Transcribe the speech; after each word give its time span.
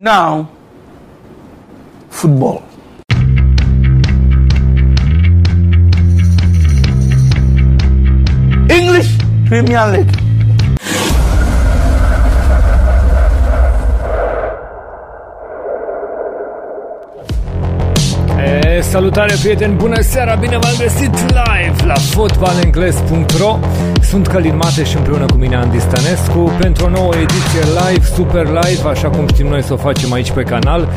Now, 0.00 0.48
football. 2.08 2.62
English 8.70 9.18
Premier 9.48 9.90
League. 9.90 10.27
Salutare 18.80 19.34
prieteni, 19.40 19.74
bună 19.74 20.00
seara, 20.00 20.34
bine 20.34 20.58
v-am 20.58 20.74
găsit 20.78 21.14
live 21.20 21.86
la 21.86 21.94
fotbalengles.ro 21.94 23.58
Sunt 24.02 24.26
Călin 24.26 24.56
Mateș 24.56 24.88
și 24.88 24.96
împreună 24.96 25.24
cu 25.24 25.36
mine 25.36 25.56
Andy 25.56 25.80
Stănescu 25.80 26.52
pentru 26.60 26.84
o 26.84 26.88
nouă 26.88 27.12
ediție 27.14 27.60
live, 27.60 28.06
super 28.14 28.46
live, 28.46 28.88
așa 28.88 29.08
cum 29.08 29.26
știm 29.26 29.46
noi 29.46 29.62
să 29.62 29.72
o 29.72 29.76
facem 29.76 30.12
aici 30.12 30.30
pe 30.30 30.42
canal 30.42 30.88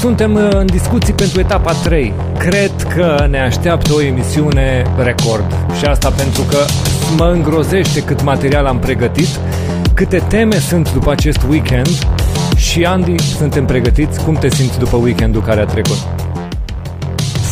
Suntem 0.00 0.34
uh, 0.34 0.48
în 0.50 0.66
discuții 0.66 1.12
pentru 1.12 1.40
etapa 1.40 1.72
3 1.72 2.12
Cred 2.38 2.72
că 2.94 3.26
ne 3.30 3.40
așteaptă 3.40 3.92
o 3.94 4.02
emisiune 4.02 4.82
record 4.96 5.54
Și 5.78 5.84
asta 5.84 6.10
pentru 6.10 6.42
că 6.42 6.58
mă 7.16 7.30
îngrozește 7.32 8.02
cât 8.02 8.22
material 8.22 8.66
am 8.66 8.78
pregătit 8.78 9.28
Câte 9.94 10.22
teme 10.28 10.56
sunt 10.56 10.92
după 10.92 11.10
acest 11.10 11.40
weekend 11.48 11.88
și 12.56 12.84
Andy, 12.84 13.14
suntem 13.18 13.64
pregătiți? 13.64 14.24
Cum 14.24 14.34
te 14.34 14.48
simți 14.48 14.78
după 14.78 14.96
weekendul 14.96 15.42
care 15.42 15.60
a 15.60 15.64
trecut? 15.64 16.23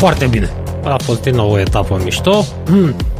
Foarte 0.02 0.26
bine. 0.26 0.50
A 0.84 0.96
fost 1.02 1.22
din 1.22 1.34
nou 1.34 1.50
o 1.50 1.58
etapă 1.58 2.00
mișto. 2.04 2.44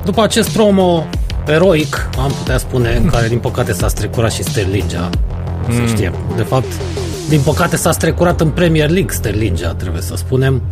După 0.05 0.23
acest 0.23 0.49
promo 0.51 1.05
eroic, 1.47 2.09
am 2.19 2.31
putea 2.39 2.59
spune, 2.59 3.01
în 3.03 3.07
care 3.07 3.29
din 3.29 3.39
păcate 3.39 3.73
s-a 3.73 3.89
strecurat 3.89 4.33
și 4.33 4.43
Sterlingea, 4.43 5.11
să 5.69 5.81
știe. 5.87 6.13
De 6.37 6.43
fapt, 6.43 6.67
din 7.29 7.41
păcate 7.41 7.77
s-a 7.77 7.93
strecurat 7.93 8.41
în 8.41 8.49
Premier 8.49 8.91
League 8.91 9.13
Sterlingea, 9.13 9.75
trebuie 9.75 10.03
să 10.03 10.17
spunem. 10.17 10.63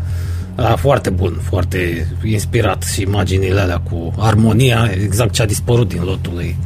A, 0.54 0.76
foarte 0.76 1.10
bun, 1.10 1.40
foarte 1.48 2.06
inspirat 2.24 2.82
și 2.82 3.02
imaginile 3.02 3.60
alea 3.60 3.82
cu 3.90 4.12
armonia, 4.18 4.90
exact 5.04 5.32
ce 5.32 5.42
a 5.42 5.46
dispărut 5.46 5.88
din 5.88 6.02
lotul 6.04 6.32
lui 6.34 6.56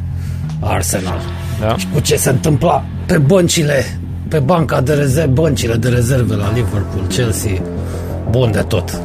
Arsenal. 0.59 1.19
Da. 1.59 1.77
Și 1.77 1.87
cu 1.93 1.99
ce 1.99 2.15
se 2.15 2.29
întâmpla 2.29 2.85
pe 3.05 3.17
băncile, 3.17 3.99
pe 4.27 4.39
banca 4.39 4.81
de 4.81 4.93
rezerve, 4.93 5.31
băncile 5.31 5.75
de 5.75 5.89
rezerve 5.89 6.35
la 6.35 6.51
Liverpool, 6.53 7.05
Chelsea, 7.07 7.61
bun 8.29 8.51
de 8.51 8.61
tot. 8.61 8.99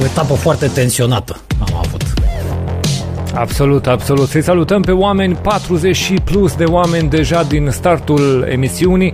O 0.00 0.04
etapă 0.04 0.34
foarte 0.34 0.66
tensionată 0.66 1.40
am 1.58 1.76
avut. 1.76 2.05
Absolut, 3.36 3.86
absolut. 3.86 4.28
Să-i 4.28 4.42
salutăm 4.42 4.82
pe 4.82 4.92
oameni, 4.92 5.34
40 5.34 5.96
și 5.96 6.14
plus 6.24 6.54
de 6.54 6.64
oameni 6.64 7.08
deja 7.08 7.42
din 7.42 7.68
startul 7.70 8.46
emisiunii. 8.48 9.12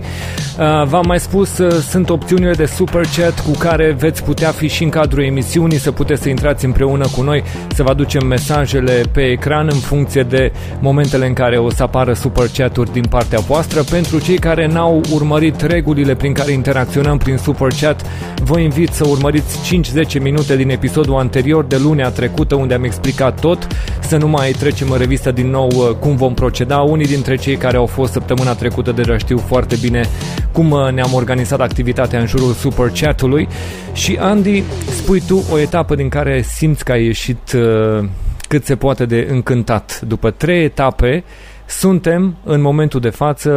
Uh, 0.59 0.87
V-am 0.87 1.03
mai 1.07 1.19
spus, 1.19 1.57
uh, 1.57 1.71
sunt 1.71 2.09
opțiunile 2.09 2.53
de 2.53 2.65
super 2.65 3.05
chat 3.17 3.39
cu 3.39 3.51
care 3.51 3.95
veți 3.99 4.23
putea 4.23 4.51
fi 4.51 4.67
și 4.67 4.83
în 4.83 4.89
cadrul 4.89 5.23
emisiunii, 5.23 5.77
să 5.77 5.91
puteți 5.91 6.21
să 6.21 6.29
intrați 6.29 6.65
împreună 6.65 7.07
cu 7.15 7.21
noi, 7.21 7.43
să 7.75 7.83
vă 7.83 7.89
aducem 7.89 8.27
mesajele 8.27 9.01
pe 9.11 9.21
ecran 9.21 9.67
în 9.71 9.79
funcție 9.79 10.23
de 10.23 10.51
momentele 10.79 11.27
în 11.27 11.33
care 11.33 11.57
o 11.57 11.69
să 11.69 11.83
apară 11.83 12.13
super 12.13 12.45
chat-uri 12.57 12.91
din 12.91 13.05
partea 13.09 13.39
voastră. 13.39 13.83
Pentru 13.89 14.19
cei 14.19 14.37
care 14.37 14.67
n-au 14.67 15.01
urmărit 15.13 15.61
regulile 15.61 16.15
prin 16.15 16.33
care 16.33 16.51
interacționăm 16.51 17.17
prin 17.17 17.37
super 17.37 17.71
chat, 17.81 18.01
vă 18.43 18.59
invit 18.59 18.89
să 18.89 19.07
urmăriți 19.07 19.81
5-10 20.17 20.21
minute 20.21 20.55
din 20.55 20.69
episodul 20.69 21.15
anterior 21.15 21.65
de 21.65 21.77
lunea 21.83 22.09
trecută 22.09 22.55
unde 22.55 22.73
am 22.73 22.83
explicat 22.83 23.39
tot, 23.39 23.67
să 23.99 24.12
nu 24.17 24.27
mai 24.27 24.51
trecem 24.51 24.91
în 24.91 24.97
revistă 24.97 25.31
din 25.31 25.49
nou 25.49 25.67
uh, 25.67 25.95
cum 25.99 26.15
vom 26.15 26.33
proceda. 26.33 26.79
Unii 26.79 27.05
dintre 27.05 27.35
cei 27.35 27.55
care 27.55 27.77
au 27.77 27.85
fost 27.85 28.11
săptămâna 28.11 28.53
trecută 28.53 28.91
deja 28.91 29.17
știu 29.17 29.37
foarte 29.37 29.75
bine 29.81 30.05
cum 30.51 30.71
uh, 30.71 30.91
ne-am 30.91 31.13
organizat 31.13 31.61
activitatea 31.61 32.19
în 32.19 32.27
jurul 32.27 32.53
super 32.53 32.89
chat-ului 32.89 33.47
și 33.93 34.17
Andy, 34.19 34.63
spui 34.89 35.21
tu 35.27 35.43
o 35.51 35.59
etapă 35.59 35.95
din 35.95 36.09
care 36.09 36.41
simți 36.41 36.83
că 36.83 36.91
ai 36.91 37.05
ieșit 37.05 37.53
uh, 37.55 38.05
cât 38.47 38.65
se 38.65 38.75
poate 38.75 39.05
de 39.05 39.27
încântat. 39.29 40.01
După 40.07 40.31
trei 40.31 40.63
etape, 40.63 41.23
suntem 41.65 42.35
în 42.43 42.61
momentul 42.61 42.99
de 42.99 43.09
față 43.09 43.51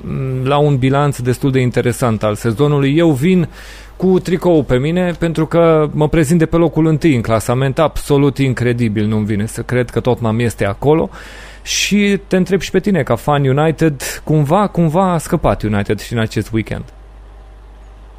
m, 0.00 0.46
la 0.46 0.56
un 0.56 0.76
bilanț 0.76 1.18
destul 1.18 1.50
de 1.50 1.60
interesant 1.60 2.22
al 2.22 2.34
sezonului. 2.34 2.96
Eu 2.96 3.10
vin 3.10 3.48
cu 4.02 4.18
tricou 4.18 4.62
pe 4.62 4.78
mine 4.78 5.12
pentru 5.18 5.46
că 5.46 5.88
mă 5.92 6.08
prezint 6.08 6.38
de 6.38 6.46
pe 6.46 6.56
locul 6.56 6.86
întâi 6.86 7.14
în 7.14 7.22
clasament, 7.22 7.78
absolut 7.78 8.38
incredibil, 8.38 9.06
nu-mi 9.06 9.24
vine 9.24 9.46
să 9.46 9.62
cred 9.62 9.90
că 9.90 10.00
Tottenham 10.00 10.38
este 10.38 10.64
acolo 10.64 11.10
și 11.62 12.20
te 12.26 12.36
întreb 12.36 12.60
și 12.60 12.70
pe 12.70 12.80
tine 12.80 13.02
ca 13.02 13.14
fan 13.14 13.44
United, 13.44 14.02
cumva, 14.24 14.66
cumva 14.66 15.12
a 15.12 15.18
scăpat 15.18 15.62
United 15.62 16.00
și 16.00 16.12
în 16.12 16.18
acest 16.18 16.52
weekend. 16.52 16.84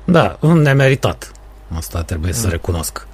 Da, 0.03 0.37
nemeritat. 0.53 1.31
Asta 1.75 2.01
trebuie 2.01 2.33
să 2.33 2.47
recunosc. 2.47 3.07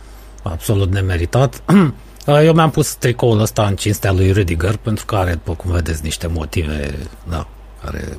Absolut 0.44 0.92
nemeritat. 0.92 1.64
Eu 2.46 2.54
mi-am 2.54 2.70
pus 2.70 2.94
tricoul 2.94 3.40
ăsta 3.40 3.66
în 3.66 3.76
cinstea 3.76 4.12
lui 4.12 4.32
Rüdiger 4.32 4.82
pentru 4.82 5.06
că 5.06 5.16
are, 5.16 5.32
după 5.32 5.54
cum 5.54 5.72
vedeți, 5.72 6.04
niște 6.04 6.28
motive 6.28 6.96
da, 7.30 7.48
care 7.84 8.18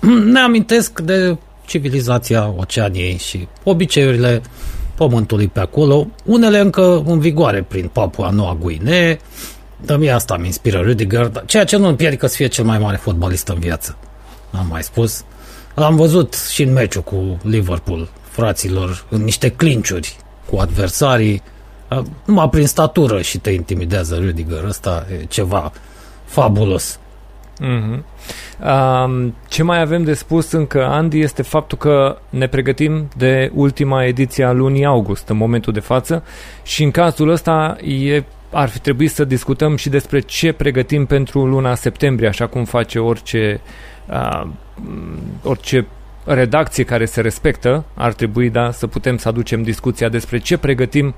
ne 0.32 0.38
amintesc 0.38 1.00
de 1.00 1.36
civilizația 1.66 2.54
Oceaniei 2.56 3.16
și 3.16 3.48
obiceiurile 3.64 4.42
pământului 4.94 5.48
pe 5.48 5.60
acolo, 5.60 6.06
unele 6.24 6.58
încă 6.58 7.02
în 7.06 7.18
vigoare 7.18 7.62
prin 7.62 7.90
Papua 7.92 8.30
Noua 8.30 8.56
Guinee, 8.60 9.18
dar 9.84 9.98
mie 9.98 10.10
asta 10.10 10.34
îmi 10.34 10.46
inspiră 10.46 10.82
Rüdiger, 10.82 11.32
dar 11.32 11.42
ceea 11.46 11.64
ce 11.64 11.76
nu 11.76 11.88
împiedică 11.88 12.26
să 12.26 12.36
fie 12.36 12.46
cel 12.46 12.64
mai 12.64 12.78
mare 12.78 12.96
fotbalist 12.96 13.48
în 13.48 13.58
viață. 13.58 13.96
Am 14.50 14.66
mai 14.70 14.82
spus. 14.82 15.24
L-am 15.74 15.96
văzut 15.96 16.34
și 16.34 16.62
în 16.62 16.72
meciul 16.72 17.02
cu 17.02 17.38
Liverpool, 17.42 18.08
fraților, 18.22 19.04
în 19.08 19.22
niște 19.22 19.48
clinciuri 19.48 20.16
cu 20.50 20.56
adversarii, 20.56 21.42
numai 22.24 22.48
prin 22.48 22.66
statură 22.66 23.20
și 23.20 23.38
te 23.38 23.50
intimidează 23.50 24.20
Rüdiger. 24.20 24.66
Ăsta 24.68 25.06
e 25.20 25.24
ceva 25.24 25.72
fabulos. 26.24 26.98
Mhm. 27.62 28.04
Um, 28.64 29.34
ce 29.48 29.62
mai 29.62 29.80
avem 29.80 30.02
de 30.04 30.14
spus 30.14 30.52
încă, 30.52 30.86
Andy, 30.86 31.20
este 31.20 31.42
faptul 31.42 31.78
că 31.78 32.18
ne 32.28 32.46
pregătim 32.46 33.08
de 33.16 33.50
ultima 33.54 34.04
ediție 34.04 34.44
a 34.44 34.52
lunii 34.52 34.84
august 34.84 35.28
în 35.28 35.36
momentul 35.36 35.72
de 35.72 35.80
față 35.80 36.24
și 36.62 36.82
în 36.82 36.90
cazul 36.90 37.28
ăsta 37.28 37.76
e, 37.84 38.22
ar 38.50 38.68
fi 38.68 38.78
trebuit 38.78 39.10
să 39.10 39.24
discutăm 39.24 39.76
și 39.76 39.88
despre 39.88 40.20
ce 40.20 40.52
pregătim 40.52 41.06
pentru 41.06 41.46
luna 41.46 41.74
septembrie, 41.74 42.28
așa 42.28 42.46
cum 42.46 42.64
face 42.64 42.98
orice, 42.98 43.60
uh, 44.10 44.46
orice 45.42 45.86
redacție 46.24 46.84
care 46.84 47.04
se 47.04 47.20
respectă, 47.20 47.84
ar 47.94 48.12
trebui 48.12 48.50
da, 48.50 48.70
să 48.70 48.86
putem 48.86 49.16
să 49.16 49.28
aducem 49.28 49.62
discuția 49.62 50.08
despre 50.08 50.38
ce 50.38 50.58
pregătim 50.58 51.14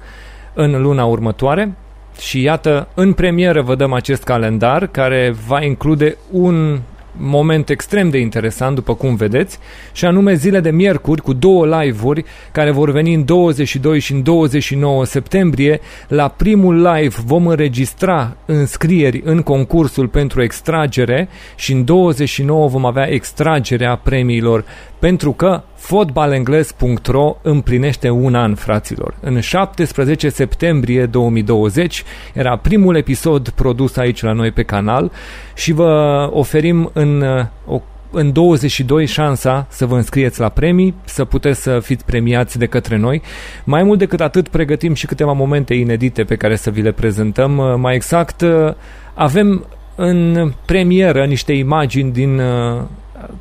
în 0.54 0.82
luna 0.82 1.04
următoare. 1.04 1.76
Și 2.20 2.42
iată, 2.42 2.88
în 2.94 3.12
premieră 3.12 3.62
vă 3.62 3.74
dăm 3.74 3.92
acest 3.92 4.22
calendar 4.22 4.86
care 4.86 5.34
va 5.46 5.62
include 5.62 6.16
un 6.30 6.80
moment 7.16 7.68
extrem 7.68 8.10
de 8.10 8.18
interesant, 8.18 8.74
după 8.74 8.94
cum 8.94 9.14
vedeți, 9.14 9.58
și 9.92 10.04
anume 10.04 10.34
zile 10.34 10.60
de 10.60 10.70
miercuri 10.70 11.22
cu 11.22 11.32
două 11.32 11.80
live-uri 11.80 12.24
care 12.52 12.70
vor 12.70 12.90
veni 12.90 13.14
în 13.14 13.24
22 13.24 14.00
și 14.00 14.12
în 14.12 14.22
29 14.22 15.04
septembrie. 15.04 15.80
La 16.08 16.28
primul 16.28 16.82
live 16.82 17.16
vom 17.24 17.46
înregistra 17.46 18.36
înscrieri 18.46 19.22
în 19.24 19.42
concursul 19.42 20.08
pentru 20.08 20.42
extragere 20.42 21.28
și 21.56 21.72
în 21.72 21.84
29 21.84 22.68
vom 22.68 22.84
avea 22.84 23.10
extragerea 23.10 23.96
premiilor 23.96 24.64
pentru 25.04 25.32
că 25.32 25.62
fotbalengles.ro 25.74 27.36
împlinește 27.42 28.10
un 28.10 28.34
an, 28.34 28.54
fraților. 28.54 29.14
În 29.20 29.40
17 29.40 30.28
septembrie 30.28 31.06
2020 31.06 32.04
era 32.34 32.56
primul 32.56 32.96
episod 32.96 33.48
produs 33.48 33.96
aici 33.96 34.22
la 34.22 34.32
noi 34.32 34.50
pe 34.50 34.62
canal 34.62 35.12
și 35.54 35.72
vă 35.72 36.28
oferim 36.32 36.90
în, 36.92 37.22
o, 37.66 37.82
în 38.10 38.32
22 38.32 39.06
șansa 39.06 39.66
să 39.70 39.86
vă 39.86 39.96
înscrieți 39.96 40.40
la 40.40 40.48
premii, 40.48 40.94
să 41.04 41.24
puteți 41.24 41.62
să 41.62 41.80
fiți 41.80 42.04
premiați 42.04 42.58
de 42.58 42.66
către 42.66 42.96
noi. 42.96 43.22
Mai 43.64 43.82
mult 43.82 43.98
decât 43.98 44.20
atât, 44.20 44.48
pregătim 44.48 44.94
și 44.94 45.06
câteva 45.06 45.32
momente 45.32 45.74
inedite 45.74 46.24
pe 46.24 46.36
care 46.36 46.56
să 46.56 46.70
vi 46.70 46.82
le 46.82 46.92
prezentăm. 46.92 47.80
Mai 47.80 47.94
exact, 47.94 48.44
avem 49.14 49.66
în 49.94 50.52
premieră 50.64 51.24
niște 51.24 51.52
imagini 51.52 52.12
din 52.12 52.40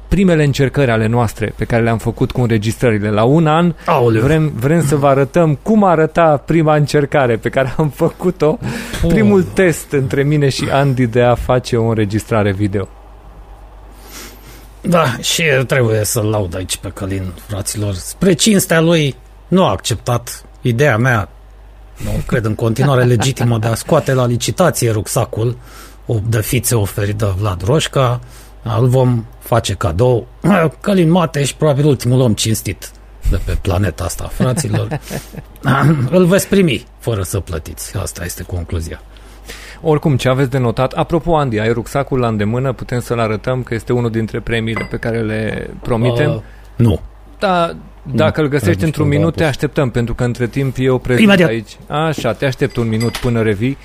primele 0.07 0.43
încercări 0.43 0.91
ale 0.91 1.07
noastre 1.07 1.53
pe 1.55 1.65
care 1.65 1.83
le-am 1.83 1.97
făcut 1.97 2.31
cu 2.31 2.41
înregistrările 2.41 3.09
la 3.09 3.23
un 3.23 3.47
an. 3.47 3.73
Aoleu. 3.85 4.21
Vrem, 4.21 4.51
vrem 4.55 4.85
să 4.85 4.95
vă 4.95 5.07
arătăm 5.07 5.55
cum 5.61 5.83
arăta 5.83 6.37
prima 6.45 6.75
încercare 6.75 7.35
pe 7.35 7.49
care 7.49 7.73
am 7.77 7.89
făcut-o, 7.89 8.57
primul 9.07 9.43
test 9.43 9.91
între 9.91 10.23
mine 10.23 10.49
și 10.49 10.67
Andy 10.71 11.05
de 11.05 11.21
a 11.21 11.35
face 11.35 11.77
o 11.77 11.87
înregistrare 11.87 12.51
video. 12.51 12.87
Da, 14.81 15.17
și 15.21 15.43
trebuie 15.67 16.03
să-l 16.03 16.25
laud 16.25 16.55
aici 16.55 16.77
pe 16.77 16.89
Călin, 16.89 17.31
fraților. 17.47 17.93
Spre 17.93 18.33
cinstea 18.33 18.81
lui, 18.81 19.15
nu 19.47 19.63
a 19.63 19.69
acceptat 19.69 20.45
ideea 20.61 20.97
mea, 20.97 21.29
nu 22.03 22.11
cred 22.25 22.45
în 22.45 22.55
continuare 22.55 23.03
legitimă, 23.03 23.57
de 23.57 23.67
a 23.67 23.75
scoate 23.75 24.13
la 24.13 24.25
licitație 24.25 24.91
rucsacul 24.91 25.57
de 26.27 26.41
fițe 26.41 26.75
oferit 26.75 27.15
de 27.15 27.25
Vlad 27.37 27.63
Roșca. 27.63 28.19
Îl 28.79 28.87
vom 28.87 29.25
face 29.39 29.73
cadou. 29.73 30.27
Călin 30.81 31.09
Mateș, 31.09 31.51
probabil 31.51 31.85
ultimul 31.85 32.19
om 32.19 32.33
cinstit 32.33 32.91
de 33.29 33.39
pe 33.45 33.57
planeta 33.61 34.03
asta, 34.03 34.23
fraților, 34.23 34.99
îl 36.17 36.25
veți 36.25 36.47
primi 36.47 36.85
fără 36.99 37.21
să 37.21 37.39
plătiți. 37.39 37.97
Asta 37.97 38.23
este 38.23 38.43
concluzia. 38.43 39.01
Oricum, 39.81 40.17
ce 40.17 40.29
aveți 40.29 40.49
de 40.49 40.57
notat? 40.57 40.91
Apropo, 40.91 41.35
Andy, 41.35 41.59
ai 41.59 41.71
rucsacul 41.71 42.19
la 42.19 42.27
îndemână, 42.27 42.73
putem 42.73 42.99
să-l 42.99 43.19
arătăm 43.19 43.63
că 43.63 43.73
este 43.73 43.93
unul 43.93 44.09
dintre 44.09 44.39
premiile 44.39 44.87
pe 44.89 44.97
care 44.97 45.21
le 45.21 45.69
promitem? 45.81 46.31
Uh, 46.31 46.41
nu. 46.75 46.99
Da, 47.39 47.75
dacă 48.11 48.41
îl 48.41 48.47
găsești 48.47 48.83
într-un 48.83 49.07
minut, 49.07 49.35
te 49.35 49.43
așteptăm, 49.43 49.89
pentru 49.89 50.13
că 50.13 50.23
între 50.23 50.47
timp 50.47 50.75
eu 50.79 50.97
prezint 50.97 51.27
Imediat. 51.27 51.49
aici. 51.49 51.77
Așa, 51.87 52.33
te 52.33 52.45
aștept 52.45 52.75
un 52.75 52.87
minut 52.87 53.17
până 53.17 53.41
revii. 53.41 53.77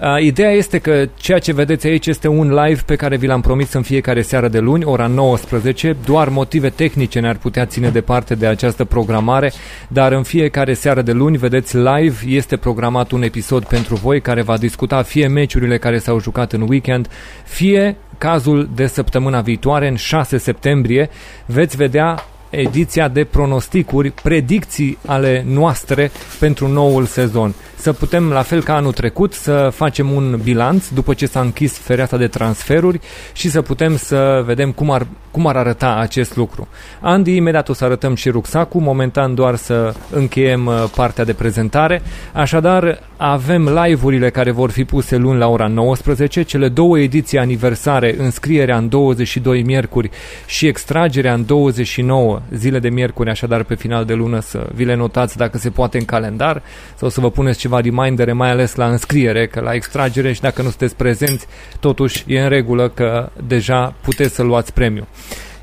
Uh, 0.00 0.22
ideea 0.22 0.50
este 0.50 0.78
că 0.78 1.08
ceea 1.16 1.38
ce 1.38 1.52
vedeți 1.52 1.86
aici 1.86 2.06
este 2.06 2.28
un 2.28 2.54
live 2.64 2.80
pe 2.86 2.96
care 2.96 3.16
vi 3.16 3.26
l-am 3.26 3.40
promis 3.40 3.72
în 3.72 3.82
fiecare 3.82 4.22
seară 4.22 4.48
de 4.48 4.58
luni, 4.58 4.84
ora 4.84 5.06
19. 5.06 5.96
Doar 6.04 6.28
motive 6.28 6.68
tehnice 6.68 7.20
ne-ar 7.20 7.36
putea 7.36 7.66
ține 7.66 7.88
departe 7.88 8.34
de 8.34 8.46
această 8.46 8.84
programare, 8.84 9.52
dar 9.88 10.12
în 10.12 10.22
fiecare 10.22 10.74
seară 10.74 11.02
de 11.02 11.12
luni, 11.12 11.36
vedeți 11.36 11.76
live, 11.76 12.16
este 12.26 12.56
programat 12.56 13.10
un 13.10 13.22
episod 13.22 13.64
pentru 13.64 13.94
voi 13.94 14.20
care 14.20 14.42
va 14.42 14.56
discuta 14.56 15.02
fie 15.02 15.26
meciurile 15.26 15.78
care 15.78 15.98
s-au 15.98 16.20
jucat 16.20 16.52
în 16.52 16.66
weekend, 16.68 17.08
fie 17.44 17.96
cazul 18.18 18.68
de 18.74 18.86
săptămâna 18.86 19.40
viitoare, 19.40 19.88
în 19.88 19.96
6 19.96 20.38
septembrie, 20.38 21.10
veți 21.46 21.76
vedea 21.76 22.24
ediția 22.50 23.08
de 23.08 23.24
pronosticuri, 23.24 24.10
predicții 24.10 24.98
ale 25.06 25.44
noastre 25.48 26.10
pentru 26.38 26.68
noul 26.68 27.04
sezon. 27.04 27.54
Să 27.80 27.92
putem, 27.92 28.30
la 28.30 28.42
fel 28.42 28.62
ca 28.62 28.74
anul 28.74 28.92
trecut, 28.92 29.32
să 29.32 29.70
facem 29.72 30.10
un 30.10 30.40
bilanț 30.42 30.88
după 30.88 31.14
ce 31.14 31.26
s-a 31.26 31.40
închis 31.40 31.78
fereastra 31.78 32.16
de 32.16 32.26
transferuri 32.26 33.00
și 33.32 33.50
să 33.50 33.62
putem 33.62 33.96
să 33.96 34.42
vedem 34.46 34.72
cum 34.72 34.90
ar, 34.90 35.06
cum 35.30 35.46
ar 35.46 35.56
arăta 35.56 35.94
acest 35.94 36.36
lucru. 36.36 36.68
Andy, 37.00 37.36
imediat 37.36 37.68
o 37.68 37.72
să 37.72 37.84
arătăm 37.84 38.14
și 38.14 38.30
rucsacul, 38.30 38.80
momentan 38.80 39.34
doar 39.34 39.54
să 39.54 39.94
încheiem 40.10 40.66
uh, 40.66 40.84
partea 40.94 41.24
de 41.24 41.32
prezentare. 41.32 42.02
Așadar, 42.32 43.00
avem 43.16 43.68
live-urile 43.68 44.30
care 44.30 44.50
vor 44.50 44.70
fi 44.70 44.84
puse 44.84 45.16
luni 45.16 45.38
la 45.38 45.48
ora 45.48 45.66
19, 45.66 46.42
cele 46.42 46.68
două 46.68 46.98
ediții 46.98 47.38
aniversare, 47.38 48.14
înscrierea 48.18 48.76
în 48.76 48.88
22 48.88 49.62
miercuri 49.62 50.10
și 50.46 50.66
extragerea 50.66 51.34
în 51.34 51.46
29 51.46 52.37
zile 52.54 52.78
de 52.78 52.88
miercuri, 52.88 53.30
așadar 53.30 53.62
pe 53.62 53.74
final 53.74 54.04
de 54.04 54.14
lună 54.14 54.40
să 54.40 54.66
vi 54.74 54.84
le 54.84 54.94
notați 54.94 55.36
dacă 55.36 55.58
se 55.58 55.70
poate 55.70 55.98
în 55.98 56.04
calendar 56.04 56.62
sau 56.96 57.08
să 57.08 57.20
vă 57.20 57.30
puneți 57.30 57.58
ceva 57.58 57.80
remindere, 57.80 58.32
mai 58.32 58.50
ales 58.50 58.74
la 58.74 58.88
înscriere, 58.88 59.46
că 59.46 59.60
la 59.60 59.74
extragere 59.74 60.32
și 60.32 60.40
dacă 60.40 60.62
nu 60.62 60.68
sunteți 60.68 60.96
prezenți, 60.96 61.46
totuși 61.80 62.24
e 62.26 62.40
în 62.40 62.48
regulă 62.48 62.88
că 62.88 63.30
deja 63.46 63.94
puteți 64.02 64.34
să 64.34 64.42
luați 64.42 64.72
premiu. 64.72 65.06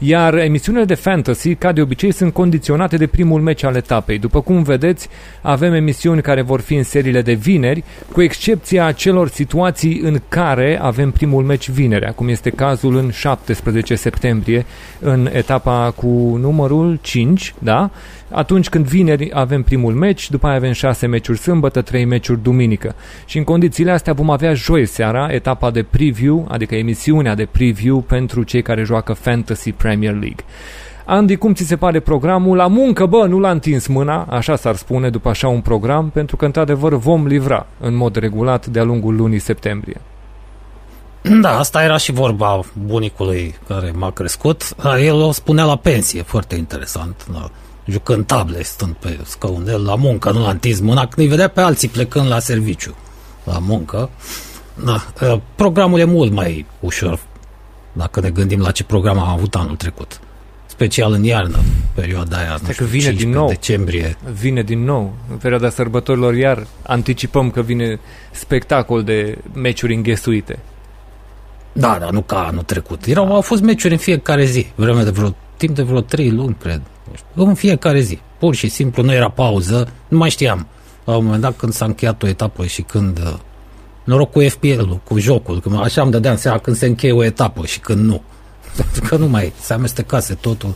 Iar 0.07 0.37
emisiunile 0.37 0.85
de 0.85 0.93
fantasy, 0.93 1.55
ca 1.55 1.71
de 1.71 1.81
obicei, 1.81 2.11
sunt 2.11 2.33
condiționate 2.33 2.97
de 2.97 3.07
primul 3.07 3.41
meci 3.41 3.63
al 3.63 3.75
etapei. 3.75 4.19
După 4.19 4.41
cum 4.41 4.63
vedeți, 4.63 5.07
avem 5.41 5.73
emisiuni 5.73 6.21
care 6.21 6.41
vor 6.41 6.61
fi 6.61 6.75
în 6.75 6.83
seriile 6.83 7.21
de 7.21 7.33
vineri, 7.33 7.83
cu 8.11 8.21
excepția 8.21 8.91
celor 8.91 9.29
situații 9.29 9.99
în 9.99 10.21
care 10.27 10.79
avem 10.81 11.11
primul 11.11 11.43
meci 11.43 11.69
vineri, 11.69 12.05
acum 12.05 12.27
este 12.27 12.49
cazul 12.49 12.95
în 12.95 13.11
17 13.11 13.95
septembrie, 13.95 14.65
în 14.99 15.29
etapa 15.31 15.93
cu 15.95 16.37
numărul 16.41 16.99
5, 17.01 17.53
da? 17.59 17.89
Atunci 18.35 18.69
când 18.69 18.85
vineri 18.85 19.29
avem 19.33 19.63
primul 19.63 19.93
meci, 19.93 20.29
după 20.29 20.47
aia 20.47 20.55
avem 20.55 20.71
6 20.71 21.07
meciuri 21.07 21.37
sâmbătă, 21.37 21.81
3 21.81 22.05
meciuri 22.05 22.41
duminică. 22.41 22.95
Și 23.25 23.37
în 23.37 23.43
condițiile 23.43 23.91
astea 23.91 24.13
vom 24.13 24.29
avea 24.29 24.53
joi 24.53 24.85
seara 24.85 25.27
etapa 25.31 25.71
de 25.71 25.83
preview, 25.83 26.47
adică 26.49 26.75
emisiunea 26.75 27.35
de 27.35 27.47
preview 27.51 27.99
pentru 27.99 28.43
cei 28.43 28.61
care 28.61 28.83
joacă 28.83 29.13
Fantasy 29.13 29.71
Premier 29.71 30.11
League. 30.11 30.45
Andy, 31.05 31.35
cum 31.35 31.53
ți 31.53 31.63
se 31.63 31.75
pare 31.75 31.99
programul? 31.99 32.57
La 32.57 32.67
muncă, 32.67 33.05
bă, 33.05 33.25
nu 33.25 33.39
l-a 33.39 33.51
întins 33.51 33.87
mâna, 33.87 34.23
așa 34.29 34.55
s-ar 34.55 34.75
spune 34.75 35.09
după 35.09 35.29
așa 35.29 35.47
un 35.47 35.61
program, 35.61 36.09
pentru 36.09 36.35
că 36.35 36.45
într-adevăr 36.45 36.93
vom 36.93 37.27
livra 37.27 37.67
în 37.79 37.95
mod 37.95 38.15
regulat 38.15 38.65
de-a 38.65 38.83
lungul 38.83 39.15
lunii 39.15 39.39
septembrie. 39.39 40.01
Da, 41.41 41.57
asta 41.57 41.83
era 41.83 41.97
și 41.97 42.11
vorba 42.11 42.59
bunicului 42.85 43.55
care 43.67 43.91
m-a 43.95 44.11
crescut. 44.11 44.75
El 44.99 45.21
o 45.21 45.31
spunea 45.31 45.63
la 45.63 45.75
pensie, 45.75 46.21
foarte 46.21 46.55
interesant. 46.55 47.25
Da 47.31 47.49
jucând 47.85 48.25
table, 48.25 48.63
stând 48.63 48.93
pe 48.93 49.19
scaunel 49.25 49.83
la 49.83 49.95
muncă, 49.95 50.31
nu 50.31 50.41
la 50.41 50.49
întins 50.49 50.79
mâna, 50.79 51.07
când 51.07 51.17
îi 51.17 51.27
vedea 51.27 51.47
pe 51.47 51.61
alții 51.61 51.87
plecând 51.87 52.27
la 52.27 52.39
serviciu, 52.39 52.95
la 53.43 53.59
muncă. 53.59 54.09
Da, 54.83 55.05
ă, 55.21 55.41
programul 55.55 55.99
e 55.99 56.03
mult 56.03 56.31
mai 56.31 56.65
ușor 56.79 57.19
dacă 57.93 58.19
ne 58.19 58.29
gândim 58.29 58.59
la 58.59 58.71
ce 58.71 58.83
program 58.83 59.19
am 59.19 59.29
avut 59.29 59.55
anul 59.55 59.75
trecut. 59.75 60.19
Special 60.65 61.13
în 61.13 61.23
iarnă, 61.23 61.57
perioada 61.93 62.37
aia, 62.37 62.59
nu 62.65 62.71
știu, 62.71 62.85
vine 62.85 63.11
din 63.11 63.29
nou. 63.29 63.47
decembrie. 63.47 64.17
Vine 64.39 64.61
din 64.61 64.83
nou. 64.83 65.13
În 65.31 65.37
perioada 65.37 65.69
sărbătorilor 65.69 66.35
iar 66.35 66.67
anticipăm 66.81 67.51
că 67.51 67.61
vine 67.61 67.99
spectacol 68.31 69.03
de 69.03 69.37
meciuri 69.53 69.95
înghesuite. 69.95 70.59
Da, 71.73 71.97
dar 71.99 72.09
nu 72.09 72.21
ca 72.21 72.47
anul 72.47 72.63
trecut. 72.63 73.05
Erau, 73.05 73.33
au 73.33 73.41
fost 73.41 73.61
meciuri 73.61 73.93
în 73.93 73.99
fiecare 73.99 74.45
zi, 74.45 74.67
vreme 74.75 75.03
de 75.03 75.09
vreo, 75.09 75.35
timp 75.57 75.75
de 75.75 75.83
vreo 75.83 76.01
3 76.01 76.31
luni, 76.31 76.55
cred 76.59 76.81
în 77.33 77.53
fiecare 77.53 77.99
zi. 77.99 78.19
Pur 78.39 78.55
și 78.55 78.67
simplu 78.67 79.03
nu 79.03 79.13
era 79.13 79.29
pauză, 79.29 79.87
nu 80.07 80.17
mai 80.17 80.29
știam. 80.29 80.67
La 81.03 81.15
un 81.17 81.23
moment 81.23 81.41
dat 81.41 81.57
când 81.57 81.73
s-a 81.73 81.85
încheiat 81.85 82.23
o 82.23 82.27
etapă 82.27 82.65
și 82.65 82.81
când 82.81 83.19
uh, 83.19 83.33
noroc 84.03 84.31
cu 84.31 84.39
FPL-ul, 84.39 84.99
cu 85.03 85.19
jocul, 85.19 85.59
că 85.59 85.69
așa 85.77 86.01
îmi 86.01 86.11
dădeam 86.11 86.37
seama 86.37 86.57
când 86.57 86.75
se 86.75 86.85
încheie 86.85 87.13
o 87.13 87.23
etapă 87.23 87.65
și 87.65 87.79
când 87.79 88.05
nu. 88.05 88.21
Pentru 88.77 89.01
că 89.01 89.15
nu 89.15 89.27
mai 89.27 89.53
se 89.59 89.73
amestecase 89.73 90.33
totul. 90.33 90.73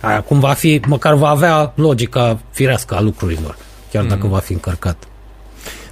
Acum 0.00 0.40
va 0.40 0.52
fi, 0.52 0.80
măcar 0.86 1.14
va 1.14 1.28
avea 1.28 1.72
logica 1.74 2.40
firească 2.50 2.94
a 2.94 3.00
lucrurilor, 3.00 3.56
chiar 3.92 4.04
dacă 4.04 4.24
mm. 4.24 4.30
va 4.30 4.38
fi 4.38 4.52
încărcat. 4.52 5.08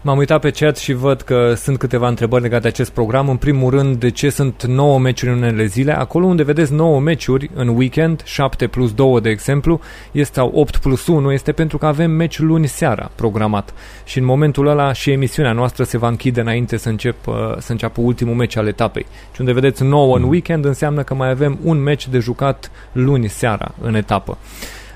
M-am 0.06 0.19
uitat 0.19 0.41
pe 0.41 0.50
chat 0.50 0.76
și 0.76 0.93
văd 0.93 1.20
că 1.20 1.55
sunt 1.55 1.79
câteva 1.79 2.08
întrebări 2.08 2.43
legate 2.43 2.62
de 2.62 2.69
acest 2.69 2.91
program. 2.91 3.29
În 3.29 3.37
primul 3.37 3.70
rând, 3.70 3.97
de 3.97 4.11
ce 4.11 4.31
sunt 4.31 4.64
9 4.64 4.99
meciuri 4.99 5.32
în 5.32 5.37
unele 5.37 5.64
zile? 5.64 5.99
Acolo 5.99 6.26
unde 6.26 6.43
vedeți 6.43 6.73
9 6.73 7.00
meciuri 7.00 7.50
în 7.55 7.69
weekend, 7.69 8.23
7 8.25 8.67
plus 8.67 8.93
2 8.93 9.20
de 9.20 9.29
exemplu, 9.29 9.81
este 10.12 10.35
sau 10.35 10.50
8 10.55 10.76
plus 10.76 11.06
1, 11.06 11.32
este 11.32 11.53
pentru 11.53 11.79
că 11.79 11.87
avem 11.87 12.11
meci 12.11 12.38
luni 12.38 12.67
seara 12.67 13.11
programat. 13.14 13.75
Și 14.05 14.19
în 14.19 14.25
momentul 14.25 14.67
ăla 14.67 14.93
și 14.93 15.11
emisiunea 15.11 15.53
noastră 15.53 15.85
se 15.85 15.99
va 15.99 16.08
închide 16.08 16.41
înainte 16.41 16.76
să, 16.76 16.88
încep, 16.88 17.17
să 17.58 17.73
înceapă 17.73 18.00
ultimul 18.00 18.35
meci 18.35 18.56
al 18.56 18.67
etapei. 18.67 19.06
Și 19.32 19.41
unde 19.41 19.53
vedeți 19.53 19.82
9 19.82 20.17
în 20.17 20.23
mm. 20.23 20.29
weekend 20.29 20.64
înseamnă 20.64 21.03
că 21.03 21.14
mai 21.14 21.31
avem 21.31 21.58
un 21.62 21.82
meci 21.82 22.08
de 22.08 22.19
jucat 22.19 22.70
luni 22.93 23.29
seara 23.29 23.75
în 23.81 23.94
etapă. 23.94 24.38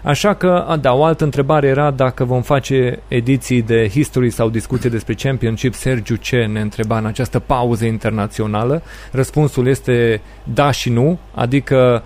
Așa 0.03 0.35
că, 0.35 0.77
da, 0.81 0.93
o 0.93 1.05
altă 1.05 1.25
întrebare 1.25 1.67
era 1.67 1.91
dacă 1.91 2.25
vom 2.25 2.43
face 2.43 2.99
ediții 3.09 3.63
de 3.63 3.89
history 3.89 4.31
sau 4.31 4.51
discuție 4.51 4.91
despre 4.91 5.15
Championship. 5.15 5.75
Sergiu 5.75 6.15
ce 6.15 6.37
ne 6.45 6.61
întreba 6.61 6.99
în 6.99 7.07
această 7.07 7.39
pauză 7.39 7.85
internațională. 7.85 8.83
Răspunsul 9.13 9.67
este 9.67 10.21
da 10.45 10.71
și 10.71 10.91
nu, 10.91 11.19
adică 11.35 12.03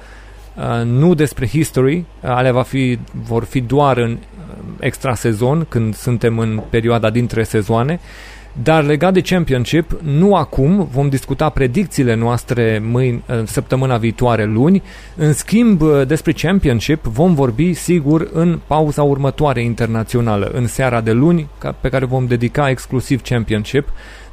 nu 0.84 1.14
despre 1.14 1.46
history, 1.46 2.04
ale 2.20 2.50
va 2.50 2.62
fi, 2.62 2.98
vor 3.12 3.44
fi 3.44 3.60
doar 3.60 3.96
în 3.96 4.18
extra 4.80 5.14
sezon, 5.14 5.66
când 5.68 5.94
suntem 5.94 6.38
în 6.38 6.62
perioada 6.70 7.10
dintre 7.10 7.42
sezoane, 7.42 8.00
dar 8.62 8.84
legat 8.84 9.12
de 9.12 9.20
Championship, 9.20 10.00
nu 10.02 10.34
acum, 10.34 10.88
vom 10.92 11.08
discuta 11.08 11.48
predicțiile 11.48 12.14
noastre 12.14 12.82
mâini, 12.84 13.24
săptămâna 13.44 13.96
viitoare 13.96 14.44
luni. 14.44 14.82
În 15.16 15.32
schimb, 15.32 15.82
despre 16.06 16.32
Championship 16.32 17.04
vom 17.04 17.34
vorbi 17.34 17.72
sigur 17.72 18.28
în 18.32 18.60
pauza 18.66 19.02
următoare 19.02 19.62
internațională, 19.62 20.50
în 20.52 20.66
seara 20.66 21.00
de 21.00 21.12
luni, 21.12 21.48
pe 21.80 21.88
care 21.88 22.04
vom 22.04 22.26
dedica 22.26 22.70
exclusiv 22.70 23.22
Championship 23.22 23.88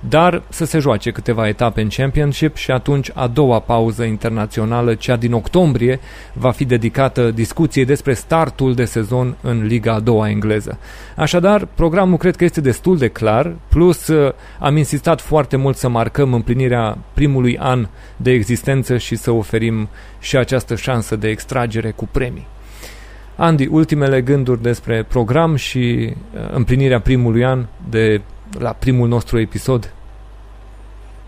dar 0.09 0.43
să 0.49 0.65
se 0.65 0.79
joace 0.79 1.11
câteva 1.11 1.47
etape 1.47 1.81
în 1.81 1.87
Championship 1.87 2.55
și 2.55 2.71
atunci 2.71 3.11
a 3.13 3.27
doua 3.27 3.59
pauză 3.59 4.03
internațională, 4.03 4.93
cea 4.93 5.15
din 5.15 5.33
octombrie, 5.33 5.99
va 6.33 6.51
fi 6.51 6.65
dedicată 6.65 7.31
discuției 7.31 7.85
despre 7.85 8.13
startul 8.13 8.73
de 8.73 8.85
sezon 8.85 9.35
în 9.41 9.65
Liga 9.65 9.93
a 9.93 9.99
doua 9.99 10.29
engleză. 10.29 10.77
Așadar, 11.15 11.67
programul 11.75 12.17
cred 12.17 12.35
că 12.35 12.43
este 12.43 12.61
destul 12.61 12.97
de 12.97 13.07
clar, 13.07 13.55
plus 13.69 14.07
uh, 14.07 14.33
am 14.59 14.77
insistat 14.77 15.21
foarte 15.21 15.55
mult 15.55 15.77
să 15.77 15.89
marcăm 15.89 16.33
împlinirea 16.33 16.97
primului 17.13 17.57
an 17.57 17.87
de 18.17 18.31
existență 18.31 18.97
și 18.97 19.15
să 19.15 19.31
oferim 19.31 19.89
și 20.19 20.37
această 20.37 20.75
șansă 20.75 21.15
de 21.15 21.27
extragere 21.29 21.91
cu 21.91 22.07
premii. 22.11 22.47
Andy, 23.35 23.67
ultimele 23.71 24.21
gânduri 24.21 24.61
despre 24.61 25.05
program 25.07 25.55
și 25.55 26.13
uh, 26.33 26.39
împlinirea 26.51 26.99
primului 26.99 27.45
an 27.45 27.65
de 27.89 28.21
la 28.59 28.73
primul 28.73 29.07
nostru 29.07 29.39
episod? 29.39 29.93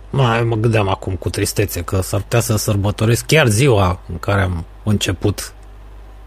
Mai 0.10 0.44
mă 0.44 0.56
gândeam 0.56 0.90
acum 0.90 1.16
cu 1.16 1.30
tristețe 1.30 1.82
că 1.82 2.02
s-ar 2.02 2.22
putea 2.22 2.40
să 2.40 2.56
sărbătoresc 2.56 3.26
chiar 3.26 3.48
ziua 3.48 4.00
în 4.10 4.20
care 4.20 4.42
am 4.42 4.66
început 4.84 5.54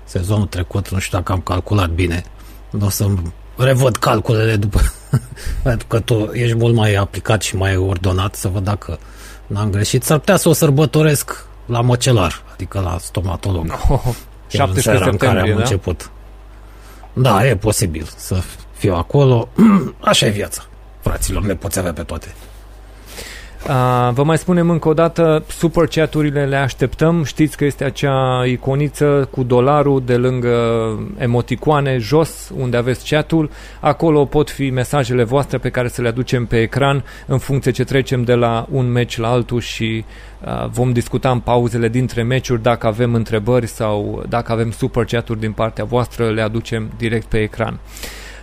sezonul 0.04 0.46
trecut, 0.46 0.90
nu 0.90 0.98
știu 0.98 1.18
dacă 1.18 1.32
am 1.32 1.40
calculat 1.40 1.90
bine. 1.90 2.24
Nu 2.70 2.86
o 2.86 2.88
să 2.88 3.08
revăd 3.56 3.96
calculele 3.96 4.56
după, 4.56 4.80
pentru 5.62 5.86
că 5.86 6.00
tu 6.00 6.30
ești 6.32 6.56
mult 6.56 6.74
mai 6.74 6.94
aplicat 6.94 7.42
și 7.42 7.56
mai 7.56 7.76
ordonat 7.76 8.34
să 8.34 8.48
văd 8.48 8.64
dacă 8.64 8.98
n-am 9.46 9.70
greșit. 9.70 10.02
S-ar 10.02 10.18
putea 10.18 10.36
să 10.36 10.48
o 10.48 10.52
sărbătoresc 10.52 11.46
la 11.66 11.80
măcelar, 11.80 12.42
adică 12.52 12.80
la 12.80 12.96
stomatolog. 13.00 13.78
Oh, 13.88 14.00
17 14.48 14.80
septembrie, 14.82 15.10
în 15.10 15.16
care 15.16 15.40
am 15.40 15.56
da? 15.56 15.62
început. 15.62 16.10
Da, 17.12 17.46
e 17.46 17.56
posibil 17.56 18.08
să 18.16 18.42
fiu 18.72 18.94
acolo. 18.94 19.48
Așa 20.00 20.26
e 20.26 20.30
viața. 20.30 20.62
Fraților, 21.06 21.44
le 21.44 21.54
poți 21.54 21.78
avea 21.78 21.92
pe 21.92 22.02
toate. 22.02 22.34
Uh, 23.68 24.12
vă 24.12 24.22
mai 24.24 24.38
spunem 24.38 24.70
încă 24.70 24.88
o 24.88 24.94
dată, 24.94 25.44
super 25.48 25.86
chaturile 25.86 26.44
le 26.44 26.56
așteptăm. 26.56 27.24
Știți 27.24 27.56
că 27.56 27.64
este 27.64 27.84
acea 27.84 28.44
iconiță 28.46 29.28
cu 29.30 29.42
dolarul 29.42 30.02
de 30.04 30.16
lângă 30.16 30.54
emoticoane 31.18 31.98
jos, 31.98 32.50
unde 32.56 32.76
aveți 32.76 33.08
chatul. 33.08 33.50
Acolo 33.80 34.24
pot 34.24 34.50
fi 34.50 34.70
mesajele 34.70 35.24
voastre 35.24 35.58
pe 35.58 35.70
care 35.70 35.88
să 35.88 36.02
le 36.02 36.08
aducem 36.08 36.46
pe 36.46 36.60
ecran 36.60 37.04
în 37.26 37.38
funcție 37.38 37.70
ce 37.70 37.84
trecem 37.84 38.22
de 38.22 38.34
la 38.34 38.66
un 38.70 38.92
match 38.92 39.16
la 39.16 39.28
altul 39.28 39.60
și 39.60 40.04
uh, 40.44 40.66
vom 40.68 40.92
discuta 40.92 41.30
în 41.30 41.40
pauzele 41.40 41.88
dintre 41.88 42.22
meciuri 42.22 42.62
dacă 42.62 42.86
avem 42.86 43.14
întrebări 43.14 43.66
sau 43.66 44.24
dacă 44.28 44.52
avem 44.52 44.70
super 44.70 45.04
chaturi 45.04 45.40
din 45.40 45.52
partea 45.52 45.84
voastră, 45.84 46.30
le 46.30 46.42
aducem 46.42 46.90
direct 46.96 47.26
pe 47.26 47.38
ecran. 47.38 47.78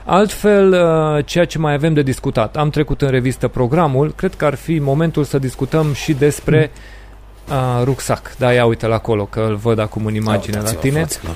Altfel, 0.06 0.74
uh, 0.74 1.26
ceea 1.26 1.46
ce 1.46 1.58
mai 1.58 1.74
avem 1.74 1.94
de 1.94 2.02
discutat, 2.02 2.58
am 2.58 2.70
trecut 2.70 3.02
în 3.02 3.10
revistă 3.10 3.48
programul, 3.48 4.14
cred 4.16 4.34
că 4.36 4.46
ar 4.46 4.56
fi 4.56 4.80
momentul 4.80 5.24
să 5.24 5.40
discutăm 5.40 5.94
și 5.94 6.14
despre 6.14 6.72
uh, 7.50 7.82
rucsac. 7.84 8.36
Da, 8.38 8.54
ia 8.54 8.66
uite 8.66 8.88
la 8.88 8.96
acolo, 8.96 9.26
că 9.26 9.40
îl 9.40 9.56
văd 9.56 9.80
acum 9.80 10.06
în 10.06 10.16
imagine 10.16 10.60
la 10.60 10.72
tine. 10.72 11.00
Fraților. 11.00 11.36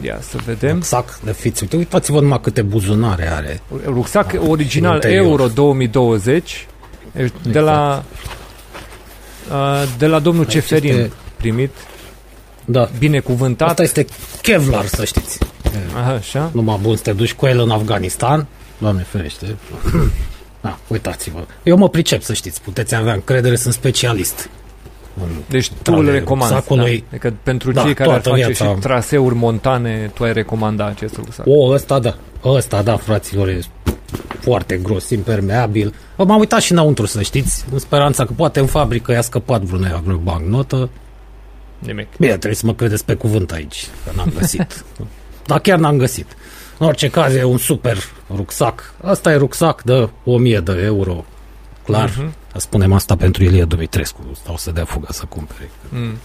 Ia 0.00 0.18
să 0.20 0.38
vedem. 0.44 0.74
Rucsac 0.74 1.18
de 1.24 1.32
fiți. 1.32 1.62
Uite, 1.62 1.76
uitați-vă 1.76 2.20
numai 2.20 2.40
câte 2.40 2.62
buzunare 2.62 3.32
are. 3.32 3.60
Rucsac 3.84 4.34
ah, 4.34 4.40
original 4.48 5.04
Euro 5.04 5.46
2020 5.46 6.66
de 7.42 7.58
la 7.58 8.04
uh, 9.50 9.82
de 9.98 10.06
la 10.06 10.18
domnul 10.18 10.42
Aici 10.42 10.52
Ceferin 10.52 10.92
este... 10.92 11.12
primit. 11.36 11.70
Da. 12.64 12.88
Binecuvântat. 12.98 13.68
Asta 13.68 13.82
este 13.82 14.06
Kevlar, 14.42 14.84
să 14.84 15.04
știți. 15.04 15.38
Aha, 15.96 16.12
așa. 16.12 16.50
Numai 16.54 16.78
bun 16.82 16.96
să 16.96 17.02
te 17.02 17.12
duci 17.12 17.34
cu 17.34 17.46
el 17.46 17.60
în 17.60 17.70
Afganistan. 17.70 18.46
Doamne 18.78 19.02
ferește. 19.02 19.46
Da, 20.60 20.78
uitați-vă. 20.88 21.44
Eu 21.62 21.76
mă 21.76 21.88
pricep, 21.88 22.22
să 22.22 22.32
știți. 22.32 22.62
Puteți 22.62 22.94
avea 22.94 23.12
încredere, 23.12 23.56
sunt 23.56 23.74
specialist. 23.74 24.48
Deci 25.48 25.70
tu 25.82 25.92
îl 25.92 26.10
recomanzi, 26.10 26.66
da? 26.68 26.82
Adică 26.82 27.34
pentru 27.42 27.72
da, 27.72 27.82
cei 27.82 27.94
care 27.94 28.10
ar 28.10 28.20
face 28.20 28.34
viața... 28.34 28.64
și 28.64 28.80
traseuri 28.80 29.34
montane, 29.34 30.10
tu 30.14 30.24
ai 30.24 30.32
recomanda 30.32 30.86
acest 30.86 31.14
rucsac. 31.14 31.46
O, 31.46 31.70
ăsta 31.70 31.98
da. 31.98 32.16
Ăsta 32.44 32.82
da, 32.82 32.96
fraților, 32.96 33.48
e 33.48 33.60
foarte 34.40 34.76
gros, 34.76 35.10
impermeabil. 35.10 35.94
M-am 36.16 36.38
uitat 36.38 36.60
și 36.60 36.72
înăuntru, 36.72 37.06
să 37.06 37.22
știți, 37.22 37.64
în 37.72 37.78
speranța 37.78 38.24
că 38.24 38.32
poate 38.32 38.60
în 38.60 38.66
fabrică 38.66 39.12
i-a 39.12 39.20
scăpat 39.20 39.62
vreunea 39.62 40.00
vreo 40.04 40.16
bancnotă. 40.16 40.88
Nimic. 41.78 42.08
Bine, 42.18 42.30
trebuie 42.30 42.54
să 42.54 42.66
mă 42.66 42.74
credeți 42.74 43.04
pe 43.04 43.14
cuvânt 43.14 43.52
aici, 43.52 43.86
că 44.04 44.12
n-am 44.16 44.32
găsit. 44.38 44.84
Dar 45.46 45.60
chiar 45.60 45.78
n-am 45.78 45.96
găsit. 45.96 46.26
În 46.78 46.86
orice 46.86 47.08
caz 47.10 47.34
e 47.34 47.44
un 47.44 47.58
super 47.58 47.98
rucsac. 48.34 48.94
Asta 49.02 49.32
e 49.32 49.36
rucsac 49.36 49.82
de 49.82 50.08
1000 50.24 50.60
de 50.60 50.80
euro. 50.84 51.24
Clar. 51.84 52.10
Uh-huh. 52.10 52.45
Spunem 52.58 52.92
asta 52.92 53.16
pentru 53.16 53.42
Ilie 53.42 53.64
Dumitrescu. 53.64 54.20
Stau 54.34 54.56
să 54.56 54.70
dea 54.70 54.84
fuga 54.84 55.08
să 55.10 55.24
cumpere. 55.28 55.70
Mm. 55.88 56.16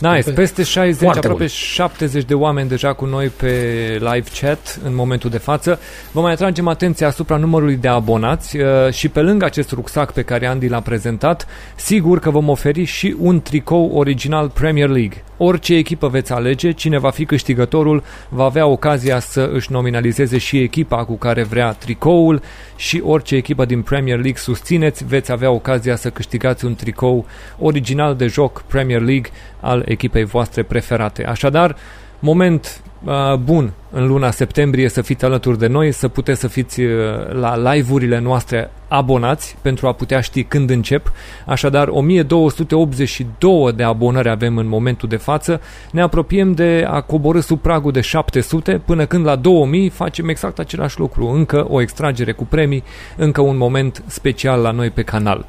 Nice. 0.00 0.30
Peste 0.30 0.62
60, 0.62 1.00
Foarte 1.00 1.18
aproape 1.18 1.38
bun. 1.38 1.48
70 1.48 2.24
de 2.24 2.34
oameni 2.34 2.68
deja 2.68 2.92
cu 2.92 3.04
noi 3.04 3.26
pe 3.26 3.50
live 3.98 4.28
chat 4.40 4.80
în 4.84 4.94
momentul 4.94 5.30
de 5.30 5.38
față. 5.38 5.80
Vă 6.12 6.20
mai 6.20 6.32
atragem 6.32 6.68
atenția 6.68 7.06
asupra 7.06 7.36
numărului 7.36 7.76
de 7.76 7.88
abonați 7.88 8.56
uh, 8.56 8.66
și 8.92 9.08
pe 9.08 9.20
lângă 9.20 9.44
acest 9.44 9.70
rucsac 9.70 10.12
pe 10.12 10.22
care 10.22 10.46
Andy 10.46 10.68
l-a 10.68 10.80
prezentat, 10.80 11.46
sigur 11.76 12.18
că 12.18 12.30
vom 12.30 12.48
oferi 12.48 12.84
și 12.84 13.16
un 13.18 13.40
tricou 13.40 13.90
original 13.94 14.48
Premier 14.48 14.88
League. 14.88 15.22
Orice 15.36 15.74
echipă 15.74 16.08
veți 16.08 16.32
alege, 16.32 16.72
cine 16.72 16.98
va 16.98 17.10
fi 17.10 17.24
câștigătorul 17.24 18.02
va 18.28 18.44
avea 18.44 18.66
ocazia 18.66 19.18
să 19.18 19.50
își 19.52 19.72
nominalizeze 19.72 20.38
și 20.38 20.58
echipa 20.58 21.04
cu 21.04 21.16
care 21.16 21.42
vrea 21.42 21.72
tricoul 21.72 22.42
și 22.76 23.02
orice 23.04 23.34
echipă 23.34 23.64
din 23.64 23.82
Premier 23.82 24.16
League 24.16 24.40
susțineți, 24.40 25.04
veți 25.04 25.32
avea 25.32 25.50
ocazia 25.50 25.67
să 25.96 26.10
câștigați 26.10 26.64
un 26.64 26.74
tricou 26.74 27.26
original 27.58 28.16
de 28.16 28.26
joc 28.26 28.62
Premier 28.62 29.00
League 29.00 29.30
al 29.60 29.82
echipei 29.86 30.24
voastre 30.24 30.62
preferate. 30.62 31.24
Așadar, 31.24 31.76
moment 32.18 32.82
uh, 33.04 33.34
bun 33.34 33.72
în 33.90 34.06
luna 34.06 34.30
septembrie 34.30 34.88
să 34.88 35.02
fiți 35.02 35.24
alături 35.24 35.58
de 35.58 35.66
noi, 35.66 35.92
să 35.92 36.08
puteți 36.08 36.40
să 36.40 36.48
fiți 36.48 36.80
uh, 36.80 36.92
la 37.32 37.72
live-urile 37.72 38.18
noastre 38.18 38.70
abonați 38.88 39.56
pentru 39.62 39.86
a 39.86 39.92
putea 39.92 40.20
ști 40.20 40.44
când 40.44 40.70
încep. 40.70 41.12
Așadar, 41.46 41.88
1282 41.88 43.72
de 43.72 43.82
abonări 43.82 44.28
avem 44.28 44.56
în 44.56 44.68
momentul 44.68 45.08
de 45.08 45.16
față. 45.16 45.60
Ne 45.90 46.00
apropiem 46.00 46.52
de 46.52 46.84
a 46.88 47.00
coborâ 47.00 47.40
sub 47.40 47.60
pragul 47.60 47.92
de 47.92 48.00
700 48.00 48.80
până 48.84 49.06
când 49.06 49.24
la 49.24 49.36
2000 49.36 49.88
facem 49.88 50.28
exact 50.28 50.58
același 50.58 50.98
lucru. 50.98 51.26
Încă 51.26 51.66
o 51.68 51.80
extragere 51.80 52.32
cu 52.32 52.44
premii, 52.44 52.84
încă 53.16 53.40
un 53.40 53.56
moment 53.56 54.02
special 54.06 54.60
la 54.60 54.70
noi 54.70 54.90
pe 54.90 55.02
canal. 55.02 55.46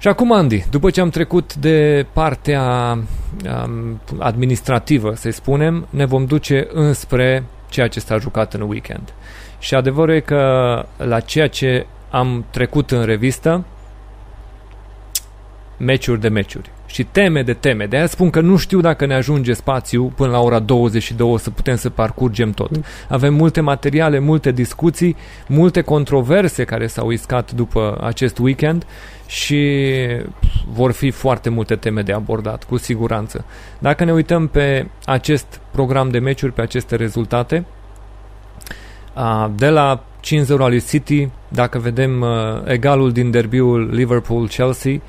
Și 0.00 0.08
acum, 0.08 0.32
Andy, 0.32 0.64
după 0.70 0.90
ce 0.90 1.00
am 1.00 1.10
trecut 1.10 1.54
de 1.54 2.06
partea 2.12 2.62
um, 2.92 4.00
administrativă, 4.18 5.14
să 5.14 5.30
spunem, 5.30 5.86
ne 5.90 6.04
vom 6.04 6.24
duce 6.24 6.68
înspre 6.72 7.44
ceea 7.68 7.88
ce 7.88 8.00
s-a 8.00 8.18
jucat 8.18 8.54
în 8.54 8.60
weekend. 8.60 9.14
Și 9.58 9.74
adevărul 9.74 10.14
e 10.14 10.20
că 10.20 10.84
la 10.96 11.20
ceea 11.20 11.48
ce 11.48 11.86
am 12.10 12.44
trecut 12.50 12.90
în 12.90 13.04
revistă, 13.04 13.64
meciuri 15.76 16.20
de 16.20 16.28
meciuri 16.28 16.70
și 16.90 17.04
teme 17.04 17.42
de 17.42 17.52
teme. 17.52 17.86
De 17.86 17.96
aia 17.96 18.06
spun 18.06 18.30
că 18.30 18.40
nu 18.40 18.56
știu 18.56 18.80
dacă 18.80 19.06
ne 19.06 19.14
ajunge 19.14 19.52
spațiu 19.52 20.12
până 20.16 20.30
la 20.30 20.40
ora 20.40 20.58
22 20.58 21.38
să 21.38 21.50
putem 21.50 21.76
să 21.76 21.90
parcurgem 21.90 22.50
tot. 22.50 22.70
Avem 23.08 23.34
multe 23.34 23.60
materiale, 23.60 24.18
multe 24.18 24.50
discuții, 24.50 25.16
multe 25.46 25.80
controverse 25.80 26.64
care 26.64 26.86
s-au 26.86 27.10
iscat 27.10 27.52
după 27.52 27.98
acest 28.02 28.38
weekend 28.38 28.86
și 29.30 29.86
vor 30.72 30.92
fi 30.92 31.10
foarte 31.10 31.48
multe 31.48 31.76
teme 31.76 32.02
de 32.02 32.12
abordat, 32.12 32.64
cu 32.64 32.76
siguranță. 32.76 33.44
Dacă 33.78 34.04
ne 34.04 34.12
uităm 34.12 34.46
pe 34.46 34.88
acest 35.04 35.60
program 35.70 36.10
de 36.10 36.18
meciuri, 36.18 36.52
pe 36.52 36.60
aceste 36.60 36.96
rezultate, 36.96 37.64
de 39.54 39.68
la 39.68 40.04
5-0 40.20 40.58
al 40.58 40.80
City, 40.80 41.28
dacă 41.48 41.78
vedem 41.78 42.24
egalul 42.64 43.12
din 43.12 43.30
derbiul 43.30 43.90
Liverpool-Chelsea, 43.94 45.00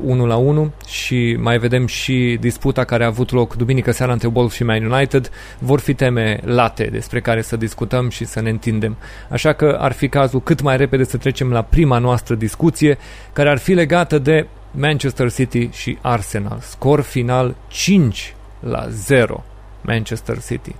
1 0.00 0.26
la 0.26 0.36
1 0.36 0.72
și 0.86 1.36
mai 1.38 1.58
vedem 1.58 1.86
și 1.86 2.36
disputa 2.40 2.84
care 2.84 3.04
a 3.04 3.06
avut 3.06 3.30
loc 3.30 3.54
duminică 3.54 3.90
seara 3.90 4.12
între 4.12 4.30
Wolves 4.32 4.54
și 4.54 4.64
Man 4.64 4.84
United, 4.84 5.30
vor 5.58 5.80
fi 5.80 5.94
teme 5.94 6.40
late 6.44 6.84
despre 6.84 7.20
care 7.20 7.42
să 7.42 7.56
discutăm 7.56 8.08
și 8.08 8.24
să 8.24 8.40
ne 8.40 8.50
întindem. 8.50 8.96
Așa 9.30 9.52
că 9.52 9.76
ar 9.80 9.92
fi 9.92 10.08
cazul 10.08 10.42
cât 10.42 10.60
mai 10.60 10.76
repede 10.76 11.04
să 11.04 11.16
trecem 11.16 11.50
la 11.50 11.62
prima 11.62 11.98
noastră 11.98 12.34
discuție, 12.34 12.98
care 13.32 13.50
ar 13.50 13.58
fi 13.58 13.72
legată 13.72 14.18
de 14.18 14.46
Manchester 14.70 15.32
City 15.32 15.68
și 15.72 15.98
Arsenal. 16.00 16.58
Scor 16.60 17.00
final 17.00 17.54
5 17.68 18.34
la 18.60 18.86
0 18.88 19.44
Manchester 19.80 20.42
City. 20.46 20.74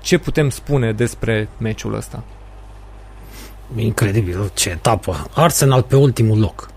Ce 0.00 0.18
putem 0.18 0.50
spune 0.50 0.92
despre 0.92 1.48
meciul 1.58 1.94
ăsta? 1.94 2.22
Incredibil, 3.76 4.50
ce 4.54 4.70
etapă. 4.70 5.26
Arsenal 5.34 5.82
pe 5.82 5.96
ultimul 5.96 6.38
loc 6.38 6.71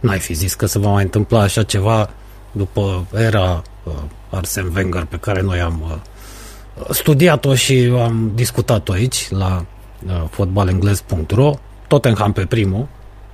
n-ai 0.00 0.18
fi 0.18 0.32
zis 0.32 0.54
că 0.54 0.66
se 0.66 0.78
va 0.78 0.90
mai 0.90 1.02
întâmpla 1.02 1.40
așa 1.40 1.62
ceva 1.62 2.10
după 2.52 3.06
era 3.14 3.62
uh, 3.82 3.92
Arsene 4.30 4.70
Wenger 4.74 5.04
pe 5.04 5.16
care 5.16 5.42
noi 5.42 5.60
am 5.60 5.82
uh, 5.84 6.90
studiat-o 6.90 7.54
și 7.54 7.92
am 8.02 8.30
discutat-o 8.34 8.92
aici 8.92 9.30
la 9.30 9.64
uh, 10.06 10.24
fotbalenglez.ro 10.30 11.54
Tottenham 11.88 12.32
pe 12.32 12.44
primul. 12.44 12.88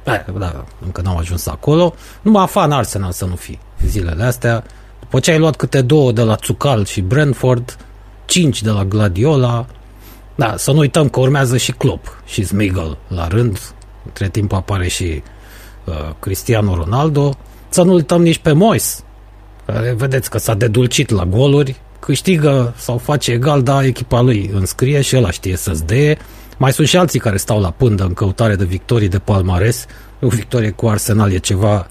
Eh, 0.04 0.24
da, 0.38 0.64
încă 0.84 1.00
n-am 1.00 1.16
ajuns 1.16 1.46
acolo. 1.46 1.94
Numai 2.22 2.46
fan 2.46 2.72
Arsenal 2.72 3.12
să 3.12 3.24
nu 3.24 3.36
fi 3.36 3.58
zilele 3.86 4.24
astea. 4.24 4.64
După 5.00 5.20
ce 5.20 5.30
ai 5.30 5.38
luat 5.38 5.56
câte 5.56 5.82
două 5.82 6.12
de 6.12 6.22
la 6.22 6.34
Tsukal 6.34 6.84
și 6.84 7.00
Brentford 7.00 7.76
5 8.24 8.62
de 8.62 8.70
la 8.70 8.84
Gladiola 8.84 9.66
da, 10.34 10.54
să 10.56 10.72
nu 10.72 10.78
uităm 10.78 11.08
că 11.08 11.20
urmează 11.20 11.56
și 11.56 11.72
Klopp 11.72 12.22
și 12.26 12.44
Smigel 12.44 12.98
la 13.08 13.28
rând. 13.28 13.58
Între 14.04 14.28
timp 14.28 14.52
apare 14.52 14.88
și 14.88 15.02
uh, 15.02 15.22
Cristiano 16.18 16.74
Ronaldo, 16.74 17.36
să 17.68 17.82
nu 17.82 17.92
uităm 17.92 18.22
nici 18.22 18.38
pe 18.38 18.52
Mois, 18.52 19.04
care 19.66 19.94
vedeți 19.96 20.30
că 20.30 20.38
s-a 20.38 20.54
dedulcit 20.54 21.10
la 21.10 21.24
goluri, 21.24 21.80
câștigă 21.98 22.74
sau 22.76 22.98
face 22.98 23.30
egal, 23.30 23.62
dar 23.62 23.84
echipa 23.84 24.20
lui 24.20 24.50
înscrie 24.54 25.00
și 25.00 25.16
ăla 25.16 25.30
știe 25.30 25.56
să-ți 25.56 25.86
deie. 25.86 26.18
Mai 26.58 26.72
sunt 26.72 26.88
și 26.88 26.96
alții 26.96 27.20
care 27.20 27.36
stau 27.36 27.60
la 27.60 27.70
pândă 27.70 28.04
în 28.04 28.14
căutare 28.14 28.54
de 28.54 28.64
victorii 28.64 29.08
de 29.08 29.18
palmares. 29.18 29.86
O 30.20 30.28
victorie 30.28 30.70
cu 30.70 30.86
Arsenal 30.86 31.32
e 31.32 31.38
ceva 31.38 31.88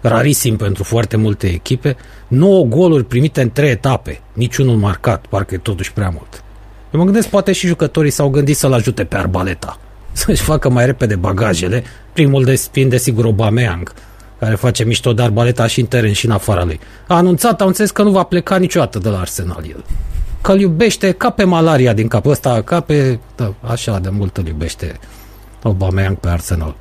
rarisim 0.00 0.56
pentru 0.56 0.82
foarte 0.82 1.16
multe 1.16 1.46
echipe. 1.46 1.96
9 2.28 2.64
goluri 2.64 3.04
primite 3.04 3.42
în 3.42 3.50
3 3.50 3.70
etape, 3.70 4.20
niciunul 4.32 4.76
marcat, 4.76 5.26
parcă 5.26 5.54
e 5.54 5.58
totuși 5.58 5.92
prea 5.92 6.08
mult. 6.08 6.44
Eu 6.92 7.00
mă 7.00 7.04
gândesc, 7.04 7.28
poate 7.28 7.52
și 7.52 7.66
jucătorii 7.66 8.10
s-au 8.10 8.28
gândit 8.28 8.56
să-l 8.56 8.72
ajute 8.72 9.04
pe 9.04 9.16
Arbaleta, 9.16 9.78
să-și 10.14 10.42
facă 10.42 10.68
mai 10.68 10.86
repede 10.86 11.16
bagajele. 11.16 11.82
Primul 12.12 12.44
de 12.44 12.54
fiind 12.70 12.90
desigur 12.90 13.24
Obameang, 13.24 13.92
care 14.38 14.54
face 14.54 14.84
mișto 14.84 15.12
de 15.12 15.22
arbaleta 15.22 15.66
și 15.66 15.80
în 15.80 15.86
teren 15.86 16.12
și 16.12 16.26
în 16.26 16.32
afara 16.32 16.64
lui. 16.64 16.80
A 17.06 17.14
anunțat, 17.16 17.60
a 17.60 17.64
înțeles 17.64 17.90
că 17.90 18.02
nu 18.02 18.10
va 18.10 18.22
pleca 18.22 18.56
niciodată 18.56 18.98
de 18.98 19.08
la 19.08 19.18
Arsenal 19.18 19.64
el. 19.68 19.84
că 20.40 20.52
îl 20.52 20.60
iubește 20.60 21.12
ca 21.12 21.30
pe 21.30 21.44
malaria 21.44 21.92
din 21.92 22.08
capul 22.08 22.30
ăsta, 22.30 22.62
ca 22.62 22.80
pe, 22.80 23.18
da, 23.36 23.54
așa 23.60 23.98
de 23.98 24.08
mult 24.08 24.36
îl 24.36 24.46
iubește 24.46 24.98
Aubameyang 25.62 26.16
pe 26.16 26.28
Arsenal. 26.28 26.76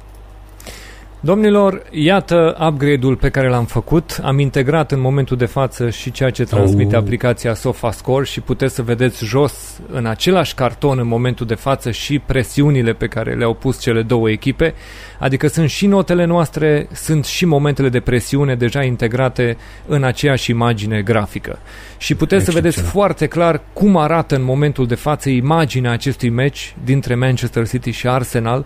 Domnilor, 1.25 1.83
iată 1.91 2.57
upgrade-ul 2.67 3.15
pe 3.15 3.29
care 3.29 3.49
l-am 3.49 3.65
făcut. 3.65 4.19
Am 4.23 4.39
integrat 4.39 4.91
în 4.91 4.99
momentul 4.99 5.37
de 5.37 5.45
față 5.45 5.89
și 5.89 6.11
ceea 6.11 6.29
ce 6.29 6.43
transmite 6.43 6.95
Oh. 6.95 7.01
aplicația 7.01 7.53
SofaScore 7.53 8.25
și 8.25 8.41
puteți 8.41 8.75
să 8.75 8.81
vedeți 8.81 9.25
jos 9.25 9.79
în 9.91 10.05
același 10.05 10.53
carton 10.55 10.99
în 10.99 11.07
momentul 11.07 11.45
de 11.45 11.55
față 11.55 11.91
și 11.91 12.19
presiunile 12.19 12.93
pe 12.93 13.07
care 13.07 13.33
le-au 13.33 13.53
pus 13.53 13.79
cele 13.81 14.01
două 14.01 14.29
echipe. 14.29 14.73
Adică 15.19 15.47
sunt 15.47 15.69
și 15.69 15.87
notele 15.87 16.25
noastre, 16.25 16.87
sunt 16.93 17.25
și 17.25 17.45
momentele 17.45 17.89
de 17.89 17.99
presiune 17.99 18.55
deja 18.55 18.83
integrate 18.83 19.57
în 19.87 20.03
aceeași 20.03 20.51
imagine 20.51 21.01
grafică. 21.01 21.59
Și 21.97 22.15
puteți 22.15 22.45
să 22.45 22.51
vedeți 22.51 22.77
Excepțional. 22.77 23.07
foarte 23.07 23.27
clar 23.27 23.61
cum 23.73 23.97
arată 23.97 24.35
în 24.35 24.43
momentul 24.43 24.87
de 24.87 24.95
față 24.95 25.29
imaginea 25.29 25.91
acestui 25.91 26.29
meci 26.29 26.75
dintre 26.83 27.15
Manchester 27.15 27.67
City 27.67 27.91
și 27.91 28.07
Arsenal 28.07 28.65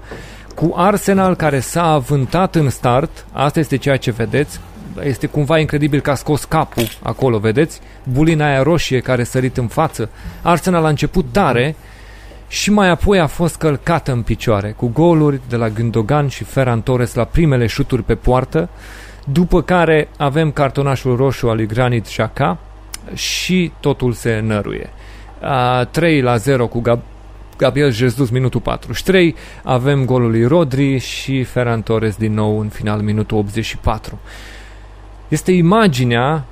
cu 0.60 0.74
Arsenal 0.76 1.36
care 1.36 1.60
s-a 1.60 1.84
avântat 1.84 2.56
în 2.56 2.70
start, 2.70 3.26
asta 3.32 3.60
este 3.60 3.78
ceea 3.78 3.98
ce 3.98 4.12
vedeți, 4.12 4.60
este 5.04 5.28
cumva 5.28 5.60
incredibil 5.60 6.00
că 6.00 6.12
a 6.12 6.16
scos 6.16 6.44
capul 6.44 6.88
acolo, 7.02 7.38
vedeți? 7.38 7.80
Bulina 8.04 8.46
aia 8.46 8.64
roșie 8.64 9.00
care 9.00 9.22
a 9.22 9.26
sărit 9.26 9.58
în 9.58 9.68
față. 9.68 10.10
Arsenal 10.42 10.86
a 10.86 10.90
început 10.90 11.26
tare 11.32 11.76
și 12.48 12.72
mai 12.72 12.90
apoi 12.90 13.20
a 13.20 13.28
fost 13.28 13.56
călcată 13.56 14.12
în 14.12 14.22
picioare, 14.22 14.72
cu 14.72 14.88
goluri 14.88 15.40
de 15.50 15.56
la 15.56 15.70
Gündogan 15.70 16.28
și 16.28 16.44
Ferran 16.44 16.82
Torres 16.82 17.14
la 17.14 17.24
primele 17.24 17.66
șuturi 17.66 18.04
pe 18.04 18.16
poartă, 18.16 18.70
după 19.26 19.62
care 19.62 20.10
avem 20.18 20.52
cartonașul 20.52 21.16
roșu 21.16 21.50
al 21.50 21.56
lui 21.56 21.68
Granit 21.68 22.06
Xhaka 22.06 22.58
și 23.14 23.72
totul 23.80 24.14
se 24.14 24.40
năruie. 24.40 24.90
A, 25.42 25.84
3 25.84 26.22
la 26.22 26.38
0 26.38 26.68
cu 26.68 26.82
Gab- 26.82 27.17
Gabriel 27.58 27.92
Jesus 27.92 28.30
minutul 28.30 28.62
43, 28.62 29.36
avem 29.64 30.06
golul 30.06 30.30
lui 30.30 30.46
Rodri 30.46 30.98
și 30.98 31.44
Ferran 31.44 31.82
Torres 31.82 32.16
din 32.16 32.34
nou 32.34 32.60
în 32.60 32.68
final 32.68 33.02
minutul 33.02 33.38
84. 33.38 34.20
Este 35.28 35.52
imaginea 35.52 36.46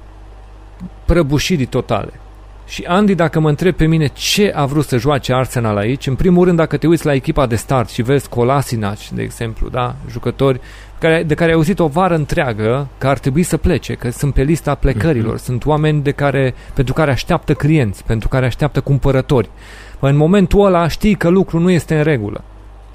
prăbușirii 1.06 1.66
totale. 1.66 2.20
Și 2.68 2.84
Andy, 2.84 3.16
dacă 3.16 3.40
mă 3.40 3.50
întreb 3.50 3.76
pe 3.76 3.86
mine 3.86 4.08
ce 4.08 4.52
a 4.56 4.66
vrut 4.66 4.86
să 4.86 4.98
joace 4.98 5.34
Arsenal 5.34 5.78
aici, 5.78 6.08
în 6.08 6.16
primul 6.16 6.46
rând 6.46 6.58
dacă 6.58 6.78
te 6.78 6.88
uiți 6.88 7.06
la 7.06 7.14
echipa 7.14 7.46
de 7.46 7.56
start 7.56 7.90
și 7.90 8.02
vezi 8.02 8.30
Kolasinac, 8.30 9.08
de 9.08 9.22
exemplu, 9.22 9.70
da, 9.70 9.96
jucători 10.10 10.60
care, 11.00 11.24
de 11.24 11.34
care 11.34 11.50
ai 11.50 11.56
auzit 11.56 11.80
o 11.80 11.88
vară 11.88 12.16
întreagă 12.16 12.88
că 12.98 13.08
ar 13.08 13.20
trebui 13.20 13.44
să 13.44 13.58
plece, 13.58 13.94
că 13.94 14.10
sunt 14.10 14.34
pe 14.34 14.42
lista 14.42 14.76
plecărilor, 14.76 15.38
sunt 15.38 15.66
oameni 15.66 16.02
de 16.02 16.12
care, 16.12 16.54
pentru 16.74 16.94
care 16.94 17.12
așteaptă 17.12 17.54
clienți, 17.54 18.04
pentru 18.04 18.28
care 18.28 18.46
așteaptă 18.46 18.82
cumpărători. 18.82 19.50
Păi 20.00 20.10
în 20.10 20.18
momentul 20.18 20.66
ăla 20.66 20.88
știi 20.88 21.16
că 21.16 21.30
lucrul 21.30 21.62
nu 21.62 21.70
este 21.70 21.98
în 21.98 22.04
regulă. 22.04 22.44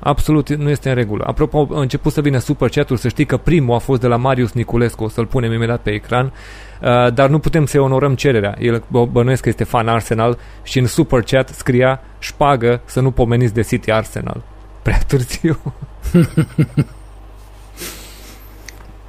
Absolut 0.01 0.55
nu 0.55 0.69
este 0.69 0.89
în 0.89 0.95
regulă. 0.95 1.25
Apropo, 1.27 1.69
a 1.73 1.81
început 1.81 2.13
să 2.13 2.21
vină 2.21 2.39
super 2.39 2.69
chat 2.69 2.91
să 2.95 3.09
știi 3.09 3.25
că 3.25 3.37
primul 3.37 3.75
a 3.75 3.79
fost 3.79 4.01
de 4.01 4.07
la 4.07 4.17
Marius 4.17 4.53
Niculescu, 4.53 5.05
o 5.05 5.09
să-l 5.09 5.27
punem 5.27 5.53
imediat 5.53 5.81
pe 5.81 5.91
ecran, 5.91 6.27
uh, 6.27 7.13
dar 7.15 7.29
nu 7.29 7.39
putem 7.39 7.67
să-i 7.67 7.81
onorăm 7.81 8.15
cererea. 8.15 8.57
El 8.59 8.79
bă- 8.79 9.11
bănuiesc 9.11 9.43
că 9.43 9.49
este 9.49 9.65
fan 9.65 9.89
Arsenal 9.89 10.39
și 10.63 10.79
în 10.79 10.87
super 10.87 11.23
chat 11.23 11.49
scria 11.49 12.01
șpagă 12.19 12.81
să 12.85 13.01
nu 13.01 13.11
pomeniți 13.11 13.55
de 13.55 13.63
City 13.63 13.91
Arsenal. 13.91 14.43
Prea 14.83 14.99
târziu. 15.07 15.59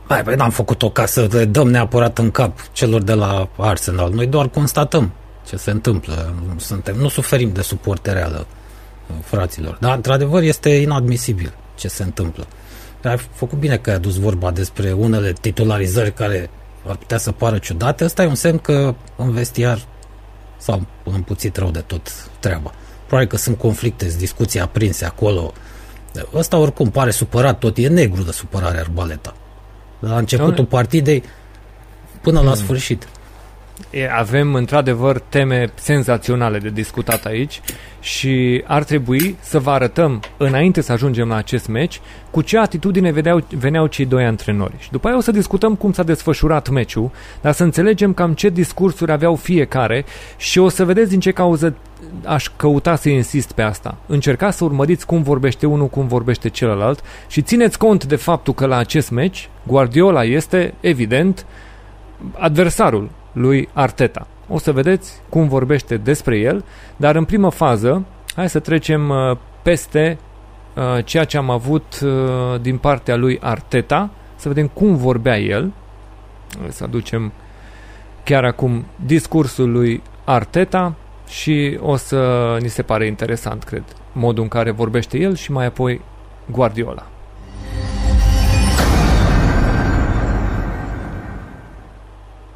Hai, 0.08 0.24
păi 0.24 0.36
n-am 0.36 0.50
făcut-o 0.50 0.90
ca 0.90 1.06
să 1.06 1.28
le 1.32 1.46
dăm 1.46 1.70
neapărat 1.70 2.18
în 2.18 2.32
cap 2.32 2.60
celor 2.72 3.02
de 3.02 3.14
la 3.14 3.48
Arsenal. 3.58 4.12
Noi 4.12 4.28
doar 4.28 4.48
constatăm 4.48 5.12
ce 5.52 5.58
se 5.58 5.72
întâmplă. 5.72 6.36
Nu 6.48 6.60
Suntem, 6.60 6.96
nu 6.96 7.10
suferim 7.10 7.52
de 7.52 7.62
suporte 7.62 8.12
reală, 8.12 8.46
fraților. 9.24 9.78
Dar, 9.80 9.96
într-adevăr, 9.96 10.42
este 10.42 10.70
inadmisibil 10.70 11.54
ce 11.76 11.88
se 11.88 12.04
întâmplă. 12.04 12.48
Ai 13.04 13.18
făcut 13.34 13.58
bine 13.58 13.78
că 13.78 13.90
ai 13.90 13.96
adus 13.96 14.16
vorba 14.20 14.52
despre 14.52 14.92
unele 14.92 15.34
titularizări 15.34 16.14
care 16.14 16.50
ar 16.88 16.96
putea 16.96 17.18
să 17.18 17.32
pară 17.32 17.58
ciudate. 17.58 18.04
Ăsta 18.04 18.24
e 18.24 18.28
un 18.28 18.36
semn 18.36 18.58
că 18.58 18.96
în 19.16 19.32
vestiar 19.32 19.86
s-au 20.58 20.86
împuțit 21.04 21.58
rău 21.58 21.72
de 21.72 21.80
tot 21.80 22.30
treaba. 22.40 22.72
Probabil 23.06 23.30
că 23.30 23.38
sunt 23.38 23.58
conflicte, 23.58 24.08
sunt 24.08 24.20
discuții 24.20 24.60
aprinse 24.60 25.06
acolo. 25.06 25.54
Ăsta 26.34 26.58
oricum 26.58 26.90
pare 26.90 27.12
supărat 27.12 27.60
tot, 27.60 27.78
e 27.78 27.88
negru 27.88 28.24
de 28.24 28.32
supărare 28.32 28.80
arbaleta. 28.80 29.36
De 30.00 30.08
la 30.08 30.18
începutul 30.18 30.54
Doamne. 30.54 30.72
partidei 30.72 31.24
până 32.22 32.42
la 32.42 32.56
sfârșit. 32.56 33.08
E, 33.90 34.10
avem 34.12 34.54
într-adevăr 34.54 35.20
teme 35.20 35.72
senzaționale 35.76 36.58
de 36.58 36.70
discutat 36.70 37.26
aici 37.26 37.62
și 38.00 38.64
ar 38.68 38.84
trebui 38.84 39.36
să 39.40 39.60
vă 39.60 39.72
arătăm 39.72 40.20
înainte 40.38 40.82
să 40.82 40.92
ajungem 40.92 41.28
la 41.28 41.36
acest 41.36 41.68
meci 41.68 42.02
cu 42.32 42.42
ce 42.42 42.58
atitudine 42.58 43.12
veneau, 43.12 43.44
veneau 43.50 43.88
cei 43.88 44.06
doi 44.06 44.26
antrenori. 44.26 44.74
Și 44.78 44.92
după 44.92 45.08
aia 45.08 45.18
o 45.18 45.22
să 45.22 45.32
discutăm 45.32 45.76
cum 45.76 45.92
s-a 45.92 46.04
desfășurat 46.04 46.70
meciul, 46.70 47.12
dar 47.42 47.52
să 47.52 47.64
înțelegem 47.64 48.14
cam 48.14 48.34
ce 48.34 48.50
discursuri 48.50 49.12
aveau 49.12 49.36
fiecare 49.36 50.06
și 50.38 50.60
o 50.60 50.70
să 50.70 50.86
vedeți 50.86 51.10
din 51.10 51.20
ce 51.20 51.32
cauză 51.32 51.76
aș 52.26 52.48
căuta 52.56 52.96
să 52.96 53.10
insist 53.10 53.52
pe 53.52 53.62
asta. 53.62 53.98
Încercați 54.06 54.58
să 54.58 54.64
urmăriți 54.64 55.06
cum 55.06 55.22
vorbește 55.22 55.66
unul, 55.66 55.88
cum 55.88 56.08
vorbește 56.08 56.50
celălalt 56.50 57.04
și 57.28 57.42
țineți 57.42 57.78
cont 57.78 58.06
de 58.06 58.16
faptul 58.16 58.54
că 58.54 58.66
la 58.66 58.78
acest 58.78 59.10
meci 59.10 59.50
Guardiola 59.68 60.24
este, 60.24 60.74
evident, 60.80 61.46
adversarul 62.38 63.10
lui 63.32 63.70
Arteta. 63.74 64.28
O 64.48 64.58
să 64.58 64.72
vedeți 64.72 65.22
cum 65.30 65.48
vorbește 65.48 65.98
despre 65.98 66.38
el, 66.38 66.66
dar 66.96 67.16
în 67.16 67.26
primă 67.26 67.50
fază, 67.50 68.06
hai 68.36 68.50
să 68.50 68.60
trecem 68.60 69.10
uh, 69.10 69.38
peste 69.62 70.18
uh, 70.76 71.06
ceea 71.06 71.24
ce 71.24 71.38
am 71.38 71.50
avut 71.50 72.00
uh, 72.04 72.62
din 72.62 72.78
partea 72.78 73.16
lui 73.16 73.40
Arteta, 73.42 74.10
să 74.36 74.48
vedem 74.48 74.68
cum 74.68 74.96
vorbea 74.96 75.40
el. 75.40 75.72
Să 76.68 76.84
aducem 76.84 77.32
chiar 78.24 78.44
acum 78.44 78.86
discursul 79.06 79.72
lui 79.72 80.02
Arteta 80.24 80.96
și 81.28 81.78
o 81.82 81.96
să 81.96 82.58
ni 82.62 82.70
se 82.70 82.82
pare 82.82 83.06
interesant, 83.06 83.64
cred, 83.64 83.84
modul 84.12 84.44
în 84.44 84.50
care 84.50 84.72
vorbește 84.72 85.18
el 85.18 85.36
și 85.36 85.52
mai 85.52 85.66
apoi 85.66 86.02
Guardiola. 86.52 87.11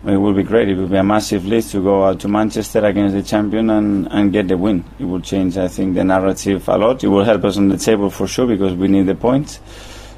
It 0.08 0.18
would 0.18 0.36
be 0.36 0.44
great. 0.44 0.70
It 0.70 0.76
would 0.78 0.92
be 0.92 0.98
a 0.98 1.04
massive 1.04 1.48
lift 1.48 1.72
to 1.72 1.82
go 1.82 2.06
out 2.06 2.20
to 2.20 2.28
Manchester 2.28 2.86
against 2.86 3.16
the 3.16 3.24
champion 3.24 3.72
and, 3.72 4.08
and 4.12 4.32
get 4.32 4.48
the 4.48 4.56
win. 4.56 4.86
It 5.00 5.06
will 5.06 5.20
change, 5.20 5.58
I 5.58 5.68
think, 5.68 5.96
the 5.96 6.04
narrative 6.04 6.68
a 6.70 6.78
lot. 6.78 7.04
It 7.04 7.08
will 7.08 7.24
help 7.24 7.44
us 7.44 7.58
on 7.58 7.70
the 7.70 7.78
table 7.78 8.12
for 8.12 8.28
sure 8.28 8.46
because 8.46 8.76
we 8.76 8.88
need 8.88 9.08
the 9.08 9.16
points. 9.16 9.60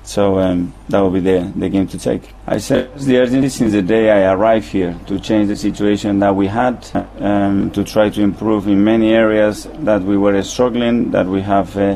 So 0.03 0.39
um, 0.39 0.73
that 0.89 0.99
will 0.99 1.11
be 1.11 1.21
the, 1.21 1.51
the 1.55 1.69
game 1.69 1.87
to 1.87 1.97
take. 1.97 2.33
I 2.45 2.57
said 2.57 2.97
the 2.97 3.17
urgency 3.17 3.47
since 3.49 3.71
the 3.71 3.81
day 3.81 4.09
I 4.09 4.33
arrived 4.33 4.67
here 4.67 4.97
to 5.07 5.19
change 5.19 5.47
the 5.47 5.55
situation 5.55 6.19
that 6.19 6.35
we 6.35 6.47
had, 6.47 6.85
um, 7.19 7.71
to 7.71 7.83
try 7.85 8.09
to 8.09 8.21
improve 8.21 8.67
in 8.67 8.83
many 8.83 9.13
areas 9.13 9.69
that 9.79 10.01
we 10.01 10.17
were 10.17 10.41
struggling, 10.43 11.11
that 11.11 11.27
we 11.27 11.41
have 11.41 11.75
uh, 11.77 11.95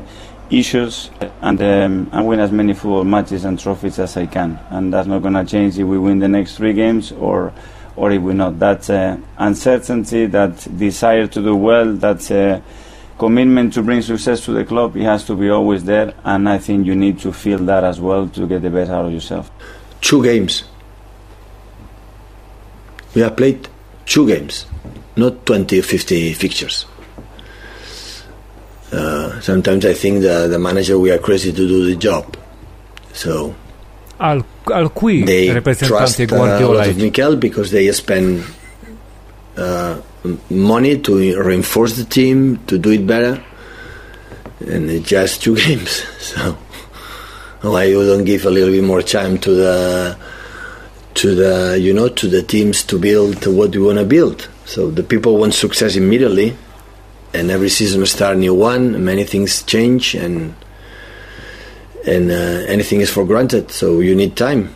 issues, 0.49 1.09
and, 1.41 1.61
um, 1.61 2.09
and 2.13 2.27
win 2.27 2.39
as 2.39 2.51
many 2.51 2.73
football 2.73 3.03
matches 3.03 3.43
and 3.43 3.59
trophies 3.59 3.99
as 3.99 4.15
I 4.15 4.27
can. 4.27 4.59
And 4.69 4.93
that's 4.93 5.07
not 5.07 5.21
going 5.21 5.33
to 5.33 5.45
change 5.45 5.77
if 5.77 5.87
we 5.87 5.97
win 5.97 6.19
the 6.19 6.27
next 6.27 6.55
three 6.55 6.73
games 6.73 7.11
or 7.13 7.53
or 7.95 8.11
if 8.11 8.21
we 8.21 8.33
not. 8.33 8.59
That 8.59 8.89
uh, 8.89 9.17
uncertainty, 9.37 10.25
that 10.27 10.67
desire 10.77 11.27
to 11.27 11.41
do 11.41 11.55
well, 11.55 11.93
that 11.93 12.31
uh, 12.31 12.61
commitment 13.17 13.73
to 13.73 13.83
bring 13.83 14.01
success 14.01 14.43
to 14.45 14.51
the 14.51 14.65
club, 14.65 14.95
it 14.97 15.03
has 15.03 15.25
to 15.25 15.35
be 15.35 15.49
always 15.49 15.83
there. 15.83 16.13
And 16.23 16.47
I 16.49 16.57
think 16.57 16.85
you 16.85 16.95
need 16.95 17.19
to 17.19 17.31
feel 17.31 17.59
that 17.59 17.83
as 17.83 17.99
well 17.99 18.27
to 18.29 18.47
get 18.47 18.61
the 18.61 18.69
best 18.69 18.91
out 18.91 19.05
of 19.05 19.11
yourself. 19.11 19.51
two 20.01 20.23
games. 20.23 20.63
We 23.15 23.21
have 23.21 23.37
played 23.37 23.67
two 24.05 24.27
games, 24.27 24.65
not 25.15 25.45
20 25.45 25.79
or 25.79 25.83
50 25.83 26.33
fixtures. 26.33 26.85
Uh, 28.91 29.39
sometimes 29.39 29.85
I 29.85 29.93
think 29.93 30.21
the, 30.21 30.47
the 30.49 30.59
manager, 30.59 30.99
we 30.99 31.11
are 31.11 31.17
crazy 31.17 31.51
to 31.51 31.67
do 31.67 31.85
the 31.85 31.95
job. 31.95 32.35
So 33.13 33.55
Al, 34.19 34.45
al 34.69 34.91
cui 34.91 35.23
they 35.23 35.45
e 35.45 35.51
uh, 36.49 36.57
a 36.57 36.67
lot 36.67 36.87
of 36.87 36.95
aici? 36.95 37.01
Mikel 37.01 37.35
because 37.37 37.71
they 37.71 37.91
spend 37.91 38.43
uh, 39.57 39.95
money 40.49 40.99
to 40.99 41.41
reinforce 41.41 41.95
the 41.95 42.05
team, 42.05 42.59
to 42.67 42.77
do 42.77 42.91
it 42.91 43.05
better. 43.05 43.43
And 44.59 44.89
it's 44.89 45.07
just 45.07 45.41
two 45.41 45.55
games. 45.65 46.03
So 46.19 46.57
why 47.61 47.85
you 47.85 48.05
don't 48.05 48.23
give 48.23 48.45
a 48.45 48.49
little 48.49 48.71
bit 48.71 48.83
more 48.83 49.01
time 49.01 49.37
to 49.39 49.51
the 49.51 50.17
to 51.13 51.35
the 51.35 51.79
you 51.79 51.93
know 51.93 52.09
to 52.09 52.27
the 52.27 52.41
teams 52.41 52.83
to 52.83 52.97
build 52.97 53.45
what 53.47 53.73
you 53.73 53.85
want 53.85 53.99
to 53.99 54.05
build. 54.05 54.47
So 54.65 54.89
the 54.89 55.03
people 55.03 55.37
want 55.37 55.53
success 55.53 55.95
immediately, 55.95 56.55
and 57.33 57.51
every 57.51 57.69
season 57.69 58.05
start 58.05 58.37
new 58.37 58.53
one. 58.53 59.03
Many 59.03 59.23
things 59.23 59.63
change, 59.63 60.15
and 60.15 60.55
and 62.07 62.29
uh, 62.29 62.71
anything 62.71 63.01
is 63.01 63.09
for 63.09 63.25
granted. 63.25 63.69
So 63.69 63.85
you 63.85 64.15
need 64.15 64.33
time. 64.33 64.69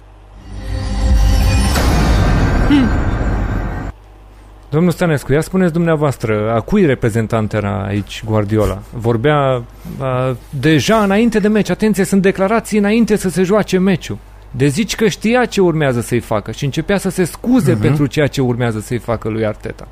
Domnul 4.70 4.92
Stănescu, 4.92 5.32
ia 5.32 5.42
spuneți 5.42 5.74
dumneavoastră, 5.74 6.52
a 6.56 6.60
cui 6.60 6.86
reprezentant 6.86 7.54
era 7.54 7.84
aici 7.88 8.24
Guardiola? 8.26 8.82
Vorbea 8.94 9.64
a, 10.00 10.36
deja 10.50 11.04
înainte 11.04 11.40
de 11.40 11.48
meci, 11.48 11.70
atenție, 11.70 12.04
sunt 12.04 12.22
declarații 12.22 12.78
înainte 12.78 13.16
să 13.16 13.30
se 13.30 13.44
joace 13.44 13.78
meciul. 13.78 14.18
De 14.52 14.68
zici 14.68 14.96
că 14.96 15.08
știa 15.08 15.46
ce 15.46 15.62
urmează 15.62 16.02
să-i 16.02 16.20
facă 16.20 16.52
și 16.52 16.66
începea 16.66 16.98
să 16.98 17.10
se 17.10 17.24
scuze 17.24 17.76
uh-huh. 17.76 17.82
pentru 17.82 18.06
ceea 18.06 18.28
ce 18.28 18.42
urmează 18.42 18.80
să-i 18.80 18.98
facă 18.98 19.30
lui 19.30 19.46
Arteta. 19.46 19.88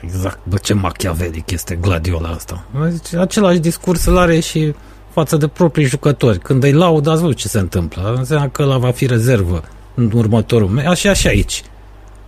Exact, 0.00 0.38
bă, 0.42 0.56
ce 0.56 0.74
machiavelic 0.74 1.50
este 1.50 1.74
Gladiola 1.74 2.28
asta. 2.28 2.64
Zice, 2.88 3.18
același 3.18 3.58
discurs 3.58 4.04
îl 4.04 4.18
are 4.18 4.40
și 4.40 4.74
față 5.12 5.36
de 5.36 5.46
proprii 5.46 5.84
jucători. 5.84 6.38
Când 6.38 6.62
îi 6.62 6.72
laud, 6.72 7.06
ați 7.06 7.20
văzut 7.20 7.36
ce 7.36 7.48
se 7.48 7.58
întâmplă. 7.58 8.14
Înseamnă 8.16 8.48
că 8.48 8.62
ăla 8.62 8.78
va 8.78 8.90
fi 8.90 9.06
rezervă 9.06 9.62
în 9.94 10.10
următorul 10.14 10.68
meci. 10.68 10.86
Așa 10.86 11.12
și 11.12 11.26
aici. 11.26 11.62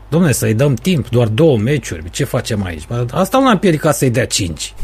Domne, 0.08 0.32
să-i 0.32 0.54
dăm 0.54 0.74
timp, 0.74 1.08
doar 1.08 1.28
două 1.28 1.58
meciuri. 1.58 2.10
Ce 2.10 2.24
facem 2.24 2.64
aici? 2.64 2.82
Asta 3.10 3.38
nu 3.38 3.44
am 3.44 3.52
împiedicat 3.52 3.96
să-i 3.96 4.10
dea 4.10 4.26
cinci. 4.26 4.74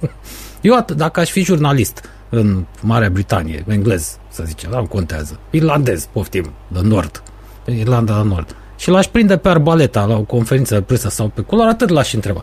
Eu, 0.60 0.84
dacă 0.96 1.20
aș 1.20 1.30
fi 1.30 1.42
jurnalist 1.42 2.00
în 2.28 2.64
Marea 2.80 3.10
Britanie, 3.10 3.64
englez, 3.68 4.18
să 4.28 4.42
zicem, 4.46 4.70
nu 4.70 4.86
contează, 4.86 5.38
irlandez, 5.50 6.08
poftim, 6.12 6.52
de 6.68 6.80
nord, 6.82 7.22
Irlanda 7.64 8.22
de 8.22 8.28
nord, 8.28 8.56
și 8.76 8.90
l-aș 8.90 9.06
prinde 9.06 9.36
pe 9.36 9.48
arbaleta 9.48 10.04
la 10.04 10.16
o 10.16 10.22
conferință 10.22 10.74
de 10.74 10.80
presă 10.80 11.08
sau 11.08 11.28
pe 11.28 11.40
culoare, 11.40 11.70
atât 11.70 11.88
l-aș 11.88 12.12
întreba. 12.12 12.42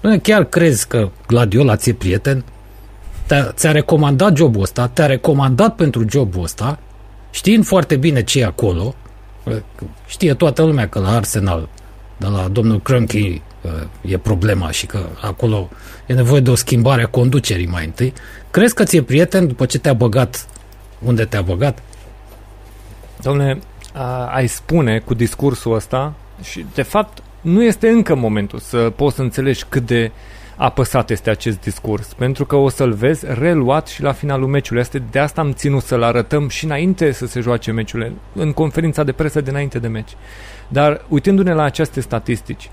Dom'le, 0.00 0.20
chiar 0.22 0.44
crezi 0.44 0.86
că 0.86 1.10
Gladiola 1.26 1.76
ți-e 1.76 1.94
prieten? 1.94 2.44
Ți-a 3.54 3.72
recomandat 3.72 4.36
jobul 4.36 4.62
ăsta, 4.62 4.88
te-a 4.88 5.06
recomandat 5.06 5.74
pentru 5.74 6.04
jobul 6.08 6.42
ăsta, 6.42 6.78
știind 7.30 7.64
foarte 7.64 7.96
bine 7.96 8.22
ce 8.22 8.40
e 8.40 8.44
acolo, 8.44 8.94
știe 10.06 10.34
toată 10.34 10.62
lumea 10.62 10.88
că 10.88 10.98
la 10.98 11.14
Arsenal, 11.16 11.68
de 12.16 12.26
la 12.26 12.48
domnul 12.48 12.80
Crunky 12.80 13.42
e 14.00 14.18
problema 14.18 14.70
și 14.70 14.86
că 14.86 14.98
acolo 15.20 15.68
e 16.06 16.12
nevoie 16.12 16.40
de 16.40 16.50
o 16.50 16.54
schimbare 16.54 17.02
a 17.02 17.06
conducerii 17.06 17.66
mai 17.66 17.84
întâi. 17.84 18.12
Crezi 18.50 18.74
că 18.74 18.84
ți-e 18.84 19.02
prieten 19.02 19.46
după 19.46 19.66
ce 19.66 19.78
te-a 19.78 19.92
băgat 19.92 20.46
unde 20.98 21.24
te-a 21.24 21.42
băgat? 21.42 21.82
Domnule, 23.22 23.60
ai 24.28 24.46
spune 24.46 24.98
cu 24.98 25.14
discursul 25.14 25.74
ăsta 25.74 26.14
și 26.42 26.66
de 26.74 26.82
fapt 26.82 27.22
nu 27.40 27.62
este 27.62 27.88
încă 27.88 28.14
momentul 28.14 28.58
să 28.58 28.92
poți 28.96 29.16
să 29.16 29.22
înțelegi 29.22 29.64
cât 29.68 29.86
de 29.86 30.10
apăsat 30.62 31.10
este 31.10 31.30
acest 31.30 31.60
discurs, 31.60 32.12
pentru 32.12 32.44
că 32.44 32.56
o 32.56 32.68
să-l 32.68 32.92
vezi 32.92 33.26
reluat 33.28 33.86
și 33.86 34.02
la 34.02 34.12
finalul 34.12 34.48
meciului. 34.48 34.82
Este 34.82 35.02
de 35.10 35.18
asta 35.18 35.40
am 35.40 35.52
ținut 35.52 35.82
să-l 35.82 36.02
arătăm 36.02 36.48
și 36.48 36.64
înainte 36.64 37.12
să 37.12 37.26
se 37.26 37.40
joace 37.40 37.72
meciul, 37.72 38.12
în 38.34 38.52
conferința 38.52 39.04
de 39.04 39.12
presă 39.12 39.40
dinainte 39.40 39.78
de 39.78 39.88
meci. 39.88 40.16
Dar 40.68 41.04
uitându-ne 41.08 41.52
la 41.52 41.62
aceste 41.62 42.00
statistici, 42.00 42.70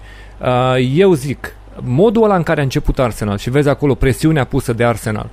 eu 0.93 1.13
zic, 1.13 1.55
modul 1.81 2.23
ăla 2.23 2.35
în 2.35 2.43
care 2.43 2.59
a 2.59 2.63
început 2.63 2.99
Arsenal 2.99 3.37
și 3.37 3.49
vezi 3.49 3.69
acolo 3.69 3.95
presiunea 3.95 4.43
pusă 4.43 4.73
de 4.73 4.83
Arsenal, 4.83 5.29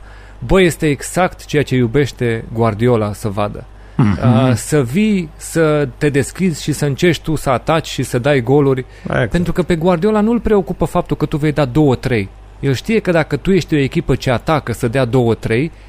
bă, 0.46 0.60
este 0.60 0.86
exact 0.86 1.44
ceea 1.44 1.62
ce 1.62 1.74
iubește 1.74 2.44
Guardiola 2.52 3.12
să 3.12 3.28
vadă. 3.28 3.64
Mm-hmm. 3.94 4.48
Uh, 4.48 4.52
să 4.54 4.82
vii, 4.82 5.30
să 5.36 5.88
te 5.98 6.08
deschizi 6.08 6.62
și 6.62 6.72
să 6.72 6.84
încerci 6.84 7.20
tu 7.20 7.34
să 7.34 7.50
ataci 7.50 7.86
și 7.86 8.02
să 8.02 8.18
dai 8.18 8.40
goluri. 8.40 8.84
Exact. 9.04 9.30
Pentru 9.30 9.52
că 9.52 9.62
pe 9.62 9.76
Guardiola 9.76 10.20
nu-l 10.20 10.40
preocupă 10.40 10.84
faptul 10.84 11.16
că 11.16 11.26
tu 11.26 11.36
vei 11.36 11.52
da 11.52 11.64
două, 11.64 11.94
trei. 11.94 12.28
El 12.64 12.74
știe 12.74 12.98
că 12.98 13.10
dacă 13.10 13.36
tu 13.36 13.52
ești 13.52 13.74
o 13.74 13.78
echipă 13.78 14.14
ce 14.14 14.30
atacă 14.30 14.72
să 14.72 14.88
dea 14.88 15.06
2-3, 15.06 15.10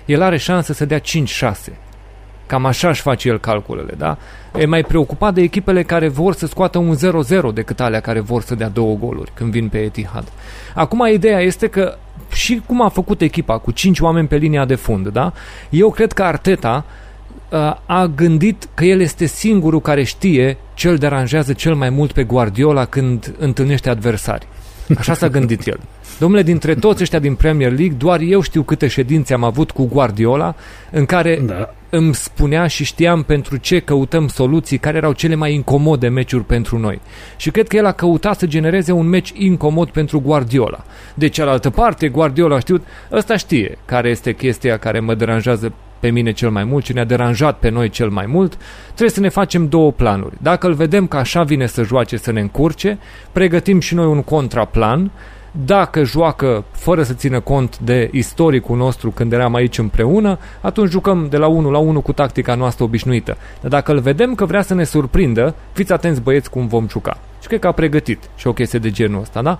el 0.05 0.21
are 0.21 0.37
șansă 0.37 0.73
să 0.73 0.85
dea 0.85 0.99
5-6. 0.99 1.03
Cam 2.45 2.65
așa 2.65 2.89
își 2.89 3.01
face 3.01 3.27
el 3.27 3.39
calculele, 3.39 3.93
da? 3.97 4.17
E 4.57 4.65
mai 4.65 4.83
preocupat 4.83 5.33
de 5.33 5.41
echipele 5.41 5.83
care 5.83 6.07
vor 6.07 6.33
să 6.33 6.45
scoată 6.45 6.77
un 6.77 6.95
0-0 7.51 7.53
decât 7.53 7.79
alea 7.79 7.99
care 7.99 8.19
vor 8.19 8.41
să 8.41 8.55
dea 8.55 8.69
două 8.69 8.95
goluri 8.95 9.31
când 9.33 9.51
vin 9.51 9.69
pe 9.69 9.77
Etihad. 9.77 10.31
Acum 10.73 11.07
ideea 11.13 11.39
este 11.39 11.67
că 11.67 11.97
și 12.31 12.61
cum 12.65 12.81
a 12.81 12.89
făcut 12.89 13.21
echipa 13.21 13.57
cu 13.57 13.71
5 13.71 13.99
oameni 13.99 14.27
pe 14.27 14.35
linia 14.35 14.65
de 14.65 14.75
fund, 14.75 15.07
da? 15.07 15.33
Eu 15.69 15.89
cred 15.89 16.11
că 16.11 16.23
Arteta 16.23 16.85
uh, 17.49 17.75
a 17.85 18.05
gândit 18.15 18.67
că 18.73 18.85
el 18.85 18.99
este 18.99 19.25
singurul 19.25 19.81
care 19.81 20.03
știe 20.03 20.57
ce 20.73 20.89
îl 20.89 20.97
deranjează 20.97 21.53
cel 21.53 21.75
mai 21.75 21.89
mult 21.89 22.11
pe 22.11 22.23
Guardiola 22.23 22.85
când 22.85 23.35
întâlnește 23.37 23.89
adversari. 23.89 24.47
Așa 24.97 25.13
s-a 25.13 25.29
gândit 25.29 25.67
el. 25.67 25.79
Domnule, 26.19 26.43
dintre 26.43 26.75
toți 26.75 27.01
ăștia 27.01 27.19
din 27.19 27.35
Premier 27.35 27.69
League, 27.69 27.95
doar 27.97 28.19
eu 28.19 28.41
știu 28.41 28.63
câte 28.63 28.87
ședințe 28.87 29.33
am 29.33 29.43
avut 29.43 29.71
cu 29.71 29.85
Guardiola 29.85 30.55
în 30.91 31.05
care 31.05 31.41
da. 31.45 31.73
îmi 31.89 32.15
spunea 32.15 32.67
și 32.67 32.83
știam 32.83 33.23
pentru 33.23 33.57
ce 33.57 33.79
căutăm 33.79 34.27
soluții 34.27 34.77
care 34.77 34.97
erau 34.97 35.11
cele 35.11 35.35
mai 35.35 35.53
incomode 35.53 36.07
meciuri 36.07 36.43
pentru 36.43 36.77
noi. 36.77 37.01
Și 37.37 37.51
cred 37.51 37.67
că 37.67 37.75
el 37.75 37.85
a 37.85 37.91
căutat 37.91 38.39
să 38.39 38.45
genereze 38.45 38.91
un 38.91 39.07
meci 39.07 39.33
incomod 39.35 39.89
pentru 39.89 40.19
Guardiola. 40.19 40.83
De 41.13 41.27
cealaltă 41.27 41.69
parte, 41.69 42.07
Guardiola 42.07 42.55
a 42.55 42.59
știut, 42.59 42.83
ăsta 43.11 43.37
știe 43.37 43.77
care 43.85 44.09
este 44.09 44.33
chestia 44.33 44.77
care 44.77 44.99
mă 44.99 45.13
deranjează 45.13 45.73
pe 45.99 46.09
mine 46.09 46.31
cel 46.31 46.49
mai 46.49 46.63
mult, 46.63 46.83
ce 46.83 46.93
ne-a 46.93 47.03
deranjat 47.03 47.59
pe 47.59 47.69
noi 47.69 47.89
cel 47.89 48.09
mai 48.09 48.25
mult, 48.25 48.57
trebuie 48.85 49.09
să 49.09 49.19
ne 49.19 49.29
facem 49.29 49.67
două 49.67 49.91
planuri. 49.91 50.35
Dacă 50.41 50.67
îl 50.67 50.73
vedem 50.73 51.07
că 51.07 51.17
așa 51.17 51.43
vine 51.43 51.65
să 51.65 51.83
joace, 51.83 52.17
să 52.17 52.31
ne 52.31 52.41
încurce, 52.41 52.97
pregătim 53.31 53.79
și 53.79 53.93
noi 53.93 54.05
un 54.05 54.23
contraplan 54.23 55.11
dacă 55.65 56.03
joacă 56.03 56.63
fără 56.71 57.03
să 57.03 57.13
țină 57.13 57.39
cont 57.39 57.79
de 57.79 58.09
istoricul 58.11 58.77
nostru 58.77 59.11
când 59.11 59.33
eram 59.33 59.55
aici 59.55 59.77
împreună, 59.77 60.39
atunci 60.61 60.89
jucăm 60.89 61.27
de 61.29 61.37
la 61.37 61.47
1 61.47 61.71
la 61.71 61.77
1 61.77 62.01
cu 62.01 62.13
tactica 62.13 62.55
noastră 62.55 62.83
obișnuită. 62.83 63.37
Dar 63.61 63.69
dacă 63.69 63.91
îl 63.91 63.99
vedem 63.99 64.35
că 64.35 64.45
vrea 64.45 64.61
să 64.61 64.73
ne 64.73 64.83
surprindă, 64.83 65.55
fiți 65.71 65.93
atenți 65.93 66.21
băieți 66.21 66.49
cum 66.49 66.67
vom 66.67 66.87
juca. 66.89 67.17
Și 67.41 67.47
cred 67.47 67.59
că 67.59 67.67
a 67.67 67.71
pregătit 67.71 68.29
și 68.35 68.47
o 68.47 68.53
chestie 68.53 68.79
de 68.79 68.91
genul 68.91 69.21
ăsta, 69.21 69.41
da? 69.41 69.59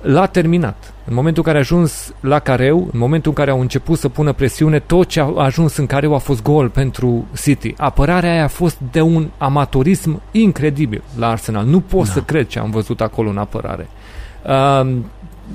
L-a 0.00 0.26
terminat. 0.26 0.92
În 1.04 1.14
momentul 1.14 1.42
în 1.46 1.52
care 1.52 1.56
a 1.56 1.60
ajuns 1.60 2.14
la 2.20 2.38
careu, 2.38 2.88
în 2.92 2.98
momentul 2.98 3.30
în 3.30 3.36
care 3.36 3.50
au 3.50 3.60
început 3.60 3.98
să 3.98 4.08
pună 4.08 4.32
presiune, 4.32 4.78
tot 4.78 5.06
ce 5.06 5.20
a 5.20 5.32
ajuns 5.36 5.76
în 5.76 5.86
careu 5.86 6.14
a 6.14 6.18
fost 6.18 6.42
gol 6.42 6.68
pentru 6.68 7.26
City. 7.42 7.74
Apărarea 7.76 8.30
aia 8.32 8.44
a 8.44 8.48
fost 8.48 8.78
de 8.90 9.00
un 9.00 9.28
amatorism 9.38 10.22
incredibil 10.30 11.02
la 11.18 11.28
Arsenal. 11.28 11.64
Nu 11.64 11.80
pot 11.80 12.06
da. 12.06 12.12
să 12.12 12.20
cred 12.20 12.46
ce 12.46 12.58
am 12.58 12.70
văzut 12.70 13.00
acolo 13.00 13.30
în 13.30 13.38
apărare. 13.38 13.88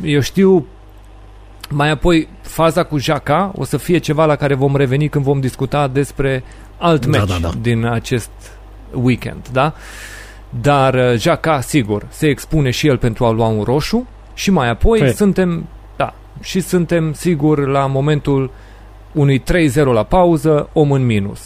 Eu 0.03 0.19
știu, 0.19 0.65
mai 1.69 1.89
apoi 1.89 2.27
faza 2.41 2.83
cu 2.83 2.97
Jaca 2.97 3.51
o 3.55 3.63
să 3.63 3.77
fie 3.77 3.97
ceva 3.97 4.25
la 4.25 4.35
care 4.35 4.53
vom 4.53 4.75
reveni 4.75 5.09
când 5.09 5.23
vom 5.23 5.39
discuta 5.39 5.87
despre 5.87 6.43
alt 6.77 7.05
da, 7.05 7.25
da, 7.25 7.37
da. 7.41 7.51
din 7.61 7.85
acest 7.85 8.29
weekend, 8.93 9.47
da? 9.51 9.73
Dar 10.61 10.93
uh, 10.93 11.17
Jaca, 11.17 11.61
sigur, 11.61 12.05
se 12.09 12.27
expune 12.27 12.69
și 12.69 12.87
el 12.87 12.97
pentru 12.97 13.25
a 13.25 13.31
lua 13.31 13.47
un 13.47 13.63
roșu 13.63 14.07
și 14.33 14.51
mai 14.51 14.69
apoi 14.69 14.99
Pe. 14.99 15.11
suntem, 15.11 15.67
da, 15.95 16.13
și 16.41 16.59
suntem 16.59 17.13
sigur 17.13 17.67
la 17.67 17.85
momentul 17.85 18.51
unui 19.11 19.43
3-0 19.71 19.73
la 19.93 20.03
pauză, 20.03 20.69
om 20.73 20.91
în 20.91 21.05
minus. 21.05 21.39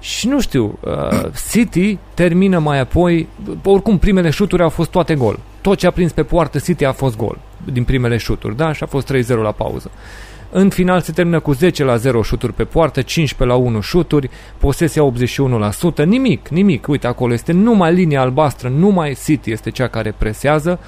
Și 0.00 0.28
nu 0.28 0.40
știu, 0.40 0.78
uh, 0.80 1.30
City 1.50 1.98
termină 2.14 2.58
mai 2.58 2.80
apoi, 2.80 3.28
oricum 3.64 3.98
primele 3.98 4.30
șuturi 4.30 4.62
au 4.62 4.68
fost 4.68 4.90
toate 4.90 5.14
gol. 5.14 5.38
Tot 5.60 5.78
ce 5.78 5.86
a 5.86 5.90
prins 5.90 6.12
pe 6.12 6.22
poartă 6.22 6.58
City 6.58 6.84
a 6.84 6.92
fost 6.92 7.16
gol 7.16 7.38
din 7.64 7.84
primele 7.84 8.16
șuturi, 8.16 8.56
da? 8.56 8.72
Și 8.72 8.82
a 8.82 8.86
fost 8.86 9.14
3-0 9.14 9.26
la 9.26 9.52
pauză. 9.52 9.90
În 10.50 10.68
final 10.68 11.00
se 11.00 11.12
termină 11.12 11.40
cu 11.40 11.52
10 11.52 11.84
la 11.84 11.96
0 11.96 12.22
șuturi 12.22 12.52
pe 12.52 12.64
poartă, 12.64 13.02
15 13.02 13.56
la 13.56 13.64
1 13.64 13.80
șuturi, 13.80 14.30
posesia 14.58 15.12
81%, 16.02 16.04
nimic, 16.04 16.48
nimic. 16.48 16.88
Uite, 16.88 17.06
acolo 17.06 17.32
este 17.32 17.52
numai 17.52 17.94
linia 17.94 18.20
albastră, 18.20 18.68
numai 18.68 19.16
City 19.24 19.50
este 19.50 19.70
cea 19.70 19.88
care 19.88 20.14
presează. 20.18 20.78
Uh, 20.82 20.86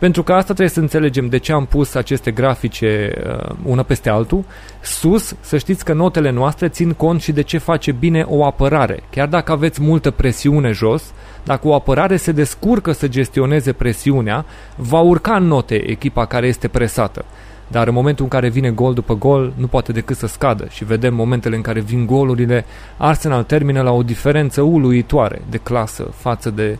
pentru 0.00 0.22
că 0.22 0.32
asta 0.32 0.44
trebuie 0.44 0.68
să 0.68 0.80
înțelegem 0.80 1.28
de 1.28 1.38
ce 1.38 1.52
am 1.52 1.66
pus 1.66 1.94
aceste 1.94 2.30
grafice 2.30 3.12
uh, 3.26 3.56
una 3.64 3.82
peste 3.82 4.08
altul. 4.08 4.44
Sus, 4.80 5.34
să 5.40 5.58
știți 5.58 5.84
că 5.84 5.92
notele 5.92 6.30
noastre 6.30 6.68
țin 6.68 6.92
cont 6.92 7.20
și 7.20 7.32
de 7.32 7.42
ce 7.42 7.58
face 7.58 7.92
bine 7.92 8.24
o 8.28 8.44
apărare. 8.44 9.02
Chiar 9.10 9.28
dacă 9.28 9.52
aveți 9.52 9.82
multă 9.82 10.10
presiune 10.10 10.70
jos, 10.70 11.12
dacă 11.44 11.68
o 11.68 11.74
apărare 11.74 12.16
se 12.16 12.32
descurcă 12.32 12.92
să 12.92 13.08
gestioneze 13.08 13.72
presiunea, 13.72 14.44
va 14.76 15.00
urca 15.00 15.34
în 15.34 15.46
note 15.46 15.90
echipa 15.90 16.26
care 16.26 16.46
este 16.46 16.68
presată. 16.68 17.24
Dar 17.68 17.86
în 17.86 17.94
momentul 17.94 18.24
în 18.24 18.30
care 18.30 18.48
vine 18.48 18.70
gol 18.70 18.94
după 18.94 19.14
gol, 19.14 19.52
nu 19.56 19.66
poate 19.66 19.92
decât 19.92 20.16
să 20.16 20.26
scadă 20.26 20.66
și 20.70 20.84
vedem 20.84 21.14
momentele 21.14 21.56
în 21.56 21.62
care 21.62 21.80
vin 21.80 22.06
golurile, 22.06 22.64
Arsenal 22.96 23.42
termină 23.42 23.82
la 23.82 23.90
o 23.90 24.02
diferență 24.02 24.60
uluitoare 24.60 25.42
de 25.50 25.56
clasă 25.56 26.02
față 26.16 26.50
de 26.50 26.78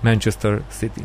Manchester 0.00 0.62
City. 0.78 1.04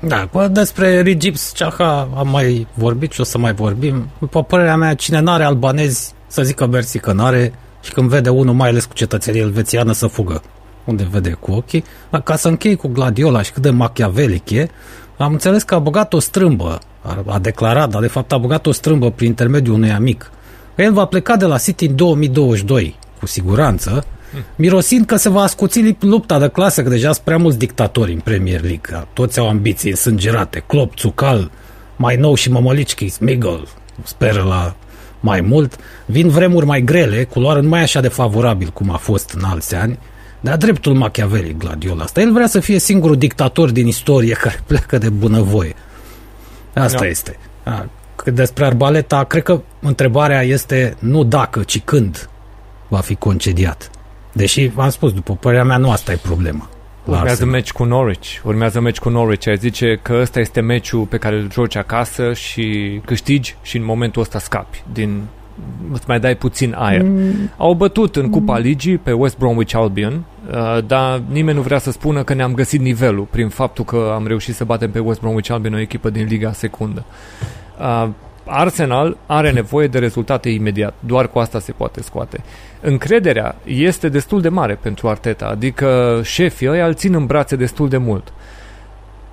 Da, 0.00 0.28
despre 0.50 1.00
Rigips 1.00 1.52
Ceaha 1.54 2.08
am 2.16 2.28
mai 2.28 2.66
vorbit 2.74 3.12
și 3.12 3.20
o 3.20 3.24
să 3.24 3.38
mai 3.38 3.52
vorbim. 3.54 4.08
După 4.18 4.42
părerea 4.42 4.76
mea, 4.76 4.94
cine 4.94 5.20
n-are 5.20 5.44
albanezi, 5.44 6.14
să 6.26 6.42
zică 6.42 6.66
mersi 6.66 6.98
că 6.98 7.12
n-are 7.12 7.52
și 7.82 7.92
când 7.92 8.08
vede 8.08 8.28
unul, 8.28 8.54
mai 8.54 8.68
ales 8.68 8.84
cu 8.84 8.94
cetățenie 8.94 9.40
elvețiană, 9.40 9.92
să 9.92 10.06
fugă. 10.06 10.42
Unde 10.90 11.08
vede 11.10 11.30
cu 11.30 11.52
ochii. 11.52 11.84
Dar 12.10 12.22
ca 12.22 12.36
să 12.36 12.48
închei 12.48 12.76
cu 12.76 12.88
Gladiola 12.88 13.42
și 13.42 13.52
cât 13.52 13.62
de 13.62 13.70
machiavelic 13.70 14.50
e, 14.50 14.68
am 15.16 15.32
înțeles 15.32 15.62
că 15.62 15.74
a 15.74 15.78
băgat 15.78 16.12
o 16.12 16.18
strâmbă, 16.18 16.78
a, 17.02 17.24
a 17.26 17.38
declarat, 17.38 17.90
dar 17.90 18.00
de 18.00 18.06
fapt 18.06 18.32
a 18.32 18.38
băgat 18.38 18.66
o 18.66 18.72
strâmbă 18.72 19.10
prin 19.10 19.28
intermediul 19.28 19.74
unui 19.74 19.90
amic. 19.90 20.30
El 20.76 20.92
va 20.92 21.04
pleca 21.04 21.36
de 21.36 21.44
la 21.44 21.58
City 21.58 21.86
în 21.86 21.96
2022, 21.96 22.98
cu 23.18 23.26
siguranță, 23.26 24.04
Mirosind 24.56 25.06
că 25.06 25.16
se 25.16 25.28
va 25.28 25.42
ascuți 25.42 25.96
lupta 26.00 26.38
de 26.38 26.48
clasă, 26.48 26.82
că 26.82 26.88
deja 26.88 27.12
sunt 27.12 27.24
prea 27.24 27.38
mulți 27.38 27.58
dictatori 27.58 28.12
în 28.12 28.18
Premier 28.18 28.60
League. 28.60 29.06
Toți 29.12 29.38
au 29.38 29.48
ambiții 29.48 29.90
însângerate. 29.90 30.64
Klopp, 30.66 30.96
Țucal, 30.96 31.50
mai 31.96 32.16
nou 32.16 32.34
și 32.34 32.50
Mămălicchi, 32.50 33.08
Smigel, 33.08 33.68
speră 34.02 34.42
la 34.42 34.74
mai 35.20 35.40
mult. 35.40 35.76
Vin 36.06 36.28
vremuri 36.28 36.66
mai 36.66 36.80
grele, 36.80 37.24
culoare 37.24 37.60
nu 37.60 37.68
mai 37.68 37.82
așa 37.82 38.00
de 38.00 38.08
favorabil 38.08 38.68
cum 38.68 38.90
a 38.90 38.96
fost 38.96 39.30
în 39.30 39.44
alți 39.44 39.74
ani, 39.74 39.98
dar 40.40 40.56
dreptul 40.56 40.94
Machiavelli, 40.94 41.54
Gladiola 41.58 42.02
asta. 42.02 42.20
El 42.20 42.32
vrea 42.32 42.46
să 42.46 42.60
fie 42.60 42.78
singurul 42.78 43.16
dictator 43.16 43.70
din 43.70 43.86
istorie 43.86 44.34
care 44.34 44.60
pleacă 44.66 44.98
de 44.98 45.08
bunăvoie. 45.08 45.74
Asta 46.74 46.98
no. 47.00 47.06
este. 47.06 47.38
Cât 48.16 48.34
despre 48.34 48.64
Arbaleta, 48.64 49.24
cred 49.24 49.42
că 49.42 49.62
întrebarea 49.80 50.42
este 50.42 50.96
nu 50.98 51.24
dacă, 51.24 51.62
ci 51.62 51.80
când 51.80 52.28
va 52.88 52.98
fi 52.98 53.14
concediat. 53.14 53.90
Deși, 54.32 54.66
v-am 54.66 54.90
spus, 54.90 55.12
după 55.12 55.34
părerea 55.34 55.64
mea, 55.64 55.76
nu 55.76 55.90
asta 55.90 56.12
e 56.12 56.18
problema. 56.22 56.68
Urmează 57.04 57.44
meci 57.44 57.72
cu 57.72 57.84
Norwich. 57.84 58.28
Urmează 58.44 58.80
meci 58.80 58.98
cu 58.98 59.08
Norwich. 59.08 59.46
Ai 59.46 59.56
zice 59.56 59.98
că 60.02 60.18
ăsta 60.20 60.40
este 60.40 60.60
meciul 60.60 61.04
pe 61.04 61.16
care 61.16 61.36
îl 61.36 61.50
joci 61.52 61.76
acasă 61.76 62.32
și 62.32 63.00
câștigi 63.04 63.56
și 63.62 63.76
în 63.76 63.84
momentul 63.84 64.22
ăsta 64.22 64.38
scapi 64.38 64.82
din 64.92 65.22
îți 65.92 66.04
mai 66.06 66.20
dai 66.20 66.34
puțin 66.34 66.74
aer. 66.78 67.02
Mm. 67.02 67.50
Au 67.56 67.74
bătut 67.74 68.16
în 68.16 68.30
Cupa 68.30 68.56
mm. 68.56 68.62
Ligii 68.62 68.98
pe 68.98 69.12
West 69.12 69.38
Bromwich 69.38 69.74
Albion, 69.74 70.24
uh, 70.50 70.78
dar 70.86 71.22
nimeni 71.30 71.56
nu 71.56 71.62
vrea 71.62 71.78
să 71.78 71.90
spună 71.90 72.22
că 72.22 72.34
ne-am 72.34 72.54
găsit 72.54 72.80
nivelul 72.80 73.26
prin 73.30 73.48
faptul 73.48 73.84
că 73.84 74.12
am 74.14 74.26
reușit 74.26 74.54
să 74.54 74.64
batem 74.64 74.90
pe 74.90 74.98
West 74.98 75.20
Bromwich 75.20 75.50
Albion, 75.50 75.74
o 75.74 75.78
echipă 75.78 76.10
din 76.10 76.26
Liga 76.26 76.52
Secundă. 76.52 77.04
Uh, 77.78 78.08
Arsenal 78.44 79.16
are 79.26 79.50
nevoie 79.50 79.86
de 79.86 79.98
rezultate 79.98 80.48
imediat. 80.48 80.94
Doar 81.00 81.28
cu 81.28 81.38
asta 81.38 81.58
se 81.58 81.72
poate 81.72 82.02
scoate. 82.02 82.40
Încrederea 82.80 83.56
este 83.64 84.08
destul 84.08 84.40
de 84.40 84.48
mare 84.48 84.74
pentru 84.74 85.08
Arteta, 85.08 85.46
adică 85.46 86.20
șefii 86.24 86.68
ăia 86.68 86.86
îl 86.86 86.94
țin 86.94 87.14
în 87.14 87.26
brațe 87.26 87.56
destul 87.56 87.88
de 87.88 87.96
mult. 87.96 88.32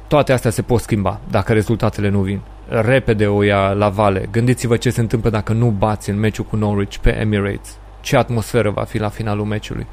Toate 0.08 0.34
astea 0.34 0.52
se 0.52 0.62
pot 0.62 0.82
schimba 0.82 1.20
dacă 1.30 1.54
rezultatele 1.54 2.10
nu 2.10 2.20
vin. 2.20 2.42
Repede 2.70 3.28
o 3.28 3.44
ia 3.44 3.72
la 3.72 3.90
vale. 3.90 4.28
Gândiți-vă 4.32 4.78
ce 4.78 4.90
se 4.90 5.02
întâmplă 5.02 5.30
dacă 5.30 5.54
nu 5.54 5.68
bați 5.70 6.10
în 6.10 6.20
meciul 6.20 6.46
cu 6.46 6.56
Norwich 6.56 6.98
pe 6.98 7.20
Emirates. 7.20 7.78
Ce 8.02 8.18
atmosferă 8.18 8.70
va 8.70 8.84
fi 8.84 8.98
la 8.98 9.10
finalul 9.10 9.46
meciului. 9.46 9.88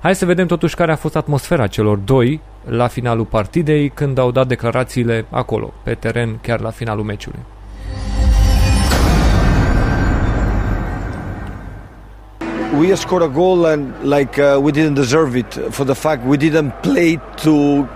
Hai 0.00 0.14
să 0.14 0.24
vedem 0.24 0.46
totuși 0.46 0.74
care 0.74 0.92
a 0.92 0.96
fost 0.96 1.16
atmosfera 1.16 1.66
celor 1.66 1.96
doi 1.96 2.40
la 2.64 2.86
finalul 2.86 3.24
partidei 3.24 3.88
când 3.88 4.18
au 4.18 4.30
dat 4.30 4.46
declarațiile 4.46 5.24
acolo, 5.30 5.72
pe 5.82 5.94
teren, 5.94 6.38
chiar 6.42 6.60
la 6.60 6.70
finalul 6.70 7.04
meciului. 7.04 7.40
we 12.78 12.94
scored 12.96 13.22
a 13.22 13.28
goal 13.28 13.64
and 13.66 14.04
like 14.04 14.38
uh, 14.38 14.58
we 14.58 14.70
didn't 14.70 14.94
deserve 14.94 15.34
it 15.34 15.52
for 15.70 15.84
the 15.84 15.94
fact 15.94 16.24
we 16.24 16.36
didn't 16.36 16.70
play 16.82 17.18
to 17.36 17.88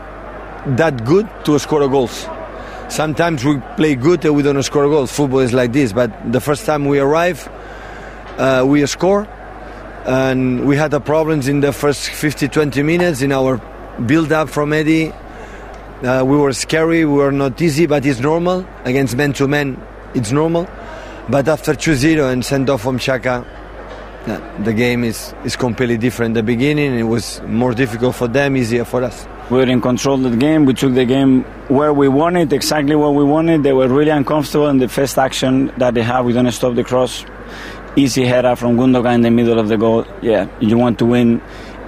that 0.77 1.05
good 1.05 1.29
to 1.45 1.59
score 1.59 1.87
goals. 1.89 2.27
Sometimes 2.93 3.43
we 3.43 3.59
play 3.77 3.95
good 3.95 4.23
and 4.27 4.37
we 4.37 4.43
don't 4.43 4.63
score 4.63 4.85
goals. 4.85 5.11
Football 5.11 5.39
is 5.39 5.55
like 5.55 5.73
this. 5.73 5.95
But 5.95 6.31
the 6.31 6.41
first 6.41 6.67
time 6.67 6.85
we 6.85 6.99
arrive, 6.99 7.49
uh, 8.37 8.67
we 8.69 8.85
score, 8.85 9.27
and 10.05 10.67
we 10.67 10.77
had 10.77 10.91
the 10.91 11.01
problems 11.01 11.49
in 11.49 11.61
the 11.61 11.73
first 11.73 12.11
50, 12.11 12.49
20 12.49 12.83
minutes 12.83 13.23
in 13.23 13.33
our 13.33 13.57
build-up 14.05 14.51
from 14.51 14.75
Eddie. 14.75 15.11
Uh, 16.03 16.23
we 16.27 16.37
were 16.37 16.53
scary. 16.53 17.07
We 17.07 17.15
were 17.15 17.33
not 17.33 17.63
easy, 17.63 17.87
but 17.87 18.05
it's 18.05 18.21
normal 18.21 18.67
against 18.85 19.17
men 19.17 19.33
to 19.35 19.49
men. 19.49 19.83
It's 20.13 20.31
normal. 20.31 20.69
But 21.31 21.49
after 21.49 21.73
2-0 21.73 22.31
and 22.31 22.45
send 22.45 22.69
off 22.69 22.83
from 22.83 22.99
Chaka, 22.99 23.43
the 24.65 24.75
game 24.75 25.03
is, 25.03 25.35
is 25.47 25.57
completely 25.57 25.97
different. 25.97 26.35
The 26.35 26.43
beginning 26.43 26.99
it 26.99 27.05
was 27.05 27.41
more 27.47 27.73
difficult 27.73 28.17
for 28.17 28.29
them, 28.29 28.55
easier 28.55 28.85
for 28.85 29.03
us. 29.03 29.27
We 29.51 29.59
were 29.59 29.65
in 29.65 29.81
control 29.81 30.25
of 30.25 30.31
the 30.31 30.37
game. 30.37 30.65
We 30.65 30.75
took 30.75 30.95
the 30.95 31.05
game 31.05 31.43
where 31.69 31.93
we 31.93 32.09
wanted, 32.09 32.53
exactly 32.53 32.95
where 32.95 33.11
we 33.11 33.25
wanted. 33.25 33.63
They 33.63 33.73
were 33.73 33.89
really 33.89 34.11
uncomfortable 34.11 34.69
in 34.69 34.79
the 34.79 34.89
first 34.89 35.19
action 35.19 35.73
that 35.79 35.95
they 35.95 36.03
had. 36.03 36.23
We 36.23 36.33
don't 36.33 36.51
stop 36.53 36.75
the 36.75 36.85
cross. 36.85 37.25
Easy 37.95 38.25
header 38.25 38.57
from 38.57 38.77
Gundogan 38.77 39.17
in 39.17 39.21
the 39.23 39.31
middle 39.31 39.59
of 39.59 39.69
the 39.69 39.77
goal. 39.77 40.07
Yeah, 40.23 40.49
you 40.61 40.79
want 40.79 40.99
to 41.01 41.07
win 41.07 41.43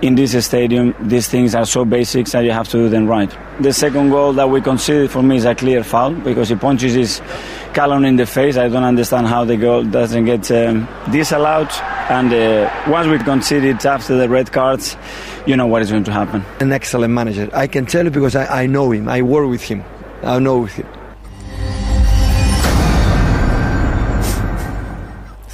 in 0.05 0.17
this 0.17 0.45
stadium, 0.45 0.95
these 1.01 1.29
things 1.29 1.55
are 1.55 1.65
so 1.65 1.83
basic 1.87 2.27
that 2.27 2.45
you 2.45 2.51
have 2.53 2.69
to 2.69 2.77
do 2.77 2.89
them 2.91 3.07
right. 3.07 3.35
The 3.61 3.73
second 3.73 4.11
goal 4.11 4.35
that 4.35 4.51
we 4.51 4.61
conceded 4.61 5.11
for 5.11 5.23
me 5.23 5.37
is 5.37 5.47
a 5.47 5.55
clear 5.55 5.83
foul 5.83 6.13
because 6.13 6.51
he 6.51 6.57
punches 6.57 6.93
his 6.93 7.23
Callum 7.73 8.05
in 8.05 8.17
the 8.17 8.27
face. 8.27 8.59
I 8.59 8.69
don't 8.69 8.85
understand 8.85 9.27
how 9.27 9.45
the 9.45 9.57
goal 9.57 9.83
doesn't 9.83 10.27
get 10.27 10.51
um, 10.51 10.87
disallowed. 11.11 11.71
And 12.11 12.33
uh, 12.35 12.71
once 12.87 13.09
we 13.09 13.19
conceded 13.19 13.85
after 13.87 14.15
the 14.17 14.29
red 14.29 14.53
cards, 14.53 14.95
you 15.47 15.57
know 15.57 15.67
what 15.67 15.81
is 15.81 15.91
going 15.91 16.05
to 16.05 16.13
happen. 16.13 16.45
An 16.61 16.71
excellent 16.71 17.15
manager. 17.15 17.49
I 17.55 17.67
can 17.67 17.87
tell 17.87 18.05
you 18.05 18.11
because 18.11 18.37
I, 18.37 18.65
I 18.65 18.67
know 18.67 18.93
him. 18.93 19.09
I 19.09 19.23
work 19.23 19.49
with 19.49 19.63
him. 19.63 19.83
I 20.23 20.39
know 20.39 20.59
with 20.59 20.75
him. 20.75 20.87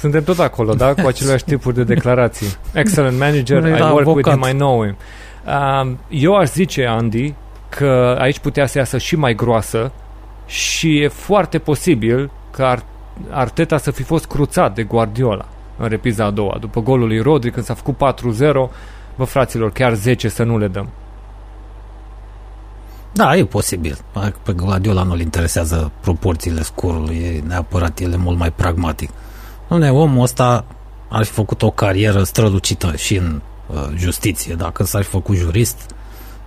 Suntem 0.01 0.23
tot 0.23 0.39
acolo, 0.39 0.73
da? 0.73 0.93
Cu 0.93 1.07
aceleași 1.07 1.43
tipuri 1.43 1.75
de 1.75 1.83
declarații. 1.83 2.47
Excellent 2.73 3.19
manager, 3.19 3.65
I 3.65 3.69
work 3.69 3.81
avocat. 3.81 4.15
with 4.15 4.29
him, 4.29 4.55
I 4.55 4.57
know 4.57 4.83
him. 4.83 4.95
Uh, 5.45 5.91
eu 6.09 6.35
aș 6.35 6.49
zice, 6.49 6.85
Andy, 6.85 7.33
că 7.69 8.17
aici 8.19 8.39
putea 8.39 8.65
să 8.65 8.77
iasă 8.77 8.97
și 8.97 9.15
mai 9.15 9.35
groasă 9.35 9.91
și 10.45 10.99
e 10.99 11.07
foarte 11.07 11.59
posibil 11.59 12.31
că 12.51 12.75
Arteta 13.29 13.77
să 13.77 13.91
fi 13.91 14.03
fost 14.03 14.25
cruțat 14.25 14.75
de 14.75 14.83
Guardiola 14.83 15.45
în 15.77 15.87
repriza 15.87 16.25
a 16.25 16.31
doua. 16.31 16.57
După 16.59 16.81
golul 16.81 17.07
lui 17.07 17.19
Rodri, 17.19 17.51
când 17.51 17.65
s-a 17.65 17.73
făcut 17.73 17.95
4-0, 17.95 17.99
vă 19.15 19.23
fraților, 19.23 19.71
chiar 19.71 19.93
10 19.93 20.27
să 20.27 20.43
nu 20.43 20.57
le 20.57 20.67
dăm. 20.67 20.89
Da, 23.13 23.35
e 23.35 23.45
posibil. 23.45 23.97
Pe 24.43 24.53
Guardiola 24.53 25.03
nu-l 25.03 25.19
interesează 25.19 25.91
proporțiile 26.01 26.61
scorului, 26.61 27.15
e 27.15 27.43
neapărat 27.47 27.99
el 27.99 28.13
e 28.13 28.17
mult 28.17 28.37
mai 28.37 28.51
pragmatic. 28.51 29.09
Dom'le, 29.73 29.89
omul 29.89 30.21
ăsta 30.21 30.65
ar 31.09 31.23
fi 31.23 31.31
făcut 31.31 31.61
o 31.61 31.69
carieră 31.69 32.23
strălucită 32.23 32.95
și 32.95 33.15
în 33.15 33.41
uh, 33.67 33.87
justiție, 33.95 34.55
dacă 34.55 34.83
s-ar 34.83 35.03
fi 35.03 35.09
făcut 35.09 35.35
jurist, 35.35 35.95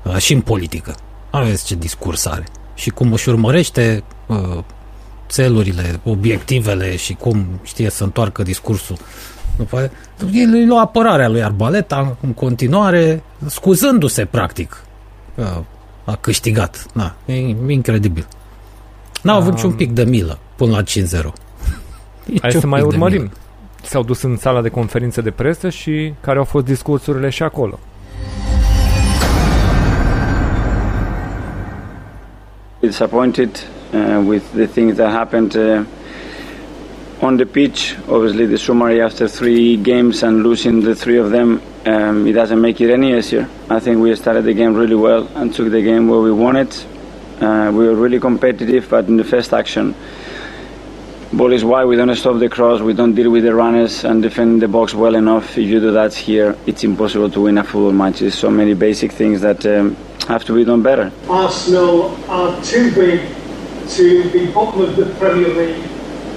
uh, 0.02 0.16
și 0.16 0.32
în 0.32 0.40
politică. 0.40 0.94
Aveți 1.30 1.64
ce 1.64 1.74
discurs 1.74 2.26
are. 2.26 2.44
Și 2.74 2.90
cum 2.90 3.12
își 3.12 3.28
urmărește 3.28 4.04
uh, 4.26 4.58
țelurile, 5.28 6.00
obiectivele 6.04 6.96
și 6.96 7.14
cum 7.14 7.46
știe 7.62 7.90
să 7.90 8.04
întoarcă 8.04 8.42
discursul. 8.42 8.96
După 9.56 9.90
el 10.32 10.54
e 10.54 10.72
o 10.72 10.78
apărare 10.78 11.24
a 11.24 11.28
lui 11.28 11.42
Arbaleta 11.42 12.16
în 12.20 12.32
continuare, 12.32 13.22
scuzându-se 13.46 14.24
practic. 14.24 14.84
Uh, 15.34 15.58
a 16.04 16.16
câștigat. 16.16 16.86
Da, 16.94 17.14
e 17.24 17.34
incredibil. 17.68 18.26
N-au 19.22 19.36
avut 19.36 19.52
um, 19.52 19.58
și 19.58 19.64
un 19.64 19.72
pic 19.72 19.92
de 19.92 20.04
milă 20.04 20.38
până 20.56 20.70
la 20.70 20.82
5-0. 20.82 21.43
Hai 22.40 22.50
să 22.50 22.66
mai 22.66 22.82
urmărim. 22.82 23.30
S-au 23.82 24.02
dus 24.02 24.22
în 24.22 24.36
sala 24.36 24.62
de 24.62 24.68
conferințe 24.68 25.20
de 25.20 25.30
presă 25.30 25.68
și 25.68 26.12
care 26.20 26.38
au 26.38 26.44
fost 26.44 26.64
discursurile 26.64 27.28
și 27.28 27.42
acolo. 27.42 27.78
Disappointed 32.80 33.48
uh, 33.94 34.24
with 34.26 34.44
the 34.54 34.66
things 34.66 34.94
that 34.96 35.12
happened 35.12 35.54
uh, 35.54 35.80
on 37.20 37.36
the 37.36 37.44
pitch. 37.44 37.96
Obviously, 38.08 38.46
the 38.46 38.56
summary 38.56 39.00
after 39.00 39.28
three 39.28 39.76
games 39.76 40.22
and 40.22 40.42
losing 40.42 40.82
the 40.82 40.94
three 40.94 41.18
of 41.18 41.30
them, 41.30 41.60
um, 41.86 42.26
it 42.26 42.34
doesn't 42.34 42.60
make 42.60 42.84
it 42.84 42.90
any 42.90 43.16
easier. 43.16 43.48
I 43.70 43.80
think 43.80 44.02
we 44.02 44.14
started 44.14 44.44
the 44.44 44.54
game 44.54 44.74
really 44.74 44.96
well 44.96 45.26
and 45.34 45.54
took 45.54 45.70
the 45.70 45.82
game 45.82 46.08
where 46.08 46.20
we 46.20 46.32
wanted. 46.32 46.68
Uh, 47.40 47.70
we 47.76 47.86
were 47.88 47.94
really 47.94 48.20
competitive, 48.20 48.88
but 48.90 49.08
in 49.08 49.16
the 49.16 49.24
first 49.24 49.52
action, 49.52 49.94
Ball 51.34 51.52
is 51.52 51.64
wide, 51.64 51.86
we 51.86 51.96
don't 51.96 52.14
stop 52.14 52.38
the 52.38 52.48
cross, 52.48 52.80
we 52.80 52.94
don't 52.94 53.12
deal 53.12 53.28
with 53.28 53.42
the 53.42 53.52
runners 53.52 54.04
and 54.04 54.22
defend 54.22 54.62
the 54.62 54.68
box 54.68 54.94
well 54.94 55.16
enough. 55.16 55.58
If 55.58 55.66
you 55.68 55.80
do 55.80 55.90
that 55.90 56.14
here, 56.14 56.56
it's 56.64 56.84
impossible 56.84 57.28
to 57.30 57.40
win 57.40 57.58
a 57.58 57.64
football 57.64 57.90
match. 57.90 58.20
There's 58.20 58.38
so 58.38 58.50
many 58.50 58.72
basic 58.74 59.10
things 59.10 59.40
that 59.40 59.66
um, 59.66 59.96
have 60.28 60.44
to 60.44 60.54
be 60.54 60.64
done 60.64 60.84
better. 60.84 61.10
Arsenal 61.28 62.14
are 62.30 62.62
too 62.62 62.94
big 62.94 63.28
to 63.88 64.30
be 64.30 64.46
bottom 64.52 64.82
of 64.82 64.94
the 64.94 65.06
Premier 65.18 65.48
League, 65.48 65.82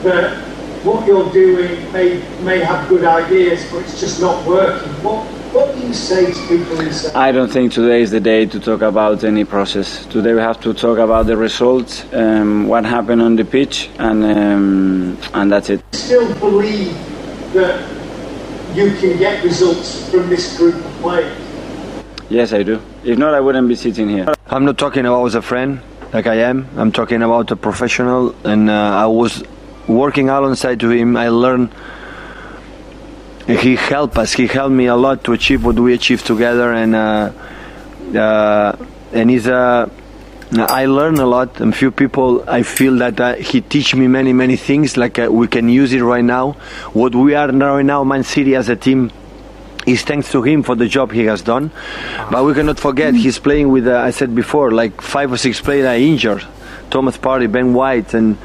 that 0.02 0.36
what 0.84 1.06
you're 1.06 1.32
doing 1.32 1.94
may, 1.94 2.18
may 2.42 2.58
have 2.62 2.90
good 2.90 3.06
ideas, 3.06 3.70
but 3.72 3.84
it's 3.84 4.00
just 4.00 4.20
not 4.20 4.44
working. 4.48 4.90
What, 5.04 5.28
what 5.54 5.74
do 5.76 5.88
you 5.88 5.94
say 5.94 6.32
to 6.32 6.48
people 6.48 6.80
inside? 6.82 7.16
I 7.16 7.32
don't 7.32 7.52
think 7.52 7.74
today 7.74 8.02
is 8.02 8.12
the 8.12 8.20
day 8.20 8.46
to 8.46 8.60
talk 8.60 8.82
about 8.82 9.24
any 9.24 9.46
process. 9.46 10.06
Today 10.08 10.34
we 10.34 10.40
have 10.40 10.60
to 10.62 10.74
talk 10.74 10.98
about 10.98 11.26
the 11.26 11.38
results, 11.38 12.06
um, 12.14 12.68
what 12.68 12.86
happened 12.86 13.22
on 13.22 13.36
the 13.36 13.46
pitch, 13.46 13.90
and 14.00 14.24
um, 14.24 15.18
and 15.34 15.52
that's 15.52 15.70
it. 15.70 15.82
Still 15.94 16.34
believe 16.40 16.94
that 17.54 17.80
you 18.76 18.92
can 18.96 19.18
get 19.18 19.44
results 19.44 20.10
from 20.10 20.30
this 20.30 20.58
group 20.58 20.76
of 20.76 20.92
players. 21.02 21.38
Yes, 22.30 22.52
I 22.52 22.64
do. 22.64 22.82
If 23.04 23.18
not, 23.18 23.34
I 23.34 23.40
wouldn't 23.40 23.68
be 23.68 23.76
sitting 23.76 24.10
here. 24.10 24.34
I'm 24.48 24.66
not 24.66 24.78
talking 24.78 25.06
about 25.06 25.26
as 25.26 25.36
a 25.36 25.42
friend, 25.42 25.82
like 26.14 26.28
I 26.28 26.36
am. 26.36 26.68
I'm 26.76 26.92
talking 26.92 27.22
about 27.22 27.52
a 27.52 27.56
professional, 27.56 28.36
and 28.44 28.70
uh, 28.70 28.74
I 28.74 29.06
was 29.06 29.44
working 29.88 30.30
alongside 30.30 30.82
to 30.82 30.90
him. 30.90 31.16
I 31.16 31.30
learned 31.30 31.72
he 33.48 33.76
helped 33.76 34.18
us. 34.18 34.34
He 34.34 34.48
helped 34.48 34.76
me 34.76 34.88
a 34.88 34.96
lot 34.96 35.24
to 35.26 35.34
achieve 35.34 35.64
what 35.64 35.80
we 35.80 35.94
achieved 35.94 36.26
together, 36.26 36.74
and 36.74 36.96
uh, 36.96 37.32
uh, 38.16 38.86
and 39.14 39.30
he's 39.30 39.48
a. 39.48 39.90
I 40.52 40.86
learn 40.86 41.16
a 41.18 41.26
lot, 41.26 41.60
and 41.60 41.76
few 41.76 41.92
people 41.92 42.44
I 42.48 42.64
feel 42.64 42.96
that 42.98 43.20
uh, 43.20 43.36
he 43.36 43.60
teach 43.62 43.96
me 43.96 44.08
many 44.08 44.32
many 44.34 44.56
things. 44.56 44.96
Like 44.96 45.20
uh, 45.20 45.30
we 45.32 45.48
can 45.48 45.70
use 45.70 45.94
it 45.94 46.02
right 46.02 46.24
now. 46.24 46.54
What 46.94 47.16
we 47.16 47.36
are 47.36 47.52
now 47.52 47.76
right 47.76 47.86
now, 47.86 48.04
Man 48.04 48.24
City 48.24 48.56
as 48.56 48.70
a 48.70 48.76
team, 48.76 49.12
is 49.86 50.04
thanks 50.04 50.32
to 50.32 50.42
him 50.44 50.64
for 50.64 50.76
the 50.76 50.88
job 50.88 51.12
he 51.12 51.26
has 51.26 51.42
done. 51.42 51.72
But 52.32 52.46
we 52.46 52.54
cannot 52.54 52.80
forget 52.80 53.14
he's 53.14 53.40
playing 53.40 53.70
with. 53.70 53.88
Uh, 53.88 53.98
I 53.98 54.12
said 54.12 54.36
before, 54.36 54.72
like 54.72 55.02
five 55.02 55.32
or 55.32 55.38
six 55.38 55.60
players 55.62 55.86
are 55.86 55.96
injured. 55.96 56.46
Thomas 56.90 57.18
Party, 57.18 57.48
Ben 57.48 57.74
White, 57.74 58.14
and 58.14 58.38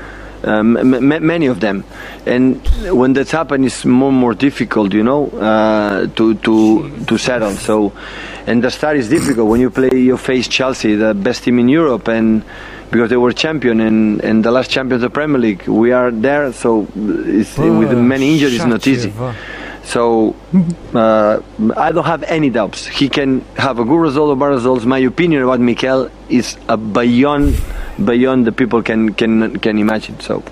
um, 0.44 0.76
m- 0.76 1.26
many 1.26 1.46
of 1.46 1.60
them. 1.60 1.84
And 2.26 2.60
when 2.90 3.12
that's 3.12 3.30
happened, 3.32 3.64
it's 3.64 3.84
more 3.84 4.10
and 4.10 4.18
more 4.18 4.34
difficult, 4.34 4.92
you 4.92 5.02
know, 5.02 5.28
uh, 5.30 6.06
to 6.16 6.34
to 6.34 6.90
to 7.06 7.18
settle. 7.18 7.52
So, 7.52 7.92
and 8.46 8.62
the 8.62 8.70
start 8.70 8.96
is 8.96 9.08
difficult 9.08 9.48
when 9.48 9.60
you 9.60 9.70
play. 9.70 9.90
You 9.92 10.16
face 10.16 10.48
Chelsea, 10.48 10.94
the 10.96 11.14
best 11.14 11.44
team 11.44 11.58
in 11.58 11.68
Europe, 11.68 12.08
and 12.08 12.42
because 12.90 13.08
they 13.08 13.16
were 13.16 13.32
champion 13.32 13.80
and, 13.80 14.20
and 14.22 14.44
the 14.44 14.50
last 14.50 14.70
champion 14.70 14.96
of 14.96 15.00
the 15.00 15.10
Premier 15.10 15.38
League, 15.38 15.66
we 15.66 15.92
are 15.92 16.10
there. 16.10 16.52
So, 16.52 16.86
it's, 16.94 17.56
with 17.56 17.96
many 17.96 18.32
injuries, 18.34 18.64
not 18.66 18.86
easy. 18.86 19.12
So 19.84 20.36
uh, 20.94 21.40
I 21.76 21.92
don't 21.92 22.04
have 22.04 22.22
any 22.24 22.50
doubts. 22.50 22.86
He 22.86 23.08
can 23.08 23.40
have 23.56 23.78
a 23.78 23.84
good 23.84 23.98
result 23.98 24.30
or 24.30 24.36
bad 24.36 24.54
results. 24.54 24.84
My 24.84 24.98
opinion 24.98 25.42
about 25.42 25.60
Mikel 25.60 26.10
is 26.28 26.56
beyond 26.92 27.60
beyond 28.04 28.46
the 28.46 28.52
people 28.52 28.82
can 28.82 29.14
can 29.14 29.58
can 29.58 29.78
imagine. 29.78 30.20
So 30.20 30.42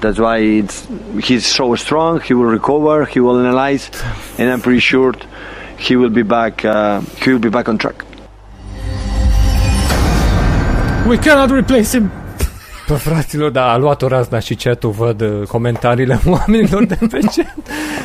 that's 0.00 0.18
why 0.18 0.38
it's 0.38 0.86
he's 1.22 1.46
so 1.46 1.74
strong. 1.76 2.20
He 2.20 2.34
will 2.34 2.46
recover. 2.46 3.06
He 3.06 3.20
will 3.20 3.38
analyze, 3.38 3.90
and 4.38 4.50
I'm 4.50 4.60
pretty 4.60 4.80
sure 4.80 5.14
he 5.78 5.96
will 5.96 6.10
be 6.10 6.22
back. 6.22 6.64
Uh, 6.64 7.00
he 7.22 7.32
will 7.32 7.38
be 7.38 7.50
back 7.50 7.68
on 7.68 7.78
track. 7.78 8.04
We 11.06 11.18
cannot 11.18 11.50
replace 11.52 11.94
him. 11.94 12.25
Pă, 12.86 12.94
fraților, 12.94 13.50
da, 13.50 13.72
a 13.72 13.76
luat 13.76 14.02
o 14.02 14.08
razna 14.08 14.38
și 14.38 14.54
chat 14.54 14.82
văd 14.82 15.20
uh, 15.20 15.46
comentariile 15.48 16.20
oamenilor 16.38 16.84
de 16.84 16.98
pe 17.10 17.18
chat. 17.18 17.56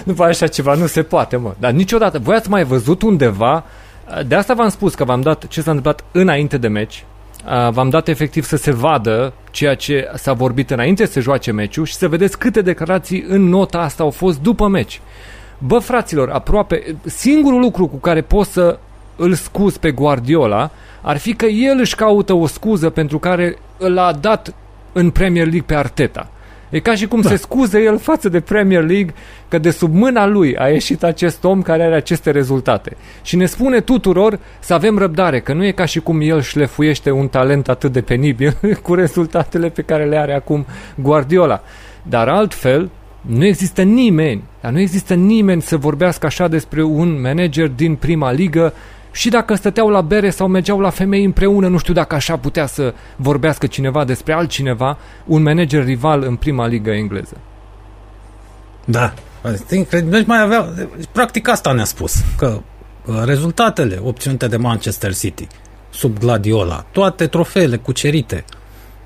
După 0.05 0.23
așa 0.23 0.47
ceva, 0.47 0.73
nu 0.73 0.85
se 0.85 1.03
poate, 1.03 1.35
mă. 1.35 1.53
Dar 1.59 1.71
niciodată, 1.71 2.19
voi 2.19 2.35
ați 2.35 2.49
mai 2.49 2.63
văzut 2.63 3.01
undeva, 3.01 3.55
uh, 3.55 4.25
de 4.27 4.35
asta 4.35 4.53
v-am 4.53 4.69
spus 4.69 4.95
că 4.95 5.03
v-am 5.03 5.21
dat 5.21 5.47
ce 5.47 5.61
s-a 5.61 5.71
întâmplat 5.71 6.03
înainte 6.11 6.57
de 6.57 6.67
meci, 6.67 7.05
uh, 7.45 7.71
v-am 7.71 7.89
dat 7.89 8.07
efectiv 8.07 8.43
să 8.43 8.55
se 8.55 8.71
vadă 8.71 9.33
ceea 9.51 9.75
ce 9.75 10.11
s-a 10.15 10.33
vorbit 10.33 10.71
înainte 10.71 11.05
să 11.05 11.11
se 11.11 11.19
joace 11.19 11.51
meciul 11.51 11.85
și 11.85 11.93
să 11.93 12.07
vedeți 12.07 12.37
câte 12.37 12.61
declarații 12.61 13.25
în 13.27 13.41
nota 13.41 13.79
asta 13.79 14.03
au 14.03 14.09
fost 14.09 14.39
după 14.39 14.67
meci. 14.67 15.01
Bă, 15.57 15.77
fraților, 15.77 16.29
aproape 16.29 16.95
singurul 17.05 17.59
lucru 17.59 17.87
cu 17.87 17.97
care 17.97 18.21
poți 18.21 18.51
să 18.51 18.79
îl 19.15 19.33
scuz 19.33 19.77
pe 19.77 19.91
Guardiola 19.91 20.71
ar 21.01 21.17
fi 21.17 21.33
că 21.33 21.45
el 21.45 21.77
își 21.79 21.95
caută 21.95 22.33
o 22.33 22.47
scuză 22.47 22.89
pentru 22.89 23.19
care 23.19 23.57
l-a 23.77 24.11
dat 24.11 24.53
în 24.91 25.09
Premier 25.09 25.45
League 25.45 25.63
pe 25.65 25.75
Arteta. 25.75 26.29
E 26.71 26.79
ca 26.79 26.95
și 26.95 27.07
cum 27.07 27.21
da. 27.21 27.29
se 27.29 27.35
scuze 27.35 27.79
el 27.79 27.97
față 27.97 28.29
de 28.29 28.39
Premier 28.39 28.83
League 28.83 29.13
că 29.47 29.57
de 29.57 29.69
sub 29.69 29.93
mâna 29.93 30.25
lui 30.25 30.57
a 30.57 30.67
ieșit 30.67 31.03
acest 31.03 31.43
om 31.43 31.61
care 31.61 31.83
are 31.83 31.95
aceste 31.95 32.31
rezultate. 32.31 32.97
Și 33.21 33.35
ne 33.35 33.45
spune 33.45 33.79
tuturor 33.79 34.39
să 34.59 34.73
avem 34.73 34.97
răbdare, 34.97 35.39
că 35.39 35.53
nu 35.53 35.65
e 35.65 35.71
ca 35.71 35.85
și 35.85 35.99
cum 35.99 36.21
el 36.21 36.41
șlefuiește 36.41 37.11
un 37.11 37.27
talent 37.27 37.69
atât 37.69 37.91
de 37.91 38.01
penibil 38.01 38.57
cu 38.83 38.93
rezultatele 38.93 39.69
pe 39.69 39.81
care 39.81 40.05
le 40.05 40.17
are 40.17 40.33
acum 40.33 40.65
Guardiola. 40.95 41.61
Dar 42.03 42.27
altfel, 42.27 42.89
nu 43.21 43.45
există 43.45 43.81
nimeni, 43.81 44.43
dar 44.61 44.71
nu 44.71 44.79
există 44.79 45.13
nimeni 45.13 45.61
să 45.61 45.77
vorbească 45.77 46.25
așa 46.25 46.47
despre 46.47 46.83
un 46.83 47.21
manager 47.21 47.67
din 47.67 47.95
prima 47.95 48.31
ligă 48.31 48.73
și 49.11 49.29
dacă 49.29 49.55
stăteau 49.55 49.89
la 49.89 50.01
bere 50.01 50.29
sau 50.29 50.47
mergeau 50.47 50.79
la 50.79 50.89
femei 50.89 51.23
împreună, 51.23 51.67
nu 51.67 51.77
știu 51.77 51.93
dacă 51.93 52.15
așa 52.15 52.37
putea 52.37 52.65
să 52.65 52.93
vorbească 53.15 53.67
cineva 53.67 54.05
despre 54.05 54.33
altcineva, 54.33 54.97
un 55.25 55.41
manager 55.41 55.83
rival 55.83 56.23
în 56.23 56.35
prima 56.35 56.67
ligă 56.67 56.91
engleză. 56.91 57.37
Da, 58.85 59.13
deci 60.09 60.25
mai 60.25 60.41
avea, 60.41 60.69
practic 61.11 61.47
asta 61.47 61.71
ne-a 61.71 61.83
spus, 61.83 62.15
că 62.37 62.61
uh, 63.05 63.21
rezultatele 63.25 63.99
obținute 64.03 64.47
de 64.47 64.57
Manchester 64.57 65.15
City 65.15 65.47
sub 65.89 66.19
Gladiola, 66.19 66.85
toate 66.91 67.27
trofeele 67.27 67.77
cucerite, 67.77 68.45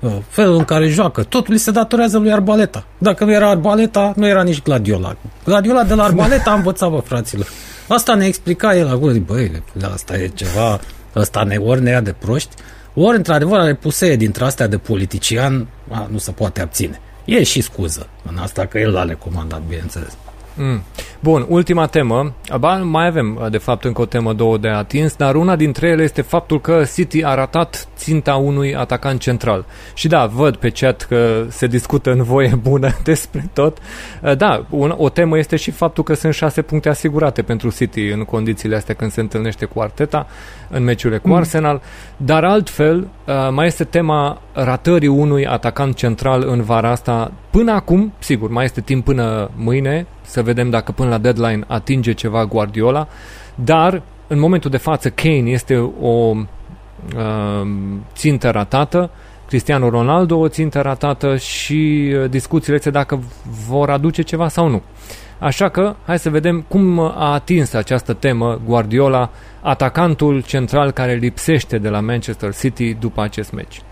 uh, 0.00 0.12
felul 0.28 0.56
în 0.56 0.64
care 0.64 0.88
joacă, 0.88 1.22
totul 1.22 1.52
li 1.52 1.58
se 1.58 1.70
datorează 1.70 2.18
lui 2.18 2.32
Arbaleta. 2.32 2.84
Dacă 2.98 3.24
nu 3.24 3.32
era 3.32 3.48
Arbaleta, 3.48 4.12
nu 4.16 4.26
era 4.26 4.42
nici 4.42 4.62
Gladiola. 4.62 5.16
Gladiola 5.44 5.84
de 5.84 5.94
la 5.94 6.04
Arbaleta 6.04 6.50
a 6.50 6.54
învățat, 6.54 6.90
vă, 6.90 6.98
fraților. 7.04 7.46
Asta 7.88 8.14
ne 8.14 8.26
explica 8.26 8.76
el 8.76 8.88
acolo, 8.88 9.12
zic, 9.12 9.24
băi, 9.26 9.62
asta 9.92 10.16
e 10.16 10.26
ceva, 10.26 10.80
ăsta 11.16 11.42
ne, 11.42 11.56
ori 11.56 11.82
ne 11.82 11.90
ia 11.90 12.00
de 12.00 12.12
proști, 12.12 12.54
ori 12.94 13.16
într-adevăr 13.16 13.58
are 13.58 13.74
pusee 13.74 14.16
dintre 14.16 14.44
astea 14.44 14.66
de 14.66 14.78
politician, 14.78 15.68
a, 15.90 16.08
nu 16.10 16.18
se 16.18 16.30
poate 16.30 16.60
abține. 16.60 17.00
E 17.24 17.42
și 17.42 17.60
scuză 17.60 18.08
în 18.30 18.36
asta 18.36 18.66
că 18.66 18.78
el 18.78 18.92
l-a 18.92 19.04
recomandat, 19.04 19.62
bineînțeles. 19.68 20.16
Mm. 20.56 20.82
Bun, 21.20 21.46
ultima 21.48 21.86
temă. 21.86 22.34
Ba, 22.58 22.76
mai 22.76 23.06
avem, 23.06 23.46
de 23.50 23.58
fapt, 23.58 23.84
încă 23.84 24.00
o 24.00 24.04
temă, 24.04 24.32
două 24.32 24.58
de 24.58 24.68
atins, 24.68 25.16
dar 25.16 25.34
una 25.34 25.56
dintre 25.56 25.88
ele 25.88 26.02
este 26.02 26.22
faptul 26.22 26.60
că 26.60 26.82
City 26.94 27.24
a 27.24 27.34
ratat 27.34 27.88
ținta 27.96 28.34
unui 28.34 28.74
atacant 28.74 29.20
central. 29.20 29.64
Și 29.94 30.08
da, 30.08 30.26
văd 30.26 30.56
pe 30.56 30.70
chat 30.70 31.02
că 31.02 31.44
se 31.48 31.66
discută 31.66 32.10
în 32.10 32.22
voie 32.22 32.54
bună 32.68 32.90
despre 33.04 33.50
tot. 33.52 33.78
Da, 34.36 34.66
un, 34.70 34.94
o 34.96 35.08
temă 35.08 35.38
este 35.38 35.56
și 35.56 35.70
faptul 35.70 36.04
că 36.04 36.14
sunt 36.14 36.34
șase 36.34 36.62
puncte 36.62 36.88
asigurate 36.88 37.42
pentru 37.42 37.70
City 37.70 38.00
în 38.00 38.24
condițiile 38.24 38.76
astea 38.76 38.94
când 38.94 39.10
se 39.10 39.20
întâlnește 39.20 39.64
cu 39.64 39.80
Arteta 39.80 40.26
în 40.68 40.84
meciurile 40.84 41.18
cu 41.18 41.28
mm. 41.28 41.34
Arsenal, 41.34 41.82
dar 42.16 42.44
altfel 42.44 43.08
mai 43.50 43.66
este 43.66 43.84
tema 43.84 44.40
ratării 44.52 45.08
unui 45.08 45.46
atacant 45.46 45.96
central 45.96 46.44
în 46.48 46.62
vara 46.62 46.90
asta. 46.90 47.32
Până 47.50 47.72
acum, 47.72 48.12
sigur, 48.18 48.50
mai 48.50 48.64
este 48.64 48.80
timp 48.80 49.04
până 49.04 49.50
mâine, 49.54 50.06
să 50.26 50.42
vedem 50.42 50.70
dacă 50.70 50.92
până 50.92 51.08
la 51.08 51.18
deadline 51.18 51.64
atinge 51.66 52.12
ceva 52.12 52.44
Guardiola, 52.44 53.08
dar 53.54 54.02
în 54.26 54.38
momentul 54.38 54.70
de 54.70 54.76
față 54.76 55.10
Kane 55.10 55.50
este 55.50 55.76
o 56.00 56.06
uh, 56.06 56.36
țintă 58.14 58.50
ratată, 58.50 59.10
Cristiano 59.46 59.88
Ronaldo 59.88 60.38
o 60.38 60.48
țintă 60.48 60.80
ratată 60.80 61.36
și 61.36 62.12
uh, 62.14 62.30
discuțiile 62.30 62.76
este 62.76 62.90
dacă 62.90 63.22
vor 63.68 63.90
aduce 63.90 64.22
ceva 64.22 64.48
sau 64.48 64.68
nu. 64.68 64.82
Așa 65.38 65.68
că 65.68 65.94
hai 66.04 66.18
să 66.18 66.30
vedem 66.30 66.64
cum 66.68 66.98
a 66.98 67.32
atins 67.32 67.72
această 67.72 68.12
temă 68.12 68.60
Guardiola, 68.64 69.30
atacantul 69.60 70.42
central 70.42 70.90
care 70.90 71.14
lipsește 71.14 71.78
de 71.78 71.88
la 71.88 72.00
Manchester 72.00 72.54
City 72.54 72.94
după 72.94 73.22
acest 73.22 73.52
meci. 73.52 73.82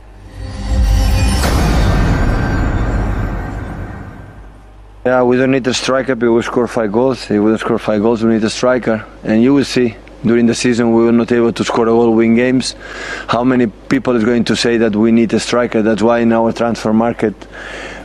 Yeah, 5.04 5.22
we 5.22 5.36
don't 5.36 5.50
need 5.50 5.66
a 5.66 5.74
striker, 5.74 6.14
but 6.14 6.32
we 6.32 6.40
score 6.40 6.66
five 6.66 6.90
goals. 6.90 7.24
If 7.24 7.32
we 7.32 7.50
don't 7.50 7.58
score 7.58 7.78
five 7.78 8.00
goals, 8.00 8.24
we 8.24 8.32
need 8.32 8.44
a 8.44 8.48
striker. 8.48 9.04
And 9.22 9.42
you 9.42 9.52
will 9.52 9.66
see 9.66 9.98
during 10.24 10.46
the 10.46 10.54
season 10.54 10.94
we 10.94 11.04
were 11.04 11.12
not 11.12 11.30
able 11.30 11.52
to 11.52 11.62
score 11.62 11.84
a 11.84 11.90
goal, 11.90 12.14
win 12.14 12.36
games. 12.36 12.74
How 13.28 13.44
many 13.44 13.66
people 13.66 14.16
is 14.16 14.24
going 14.24 14.44
to 14.44 14.56
say 14.56 14.78
that 14.78 14.96
we 14.96 15.12
need 15.12 15.34
a 15.34 15.40
striker? 15.40 15.82
That's 15.82 16.00
why 16.00 16.20
in 16.20 16.32
our 16.32 16.54
transfer 16.54 16.94
market 16.94 17.34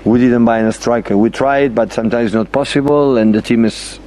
we 0.03 0.19
didn't 0.19 0.43
buy 0.43 0.59
a 0.59 0.73
striker. 0.73 1.17
We 1.17 1.29
tried, 1.29 1.73
but 1.73 1.93
sometimes 1.93 2.33
not 2.33 2.51
possible. 2.51 3.15
And 3.15 3.33
the 3.33 3.41
team 3.41 3.63
is 3.63 3.97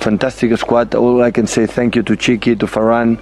fantastic 0.00 0.54
squad. 0.58 0.94
All 0.94 1.22
I 1.22 1.30
can 1.30 1.46
say 1.46 1.64
thank 1.64 1.96
you 1.96 2.02
to 2.02 2.12
Chiki, 2.18 2.60
to 2.60 2.66
Farhan, 2.66 3.18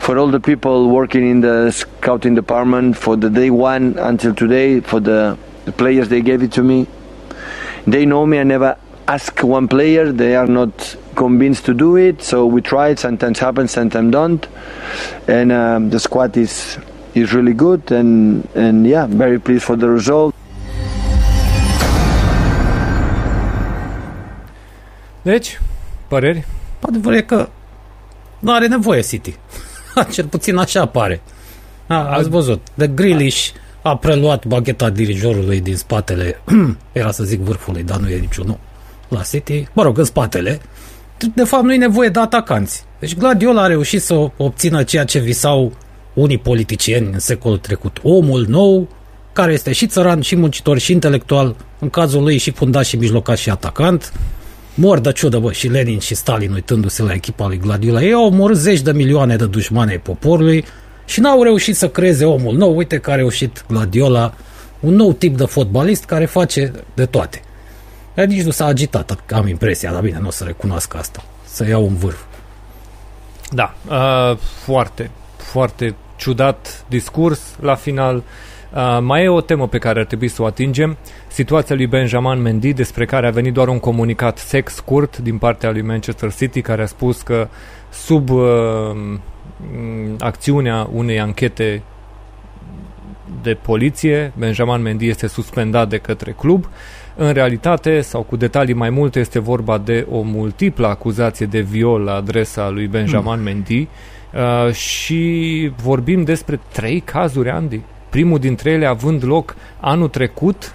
for 0.00 0.18
all 0.18 0.32
the 0.32 0.40
people 0.40 0.88
working 0.88 1.30
in 1.30 1.42
the 1.42 1.70
scouting 1.70 2.34
department 2.34 2.96
for 2.96 3.16
the 3.16 3.30
day 3.30 3.50
one 3.50 3.96
until 4.00 4.34
today, 4.34 4.80
for 4.80 4.98
the 4.98 5.38
players 5.76 6.08
they 6.08 6.22
gave 6.22 6.42
it 6.42 6.50
to 6.50 6.64
me 6.64 6.88
they 7.92 8.04
know 8.04 8.26
me. 8.26 8.38
I 8.38 8.44
never 8.44 8.76
ask 9.06 9.42
one 9.42 9.68
player. 9.68 10.12
They 10.12 10.34
are 10.36 10.46
not 10.46 10.96
convinced 11.14 11.64
to 11.66 11.74
do 11.74 11.96
it. 11.96 12.22
So 12.22 12.46
we 12.46 12.60
try 12.60 12.88
it. 12.90 12.98
Sometimes 12.98 13.38
happens, 13.38 13.70
sometimes 13.70 14.12
don't. 14.12 14.46
And 15.26 15.52
um, 15.52 15.90
the 15.90 15.98
squad 15.98 16.36
is 16.36 16.78
is 17.14 17.32
really 17.32 17.54
good. 17.54 17.90
And 17.90 18.48
and 18.54 18.86
yeah, 18.86 19.06
very 19.06 19.38
pleased 19.38 19.64
for 19.64 19.76
the 19.76 19.88
result. 19.88 20.34
Deci, 25.22 25.60
păreri? 26.08 26.44
Adevărul 26.80 27.18
e 27.18 27.22
că 27.22 27.48
nu 28.38 28.52
are 28.52 28.66
nevoie 28.66 29.00
City. 29.00 29.36
Cel 30.14 30.26
puțin 30.26 30.56
așa 30.56 30.80
apare. 30.80 31.20
A, 31.86 32.16
ați 32.16 32.28
văzut. 32.28 32.66
De 32.74 32.86
Grealish 32.88 33.50
a 33.88 33.96
preluat 33.96 34.46
bagheta 34.46 34.90
dirijorului 34.90 35.60
din 35.60 35.76
spatele, 35.76 36.42
era 36.92 37.10
să 37.10 37.24
zic 37.24 37.40
vârfului, 37.40 37.82
dar 37.82 37.98
nu 37.98 38.08
e 38.08 38.18
niciunul, 38.18 38.58
la 39.08 39.20
City, 39.20 39.66
mă 39.72 39.82
rog, 39.82 39.98
în 39.98 40.04
spatele. 40.04 40.60
De 41.34 41.44
fapt, 41.44 41.64
nu 41.64 41.72
e 41.72 41.76
nevoie 41.76 42.08
de 42.08 42.20
atacanți. 42.20 42.84
Deci 42.98 43.16
Gladiola 43.16 43.62
a 43.62 43.66
reușit 43.66 44.02
să 44.02 44.28
obțină 44.36 44.82
ceea 44.82 45.04
ce 45.04 45.18
visau 45.18 45.72
unii 46.14 46.38
politicieni 46.38 47.12
în 47.12 47.18
secolul 47.18 47.58
trecut. 47.58 47.98
Omul 48.02 48.46
nou, 48.48 48.88
care 49.32 49.52
este 49.52 49.72
și 49.72 49.86
țăran, 49.86 50.20
și 50.20 50.36
muncitor, 50.36 50.78
și 50.78 50.92
intelectual, 50.92 51.56
în 51.78 51.90
cazul 51.90 52.22
lui 52.22 52.38
și 52.38 52.50
fundat, 52.50 52.84
și 52.84 52.96
mijlocat, 52.96 53.36
și 53.36 53.50
atacant. 53.50 54.12
mor 54.74 54.98
de 54.98 55.12
ciudă, 55.12 55.38
bă, 55.38 55.52
și 55.52 55.68
Lenin 55.68 55.98
și 55.98 56.14
Stalin 56.14 56.52
uitându-se 56.52 57.02
la 57.02 57.12
echipa 57.12 57.46
lui 57.46 57.58
Gladiola. 57.58 58.02
Ei 58.02 58.12
au 58.12 58.24
omorât 58.24 58.56
zeci 58.56 58.80
de 58.80 58.92
milioane 58.92 59.36
de 59.36 59.46
dușmani 59.46 59.90
ai 59.90 59.98
poporului 59.98 60.64
și 61.08 61.20
n-au 61.20 61.42
reușit 61.42 61.76
să 61.76 61.88
creeze 61.88 62.24
omul 62.24 62.56
nou. 62.56 62.76
Uite 62.76 62.98
că 62.98 63.10
a 63.10 63.14
reușit 63.14 63.64
Gladiola, 63.68 64.34
un 64.80 64.94
nou 64.94 65.12
tip 65.12 65.36
de 65.36 65.44
fotbalist 65.44 66.04
care 66.04 66.24
face 66.24 66.72
de 66.94 67.06
toate. 67.06 67.40
Ea 68.14 68.24
nici 68.24 68.42
nu 68.42 68.50
s-a 68.50 68.64
agitat, 68.64 69.24
am 69.32 69.46
impresia, 69.46 69.92
dar 69.92 70.02
bine, 70.02 70.18
nu 70.20 70.26
o 70.26 70.30
să 70.30 70.44
recunoască 70.44 70.96
asta. 70.96 71.24
Să 71.44 71.68
iau 71.68 71.84
un 71.84 71.96
vârf. 71.96 72.22
Da, 73.50 73.74
uh, 73.88 74.36
foarte, 74.64 75.10
foarte 75.36 75.94
ciudat 76.16 76.84
discurs 76.88 77.40
la 77.60 77.74
final. 77.74 78.22
Uh, 78.74 78.98
mai 79.00 79.24
e 79.24 79.28
o 79.28 79.40
temă 79.40 79.68
pe 79.68 79.78
care 79.78 80.00
ar 80.00 80.06
trebui 80.06 80.28
să 80.28 80.42
o 80.42 80.44
atingem. 80.44 80.96
Situația 81.28 81.76
lui 81.76 81.86
Benjamin 81.86 82.42
Mendy, 82.42 82.72
despre 82.72 83.04
care 83.04 83.26
a 83.26 83.30
venit 83.30 83.52
doar 83.52 83.68
un 83.68 83.78
comunicat 83.78 84.38
sex 84.38 84.74
scurt 84.74 85.18
din 85.18 85.38
partea 85.38 85.70
lui 85.70 85.82
Manchester 85.82 86.34
City, 86.34 86.60
care 86.60 86.82
a 86.82 86.86
spus 86.86 87.22
că 87.22 87.48
sub 87.90 88.30
uh, 88.30 88.40
acțiunea 90.18 90.88
unei 90.92 91.20
anchete 91.20 91.82
de 93.42 93.54
poliție, 93.54 94.32
Benjamin 94.38 94.82
Mendy 94.82 95.08
este 95.08 95.26
suspendat 95.26 95.88
de 95.88 95.98
către 95.98 96.30
club. 96.30 96.68
În 97.16 97.32
realitate, 97.32 98.00
sau 98.00 98.22
cu 98.22 98.36
detalii 98.36 98.74
mai 98.74 98.90
multe, 98.90 99.18
este 99.18 99.38
vorba 99.38 99.78
de 99.78 100.06
o 100.10 100.20
multiplă 100.20 100.86
acuzație 100.86 101.46
de 101.46 101.60
viol 101.60 102.00
la 102.00 102.14
adresa 102.14 102.68
lui 102.68 102.86
Benjamin 102.86 103.36
mm. 103.36 103.42
Mendy 103.42 103.88
uh, 104.34 104.72
și 104.72 105.72
vorbim 105.82 106.24
despre 106.24 106.60
trei 106.72 107.00
cazuri, 107.00 107.50
Andy. 107.50 107.80
Primul 108.08 108.38
dintre 108.38 108.70
ele 108.70 108.86
având 108.86 109.24
loc 109.24 109.56
anul 109.80 110.08
trecut 110.08 110.74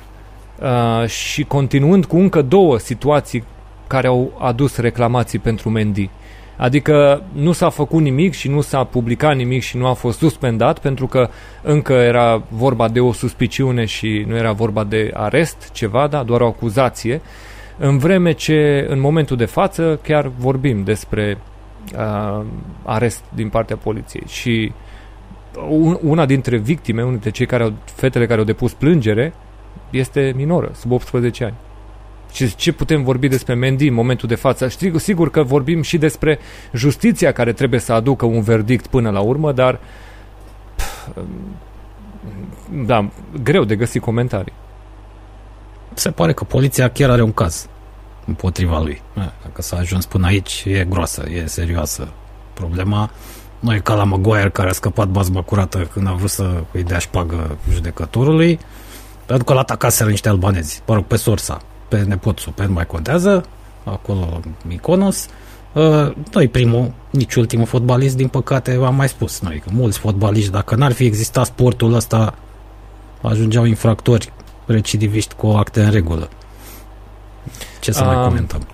uh, 0.62 1.08
și 1.08 1.44
continuând 1.44 2.06
cu 2.06 2.18
încă 2.18 2.42
două 2.42 2.78
situații 2.80 3.44
care 3.88 4.08
au 4.08 4.38
adus 4.40 4.78
reclamații 4.78 5.40
pentru 5.40 5.70
Mendy. 5.70 6.10
Adică 6.58 7.24
nu 7.32 7.52
s-a 7.52 7.70
făcut 7.70 8.02
nimic 8.02 8.34
și 8.34 8.48
nu 8.48 8.62
s-a 8.62 8.84
publicat 8.84 9.36
nimic 9.36 9.62
și 9.62 9.78
nu 9.78 9.88
a 9.88 9.94
fost 9.94 10.18
suspendat 10.18 10.80
pentru 10.80 11.08
că 11.08 11.30
încă 11.62 11.94
era 11.94 12.44
vorba 12.50 12.90
de 12.90 13.00
o 13.00 13.14
suspiciune 13.14 13.86
și 13.86 14.26
nu 14.28 14.36
era 14.36 14.52
vorba 14.52 14.84
de 14.84 15.12
arest, 15.14 15.72
ceva, 15.72 16.08
da, 16.08 16.24
doar 16.24 16.42
o 16.42 16.48
acuzație. 16.48 17.22
În 17.78 17.98
vreme 17.98 18.32
ce 18.32 18.86
în 18.90 19.00
momentul 19.00 19.38
de 19.38 19.46
față 19.46 20.00
chiar 20.04 20.32
vorbim 20.38 20.84
despre 20.84 21.38
uh, 21.98 22.46
arest 22.84 23.24
din 23.34 23.50
partea 23.50 23.76
poliției 23.76 24.24
și 24.28 24.72
una 26.02 26.26
dintre 26.26 26.58
victime, 26.58 27.00
unul 27.00 27.12
dintre 27.12 27.30
cei 27.30 27.46
care 27.46 27.64
au, 27.64 27.74
fetele 27.86 28.26
care 28.26 28.40
au 28.40 28.46
depus 28.46 28.74
plângere, 28.74 29.34
este 29.90 30.34
minoră, 30.36 30.72
sub 30.74 30.92
18 30.92 31.44
ani. 31.44 31.54
Și 32.34 32.56
ce 32.56 32.72
putem 32.72 33.04
vorbi 33.04 33.28
despre 33.28 33.54
Mendy 33.54 33.88
în 33.88 33.94
momentul 33.94 34.28
de 34.28 34.36
față? 34.36 34.68
Știu, 34.68 34.98
sigur 34.98 35.32
că 35.32 35.44
vorbim 35.44 35.82
și 35.82 35.98
despre 35.98 36.40
justiția 36.74 37.32
care 37.32 37.54
trebuie 37.54 37.80
să 37.80 37.94
aducă 37.94 38.26
un 38.26 38.42
verdict 38.42 38.88
până 38.88 39.10
la 39.10 39.20
urmă, 39.20 39.52
dar 39.52 39.80
pf, 40.76 41.08
da, 42.86 43.10
greu 43.44 43.64
de 43.64 43.76
găsit 43.76 44.02
comentarii. 44.02 44.54
Se 45.94 46.12
pare 46.12 46.34
că 46.34 46.44
poliția 46.44 46.90
chiar 46.90 47.10
are 47.10 47.22
un 47.22 47.32
caz 47.32 47.68
împotriva 48.26 48.80
lui. 48.80 49.02
Dacă 49.44 49.62
s-a 49.62 49.78
ajuns 49.78 50.06
până 50.06 50.26
aici, 50.26 50.64
e 50.66 50.86
groasă, 50.90 51.24
e 51.30 51.46
serioasă 51.46 52.08
problema. 52.54 53.10
Nu 53.60 53.74
e 53.74 53.80
ca 53.80 53.94
la 53.94 54.04
Maguire 54.04 54.50
care 54.50 54.70
a 54.70 54.74
scăpat 54.74 55.08
bazma 55.08 55.42
curată 55.42 55.90
când 55.94 56.08
a 56.08 56.12
vrut 56.12 56.30
să 56.30 56.64
îi 56.72 56.84
dea 56.84 56.98
șpagă 56.98 57.58
judecătorului, 57.72 58.60
pentru 59.26 59.44
că 59.44 59.54
l-a 59.54 59.60
atacat 59.60 60.08
niște 60.08 60.30
albanezi, 60.30 60.82
mă 60.88 60.94
rog, 60.94 61.04
pe 61.04 61.16
sorsa 61.16 61.62
pe 61.96 62.04
nepotul, 62.08 62.54
pe 62.56 62.66
nu 62.66 62.74
mai 62.74 62.86
contează, 62.86 63.46
acolo 63.84 64.40
Miconos. 64.68 65.28
Uh, 65.74 66.16
nu 66.34 66.48
primul, 66.52 66.92
nici 67.10 67.36
ultimul 67.36 67.66
fotbalist, 67.66 68.16
din 68.16 68.28
păcate, 68.28 68.80
am 68.86 68.96
mai 68.96 69.10
spus 69.10 69.40
noi, 69.40 69.60
că 69.60 69.70
mulți 69.74 70.00
fotbaliști, 70.00 70.52
dacă 70.52 70.76
n-ar 70.76 70.92
fi 70.92 71.06
existat 71.06 71.46
sportul 71.46 71.94
ăsta, 71.94 72.36
ajungeau 73.22 73.66
infractori 73.66 74.34
recidiviști 74.66 75.34
cu 75.36 75.48
acte 75.48 75.84
în 75.84 75.92
regulă. 75.92 76.30
Ce 77.80 77.92
să 77.92 78.04
um, 78.04 78.08
mai 78.14 78.28
comentăm? 78.28 78.68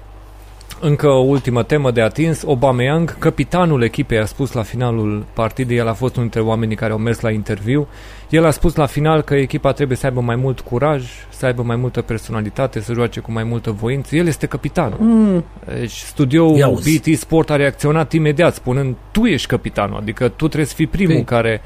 Încă 0.81 1.07
o 1.07 1.19
ultimă 1.19 1.63
temă 1.63 1.91
de 1.91 2.01
atins. 2.01 2.43
Aubameyang, 2.43 3.17
capitanul 3.17 3.83
echipei, 3.83 4.17
a 4.17 4.25
spus 4.25 4.51
la 4.51 4.61
finalul 4.61 5.25
partidei, 5.33 5.77
el 5.77 5.87
a 5.87 5.93
fost 5.93 6.15
unul 6.15 6.29
dintre 6.29 6.49
oamenii 6.49 6.75
care 6.75 6.91
au 6.91 6.97
mers 6.97 7.19
la 7.19 7.31
interviu, 7.31 7.87
el 8.29 8.45
a 8.45 8.51
spus 8.51 8.75
la 8.75 8.85
final 8.85 9.21
că 9.21 9.35
echipa 9.35 9.71
trebuie 9.71 9.97
să 9.97 10.05
aibă 10.05 10.21
mai 10.21 10.35
mult 10.35 10.59
curaj, 10.59 11.03
să 11.29 11.45
aibă 11.45 11.61
mai 11.61 11.75
multă 11.75 12.01
personalitate, 12.01 12.79
să 12.79 12.93
joace 12.93 13.19
cu 13.19 13.31
mai 13.31 13.43
multă 13.43 13.71
voință. 13.71 14.15
El 14.15 14.27
este 14.27 14.45
capitanul. 14.45 14.97
Mm. 14.99 15.43
Deci 15.79 15.91
studioul 15.91 16.79
BT 16.83 17.17
Sport 17.17 17.49
a 17.49 17.55
reacționat 17.55 18.13
imediat, 18.13 18.53
spunând, 18.53 18.95
tu 19.11 19.25
ești 19.25 19.47
capitanul, 19.47 19.97
adică 19.97 20.27
tu 20.27 20.45
trebuie 20.45 20.65
să 20.65 20.75
fii 20.75 20.87
primul 20.87 21.15
Fii. 21.15 21.23
care 21.23 21.61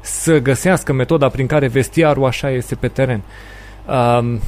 să 0.00 0.38
găsească 0.38 0.92
metoda 0.92 1.28
prin 1.28 1.46
care 1.46 1.66
vestiarul 1.66 2.24
așa 2.24 2.50
este 2.50 2.74
pe 2.74 2.88
teren. 2.88 3.22
Um, 3.88 4.40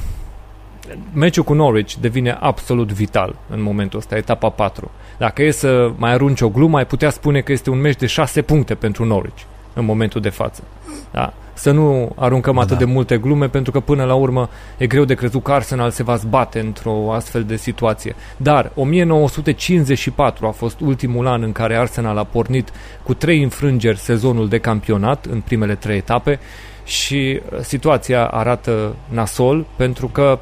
meciul 1.13 1.43
cu 1.43 1.53
Norwich 1.53 1.93
devine 1.93 2.37
absolut 2.39 2.91
vital 2.91 3.35
în 3.49 3.61
momentul 3.61 3.99
ăsta, 3.99 4.15
etapa 4.15 4.49
4. 4.49 4.91
Dacă 5.17 5.43
e 5.43 5.51
să 5.51 5.91
mai 5.95 6.11
arunci 6.11 6.41
o 6.41 6.49
glumă, 6.49 6.77
ai 6.77 6.85
putea 6.85 7.09
spune 7.09 7.41
că 7.41 7.51
este 7.51 7.69
un 7.69 7.79
meci 7.79 7.95
de 7.95 8.05
6 8.05 8.41
puncte 8.41 8.75
pentru 8.75 9.05
Norwich 9.05 9.41
în 9.73 9.85
momentul 9.85 10.21
de 10.21 10.29
față. 10.29 10.63
Da? 11.11 11.33
Să 11.53 11.71
nu 11.71 12.11
aruncăm 12.15 12.55
da. 12.55 12.61
atât 12.61 12.77
de 12.77 12.85
multe 12.85 13.17
glume, 13.17 13.47
pentru 13.47 13.71
că 13.71 13.79
până 13.79 14.03
la 14.03 14.13
urmă 14.13 14.49
e 14.77 14.87
greu 14.87 15.03
de 15.03 15.13
crezut 15.13 15.43
că 15.43 15.51
Arsenal 15.51 15.89
se 15.89 16.03
va 16.03 16.15
zbate 16.15 16.59
într-o 16.59 17.13
astfel 17.13 17.43
de 17.43 17.55
situație. 17.55 18.15
Dar 18.37 18.71
1954 18.75 20.47
a 20.47 20.51
fost 20.51 20.79
ultimul 20.79 21.27
an 21.27 21.43
în 21.43 21.51
care 21.51 21.75
Arsenal 21.75 22.17
a 22.17 22.23
pornit 22.23 22.71
cu 23.03 23.13
trei 23.13 23.43
înfrângeri 23.43 23.97
sezonul 23.97 24.47
de 24.47 24.57
campionat 24.57 25.25
în 25.25 25.41
primele 25.41 25.75
trei 25.75 25.97
etape 25.97 26.39
și 26.83 27.41
situația 27.61 28.25
arată 28.25 28.95
nasol 29.09 29.65
pentru 29.75 30.07
că 30.07 30.39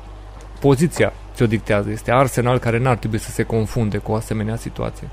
poziția 0.60 1.14
ți-o 1.36 1.48
dictează. 1.48 1.90
Este 1.90 2.12
Arsenal 2.12 2.58
care 2.60 2.80
n-ar 2.80 2.98
trebui 2.98 3.20
să 3.20 3.32
se 3.32 3.44
confunde 3.44 3.98
cu 3.98 4.12
o 4.12 4.16
asemenea 4.16 4.56
situație. 4.56 5.08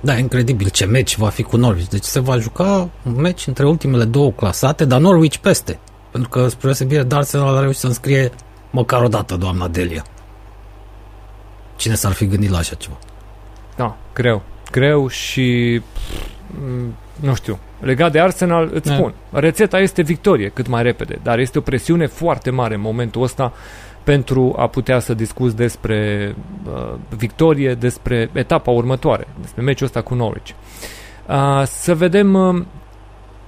Da, 0.00 0.16
incredibil 0.16 0.68
ce 0.68 0.84
meci 0.84 1.16
va 1.16 1.28
fi 1.28 1.42
cu 1.42 1.56
Norwich. 1.56 1.88
Deci 1.88 2.04
se 2.04 2.20
va 2.20 2.36
juca 2.36 2.88
un 3.02 3.14
meci 3.20 3.46
între 3.46 3.66
ultimele 3.66 4.04
două 4.04 4.30
clasate, 4.30 4.84
dar 4.84 5.00
Norwich 5.00 5.36
peste. 5.36 5.78
Pentru 6.10 6.28
că, 6.28 6.48
spre 6.48 6.68
osebire 6.68 7.02
de 7.02 7.14
Arsenal, 7.14 7.56
a 7.56 7.60
reușit 7.60 7.80
să 7.80 7.86
înscrie 7.86 8.30
măcar 8.70 9.02
o 9.02 9.08
dată 9.08 9.36
doamna 9.36 9.68
Delia. 9.68 10.04
Cine 11.76 11.94
s-ar 11.94 12.12
fi 12.12 12.26
gândit 12.26 12.50
la 12.50 12.58
așa 12.58 12.74
ceva? 12.74 12.96
Da, 13.76 13.96
greu. 14.14 14.42
Greu 14.70 15.08
și... 15.08 15.80
Nu 17.20 17.34
știu. 17.34 17.58
Legat 17.80 18.12
de 18.12 18.20
Arsenal, 18.20 18.70
îți 18.72 18.88
da. 18.88 18.94
spun. 18.94 19.14
Rețeta 19.30 19.78
este 19.78 20.02
victorie 20.02 20.48
cât 20.48 20.66
mai 20.66 20.82
repede, 20.82 21.18
dar 21.22 21.38
este 21.38 21.58
o 21.58 21.60
presiune 21.60 22.06
foarte 22.06 22.50
mare 22.50 22.74
în 22.74 22.80
momentul 22.80 23.22
ăsta 23.22 23.52
pentru 24.04 24.54
a 24.56 24.66
putea 24.66 24.98
să 24.98 25.14
discuți 25.14 25.56
despre 25.56 26.34
uh, 26.66 26.94
victorie, 27.16 27.74
despre 27.74 28.30
etapa 28.32 28.70
următoare, 28.70 29.26
despre 29.40 29.62
meciul 29.62 29.86
ăsta 29.86 30.02
cu 30.02 30.14
Norwich. 30.14 30.50
Uh, 31.28 31.62
să 31.64 31.94
vedem 31.94 32.34
uh, 32.34 32.64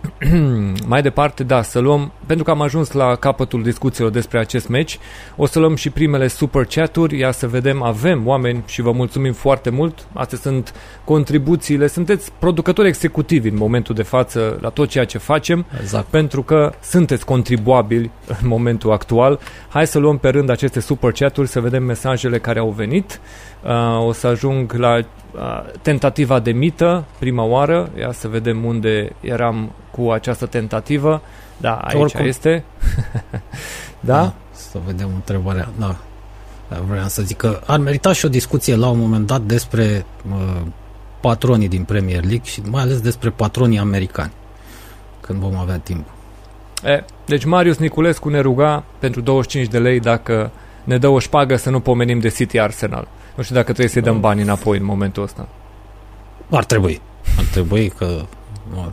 mai 0.86 1.03
departe, 1.03 1.44
da, 1.44 1.62
să 1.62 1.78
luăm, 1.78 2.12
pentru 2.26 2.44
că 2.44 2.51
am 2.51 2.61
ajuns 2.61 2.92
la 2.92 3.14
capătul 3.14 3.62
discuțiilor 3.62 4.11
despre 4.11 4.38
acest 4.38 4.68
meci, 4.68 4.98
o 5.36 5.46
să 5.46 5.59
luăm 5.59 5.74
și 5.74 5.90
primele 5.90 6.26
super 6.26 6.64
chat-uri, 6.64 7.18
ia 7.18 7.30
să 7.30 7.48
vedem, 7.48 7.82
avem 7.82 8.26
oameni 8.26 8.62
și 8.66 8.82
vă 8.82 8.92
mulțumim 8.92 9.32
foarte 9.32 9.70
mult. 9.70 10.07
Astea 10.12 10.38
sunt 10.38 10.74
contribuțiile, 11.05 11.86
sunteți 11.86 12.32
producători 12.38 12.88
executivi 12.88 13.48
în 13.48 13.57
momentul 13.57 13.94
de 13.94 14.03
față 14.03 14.59
la 14.61 14.68
tot 14.68 14.88
ceea 14.88 15.05
ce 15.05 15.18
facem, 15.18 15.66
exact. 15.80 16.07
pentru 16.07 16.42
că 16.42 16.72
sunteți 16.82 17.24
contribuabili 17.24 18.11
în 18.42 18.48
momentul 18.48 18.92
actual. 18.92 19.38
Hai 19.68 19.86
să 19.86 19.98
luăm 19.98 20.18
pe 20.18 20.28
rând 20.28 20.51
aceste 20.51 20.80
super 20.80 21.12
chat-uri, 21.12 21.48
să 21.48 21.61
vedem 21.61 21.82
mesajele 21.82 22.38
care 22.38 22.59
au 22.59 22.70
venit. 22.70 23.20
Uh, 23.64 24.07
o 24.07 24.12
să 24.12 24.26
ajung 24.26 24.72
la 24.72 24.96
uh, 24.96 25.05
tentativa 25.82 26.40
de 26.40 26.52
mită, 26.52 27.04
prima 27.18 27.42
oară, 27.42 27.90
ia 27.98 28.12
să 28.12 28.28
vedem 28.28 28.64
unde 28.64 29.12
eram 29.20 29.70
cu 29.90 30.10
această 30.10 30.46
tentativă. 30.46 31.22
Da, 31.56 31.74
aici 31.74 32.00
Oricum. 32.00 32.26
este. 32.26 32.64
da? 34.00 34.20
da? 34.20 34.32
Să 34.50 34.78
vedem 34.86 35.10
întrebarea. 35.14 35.68
Da. 35.78 35.96
da. 36.68 36.78
Vreau 36.88 37.06
să 37.06 37.22
zic 37.22 37.36
că 37.36 37.60
ar 37.66 37.78
merita 37.78 38.12
și 38.12 38.24
o 38.24 38.28
discuție 38.28 38.76
la 38.76 38.88
un 38.88 38.98
moment 38.98 39.26
dat 39.26 39.40
despre 39.40 40.04
uh, 40.30 40.60
patronii 41.20 41.68
din 41.68 41.84
Premier 41.84 42.20
League 42.20 42.44
și 42.44 42.62
mai 42.70 42.82
ales 42.82 43.00
despre 43.00 43.30
patronii 43.30 43.78
americani, 43.78 44.32
când 45.20 45.38
vom 45.38 45.56
avea 45.56 45.78
timp. 45.78 46.06
E, 46.84 47.04
deci 47.26 47.44
Marius 47.44 47.76
Niculescu 47.76 48.28
ne 48.28 48.40
ruga 48.40 48.84
pentru 48.98 49.20
25 49.20 49.70
de 49.70 49.78
lei 49.78 50.00
dacă 50.00 50.50
ne 50.84 50.98
dă 50.98 51.08
o 51.08 51.18
șpagă 51.18 51.56
să 51.56 51.70
nu 51.70 51.80
pomenim 51.80 52.18
de 52.18 52.28
City 52.28 52.58
Arsenal. 52.58 53.08
Nu 53.41 53.47
știu 53.47 53.59
dacă 53.59 53.72
trebuie 53.72 53.93
să-i 53.93 54.03
dăm 54.03 54.20
bani 54.20 54.43
înapoi 54.43 54.78
în 54.78 54.84
momentul 54.84 55.22
ăsta. 55.22 55.49
Ar 56.51 56.64
trebui. 56.64 57.01
Ar 57.38 57.45
trebui 57.45 57.88
că 57.88 58.24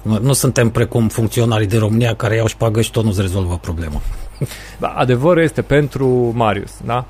nu, 0.02 0.20
nu 0.20 0.34
suntem 0.34 0.70
precum 0.70 1.08
funcționarii 1.08 1.68
de 1.68 1.78
România 1.78 2.16
care 2.16 2.36
iau 2.36 2.48
șpagă 2.48 2.82
și 2.82 2.91
tot 2.91 3.04
nu-ți 3.04 3.22
rezolvă 3.22 3.58
problema. 3.58 4.02
Da, 4.80 4.88
adevărul 4.88 5.43
este 5.43 5.62
pentru 5.62 6.08
Marius, 6.36 6.72
da? 6.86 7.06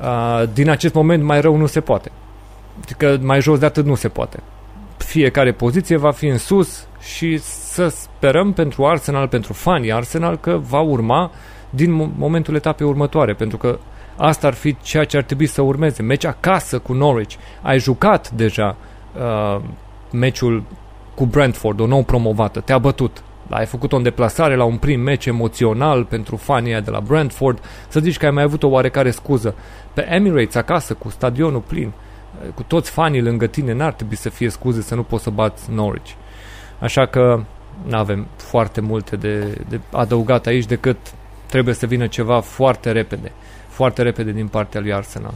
Uh, 0.00 0.48
din 0.52 0.70
acest 0.70 0.94
moment 0.94 1.22
mai 1.22 1.40
rău 1.40 1.56
nu 1.56 1.66
se 1.66 1.80
poate. 1.80 2.10
Adică 2.82 3.18
mai 3.22 3.40
jos 3.40 3.58
de 3.58 3.66
atât 3.66 3.84
nu 3.84 3.94
se 3.94 4.08
poate. 4.08 4.42
Fiecare 4.96 5.52
poziție 5.52 5.96
va 5.96 6.10
fi 6.10 6.26
în 6.26 6.38
sus 6.38 6.86
și 7.00 7.38
să 7.38 7.88
sperăm 7.88 8.52
pentru 8.52 8.86
Arsenal, 8.86 9.28
pentru 9.28 9.52
fanii 9.52 9.92
Arsenal, 9.92 10.38
că 10.38 10.60
va 10.68 10.80
urma 10.80 11.30
din 11.70 12.12
momentul 12.18 12.54
etapei 12.54 12.86
următoare, 12.86 13.34
pentru 13.34 13.56
că 13.56 13.78
asta 14.20 14.46
ar 14.46 14.54
fi 14.54 14.76
ceea 14.82 15.04
ce 15.04 15.16
ar 15.16 15.22
trebui 15.22 15.46
să 15.46 15.62
urmeze. 15.62 16.02
Meci 16.02 16.24
acasă 16.24 16.78
cu 16.78 16.92
Norwich. 16.92 17.34
Ai 17.62 17.78
jucat 17.78 18.30
deja 18.30 18.76
uh, 19.16 19.62
meciul 20.12 20.64
cu 21.14 21.26
Brentford, 21.26 21.80
o 21.80 21.86
nou 21.86 22.02
promovată, 22.02 22.60
te-a 22.60 22.78
bătut. 22.78 23.22
Ai 23.48 23.66
făcut 23.66 23.92
o 23.92 23.98
deplasare 23.98 24.56
la 24.56 24.64
un 24.64 24.76
prim 24.76 25.00
meci 25.00 25.26
emoțional 25.26 26.04
pentru 26.04 26.36
fanii 26.36 26.80
de 26.80 26.90
la 26.90 27.00
Brentford, 27.00 27.58
să 27.88 28.00
zici 28.00 28.16
că 28.16 28.24
ai 28.24 28.30
mai 28.30 28.42
avut 28.42 28.62
o 28.62 28.68
oarecare 28.68 29.10
scuză. 29.10 29.54
Pe 29.94 30.06
Emirates, 30.10 30.54
acasă, 30.54 30.94
cu 30.94 31.08
stadionul 31.08 31.60
plin, 31.60 31.92
cu 32.54 32.62
toți 32.62 32.90
fanii 32.90 33.22
lângă 33.22 33.46
tine, 33.46 33.72
n-ar 33.72 33.92
trebui 33.92 34.16
să 34.16 34.28
fie 34.28 34.48
scuze 34.48 34.82
să 34.82 34.94
nu 34.94 35.02
poți 35.02 35.22
să 35.22 35.30
bați 35.30 35.70
Norwich. 35.72 36.10
Așa 36.78 37.06
că 37.06 37.40
nu 37.86 37.96
avem 37.96 38.26
foarte 38.36 38.80
multe 38.80 39.16
de, 39.16 39.62
de 39.68 39.80
adăugat 39.92 40.46
aici 40.46 40.64
decât 40.64 40.96
trebuie 41.46 41.74
să 41.74 41.86
vină 41.86 42.06
ceva 42.06 42.40
foarte 42.40 42.92
repede. 42.92 43.32
Foarte 43.80 44.02
repede 44.02 44.32
din 44.32 44.46
partea 44.46 44.80
lui 44.80 44.92
Arsenal. 44.92 45.34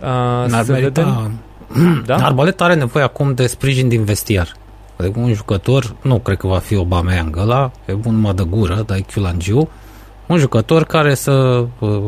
Uh, 0.00 0.06
N-ar 0.50 0.64
merita... 0.68 1.02
vedem... 1.02 1.40
Da? 2.06 2.16
Arbaleta 2.16 2.64
are 2.64 2.74
nevoie 2.74 3.04
acum 3.04 3.34
de 3.34 3.46
sprijin 3.46 3.88
din 3.88 4.04
vestiar. 4.04 4.56
Adică 4.96 5.18
un 5.18 5.32
jucător, 5.32 5.94
nu 6.02 6.18
cred 6.18 6.36
că 6.36 6.46
va 6.46 6.58
fi 6.58 6.74
Aubameyang 6.74 7.36
ăla, 7.36 7.70
e 7.86 7.92
un 8.04 8.14
mă 8.14 8.32
de 8.32 8.42
gură, 8.42 8.82
dar 8.86 8.96
e 8.96 9.00
Chiulangiu, 9.00 9.68
un 10.26 10.38
jucător 10.38 10.84
care 10.84 11.14
să 11.14 11.66
uh, 11.78 12.02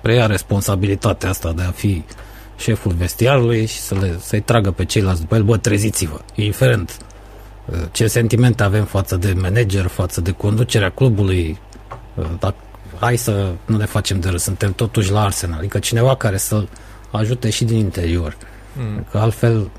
preia 0.00 0.26
responsabilitatea 0.26 1.28
asta 1.28 1.52
de 1.52 1.62
a 1.62 1.70
fi 1.70 2.04
șeful 2.56 2.92
vestiarului 2.92 3.66
și 3.66 3.78
să 3.78 3.94
le, 3.94 4.16
să-i 4.20 4.40
tragă 4.40 4.70
pe 4.70 4.84
ceilalți 4.84 5.20
după 5.20 5.34
el, 5.34 5.42
bă, 5.42 5.56
treziți-vă, 5.56 6.20
indiferent 6.34 6.96
uh, 7.66 7.76
ce 7.92 8.06
sentimente 8.06 8.62
avem 8.62 8.84
față 8.84 9.16
de 9.16 9.34
manager, 9.42 9.86
față 9.86 10.20
de 10.20 10.30
conducerea 10.30 10.90
clubului, 10.90 11.58
uh, 12.14 12.24
dacă, 12.38 12.56
hai 13.00 13.16
să 13.16 13.52
nu 13.66 13.76
ne 13.76 13.84
facem 13.84 14.20
de 14.20 14.28
râs, 14.28 14.42
suntem 14.42 14.72
totuși 14.72 15.10
la 15.10 15.24
Arsenal, 15.24 15.58
adică 15.58 15.78
cineva 15.78 16.16
care 16.16 16.36
să 16.36 16.64
ajute 17.10 17.50
și 17.50 17.64
din 17.64 17.76
interior, 17.76 18.36
mm. 18.76 19.06
că 19.10 19.18
altfel 19.18 19.70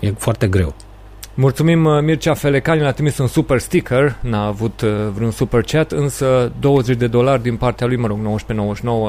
e 0.00 0.10
foarte 0.10 0.46
greu. 0.46 0.74
Mulțumim 1.34 1.84
uh, 1.84 2.02
Mircea 2.02 2.34
Felecani, 2.34 2.80
ne-a 2.80 2.92
trimis 2.92 3.18
un 3.18 3.26
super 3.26 3.58
sticker, 3.58 4.16
n-a 4.20 4.46
avut 4.46 4.80
uh, 4.80 4.90
vreun 5.14 5.30
super 5.30 5.62
chat, 5.62 5.92
însă 5.92 6.52
20 6.60 6.96
de 6.96 7.06
dolari 7.06 7.42
din 7.42 7.56
partea 7.56 7.86
lui, 7.86 7.96
mă 7.96 8.06
rog, 8.06 8.18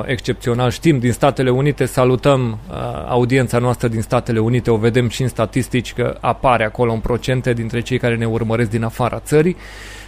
19,99, 0.03 0.07
excepțional. 0.09 0.69
Știm 0.71 0.99
din 0.99 1.11
Statele 1.11 1.49
Unite, 1.49 1.85
salutăm 1.85 2.59
uh, 2.69 2.75
audiența 3.07 3.57
noastră 3.57 3.87
din 3.87 4.01
Statele 4.01 4.39
Unite, 4.39 4.71
o 4.71 4.77
vedem 4.77 5.09
și 5.09 5.21
în 5.21 5.27
statistici 5.27 5.93
că 5.93 6.17
apare 6.19 6.65
acolo 6.65 6.91
în 6.91 6.99
procente 6.99 7.53
dintre 7.53 7.81
cei 7.81 7.97
care 7.97 8.15
ne 8.15 8.25
urmăresc 8.25 8.69
din 8.69 8.83
afara 8.83 9.19
țării. 9.19 9.55
Uh, 9.55 10.02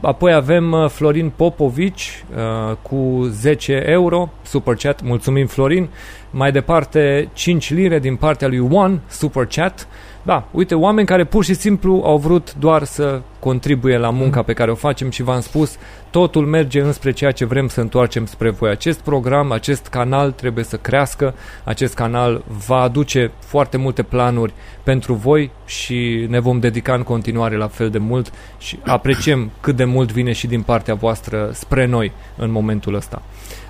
apoi 0.00 0.32
avem 0.32 0.72
uh, 0.72 0.88
Florin 0.88 1.30
Popovici 1.36 2.24
uh, 2.36 2.76
cu 2.82 3.26
10 3.30 3.82
euro, 3.86 4.30
super 4.42 4.76
chat, 4.76 5.02
mulțumim 5.02 5.46
Florin. 5.46 5.88
Mai 6.30 6.52
departe 6.52 7.28
5 7.32 7.70
lire 7.74 7.98
din 7.98 8.16
partea 8.16 8.48
lui 8.48 8.68
One, 8.70 9.00
super 9.08 9.46
chat. 9.46 9.88
Da, 10.22 10.48
uite, 10.50 10.74
oameni 10.74 11.06
care 11.06 11.24
pur 11.24 11.44
și 11.44 11.54
simplu 11.54 12.02
au 12.04 12.18
vrut 12.18 12.54
doar 12.54 12.84
să 12.84 13.20
contribuie 13.38 13.96
la 13.96 14.10
munca 14.10 14.42
pe 14.42 14.52
care 14.52 14.70
o 14.70 14.74
facem 14.74 15.10
și 15.10 15.22
v-am 15.22 15.40
spus, 15.40 15.76
totul 16.10 16.46
merge 16.46 16.80
înspre 16.80 17.10
ceea 17.10 17.30
ce 17.30 17.44
vrem 17.44 17.68
să 17.68 17.80
întoarcem 17.80 18.26
spre 18.26 18.50
voi. 18.50 18.70
Acest 18.70 19.00
program, 19.00 19.52
acest 19.52 19.86
canal 19.86 20.32
trebuie 20.32 20.64
să 20.64 20.76
crească, 20.76 21.34
acest 21.64 21.94
canal 21.94 22.44
va 22.66 22.80
aduce 22.80 23.32
foarte 23.38 23.76
multe 23.76 24.02
planuri 24.02 24.52
pentru 24.82 25.14
voi 25.14 25.50
și 25.66 26.26
ne 26.28 26.38
vom 26.38 26.58
dedica 26.58 26.94
în 26.94 27.02
continuare 27.02 27.56
la 27.56 27.68
fel 27.68 27.90
de 27.90 27.98
mult 27.98 28.32
și 28.58 28.78
apreciem 28.84 29.50
cât 29.60 29.76
de 29.76 29.84
mult 29.84 30.12
vine 30.12 30.32
și 30.32 30.46
din 30.46 30.62
partea 30.62 30.94
voastră 30.94 31.50
spre 31.52 31.86
noi 31.86 32.12
în 32.36 32.50
momentul 32.50 32.94
ăsta. 32.94 33.22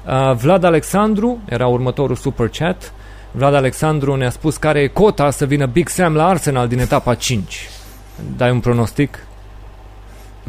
Uh, 0.08 0.36
Vlad 0.36 0.64
Alexandru 0.64 1.38
era 1.44 1.66
următorul 1.66 2.16
super 2.16 2.48
chat. 2.48 2.92
Vlad 3.30 3.54
Alexandru 3.54 4.14
ne-a 4.14 4.30
spus 4.30 4.56
care 4.56 4.80
e 4.80 4.86
cota 4.86 5.30
să 5.30 5.46
vină 5.46 5.66
Big 5.66 5.88
Sam 5.88 6.14
la 6.14 6.28
Arsenal 6.28 6.68
din 6.68 6.78
etapa 6.78 7.14
5. 7.14 7.68
Dai 8.36 8.50
un 8.50 8.60
pronostic? 8.60 9.18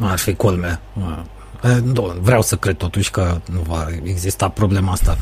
Ar 0.00 0.18
fi 0.18 0.34
culme. 0.34 0.80
Vreau 2.20 2.42
să 2.42 2.56
cred 2.56 2.76
totuși 2.76 3.10
că 3.10 3.40
nu 3.52 3.60
va 3.60 3.86
exista 4.02 4.48
problema 4.48 4.92
asta. 4.92 5.16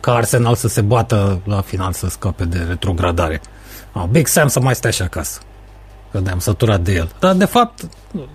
Ca 0.00 0.14
Arsenal 0.14 0.54
să 0.54 0.68
se 0.68 0.80
bată 0.80 1.40
la 1.44 1.60
final 1.60 1.92
să 1.92 2.08
scape 2.08 2.44
de 2.44 2.58
retrogradare. 2.68 3.40
Big 4.10 4.26
Sam 4.26 4.48
să 4.48 4.60
mai 4.60 4.74
stea 4.74 4.90
și 4.90 5.02
acasă. 5.02 5.40
Că 6.10 6.20
ne-am 6.20 6.38
săturat 6.38 6.80
de 6.80 6.92
el. 6.92 7.10
Dar 7.18 7.34
de 7.34 7.44
fapt, 7.44 7.88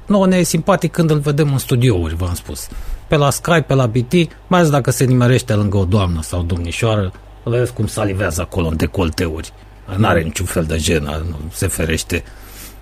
nu 0.05 0.23
ne 0.23 0.37
e 0.37 0.43
simpatic 0.43 0.91
când 0.91 1.09
îl 1.09 1.19
vedem 1.19 1.51
în 1.51 1.57
studiouri, 1.57 2.15
v-am 2.15 2.33
spus. 2.33 2.67
Pe 3.07 3.15
la 3.15 3.29
Skype, 3.29 3.61
pe 3.61 3.73
la 3.73 3.87
BT, 3.87 4.13
mai 4.47 4.59
ales 4.59 4.69
dacă 4.69 4.91
se 4.91 5.03
nimerește 5.03 5.53
lângă 5.53 5.77
o 5.77 5.85
doamnă 5.85 6.21
sau 6.21 6.41
domnișoară, 6.41 7.11
Vezi 7.47 7.73
cum 7.73 7.87
salivează 7.87 8.41
acolo 8.41 8.67
în 8.67 8.75
decolteuri. 8.75 9.51
N-are 9.95 10.21
niciun 10.21 10.45
fel 10.45 10.63
de 10.63 10.77
jenă, 10.77 11.25
nu 11.29 11.37
se 11.51 11.67
ferește. 11.67 12.23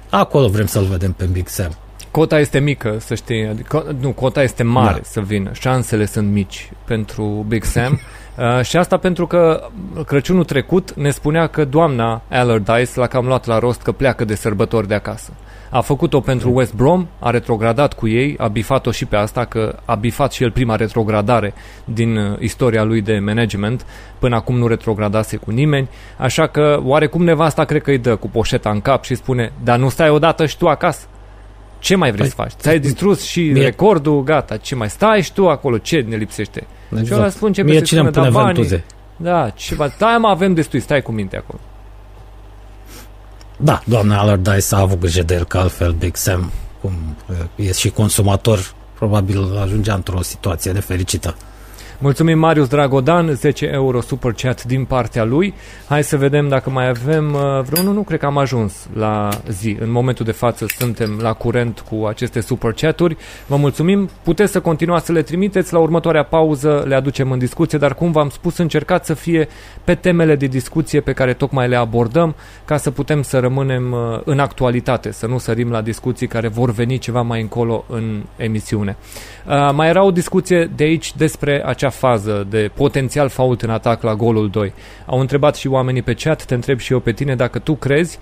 Acolo 0.10 0.48
vrem 0.48 0.66
să-l 0.66 0.84
vedem 0.84 1.12
pe 1.12 1.26
Big 1.26 1.48
Sam. 1.48 1.78
Cota 2.12 2.40
este 2.40 2.60
mică, 2.60 2.98
să 3.00 3.16
știi. 3.16 3.48
Adică, 3.48 3.96
nu, 4.00 4.12
cota 4.12 4.44
este 4.44 4.64
mare 4.64 4.98
da. 4.98 5.04
să 5.04 5.22
vină. 5.22 5.52
Șansele 5.54 6.06
sunt 6.06 6.32
mici 6.32 6.72
pentru 6.86 7.46
Big 7.48 7.64
Sam. 7.64 8.00
Uh, 8.38 8.62
și 8.62 8.78
asta 8.78 8.98
pentru 8.98 9.28
că 9.28 9.70
Crăciunul 10.06 10.44
trecut 10.44 10.94
ne 10.94 11.10
spunea 11.10 11.48
că 11.48 11.66
doamna 11.66 12.22
Allardyce 12.30 13.00
l-a 13.00 13.08
cam 13.08 13.26
luat 13.26 13.46
la 13.46 13.60
rost 13.60 13.82
că 13.82 13.92
pleacă 13.92 14.26
de 14.26 14.36
sărbători 14.36 14.88
de 14.88 14.94
acasă. 14.94 15.34
A 15.70 15.82
făcut-o 15.82 16.20
pentru 16.20 16.52
West 16.54 16.74
Brom, 16.74 17.08
a 17.20 17.30
retrogradat 17.30 17.94
cu 17.94 18.08
ei, 18.08 18.36
a 18.38 18.48
bifat-o 18.48 18.92
și 18.92 19.06
pe 19.06 19.16
asta, 19.16 19.46
că 19.46 19.76
a 19.86 19.96
bifat 19.96 20.32
și 20.32 20.44
el 20.44 20.52
prima 20.52 20.76
retrogradare 20.76 21.54
din 21.86 22.18
uh, 22.18 22.40
istoria 22.40 22.84
lui 22.84 23.02
de 23.02 23.20
management. 23.20 23.86
Până 24.20 24.36
acum 24.36 24.58
nu 24.58 24.68
retrogradase 24.68 25.38
cu 25.38 25.52
nimeni, 25.52 25.90
așa 26.18 26.48
că 26.48 26.80
oarecum 26.84 27.24
nevasta 27.24 27.66
cred 27.66 27.82
că 27.82 27.90
îi 27.90 27.98
dă 27.98 28.16
cu 28.16 28.30
poșeta 28.30 28.70
în 28.70 28.82
cap 28.82 29.04
și 29.04 29.16
spune, 29.16 29.52
dar 29.64 29.80
nu 29.80 29.90
stai 29.90 30.10
odată 30.10 30.46
și 30.46 30.58
tu 30.58 30.68
acasă? 30.68 31.08
Ce 31.80 31.96
mai 31.96 32.12
vrei 32.12 32.22
păi, 32.22 32.30
să 32.30 32.36
faci? 32.36 32.52
Ți-ai 32.52 32.80
distrus 32.80 33.24
și 33.24 33.42
mie... 33.42 33.64
recordul, 33.64 34.24
gata, 34.24 34.58
ce 34.58 34.76
mai 34.76 34.90
stai 34.90 35.22
și 35.22 35.34
tu 35.34 35.50
acolo? 35.50 35.78
Ce 35.78 36.06
ne 36.08 36.16
lipsește? 36.16 36.68
Exact. 37.00 37.08
Și 37.08 37.22
ăla 37.22 37.30
spun, 37.30 37.54
ce 37.54 37.62
mie 37.62 37.82
cine 37.82 38.00
îmi 38.00 38.10
pune 38.10 38.30
da, 38.30 38.44
ventuze? 38.44 38.84
Da, 39.16 39.50
ceva, 39.50 39.90
stai 39.90 40.18
mă, 40.18 40.28
avem 40.28 40.54
destui, 40.54 40.80
stai 40.80 41.02
cu 41.02 41.12
minte 41.12 41.38
acolo. 41.38 41.60
Da, 43.58 43.82
doamna 43.86 44.20
Allardyce 44.20 44.76
a 44.76 44.80
avut 44.80 45.00
grijă 45.00 45.24
de 45.24 45.34
el, 45.34 45.44
că 45.44 45.58
altfel 45.58 45.92
Big 45.92 46.16
Sam, 46.16 46.52
cum 46.82 46.94
e 47.56 47.72
și 47.72 47.90
consumator, 47.90 48.74
probabil 48.94 49.58
ajungea 49.62 49.94
într-o 49.94 50.22
situație 50.22 50.72
nefericită. 50.72 51.36
Mulțumim 52.04 52.40
Marius 52.40 52.68
Dragodan, 52.68 53.34
10 53.34 53.66
euro 53.66 54.02
super 54.02 54.32
chat 54.32 54.64
din 54.64 54.86
partea 54.86 55.24
lui. 55.24 55.54
Hai 55.88 56.04
să 56.04 56.18
vedem 56.18 56.48
dacă 56.48 56.70
mai 56.70 56.88
avem 56.88 57.34
uh, 57.34 57.62
vreunul. 57.70 57.94
Nu 57.94 58.02
cred 58.02 58.20
că 58.20 58.26
am 58.26 58.38
ajuns 58.38 58.88
la 58.94 59.30
zi. 59.48 59.78
În 59.80 59.92
momentul 59.92 60.26
de 60.26 60.32
față 60.32 60.66
suntem 60.78 61.20
la 61.22 61.34
curent 61.34 61.80
cu 61.90 62.06
aceste 62.06 62.40
super 62.40 62.72
chaturi. 62.72 63.18
Vă 63.48 63.56
mulțumim. 63.56 64.10
Puteți 64.24 64.52
să 64.52 64.62
continuați 64.62 65.06
să 65.06 65.12
le 65.12 65.22
trimiteți. 65.22 65.74
La 65.74 65.80
următoarea 65.80 66.24
pauză 66.24 66.84
le 66.88 66.96
aducem 66.96 67.32
în 67.32 67.40
discuție, 67.40 67.78
dar 67.78 67.96
cum 67.96 68.12
v-am 68.12 68.30
spus, 68.30 68.58
încercați 68.58 69.08
să 69.08 69.14
fie 69.14 69.48
pe 69.84 69.96
temele 69.96 70.36
de 70.36 70.48
discuție 70.48 71.00
pe 71.00 71.14
care 71.14 71.34
tocmai 71.34 71.68
le 71.68 71.76
abordăm, 71.76 72.36
ca 72.66 72.78
să 72.78 72.92
putem 72.92 73.22
să 73.22 73.40
rămânem 73.40 73.92
uh, 73.92 74.20
în 74.26 74.40
actualitate, 74.40 75.12
să 75.12 75.28
nu 75.28 75.38
sărim 75.38 75.72
la 75.72 75.82
discuții 75.82 76.28
care 76.28 76.48
vor 76.48 76.72
veni 76.72 76.98
ceva 76.98 77.22
mai 77.22 77.42
încolo 77.42 77.86
în 77.90 78.24
emisiune. 78.36 78.98
Uh, 79.48 79.72
mai 79.74 79.88
era 79.88 80.04
o 80.04 80.12
discuție 80.12 80.72
de 80.76 80.84
aici 80.84 81.16
despre 81.16 81.64
acea 81.66 81.92
fază 81.94 82.48
de 82.50 82.72
potențial 82.74 83.30
fault 83.30 83.62
în 83.62 83.70
atac 83.70 84.02
la 84.02 84.16
golul 84.16 84.50
2. 84.50 84.74
Au 85.06 85.20
întrebat 85.20 85.56
și 85.56 85.68
oamenii 85.68 86.02
pe 86.02 86.14
chat, 86.14 86.46
te 86.46 86.54
întreb 86.54 86.80
și 86.80 86.94
eu 86.94 87.00
pe 87.00 87.12
tine 87.12 87.36
dacă 87.36 87.60
tu 87.60 87.74
crezi 87.74 88.20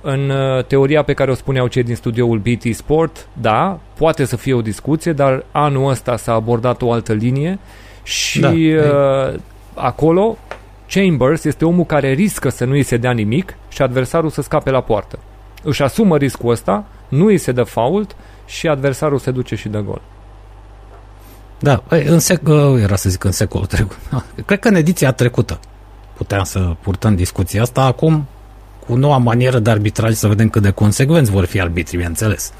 în 0.00 0.30
uh, 0.30 0.64
teoria 0.64 1.02
pe 1.02 1.12
care 1.12 1.30
o 1.30 1.34
spuneau 1.34 1.66
cei 1.66 1.82
din 1.82 1.94
studioul 1.94 2.38
BT 2.38 2.74
Sport, 2.74 3.28
da, 3.40 3.78
poate 3.94 4.24
să 4.24 4.36
fie 4.36 4.54
o 4.54 4.62
discuție, 4.62 5.12
dar 5.12 5.44
anul 5.50 5.90
ăsta 5.90 6.16
s-a 6.16 6.32
abordat 6.32 6.82
o 6.82 6.92
altă 6.92 7.12
linie 7.12 7.58
și 8.02 8.40
da, 8.40 8.50
uh, 8.50 9.38
acolo 9.74 10.38
Chambers 10.88 11.44
este 11.44 11.64
omul 11.64 11.84
care 11.84 12.12
riscă 12.12 12.48
să 12.48 12.64
nu 12.64 12.72
îi 12.72 12.82
se 12.82 12.96
dea 12.96 13.12
nimic 13.12 13.56
și 13.68 13.82
adversarul 13.82 14.30
să 14.30 14.42
scape 14.42 14.70
la 14.70 14.80
poartă. 14.80 15.18
Își 15.62 15.82
asumă 15.82 16.16
riscul 16.16 16.50
ăsta, 16.50 16.84
nu 17.08 17.26
îi 17.26 17.38
se 17.38 17.52
dă 17.52 17.62
fault 17.62 18.16
și 18.46 18.68
adversarul 18.68 19.18
se 19.18 19.30
duce 19.30 19.54
și 19.54 19.68
dă 19.68 19.80
gol. 19.80 20.00
Da, 21.60 21.82
în 21.88 22.18
sec, 22.18 22.48
uh, 22.48 22.82
era 22.82 22.96
să 22.96 23.08
zic 23.10 23.24
în 23.24 23.32
secolul 23.32 23.66
trecut. 23.66 23.98
Cred 24.46 24.58
că 24.58 24.68
în 24.68 24.74
ediția 24.74 25.12
trecută 25.12 25.60
puteam 26.16 26.44
să 26.44 26.76
purtăm 26.80 27.14
discuția 27.14 27.62
asta. 27.62 27.82
Acum, 27.82 28.26
cu 28.86 28.94
noua 28.94 29.16
manieră 29.16 29.58
de 29.58 29.70
arbitraj, 29.70 30.14
să 30.14 30.26
vedem 30.26 30.48
cât 30.48 30.62
de 30.62 30.70
consecvenți 30.70 31.30
vor 31.30 31.44
fi 31.44 31.60
arbitrii, 31.60 31.96
bineînțeles. 31.96 32.52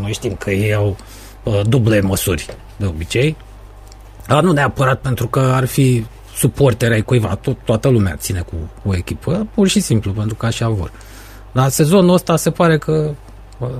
Noi 0.00 0.12
știm 0.12 0.34
că 0.34 0.50
ei 0.50 0.74
au 0.74 0.96
uh, 1.42 1.60
duble 1.66 2.00
măsuri 2.00 2.56
de 2.76 2.86
obicei. 2.86 3.36
Dar 4.26 4.42
nu 4.42 4.52
neapărat 4.52 5.00
pentru 5.00 5.26
că 5.26 5.40
ar 5.40 5.64
fi 5.64 6.06
suporteri 6.36 6.94
ai 6.94 7.02
cuiva, 7.02 7.34
tot, 7.34 7.56
toată 7.64 7.88
lumea 7.88 8.16
ține 8.16 8.40
cu 8.40 8.54
o 8.88 8.96
echipă, 8.96 9.46
pur 9.54 9.68
și 9.68 9.80
simplu, 9.80 10.12
pentru 10.12 10.34
că 10.34 10.46
așa 10.46 10.68
vor. 10.68 10.90
La 11.52 11.68
sezonul 11.68 12.14
ăsta 12.14 12.36
se 12.36 12.50
pare 12.50 12.78
că 12.78 13.10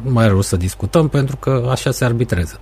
mai 0.03 0.27
rău 0.27 0.41
să 0.41 0.57
discutăm, 0.57 1.09
pentru 1.09 1.37
că 1.37 1.69
așa 1.71 1.91
se 1.91 2.05
arbitrează. 2.05 2.61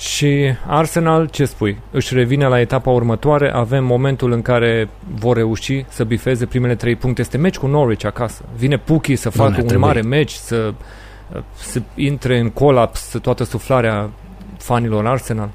Și 0.00 0.54
Arsenal, 0.66 1.28
ce 1.28 1.44
spui? 1.44 1.78
Își 1.90 2.14
revine 2.14 2.46
la 2.46 2.60
etapa 2.60 2.90
următoare, 2.90 3.52
avem 3.52 3.84
momentul 3.84 4.32
în 4.32 4.42
care 4.42 4.88
vor 5.14 5.36
reuși 5.36 5.84
să 5.88 6.04
bifeze 6.04 6.46
primele 6.46 6.74
trei 6.74 6.96
puncte. 6.96 7.20
Este 7.20 7.36
meci 7.36 7.56
cu 7.56 7.66
Norwich 7.66 8.04
acasă. 8.04 8.44
Vine 8.56 8.78
Puki 8.78 9.16
să 9.16 9.30
facă 9.30 9.36
Doamne, 9.36 9.58
un 9.60 9.66
trebuie. 9.66 9.88
mare 9.88 10.00
meci, 10.00 10.32
să, 10.32 10.74
să 11.54 11.82
intre 11.94 12.38
în 12.38 12.50
colaps 12.50 13.16
toată 13.22 13.44
suflarea 13.44 14.10
fanilor 14.58 15.06
Arsenal. 15.06 15.50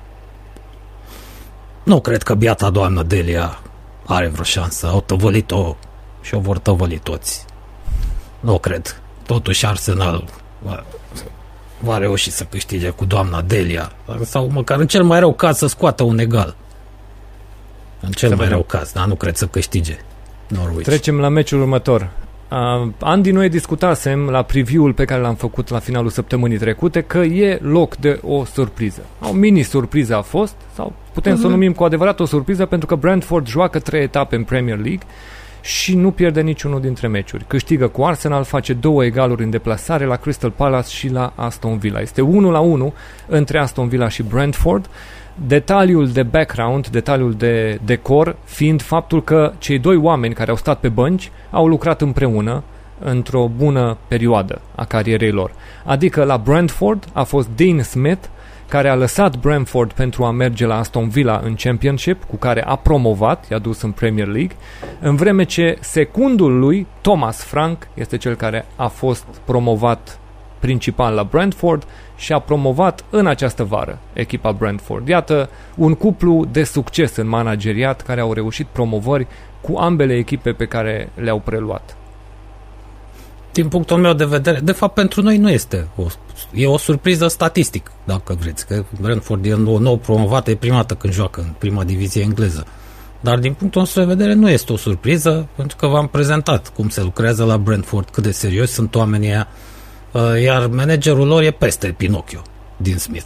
Nu 1.83 2.01
cred 2.01 2.23
că 2.23 2.33
biata 2.33 2.69
doamnă 2.69 3.03
Delia 3.03 3.59
are 4.05 4.27
vreo 4.27 4.43
șansă. 4.43 4.87
Au 4.87 5.01
tăvălit-o 5.01 5.75
și 6.21 6.35
o 6.35 6.39
vor 6.39 6.57
tăvăli 6.57 6.97
toți. 6.97 7.45
Nu 8.39 8.57
cred. 8.57 9.01
Totuși 9.25 9.65
Arsenal 9.65 10.23
va 11.79 11.97
reuși 11.97 12.31
să 12.31 12.43
câștige 12.43 12.89
cu 12.89 13.05
doamna 13.05 13.41
Delia. 13.41 13.91
Sau 14.21 14.49
măcar 14.53 14.79
în 14.79 14.87
cel 14.87 15.03
mai 15.03 15.19
rău 15.19 15.33
caz 15.33 15.57
să 15.57 15.67
scoată 15.67 16.03
un 16.03 16.19
egal. 16.19 16.55
În 17.99 18.11
cel 18.11 18.29
să 18.29 18.35
mai 18.35 18.47
rău 18.47 18.61
caz, 18.61 18.91
dar 18.91 19.05
nu 19.05 19.15
cred 19.15 19.35
să 19.35 19.47
câștige 19.47 19.97
Norwich. 20.47 20.83
Trecem 20.83 21.19
la 21.19 21.29
meciul 21.29 21.61
următor. 21.61 22.09
Uh, 22.51 22.91
Andy, 22.99 23.31
noi 23.31 23.49
discutasem 23.49 24.29
la 24.29 24.41
preview-ul 24.41 24.93
pe 24.93 25.05
care 25.05 25.21
l-am 25.21 25.35
făcut 25.35 25.69
la 25.69 25.79
finalul 25.79 26.09
săptămânii 26.09 26.57
trecute 26.57 27.01
că 27.01 27.17
e 27.17 27.59
loc 27.61 27.95
de 27.95 28.19
o 28.23 28.45
surpriză. 28.45 29.01
O 29.21 29.31
mini-surpriză 29.31 30.15
a 30.15 30.21
fost, 30.21 30.55
sau 30.73 30.93
putem 31.13 31.33
uh-huh. 31.33 31.39
să 31.39 31.41
o 31.41 31.49
mhm. 31.49 31.57
numim 31.57 31.73
cu 31.73 31.83
adevărat 31.83 32.19
o 32.19 32.25
surpriză, 32.25 32.65
pentru 32.65 32.87
că 32.87 32.95
Brentford 32.95 33.47
joacă 33.47 33.79
trei 33.79 34.01
etape 34.01 34.35
în 34.35 34.43
Premier 34.43 34.77
League 34.77 35.03
și 35.65 35.95
nu 35.95 36.11
pierde 36.11 36.41
niciunul 36.41 36.81
dintre 36.81 37.07
meciuri. 37.07 37.45
Câștigă 37.47 37.87
cu 37.87 38.03
Arsenal, 38.03 38.43
face 38.43 38.73
două 38.73 39.05
egaluri 39.05 39.43
în 39.43 39.49
deplasare 39.49 40.05
la 40.05 40.15
Crystal 40.15 40.51
Palace 40.51 40.95
și 40.95 41.09
la 41.09 41.33
Aston 41.35 41.77
Villa. 41.77 41.99
Este 41.99 42.21
1 42.21 42.51
la 42.51 42.59
1 42.59 42.93
între 43.27 43.59
Aston 43.59 43.87
Villa 43.87 44.07
și 44.09 44.23
Brentford. 44.23 44.89
Detaliul 45.47 46.07
de 46.07 46.23
background, 46.23 46.87
detaliul 46.87 47.33
de 47.33 47.79
decor, 47.85 48.35
fiind 48.43 48.81
faptul 48.81 49.23
că 49.23 49.53
cei 49.57 49.79
doi 49.79 49.95
oameni 49.95 50.33
care 50.33 50.49
au 50.49 50.57
stat 50.57 50.79
pe 50.79 50.89
bănci 50.89 51.31
au 51.51 51.67
lucrat 51.67 52.01
împreună 52.01 52.63
într-o 52.99 53.51
bună 53.55 53.97
perioadă 54.07 54.61
a 54.75 54.85
carierei 54.85 55.31
lor. 55.31 55.51
Adică 55.83 56.23
la 56.23 56.37
Brentford 56.37 57.07
a 57.13 57.23
fost 57.23 57.47
Dean 57.55 57.81
Smith, 57.81 58.27
care 58.67 58.89
a 58.89 58.95
lăsat 58.95 59.37
Brentford 59.37 59.91
pentru 59.91 60.23
a 60.23 60.31
merge 60.31 60.65
la 60.65 60.77
Aston 60.77 61.09
Villa 61.09 61.41
în 61.43 61.55
Championship, 61.55 62.23
cu 62.23 62.35
care 62.35 62.63
a 62.63 62.75
promovat, 62.75 63.49
i-a 63.49 63.57
dus 63.57 63.81
în 63.81 63.91
Premier 63.91 64.27
League, 64.27 64.55
în 64.99 65.15
vreme 65.15 65.43
ce 65.43 65.77
secundul 65.79 66.59
lui, 66.59 66.87
Thomas 67.01 67.43
Frank, 67.43 67.87
este 67.93 68.17
cel 68.17 68.35
care 68.35 68.65
a 68.75 68.87
fost 68.87 69.25
promovat 69.45 70.19
principal 70.59 71.13
la 71.13 71.23
Brentford 71.23 71.87
și 72.15 72.33
a 72.33 72.39
promovat 72.39 73.03
în 73.09 73.27
această 73.27 73.63
vară 73.63 73.99
echipa 74.13 74.51
Brentford. 74.51 75.07
Iată 75.07 75.49
un 75.75 75.93
cuplu 75.93 76.45
de 76.51 76.63
succes 76.63 77.15
în 77.15 77.27
manageriat 77.27 78.01
care 78.01 78.21
au 78.21 78.33
reușit 78.33 78.65
promovări 78.65 79.27
cu 79.61 79.77
ambele 79.77 80.13
echipe 80.13 80.51
pe 80.51 80.65
care 80.65 81.09
le-au 81.15 81.39
preluat. 81.39 81.97
Din 83.55 83.67
punctul 83.67 83.97
meu 83.97 84.13
de 84.13 84.25
vedere, 84.25 84.59
de 84.59 84.71
fapt 84.71 84.93
pentru 84.93 85.21
noi 85.21 85.37
nu 85.37 85.49
este 85.49 85.87
o, 85.95 86.05
e 86.53 86.67
o 86.67 86.77
surpriză 86.77 87.27
statistic, 87.27 87.91
dacă 88.03 88.37
vreți, 88.39 88.67
că 88.67 88.83
Brentford 89.01 89.45
e 89.45 89.55
nou, 89.55 89.77
nou 89.77 89.97
promovat, 89.97 90.47
e 90.47 90.55
prima 90.55 90.75
dată 90.75 90.93
când 90.93 91.13
joacă 91.13 91.41
în 91.41 91.53
prima 91.57 91.83
divizie 91.83 92.21
engleză. 92.21 92.65
Dar 93.19 93.37
din 93.39 93.53
punctul 93.53 93.81
nostru 93.81 93.99
de 93.99 94.05
vedere 94.05 94.33
nu 94.33 94.49
este 94.49 94.73
o 94.73 94.77
surpriză, 94.77 95.47
pentru 95.55 95.77
că 95.77 95.87
v-am 95.87 96.07
prezentat 96.07 96.69
cum 96.69 96.89
se 96.89 97.01
lucrează 97.01 97.43
la 97.43 97.57
Brentford, 97.57 98.09
cât 98.09 98.23
de 98.23 98.31
serios 98.31 98.71
sunt 98.71 98.95
oamenii 98.95 99.29
aia, 99.29 99.47
Uh, 100.15 100.41
iar 100.41 100.67
managerul 100.67 101.27
lor 101.27 101.43
e 101.43 101.51
peste 101.51 101.87
Pinocchio 101.87 102.41
din 102.77 102.97
Smith. 102.97 103.25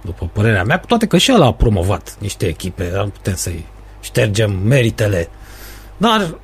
După 0.00 0.30
părerea 0.32 0.64
mea, 0.64 0.80
cu 0.80 0.86
toate 0.86 1.06
că 1.06 1.18
și 1.18 1.30
el 1.30 1.42
a 1.42 1.52
promovat 1.52 2.16
niște 2.18 2.46
echipe, 2.46 2.92
am 2.96 3.10
putem 3.10 3.34
să-i 3.34 3.66
ștergem 4.00 4.52
meritele, 4.52 5.28
dar 6.02 6.38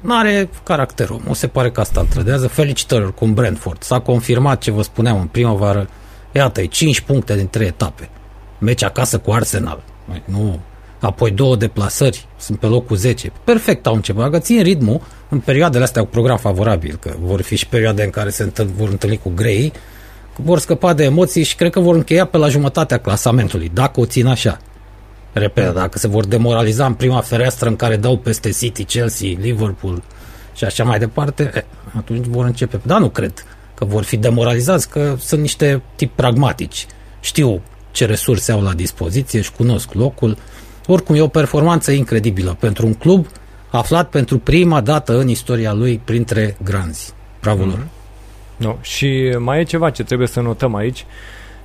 nu 0.00 0.18
are 0.18 0.48
caracterul. 0.62 1.20
Nu 1.26 1.32
se 1.32 1.46
pare 1.46 1.70
că 1.70 1.80
asta 1.80 2.00
îl 2.00 2.06
trădează. 2.06 2.48
Felicitări 2.48 3.14
cu 3.14 3.26
Brentford. 3.26 3.82
S-a 3.82 3.98
confirmat 3.98 4.58
ce 4.60 4.70
vă 4.70 4.82
spuneam 4.82 5.20
în 5.20 5.26
primăvară. 5.26 5.88
Iată, 6.32 6.66
5 6.66 7.00
puncte 7.00 7.36
din 7.36 7.48
3 7.48 7.66
etape. 7.66 8.08
Meci 8.58 8.82
acasă 8.82 9.18
cu 9.18 9.32
Arsenal. 9.32 9.82
Nu 10.24 10.60
apoi 11.00 11.30
două 11.30 11.56
deplasări, 11.56 12.26
sunt 12.38 12.58
pe 12.58 12.66
locul 12.66 12.96
10. 12.96 13.32
Perfect 13.44 13.86
au 13.86 13.94
început. 13.94 14.22
Dacă 14.22 14.38
țin 14.38 14.62
ritmul, 14.62 15.00
în 15.28 15.40
perioadele 15.40 15.84
astea 15.84 16.02
cu 16.02 16.08
program 16.08 16.36
favorabil, 16.36 16.96
că 17.00 17.14
vor 17.20 17.42
fi 17.42 17.56
și 17.56 17.66
perioade 17.66 18.04
în 18.04 18.10
care 18.10 18.30
se 18.30 18.42
întâln, 18.42 18.70
vor 18.76 18.88
întâlni 18.88 19.18
cu 19.18 19.32
grei, 19.34 19.72
vor 20.36 20.58
scăpa 20.58 20.92
de 20.92 21.04
emoții 21.04 21.42
și 21.42 21.56
cred 21.56 21.70
că 21.70 21.80
vor 21.80 21.94
încheia 21.94 22.24
pe 22.24 22.36
la 22.36 22.48
jumătatea 22.48 22.98
clasamentului, 22.98 23.70
dacă 23.74 24.00
o 24.00 24.06
țin 24.06 24.26
așa. 24.26 24.58
Repet, 25.34 25.74
dacă 25.74 25.98
se 25.98 26.08
vor 26.08 26.26
demoraliza 26.26 26.86
în 26.86 26.94
prima 26.94 27.20
fereastră 27.20 27.68
în 27.68 27.76
care 27.76 27.96
dau 27.96 28.16
peste 28.16 28.50
City, 28.50 28.84
Chelsea, 28.84 29.28
Liverpool 29.40 30.02
și 30.54 30.64
așa 30.64 30.84
mai 30.84 30.98
departe, 30.98 31.50
eh, 31.54 31.62
atunci 31.96 32.26
vor 32.26 32.44
începe. 32.44 32.80
Dar 32.82 33.00
nu 33.00 33.08
cred 33.08 33.44
că 33.74 33.84
vor 33.84 34.02
fi 34.02 34.16
demoralizați, 34.16 34.88
că 34.88 35.14
sunt 35.18 35.40
niște 35.40 35.82
tip 35.96 36.12
pragmatici. 36.14 36.86
Știu 37.20 37.62
ce 37.90 38.06
resurse 38.06 38.52
au 38.52 38.62
la 38.62 38.72
dispoziție, 38.72 39.40
și 39.40 39.52
cunosc 39.52 39.92
locul, 39.92 40.36
oricum, 40.86 41.14
e 41.14 41.20
o 41.20 41.28
performanță 41.28 41.90
incredibilă 41.90 42.56
pentru 42.60 42.86
un 42.86 42.94
club 42.94 43.26
aflat 43.70 44.08
pentru 44.08 44.38
prima 44.38 44.80
dată 44.80 45.18
în 45.18 45.28
istoria 45.28 45.72
lui 45.72 46.00
printre 46.04 46.56
granzi. 46.62 47.12
Bravo 47.40 47.64
lor! 47.64 47.78
Mm-hmm. 47.78 48.02
No. 48.56 48.76
Și 48.80 49.36
mai 49.38 49.60
e 49.60 49.62
ceva 49.62 49.90
ce 49.90 50.04
trebuie 50.04 50.28
să 50.28 50.40
notăm 50.40 50.74
aici. 50.74 51.06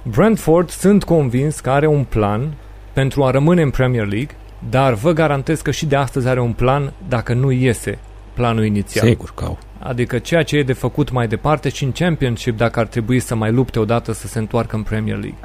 Brentford 0.03 0.69
sunt 0.69 1.03
convins 1.03 1.59
că 1.59 1.69
are 1.69 1.87
un 1.87 2.03
plan 2.03 2.53
pentru 2.93 3.23
a 3.23 3.31
rămâne 3.31 3.61
în 3.61 3.69
Premier 3.69 4.05
League, 4.07 4.35
dar 4.69 4.93
vă 4.93 5.11
garantez 5.11 5.61
că 5.61 5.71
și 5.71 5.85
de 5.85 5.95
astăzi 5.95 6.27
are 6.27 6.39
un 6.39 6.53
plan 6.53 6.93
dacă 7.07 7.33
nu 7.33 7.51
iese 7.51 7.99
planul 8.33 8.65
inițial. 8.65 9.07
Sigur 9.07 9.31
că 9.35 9.43
au. 9.43 9.57
Adică 9.79 10.17
ceea 10.19 10.43
ce 10.43 10.57
e 10.57 10.63
de 10.63 10.73
făcut 10.73 11.11
mai 11.11 11.27
departe 11.27 11.69
și 11.69 11.83
în 11.83 11.91
Championship 11.91 12.57
dacă 12.57 12.79
ar 12.79 12.85
trebui 12.85 13.19
să 13.19 13.35
mai 13.35 13.51
lupte 13.51 13.79
odată 13.79 14.13
să 14.13 14.27
se 14.27 14.39
întoarcă 14.39 14.75
în 14.75 14.83
Premier 14.83 15.15
League. 15.15 15.37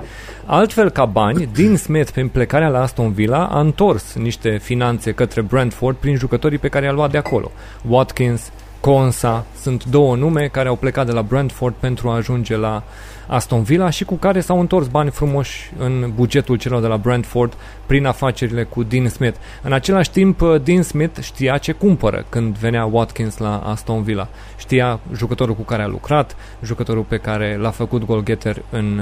Altfel 0.45 0.91
ca 0.91 1.05
bani, 1.05 1.49
Dean 1.55 1.77
Smith 1.77 2.11
prin 2.11 2.29
plecarea 2.29 2.69
la 2.69 2.81
Aston 2.81 3.13
Villa 3.13 3.47
a 3.47 3.61
întors 3.61 4.15
niște 4.15 4.59
finanțe 4.63 5.13
către 5.13 5.41
Brentford 5.41 5.97
prin 5.97 6.17
jucătorii 6.17 6.59
pe 6.59 6.69
care 6.69 6.85
i-a 6.85 6.93
luat 6.93 7.11
de 7.11 7.19
acolo. 7.19 7.51
Watkins, 7.89 8.53
Consa 8.81 9.47
sunt 9.61 9.85
două 9.85 10.17
nume 10.17 10.49
care 10.53 10.69
au 10.69 10.77
plecat 10.77 11.07
de 11.07 11.13
la 11.13 11.23
Brentford 11.23 11.75
pentru 11.81 12.09
a 12.09 12.15
ajunge 12.15 12.57
la 12.57 12.83
Aston 13.27 13.63
Villa 13.63 13.91
și 13.91 14.05
cu 14.05 14.15
care 14.15 14.41
s-au 14.41 14.61
întors 14.61 14.87
bani 14.87 15.11
frumoși 15.11 15.73
în 15.79 16.13
bugetul 16.15 16.57
celor 16.57 16.81
de 16.81 16.87
la 16.87 16.97
Brentford 16.97 17.57
prin 17.87 18.07
afacerile 18.07 18.63
cu 18.63 18.83
Dean 18.83 19.09
Smith. 19.09 19.37
În 19.63 19.73
același 19.73 20.11
timp, 20.11 20.43
Dean 20.63 20.83
Smith 20.83 21.21
știa 21.21 21.59
ce 21.59 21.73
cumpără 21.73 22.25
când 22.29 22.57
venea 22.57 22.85
Watkins 22.85 23.39
la 23.39 23.59
Aston 23.59 24.03
Villa. 24.03 24.29
Știa 24.57 25.01
jucătorul 25.15 25.55
cu 25.55 25.63
care 25.63 25.83
a 25.83 25.87
lucrat, 25.87 26.37
jucătorul 26.63 27.03
pe 27.03 27.17
care 27.17 27.57
l-a 27.61 27.71
făcut 27.71 28.05
goalgetter 28.05 28.63
în, 28.71 29.01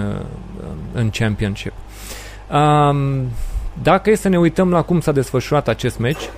în 0.93 1.11
Championship. 1.11 1.73
Um, 2.53 3.29
dacă 3.83 4.11
e 4.11 4.15
să 4.15 4.29
ne 4.29 4.39
uităm 4.39 4.71
la 4.71 4.83
cum 4.83 5.01
s-a 5.01 5.13
desfășurat 5.13 5.69
acest 5.69 5.99
meci, 5.99 6.31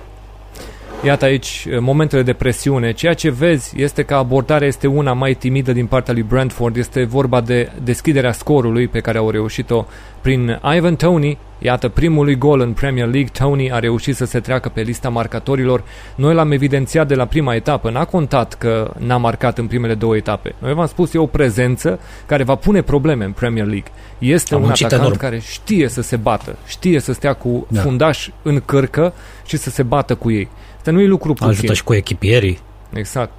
Iată 1.03 1.25
aici 1.25 1.65
eh, 1.69 1.79
momentele 1.79 2.21
de 2.21 2.33
presiune. 2.33 2.91
Ceea 2.91 3.13
ce 3.13 3.29
vezi 3.29 3.81
este 3.81 4.03
că 4.03 4.15
abordarea 4.15 4.67
este 4.67 4.87
una 4.87 5.13
mai 5.13 5.33
timidă 5.33 5.71
din 5.71 5.85
partea 5.85 6.13
lui 6.13 6.23
Brentford. 6.23 6.75
Este 6.75 7.03
vorba 7.03 7.41
de 7.41 7.71
deschiderea 7.83 8.31
scorului 8.31 8.87
pe 8.87 8.99
care 8.99 9.17
au 9.17 9.29
reușit-o 9.29 9.85
prin 10.21 10.59
Ivan 10.75 10.95
Tony. 10.95 11.37
Iată 11.59 11.89
primul 11.89 12.33
gol 12.33 12.59
în 12.59 12.73
Premier 12.73 13.07
League. 13.07 13.29
Tony 13.33 13.71
a 13.71 13.79
reușit 13.79 14.15
să 14.15 14.25
se 14.25 14.39
treacă 14.39 14.69
pe 14.69 14.81
lista 14.81 15.09
marcatorilor. 15.09 15.83
Noi 16.15 16.33
l-am 16.33 16.51
evidențiat 16.51 17.07
de 17.07 17.15
la 17.15 17.25
prima 17.25 17.55
etapă. 17.55 17.89
N-a 17.89 18.05
contat 18.05 18.53
că 18.53 18.93
n-a 18.97 19.17
marcat 19.17 19.57
în 19.57 19.67
primele 19.67 19.93
două 19.93 20.15
etape. 20.15 20.55
Noi 20.59 20.73
v-am 20.73 20.87
spus, 20.87 21.13
e 21.13 21.17
o 21.17 21.25
prezență 21.25 21.99
care 22.25 22.43
va 22.43 22.55
pune 22.55 22.81
probleme 22.81 23.25
în 23.25 23.31
Premier 23.31 23.65
League. 23.65 23.91
Este 24.19 24.55
Am 24.55 24.63
un 24.63 24.69
atacant 24.69 25.01
enorm. 25.01 25.17
care 25.17 25.39
știe 25.39 25.87
să 25.87 26.01
se 26.01 26.15
bată, 26.15 26.55
știe 26.67 26.99
să 26.99 27.13
stea 27.13 27.33
cu 27.33 27.67
da. 27.69 27.81
fundaș 27.81 28.29
în 28.41 28.61
cărcă 28.65 29.13
și 29.45 29.57
să 29.57 29.69
se 29.69 29.83
bată 29.83 30.15
cu 30.15 30.31
ei. 30.31 30.49
Asta 30.85 30.97
nu 30.97 31.03
e 31.03 31.07
lucru 31.07 31.33
puțin. 31.33 31.49
Ajută 31.49 31.73
și 31.73 31.83
cu 31.83 31.93
echipierii. 31.93 32.59
Exact. 32.93 33.31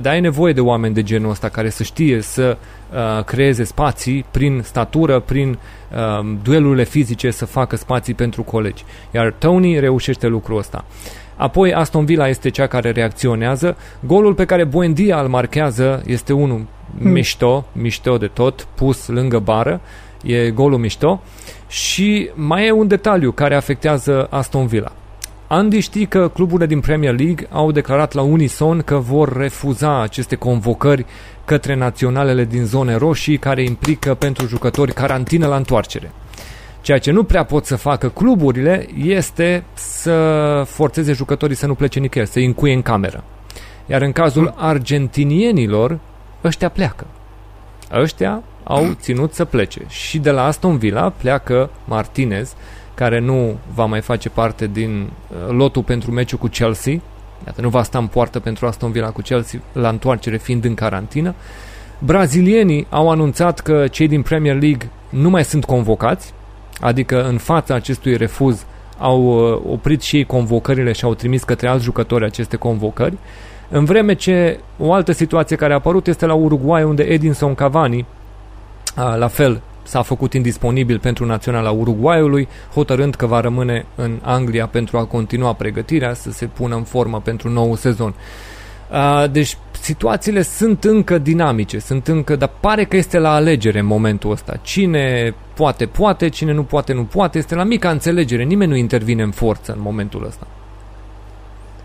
Dar 0.00 0.12
ai 0.12 0.20
nevoie 0.20 0.52
de 0.52 0.60
oameni 0.60 0.94
de 0.94 1.02
genul 1.02 1.30
ăsta 1.30 1.48
care 1.48 1.68
să 1.68 1.82
știe 1.82 2.20
să 2.20 2.56
uh, 2.92 3.24
creeze 3.24 3.64
spații 3.64 4.24
prin 4.30 4.60
statură, 4.64 5.20
prin 5.20 5.58
uh, 5.92 6.36
duelurile 6.42 6.84
fizice, 6.84 7.30
să 7.30 7.44
facă 7.44 7.76
spații 7.76 8.14
pentru 8.14 8.42
colegi. 8.42 8.84
Iar 9.10 9.34
Tony 9.38 9.78
reușește 9.78 10.26
lucrul 10.26 10.58
ăsta. 10.58 10.84
Apoi 11.36 11.74
Aston 11.74 12.04
Villa 12.04 12.28
este 12.28 12.48
cea 12.48 12.66
care 12.66 12.90
reacționează. 12.90 13.76
Golul 14.00 14.34
pe 14.34 14.44
care 14.44 14.64
Buendia 14.64 15.20
îl 15.20 15.28
marchează 15.28 16.02
este 16.06 16.32
unul 16.32 16.66
hmm. 16.98 17.10
mișto, 17.10 17.66
mișto 17.72 18.16
de 18.16 18.26
tot, 18.26 18.66
pus 18.74 19.06
lângă 19.06 19.38
bară. 19.38 19.80
E 20.22 20.50
golul 20.50 20.78
mișto. 20.78 21.22
Și 21.68 22.30
mai 22.34 22.66
e 22.66 22.70
un 22.70 22.86
detaliu 22.86 23.32
care 23.32 23.54
afectează 23.54 24.26
Aston 24.30 24.66
Villa 24.66 24.92
Andy 25.46 25.80
știi 25.80 26.06
că 26.06 26.28
cluburile 26.28 26.66
din 26.66 26.80
Premier 26.80 27.18
League 27.18 27.46
au 27.50 27.72
declarat 27.72 28.12
la 28.12 28.22
unison 28.22 28.80
că 28.80 28.96
vor 28.96 29.36
refuza 29.36 30.00
aceste 30.00 30.36
convocări 30.36 31.06
către 31.44 31.74
naționalele 31.74 32.44
din 32.44 32.64
zone 32.64 32.94
roșii 32.96 33.38
care 33.38 33.62
implică 33.62 34.14
pentru 34.14 34.46
jucători 34.46 34.92
carantină 34.92 35.46
la 35.46 35.56
întoarcere. 35.56 36.12
Ceea 36.80 36.98
ce 36.98 37.10
nu 37.10 37.24
prea 37.24 37.44
pot 37.44 37.66
să 37.66 37.76
facă 37.76 38.08
cluburile 38.08 38.86
este 38.96 39.64
să 39.72 40.62
forțeze 40.66 41.12
jucătorii 41.12 41.56
să 41.56 41.66
nu 41.66 41.74
plece 41.74 41.98
nicăieri, 41.98 42.30
să 42.30 42.38
încuie 42.38 42.74
în 42.74 42.82
cameră. 42.82 43.24
Iar 43.86 44.02
în 44.02 44.12
cazul 44.12 44.54
argentinienilor, 44.56 45.98
ăștia 46.44 46.68
pleacă. 46.68 47.06
Ăștia 47.92 48.42
au 48.64 48.92
ținut 49.00 49.34
să 49.34 49.44
plece. 49.44 49.80
Și 49.88 50.18
de 50.18 50.30
la 50.30 50.44
Aston 50.44 50.78
Villa 50.78 51.10
pleacă 51.10 51.70
Martinez, 51.84 52.54
care 52.94 53.18
nu 53.18 53.56
va 53.74 53.84
mai 53.84 54.00
face 54.00 54.28
parte 54.28 54.66
din 54.66 55.10
uh, 55.28 55.54
lotul 55.54 55.82
pentru 55.82 56.10
meciul 56.10 56.38
cu 56.38 56.46
Chelsea. 56.46 57.00
Iată, 57.46 57.60
nu 57.60 57.68
va 57.68 57.82
sta 57.82 57.98
în 57.98 58.06
poartă 58.06 58.40
pentru 58.40 58.66
Aston 58.66 58.90
Villa 58.90 59.10
cu 59.10 59.20
Chelsea 59.20 59.60
la 59.72 59.88
întoarcere 59.88 60.36
fiind 60.36 60.64
în 60.64 60.74
carantină. 60.74 61.34
Brazilienii 61.98 62.86
au 62.90 63.10
anunțat 63.10 63.60
că 63.60 63.86
cei 63.88 64.08
din 64.08 64.22
Premier 64.22 64.60
League 64.60 64.90
nu 65.08 65.30
mai 65.30 65.44
sunt 65.44 65.64
convocați, 65.64 66.32
adică 66.80 67.24
în 67.24 67.38
fața 67.38 67.74
acestui 67.74 68.16
refuz 68.16 68.66
au 68.98 69.22
uh, 69.22 69.60
oprit 69.72 70.02
și 70.02 70.16
ei 70.16 70.24
convocările 70.24 70.92
și 70.92 71.04
au 71.04 71.14
trimis 71.14 71.42
către 71.42 71.68
alți 71.68 71.84
jucători 71.84 72.24
aceste 72.24 72.56
convocări. 72.56 73.16
În 73.68 73.84
vreme 73.84 74.14
ce 74.14 74.60
o 74.78 74.92
altă 74.92 75.12
situație 75.12 75.56
care 75.56 75.72
a 75.72 75.76
apărut 75.76 76.06
este 76.06 76.26
la 76.26 76.34
Uruguay, 76.34 76.84
unde 76.84 77.02
Edinson 77.02 77.54
Cavani, 77.54 78.06
la 79.16 79.28
fel, 79.28 79.60
s-a 79.84 80.02
făcut 80.02 80.32
indisponibil 80.32 80.98
pentru 80.98 81.26
naționala 81.26 81.70
Uruguayului, 81.70 82.48
hotărând 82.74 83.14
că 83.14 83.26
va 83.26 83.40
rămâne 83.40 83.86
în 83.94 84.18
Anglia 84.22 84.66
pentru 84.66 84.98
a 84.98 85.04
continua 85.04 85.52
pregătirea, 85.52 86.14
să 86.14 86.30
se 86.30 86.46
pună 86.46 86.74
în 86.74 86.82
formă 86.82 87.20
pentru 87.20 87.48
nou 87.48 87.76
sezon. 87.76 88.14
Deci 89.30 89.56
situațiile 89.80 90.42
sunt 90.42 90.84
încă 90.84 91.18
dinamice, 91.18 91.78
sunt 91.78 92.08
încă, 92.08 92.36
dar 92.36 92.50
pare 92.60 92.84
că 92.84 92.96
este 92.96 93.18
la 93.18 93.34
alegere 93.34 93.78
în 93.78 93.86
momentul 93.86 94.30
ăsta. 94.30 94.56
Cine 94.62 95.34
poate, 95.54 95.86
poate, 95.86 96.28
cine 96.28 96.52
nu 96.52 96.62
poate, 96.62 96.92
nu 96.92 97.04
poate, 97.04 97.38
este 97.38 97.54
la 97.54 97.64
mica 97.64 97.90
înțelegere, 97.90 98.42
nimeni 98.42 98.70
nu 98.70 98.76
intervine 98.76 99.22
în 99.22 99.30
forță 99.30 99.72
în 99.72 99.80
momentul 99.80 100.24
ăsta. 100.26 100.46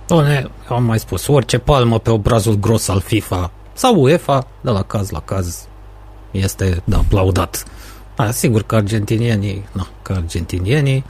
Doamne, 0.08 0.50
am 0.68 0.84
mai 0.84 1.00
spus, 1.00 1.28
orice 1.28 1.58
palmă 1.58 2.00
pe 2.00 2.10
obrazul 2.10 2.56
gros 2.56 2.88
al 2.88 3.00
FIFA 3.00 3.52
sau 3.74 4.02
UEFA, 4.02 4.48
de 4.62 4.70
la 4.70 4.82
caz 4.82 5.10
la 5.10 5.20
caz, 5.20 5.68
este 6.32 6.82
de 6.84 6.96
aplaudat. 6.96 7.66
Da, 8.20 8.32
sigur 8.32 8.64
că 8.64 8.76
argentinienii, 8.76 9.66
nu, 9.72 9.88
că 10.02 10.14
argentinienii, 10.14 11.04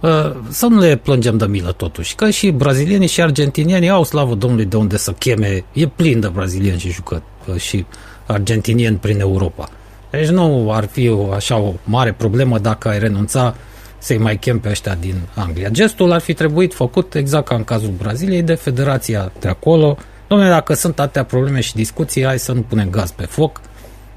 uh, 0.00 0.36
să 0.48 0.66
nu 0.66 0.78
le 0.78 0.96
plângem 0.96 1.36
de 1.36 1.44
milă 1.44 1.72
totuși, 1.72 2.14
că 2.14 2.30
și 2.30 2.50
brazilienii 2.50 3.06
și 3.06 3.22
argentinienii 3.22 3.88
au 3.88 4.04
slavă 4.04 4.34
Domnului 4.34 4.64
de 4.64 4.76
unde 4.76 4.96
să 4.96 5.12
cheme, 5.12 5.64
e 5.72 5.86
plin 5.86 6.20
de 6.20 6.28
brazilieni 6.28 6.78
și 6.78 6.90
jucă 6.90 7.22
uh, 7.46 7.56
și 7.56 7.84
argentinieni 8.26 8.96
prin 8.96 9.20
Europa. 9.20 9.68
Deci 10.10 10.28
nu 10.28 10.72
ar 10.72 10.86
fi 10.86 11.08
o, 11.08 11.32
așa 11.32 11.56
o 11.56 11.72
mare 11.84 12.12
problemă 12.12 12.58
dacă 12.58 12.88
ai 12.88 12.98
renunța 12.98 13.54
să-i 13.98 14.18
mai 14.18 14.36
chem 14.36 14.60
pe 14.60 14.68
ăștia 14.68 14.94
din 15.00 15.14
Anglia. 15.34 15.68
Gestul 15.68 16.12
ar 16.12 16.20
fi 16.20 16.34
trebuit 16.34 16.74
făcut 16.74 17.14
exact 17.14 17.46
ca 17.46 17.54
în 17.54 17.64
cazul 17.64 17.94
Braziliei 17.98 18.42
de 18.42 18.54
federația 18.54 19.32
de 19.40 19.48
acolo. 19.48 19.96
Domnule, 20.28 20.50
dacă 20.50 20.74
sunt 20.74 21.00
atâtea 21.00 21.24
probleme 21.24 21.60
și 21.60 21.74
discuții, 21.74 22.24
hai 22.24 22.38
să 22.38 22.52
nu 22.52 22.60
punem 22.60 22.90
gaz 22.90 23.10
pe 23.10 23.24
foc. 23.24 23.60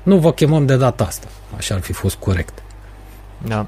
Nu 0.08 0.18
vă 0.18 0.34
chemăm 0.34 0.66
de 0.66 0.76
data 0.76 1.04
asta. 1.04 1.28
Așa 1.58 1.76
ar 1.76 1.82
fi 1.82 1.94
fost 1.94 2.16
corect. 2.16 2.64
Da. 3.48 3.66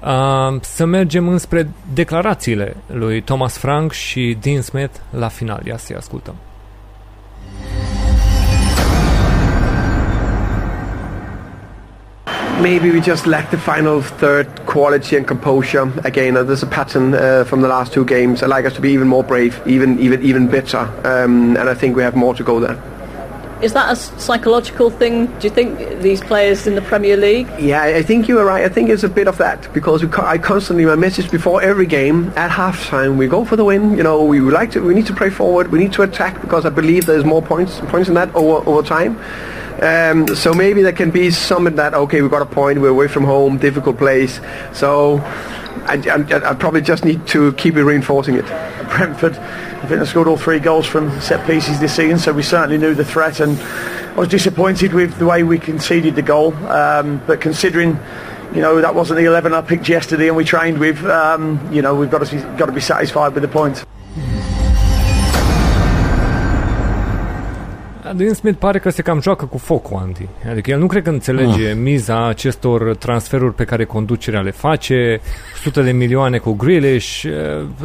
Uh, 0.00 0.60
să 0.60 0.84
mergem 0.84 1.28
înspre 1.28 1.68
declarațiile 1.92 2.76
lui 2.86 3.22
Thomas 3.22 3.56
Frank 3.56 3.92
și 3.92 4.36
Dean 4.40 4.62
Smith 4.62 4.94
la 5.10 5.28
final. 5.28 5.60
Ia 5.64 5.76
să-i 5.76 5.96
ascultăm. 5.96 6.34
maybe 12.60 12.90
we 12.90 13.00
just 13.00 13.26
lack 13.26 13.50
the 13.50 13.58
final 13.58 14.00
third 14.00 14.46
quality 14.66 15.16
and 15.16 15.26
composure. 15.26 15.92
Again, 16.04 16.36
uh, 16.36 16.42
there's 16.42 16.62
a 16.62 16.66
pattern 16.66 17.14
uh, 17.14 17.44
from 17.44 17.60
the 17.60 17.68
last 17.68 17.92
two 17.92 18.04
games. 18.04 18.42
I 18.42 18.46
like 18.46 18.64
us 18.64 18.74
to 18.74 18.80
be 18.80 18.90
even 18.92 19.08
more 19.08 19.22
brave, 19.22 19.60
even 19.66 19.98
even 20.00 20.22
even 20.22 20.48
better, 20.48 20.82
um, 21.04 21.56
and 21.56 21.68
I 21.68 21.74
think 21.74 21.96
we 21.96 22.02
have 22.02 22.16
more 22.16 22.34
to 22.34 22.42
go 22.42 22.58
there. 22.58 22.95
Is 23.62 23.72
that 23.72 23.90
a 23.90 23.96
psychological 23.96 24.90
thing? 24.90 25.26
Do 25.38 25.48
you 25.48 25.50
think 25.50 25.78
these 26.02 26.20
players 26.20 26.66
in 26.66 26.74
the 26.74 26.82
Premier 26.82 27.16
League? 27.16 27.48
Yeah, 27.58 27.82
I 27.82 28.02
think 28.02 28.28
you 28.28 28.38
are 28.38 28.44
right. 28.44 28.64
I 28.64 28.68
think 28.68 28.90
it's 28.90 29.02
a 29.02 29.08
bit 29.08 29.28
of 29.28 29.38
that 29.38 29.72
because 29.72 30.04
I 30.14 30.36
constantly 30.36 30.84
my 30.84 30.94
message 30.94 31.30
before 31.30 31.62
every 31.62 31.86
game 31.86 32.32
at 32.36 32.50
halftime 32.50 33.16
we 33.16 33.28
go 33.28 33.46
for 33.46 33.56
the 33.56 33.64
win. 33.64 33.96
You 33.96 34.02
know, 34.02 34.22
we 34.22 34.40
like 34.40 34.72
to 34.72 34.80
we 34.80 34.92
need 34.92 35.06
to 35.06 35.14
play 35.14 35.30
forward. 35.30 35.72
We 35.72 35.78
need 35.78 35.94
to 35.94 36.02
attack 36.02 36.38
because 36.42 36.66
I 36.66 36.68
believe 36.68 37.06
there's 37.06 37.24
more 37.24 37.40
points 37.40 37.80
points 37.88 38.08
in 38.08 38.14
that 38.14 38.34
over 38.34 38.68
over 38.68 38.82
time. 38.86 39.18
Um, 39.80 40.26
so 40.34 40.52
maybe 40.52 40.82
there 40.82 40.92
can 40.92 41.10
be 41.10 41.30
some 41.30 41.66
in 41.66 41.76
that. 41.76 41.94
Okay, 41.94 42.20
we've 42.20 42.30
got 42.30 42.42
a 42.42 42.46
point. 42.46 42.80
We're 42.80 42.88
away 42.88 43.08
from 43.08 43.24
home, 43.24 43.56
difficult 43.56 43.96
place. 43.96 44.38
So 44.74 45.18
I, 45.86 46.50
I, 46.50 46.54
probably 46.54 46.80
just 46.80 47.04
need 47.04 47.26
to 47.28 47.52
keep 47.54 47.74
reinforcing 47.74 48.34
it. 48.34 48.44
Brentford, 48.90 49.36
I 49.36 49.86
think 49.86 50.00
they 50.00 50.06
scored 50.06 50.28
all 50.28 50.36
three 50.36 50.58
goals 50.58 50.86
from 50.86 51.20
set 51.20 51.46
pieces 51.46 51.80
this 51.80 51.94
season, 51.94 52.18
so 52.18 52.32
we 52.32 52.42
certainly 52.42 52.78
knew 52.78 52.94
the 52.94 53.04
threat. 53.04 53.40
And 53.40 53.58
I 53.58 54.14
was 54.16 54.28
disappointed 54.28 54.92
with 54.92 55.18
the 55.18 55.26
way 55.26 55.42
we 55.42 55.58
conceded 55.58 56.14
the 56.14 56.22
goal. 56.22 56.54
Um, 56.66 57.22
but 57.26 57.40
considering 57.40 57.98
you 58.54 58.62
know 58.62 58.80
that 58.80 58.94
wasn't 58.94 59.18
the 59.18 59.24
11 59.24 59.52
I 59.52 59.60
picked 59.60 59.88
yesterday 59.88 60.28
and 60.28 60.36
we 60.36 60.44
trained 60.44 60.78
with. 60.78 61.04
Um, 61.04 61.72
you 61.72 61.82
know 61.82 61.94
we've 61.94 62.10
got 62.10 62.26
to 62.26 62.36
be, 62.36 62.40
got 62.56 62.66
to 62.66 62.72
be 62.72 62.80
satisfied 62.80 63.34
with 63.34 63.42
the 63.42 63.48
point. 63.48 63.84
Dean 68.12 68.34
Smith 68.34 68.58
pare 68.58 68.78
că 68.78 68.90
se 68.90 69.02
cam 69.02 69.20
joacă 69.20 69.44
cu 69.44 69.58
focul, 69.58 69.96
Andy. 69.96 70.28
Adică 70.50 70.70
el 70.70 70.78
nu 70.78 70.86
cred 70.86 71.02
că 71.02 71.10
înțelege 71.10 71.70
uh. 71.70 71.78
miza 71.82 72.26
acestor 72.26 72.96
transferuri 72.96 73.54
pe 73.54 73.64
care 73.64 73.84
conducerea 73.84 74.40
le 74.40 74.50
face, 74.50 75.20
sute 75.62 75.82
de 75.82 75.90
milioane 75.90 76.38
cu 76.38 76.52
Grealish, 76.52 77.22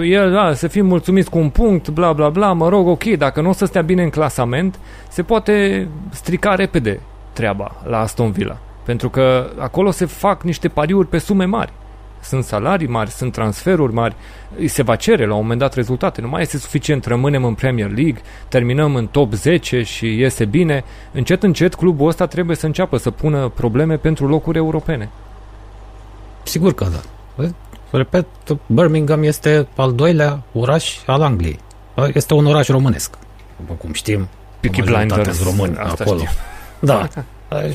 el, 0.01 0.32
da, 0.32 0.53
să 0.53 0.67
fim 0.67 0.86
mulțumiți 0.86 1.30
cu 1.30 1.38
un 1.38 1.49
punct, 1.49 1.89
bla 1.89 2.13
bla 2.13 2.30
bla, 2.30 2.53
mă 2.53 2.69
rog, 2.69 2.88
ok, 2.88 3.03
dacă 3.03 3.41
nu 3.41 3.49
o 3.49 3.53
să 3.53 3.65
stea 3.65 3.82
bine 3.82 4.03
în 4.03 4.09
clasament, 4.09 4.80
se 5.09 5.24
poate 5.24 5.88
strica 6.11 6.55
repede 6.55 6.99
treaba 7.34 7.82
la 7.84 7.99
Aston 7.99 8.32
Villa. 8.32 8.57
Pentru 8.86 9.09
că 9.09 9.49
acolo 9.57 9.91
se 9.91 10.05
fac 10.05 10.43
niște 10.43 10.67
pariuri 10.67 11.07
pe 11.07 11.17
sume 11.17 11.45
mari. 11.45 11.74
Sunt 12.22 12.43
salarii 12.43 12.88
mari, 12.88 13.09
sunt 13.09 13.32
transferuri 13.32 13.93
mari, 13.93 14.15
îi 14.57 14.67
se 14.67 14.84
va 14.84 14.95
cere 14.95 15.26
la 15.26 15.34
un 15.34 15.41
moment 15.41 15.59
dat 15.59 15.74
rezultate. 15.74 16.22
Nu 16.22 16.28
mai 16.28 16.41
este 16.41 16.57
suficient, 16.57 17.05
rămânem 17.05 17.43
în 17.43 17.53
Premier 17.53 17.91
League, 17.91 18.22
terminăm 18.47 18.95
în 18.95 19.07
top 19.07 19.34
10 19.34 19.84
și 19.84 20.05
iese 20.05 20.45
bine. 20.45 20.84
Încet, 21.11 21.43
încet, 21.43 21.76
clubul 21.76 22.07
ăsta 22.07 22.26
trebuie 22.26 22.55
să 22.55 22.65
înceapă 22.65 22.97
să 22.97 23.11
pună 23.11 23.49
probleme 23.49 23.97
pentru 23.97 24.28
locuri 24.28 24.57
europene. 24.57 25.09
Sigur 26.43 26.74
că 26.74 26.88
da. 26.91 27.01
Repet, 27.91 28.26
Birmingham 28.65 29.24
este 29.24 29.67
al 29.76 29.93
doilea 29.93 30.41
oraș 30.53 30.97
al 31.05 31.22
Angliei. 31.22 31.59
Este 32.13 32.34
un 32.34 32.45
oraș 32.45 32.67
românesc. 32.67 33.17
După 33.59 33.74
cum 33.74 33.93
știm, 33.93 34.28
Peaky 34.59 34.82
Blinders 34.82 35.43
români 35.43 35.78
acolo. 35.78 36.17
Știu. 36.17 36.30
Da. 36.80 37.07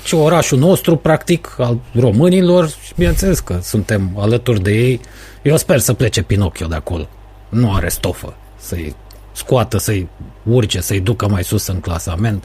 Ci 0.03 0.12
orașul 0.12 0.59
nostru, 0.59 0.97
practic, 0.97 1.55
al 1.59 1.79
românilor 2.01 2.68
și 2.68 2.93
bineînțeles 2.97 3.41
că 3.41 3.59
suntem 3.62 4.11
alături 4.18 4.62
de 4.62 4.72
ei. 4.72 5.01
Eu 5.43 5.57
sper 5.57 5.79
să 5.79 5.93
plece 5.93 6.22
Pinocchio 6.22 6.66
de 6.66 6.74
acolo. 6.74 7.09
Nu 7.49 7.74
are 7.74 7.89
stofă 7.89 8.35
să-i 8.57 8.95
scoată, 9.33 9.79
să-i 9.79 10.09
urce, 10.43 10.81
să-i 10.81 11.01
ducă 11.01 11.29
mai 11.29 11.45
sus 11.45 11.66
în 11.66 11.81
clasament. 11.81 12.45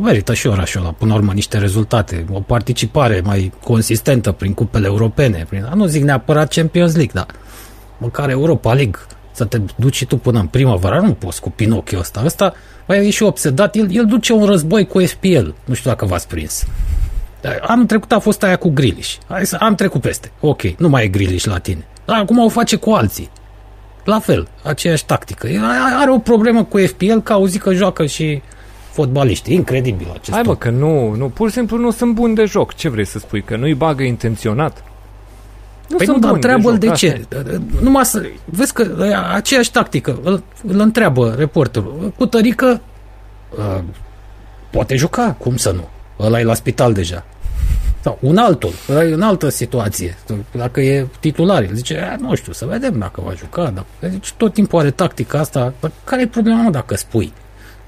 Merită 0.00 0.34
și 0.34 0.46
orașul 0.46 0.80
ăla, 0.80 0.90
până 0.90 1.10
la 1.10 1.16
urmă, 1.16 1.32
niște 1.32 1.58
rezultate, 1.58 2.24
o 2.32 2.40
participare 2.40 3.20
mai 3.24 3.52
consistentă 3.62 4.32
prin 4.32 4.54
cupele 4.54 4.86
europene. 4.86 5.46
Prin, 5.48 5.68
nu 5.74 5.86
zic 5.86 6.02
neapărat 6.02 6.52
Champions 6.52 6.94
League, 6.94 7.12
dar 7.14 7.26
măcar 7.98 8.30
Europa 8.30 8.72
League, 8.72 9.00
să 9.38 9.44
te 9.44 9.60
duci 9.76 9.94
și 9.94 10.04
tu 10.04 10.16
până 10.16 10.38
în 10.38 10.46
primăvară, 10.46 11.00
nu 11.00 11.12
poți 11.12 11.40
cu 11.40 11.50
Pinocchio 11.50 11.98
ăsta. 11.98 12.22
Ăsta 12.24 12.54
Păi 12.88 13.06
e 13.06 13.10
și 13.10 13.22
obsedat, 13.22 13.76
el, 13.76 13.88
el 13.90 14.04
duce 14.04 14.32
un 14.32 14.44
război 14.44 14.86
cu 14.86 14.98
FPL. 14.98 15.48
Nu 15.64 15.74
știu 15.74 15.90
dacă 15.90 16.04
v-ați 16.04 16.28
prins. 16.28 16.66
Am 17.66 17.86
trecut 17.86 18.12
a 18.12 18.18
fost 18.18 18.42
aia 18.42 18.56
cu 18.56 18.68
Grilish. 18.68 19.16
Am 19.58 19.74
trecut 19.74 20.00
peste. 20.00 20.30
Ok, 20.40 20.62
nu 20.62 20.88
mai 20.88 21.04
e 21.04 21.08
Grilish 21.08 21.44
la 21.44 21.58
tine. 21.58 21.86
Dar 22.04 22.18
acum 22.18 22.38
o 22.38 22.48
face 22.48 22.76
cu 22.76 22.90
alții. 22.90 23.30
La 24.04 24.18
fel, 24.18 24.48
aceeași 24.62 25.04
tactică. 25.04 25.48
Are 26.00 26.10
o 26.10 26.18
problemă 26.18 26.64
cu 26.64 26.78
FPL 26.78 27.16
că 27.16 27.32
auzi 27.32 27.58
că 27.58 27.72
joacă 27.72 28.06
și 28.06 28.42
fotbaliști. 28.90 29.54
Incredibil 29.54 30.06
acest 30.10 30.30
Hai 30.30 30.42
mă, 30.46 30.56
că 30.56 30.70
nu, 30.70 31.14
nu, 31.14 31.28
pur 31.28 31.48
și 31.48 31.54
simplu 31.54 31.76
nu 31.76 31.90
sunt 31.90 32.14
buni 32.14 32.34
de 32.34 32.44
joc. 32.44 32.74
Ce 32.74 32.88
vrei 32.88 33.06
să 33.06 33.18
spui? 33.18 33.42
Că 33.42 33.56
nu-i 33.56 33.74
bagă 33.74 34.02
intenționat? 34.02 34.84
Nu 35.88 35.96
păi 35.96 36.06
nu, 36.06 36.18
dar 36.18 36.32
întreabă 36.32 36.70
de, 36.70 36.86
de 36.86 36.92
ce. 36.92 37.26
Numai 37.80 38.04
să, 38.04 38.22
vezi 38.44 38.72
că 38.72 39.12
aceeași 39.34 39.70
tactică, 39.70 40.18
îl, 40.22 40.42
îl 40.66 40.80
întreabă 40.80 41.34
reporterul. 41.38 42.12
Cu 42.16 42.26
tărică 42.26 42.80
uh, 43.58 43.82
poate 44.70 44.96
juca, 44.96 45.36
cum 45.38 45.56
să 45.56 45.70
nu? 45.70 45.88
Ăla 46.18 46.40
e 46.40 46.44
la 46.44 46.54
spital 46.54 46.92
deja. 46.92 47.24
Da, 48.02 48.16
un 48.20 48.36
altul, 48.36 48.72
în 48.86 49.22
altă 49.22 49.48
situație, 49.48 50.16
dacă 50.50 50.80
e 50.80 51.06
titular, 51.20 51.62
el 51.62 51.74
zice, 51.74 52.16
nu 52.20 52.34
știu, 52.34 52.52
să 52.52 52.66
vedem 52.66 52.98
dacă 52.98 53.22
va 53.24 53.32
juca. 53.36 53.62
Dacă... 53.62 53.86
Deci 54.00 54.32
tot 54.32 54.52
timpul 54.52 54.78
are 54.78 54.90
tactica 54.90 55.38
asta. 55.38 55.72
Dar 55.80 55.90
care 56.04 56.22
e 56.22 56.26
problema 56.26 56.62
mă, 56.62 56.70
dacă 56.70 56.96
spui 56.96 57.32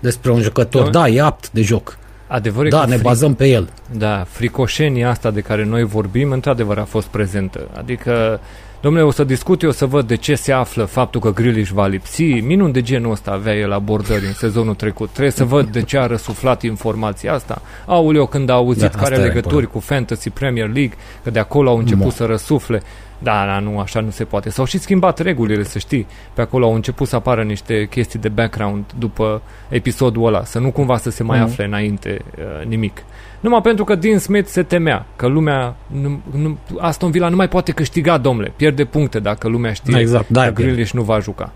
despre 0.00 0.30
un 0.30 0.40
jucător? 0.40 0.84
Da, 0.84 0.90
da 0.90 1.08
e 1.08 1.20
apt 1.20 1.50
de 1.50 1.62
joc. 1.62 1.98
Adevărul 2.30 2.70
da, 2.70 2.84
ne 2.84 2.92
fric... 2.92 3.02
bazăm 3.02 3.34
pe 3.34 3.46
el. 3.46 3.68
Da, 3.90 4.24
fricoșenia 4.28 5.08
asta 5.08 5.30
de 5.30 5.40
care 5.40 5.64
noi 5.64 5.84
vorbim, 5.84 6.30
într-adevăr 6.30 6.78
a 6.78 6.84
fost 6.84 7.06
prezentă. 7.06 7.68
Adică 7.76 8.40
Domnule, 8.80 9.04
o 9.04 9.10
să 9.10 9.24
discut 9.24 9.62
eu 9.62 9.70
să 9.70 9.86
văd 9.86 10.06
de 10.06 10.16
ce 10.16 10.34
se 10.34 10.52
află 10.52 10.84
faptul 10.84 11.20
că 11.20 11.32
Grealish 11.32 11.70
va 11.70 11.86
lipsi. 11.86 12.22
Minun 12.22 12.72
de 12.72 12.82
genul 12.82 13.10
ăsta 13.10 13.30
avea 13.30 13.54
el 13.54 13.72
abordări 13.72 14.26
în 14.26 14.32
sezonul 14.32 14.74
trecut. 14.74 15.08
Trebuie 15.10 15.32
să 15.32 15.44
văd 15.44 15.66
de 15.66 15.82
ce 15.82 15.98
a 15.98 16.06
răsuflat 16.06 16.62
informația 16.62 17.32
asta. 17.32 17.62
Auleo, 17.86 18.26
când 18.26 18.48
a 18.48 18.52
auzit 18.52 18.90
da, 18.90 18.98
care 18.98 19.16
legături 19.16 19.66
cu 19.66 19.78
Fantasy 19.78 20.30
Premier 20.30 20.66
League, 20.72 20.92
că 21.22 21.30
de 21.30 21.38
acolo 21.38 21.70
au 21.70 21.78
început 21.78 22.04
Mo. 22.04 22.10
să 22.10 22.24
răsufle. 22.24 22.82
Da, 23.22 23.44
da, 23.46 23.58
nu, 23.58 23.78
așa 23.78 24.00
nu 24.00 24.10
se 24.10 24.24
poate. 24.24 24.50
S-au 24.50 24.64
și 24.64 24.78
schimbat 24.78 25.18
regulile, 25.18 25.62
să 25.62 25.78
știi. 25.78 26.06
Pe 26.34 26.40
acolo 26.40 26.66
au 26.66 26.74
început 26.74 27.08
să 27.08 27.16
apară 27.16 27.42
niște 27.42 27.86
chestii 27.90 28.18
de 28.18 28.28
background 28.28 28.84
după 28.98 29.42
episodul 29.68 30.26
ăla, 30.26 30.44
să 30.44 30.58
nu 30.58 30.70
cumva 30.70 30.96
să 30.96 31.10
se 31.10 31.22
mai 31.22 31.38
mm. 31.38 31.44
afle 31.44 31.64
înainte 31.64 32.24
uh, 32.38 32.66
nimic. 32.66 33.02
Numai 33.40 33.60
pentru 33.60 33.84
că 33.84 33.94
Dean 33.94 34.18
Smith 34.18 34.48
se 34.48 34.62
temea 34.62 35.06
că 35.16 35.26
lumea, 35.26 35.76
nu, 35.86 36.20
nu, 36.30 36.58
Aston 36.78 37.10
Villa 37.10 37.28
nu 37.28 37.36
mai 37.36 37.48
poate 37.48 37.72
câștiga, 37.72 38.18
domnule, 38.18 38.52
pierde 38.56 38.84
puncte 38.84 39.18
dacă 39.18 39.48
lumea 39.48 39.72
știe 39.72 39.98
exact, 39.98 40.28
da, 40.28 40.44
că 40.44 40.50
Grealish 40.50 40.92
nu 40.92 41.02
va 41.02 41.18
juca. 41.18 41.52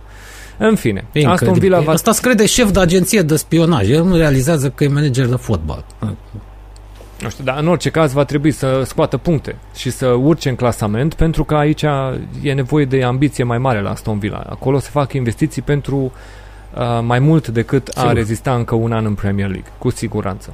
În 0.58 0.74
fine, 0.74 1.04
Incredibil. 1.12 1.32
Aston 1.32 1.52
Villa 1.52 1.80
va... 1.80 1.92
Asta 1.92 2.12
screde 2.12 2.46
șef 2.46 2.70
de 2.70 2.80
agenție 2.80 3.22
de 3.22 3.36
spionaj. 3.36 3.90
El 3.90 4.04
nu 4.04 4.16
realizează 4.16 4.70
că 4.70 4.84
e 4.84 4.88
manager 4.88 5.26
de 5.26 5.36
fotbal. 5.36 5.84
Nu 7.24 7.30
știu, 7.30 7.44
dar 7.44 7.58
în 7.58 7.68
orice 7.68 7.90
caz 7.90 8.12
va 8.12 8.24
trebui 8.24 8.50
să 8.50 8.82
scoată 8.84 9.16
puncte 9.16 9.56
și 9.74 9.90
să 9.90 10.06
urce 10.06 10.48
în 10.48 10.54
clasament 10.54 11.14
pentru 11.14 11.44
că 11.44 11.54
aici 11.54 11.82
e 12.42 12.52
nevoie 12.52 12.84
de 12.84 13.02
ambiție 13.02 13.44
mai 13.44 13.58
mare 13.58 13.80
la 13.80 13.90
Aston 13.90 14.18
Villa. 14.18 14.44
Acolo 14.48 14.78
se 14.78 14.88
fac 14.90 15.12
investiții 15.12 15.62
pentru 15.62 15.96
uh, 15.96 17.00
mai 17.02 17.18
mult 17.18 17.48
decât 17.48 17.88
Sigur. 17.94 18.08
a 18.08 18.12
rezista 18.12 18.54
încă 18.54 18.74
un 18.74 18.92
an 18.92 19.04
în 19.04 19.14
Premier 19.14 19.48
League, 19.48 19.70
cu 19.78 19.90
siguranță. 19.90 20.52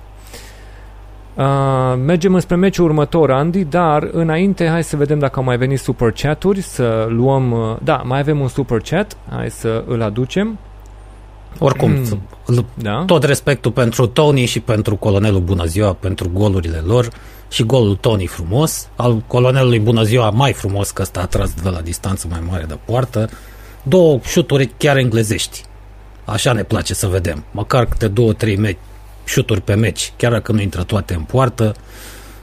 Uh, 1.34 1.94
mergem 2.04 2.34
înspre 2.34 2.56
meciul 2.56 2.84
următor, 2.84 3.30
Andy, 3.30 3.64
dar 3.64 4.08
înainte 4.12 4.68
hai 4.68 4.84
să 4.84 4.96
vedem 4.96 5.18
dacă 5.18 5.38
au 5.38 5.44
mai 5.44 5.56
venit 5.56 5.78
super 5.78 6.12
chat-uri, 6.12 6.60
să 6.60 7.06
luăm... 7.08 7.50
Uh, 7.52 7.76
da, 7.82 8.02
mai 8.04 8.18
avem 8.18 8.40
un 8.40 8.48
super 8.48 8.80
chat, 8.80 9.16
hai 9.30 9.50
să 9.50 9.84
îl 9.86 10.02
aducem. 10.02 10.58
Oricum, 11.58 11.90
mm. 11.90 12.66
da? 12.74 13.02
tot 13.06 13.24
respectul 13.24 13.72
pentru 13.72 14.06
Tony 14.06 14.44
și 14.44 14.60
pentru 14.60 14.96
colonelul 14.96 15.40
Bună 15.40 15.64
Ziua, 15.64 15.92
pentru 15.92 16.30
golurile 16.32 16.78
lor 16.78 17.08
și 17.48 17.62
golul 17.62 17.96
Tony 17.96 18.26
frumos, 18.26 18.88
al 18.96 19.22
colonelului 19.26 19.78
Bună 19.78 20.02
Ziua 20.02 20.30
mai 20.30 20.52
frumos 20.52 20.90
că 20.90 21.02
ăsta 21.02 21.20
a 21.20 21.26
tras 21.26 21.52
de 21.62 21.68
la 21.68 21.80
distanță 21.80 22.26
mai 22.30 22.42
mare 22.48 22.64
de 22.64 22.78
poartă, 22.84 23.30
două 23.82 24.18
șuturi 24.22 24.70
chiar 24.76 24.96
englezești. 24.96 25.64
Așa 26.24 26.52
ne 26.52 26.62
place 26.62 26.94
să 26.94 27.06
vedem. 27.06 27.44
Măcar 27.50 27.86
câte 27.86 28.08
două, 28.08 28.32
trei 28.32 28.56
meci 28.56 28.78
șuturi 29.24 29.60
pe 29.60 29.74
meci, 29.74 30.12
chiar 30.16 30.32
dacă 30.32 30.52
nu 30.52 30.60
intră 30.60 30.82
toate 30.82 31.14
în 31.14 31.22
poartă. 31.22 31.74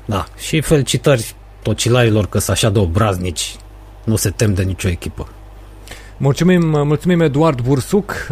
Da, 0.05 0.25
și 0.37 0.61
felicitări 0.61 1.35
tocilarilor 1.61 2.27
că 2.27 2.39
sunt 2.39 2.55
așa 2.55 2.69
de 2.69 2.79
obraznici, 2.79 3.55
nu 4.03 4.15
se 4.15 4.29
tem 4.29 4.53
de 4.53 4.63
nicio 4.63 4.87
echipă. 4.87 5.27
Mulțumim, 6.19 6.61
mulțumim 6.69 7.21
Eduard 7.21 7.61
Bursuc, 7.61 8.27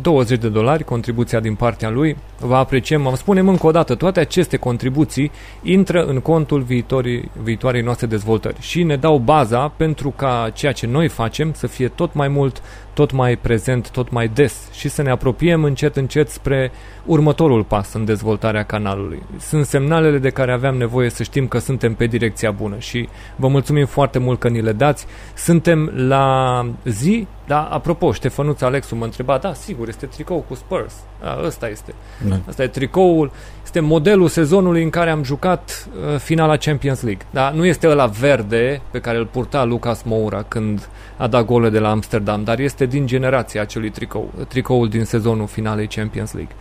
20 0.00 0.38
de 0.38 0.48
dolari, 0.48 0.84
contribuția 0.84 1.40
din 1.40 1.54
partea 1.54 1.90
lui. 1.90 2.16
Vă 2.38 2.56
apreciem, 2.56 3.02
vă 3.02 3.16
spunem 3.16 3.48
încă 3.48 3.66
o 3.66 3.70
dată, 3.70 3.94
toate 3.94 4.20
aceste 4.20 4.56
contribuții 4.56 5.30
intră 5.62 6.04
în 6.04 6.20
contul 6.20 6.60
viitorii, 6.60 7.30
viitoarei 7.42 7.82
noastre 7.82 8.06
dezvoltări 8.06 8.56
și 8.60 8.82
ne 8.82 8.96
dau 8.96 9.18
baza 9.18 9.68
pentru 9.76 10.10
ca 10.16 10.50
ceea 10.54 10.72
ce 10.72 10.86
noi 10.86 11.08
facem 11.08 11.52
să 11.52 11.66
fie 11.66 11.88
tot 11.88 12.14
mai 12.14 12.28
mult 12.28 12.62
tot 13.00 13.12
mai 13.12 13.36
prezent, 13.36 13.90
tot 13.90 14.10
mai 14.10 14.28
des 14.28 14.68
și 14.72 14.88
să 14.88 15.02
ne 15.02 15.10
apropiem 15.10 15.64
încet 15.64 15.96
încet 15.96 16.28
spre 16.28 16.72
următorul 17.04 17.64
pas 17.64 17.92
în 17.92 18.04
dezvoltarea 18.04 18.62
canalului. 18.62 19.22
Sunt 19.38 19.66
semnalele 19.66 20.18
de 20.18 20.30
care 20.30 20.52
aveam 20.52 20.76
nevoie 20.76 21.10
să 21.10 21.22
știm 21.22 21.48
că 21.48 21.58
suntem 21.58 21.94
pe 21.94 22.06
direcția 22.06 22.50
bună 22.50 22.78
și 22.78 23.08
vă 23.36 23.48
mulțumim 23.48 23.86
foarte 23.86 24.18
mult 24.18 24.38
că 24.38 24.48
ni 24.48 24.62
le 24.62 24.72
dați. 24.72 25.06
Suntem 25.34 25.92
la 25.94 26.66
zi, 26.84 27.26
da, 27.46 27.62
apropo, 27.62 28.12
Ștefănuț 28.12 28.60
Alexu 28.60 28.94
mă 28.94 29.04
întreba, 29.04 29.38
da, 29.38 29.54
sigur, 29.54 29.88
este 29.88 30.06
tricou 30.06 30.44
cu 30.48 30.54
Spurs. 30.54 30.94
Da, 31.20 31.40
ăsta 31.44 31.68
este. 31.68 31.94
Da. 32.28 32.40
Ăsta 32.48 32.62
e 32.62 32.68
tricoul, 32.68 33.30
este 33.64 33.80
modelul 33.80 34.28
sezonului 34.28 34.82
în 34.82 34.90
care 34.90 35.10
am 35.10 35.22
jucat 35.22 35.88
uh, 36.12 36.18
finala 36.18 36.56
Champions 36.56 37.02
League. 37.02 37.26
Da, 37.30 37.50
nu 37.50 37.66
este 37.66 37.88
ăla 37.88 38.06
verde 38.06 38.82
pe 38.90 39.00
care 39.00 39.18
îl 39.18 39.26
purta 39.26 39.64
Lucas 39.64 40.02
Moura 40.02 40.42
când 40.42 40.88
a 41.20 41.26
dat 41.26 41.44
gole 41.44 41.68
de 41.68 41.78
la 41.78 41.90
Amsterdam, 41.90 42.44
dar 42.44 42.58
este 42.58 42.86
din 42.86 43.06
generația 43.06 43.60
acelui 43.60 43.90
tricou, 43.90 44.32
tricoul 44.48 44.88
din 44.88 45.04
sezonul 45.04 45.46
finalei 45.46 45.86
Champions 45.86 46.32
League. 46.32 46.54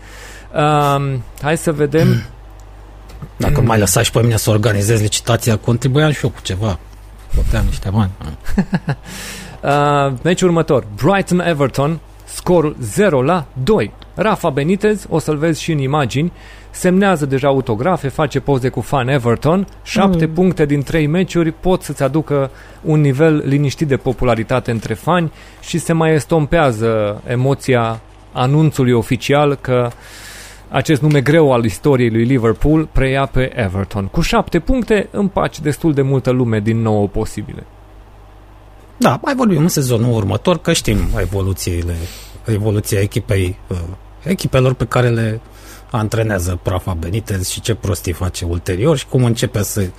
Um, 0.54 1.24
hai 1.42 1.58
să 1.58 1.72
vedem. 1.72 2.08
Dacă 3.38 3.62
mai 3.62 3.80
lăsa 3.80 4.02
și 4.02 4.12
pe 4.12 4.22
mine 4.22 4.38
să 4.38 4.50
organizez 4.50 5.02
licitația, 5.02 5.58
contribuiam 5.58 6.12
și 6.12 6.24
eu 6.24 6.30
cu 6.30 6.42
ceva. 6.42 6.80
Poteam 7.36 7.66
niște 7.66 7.90
bani. 7.90 8.12
uh, 9.62 10.14
meciul 10.24 10.48
următor. 10.48 10.86
Brighton-Everton, 10.96 12.00
scor 12.26 12.76
0 12.82 13.22
la 13.22 13.46
2. 13.64 13.94
Rafa 14.16 14.50
Benitez, 14.50 15.06
o 15.10 15.20
să-l 15.20 15.38
vezi 15.38 15.62
și 15.62 15.72
în 15.72 15.78
imagini, 15.78 16.32
semnează 16.80 17.26
deja 17.26 17.48
autografe, 17.48 18.08
face 18.08 18.40
poze 18.40 18.70
cu 18.70 18.82
fan 18.82 19.08
Everton, 19.08 19.68
7 19.84 20.26
mm. 20.26 20.34
puncte 20.34 20.66
din 20.66 20.84
3 20.84 21.08
meciuri 21.08 21.52
pot 21.52 21.82
să-ți 21.82 22.04
aducă 22.04 22.52
un 22.82 23.02
nivel 23.02 23.44
liniștit 23.46 23.88
de 23.88 23.98
popularitate 23.98 24.72
între 24.72 24.94
fani 24.94 25.32
și 25.62 25.78
se 25.78 25.94
mai 25.94 26.14
estompează 26.14 27.22
emoția 27.28 28.02
anunțului 28.32 28.92
oficial 28.92 29.56
că 29.56 29.90
acest 30.70 31.02
nume 31.02 31.22
greu 31.22 31.54
al 31.54 31.64
istoriei 31.64 32.10
lui 32.10 32.24
Liverpool 32.24 32.90
preia 32.92 33.26
pe 33.26 33.52
Everton. 33.56 34.06
Cu 34.06 34.22
7 34.22 34.60
puncte 34.60 35.08
împaci 35.12 35.60
destul 35.60 35.94
de 35.94 36.02
multă 36.02 36.30
lume 36.30 36.60
din 36.60 36.82
nou 36.82 37.08
posibile. 37.08 37.64
Da, 38.98 39.20
mai 39.24 39.36
vorbim 39.36 39.62
în 39.62 39.68
sezonul 39.68 40.14
următor, 40.14 40.58
că 40.58 40.74
știm 40.74 40.98
evoluțiile, 41.18 41.96
evoluția 42.46 43.00
echipei, 43.00 43.58
uh, 43.68 43.78
echipelor 44.24 44.74
pe 44.74 44.86
care 44.86 45.10
le 45.10 45.42
antrenează 45.92 46.60
Prafa 46.62 46.94
Benitez 46.94 47.48
și 47.48 47.62
ce 47.62 47.76
prostii 47.76 48.14
face 48.14 48.46
ulterior 48.46 48.98
și 48.98 49.06
cum 49.06 49.24
începe 49.24 49.64
să 49.64 49.90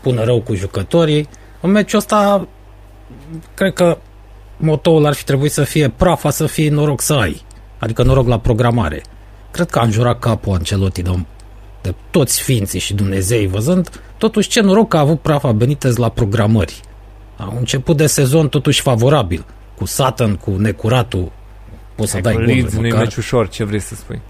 pună 0.00 0.24
rău 0.24 0.40
cu 0.40 0.54
jucătorii. 0.54 1.28
În 1.60 1.70
meciul 1.70 1.98
ăsta, 1.98 2.48
cred 3.54 3.72
că 3.72 3.98
motoul 4.56 5.06
ar 5.06 5.12
fi 5.14 5.24
trebuit 5.24 5.52
să 5.52 5.64
fie 5.64 5.88
Prafa 5.88 6.30
să 6.30 6.46
fie 6.46 6.70
noroc 6.70 7.00
să 7.00 7.12
ai, 7.12 7.42
adică 7.78 8.02
noroc 8.02 8.26
la 8.26 8.38
programare. 8.38 9.02
Cred 9.50 9.70
că 9.70 9.78
a 9.78 9.82
înjurat 9.82 10.18
capul 10.18 10.54
Ancelotti 10.54 11.02
de, 11.02 11.24
de 11.82 11.94
toți 12.10 12.42
ființii 12.42 12.80
și 12.80 12.94
Dumnezei 12.94 13.46
văzând, 13.46 14.00
totuși 14.16 14.48
ce 14.48 14.60
noroc 14.60 14.88
că 14.88 14.96
a 14.96 15.00
avut 15.00 15.20
Prafa 15.20 15.52
Benitez 15.52 15.96
la 15.96 16.08
programări. 16.08 16.80
A 17.36 17.48
un 17.50 17.56
început 17.58 17.96
de 17.96 18.06
sezon 18.06 18.48
totuși 18.48 18.80
favorabil, 18.80 19.44
cu 19.76 19.84
Satan, 19.84 20.36
cu 20.36 20.50
necuratul, 20.50 21.32
poți 21.94 22.10
să 22.10 22.20
dai 22.20 22.34
gol. 22.34 22.44
Nu 22.80 22.86
e 22.86 22.92
meci 22.92 23.16
ușor, 23.16 23.48
ce 23.48 23.64
vrei 23.64 23.80
să 23.80 23.94
spui? 23.94 24.20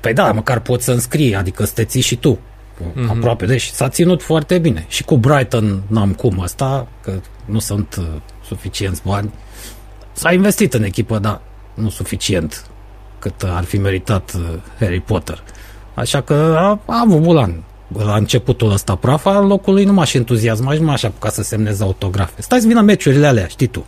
Păi 0.00 0.12
da, 0.12 0.32
măcar 0.32 0.60
poți 0.60 0.84
să 0.84 0.92
înscrii, 0.92 1.34
adică 1.34 1.64
să 1.64 1.72
te 1.74 1.84
ții 1.84 2.00
și 2.00 2.16
tu. 2.16 2.38
Mm-hmm. 2.80 3.08
Aproape, 3.08 3.46
deci 3.46 3.66
s-a 3.66 3.88
ținut 3.88 4.22
foarte 4.22 4.58
bine. 4.58 4.84
Și 4.88 5.04
cu 5.04 5.16
Brighton 5.16 5.82
n-am 5.86 6.12
cum 6.12 6.40
asta, 6.40 6.86
că 7.02 7.12
nu 7.44 7.58
sunt 7.58 7.96
uh, 7.98 8.04
suficienți 8.46 9.02
bani. 9.04 9.32
S-a 10.12 10.32
investit 10.32 10.74
în 10.74 10.82
echipă, 10.82 11.18
dar 11.18 11.40
nu 11.74 11.88
suficient 11.88 12.66
cât 13.18 13.42
ar 13.42 13.64
fi 13.64 13.78
meritat 13.78 14.32
uh, 14.34 14.42
Harry 14.78 15.00
Potter. 15.00 15.42
Așa 15.94 16.20
că 16.20 16.34
a, 16.58 16.80
a 16.86 17.00
avut 17.06 17.20
bulan. 17.20 17.62
La 18.04 18.14
începutul 18.14 18.72
ăsta 18.72 18.94
prafa, 18.94 19.40
locul 19.40 19.74
lui 19.74 19.84
nu 19.84 19.92
m-aș 19.92 20.14
entuziasma 20.14 20.72
și 20.72 20.80
nu 20.80 20.86
m-aș 20.86 21.02
apuca 21.02 21.28
să 21.28 21.42
semnez 21.42 21.80
autografe. 21.80 22.42
Stai 22.42 22.60
să 22.60 22.66
vină 22.66 22.80
meciurile 22.80 23.26
alea, 23.26 23.46
știi 23.46 23.66
tu. 23.66 23.86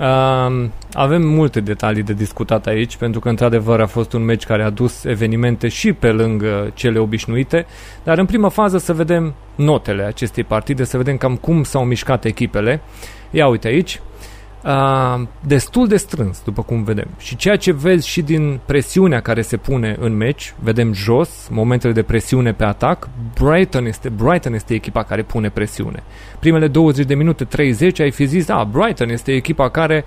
Uh, 0.00 0.68
avem 0.92 1.22
multe 1.22 1.60
detalii 1.60 2.02
de 2.02 2.12
discutat 2.12 2.66
aici, 2.66 2.96
pentru 2.96 3.20
că 3.20 3.28
într-adevăr 3.28 3.80
a 3.80 3.86
fost 3.86 4.12
un 4.12 4.24
meci 4.24 4.44
care 4.44 4.62
a 4.62 4.70
dus 4.70 5.04
evenimente 5.04 5.68
și 5.68 5.92
pe 5.92 6.10
lângă 6.10 6.70
cele 6.74 6.98
obișnuite, 6.98 7.66
dar 8.02 8.18
în 8.18 8.26
prima 8.26 8.48
fază 8.48 8.78
să 8.78 8.92
vedem 8.92 9.34
notele 9.54 10.02
acestei 10.02 10.44
partide, 10.44 10.84
să 10.84 10.96
vedem 10.96 11.16
cam 11.16 11.36
cum 11.36 11.62
s-au 11.62 11.84
mișcat 11.84 12.24
echipele. 12.24 12.80
Ia 13.30 13.46
uite 13.46 13.68
aici, 13.68 14.00
uh, 14.64 15.26
destul 15.46 15.88
de 15.88 15.96
strâns, 15.96 16.42
după 16.44 16.62
cum 16.62 16.82
vedem. 16.82 17.08
Și 17.18 17.36
ceea 17.36 17.56
ce 17.56 17.72
vezi 17.72 18.08
și 18.08 18.22
din 18.22 18.60
presiunea 18.66 19.20
care 19.20 19.42
se 19.42 19.56
pune 19.56 19.96
în 20.00 20.16
meci, 20.16 20.54
vedem 20.58 20.92
jos, 20.92 21.48
momentele 21.50 21.92
de 21.92 22.02
presiune 22.02 22.52
pe 22.52 22.64
atac, 22.64 23.08
Brighton 23.40 23.86
este, 23.86 24.08
Brighton 24.08 24.54
este 24.54 24.74
echipa 24.74 25.02
care 25.02 25.22
pune 25.22 25.48
presiune. 25.48 26.02
Primele 26.38 26.68
20 26.68 27.06
de 27.06 27.14
minute, 27.14 27.44
30, 27.44 28.00
ai 28.00 28.10
fi 28.10 28.24
zis, 28.24 28.46
da, 28.46 28.68
Brighton 28.72 29.08
este 29.08 29.32
echipa 29.32 29.68
care 29.68 30.04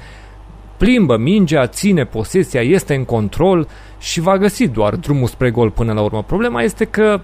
plimbă 0.77 1.17
mingea, 1.17 1.67
ține 1.67 2.03
posesia, 2.03 2.61
este 2.61 2.95
în 2.95 3.05
control 3.05 3.67
și 3.99 4.19
va 4.19 4.37
găsi 4.37 4.67
doar 4.67 4.95
drumul 4.95 5.27
spre 5.27 5.51
gol 5.51 5.71
până 5.71 5.93
la 5.93 6.01
urmă. 6.01 6.23
Problema 6.23 6.61
este 6.61 6.85
că 6.85 7.21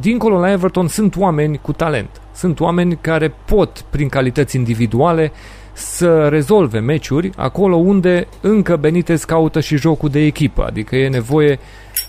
dincolo 0.00 0.38
la 0.38 0.50
Everton 0.50 0.88
sunt 0.88 1.16
oameni 1.16 1.58
cu 1.58 1.72
talent. 1.72 2.10
Sunt 2.34 2.60
oameni 2.60 2.98
care 3.00 3.34
pot, 3.44 3.84
prin 3.90 4.08
calități 4.08 4.56
individuale, 4.56 5.32
să 5.76 6.28
rezolve 6.28 6.78
meciuri 6.78 7.30
acolo 7.36 7.76
unde 7.76 8.26
încă 8.40 8.76
Benitez 8.76 9.24
caută 9.24 9.60
și 9.60 9.76
jocul 9.76 10.08
de 10.08 10.20
echipă, 10.20 10.64
adică 10.66 10.96
e 10.96 11.08
nevoie 11.08 11.58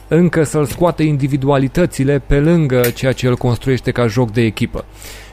încă 0.08 0.44
să-l 0.44 0.66
scoată 0.66 1.04
individualitățile 1.04 2.22
pe 2.28 2.40
lângă 2.40 2.82
ceea 2.82 3.12
ce 3.12 3.26
el 3.26 3.36
construiește 3.36 3.92
ca 3.92 4.08
joc 4.08 4.32
de 4.32 4.42
echipă. 4.42 4.86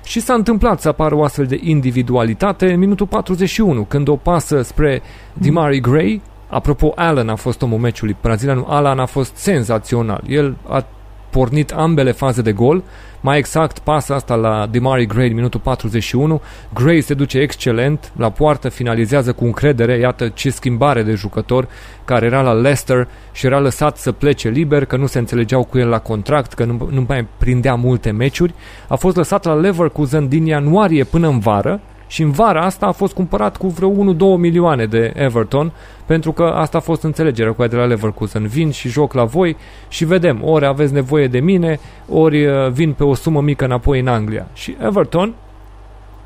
Și 0.05 0.20
s-a 0.20 0.35
întâmplat 0.35 0.80
să 0.80 0.89
apară 0.89 1.14
o 1.14 1.22
astfel 1.22 1.47
de 1.47 1.61
individualitate 1.62 2.72
în 2.72 2.78
minutul 2.78 3.07
41, 3.07 3.85
când 3.85 4.09
o 4.09 4.16
pasă 4.16 4.62
spre 4.62 5.03
Dimari 5.32 5.80
Gray, 5.80 6.22
apropo, 6.49 6.93
Allen 6.95 7.28
a 7.28 7.35
fost 7.35 7.62
omul 7.62 7.78
meciului, 7.78 8.16
brazilianul 8.20 8.64
Alan 8.68 8.99
a 8.99 9.07
fost 9.07 9.37
senzațional. 9.37 10.22
El 10.28 10.57
a 10.68 10.87
pornit 11.30 11.70
ambele 11.70 12.12
faze 12.12 12.43
de 12.43 12.53
gol, 12.53 12.82
mai 13.25 13.39
exact 13.39 13.79
pasa 13.79 14.14
asta 14.14 14.35
la 14.35 14.66
Demari 14.70 15.07
Gray 15.07 15.29
minutul 15.29 15.61
41. 15.61 16.41
Gray 16.75 17.01
se 17.01 17.14
duce 17.14 17.39
excelent 17.39 18.12
la 18.16 18.31
poartă, 18.31 18.68
finalizează 18.68 19.33
cu 19.33 19.45
încredere, 19.45 19.99
iată 19.99 20.29
ce 20.29 20.51
schimbare 20.51 21.03
de 21.03 21.14
jucător 21.14 21.68
care 22.05 22.27
era 22.27 22.43
la 22.43 22.53
Leicester 22.53 23.09
și 23.33 23.47
era 23.47 23.59
lăsat 23.59 23.97
să 23.97 24.12
plece 24.12 24.49
liber, 24.49 24.85
că 24.85 24.97
nu 24.97 25.07
se 25.07 25.18
înțelegeau 25.18 25.64
cu 25.64 25.79
el 25.79 25.89
la 25.89 25.99
contract, 25.99 26.53
că 26.53 26.64
nu, 26.64 26.89
nu 26.91 27.05
mai 27.09 27.27
prindea 27.39 27.75
multe 27.75 28.11
meciuri. 28.11 28.55
A 28.89 28.95
fost 28.95 29.16
lăsat 29.16 29.45
la 29.45 29.55
Leverkusen 29.55 30.29
din 30.29 30.47
ianuarie 30.47 31.05
până 31.05 31.29
în 31.29 31.39
vară 31.39 31.81
și 32.15 32.23
în 32.23 32.31
vara 32.31 32.65
asta 32.65 32.87
a 32.87 32.93
fost 32.93 33.15
cumpărat 33.15 33.57
cu 33.57 33.67
vreo 33.67 33.91
1-2 33.91 33.95
milioane 34.39 34.87
de 34.87 35.12
Everton, 35.17 35.73
pentru 36.07 36.33
că 36.33 36.43
asta 36.43 36.79
a 36.79 36.81
fost 36.81 37.03
înțelegerea 37.03 37.53
cu 37.53 37.61
aia 37.61 37.71
de 37.71 37.77
la 37.77 37.85
Leverkusen. 37.85 38.47
Vin 38.47 38.71
și 38.71 38.89
joc 38.89 39.12
la 39.12 39.25
voi 39.25 39.57
și 39.89 40.05
vedem, 40.05 40.41
ori 40.45 40.67
aveți 40.67 40.93
nevoie 40.93 41.29
de 41.29 41.41
mine, 41.41 41.79
ori 42.09 42.47
uh, 42.47 42.71
vin 42.71 42.93
pe 42.93 43.05
o 43.05 43.15
sumă 43.15 43.41
mică 43.41 43.65
înapoi 43.65 44.01
în 44.01 44.07
Anglia. 44.07 44.47
Și 44.53 44.77
Everton 44.81 45.35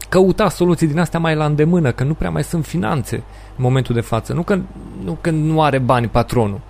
căuta 0.08 0.48
soluții 0.48 0.86
din 0.86 0.98
astea 0.98 1.20
mai 1.20 1.34
la 1.34 1.44
îndemână, 1.44 1.92
că 1.92 2.04
nu 2.04 2.14
prea 2.14 2.30
mai 2.30 2.44
sunt 2.44 2.64
finanțe 2.64 3.16
în 3.56 3.62
momentul 3.62 3.94
de 3.94 4.00
față. 4.00 4.32
Nu 4.32 4.42
că 4.42 4.58
nu, 5.04 5.18
că 5.20 5.30
nu 5.30 5.62
are 5.62 5.78
bani 5.78 6.06
patronul, 6.06 6.60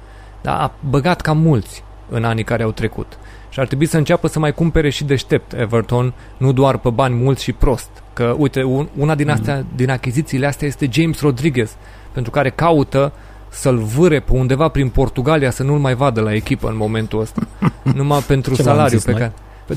dar 0.40 0.60
a 0.60 0.72
băgat 0.88 1.20
cam 1.20 1.38
mulți 1.38 1.84
în 2.08 2.24
anii 2.24 2.44
care 2.44 2.62
au 2.62 2.70
trecut. 2.70 3.18
Și 3.48 3.60
ar 3.60 3.66
trebui 3.66 3.86
să 3.86 3.96
înceapă 3.96 4.26
să 4.26 4.38
mai 4.38 4.52
cumpere 4.52 4.90
și 4.90 5.04
deștept 5.04 5.52
Everton, 5.52 6.12
nu 6.36 6.52
doar 6.52 6.78
pe 6.78 6.90
bani 6.90 7.14
mulți 7.14 7.42
și 7.42 7.52
prost. 7.52 7.88
Că, 8.12 8.34
uite, 8.38 8.62
una 8.96 9.14
din, 9.14 9.30
astea, 9.30 9.56
mm. 9.56 9.66
din 9.76 9.90
achizițiile 9.90 10.46
astea 10.46 10.66
este 10.66 10.88
James 10.90 11.20
Rodriguez, 11.20 11.76
pentru 12.12 12.30
care 12.30 12.50
caută 12.50 13.12
să-l 13.48 13.76
vâre 13.76 14.20
pe 14.20 14.32
undeva 14.32 14.68
prin 14.68 14.88
Portugalia 14.88 15.50
să 15.50 15.62
nu-l 15.62 15.78
mai 15.78 15.94
vadă 15.94 16.20
la 16.20 16.34
echipă 16.34 16.68
în 16.68 16.76
momentul 16.76 17.20
ăsta. 17.20 17.40
Numai 17.94 18.20
pentru 18.20 18.54
Ce 18.54 18.62
salariu 18.62 18.98
pe 19.04 19.12
care... 19.12 19.32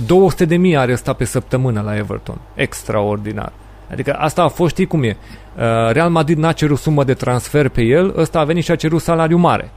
200 0.05 0.45
de 0.45 0.55
mii 0.55 0.77
are 0.77 0.91
ăsta 0.91 1.13
pe 1.13 1.23
săptămână 1.23 1.81
la 1.81 1.97
Everton. 1.97 2.37
Extraordinar. 2.53 3.51
Adică 3.91 4.13
asta 4.13 4.43
a 4.43 4.47
fost, 4.47 4.71
știi 4.71 4.85
cum 4.85 5.03
e. 5.03 5.17
Uh, 5.57 5.91
Real 5.91 6.09
Madrid 6.09 6.37
n-a 6.37 6.51
cerut 6.51 6.77
sumă 6.77 7.03
de 7.03 7.13
transfer 7.13 7.69
pe 7.69 7.81
el, 7.81 8.13
ăsta 8.17 8.39
a 8.39 8.43
venit 8.43 8.63
și 8.63 8.71
a 8.71 8.75
cerut 8.75 9.01
salariu 9.01 9.37
mare 9.37 9.71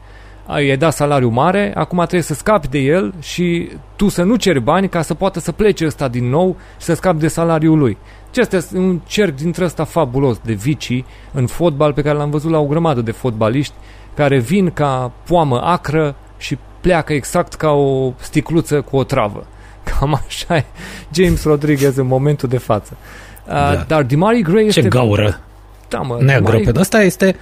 i-ai 0.48 0.76
dat 0.76 0.92
salariu 0.92 1.28
mare, 1.28 1.72
acum 1.74 1.98
trebuie 1.98 2.22
să 2.22 2.34
scapi 2.34 2.68
de 2.68 2.78
el 2.78 3.14
și 3.20 3.68
tu 3.96 4.08
să 4.08 4.22
nu 4.22 4.36
ceri 4.36 4.60
bani 4.60 4.88
ca 4.88 5.02
să 5.02 5.14
poată 5.14 5.40
să 5.40 5.52
plece 5.52 5.86
ăsta 5.86 6.08
din 6.08 6.28
nou 6.28 6.56
și 6.78 6.84
să 6.84 6.94
scapi 6.94 7.18
de 7.18 7.28
salariul 7.28 7.78
lui. 7.78 7.96
Ce 8.30 8.40
este 8.40 8.76
un 8.76 9.00
cerc 9.06 9.36
dintre 9.36 9.64
ăsta 9.64 9.84
fabulos 9.84 10.40
de 10.44 10.52
vicii 10.52 11.04
în 11.32 11.46
fotbal 11.46 11.92
pe 11.92 12.02
care 12.02 12.16
l-am 12.16 12.30
văzut 12.30 12.50
la 12.50 12.58
o 12.58 12.66
grămadă 12.66 13.00
de 13.00 13.10
fotbaliști 13.10 13.74
care 14.14 14.38
vin 14.38 14.70
ca 14.70 15.12
poamă 15.24 15.60
acră 15.62 16.14
și 16.36 16.58
pleacă 16.80 17.12
exact 17.12 17.54
ca 17.54 17.70
o 17.70 18.12
sticluță 18.16 18.80
cu 18.80 18.96
o 18.96 19.04
travă. 19.04 19.46
Cam 19.98 20.14
așa 20.14 20.56
e 20.56 20.64
James 21.12 21.44
Rodriguez 21.44 21.96
în 21.96 22.06
momentul 22.06 22.48
de 22.48 22.58
față. 22.58 22.96
Da. 23.46 23.84
Dar 23.86 24.02
Dimari 24.02 24.42
Gray 24.42 24.66
este... 24.66 24.80
Ce 24.80 24.88
gaură! 24.88 25.40
Da, 25.88 25.98
mă, 25.98 26.16
Neagră 26.20 26.56
Dimari... 26.56 26.72
pe 26.72 26.80
ăsta 26.80 27.02
este 27.02 27.36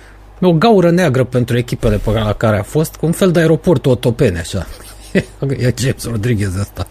o 0.47 0.53
gaură 0.53 0.91
neagră 0.91 1.25
pentru 1.25 1.59
echipele 1.59 1.97
pe 1.97 2.11
la 2.11 2.33
care 2.33 2.59
a 2.59 2.63
fost, 2.63 2.97
cu 2.97 3.07
un 3.07 3.13
fel 3.13 3.31
de 3.31 3.39
aeroport 3.39 3.87
otopene, 3.87 4.39
așa. 4.39 4.67
e 5.59 5.75
James 5.79 6.05
Rodriguez 6.05 6.57
ăsta. 6.57 6.87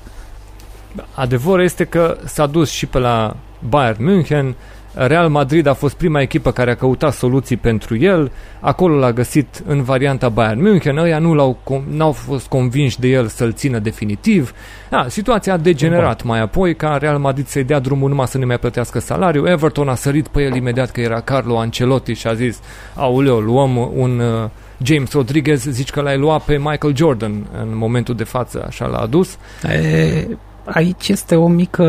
Adevărul 1.13 1.63
este 1.63 1.83
că 1.83 2.17
s-a 2.25 2.45
dus 2.45 2.69
și 2.69 2.85
pe 2.85 2.97
la 2.97 3.35
Bayern 3.69 4.03
München, 4.03 4.55
Real 4.93 5.29
Madrid 5.29 5.65
a 5.65 5.73
fost 5.73 5.95
prima 5.95 6.21
echipă 6.21 6.51
care 6.51 6.71
a 6.71 6.75
căutat 6.75 7.13
soluții 7.13 7.57
pentru 7.57 7.97
el, 7.97 8.31
acolo 8.59 8.97
l-a 8.97 9.11
găsit 9.11 9.63
în 9.65 9.83
varianta 9.83 10.29
Bayern 10.29 10.61
München, 10.61 10.97
ăia 10.97 11.19
nu 11.19 11.33
l-au, 11.33 11.57
n-au 11.89 12.11
fost 12.11 12.47
convinși 12.47 12.99
de 12.99 13.07
el 13.07 13.27
să-l 13.27 13.53
țină 13.53 13.79
definitiv. 13.79 14.53
Da, 14.89 15.05
situația 15.07 15.53
a 15.53 15.57
degenerat 15.57 16.23
mai 16.23 16.41
apoi 16.41 16.75
ca 16.75 16.97
Real 16.97 17.17
Madrid 17.17 17.47
să-i 17.47 17.63
dea 17.63 17.79
drumul 17.79 18.09
numai 18.09 18.27
să 18.27 18.37
ne 18.37 18.45
mai 18.45 18.59
plătească 18.59 18.99
salariu. 18.99 19.47
Everton 19.47 19.89
a 19.89 19.95
sărit 19.95 20.27
pe 20.27 20.41
el 20.41 20.55
imediat 20.55 20.91
că 20.91 21.01
era 21.01 21.19
Carlo 21.19 21.57
Ancelotti 21.57 22.13
și 22.13 22.27
a 22.27 22.33
zis, 22.33 22.59
auleo, 22.95 23.39
luăm 23.39 23.91
un 23.95 24.19
uh, 24.19 24.49
James 24.83 25.11
Rodriguez, 25.11 25.61
zici 25.69 25.89
că 25.89 26.01
l-ai 26.01 26.17
luat 26.17 26.43
pe 26.43 26.57
Michael 26.57 26.95
Jordan 26.95 27.31
în 27.61 27.77
momentul 27.77 28.15
de 28.15 28.23
față, 28.23 28.63
așa 28.67 28.85
l-a 28.85 28.97
adus. 28.97 29.37
E, 29.63 30.27
aici 30.74 31.07
este 31.07 31.36
o 31.36 31.47
mică 31.47 31.84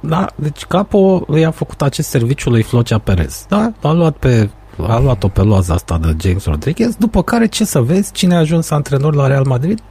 da, 0.00 0.26
deci 0.34 0.64
Capo 0.64 1.26
i-a 1.38 1.50
făcut 1.50 1.82
acest 1.82 2.08
serviciu 2.08 2.50
lui 2.50 2.62
Flocea 2.62 2.98
Perez. 2.98 3.46
Da, 3.48 3.72
a 3.82 3.92
luat 3.92 4.16
pe 4.16 4.50
a 4.88 4.98
luat-o 4.98 5.28
pe 5.28 5.42
loaza 5.42 5.74
asta 5.74 5.98
de 5.98 6.16
James 6.20 6.44
Rodriguez, 6.44 6.94
după 6.94 7.22
care 7.22 7.46
ce 7.46 7.64
să 7.64 7.80
vezi, 7.80 8.12
cine 8.12 8.34
a 8.34 8.38
ajuns 8.38 8.70
antrenor 8.70 9.14
la 9.14 9.26
Real 9.26 9.44
Madrid? 9.44 9.82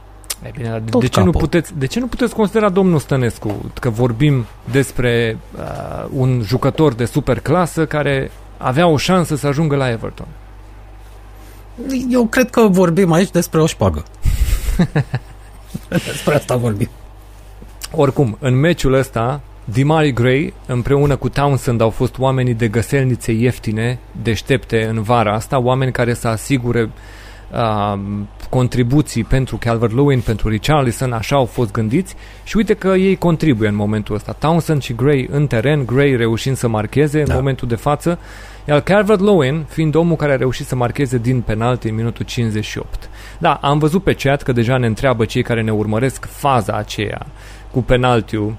E 0.42 0.50
bine, 0.56 0.82
de, 0.98 1.06
ce 1.06 1.20
nu 1.20 1.30
puteți, 1.30 1.72
de 1.78 1.86
ce 1.86 2.00
nu 2.00 2.06
puteți 2.06 2.34
considera 2.34 2.68
domnul 2.68 2.98
Stănescu 2.98 3.70
că 3.80 3.90
vorbim 3.90 4.46
despre 4.70 5.38
uh, 5.56 6.06
un 6.10 6.40
jucător 6.44 6.94
de 6.94 7.04
super 7.04 7.40
clasă 7.40 7.86
care 7.86 8.30
avea 8.56 8.86
o 8.86 8.96
șansă 8.96 9.36
să 9.36 9.46
ajungă 9.46 9.76
la 9.76 9.90
Everton? 9.90 10.26
Eu 12.10 12.26
cred 12.26 12.50
că 12.50 12.60
vorbim 12.68 13.12
aici 13.12 13.30
despre 13.30 13.60
o 13.60 13.66
șpagă. 13.66 14.04
despre 15.88 16.34
asta 16.34 16.56
vorbim. 16.56 16.88
Oricum, 17.98 18.36
în 18.40 18.60
meciul 18.60 18.92
ăsta, 18.92 19.40
Dimari 19.64 20.12
Gray 20.12 20.54
împreună 20.66 21.16
cu 21.16 21.28
Townsend 21.28 21.80
au 21.80 21.90
fost 21.90 22.18
oamenii 22.18 22.54
de 22.54 22.68
găselnițe 22.68 23.32
ieftine, 23.32 23.98
deștepte 24.22 24.84
în 24.84 25.02
vara 25.02 25.34
asta, 25.34 25.58
oameni 25.58 25.92
care 25.92 26.14
să 26.14 26.28
asigure 26.28 26.90
uh, 27.52 28.00
contribuții 28.50 29.24
pentru 29.24 29.56
Calvert-Lewin, 29.56 30.20
pentru 30.20 30.48
Richarlison, 30.48 31.12
așa 31.12 31.36
au 31.36 31.44
fost 31.44 31.72
gândiți 31.72 32.14
și 32.44 32.56
uite 32.56 32.74
că 32.74 32.88
ei 32.88 33.16
contribuie 33.16 33.68
în 33.68 33.74
momentul 33.74 34.14
ăsta. 34.14 34.32
Townsend 34.32 34.82
și 34.82 34.94
Gray 34.94 35.28
în 35.30 35.46
teren, 35.46 35.84
Gray 35.84 36.16
reușind 36.16 36.56
să 36.56 36.68
marcheze 36.68 37.22
da. 37.22 37.32
în 37.32 37.38
momentul 37.38 37.68
de 37.68 37.76
față, 37.76 38.18
iar 38.68 38.80
Calvert-Lewin 38.80 39.64
fiind 39.68 39.94
omul 39.94 40.16
care 40.16 40.32
a 40.32 40.36
reușit 40.36 40.66
să 40.66 40.74
marcheze 40.74 41.18
din 41.18 41.40
penalti 41.40 41.88
în 41.88 41.94
minutul 41.94 42.24
58. 42.24 43.08
Da, 43.38 43.52
am 43.52 43.78
văzut 43.78 44.02
pe 44.02 44.14
chat 44.14 44.42
că 44.42 44.52
deja 44.52 44.76
ne 44.76 44.86
întreabă 44.86 45.24
cei 45.24 45.42
care 45.42 45.62
ne 45.62 45.72
urmăresc 45.72 46.26
faza 46.26 46.72
aceea 46.72 47.26
cu 47.76 47.82
penaltiul 47.82 48.56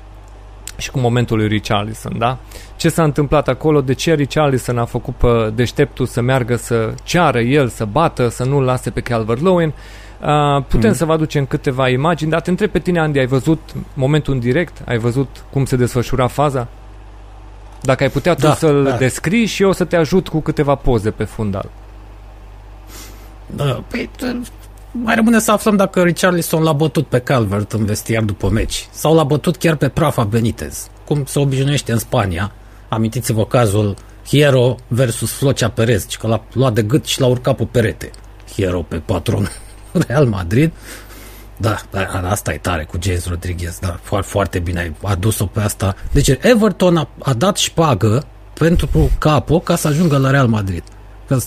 și 0.77 0.91
cu 0.91 0.99
momentul 0.99 1.37
lui 1.37 1.47
Richarlison, 1.47 2.17
da? 2.17 2.37
Ce 2.75 2.89
s-a 2.89 3.03
întâmplat 3.03 3.47
acolo, 3.47 3.81
de 3.81 3.93
ce 3.93 4.13
Richarlison 4.13 4.77
a 4.77 4.85
făcut 4.85 5.15
pe 5.15 5.51
deșteptul 5.55 6.05
să 6.05 6.21
meargă 6.21 6.55
să 6.55 6.93
ceară 7.03 7.39
el, 7.39 7.67
să 7.67 7.85
bată, 7.85 8.27
să 8.27 8.43
nu-l 8.43 8.63
lase 8.63 8.89
pe 8.89 9.01
Calvert-Lewin. 9.01 9.73
Uh, 10.21 10.63
putem 10.67 10.89
mm. 10.89 10.95
să 10.95 11.05
vă 11.05 11.11
aducem 11.11 11.45
câteva 11.45 11.89
imagini, 11.89 12.31
dar 12.31 12.41
te 12.41 12.49
întreb 12.49 12.69
pe 12.69 12.79
tine, 12.79 12.99
Andy, 12.99 13.19
ai 13.19 13.25
văzut 13.25 13.59
momentul 13.93 14.33
în 14.33 14.39
direct? 14.39 14.81
Ai 14.85 14.97
văzut 14.97 15.43
cum 15.51 15.65
se 15.65 15.75
desfășura 15.75 16.27
faza? 16.27 16.67
Dacă 17.81 18.03
ai 18.03 18.09
putea 18.09 18.33
tu 18.33 18.41
da, 18.41 18.53
să-l 18.53 18.83
da. 18.83 18.95
descrii 18.95 19.45
și 19.45 19.63
eu 19.63 19.71
să 19.71 19.85
te 19.85 19.95
ajut 19.95 20.27
cu 20.27 20.39
câteva 20.39 20.75
poze 20.75 21.11
pe 21.11 21.23
fundal. 21.23 21.69
Da, 23.45 23.83
păi, 23.87 24.09
mai 25.03 25.15
rămâne 25.15 25.39
să 25.39 25.51
aflăm 25.51 25.75
dacă 25.75 26.01
Richarlison 26.01 26.63
l-a 26.63 26.73
bătut 26.73 27.07
pe 27.07 27.19
Calvert 27.19 27.71
în 27.71 27.85
vestiar 27.85 28.23
după 28.23 28.49
meci 28.49 28.87
sau 28.91 29.15
l-a 29.15 29.23
bătut 29.23 29.57
chiar 29.57 29.75
pe 29.75 29.89
Prafa 29.89 30.23
Benitez, 30.23 30.87
cum 31.05 31.23
se 31.25 31.39
obișnuiește 31.39 31.91
în 31.91 31.97
Spania. 31.97 32.51
Amintiți-vă 32.89 33.45
cazul 33.45 33.95
Hiero 34.27 34.75
versus 34.87 35.31
Flocea 35.31 35.69
Perez, 35.69 36.05
că 36.19 36.27
l-a 36.27 36.43
luat 36.53 36.73
de 36.73 36.81
gât 36.81 37.05
și 37.05 37.19
l-a 37.19 37.27
urcat 37.27 37.55
pe 37.55 37.63
perete. 37.71 38.11
Hiero 38.53 38.81
pe 38.81 38.95
patron 38.97 39.49
Real 40.07 40.25
Madrid. 40.25 40.71
Da, 41.57 41.77
da, 41.91 42.29
asta 42.29 42.53
e 42.53 42.57
tare 42.57 42.83
cu 42.83 42.97
James 43.01 43.27
Rodriguez, 43.27 43.79
da, 43.79 43.99
foarte, 44.01 44.27
foarte 44.29 44.59
bine 44.59 44.79
ai 44.79 44.95
adus-o 45.03 45.45
pe 45.45 45.59
asta. 45.59 45.95
Deci 46.11 46.27
Everton 46.27 46.97
a, 46.97 47.09
a 47.19 47.33
dat 47.33 47.57
șpagă 47.57 48.25
pentru 48.53 49.11
Capo 49.19 49.59
ca 49.59 49.75
să 49.75 49.87
ajungă 49.87 50.17
la 50.17 50.29
Real 50.29 50.47
Madrid. 50.47 50.83
Că 51.27 51.37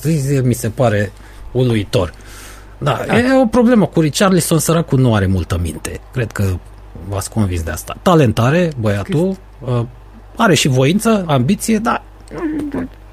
mi 0.42 0.55
se 0.55 0.68
pare 0.68 1.12
uluitor. 1.53 2.12
Da, 2.83 3.01
da, 3.07 3.18
e 3.18 3.41
o 3.43 3.47
problemă 3.47 3.87
cu 3.87 4.01
Richarlison, 4.01 4.59
săracul 4.59 4.99
nu 4.99 5.14
are 5.14 5.26
multă 5.26 5.59
minte. 5.62 6.01
Cred 6.12 6.33
că 6.33 6.45
v-ați 7.09 7.31
convins 7.31 7.62
de 7.62 7.70
asta. 7.70 7.97
Talentare, 8.03 8.72
băiatul, 8.81 9.37
uh, 9.61 9.83
are 10.37 10.55
și 10.55 10.68
voință, 10.68 11.24
ambiție, 11.26 11.78
dar 11.78 12.03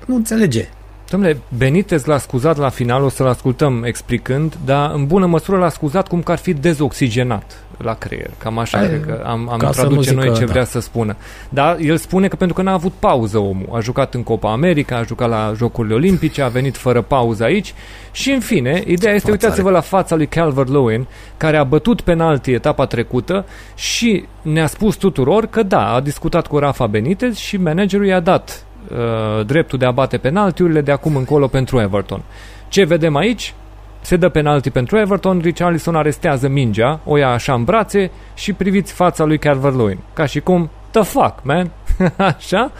nu 0.05 0.15
înțelege. 0.15 0.69
Domnule, 1.09 1.37
Benitez 1.57 2.05
l-a 2.05 2.17
scuzat 2.17 2.57
la 2.57 2.69
final, 2.69 3.03
o 3.03 3.09
să-l 3.09 3.27
ascultăm 3.27 3.83
explicând, 3.83 4.57
dar 4.65 4.91
în 4.93 5.05
bună 5.05 5.25
măsură 5.25 5.57
l-a 5.57 5.69
scuzat 5.69 6.07
cum 6.07 6.21
că 6.21 6.31
ar 6.31 6.37
fi 6.37 6.53
dezoxigenat 6.53 7.67
la 7.77 7.93
creier. 7.93 8.29
Cam 8.37 8.57
așa 8.57 8.77
Ai, 8.77 8.87
cred 8.87 9.05
că 9.05 9.23
am, 9.25 9.49
am 9.51 9.57
ca 9.57 9.71
să 9.71 9.81
traduce 9.81 10.09
nu 10.09 10.15
noi 10.15 10.25
zică, 10.25 10.39
ce 10.39 10.45
da. 10.45 10.51
vrea 10.51 10.63
să 10.63 10.79
spună. 10.79 11.15
Dar 11.49 11.77
el 11.79 11.97
spune 11.97 12.27
că 12.27 12.35
pentru 12.35 12.55
că 12.55 12.61
n-a 12.61 12.73
avut 12.73 12.91
pauză 12.99 13.37
omul. 13.37 13.69
A 13.71 13.79
jucat 13.79 14.13
în 14.13 14.23
Copa 14.23 14.51
America, 14.51 14.97
a 14.97 15.03
jucat 15.03 15.29
la 15.29 15.53
Jocurile 15.55 15.93
Olimpice, 15.93 16.41
a 16.41 16.47
venit 16.47 16.77
fără 16.77 17.01
pauză 17.01 17.43
aici 17.43 17.73
și 18.11 18.31
în 18.31 18.39
fine, 18.39 18.83
ideea 18.85 19.13
este, 19.13 19.29
față 19.29 19.45
uitați-vă 19.45 19.69
la 19.69 19.81
fața 19.81 20.15
lui 20.15 20.27
Calvert-Lewin, 20.27 21.07
care 21.37 21.57
a 21.57 21.63
bătut 21.63 22.01
penalti 22.01 22.51
etapa 22.51 22.85
trecută 22.85 23.45
și 23.75 24.25
ne-a 24.41 24.67
spus 24.67 24.95
tuturor 24.95 25.45
că 25.45 25.63
da, 25.63 25.93
a 25.93 25.99
discutat 25.99 26.47
cu 26.47 26.57
Rafa 26.57 26.87
Benitez 26.87 27.35
și 27.35 27.57
managerul 27.57 28.05
i-a 28.05 28.19
dat 28.19 28.66
uh, 28.91 29.45
dreptul 29.45 29.79
de 29.79 29.85
a 29.85 29.91
bate 29.91 30.17
penaltiurile 30.17 30.81
de 30.81 30.91
acum 30.91 31.15
încolo 31.15 31.47
pentru 31.47 31.79
Everton. 31.79 32.21
Ce 32.67 32.83
vedem 32.83 33.15
aici? 33.15 33.53
Se 34.01 34.15
dă 34.15 34.29
penalti 34.29 34.69
pentru 34.69 34.97
Everton, 34.97 35.39
Richarlison 35.39 35.95
arestează 35.95 36.47
mingea, 36.47 36.99
o 37.05 37.17
ia 37.17 37.29
așa 37.29 37.53
în 37.53 37.63
brațe 37.63 38.11
și 38.33 38.53
priviți 38.53 38.93
fața 38.93 39.23
lui 39.23 39.37
Calvert-Lewin. 39.37 39.97
Ca 40.13 40.25
și 40.25 40.39
cum, 40.39 40.69
the 40.91 41.01
fuck, 41.01 41.39
man? 41.43 41.71
așa? 42.35 42.71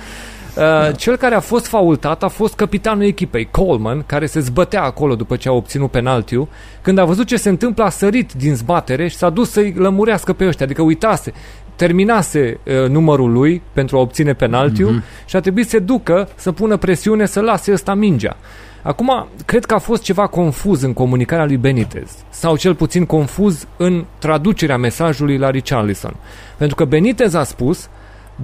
Uh, 0.57 0.95
cel 0.95 1.15
care 1.15 1.35
a 1.35 1.39
fost 1.39 1.67
faultat 1.67 2.23
a 2.23 2.27
fost 2.27 2.55
capitanul 2.55 3.03
echipei, 3.03 3.47
Coleman, 3.51 4.03
care 4.05 4.25
se 4.25 4.39
zbătea 4.39 4.83
acolo 4.83 5.15
după 5.15 5.35
ce 5.35 5.49
a 5.49 5.51
obținut 5.51 5.91
penaltiu. 5.91 6.49
Când 6.81 6.97
a 6.97 7.05
văzut 7.05 7.27
ce 7.27 7.37
se 7.37 7.49
întâmplă, 7.49 7.83
a 7.83 7.89
sărit 7.89 8.33
din 8.33 8.55
zbatere 8.55 9.07
și 9.07 9.15
s-a 9.15 9.29
dus 9.29 9.51
să-i 9.51 9.73
lămurească 9.77 10.33
pe 10.33 10.47
ăștia. 10.47 10.65
Adică 10.65 10.81
uitase, 10.81 11.33
terminase 11.77 12.59
uh, 12.63 12.89
numărul 12.89 13.31
lui 13.31 13.61
pentru 13.73 13.97
a 13.97 13.99
obține 13.99 14.33
penaltiu 14.33 14.89
mm-hmm. 14.89 15.25
și 15.25 15.35
a 15.35 15.39
trebuit 15.39 15.65
să 15.65 15.69
se 15.69 15.79
ducă 15.79 16.29
să 16.35 16.51
pună 16.51 16.77
presiune 16.77 17.25
să 17.25 17.41
lase 17.41 17.71
ăsta 17.71 17.93
mingea. 17.93 18.37
Acum, 18.81 19.27
cred 19.45 19.65
că 19.65 19.73
a 19.73 19.79
fost 19.79 20.03
ceva 20.03 20.27
confuz 20.27 20.81
în 20.81 20.93
comunicarea 20.93 21.45
lui 21.45 21.57
Benitez, 21.57 22.11
sau 22.29 22.57
cel 22.57 22.75
puțin 22.75 23.05
confuz 23.05 23.67
în 23.77 24.05
traducerea 24.19 24.77
mesajului 24.77 25.37
la 25.37 25.49
Richarlison. 25.49 26.15
Pentru 26.57 26.75
că 26.75 26.85
Benitez 26.85 27.33
a 27.33 27.43
spus, 27.43 27.89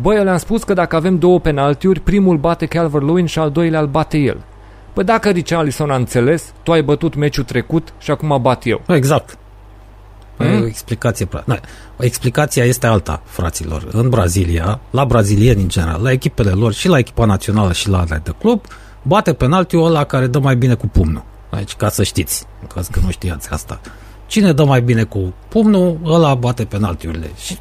băi, 0.01 0.17
eu 0.17 0.23
le-am 0.23 0.37
spus 0.37 0.63
că 0.63 0.73
dacă 0.73 0.95
avem 0.95 1.17
două 1.17 1.39
penaltiuri, 1.39 1.99
primul 1.99 2.37
bate 2.37 2.65
Calvert-Lewin 2.65 3.25
și 3.25 3.39
al 3.39 3.51
doilea 3.51 3.79
îl 3.79 3.87
bate 3.87 4.17
el. 4.17 4.43
Păi 4.93 5.03
dacă 5.03 5.29
Richarlison 5.29 5.89
a 5.89 5.95
înțeles, 5.95 6.53
tu 6.63 6.71
ai 6.71 6.81
bătut 6.81 7.15
meciul 7.15 7.43
trecut 7.43 7.93
și 7.97 8.11
acum 8.11 8.39
bat 8.41 8.65
eu. 8.65 8.81
Exact. 8.87 9.37
Mm? 10.37 10.47
Mm? 10.47 10.61
O 10.61 10.65
explicație 10.65 11.25
pra- 11.25 11.45
da. 11.45 11.59
O 11.97 12.03
explicația 12.03 12.63
este 12.63 12.87
alta, 12.87 13.21
fraților. 13.25 13.87
În 13.91 14.09
Brazilia, 14.09 14.79
la 14.89 15.05
brazilieni 15.05 15.61
în 15.61 15.67
general, 15.67 16.01
la 16.01 16.11
echipele 16.11 16.51
lor 16.51 16.73
și 16.73 16.87
la 16.87 16.97
echipa 16.97 17.25
națională 17.25 17.73
și 17.73 17.89
la 17.89 17.99
ale 17.99 18.21
de 18.23 18.33
club, 18.39 18.61
bate 19.01 19.33
penaltiul 19.33 19.85
ăla 19.85 20.03
care 20.03 20.27
dă 20.27 20.39
mai 20.39 20.55
bine 20.55 20.73
cu 20.73 20.87
pumnul. 20.87 21.23
Aici, 21.49 21.73
ca 21.73 21.89
să 21.89 22.03
știți, 22.03 22.45
în 22.61 22.67
caz 22.67 22.87
că 22.87 22.99
nu 23.03 23.11
știați 23.11 23.49
asta. 23.51 23.81
Cine 24.27 24.51
dă 24.51 24.63
mai 24.63 24.81
bine 24.81 25.03
cu 25.03 25.33
pumnul, 25.47 25.99
ăla 26.05 26.35
bate 26.35 26.65
penaltiurile. 26.65 27.31
Și 27.43 27.57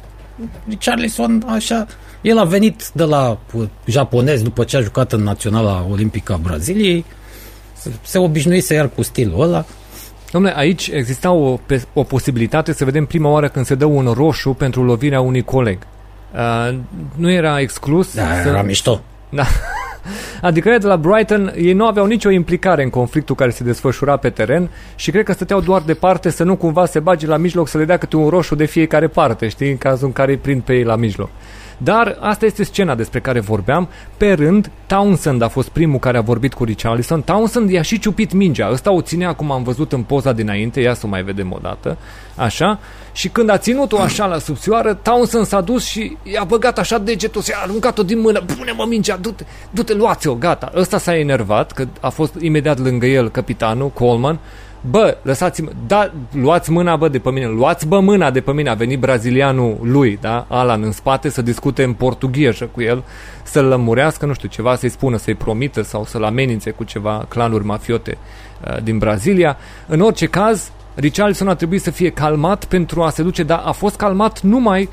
Richarlison, 0.67 1.43
așa, 1.47 1.85
el 2.21 2.37
a 2.37 2.43
venit 2.43 2.89
de 2.93 3.03
la 3.03 3.37
uh, 3.53 3.67
japonez 3.85 4.41
după 4.41 4.63
ce 4.63 4.77
a 4.77 4.81
jucat 4.81 5.11
în 5.11 5.23
Naționala 5.23 5.87
Olimpică 5.91 6.33
a 6.33 6.37
Braziliei, 6.37 7.05
se, 7.77 7.91
se 8.01 8.17
obișnuise 8.17 8.73
iar 8.73 8.89
cu 8.89 9.01
stilul 9.01 9.41
ăla, 9.41 9.65
Domnule, 10.33 10.57
aici 10.57 10.87
exista 10.87 11.31
o, 11.31 11.59
pe, 11.65 11.83
o 11.93 12.03
posibilitate 12.03 12.73
să 12.73 12.85
vedem 12.85 13.05
prima 13.05 13.29
oară 13.29 13.47
când 13.47 13.65
se 13.65 13.75
dă 13.75 13.85
un 13.85 14.11
roșu 14.13 14.49
pentru 14.49 14.83
lovirea 14.83 15.21
unui 15.21 15.41
coleg. 15.41 15.77
Uh, 16.33 16.77
nu 17.15 17.31
era 17.31 17.59
exclus. 17.59 18.15
da, 18.15 18.23
să... 18.41 18.47
era 18.47 18.61
mișto. 18.61 19.01
Da. 19.29 19.43
Adică 20.41 20.69
ăia 20.69 20.77
de 20.77 20.87
la 20.87 20.97
Brighton, 20.97 21.53
ei 21.57 21.73
nu 21.73 21.85
aveau 21.85 22.05
nicio 22.05 22.29
implicare 22.29 22.83
în 22.83 22.89
conflictul 22.89 23.35
care 23.35 23.49
se 23.49 23.63
desfășura 23.63 24.17
pe 24.17 24.29
teren 24.29 24.69
și 24.95 25.11
cred 25.11 25.23
că 25.23 25.33
stăteau 25.33 25.61
doar 25.61 25.81
departe 25.81 26.29
să 26.29 26.43
nu 26.43 26.55
cumva 26.55 26.85
se 26.85 26.99
bage 26.99 27.27
la 27.27 27.37
mijloc 27.37 27.67
să 27.67 27.77
le 27.77 27.85
dea 27.85 27.97
câte 27.97 28.15
un 28.15 28.29
roșu 28.29 28.55
de 28.55 28.65
fiecare 28.65 29.07
parte, 29.07 29.47
știi, 29.47 29.69
în 29.69 29.77
cazul 29.77 30.07
în 30.07 30.13
care 30.13 30.31
îi 30.31 30.37
prind 30.37 30.61
pe 30.61 30.73
ei 30.73 30.83
la 30.83 30.95
mijloc. 30.95 31.29
Dar 31.77 32.17
asta 32.19 32.45
este 32.45 32.63
scena 32.63 32.95
despre 32.95 33.19
care 33.19 33.39
vorbeam. 33.39 33.89
Pe 34.17 34.33
rând, 34.33 34.71
Townsend 34.85 35.41
a 35.41 35.47
fost 35.47 35.69
primul 35.69 35.99
care 35.99 36.17
a 36.17 36.21
vorbit 36.21 36.53
cu 36.53 36.63
Richarlison. 36.63 37.21
Townsend 37.21 37.69
i-a 37.69 37.81
și 37.81 37.99
ciupit 37.99 38.33
mingea. 38.33 38.69
Ăsta 38.71 38.91
o 38.91 39.01
ținea, 39.01 39.33
cum 39.33 39.51
am 39.51 39.63
văzut 39.63 39.91
în 39.91 40.01
poza 40.01 40.31
dinainte, 40.31 40.79
ia 40.79 40.93
să 40.93 41.05
o 41.05 41.09
mai 41.09 41.23
vedem 41.23 41.51
o 41.51 41.57
dată. 41.61 41.97
Așa. 42.35 42.79
Și 43.11 43.29
când 43.29 43.49
a 43.49 43.57
ținut-o 43.57 43.99
așa 43.99 44.25
la 44.25 44.37
subțioară, 44.37 44.93
Townsend 44.93 45.45
s-a 45.45 45.61
dus 45.61 45.85
și 45.85 46.17
i-a 46.23 46.43
băgat 46.43 46.79
așa 46.79 46.97
degetul, 46.97 47.41
și 47.41 47.51
a 47.55 47.61
aruncat-o 47.63 48.03
din 48.03 48.19
mână. 48.19 48.41
Pune-mă 48.57 48.85
mingea, 48.87 49.17
du-te, 49.17 49.43
du-te 49.69 49.93
luați-o, 49.93 50.33
gata. 50.33 50.71
Ăsta 50.75 50.97
s-a 50.97 51.17
enervat, 51.17 51.71
că 51.71 51.87
a 51.99 52.09
fost 52.09 52.35
imediat 52.39 52.79
lângă 52.79 53.05
el 53.05 53.29
capitanul, 53.29 53.89
Coleman. 53.89 54.39
Bă, 54.89 55.17
lăsați-mă, 55.21 55.69
da, 55.87 56.11
luați 56.31 56.71
mâna, 56.71 56.95
bă, 56.95 57.07
de 57.07 57.19
pe 57.19 57.31
mine, 57.31 57.47
luați, 57.47 57.87
bă, 57.87 57.99
mâna 57.99 58.31
de 58.31 58.41
pe 58.41 58.51
mine. 58.51 58.69
A 58.69 58.73
venit 58.73 58.99
brazilianul 58.99 59.77
lui, 59.81 60.17
da, 60.21 60.45
Alan, 60.49 60.83
în 60.83 60.91
spate 60.91 61.29
să 61.29 61.41
discute 61.41 61.83
în 61.83 61.93
portugheză 61.93 62.65
cu 62.65 62.81
el, 62.81 63.03
să-l 63.43 63.65
lămurească, 63.65 64.25
nu 64.25 64.33
știu, 64.33 64.47
ceva 64.47 64.75
să-i 64.75 64.89
spună, 64.89 65.17
să-i 65.17 65.35
promită 65.35 65.81
sau 65.81 66.05
să-l 66.05 66.23
amenințe 66.23 66.71
cu 66.71 66.83
ceva 66.83 67.25
clanuri 67.27 67.65
mafiote 67.65 68.17
uh, 68.67 68.83
din 68.83 68.97
Brazilia. 68.97 69.57
În 69.87 70.01
orice 70.01 70.25
caz, 70.25 70.71
Richarlison 70.95 71.47
a 71.47 71.55
trebuit 71.55 71.81
să 71.81 71.91
fie 71.91 72.09
calmat 72.09 72.65
pentru 72.65 73.01
a 73.01 73.09
se 73.09 73.23
duce, 73.23 73.43
dar 73.43 73.61
a 73.65 73.71
fost 73.71 73.95
calmat 73.95 74.41
numai 74.41 74.81
uh, 74.81 74.89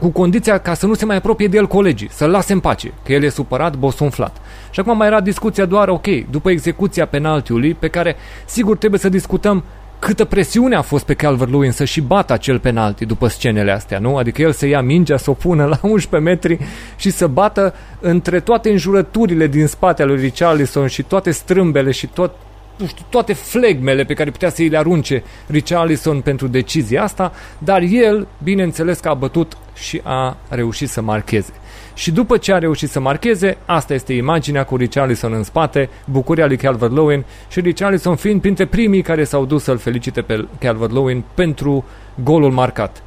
cu 0.00 0.08
condiția 0.08 0.58
ca 0.58 0.74
să 0.74 0.86
nu 0.86 0.94
se 0.94 1.04
mai 1.04 1.16
apropie 1.16 1.46
de 1.46 1.56
el 1.56 1.66
colegii, 1.66 2.08
să-l 2.10 2.30
lase 2.30 2.52
în 2.52 2.60
pace, 2.60 2.92
că 3.04 3.12
el 3.12 3.22
e 3.22 3.28
supărat, 3.28 3.76
bosunflat. 3.76 4.36
Și 4.70 4.80
acum 4.80 4.96
mai 4.96 5.06
era 5.06 5.20
discuția 5.20 5.64
doar, 5.64 5.88
ok, 5.88 6.06
după 6.30 6.50
execuția 6.50 7.06
penaltiului, 7.06 7.74
pe 7.74 7.88
care 7.88 8.16
sigur 8.46 8.76
trebuie 8.76 9.00
să 9.00 9.08
discutăm 9.08 9.64
câtă 9.98 10.24
presiune 10.24 10.76
a 10.76 10.82
fost 10.82 11.04
pe 11.04 11.14
Calvert-Lewin 11.14 11.70
să 11.70 11.84
și 11.84 12.00
bată 12.00 12.32
acel 12.32 12.58
penalti 12.58 13.06
după 13.06 13.28
scenele 13.28 13.72
astea, 13.72 13.98
nu? 13.98 14.16
Adică 14.16 14.42
el 14.42 14.52
să 14.52 14.66
ia 14.66 14.80
mingea, 14.80 15.16
să 15.16 15.30
o 15.30 15.32
pună 15.32 15.64
la 15.64 15.78
11 15.88 16.30
metri 16.30 16.58
și 16.96 17.10
să 17.10 17.26
bată 17.26 17.74
între 18.00 18.40
toate 18.40 18.70
înjurăturile 18.70 19.46
din 19.46 19.66
spatele 19.66 20.12
lui 20.12 20.20
Richarlison 20.20 20.86
și 20.86 21.02
toate 21.02 21.30
strâmbele 21.30 21.90
și 21.90 22.06
tot, 22.06 22.34
nu 22.76 22.86
știu, 22.86 23.04
toate 23.08 23.32
flegmele 23.32 24.04
pe 24.04 24.14
care 24.14 24.30
putea 24.30 24.50
să 24.50 24.62
îi 24.62 24.68
le 24.68 24.78
arunce 24.78 25.22
Richarlison 25.46 26.20
pentru 26.20 26.46
decizia 26.46 27.02
asta, 27.02 27.32
dar 27.58 27.82
el, 27.82 28.26
bineînțeles 28.42 28.98
că 28.98 29.08
a 29.08 29.14
bătut 29.14 29.56
și 29.74 30.00
a 30.04 30.36
reușit 30.48 30.88
să 30.88 31.00
marcheze. 31.00 31.52
Și 31.94 32.10
după 32.10 32.36
ce 32.36 32.52
a 32.52 32.58
reușit 32.58 32.90
să 32.90 33.00
marcheze, 33.00 33.56
asta 33.64 33.94
este 33.94 34.12
imaginea 34.12 34.64
cu 34.64 34.76
Richarlison 34.76 35.32
în 35.32 35.42
spate, 35.42 35.88
bucuria 36.04 36.46
lui 36.46 36.56
Calvert-Lewin 36.56 37.24
și 37.48 37.60
Richarlison 37.60 38.16
fiind 38.16 38.40
printre 38.40 38.66
primii 38.66 39.02
care 39.02 39.24
s-au 39.24 39.44
dus 39.44 39.62
să-l 39.62 39.78
felicite 39.78 40.22
pe 40.22 40.48
Calvert-Lewin 40.58 41.24
pentru 41.34 41.84
golul 42.22 42.50
marcat. 42.50 43.02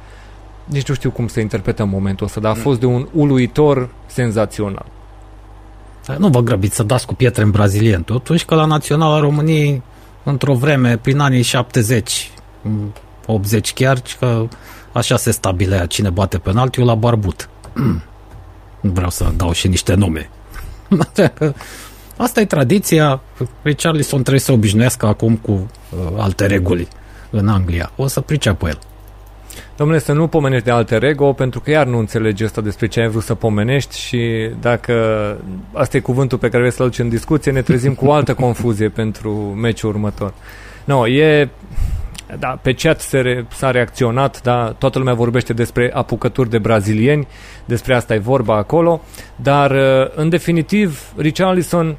Nici 0.64 0.88
nu 0.88 0.94
știu 0.94 1.10
cum 1.10 1.28
să 1.28 1.40
interpretăm 1.40 1.88
momentul 1.88 2.26
ăsta, 2.26 2.40
dar 2.40 2.50
a 2.50 2.54
fost 2.54 2.80
de 2.80 2.86
un 2.86 3.08
uluitor 3.12 3.88
senzațional. 4.06 4.86
Nu 6.18 6.28
vă 6.28 6.40
grăbiți 6.40 6.76
să 6.76 6.82
dați 6.82 7.06
cu 7.06 7.14
pietre 7.14 7.42
în 7.42 7.50
brazilien, 7.50 8.02
totuși 8.02 8.44
că 8.44 8.54
la 8.54 8.64
Naționala 8.64 9.20
României, 9.20 9.82
într-o 10.22 10.54
vreme, 10.54 10.96
prin 10.96 11.18
anii 11.18 11.42
70, 11.42 12.30
80 13.26 13.72
chiar, 13.72 14.02
că 14.18 14.46
așa 14.92 15.16
se 15.16 15.30
stabilea 15.30 15.86
cine 15.86 16.10
bate 16.10 16.38
penaltiul 16.38 16.86
la 16.86 16.94
barbut. 16.94 17.48
Nu 18.80 18.90
vreau 18.90 19.10
să 19.10 19.32
dau 19.36 19.52
și 19.52 19.68
niște 19.68 19.94
nume. 19.94 20.30
Asta 22.16 22.40
e 22.40 22.44
tradiția. 22.44 23.20
Richarlison 23.62 24.20
trebuie 24.20 24.40
să 24.40 24.52
obișnuiască 24.52 25.06
acum 25.06 25.36
cu 25.36 25.50
uh, 25.52 25.98
alte 26.16 26.46
reguli 26.46 26.88
în 27.30 27.48
Anglia. 27.48 27.92
O 27.96 28.06
să 28.06 28.20
priceapă 28.20 28.68
el. 28.68 28.78
Domnule, 29.80 30.00
să 30.00 30.12
nu 30.12 30.26
pomenești 30.26 30.64
de 30.64 30.70
alte 30.70 30.98
rego, 30.98 31.32
pentru 31.32 31.60
că 31.60 31.70
iar 31.70 31.86
nu 31.86 31.98
înțelegi 31.98 32.44
asta 32.44 32.60
despre 32.60 32.86
ce 32.86 33.00
ai 33.00 33.08
vrut 33.08 33.22
să 33.22 33.34
pomenești 33.34 33.98
și 33.98 34.50
dacă 34.60 34.94
asta 35.72 35.96
e 35.96 36.00
cuvântul 36.00 36.38
pe 36.38 36.48
care 36.48 36.58
vrei 36.58 36.72
să-l 36.72 36.86
duci 36.86 36.98
în 36.98 37.08
discuție, 37.08 37.52
ne 37.52 37.62
trezim 37.62 37.94
cu 37.94 38.06
o 38.06 38.12
altă 38.12 38.34
confuzie 38.44 38.88
pentru 38.88 39.30
meciul 39.32 39.88
următor. 39.88 40.34
No, 40.84 41.06
e... 41.06 41.48
Da, 42.38 42.58
pe 42.62 42.72
chat 42.72 43.00
se 43.00 43.20
re, 43.20 43.46
s-a 43.50 43.70
reacționat, 43.70 44.42
da, 44.42 44.74
toată 44.78 44.98
lumea 44.98 45.14
vorbește 45.14 45.52
despre 45.52 45.90
apucături 45.94 46.50
de 46.50 46.58
brazilieni, 46.58 47.26
despre 47.64 47.94
asta 47.94 48.14
e 48.14 48.18
vorba 48.18 48.56
acolo, 48.56 49.00
dar 49.36 49.70
în 50.14 50.28
definitiv 50.28 51.12
Richarlison 51.16 51.96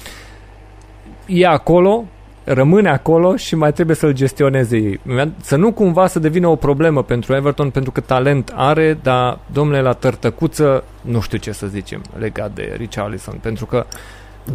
e 1.26 1.46
acolo, 1.46 2.04
rămâne 2.46 2.88
acolo 2.88 3.36
și 3.36 3.54
mai 3.54 3.72
trebuie 3.72 3.96
să-l 3.96 4.12
gestioneze 4.12 4.76
ei. 4.76 5.00
Să 5.40 5.56
nu 5.56 5.72
cumva 5.72 6.06
să 6.06 6.18
devină 6.18 6.48
o 6.48 6.56
problemă 6.56 7.02
pentru 7.02 7.34
Everton, 7.34 7.70
pentru 7.70 7.90
că 7.90 8.00
talent 8.00 8.52
are, 8.54 8.98
dar, 9.02 9.38
domnule, 9.52 9.80
la 9.80 9.92
tărtăcuță, 9.92 10.84
nu 11.00 11.20
știu 11.20 11.38
ce 11.38 11.52
să 11.52 11.66
zicem 11.66 12.02
legat 12.18 12.54
de 12.54 12.74
Richarlison, 12.76 13.38
pentru 13.40 13.66
că 13.66 13.86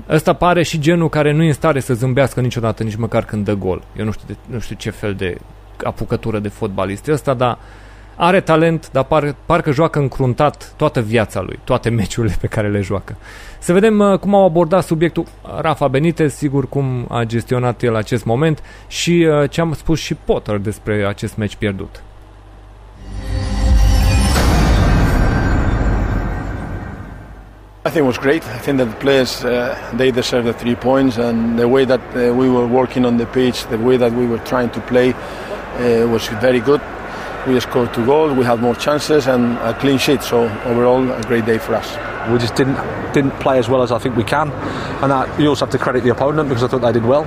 ăsta 0.10 0.34
pare 0.34 0.64
și 0.64 0.80
genul 0.80 1.10
care 1.10 1.32
nu 1.32 1.44
e 1.44 1.48
în 1.48 1.54
stare 1.54 1.80
să 1.80 1.94
zâmbească 1.94 2.42
niciodată, 2.42 2.84
nici 2.84 2.96
măcar 2.96 3.26
când 3.26 3.46
dă 3.46 3.54
gol. 3.54 3.84
Eu 3.98 4.06
nu 4.06 4.12
știu, 4.12 4.26
de, 4.28 4.36
nu 4.46 4.60
știu 4.60 4.76
ce 4.76 4.90
fel 4.90 5.14
de 5.14 5.38
apucătură 5.84 6.40
de 6.40 6.48
fotbalist 6.48 7.08
e 7.08 7.12
ăsta, 7.12 7.34
dar 7.34 7.58
Are 8.16 8.42
talent, 8.42 8.92
dar 8.92 9.04
par, 9.04 9.36
parcă 9.46 9.72
joacă 9.72 10.00
încruntat 10.00 10.74
toată 10.76 11.02
viața 11.02 11.42
lui, 11.42 11.60
toate 11.64 11.90
meciurile 11.90 12.36
pe 12.42 12.48
care 12.48 12.70
le 12.70 12.82
joacă. 12.82 13.16
Să 13.60 13.74
vedem 13.74 14.00
uh, 14.00 14.20
cum 14.20 14.36
au 14.36 14.46
abordat 14.46 14.84
subiectul 14.84 15.26
Rafa 15.62 15.88
Benitez, 15.88 16.34
sigur 16.34 16.70
cum 16.70 17.06
a 17.10 17.24
gestionat 17.24 17.82
el 17.82 17.96
acest 17.96 18.26
moment 18.26 18.64
și 18.88 19.28
uh, 19.30 19.50
ce 19.50 19.62
am 19.62 19.74
spus 19.74 20.00
și 20.00 20.16
Potter 20.26 20.58
despre 20.58 21.06
acest 21.08 21.38
meci 21.38 21.56
pierdut. 21.56 22.04
I 27.84 27.90
think 27.90 28.04
it 28.04 28.08
was 28.08 28.20
great. 28.20 28.44
I 28.44 28.60
think 28.60 28.78
that 28.78 28.90
the 28.90 29.00
players 29.00 29.44
uh, 29.44 29.76
they 29.98 30.12
deserve 30.12 30.44
the 30.44 30.54
three 30.54 30.76
points, 30.76 31.18
and 31.18 31.58
the 31.58 31.68
way 31.68 31.84
that 31.86 32.00
uh, 32.16 32.32
we 32.32 32.48
were 32.48 32.68
working 32.68 33.06
on 33.06 33.18
the 33.18 33.26
pitch, 33.26 33.66
the 33.66 33.78
way 33.78 33.98
that 33.98 34.12
we 34.12 34.28
were 34.28 34.42
trying 34.44 34.70
to 34.70 34.80
play, 34.80 35.14
uh, 35.14 36.08
was 36.08 36.28
very 36.40 36.60
good. 36.60 36.80
We 37.48 37.60
scored 37.60 37.94
two 37.94 38.06
goals, 38.06 38.38
we 38.38 38.46
had 38.46 38.60
more 38.60 38.76
chances, 38.76 39.28
and 39.28 39.58
a 39.58 39.74
clean 39.80 39.98
sheet. 39.98 40.22
So 40.22 40.44
overall, 40.66 41.10
a 41.12 41.24
great 41.24 41.46
day 41.46 41.58
for 41.58 41.74
us. 41.74 41.90
We 42.32 42.38
just 42.38 42.56
didn't 42.56 42.76
didn't 43.14 43.32
play 43.40 43.58
as 43.58 43.68
well 43.68 43.82
as 43.82 43.92
I 43.92 43.98
think 43.98 44.16
we 44.16 44.24
can, 44.24 44.52
and 45.02 45.12
that, 45.12 45.40
you 45.40 45.48
also 45.48 45.66
have 45.66 45.72
to 45.72 45.80
credit 45.80 46.04
the 46.04 46.12
opponent 46.12 46.50
because 46.50 46.64
I 46.64 46.68
thought 46.68 46.82
they 46.82 46.92
did 46.92 47.06
well. 47.06 47.26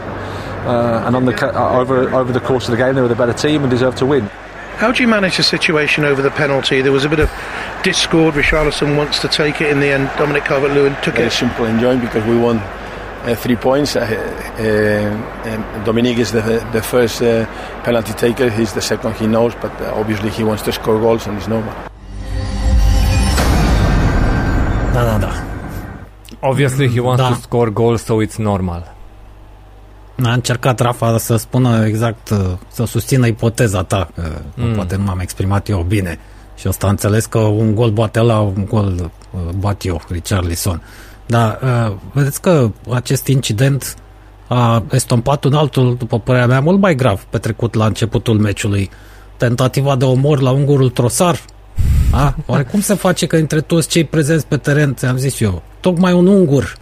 Uh, 0.66 1.04
and 1.06 1.16
on 1.16 1.24
the 1.24 1.34
uh, 1.34 1.80
over 1.80 2.08
over 2.14 2.32
the 2.32 2.40
course 2.40 2.66
of 2.66 2.70
the 2.70 2.76
game, 2.76 2.94
they 2.94 3.02
were 3.02 3.08
the 3.08 3.16
better 3.16 3.32
team 3.32 3.62
and 3.62 3.70
deserved 3.70 3.98
to 3.98 4.06
win. 4.06 4.30
How 4.76 4.92
do 4.92 5.02
you 5.02 5.08
manage 5.08 5.36
the 5.36 5.42
situation 5.42 6.04
over 6.04 6.22
the 6.22 6.30
penalty? 6.30 6.80
There 6.80 6.92
was 6.92 7.04
a 7.04 7.08
bit 7.08 7.20
of 7.20 7.30
discord. 7.82 8.34
Richarlison 8.34 8.96
wants 8.96 9.20
to 9.20 9.28
take 9.28 9.60
it 9.60 9.70
in 9.70 9.80
the 9.80 9.88
end. 9.88 10.10
Dominic 10.16 10.44
Calvert-Lewin 10.44 10.94
took 11.02 11.14
Very 11.14 11.26
it. 11.26 11.32
simple 11.32 11.64
and 11.66 11.78
joint 11.80 12.00
because 12.00 12.24
we 12.24 12.36
won 12.38 12.58
uh, 13.26 13.34
three 13.34 13.56
points. 13.56 13.96
Uh, 13.96 14.00
uh, 14.00 15.50
and 15.50 15.84
Dominic 15.84 16.18
is 16.18 16.30
the, 16.32 16.42
the 16.72 16.82
first 16.82 17.22
uh, 17.22 17.46
penalty 17.82 18.12
taker. 18.12 18.50
He's 18.50 18.72
the 18.72 18.80
second. 18.80 19.14
He 19.16 19.26
knows, 19.26 19.54
but 19.60 19.72
uh, 19.80 20.00
obviously 20.00 20.30
he 20.30 20.44
wants 20.44 20.62
to 20.62 20.72
score 20.72 20.98
goals, 21.00 21.26
and 21.26 21.36
it's 21.38 21.48
normal. 21.48 21.72
Da, 24.94 25.04
da, 25.04 25.18
da. 25.18 25.32
Obviously 26.40 26.88
he 26.88 27.00
wants 27.00 27.22
Da. 27.22 27.28
to 27.28 27.40
score 27.40 27.70
goals, 27.70 28.02
so 28.02 28.22
it's 28.22 28.36
normal. 28.38 28.92
A 30.24 30.32
încercat 30.32 30.80
Rafa 30.80 31.18
să 31.18 31.36
spună 31.36 31.86
exact, 31.86 32.28
uh, 32.30 32.38
să 32.68 32.84
susțină 32.84 33.26
ipoteza 33.26 33.82
ta, 33.82 34.08
că 34.14 34.28
mm. 34.54 34.74
poate 34.74 34.96
nu 34.96 35.02
m-am 35.02 35.18
exprimat 35.18 35.68
eu 35.68 35.80
bine. 35.88 36.18
Și 36.56 36.68
ăsta 36.68 36.86
a 36.86 36.90
înțeles 36.90 37.26
că 37.26 37.38
un 37.38 37.74
gol 37.74 37.90
bate 37.90 38.20
la 38.20 38.40
un 38.40 38.64
gol 38.68 39.10
uh, 39.30 39.40
bat 39.58 39.84
eu, 39.84 40.00
Richarlison. 40.08 40.82
Dar 41.26 41.58
uh, 41.62 41.96
vedeți 42.12 42.40
că 42.40 42.70
acest 42.90 43.26
incident 43.26 43.94
a 44.48 44.82
estompat 44.90 45.44
un 45.44 45.54
altul, 45.54 45.96
după 45.96 46.18
părerea 46.18 46.46
mea, 46.46 46.60
mult 46.60 46.80
mai 46.80 46.94
grav 46.94 47.26
petrecut 47.30 47.74
la 47.74 47.86
începutul 47.86 48.38
meciului. 48.38 48.90
Tentativa 49.36 49.96
de 49.96 50.04
omor 50.04 50.40
la 50.40 50.50
ungurul 50.50 50.90
Trosar. 50.90 51.40
A? 52.10 52.34
Oare 52.46 52.62
cum 52.62 52.80
se 52.80 52.94
face 52.94 53.26
că 53.26 53.36
între 53.36 53.60
toți 53.60 53.88
cei 53.88 54.04
prezenți 54.04 54.46
pe 54.46 54.56
teren, 54.56 54.94
ți-am 54.94 55.16
zis 55.16 55.40
eu, 55.40 55.62
tocmai 55.80 56.12
un 56.12 56.26
ungur 56.26 56.76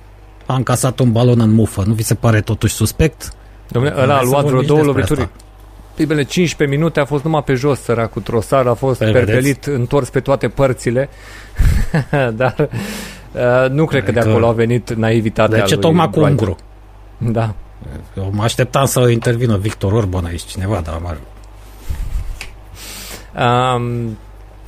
a 0.47 0.55
încasat 0.55 0.98
un 0.98 1.12
balon 1.12 1.40
în 1.40 1.51
mufă. 1.51 1.82
Nu 1.86 1.93
vi 1.93 2.02
se 2.02 2.14
pare 2.14 2.40
totuși 2.40 2.74
suspect? 2.74 3.32
Domnule, 3.69 3.94
Hai 3.94 4.05
ăla 4.05 4.16
a 4.16 4.20
să 4.23 4.24
luat 4.24 4.44
vreo 4.44 4.51
vorbim 4.51 4.66
două 4.66 4.78
despre 4.78 5.01
lovituri. 5.01 5.20
asta. 5.20 5.44
Primele 5.94 6.23
15 6.23 6.77
minute 6.77 7.01
a 7.01 7.05
fost 7.05 7.24
numai 7.24 7.43
pe 7.43 7.55
jos, 7.55 7.81
săracul 7.81 8.23
Trosar, 8.23 8.66
a 8.66 8.74
fost 8.74 8.98
Păi, 8.98 9.12
perpelit, 9.12 9.64
întors 9.64 10.09
pe 10.09 10.20
toate 10.20 10.48
părțile. 10.48 11.09
Dar 12.40 12.69
uh, 13.32 13.70
nu 13.70 13.84
cred 13.84 14.04
că 14.04 14.12
de 14.12 14.18
Adică- 14.18 14.34
acolo 14.34 14.48
a 14.48 14.52
venit 14.52 14.92
naivitatea 14.92 15.59
De 15.59 15.64
ce 15.64 15.74
lui 15.74 15.82
tocmai 15.82 16.04
cu 16.10 16.20
Brighton. 16.20 16.30
unguru? 16.30 16.56
Da. 17.32 17.54
Eu 18.16 18.30
mă 18.32 18.42
așteptam 18.42 18.84
să 18.84 19.00
intervină 19.09 19.56
Victor 19.56 19.92
Orban 19.92 20.24
aici, 20.24 20.42
cineva, 20.42 20.80
dar 20.84 20.98
mă 21.02 21.16
Um, 23.76 24.18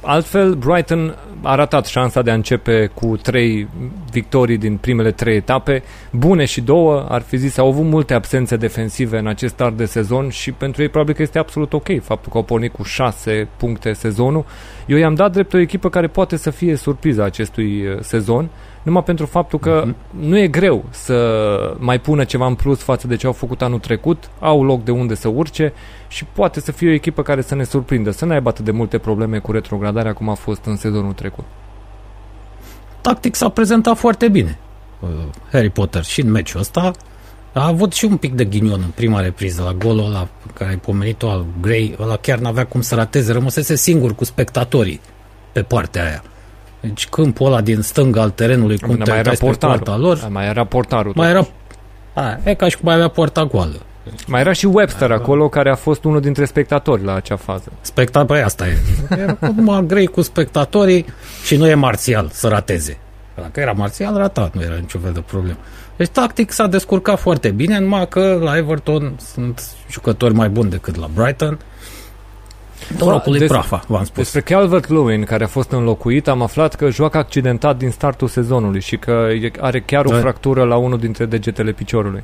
altfel, 0.04 0.54
Brighton 0.54 1.14
a 1.42 1.54
ratat 1.54 1.86
șansa 1.86 2.22
de 2.22 2.30
a 2.30 2.34
începe 2.34 2.90
cu 2.94 3.16
trei 3.16 3.68
victorii 4.10 4.58
din 4.58 4.76
primele 4.76 5.10
trei 5.10 5.36
etape. 5.36 5.82
Bune 6.10 6.44
și 6.44 6.60
două, 6.60 7.06
ar 7.08 7.22
fi 7.22 7.36
zis, 7.36 7.58
au 7.58 7.68
avut 7.68 7.84
multe 7.84 8.14
absențe 8.14 8.56
defensive 8.56 9.18
în 9.18 9.26
acest 9.26 9.54
start 9.54 9.76
de 9.76 9.84
sezon 9.84 10.28
și 10.28 10.52
pentru 10.52 10.82
ei 10.82 10.88
probabil 10.88 11.14
că 11.14 11.22
este 11.22 11.38
absolut 11.38 11.72
ok 11.72 12.02
faptul 12.02 12.32
că 12.32 12.36
au 12.36 12.42
pornit 12.42 12.72
cu 12.72 12.82
șase 12.82 13.48
puncte 13.56 13.92
sezonul. 13.92 14.44
Eu 14.86 14.96
i-am 14.96 15.14
dat 15.14 15.32
drept 15.32 15.54
o 15.54 15.58
echipă 15.58 15.88
care 15.88 16.06
poate 16.06 16.36
să 16.36 16.50
fie 16.50 16.76
surpriza 16.76 17.24
acestui 17.24 17.86
uh, 17.86 18.00
sezon, 18.00 18.48
numai 18.84 19.02
pentru 19.02 19.26
faptul 19.26 19.58
că 19.58 19.82
Mhm. 19.86 19.96
nu 20.20 20.38
e 20.38 20.46
greu 20.48 20.84
să 20.90 21.76
mai 21.78 21.98
pună 22.00 22.24
ceva 22.24 22.46
în 22.46 22.54
plus 22.54 22.78
față 22.80 23.06
de 23.06 23.16
ce 23.16 23.26
au 23.26 23.32
făcut 23.32 23.62
anul 23.62 23.78
trecut, 23.78 24.30
au 24.40 24.64
loc 24.64 24.84
de 24.84 24.90
unde 24.90 25.14
să 25.14 25.28
urce 25.28 25.72
și 26.08 26.24
poate 26.24 26.60
să 26.60 26.72
fie 26.72 26.88
o 26.88 26.92
echipă 26.92 27.22
care 27.22 27.40
să 27.42 27.54
ne 27.54 27.64
surprindă, 27.64 28.10
să 28.10 28.24
nu 28.24 28.32
aibă 28.32 28.48
atât 28.48 28.64
de 28.64 28.70
multe 28.70 28.98
probleme 28.98 29.38
cu 29.38 29.52
retrogradarea 29.52 30.12
cum 30.12 30.28
a 30.28 30.34
fost 30.34 30.64
în 30.64 30.76
sezonul 30.76 31.12
trecut. 31.12 31.44
Tactic 33.00 33.34
s-a 33.34 33.48
prezentat 33.48 33.96
foarte 33.96 34.28
bine 34.28 34.58
uh, 35.00 35.08
Harry 35.52 35.70
Potter 35.70 36.02
și 36.04 36.20
în 36.20 36.30
meciul 36.30 36.60
ăsta 36.60 36.90
a 37.52 37.66
avut 37.66 37.92
și 37.92 38.04
un 38.04 38.16
pic 38.16 38.34
de 38.34 38.44
ghinion 38.44 38.80
în 38.84 38.90
prima 38.94 39.20
repriză 39.20 39.62
la 39.62 39.72
golul 39.72 40.04
ăla 40.06 40.28
pe 40.46 40.50
care 40.54 40.70
ai 40.70 40.76
pomenit-o 40.76 41.30
al 41.30 41.44
Gray, 41.60 41.96
ăla 42.00 42.16
chiar 42.16 42.38
n-avea 42.38 42.66
cum 42.66 42.80
să 42.80 42.94
rateze, 42.94 43.32
rămăsese 43.32 43.74
singur 43.76 44.14
cu 44.14 44.24
spectatorii 44.24 45.00
pe 45.52 45.62
partea 45.62 46.04
aia. 46.04 46.22
Deci 46.86 47.08
câmpul 47.08 47.46
ăla 47.46 47.60
din 47.60 47.80
stânga 47.80 48.20
al 48.20 48.30
terenului, 48.30 48.78
cum 48.78 48.96
Dar 48.96 49.04
te 49.04 49.10
mai 49.10 49.18
era 49.18 49.30
uitai 49.30 49.36
spre 49.36 49.46
poarta 49.46 49.66
portarul. 49.76 50.00
lor, 50.06 50.16
Da, 50.18 50.28
mai 50.28 50.46
era 50.46 50.64
portarul. 50.64 51.12
mai 51.16 51.32
totuși. 51.32 51.50
era 52.14 52.28
a, 52.28 52.38
e 52.50 52.54
ca 52.54 52.68
și 52.68 52.74
cum 52.76 52.84
mai 52.86 52.94
avea 52.94 53.08
poarta 53.08 53.44
goală. 53.44 53.80
mai 54.26 54.40
era 54.40 54.52
și 54.52 54.66
Webster 54.66 55.10
acolo, 55.12 55.48
care 55.48 55.70
a 55.70 55.74
fost 55.74 56.04
unul 56.04 56.20
dintre 56.20 56.44
spectatori 56.44 57.04
la 57.04 57.14
acea 57.14 57.36
fază. 57.36 57.72
Specta, 57.80 58.24
păi 58.24 58.40
asta 58.42 58.66
e. 58.66 58.78
Era 59.20 59.36
numai 59.56 59.86
grei 59.86 60.06
cu 60.06 60.22
spectatorii 60.22 61.04
și 61.44 61.56
nu 61.56 61.66
e 61.68 61.74
marțial 61.74 62.28
să 62.32 62.48
rateze. 62.48 62.98
Dacă 63.34 63.60
era 63.60 63.72
marțial, 63.72 64.16
ratat, 64.16 64.54
nu 64.54 64.62
era 64.62 64.74
niciun 64.74 65.00
fel 65.00 65.12
de 65.12 65.20
problemă. 65.20 65.56
Deci, 65.96 66.08
tactic, 66.08 66.50
s-a 66.50 66.66
descurcat 66.66 67.18
foarte 67.18 67.48
bine, 67.50 67.78
numai 67.78 68.08
că 68.08 68.38
la 68.42 68.56
Everton 68.56 69.14
sunt 69.32 69.62
jucători 69.90 70.34
mai 70.34 70.48
buni 70.48 70.70
decât 70.70 70.96
la 70.96 71.08
Brighton. 71.14 71.58
Norocul 72.98 73.30
lui 73.30 73.38
Des- 73.40 73.48
Prafa, 73.50 73.84
v-am 73.86 74.04
spus. 74.04 74.16
Despre 74.32 74.40
Calvert-Lewin, 74.40 75.24
care 75.24 75.44
a 75.44 75.46
fost 75.46 75.70
înlocuit, 75.70 76.28
am 76.28 76.42
aflat 76.42 76.74
că 76.74 76.90
joacă 76.90 77.18
accidentat 77.18 77.76
din 77.76 77.90
startul 77.90 78.28
sezonului 78.28 78.80
și 78.80 78.96
că 78.96 79.28
e- 79.42 79.50
are 79.60 79.80
chiar 79.80 80.04
o 80.04 80.10
Da. 80.10 80.18
fractură 80.18 80.64
la 80.64 80.76
unul 80.76 80.98
dintre 80.98 81.24
degetele 81.24 81.72
piciorului. 81.72 82.22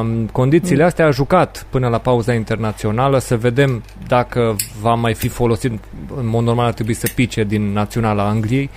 Um, 0.00 0.26
condițiile 0.32 0.80
Mm. 0.80 0.86
astea 0.86 1.06
a 1.06 1.10
jucat 1.10 1.66
până 1.70 1.88
la 1.88 1.98
pauza 1.98 2.32
internațională, 2.34 3.18
să 3.18 3.36
vedem 3.36 3.82
dacă 4.08 4.56
va 4.80 4.94
mai 4.94 5.14
fi 5.14 5.28
folosit, 5.28 5.70
în 6.16 6.26
mod 6.28 6.44
normal 6.44 6.66
ar 6.66 6.72
trebui 6.72 6.94
să 6.94 7.08
pice 7.14 7.44
din 7.44 7.72
naționala 7.72 8.28
Angliei 8.28 8.70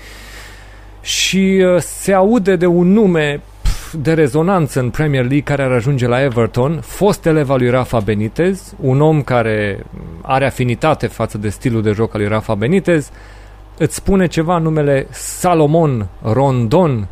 și 1.01 1.63
uh, 1.75 1.81
se 1.81 2.13
aude 2.13 2.55
de 2.55 2.65
un 2.65 2.91
nume 2.93 3.41
pf, 3.41 3.56
de 3.93 4.13
rezonanță 4.13 4.79
în 4.79 4.89
Premier 4.89 5.21
League 5.21 5.41
care 5.41 5.63
ar 5.63 5.71
ajunge 5.71 6.07
la 6.07 6.23
Everton, 6.23 6.79
fost 6.81 7.25
elev 7.25 7.49
al 7.49 7.57
lui 7.57 7.69
Rafa 7.69 7.99
Benitez, 7.99 8.73
un 8.81 9.01
om 9.01 9.21
care 9.21 9.85
are 10.21 10.45
afinitate 10.45 11.07
față 11.07 11.37
de 11.37 11.49
stilul 11.49 11.81
de 11.81 11.91
joc 11.91 12.13
al 12.13 12.19
lui 12.19 12.29
Rafa 12.29 12.55
Benitez, 12.55 13.11
îți 13.77 13.95
spune 13.95 14.27
ceva 14.27 14.57
numele 14.57 15.07
Salomon 15.09 16.07
Rondon. 16.21 17.07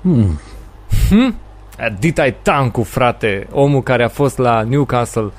Hmm. 0.00 0.40
Hm? 1.08 1.34
Ditai 1.98 2.34
Tancu, 2.42 2.82
frate, 2.82 3.46
omul 3.50 3.82
care 3.82 4.04
a 4.04 4.08
fost 4.08 4.38
la 4.38 4.62
Newcastle 4.62 5.30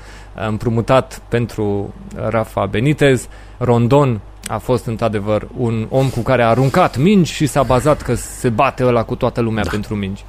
împrumutat 0.48 1.22
pentru 1.28 1.94
Rafa 2.28 2.66
Benitez. 2.66 3.28
Rondon 3.58 4.20
a 4.48 4.58
fost 4.58 4.86
într-adevăr 4.86 5.48
un 5.56 5.86
om 5.90 6.08
cu 6.08 6.20
care 6.20 6.42
a 6.42 6.48
aruncat 6.48 6.96
mingi 6.96 7.32
și 7.32 7.46
s-a 7.46 7.62
bazat 7.62 8.02
că 8.02 8.14
se 8.14 8.48
bate 8.48 8.84
ăla 8.84 9.02
cu 9.02 9.14
toată 9.14 9.40
lumea 9.40 9.64
da. 9.64 9.70
pentru 9.70 9.94
mingi. 9.94 10.24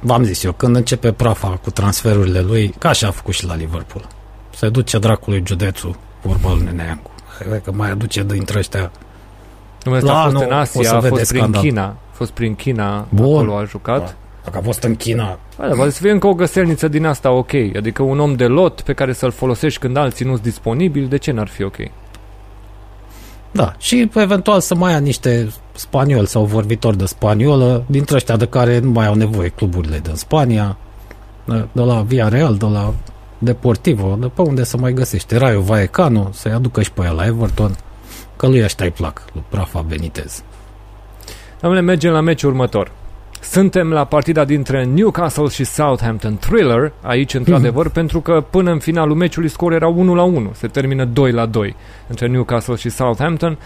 V-am 0.00 0.22
zis 0.22 0.42
eu, 0.42 0.52
când 0.52 0.76
începe 0.76 1.12
Prafa 1.12 1.48
cu 1.62 1.70
transferurile 1.70 2.40
lui, 2.40 2.74
ca 2.78 2.88
așa 2.88 3.06
a 3.06 3.10
făcut 3.10 3.34
și 3.34 3.46
la 3.46 3.54
Liverpool. 3.54 4.06
Se 4.54 4.68
duce 4.68 4.98
dracului 4.98 5.42
județul, 5.46 5.96
vorba 6.22 6.52
lui 6.52 6.64
Neneancu. 6.64 7.10
Hai 7.48 7.60
că 7.64 7.72
mai 7.72 7.90
aduce 7.90 8.22
dintre 8.22 8.58
ăștia 8.58 8.90
Dumnezeu 9.82 10.08
a 10.08 10.12
La 10.12 10.22
fost 10.22 10.34
anul 10.34 10.48
în 10.48 10.56
o 10.56 10.60
Asia, 10.60 10.82
să 10.82 10.94
a 10.94 10.98
fost 10.98 11.08
vedeți 11.08 11.28
prin 11.28 11.40
scandal. 11.40 11.62
China. 11.62 11.84
A 11.84 11.96
fost 12.12 12.30
prin 12.30 12.54
China, 12.54 13.06
Bun. 13.08 13.34
acolo 13.34 13.56
a 13.56 13.64
jucat. 13.64 14.16
Dacă 14.44 14.58
a 14.58 14.60
fost 14.60 14.82
în 14.82 14.96
China, 14.96 15.38
Bă, 15.58 15.66
da, 15.66 15.74
poate 15.74 15.90
să 15.90 16.00
fie 16.00 16.10
încă 16.10 16.26
o 16.26 16.34
găselniță 16.34 16.88
din 16.88 17.04
asta 17.04 17.30
ok. 17.30 17.52
Adică 17.76 18.02
un 18.02 18.20
om 18.20 18.34
de 18.34 18.46
lot 18.46 18.80
pe 18.80 18.92
care 18.92 19.12
să-l 19.12 19.30
folosești 19.30 19.80
când 19.80 19.96
alții 19.96 20.24
nu-s 20.24 20.40
disponibili, 20.40 21.06
de 21.06 21.16
ce 21.16 21.32
n-ar 21.32 21.48
fi 21.48 21.62
ok? 21.62 21.76
Da, 23.50 23.74
și 23.78 24.10
eventual 24.14 24.60
să 24.60 24.74
mai 24.74 24.92
ia 24.92 24.98
niște 24.98 25.52
spanioli 25.72 26.26
sau 26.26 26.44
vorbitori 26.44 26.96
de 26.96 27.04
spaniolă, 27.04 27.84
dintre 27.86 28.16
ăștia 28.16 28.36
de 28.36 28.46
care 28.46 28.78
nu 28.78 28.90
mai 28.90 29.06
au 29.06 29.14
nevoie 29.14 29.48
cluburile 29.48 29.98
din 29.98 30.14
Spania, 30.14 30.76
de 31.44 31.66
de 31.72 31.82
la 31.82 32.02
Villarreal, 32.02 32.56
de 32.56 32.66
la 32.66 32.94
Deportivo, 33.38 34.16
de 34.20 34.26
pe 34.26 34.42
unde 34.42 34.64
să 34.64 34.76
mai 34.76 34.92
găsește 34.92 35.36
Rayo 35.36 35.60
Vallecano, 35.60 36.28
să-i 36.32 36.52
aducă 36.52 36.82
și 36.82 36.92
pe 36.92 37.04
el 37.04 37.14
la 37.14 37.26
Everton, 37.26 37.76
că 38.36 38.46
lui 38.46 38.62
ăștia 38.62 38.84
îi 38.84 38.90
plac, 38.90 39.24
lui 39.32 39.44
Rafa 39.50 39.80
Benitez. 39.80 40.42
Domnule, 41.60 41.82
mergem 41.82 42.12
la 42.12 42.20
meciul 42.20 42.50
următor. 42.50 42.90
Suntem 43.40 43.90
la 43.90 44.04
partida 44.04 44.44
dintre 44.44 44.84
Newcastle 44.84 45.48
și 45.48 45.64
Southampton 45.64 46.36
Thriller, 46.36 46.92
aici 47.02 47.34
într-adevăr, 47.34 47.88
pentru 47.90 48.20
că 48.20 48.44
până 48.50 48.70
în 48.70 48.78
finalul 48.78 49.16
meciului 49.16 49.48
scorul 49.48 49.76
era 49.76 49.88
1 49.88 50.14
la 50.14 50.22
1, 50.22 50.50
se 50.54 50.66
termină 50.66 51.04
2 51.04 51.32
la 51.32 51.46
2 51.46 51.76
între 52.06 52.26
Newcastle 52.26 52.74
și 52.74 52.88
Southampton. 52.88 53.58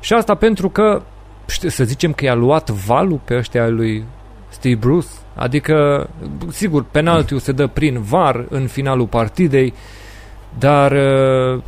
Și 0.00 0.12
asta 0.12 0.34
pentru 0.34 0.68
că, 0.68 1.02
știu, 1.46 1.68
să 1.68 1.84
zicem 1.84 2.12
că 2.12 2.24
i-a 2.24 2.34
luat 2.34 2.70
valul 2.70 3.20
pe 3.24 3.36
ăștia 3.36 3.68
lui 3.68 4.04
Steve 4.48 4.74
Bruce, 4.74 5.08
adică, 5.34 6.08
sigur, 6.48 6.84
penaltiul 6.84 7.40
se 7.40 7.52
dă 7.52 7.66
prin 7.66 8.00
VAR 8.00 8.44
în 8.48 8.66
finalul 8.66 9.06
partidei, 9.06 9.74
dar 10.58 10.92
uh, 10.92 11.62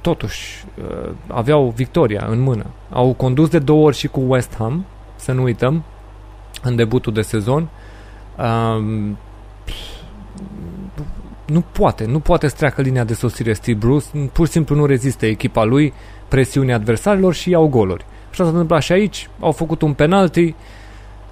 totuși 0.00 0.64
uh, 0.78 1.10
aveau 1.26 1.72
victoria 1.76 2.26
în 2.30 2.40
mână. 2.40 2.66
Au 2.90 3.12
condus 3.12 3.48
de 3.48 3.58
două 3.58 3.84
ori 3.86 3.96
și 3.96 4.08
cu 4.08 4.20
West 4.26 4.54
Ham, 4.58 4.84
să 5.16 5.32
nu 5.32 5.42
uităm, 5.42 5.84
în 6.64 6.76
debutul 6.76 7.12
de 7.12 7.20
sezon. 7.20 7.68
Um, 8.38 9.18
nu 11.46 11.64
poate, 11.72 12.04
nu 12.04 12.20
poate 12.20 12.48
să 12.48 12.54
treacă 12.56 12.82
linia 12.82 13.04
de 13.04 13.14
sosire 13.14 13.52
Steve 13.52 13.78
Bruce, 13.78 14.06
pur 14.32 14.46
și 14.46 14.52
simplu 14.52 14.74
nu 14.74 14.86
rezistă 14.86 15.26
echipa 15.26 15.64
lui 15.64 15.92
presiunii 16.28 16.72
adversarilor 16.72 17.34
și 17.34 17.50
iau 17.50 17.66
goluri. 17.66 18.04
Și 18.04 18.40
asta 18.40 18.44
s-a 18.44 18.50
întâmplat 18.50 18.82
și 18.82 18.92
aici, 18.92 19.28
au 19.40 19.52
făcut 19.52 19.82
un 19.82 19.92
penalti, 19.92 20.54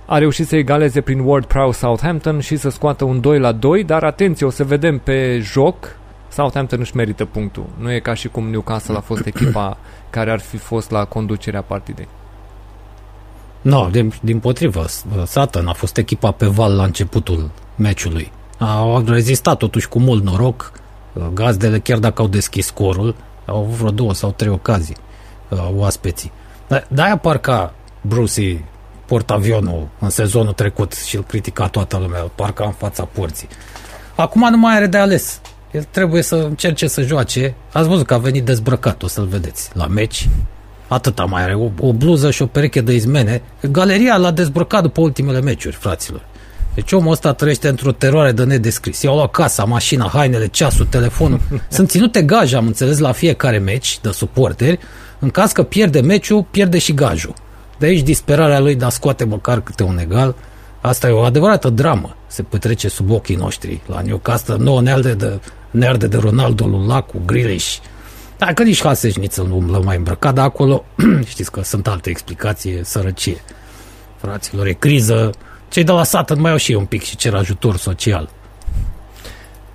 a 0.06 0.18
reușit 0.18 0.46
să 0.46 0.56
egaleze 0.56 1.00
prin 1.00 1.18
Ward 1.18 1.44
Prowse 1.44 1.78
Southampton 1.78 2.40
și 2.40 2.56
să 2.56 2.68
scoată 2.68 3.04
un 3.04 3.20
2 3.20 3.38
la 3.38 3.52
2, 3.52 3.84
dar 3.84 4.04
atenție, 4.04 4.46
o 4.46 4.50
să 4.50 4.64
vedem 4.64 4.98
pe 4.98 5.38
joc, 5.38 5.96
Southampton 6.28 6.80
își 6.80 6.96
merită 6.96 7.24
punctul. 7.24 7.66
Nu 7.78 7.92
e 7.92 7.98
ca 7.98 8.14
și 8.14 8.28
cum 8.28 8.48
Newcastle 8.48 8.96
a 8.96 9.00
fost 9.00 9.26
echipa 9.26 9.78
care 10.10 10.30
ar 10.30 10.40
fi 10.40 10.56
fost 10.56 10.90
la 10.90 11.04
conducerea 11.04 11.62
partidei. 11.62 12.09
Nu, 13.62 13.82
no, 13.82 13.89
din, 13.89 14.12
din 14.20 14.39
potrivă, 14.39 14.84
Sutton 15.26 15.66
a 15.66 15.72
fost 15.72 15.97
echipa 15.97 16.30
pe 16.30 16.47
val 16.47 16.74
la 16.76 16.84
începutul 16.84 17.51
meciului. 17.76 18.32
Au 18.59 19.05
rezistat 19.06 19.56
totuși 19.56 19.89
cu 19.89 19.98
mult 19.98 20.24
noroc. 20.24 20.72
Gazdele, 21.32 21.78
chiar 21.78 21.98
dacă 21.98 22.22
au 22.22 22.28
deschis 22.28 22.66
scorul, 22.66 23.14
au 23.44 23.56
avut 23.56 23.74
vreo 23.74 23.90
două 23.90 24.14
sau 24.14 24.30
trei 24.30 24.51
ocazii 24.51 24.97
oaspeții. 25.76 26.32
De-aia 26.89 27.16
parcă 27.16 27.72
Brucey 28.01 28.64
portavionul 29.06 29.89
în 29.98 30.10
sezonul 30.10 30.52
trecut 30.52 30.93
și 30.93 31.16
îl 31.16 31.22
critica 31.22 31.68
toată 31.68 31.98
lumea, 31.98 32.20
parcă 32.34 32.62
în 32.64 32.72
fața 32.72 33.05
porții. 33.05 33.48
Acum 34.14 34.51
nu 34.51 34.56
mai 34.56 34.76
are 34.76 34.86
de 34.86 34.98
ales. 34.98 35.40
El 35.70 35.86
trebuie 35.90 36.22
să 36.22 36.34
încerce 36.36 36.86
să 36.86 37.02
joace. 37.02 37.55
Ați 37.72 37.89
văzut 37.89 38.06
că 38.06 38.14
a 38.14 38.18
venit 38.18 38.44
dezbrăcat, 38.44 39.02
o 39.02 39.06
să-l 39.06 39.26
vedeți, 39.26 39.70
la 39.74 39.86
meci. 39.86 40.28
Atâta 40.93 41.24
mai 41.24 41.43
are, 41.43 41.55
o, 41.55 41.70
o 41.81 41.93
bluză 41.93 42.31
și 42.31 42.43
o 42.43 42.47
pereche 42.47 42.81
de 42.81 42.94
izmene. 42.94 43.43
Galeria 43.70 44.16
l-a 44.16 44.31
dezbrăcat 44.31 44.82
după 44.82 45.01
ultimele 45.01 45.40
meciuri, 45.40 45.74
fraților. 45.74 46.24
Deci 46.74 46.93
omul 46.93 47.12
ăsta 47.12 47.32
trăiește 47.32 47.69
într-o 47.69 47.93
teroare 47.93 48.32
de 48.32 48.44
nedescris. 48.44 49.02
I-au 49.02 49.14
luat 49.14 49.31
casa, 49.31 49.64
mașina, 49.64 50.09
hainele, 50.12 50.47
ceasul, 50.47 50.86
telefonul. 50.86 51.40
Sunt 51.69 51.90
ținute 51.90 52.23
gaje, 52.23 52.56
am 52.56 52.66
înțeles, 52.66 52.98
la 52.98 53.12
fiecare 53.12 53.59
meci 53.59 53.98
de 54.02 54.10
suporteri. 54.10 54.78
În 55.19 55.31
caz 55.31 55.52
că 55.52 55.62
pierde 55.62 56.01
meciul, 56.01 56.47
pierde 56.51 56.78
și 56.78 56.94
gajul. 56.94 57.35
De 57.78 57.86
aici 57.86 58.02
disperarea 58.02 58.60
lui 58.60 58.74
de 58.74 58.85
a 58.85 58.89
scoate 58.89 59.24
măcar 59.24 59.60
câte 59.60 59.82
un 59.82 59.98
egal. 59.98 60.35
Asta 60.81 61.09
e 61.09 61.10
o 61.10 61.20
adevărată 61.20 61.70
dramă. 61.70 62.16
Se 62.27 62.43
petrece 62.43 62.89
sub 62.89 63.10
ochii 63.10 63.36
noștri. 63.36 63.81
La 63.86 64.01
Newcastle 64.01 64.56
nouă 64.59 64.81
ne 64.81 64.93
arde 64.93 65.14
de, 65.14 65.40
ne 65.70 65.86
arde 65.86 66.06
de 66.06 66.16
Ronaldo, 66.16 66.66
Lulacu, 66.66 67.23
Grealish. 67.27 67.78
Dacă 68.47 68.62
nici 68.62 68.82
Haseșniță 68.82 69.43
nu 69.43 69.56
umblă 69.56 69.81
mai 69.85 69.97
îmbrăcat, 69.97 70.35
dar 70.35 70.44
acolo 70.44 70.85
știți 71.32 71.51
că 71.51 71.62
sunt 71.62 71.86
alte 71.86 72.10
explicații, 72.10 72.85
sărăcie. 72.85 73.36
Fraților, 74.16 74.66
e 74.66 74.73
criză. 74.73 75.31
Cei 75.69 75.85
de 75.85 75.93
la 75.93 76.05
sat 76.05 76.36
mai 76.36 76.51
au 76.51 76.56
și 76.56 76.73
un 76.73 76.85
pic 76.85 77.02
și 77.02 77.16
cer 77.16 77.35
ajutor 77.35 77.77
social. 77.77 78.31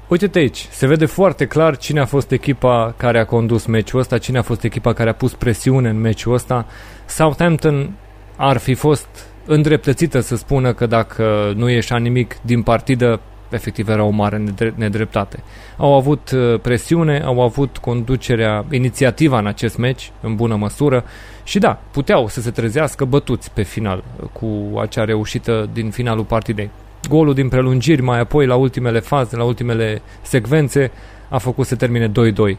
Uite-te 0.07 0.39
aici, 0.39 0.68
se 0.72 0.88
vede 0.88 1.06
foarte 1.06 1.45
clar 1.45 1.77
cine 1.77 1.99
a 1.99 2.06
fost 2.06 2.31
echipa 2.31 2.94
care 2.98 3.19
a 3.19 3.26
condus 3.26 3.65
meciul 3.65 3.99
ăsta, 3.99 4.18
cine 4.18 4.38
a 4.38 4.41
fost 4.41 4.64
echipa 4.64 4.94
care 4.94 5.10
a 5.10 5.14
pus 5.14 5.34
presiune 5.34 5.89
în 5.89 5.99
meciul 5.99 6.34
ăsta. 6.34 6.65
Southampton 7.06 7.91
ar 8.35 8.57
fi 8.57 8.73
fost 8.73 9.07
îndreptățită 9.45 10.19
să 10.19 10.35
spună 10.35 10.73
că 10.73 10.85
dacă 10.85 11.53
nu 11.56 11.69
ieșea 11.69 11.98
nimic 11.98 12.38
din 12.41 12.61
partidă, 12.61 13.19
efectiv 13.49 13.90
era 13.90 14.03
o 14.03 14.10
mare 14.10 14.44
nedreptate. 14.76 15.44
Au 15.78 15.94
avut 15.94 16.32
uh, 16.32 16.60
presiune, 16.60 17.22
au 17.26 17.41
avut 17.41 17.78
conducerea, 17.78 18.65
inițiativa 18.72 19.40
în 19.40 19.48
acest 19.48 19.78
meci, 19.78 20.11
în 20.22 20.36
bună 20.36 20.56
măsură, 20.56 21.03
și 21.44 21.60
da, 21.60 21.82
puteau 21.91 22.28
să 22.28 22.41
se 22.41 22.52
trezească 22.52 23.06
bătuți 23.06 23.52
pe 23.52 23.64
final 23.64 24.03
cu 24.32 24.80
acea 24.80 25.03
reușită 25.03 25.69
din 25.74 25.90
finalul 25.90 26.24
partidei. 26.24 26.69
Golul 27.10 27.34
din 27.34 27.49
prelungiri, 27.49 28.02
mai 28.02 28.19
apoi 28.19 28.45
la 28.45 28.56
ultimele 28.56 28.99
faze, 28.99 29.36
la 29.36 29.44
ultimele 29.44 30.02
secvențe, 30.22 30.91
a 31.30 31.38
făcut 31.38 31.65
să 31.65 31.76
termine 31.76 32.07
2-2 32.07 32.11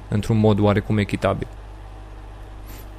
într-un 0.09 0.39
mod 0.39 0.61
oarecum 0.61 0.99
echitabil. 0.99 1.47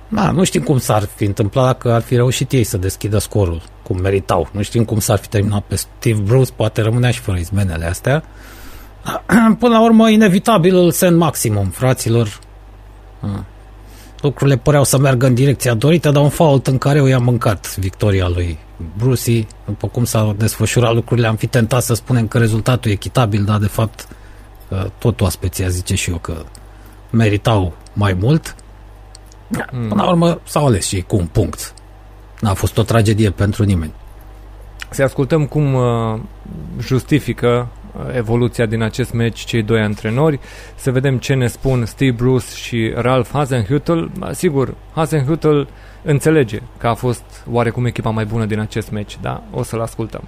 Da, 0.09 0.31
nu 0.31 0.43
știm 0.43 0.61
cum 0.61 0.77
s-ar 0.77 1.09
fi 1.15 1.23
întâmplat 1.23 1.65
dacă 1.65 1.93
ar 1.93 2.01
fi 2.01 2.15
reușit 2.15 2.51
ei 2.51 2.63
să 2.63 2.77
deschidă 2.77 3.17
scorul, 3.17 3.61
cum 3.83 3.99
meritau. 4.01 4.49
Nu 4.51 4.61
știm 4.61 4.85
cum 4.85 4.99
s-ar 4.99 5.17
fi 5.17 5.27
terminat 5.27 5.63
pe 5.67 5.75
Steve 5.75 6.21
Bruce, 6.21 6.51
poate 6.55 6.81
rămânea 6.81 7.11
și 7.11 7.19
fără 7.19 7.37
izmenele 7.37 7.85
astea. 7.85 8.23
Până 9.59 9.73
la 9.73 9.83
urmă, 9.83 10.09
inevitabil 10.09 10.75
îl 10.75 10.91
send 10.91 11.17
maximum, 11.17 11.67
fraților. 11.67 12.39
Lucrurile 14.21 14.57
păreau 14.57 14.83
să 14.83 14.97
meargă 14.97 15.25
în 15.25 15.33
direcția 15.33 15.73
dorită, 15.73 16.11
dar 16.11 16.23
un 16.23 16.29
fault 16.29 16.67
în 16.67 16.77
care 16.77 17.01
o 17.01 17.07
i-a 17.07 17.19
mâncat 17.19 17.77
victoria 17.77 18.27
lui 18.27 18.57
Brucey. 18.97 19.47
După 19.65 19.87
cum 19.87 20.03
s-au 20.05 20.33
desfășurat 20.33 20.93
lucrurile, 20.93 21.27
am 21.27 21.35
fi 21.35 21.47
tentat 21.47 21.81
să 21.81 21.93
spunem 21.93 22.27
că 22.27 22.37
rezultatul 22.37 22.91
e 22.91 22.93
echitabil, 22.93 23.43
dar 23.43 23.57
de 23.57 23.67
fapt 23.67 24.07
tot 24.97 25.21
oaspeția 25.21 25.67
zice 25.67 25.95
și 25.95 26.09
eu 26.09 26.17
că 26.17 26.43
meritau 27.09 27.73
mai 27.93 28.13
mult. 28.19 28.55
Mm. 29.49 29.87
Până 29.87 30.01
la 30.03 30.09
urmă 30.09 30.39
s-au 30.43 30.65
ales 30.65 30.87
și 30.87 31.01
cu 31.01 31.15
un 31.15 31.25
punct. 31.25 31.73
N-a 32.39 32.53
fost 32.53 32.77
o 32.77 32.83
tragedie 32.83 33.29
pentru 33.29 33.63
nimeni. 33.63 33.93
Să 34.89 35.03
ascultăm 35.03 35.45
cum 35.45 35.73
uh, 35.73 36.19
justifică 36.79 37.67
uh, 37.97 38.15
evoluția 38.15 38.65
din 38.65 38.81
acest 38.81 39.13
meci 39.13 39.39
cei 39.39 39.63
doi 39.63 39.81
antrenori, 39.81 40.39
să 40.75 40.91
vedem 40.91 41.17
ce 41.17 41.33
ne 41.33 41.47
spun 41.47 41.85
Steve 41.85 42.11
Bruce 42.11 42.55
și 42.55 42.93
Ralph 42.95 43.29
Hasenhüttl. 43.33 44.31
Sigur, 44.31 44.73
Hasenhüttl 44.95 45.67
înțelege 46.01 46.61
că 46.77 46.87
a 46.87 46.93
fost 46.93 47.23
oarecum 47.51 47.85
echipa 47.85 48.09
mai 48.09 48.25
bună 48.25 48.45
din 48.45 48.59
acest 48.59 48.91
meci, 48.91 49.17
da? 49.21 49.43
O 49.51 49.63
să-l 49.63 49.81
ascultăm. 49.81 50.21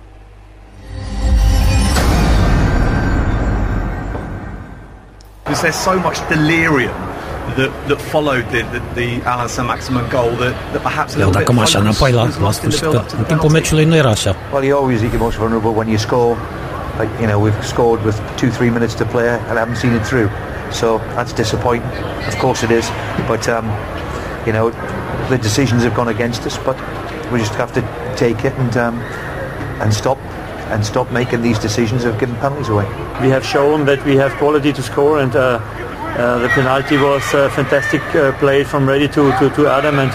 Because 5.44 5.68
there's 5.68 5.84
so 5.84 6.00
much 6.00 6.28
delirium 6.30 7.11
that, 7.56 7.72
that 7.88 8.02
followed 8.14 8.46
the, 8.52 8.62
the, 8.74 8.80
the 9.00 9.10
Alan 9.32 9.50
Saint-Maximin 9.50 10.10
goal 10.10 10.32
that, 10.44 10.54
that 10.74 10.82
perhaps 10.82 11.16
a 11.16 11.18
little 11.18 11.34
bit 11.34 11.60
așa 11.62 11.80
înapoi 11.80 12.12
la, 12.12 12.28
la 12.42 12.52
sfârșit, 12.52 12.82
că 12.82 13.04
în 13.18 13.24
timpul 13.24 13.50
meciului 13.50 13.86
nu 13.86 13.96
era 13.96 14.10
așa. 14.10 14.36
Well, 14.54 14.64
you 14.64 14.78
always 14.78 15.02
get 15.02 15.20
most 15.20 15.38
vulnerable 15.38 15.72
when 15.80 15.88
you 15.88 15.98
score. 15.98 16.38
Like, 17.00 17.12
you 17.22 17.28
know, 17.30 17.40
we've 17.46 17.66
scored 17.66 18.04
with 18.06 18.18
two, 18.42 18.50
three 18.58 18.70
minutes 18.70 18.94
to 18.94 19.06
play 19.06 19.28
and 19.50 19.58
haven't 19.58 19.80
seen 19.84 19.94
it 20.00 20.06
through. 20.10 20.30
So 20.72 20.88
that's 21.16 21.34
disappointing. 21.34 21.92
Of 22.28 22.36
course 22.44 22.60
it 22.66 22.72
is. 22.72 22.86
But, 23.28 23.44
um, 23.56 23.66
you 24.46 24.54
know, 24.56 24.66
the 25.30 25.38
decisions 25.38 25.84
have 25.84 25.96
gone 25.96 26.10
against 26.10 26.42
us, 26.46 26.58
but 26.68 26.78
we 27.32 27.40
just 27.40 27.56
have 27.56 27.72
to 27.78 27.82
take 28.16 28.40
it 28.48 28.54
and 28.62 28.74
um, 28.86 28.96
and 29.82 29.94
stop 29.94 30.18
and 30.72 30.86
stop 30.86 31.12
making 31.12 31.42
these 31.42 31.60
decisions 31.60 32.06
of 32.06 32.18
giving 32.20 32.36
penalties 32.36 32.70
away. 32.70 32.86
We 33.22 33.30
have 33.30 33.46
shown 33.46 33.86
that 33.86 34.04
we 34.06 34.16
have 34.16 34.32
quality 34.34 34.72
to 34.74 34.82
score 34.82 35.20
and 35.20 35.36
uh, 35.36 35.60
uh, 36.18 36.40
the 36.40 36.50
penalty 36.50 36.98
was 36.98 37.24
a 37.34 37.50
fantastic 37.52 38.02
uh, 38.16 38.32
play 38.40 38.64
from 38.64 38.88
ready 38.88 39.08
to, 39.08 39.32
to, 39.40 39.50
to 39.56 39.68
Adam 39.68 40.00
and 40.00 40.12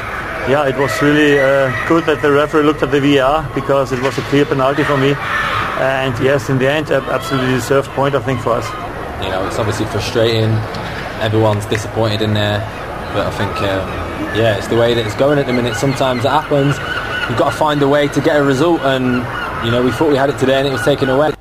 yeah, 0.49 0.69
it 0.69 0.77
was 0.79 1.03
really 1.03 1.41
uh, 1.41 1.73
good 1.89 2.05
that 2.07 2.23
the 2.23 2.31
referee 2.31 2.63
looked 2.63 2.83
at 2.83 2.93
the 2.93 3.01
VAR 3.01 3.51
because 3.53 3.91
it 3.91 4.01
was 4.01 4.17
a 4.17 4.23
clear 4.23 4.45
penalty 4.45 4.85
for 4.85 4.97
me. 4.97 5.15
And 5.79 6.15
yes, 6.23 6.49
in 6.49 6.59
the 6.59 6.71
end, 6.71 6.91
absolutely 6.91 7.55
deserved 7.55 7.89
point, 7.91 8.15
I 8.15 8.21
think, 8.21 8.41
for 8.41 8.53
us. 8.53 8.67
You 9.25 9.31
know, 9.31 9.45
it's 9.47 9.59
obviously 9.59 9.87
frustrating. 9.87 10.51
Everyone's 11.21 11.67
disappointed 11.67 12.23
in 12.23 12.35
there. 12.35 12.61
But 13.13 13.27
I 13.27 13.31
think, 13.31 13.51
um, 13.63 13.89
yeah, 14.39 14.57
it's 14.57 14.69
the 14.69 14.77
way 14.77 14.95
that 14.95 15.05
it's 15.05 15.17
going 15.17 15.39
at 15.39 15.47
the 15.47 15.53
minute. 15.53 15.75
Sometimes 15.75 16.25
it 16.25 16.31
happens. 16.31 16.77
You've 17.29 17.39
got 17.39 17.51
to 17.51 17.57
find 17.57 17.83
a 17.83 17.89
way 17.89 18.07
to 18.09 18.21
get 18.21 18.37
a 18.37 18.45
result. 18.45 18.81
And, 18.83 19.17
you 19.67 19.73
know, 19.73 19.83
we 19.83 19.91
thought 19.91 20.11
we 20.11 20.17
had 20.17 20.31
it 20.31 20.39
today 20.39 20.59
and 20.59 20.69
it 20.69 20.73
was 20.73 20.85
taken 20.85 21.09
away. 21.09 21.33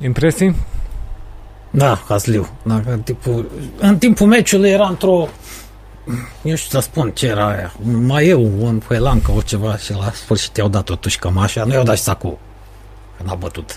Impresii? 0.00 0.56
Da, 1.70 2.02
Casliu. 2.06 2.48
Da, 2.62 2.82
în, 2.86 3.00
timpul, 3.00 3.50
în 3.78 3.98
timpul 3.98 4.26
meciului 4.26 4.70
era 4.70 4.86
într-o 4.86 5.28
nu 6.40 6.56
știu 6.56 6.80
să 6.80 6.86
spun 6.86 7.10
ce 7.10 7.26
era 7.26 7.48
aia. 7.48 7.72
Mai 7.82 8.26
eu, 8.28 8.50
un 8.60 8.82
pelancă, 8.88 9.32
ceva 9.44 9.76
și 9.76 9.92
la 9.92 10.10
sfârșit 10.14 10.56
i-au 10.56 10.68
dat 10.68 10.82
totuși 10.82 11.18
cămașa. 11.18 11.64
Nu 11.64 11.72
i-au 11.72 11.84
dat 11.84 11.96
și 11.96 12.02
sacul. 12.02 12.38
Că 13.16 13.22
n-a 13.22 13.34
bătut. 13.34 13.76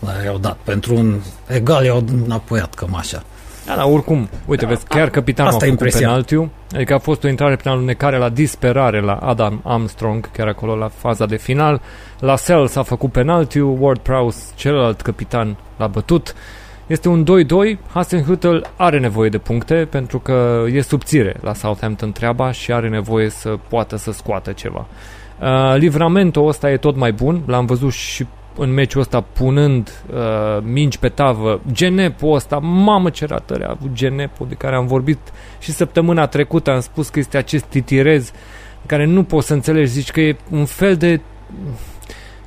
Dar 0.00 0.24
i-au 0.24 0.38
dat. 0.38 0.56
Pentru 0.64 0.94
un 0.94 1.20
egal 1.46 1.84
i-au 1.84 2.04
înapoiat 2.24 2.74
cămașa. 2.74 3.22
Da, 3.66 3.76
da, 3.76 3.86
oricum, 3.86 4.28
uite, 4.46 4.66
vezi, 4.66 4.86
chiar 4.86 5.10
capitanul 5.10 5.52
Asta 5.52 5.64
a 5.64 5.66
e 5.66 5.70
făcut 5.70 5.84
impresia. 5.84 6.06
penaltiul, 6.08 6.48
adică 6.74 6.94
a 6.94 6.98
fost 6.98 7.24
o 7.24 7.28
intrare 7.28 7.56
prin 7.56 7.70
alunecare 7.70 8.18
la 8.18 8.28
disperare 8.28 9.00
la 9.00 9.14
Adam 9.14 9.60
Armstrong, 9.64 10.30
chiar 10.30 10.46
acolo 10.46 10.76
la 10.76 10.88
faza 10.88 11.26
de 11.26 11.36
final. 11.36 11.80
La 12.18 12.36
Sells 12.36 12.76
a 12.76 12.82
făcut 12.82 13.12
penaltiul, 13.12 13.76
Ward 13.80 13.98
Prowse, 14.00 14.52
celălalt 14.54 15.00
capitan, 15.00 15.56
l-a 15.76 15.86
bătut. 15.86 16.34
Este 16.86 17.08
un 17.08 17.24
2-2, 17.24 17.78
Hasenhüttl 17.94 18.56
are 18.76 18.98
nevoie 18.98 19.28
de 19.28 19.38
puncte 19.38 19.74
pentru 19.90 20.18
că 20.18 20.64
e 20.72 20.80
subțire 20.80 21.36
la 21.40 21.54
Southampton 21.54 22.12
treaba 22.12 22.50
și 22.52 22.72
are 22.72 22.88
nevoie 22.88 23.28
să 23.28 23.58
poată 23.68 23.96
să 23.96 24.12
scoată 24.12 24.52
ceva. 24.52 24.86
Uh, 25.40 25.74
livramentul 25.76 26.48
ăsta 26.48 26.70
e 26.70 26.76
tot 26.76 26.96
mai 26.96 27.12
bun, 27.12 27.42
l-am 27.46 27.66
văzut 27.66 27.92
și 27.92 28.26
în 28.58 28.72
meciul 28.72 29.00
ăsta 29.00 29.20
punând 29.20 30.04
uh, 30.12 30.62
minci 30.62 30.98
pe 30.98 31.08
tavă. 31.08 31.60
Genepo 31.72 32.28
ăsta, 32.28 32.58
mamă 32.58 33.10
ce 33.10 33.26
ratări 33.26 33.64
a 33.64 33.70
avut 33.70 33.92
Genepo, 33.92 34.44
de 34.44 34.54
care 34.54 34.76
am 34.76 34.86
vorbit 34.86 35.18
și 35.58 35.72
săptămâna 35.72 36.26
trecută, 36.26 36.70
am 36.70 36.80
spus 36.80 37.08
că 37.08 37.18
este 37.18 37.36
acest 37.36 37.64
titirez 37.64 38.32
care 38.86 39.04
nu 39.04 39.22
poți 39.22 39.46
să 39.46 39.52
înțelegi, 39.52 39.90
zici 39.90 40.10
că 40.10 40.20
e 40.20 40.36
un 40.50 40.64
fel 40.64 40.96
de 40.96 41.20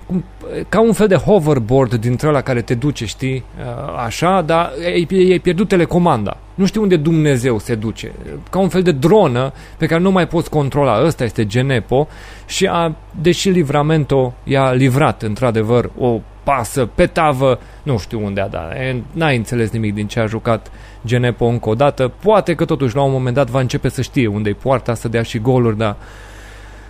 cum- 0.09 0.23
ca 0.69 0.81
un 0.81 0.93
fel 0.93 1.07
de 1.07 1.15
hoverboard 1.15 1.95
dintre 1.95 2.27
ăla 2.27 2.41
care 2.41 2.61
te 2.61 2.73
duce, 2.73 3.05
știi, 3.05 3.43
uh, 3.59 3.93
așa, 4.05 4.41
dar 4.41 4.71
ai, 4.85 5.07
ai 5.31 5.39
pierdut 5.39 5.67
telecomanda. 5.67 6.37
Nu 6.55 6.65
știu 6.65 6.81
unde 6.81 6.95
Dumnezeu 6.95 7.59
se 7.59 7.75
duce. 7.75 8.11
Ca 8.49 8.59
un 8.59 8.69
fel 8.69 8.81
de 8.81 8.91
dronă 8.91 9.53
pe 9.77 9.85
care 9.85 10.01
nu 10.01 10.11
mai 10.11 10.27
poți 10.27 10.49
controla. 10.49 11.03
Ăsta 11.05 11.23
este 11.23 11.45
Genepo 11.45 12.07
și 12.45 12.65
a, 12.65 12.95
deși 13.21 13.49
Livramento 13.49 14.33
i-a 14.43 14.71
livrat 14.71 15.21
într-adevăr 15.21 15.89
o 15.97 16.19
pasă 16.43 16.85
pe 16.95 17.05
tavă, 17.05 17.59
nu 17.83 17.97
știu 17.97 18.25
unde 18.25 18.41
a 18.41 18.47
dat. 18.47 18.71
E, 18.71 19.01
N-ai 19.11 19.35
înțeles 19.37 19.71
nimic 19.71 19.93
din 19.93 20.07
ce 20.07 20.19
a 20.19 20.25
jucat 20.25 20.71
Genepo 21.05 21.45
încă 21.45 21.69
o 21.69 21.73
dată. 21.73 22.11
Poate 22.23 22.55
că 22.55 22.65
totuși 22.65 22.95
la 22.95 23.01
un 23.01 23.11
moment 23.11 23.35
dat 23.35 23.49
va 23.49 23.59
începe 23.59 23.89
să 23.89 24.01
știe 24.01 24.27
unde-i 24.27 24.53
poarta, 24.53 24.93
să 24.93 25.07
dea 25.07 25.21
și 25.21 25.39
goluri, 25.39 25.77
dar 25.77 25.95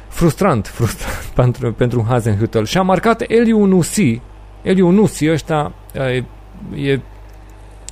frustrant, 0.09 0.67
frustrant 0.67 1.25
pentru, 1.39 1.73
pentru 1.73 2.07
Hasenhüttl. 2.09 2.63
Și 2.63 2.77
a 2.77 2.81
marcat 2.81 3.23
Eliu 3.27 3.65
Nusi. 3.65 4.21
Eliu 4.61 4.89
Nusi 4.89 5.31
ăsta 5.31 5.73
e, 5.93 6.23
e 6.75 6.99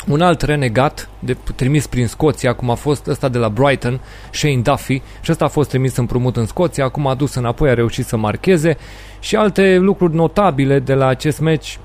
un 0.08 0.22
alt 0.22 0.42
renegat 0.42 1.10
de, 1.20 1.38
trimis 1.56 1.88
prin 1.88 2.08
Scoția, 2.08 2.54
cum 2.54 2.70
a 2.70 2.74
fost 2.74 3.08
ăsta 3.08 3.30
de 3.30 3.38
la 3.38 3.50
Brighton, 3.50 4.02
Shane 4.32 4.62
Duffy, 4.62 5.02
și 5.22 5.32
ăsta 5.32 5.46
a 5.46 5.48
fost 5.48 5.70
trimis 5.70 5.96
împrumut 5.96 6.38
în 6.38 6.46
Scoția, 6.46 6.84
acum 6.84 7.08
a 7.08 7.16
dus 7.16 7.36
înapoi, 7.36 7.70
a 7.70 7.74
reușit 7.74 8.06
să 8.06 8.18
marcheze 8.18 8.78
și 9.20 9.36
alte 9.36 9.78
lucruri 9.78 10.16
notabile 10.16 10.80
de 10.80 10.94
la 10.94 11.08
acest 11.08 11.40
meci, 11.40 11.80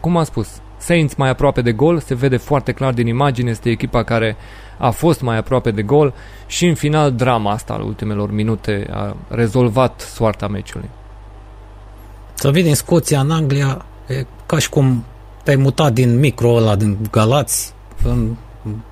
cum 0.00 0.16
am 0.16 0.24
spus, 0.24 0.60
Saints 0.76 1.14
mai 1.14 1.28
aproape 1.28 1.62
de 1.62 1.72
gol, 1.72 1.98
se 1.98 2.14
vede 2.14 2.36
foarte 2.36 2.72
clar 2.72 2.92
din 2.92 3.06
imagine, 3.06 3.50
este 3.50 3.70
echipa 3.70 4.02
care 4.02 4.36
a 4.78 4.90
fost 4.90 5.20
mai 5.20 5.36
aproape 5.36 5.70
de 5.70 5.82
gol 5.82 6.14
și 6.46 6.66
în 6.66 6.74
final 6.74 7.12
drama 7.12 7.50
asta 7.50 7.72
al 7.72 7.82
ultimelor 7.82 8.30
minute 8.30 8.86
a 8.90 9.16
rezolvat 9.28 10.00
soarta 10.00 10.48
meciului. 10.48 10.88
Să 12.34 12.50
vii 12.50 12.62
din 12.62 12.74
Scoția 12.74 13.20
în 13.20 13.30
Anglia, 13.30 13.84
e 14.06 14.26
ca 14.46 14.58
și 14.58 14.68
cum 14.68 15.04
te-ai 15.42 15.56
mutat 15.56 15.92
din 15.92 16.18
micro 16.18 16.54
ăla 16.54 16.76
din 16.76 16.98
Galați 17.10 17.74
în 18.02 18.36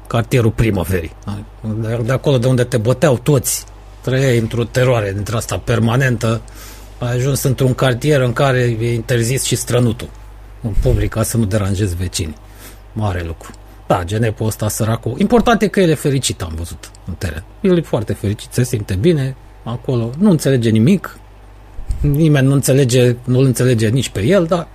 cartierul 0.06 0.50
primăverii. 0.50 1.12
De, 1.60 2.00
de 2.04 2.12
acolo 2.12 2.38
de 2.38 2.46
unde 2.46 2.64
te 2.64 2.76
băteau 2.76 3.18
toți, 3.18 3.66
trăiai 4.00 4.38
într-o 4.38 4.64
teroare 4.64 5.12
dintre 5.12 5.36
asta 5.36 5.58
permanentă, 5.58 6.40
ai 6.98 7.12
ajuns 7.12 7.42
într-un 7.42 7.74
cartier 7.74 8.20
în 8.20 8.32
care 8.32 8.76
e 8.80 8.94
interzis 8.94 9.42
și 9.42 9.56
strănutul 9.56 10.08
în 10.62 10.74
public 10.82 11.10
ca 11.10 11.22
să 11.22 11.36
nu 11.36 11.44
deranjezi 11.44 11.96
vecinii. 11.96 12.36
Mare 12.92 13.22
lucru. 13.26 13.50
Da, 13.86 14.04
Genepo 14.04 14.44
ăsta 14.44 14.68
săracul. 14.68 15.14
Important 15.18 15.62
e 15.62 15.66
că 15.66 15.80
el 15.80 15.88
e 15.88 15.94
fericit, 15.94 16.42
am 16.42 16.52
văzut 16.56 16.90
în 17.06 17.14
teren. 17.18 17.44
El 17.60 17.76
e 17.78 17.80
foarte 17.80 18.12
fericit, 18.12 18.52
se 18.52 18.64
simte 18.64 18.94
bine 18.94 19.36
acolo, 19.62 20.10
nu 20.18 20.30
înțelege 20.30 20.70
nimic, 20.70 21.18
nimeni 22.00 22.46
nu 22.46 22.52
înțelege, 22.52 23.16
nu-l 23.24 23.44
înțelege 23.44 23.88
nici 23.88 24.08
pe 24.08 24.22
el, 24.22 24.44
dar 24.44 24.68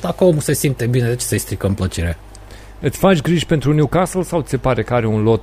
dacă 0.00 0.24
omul 0.24 0.40
se 0.40 0.52
simte 0.52 0.86
bine, 0.86 1.08
de 1.08 1.14
ce 1.16 1.24
să-i 1.24 1.38
stricăm 1.38 1.74
plăcerea? 1.74 2.18
Îți 2.80 2.98
faci 2.98 3.20
griji 3.20 3.46
pentru 3.46 3.72
Newcastle 3.72 4.22
sau 4.22 4.40
ți 4.40 4.50
se 4.50 4.56
pare 4.56 4.82
că 4.82 4.94
are 4.94 5.06
un 5.06 5.22
lot 5.22 5.42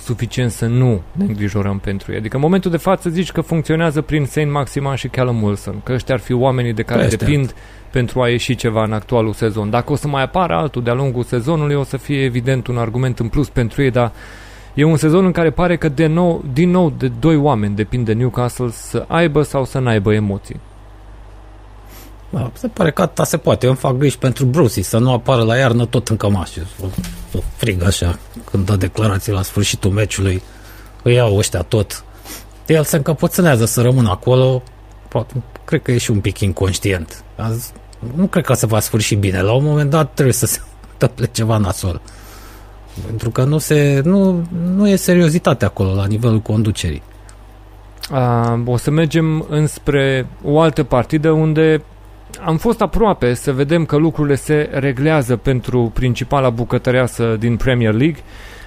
suficient 0.00 0.50
să 0.50 0.66
nu 0.66 1.02
ne 1.12 1.24
îngrijorăm 1.24 1.78
pentru 1.78 2.12
ei? 2.12 2.18
Adică 2.18 2.36
în 2.36 2.42
momentul 2.42 2.70
de 2.70 2.76
față 2.76 3.08
zici 3.08 3.32
că 3.32 3.40
funcționează 3.40 4.00
prin 4.00 4.24
Saint 4.24 4.50
Maximan 4.50 4.94
și 4.94 5.08
Callum 5.08 5.42
Wilson, 5.42 5.80
că 5.84 5.92
ăștia 5.92 6.14
ar 6.14 6.20
fi 6.20 6.32
oamenii 6.32 6.72
de 6.72 6.82
care 6.82 7.02
Ăștia. 7.02 7.18
depind 7.18 7.54
pentru 7.92 8.22
a 8.22 8.28
ieși 8.28 8.54
ceva 8.54 8.84
în 8.84 8.92
actualul 8.92 9.32
sezon. 9.32 9.70
Dacă 9.70 9.92
o 9.92 9.96
să 9.96 10.08
mai 10.08 10.22
apară 10.22 10.54
altul 10.54 10.82
de-a 10.82 10.94
lungul 10.94 11.24
sezonului, 11.24 11.74
o 11.74 11.84
să 11.84 11.96
fie 11.96 12.24
evident 12.24 12.66
un 12.66 12.78
argument 12.78 13.18
în 13.18 13.28
plus 13.28 13.48
pentru 13.48 13.82
ei, 13.82 13.90
dar 13.90 14.12
e 14.74 14.84
un 14.84 14.96
sezon 14.96 15.24
în 15.24 15.32
care 15.32 15.50
pare 15.50 15.76
că 15.76 15.88
de 15.88 16.06
nou, 16.06 16.44
din 16.52 16.70
nou 16.70 16.92
de 16.98 17.08
doi 17.20 17.36
oameni 17.36 17.74
depinde 17.74 18.12
Newcastle 18.12 18.70
să 18.70 19.04
aibă 19.08 19.42
sau 19.42 19.64
să 19.64 19.78
n-aibă 19.78 20.14
emoții. 20.14 20.60
Da, 22.30 22.50
se 22.54 22.68
pare 22.68 22.90
că 22.90 23.02
atâta 23.02 23.24
se 23.24 23.36
poate. 23.36 23.64
Eu 23.64 23.70
îmi 23.70 23.80
fac 23.80 23.96
griji 23.96 24.18
pentru 24.18 24.44
Brucey 24.44 24.82
să 24.82 24.98
nu 24.98 25.12
apară 25.12 25.42
la 25.42 25.56
iarnă 25.56 25.86
tot 25.86 26.08
în 26.08 26.16
cămașă. 26.16 26.66
Să, 26.78 26.86
să 27.30 27.42
frig 27.56 27.82
așa 27.82 28.18
când 28.50 28.66
dă 28.66 28.76
declarații 28.76 29.32
la 29.32 29.42
sfârșitul 29.42 29.90
meciului. 29.90 30.42
Îi 31.02 31.14
iau 31.14 31.36
ăștia 31.36 31.62
tot. 31.62 32.04
El 32.66 32.84
se 32.84 32.96
încăpățânează 32.96 33.64
să 33.64 33.82
rămână 33.82 34.10
acolo. 34.10 34.62
Poate, 35.08 35.42
cred 35.64 35.82
că 35.82 35.92
e 35.92 35.98
și 35.98 36.10
un 36.10 36.20
pic 36.20 36.40
inconștient. 36.40 37.24
Azi, 37.36 37.72
nu 38.16 38.26
cred 38.26 38.44
că 38.44 38.52
se 38.52 38.66
va 38.66 38.80
sfârși 38.80 39.14
bine. 39.14 39.42
La 39.42 39.52
un 39.52 39.64
moment 39.64 39.90
dat 39.90 40.12
trebuie 40.12 40.34
să 40.34 40.46
se 40.46 40.60
întâmple 40.92 41.26
ceva 41.26 41.56
nasol. 41.56 42.00
Pentru 43.06 43.30
că 43.30 43.44
nu, 43.44 43.58
se, 43.58 44.00
nu, 44.04 44.46
nu 44.74 44.88
e 44.88 44.96
seriozitate 44.96 45.64
acolo 45.64 45.94
la 45.94 46.06
nivelul 46.06 46.40
conducerii. 46.40 47.02
Uh, 48.10 48.60
o 48.64 48.76
să 48.76 48.90
mergem 48.90 49.46
înspre 49.48 50.26
o 50.44 50.60
altă 50.60 50.82
partidă 50.82 51.30
unde 51.30 51.82
am 52.44 52.56
fost 52.56 52.80
aproape 52.80 53.34
să 53.34 53.52
vedem 53.52 53.84
că 53.84 53.96
lucrurile 53.96 54.34
se 54.34 54.68
reglează 54.72 55.36
pentru 55.36 55.90
principala 55.94 56.50
bucătăreasă 56.50 57.36
din 57.38 57.56
Premier 57.56 57.94
League, 57.94 58.22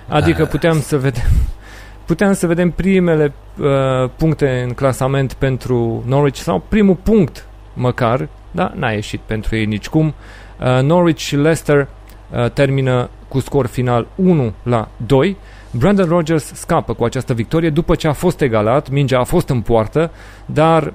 adică 0.08 0.46
puteam 0.46 0.82
să 0.82 0.98
vedem 0.98 1.24
puteam 2.06 2.34
să 2.34 2.48
vedem 2.48 2.72
primele 2.72 3.34
uh, 3.60 4.10
puncte 4.16 4.64
în 4.68 4.74
clasament 4.74 5.34
pentru 5.34 6.04
Norwich 6.06 6.40
sau 6.40 6.64
primul 6.68 6.96
punct 6.96 7.48
măcar, 7.74 8.28
dar 8.56 8.72
n-a 8.76 8.92
ieșit 8.92 9.20
pentru 9.20 9.56
ei 9.56 9.66
nicicum. 9.66 10.14
Uh, 10.60 10.82
Norwich 10.82 11.20
și 11.20 11.36
Leicester 11.36 11.88
uh, 12.30 12.50
termină 12.50 13.10
cu 13.28 13.40
scor 13.40 13.68
final 13.68 14.08
1 14.16 14.54
la 14.64 14.88
2. 15.06 15.38
Brandon 15.72 16.08
Rodgers 16.08 16.54
scapă 16.54 16.94
cu 16.94 17.04
această 17.04 17.34
victorie 17.34 17.70
după 17.70 17.96
ce 17.96 18.08
a 18.08 18.14
fost 18.14 18.42
egalat, 18.42 18.90
mingea 18.90 19.20
a 19.20 19.24
fost 19.24 19.50
în 19.50 19.62
poartă, 19.62 20.12
dar 20.46 20.94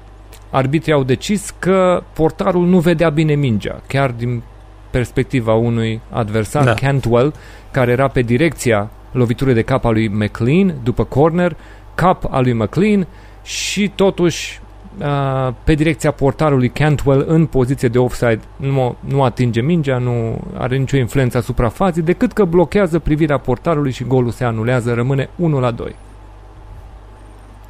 arbitrii 0.51 0.95
au 0.95 1.03
decis 1.03 1.55
că 1.59 2.03
portarul 2.13 2.67
nu 2.67 2.79
vedea 2.79 3.09
bine 3.09 3.35
mingea, 3.35 3.81
chiar 3.87 4.11
din 4.11 4.43
perspectiva 4.91 5.55
unui 5.55 6.01
adversar, 6.11 6.65
da. 6.65 6.73
Da. 6.73 6.87
Cantwell, 6.87 7.35
care 7.71 7.91
era 7.91 8.09
pe 8.09 8.23
direcția 8.23 8.91
loviturii 9.13 9.55
de 9.55 9.63
cap 9.63 9.85
a 9.85 9.91
lui 9.91 10.09
McLean 10.09 10.75
după 10.83 11.05
corner, 11.05 11.57
cap 11.95 12.25
al 12.31 12.43
lui 12.43 12.53
McLean 12.53 13.07
și 13.43 13.93
totuși 13.95 14.61
uh, 14.99 15.55
pe 15.65 15.75
direcția 15.75 16.11
portarului 16.11 16.69
Cantwell 16.69 17.25
în 17.29 17.47
poziție 17.47 17.89
de 17.89 17.99
offside 17.99 18.41
nu, 18.57 18.97
nu 19.01 19.23
atinge 19.23 19.61
mingea, 19.61 19.99
nu 19.99 20.41
are 20.57 20.77
nicio 20.77 20.97
influență 20.97 21.39
asupra 21.39 21.69
fazii, 21.69 22.03
decât 22.03 22.33
că 22.33 22.45
blochează 22.45 22.99
privirea 22.99 23.39
portarului 23.39 23.93
și 23.93 24.05
golul 24.05 24.31
se 24.31 24.45
anulează, 24.45 24.93
rămâne 24.93 25.31
1 25.37 25.61
la 25.61 25.71
2. 25.71 25.95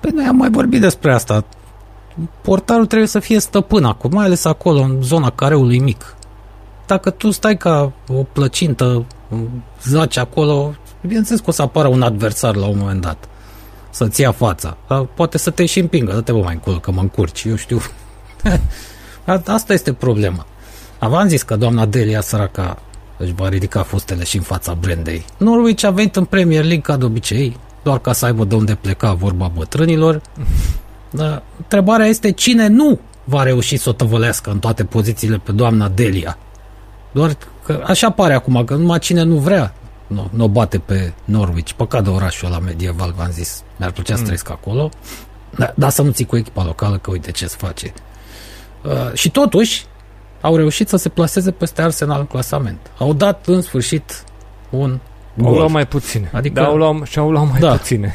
Păi 0.01 0.11
noi 0.15 0.25
am 0.25 0.37
mai 0.37 0.51
vorbit 0.51 0.81
despre 0.81 1.13
asta. 1.13 1.45
Portarul 2.43 2.87
trebuie 2.87 3.09
să 3.09 3.19
fie 3.19 3.39
stăpân 3.39 3.85
acum, 3.85 4.11
mai 4.15 4.25
ales 4.25 4.45
acolo, 4.45 4.81
în 4.81 5.03
zona 5.03 5.31
careului 5.31 5.79
mic. 5.79 6.15
Dacă 6.87 7.11
tu 7.11 7.31
stai 7.31 7.57
ca 7.57 7.93
o 8.09 8.23
plăcintă, 8.33 9.05
zaci 9.83 10.17
acolo, 10.17 10.75
bineînțeles 11.07 11.41
că 11.41 11.47
o 11.49 11.53
să 11.53 11.63
apară 11.63 11.89
un 11.89 12.03
adversar 12.03 12.57
la 12.57 12.67
un 12.67 12.79
moment 12.79 13.01
dat. 13.01 13.29
Să-ți 13.91 14.21
ia 14.21 14.33
fața. 14.33 14.77
Dar 14.89 15.05
Poate 15.05 15.39
să 15.39 15.51
te 15.51 15.67
și 15.67 15.79
împingă, 15.79 16.13
dă-te 16.13 16.33
bă 16.33 16.39
mai 16.39 16.55
încolo, 16.55 16.77
că 16.79 16.91
mă 16.91 17.01
încurci, 17.01 17.45
eu 17.45 17.57
știu. 17.57 17.81
A- 19.25 19.43
Asta 19.47 19.73
este 19.73 19.93
problema. 19.93 20.47
Am 20.99 21.29
zis 21.29 21.43
că 21.43 21.57
doamna 21.57 21.87
Delia 21.87 22.21
săraca 22.21 22.79
își 23.17 23.33
va 23.33 23.49
ridica 23.49 23.83
fustele 23.83 24.25
și 24.25 24.37
în 24.37 24.43
fața 24.43 24.75
Brendei. 24.75 25.25
Norwich 25.37 25.85
a 25.85 25.91
venit 25.91 26.17
în 26.17 26.25
Premier 26.25 26.61
League 26.63 26.81
ca 26.81 26.97
de 26.97 27.05
obicei, 27.05 27.57
doar 27.83 27.99
ca 27.99 28.13
să 28.13 28.25
aibă 28.25 28.45
de 28.45 28.55
unde 28.55 28.75
pleca 28.75 29.13
vorba 29.13 29.51
bătrânilor. 29.57 30.21
Dar 31.11 31.43
întrebarea 31.57 32.07
este 32.07 32.31
cine 32.31 32.67
nu 32.67 32.99
va 33.25 33.43
reuși 33.43 33.77
să 33.77 33.89
o 33.89 33.93
tăvălească 33.93 34.51
în 34.51 34.59
toate 34.59 34.85
pozițiile 34.85 35.37
pe 35.37 35.53
doamna 35.53 35.89
Delia. 35.89 36.39
Doar 37.13 37.37
că 37.65 37.83
așa 37.87 38.11
pare 38.11 38.35
acum, 38.35 38.65
că 38.65 38.75
numai 38.75 38.99
cine 38.99 39.23
nu 39.23 39.37
vrea 39.37 39.75
nu, 40.11 40.29
nu 40.33 40.45
o 40.45 40.49
bate 40.49 40.79
pe 40.79 41.13
Norwich. 41.25 41.73
Păcat 41.73 42.03
de 42.05 42.11
orașul 42.11 42.47
ăla 42.49 42.59
medieval, 42.59 43.15
v-am 43.17 43.31
zis. 43.31 43.63
Mi-ar 43.77 43.91
plăcea 43.91 44.13
să 44.13 44.19
Mm. 44.19 44.25
trăiesc 44.25 44.51
acolo. 44.51 44.89
Dar 45.57 45.73
da, 45.77 45.89
să 45.89 46.03
nu 46.03 46.11
ții 46.11 46.25
cu 46.27 46.37
echipa 46.37 46.65
locală, 46.65 46.99
că 46.99 47.11
uite 47.11 47.31
ce 47.31 47.47
se 47.47 47.57
face. 47.59 47.93
Uh, 48.85 49.13
și 49.13 49.31
totuși, 49.31 49.85
au 50.41 50.57
reușit 50.57 50.89
să 50.89 50.97
se 50.97 51.09
plaseze 51.09 51.51
peste 51.51 51.83
Arsenal 51.83 52.21
în 52.21 52.27
clasament. 52.27 52.79
Au 52.99 53.13
dat 53.13 53.47
în 53.47 53.63
sfârșit 53.63 54.25
un 54.71 54.99
Au 55.45 55.55
luat 55.55 55.71
mai 55.71 55.87
puține. 55.87 56.31
Adică, 56.35 56.61
da, 56.61 56.67
au 56.67 56.77
luat, 56.77 56.95
și-au 57.07 57.31
luat 57.31 57.51
mai 57.51 57.61
da. 57.61 57.71
puține. 57.71 58.15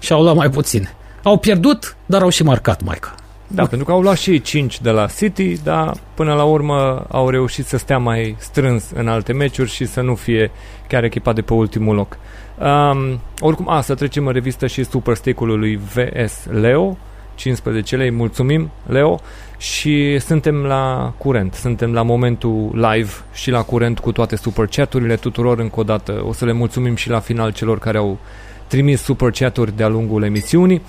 Și-au 0.00 0.22
luat 0.22 0.34
mai 0.36 0.50
puține. 0.50 0.94
Au 1.22 1.36
pierdut, 1.36 1.96
dar 2.06 2.22
au 2.22 2.28
și 2.28 2.42
marcat 2.42 2.82
Maica. 2.82 3.14
Da, 3.52 3.66
pentru 3.66 3.86
că 3.86 3.92
au 3.92 4.00
luat 4.00 4.16
și 4.16 4.40
5 4.40 4.80
de 4.80 4.90
la 4.90 5.06
City, 5.06 5.62
dar 5.62 5.96
până 6.14 6.34
la 6.34 6.44
urmă 6.44 7.06
au 7.08 7.28
reușit 7.28 7.66
să 7.66 7.76
stea 7.76 7.98
mai 7.98 8.36
strâns 8.38 8.90
în 8.94 9.08
alte 9.08 9.32
meciuri 9.32 9.70
și 9.70 9.86
să 9.86 10.00
nu 10.00 10.14
fie 10.14 10.50
chiar 10.88 11.04
echipa 11.04 11.32
de 11.32 11.42
pe 11.42 11.52
ultimul 11.52 11.94
loc. 11.94 12.18
Um, 12.58 13.20
oricum, 13.40 13.68
a, 13.68 13.80
să 13.80 13.94
trecem 13.94 14.26
în 14.26 14.32
revistă 14.32 14.66
și 14.66 14.84
super 14.84 15.14
stake-ul 15.14 15.58
lui 15.58 15.76
VS 15.94 16.46
Leo, 16.60 16.96
15 17.34 17.96
lei, 17.96 18.10
mulțumim 18.10 18.70
Leo 18.86 19.20
și 19.58 20.18
suntem 20.18 20.54
la 20.54 21.12
curent, 21.18 21.54
suntem 21.54 21.92
la 21.92 22.02
momentul 22.02 22.70
live 22.72 23.12
și 23.32 23.50
la 23.50 23.62
curent 23.62 23.98
cu 23.98 24.12
toate 24.12 24.36
super 24.36 24.66
chaturile 24.66 25.16
tuturor 25.16 25.58
încă 25.58 25.80
o 25.80 25.82
dată. 25.82 26.24
O 26.26 26.32
să 26.32 26.44
le 26.44 26.52
mulțumim 26.52 26.94
și 26.94 27.08
la 27.08 27.18
final 27.18 27.52
celor 27.52 27.78
care 27.78 27.98
au 27.98 28.18
trimis 28.66 29.02
super 29.02 29.30
chaturi 29.30 29.76
de-a 29.76 29.88
lungul 29.88 30.22
emisiunii. 30.22 30.82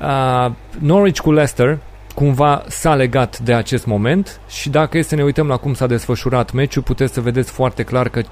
Uh, 0.00 0.52
Norwich 0.78 1.20
cu 1.20 1.32
Leicester 1.32 1.78
cumva 2.20 2.64
s-a 2.68 2.94
legat 2.94 3.38
de 3.38 3.54
acest 3.54 3.86
moment 3.86 4.40
și 4.48 4.70
dacă 4.70 4.98
e 4.98 5.02
să 5.02 5.14
ne 5.14 5.22
uităm 5.22 5.46
la 5.46 5.56
cum 5.56 5.74
s-a 5.74 5.86
desfășurat 5.86 6.52
meciul, 6.52 6.82
puteți 6.82 7.12
să 7.12 7.20
vedeți 7.20 7.50
foarte 7.50 7.82
clar 7.82 8.08
că 8.08 8.22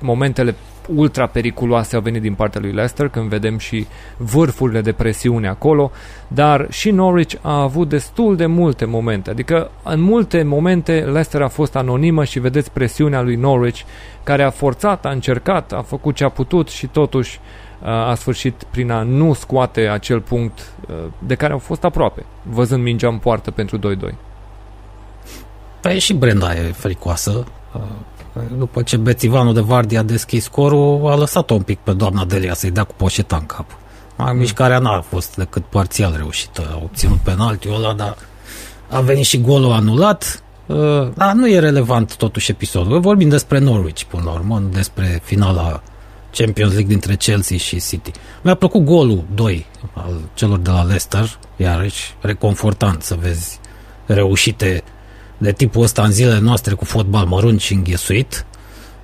momentele 0.00 0.54
ultra 0.94 1.26
periculoase 1.26 1.96
au 1.96 2.02
venit 2.02 2.22
din 2.22 2.34
partea 2.34 2.60
lui 2.60 2.72
Leicester, 2.72 3.08
când 3.08 3.28
vedem 3.28 3.58
și 3.58 3.86
vârfurile 4.16 4.80
de 4.80 4.92
presiune 4.92 5.48
acolo, 5.48 5.90
dar 6.28 6.66
și 6.70 6.90
Norwich 6.90 7.34
a 7.42 7.62
avut 7.62 7.88
destul 7.88 8.36
de 8.36 8.46
multe 8.46 8.84
momente, 8.84 9.30
adică 9.30 9.70
în 9.82 10.00
multe 10.00 10.42
momente 10.42 10.92
Leicester 10.92 11.42
a 11.42 11.48
fost 11.48 11.76
anonimă 11.76 12.24
și 12.24 12.38
vedeți 12.38 12.72
presiunea 12.72 13.22
lui 13.22 13.36
Norwich, 13.36 13.80
care 14.24 14.42
a 14.42 14.50
forțat, 14.50 15.06
a 15.06 15.10
încercat, 15.10 15.72
a 15.72 15.82
făcut 15.82 16.14
ce 16.14 16.24
a 16.24 16.28
putut 16.28 16.68
și 16.68 16.86
totuși 16.86 17.40
a 17.82 18.14
sfârșit 18.14 18.62
prin 18.70 18.90
a 18.90 19.02
nu 19.02 19.32
scoate 19.32 19.80
acel 19.80 20.20
punct 20.20 20.72
de 21.18 21.34
care 21.34 21.52
au 21.52 21.58
fost 21.58 21.84
aproape, 21.84 22.24
văzând 22.42 22.82
mingea 22.82 23.08
în 23.08 23.18
poartă 23.18 23.50
pentru 23.50 23.78
2-2. 23.78 24.14
Păi 25.80 25.98
și 25.98 26.14
Brenda 26.14 26.54
e 26.54 26.72
fricoasă. 26.72 27.44
După 28.58 28.82
ce 28.82 28.96
Bețivanul 28.96 29.54
de 29.54 29.60
Vardi 29.60 29.96
a 29.96 30.02
deschis 30.02 30.44
scorul, 30.44 31.10
a 31.10 31.16
lăsat-o 31.16 31.54
un 31.54 31.62
pic 31.62 31.78
pe 31.78 31.92
doamna 31.92 32.24
Delia 32.24 32.54
să-i 32.54 32.70
dea 32.70 32.84
cu 32.84 32.94
poșeta 32.96 33.36
în 33.36 33.46
cap. 33.46 33.78
Mm. 34.16 34.36
Mișcarea 34.36 34.78
n-a 34.78 35.00
fost 35.00 35.36
decât 35.36 35.64
parțial 35.64 36.14
reușită. 36.16 36.62
A 36.72 36.80
obținut 36.82 37.16
penaltiul 37.16 37.74
ăla, 37.74 37.92
dar 37.92 38.16
a 38.88 39.00
venit 39.00 39.24
și 39.24 39.40
golul 39.40 39.72
anulat. 39.72 40.42
Uh, 40.66 41.08
dar 41.14 41.32
nu 41.32 41.48
e 41.48 41.58
relevant 41.58 42.16
totuși 42.16 42.50
episodul. 42.50 43.00
Vorbim 43.00 43.28
despre 43.28 43.58
Norwich 43.58 44.02
până 44.02 44.22
la 44.24 44.30
urmă, 44.30 44.58
nu 44.58 44.68
despre 44.68 45.20
finala 45.24 45.82
Champions 46.30 46.72
League 46.72 46.88
dintre 46.88 47.16
Chelsea 47.16 47.56
și 47.56 47.80
City. 47.80 48.10
Mi-a 48.42 48.54
plăcut 48.54 48.84
golul 48.84 49.24
2 49.34 49.66
al 49.92 50.20
celor 50.34 50.58
de 50.58 50.70
la 50.70 50.82
Leicester, 50.82 51.38
iarăși 51.56 52.14
reconfortant 52.20 53.02
să 53.02 53.16
vezi 53.20 53.60
reușite 54.06 54.82
de 55.38 55.52
tipul 55.52 55.82
ăsta 55.82 56.02
în 56.02 56.10
zilele 56.10 56.38
noastre 56.38 56.74
cu 56.74 56.84
fotbal 56.84 57.26
mărunt 57.26 57.60
și 57.60 57.72
înghesuit. 57.72 58.46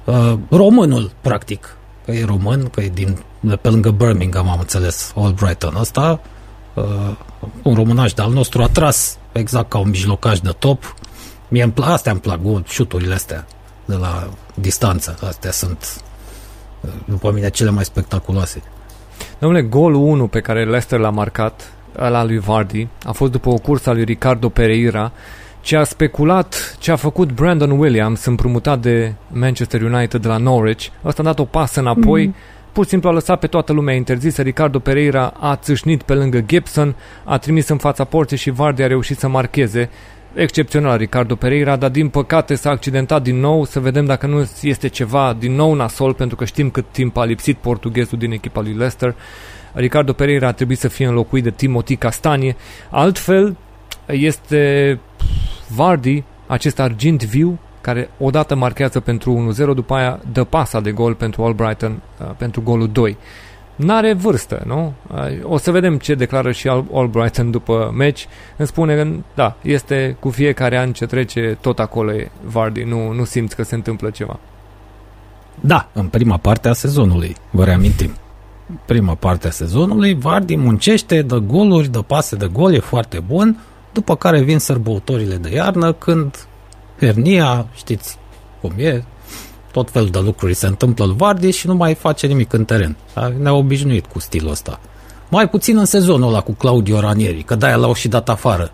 Uh, 0.04 0.34
românul, 0.50 1.12
practic, 1.20 1.76
că 2.04 2.12
e 2.12 2.24
român, 2.24 2.68
că 2.68 2.80
e 2.80 2.88
din, 2.88 3.18
de 3.40 3.56
pe 3.56 3.68
lângă 3.68 3.90
Birmingham, 3.90 4.48
am 4.48 4.58
înțeles, 4.58 5.12
Albrighton 5.16 5.74
ăsta, 5.76 6.20
uh, 6.74 6.84
un 7.62 7.74
românaș 7.74 8.12
de 8.12 8.22
al 8.22 8.32
nostru 8.32 8.62
a 8.62 8.68
tras 8.68 9.18
exact 9.32 9.68
ca 9.68 9.78
un 9.78 9.88
mijlocaș 9.88 10.40
de 10.40 10.50
top. 10.58 10.94
Mie 11.48 11.62
îmi 11.62 11.72
plac, 11.72 11.90
astea 11.90 12.12
îmi 12.12 12.20
plac, 12.20 12.40
șuturile 12.66 13.14
astea 13.14 13.46
de 13.84 13.94
la 13.94 14.28
distanță. 14.54 15.18
Astea 15.28 15.50
sunt, 15.50 15.78
uh, 15.96 16.13
după 17.04 17.32
mine, 17.32 17.50
cele 17.50 17.70
mai 17.70 17.84
spectaculoase. 17.84 18.62
Domnule, 19.38 19.62
golul 19.62 20.02
1 20.02 20.26
pe 20.26 20.40
care 20.40 20.64
Leicester 20.64 20.98
l-a 20.98 21.10
marcat, 21.10 21.72
ăla 21.98 22.24
lui 22.24 22.38
Vardy, 22.38 22.88
a 23.04 23.12
fost 23.12 23.32
după 23.32 23.48
o 23.48 23.54
cursă 23.54 23.90
a 23.90 23.92
lui 23.92 24.04
Ricardo 24.04 24.48
Pereira, 24.48 25.12
ce 25.60 25.76
a 25.76 25.84
speculat 25.84 26.76
ce 26.78 26.90
a 26.90 26.96
făcut 26.96 27.32
Brandon 27.32 27.70
Williams 27.70 28.24
împrumutat 28.24 28.80
de 28.80 29.12
Manchester 29.28 29.82
United 29.82 30.20
de 30.20 30.28
la 30.28 30.36
Norwich. 30.36 30.86
Ăsta 31.04 31.22
a 31.22 31.24
dat 31.24 31.38
o 31.38 31.44
pasă 31.44 31.80
înapoi, 31.80 32.26
mm. 32.26 32.34
pur 32.72 32.84
și 32.84 32.90
simplu 32.90 33.08
a 33.08 33.12
lăsat 33.12 33.38
pe 33.38 33.46
toată 33.46 33.72
lumea 33.72 33.94
interzisă. 33.94 34.42
Ricardo 34.42 34.78
Pereira 34.78 35.32
a 35.40 35.56
țâșnit 35.56 36.02
pe 36.02 36.14
lângă 36.14 36.40
Gibson, 36.40 36.94
a 37.24 37.38
trimis 37.38 37.68
în 37.68 37.76
fața 37.76 38.04
porții 38.04 38.36
și 38.36 38.50
Vardy 38.50 38.82
a 38.82 38.86
reușit 38.86 39.18
să 39.18 39.28
marcheze. 39.28 39.90
Excepțional 40.34 40.98
Ricardo 40.98 41.34
Pereira, 41.34 41.76
dar 41.76 41.90
din 41.90 42.08
păcate 42.08 42.54
s-a 42.54 42.70
accidentat 42.70 43.22
din 43.22 43.40
nou, 43.40 43.64
să 43.64 43.80
vedem 43.80 44.04
dacă 44.04 44.26
nu 44.26 44.48
este 44.62 44.88
ceva 44.88 45.36
din 45.38 45.54
nou 45.54 45.74
nasol, 45.74 46.14
pentru 46.14 46.36
că 46.36 46.44
știm 46.44 46.70
cât 46.70 46.84
timp 46.90 47.16
a 47.16 47.24
lipsit 47.24 47.56
portughezul 47.56 48.18
din 48.18 48.32
echipa 48.32 48.60
lui 48.60 48.72
Leicester. 48.72 49.14
Ricardo 49.72 50.12
Pereira 50.12 50.46
a 50.46 50.52
trebuit 50.52 50.78
să 50.78 50.88
fie 50.88 51.06
înlocuit 51.06 51.42
de 51.42 51.50
Timothy 51.50 51.96
Castanie. 51.96 52.56
Altfel, 52.90 53.56
este 54.06 55.00
Vardy, 55.68 56.24
acest 56.46 56.80
argint 56.80 57.24
viu, 57.24 57.58
care 57.80 58.10
odată 58.18 58.54
marchează 58.54 59.00
pentru 59.00 59.54
1-0, 59.60 59.74
după 59.74 59.94
aia 59.94 60.20
dă 60.32 60.44
pasa 60.44 60.80
de 60.80 60.90
gol 60.90 61.14
pentru 61.14 61.44
Albrighton 61.44 62.02
uh, 62.20 62.30
pentru 62.36 62.62
golul 62.62 62.88
2. 62.88 63.16
N-are 63.76 64.12
vârstă, 64.12 64.62
nu? 64.66 64.92
Uh, 65.14 65.18
o 65.42 65.56
să 65.56 65.70
vedem 65.70 65.98
ce 65.98 66.14
declară 66.14 66.52
și 66.52 66.68
Albrighton 66.92 67.50
după 67.50 67.92
meci. 67.96 68.26
Îmi 68.56 68.66
spune 68.66 68.94
că, 68.94 69.08
da, 69.34 69.56
este 69.62 70.16
cu 70.20 70.30
fiecare 70.30 70.78
an 70.78 70.92
ce 70.92 71.06
trece, 71.06 71.58
tot 71.60 71.78
acolo 71.78 72.12
e 72.12 72.30
Vardy, 72.44 72.82
nu, 72.82 73.12
nu 73.12 73.24
simți 73.24 73.56
că 73.56 73.62
se 73.62 73.74
întâmplă 73.74 74.10
ceva. 74.10 74.38
Da, 75.60 75.88
în 75.92 76.06
prima 76.06 76.36
parte 76.36 76.68
a 76.68 76.72
sezonului, 76.72 77.36
vă 77.50 77.64
reamintim. 77.64 78.10
Prima 78.84 79.14
parte 79.14 79.46
a 79.46 79.50
sezonului, 79.50 80.14
Vardy 80.14 80.56
muncește, 80.56 81.22
dă 81.22 81.38
goluri, 81.38 81.88
dă 81.88 82.02
pase 82.02 82.36
de 82.36 82.48
gol, 82.52 82.74
e 82.74 82.78
foarte 82.78 83.20
bun, 83.26 83.58
după 83.92 84.16
care 84.16 84.42
vin 84.42 84.58
sărbătorile 84.58 85.36
de 85.36 85.54
iarnă 85.54 85.92
când 85.92 86.46
hernia, 86.98 87.66
știți 87.74 88.18
cum 88.60 88.72
e, 88.76 89.04
tot 89.74 89.90
felul 89.90 90.08
de 90.08 90.18
lucruri 90.18 90.54
se 90.54 90.66
întâmplă 90.66 91.04
în 91.04 91.16
Vardy 91.16 91.50
și 91.50 91.66
nu 91.66 91.74
mai 91.74 91.94
face 91.94 92.26
nimic 92.26 92.52
în 92.52 92.64
teren. 92.64 92.96
Ne-a 93.38 93.52
obișnuit 93.52 94.06
cu 94.06 94.18
stilul 94.18 94.50
ăsta. 94.50 94.80
Mai 95.28 95.48
puțin 95.48 95.76
în 95.78 95.84
sezonul 95.84 96.28
ăla 96.28 96.40
cu 96.40 96.52
Claudio 96.52 97.00
Ranieri, 97.00 97.42
că 97.42 97.54
de-aia 97.54 97.76
l-au 97.76 97.94
și 97.94 98.08
dat 98.08 98.28
afară. 98.28 98.72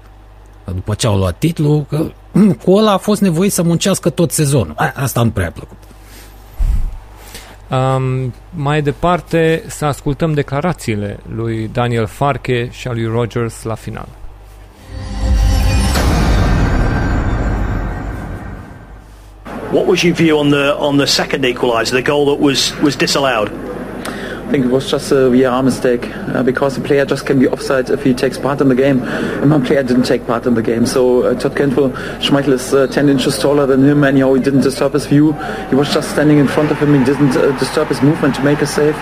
După 0.65 0.95
ce 0.95 1.07
au 1.07 1.17
luat 1.17 1.39
titlul, 1.39 1.85
că 1.89 2.11
cu 2.65 2.73
ăla 2.73 2.93
a 2.93 2.97
fost 2.97 3.21
nevoit 3.21 3.53
să 3.53 3.63
muncească 3.63 4.11
tot 4.11 4.31
sezonul. 4.31 4.75
Asta 4.95 5.23
nu 5.23 5.31
prea 5.31 5.47
a 5.47 5.51
plăcut. 5.51 5.77
Um, 7.71 8.35
mai 8.55 8.83
departe 8.83 9.65
să 9.67 9.85
ascultăm 9.85 10.33
declarațiile 10.33 11.19
lui 11.35 11.71
Daniel 11.73 12.07
Farke 12.07 12.69
și 12.71 12.89
a 12.89 12.93
lui 12.93 13.05
Rogers 13.05 13.63
la 13.63 13.75
final. 13.75 14.09
What 19.71 19.87
was 19.87 20.03
your 20.03 20.15
view 20.15 20.39
on 20.41 20.51
the 20.51 20.77
on 20.77 20.97
the 20.97 21.07
second 21.07 21.45
equaliser, 21.45 21.93
the 21.93 22.03
goal 22.03 22.27
that 22.27 22.43
was 22.43 22.77
was 22.79 22.97
disallowed? 22.97 23.51
I 24.51 24.53
think 24.53 24.65
it 24.65 24.73
was 24.73 24.91
just 24.91 25.13
a 25.13 25.31
VR 25.31 25.63
mistake 25.63 26.11
uh, 26.35 26.43
because 26.43 26.75
the 26.75 26.81
player 26.81 27.07
just 27.07 27.25
can 27.25 27.39
be 27.39 27.47
offside 27.47 27.89
if 27.89 28.03
he 28.03 28.13
takes 28.13 28.37
part 28.37 28.61
in 28.61 28.67
the 28.67 28.75
game. 28.75 29.01
And 29.01 29.49
my 29.49 29.65
player 29.65 29.85
didn't 29.85 30.07
take 30.07 30.27
part 30.27 30.45
in 30.45 30.55
the 30.55 30.63
game. 30.63 30.87
So 30.87 31.23
uh, 31.23 31.39
Todd 31.39 31.55
Cantwell, 31.55 31.91
Schmeichel 32.19 32.55
is 32.55 32.75
uh, 32.75 32.89
10 32.89 33.09
inches 33.09 33.39
taller 33.39 33.65
than 33.67 33.85
him, 33.85 34.03
anyhow 34.03 34.35
he 34.35 34.43
didn't 34.43 34.63
disturb 34.63 34.95
his 34.95 35.07
view. 35.07 35.35
He 35.69 35.77
was 35.77 35.95
just 35.95 36.11
standing 36.11 36.39
in 36.39 36.49
front 36.49 36.73
of 36.73 36.79
him. 36.79 36.99
He 36.99 37.05
didn't 37.05 37.37
uh, 37.37 37.57
disturb 37.61 37.87
his 37.87 38.03
movement 38.03 38.35
to 38.35 38.43
make 38.43 38.61
a 38.61 38.67
save. 38.67 38.97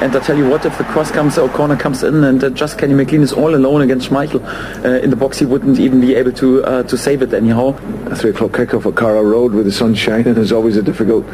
And 0.00 0.16
I 0.16 0.20
tell 0.20 0.36
you 0.36 0.48
what, 0.48 0.64
if 0.64 0.78
the 0.78 0.84
cross 0.84 1.10
comes 1.10 1.36
or 1.36 1.50
corner 1.50 1.76
comes 1.76 2.02
in 2.02 2.24
and 2.24 2.42
uh, 2.42 2.48
just 2.48 2.78
Kenny 2.78 2.94
McLean 2.94 3.22
is 3.22 3.34
all 3.34 3.54
alone 3.54 3.82
against 3.82 4.08
Schmeichel 4.08 4.42
uh, 4.82 5.02
in 5.02 5.10
the 5.10 5.16
box, 5.16 5.38
he 5.38 5.44
wouldn't 5.44 5.78
even 5.78 6.00
be 6.00 6.14
able 6.14 6.32
to 6.32 6.62
to 6.84 6.96
save 6.96 7.20
it 7.20 7.34
anyhow. 7.34 7.76
A 8.06 8.16
three 8.16 8.30
o'clock 8.30 8.52
kickoff 8.52 8.86
at 8.86 8.96
Carrow 8.96 9.22
Road 9.22 9.52
with 9.52 9.66
the 9.66 9.72
sun 9.72 9.94
shining 9.94 10.36
is 10.38 10.52
always 10.52 10.78
a 10.78 10.82
difficult 10.82 11.26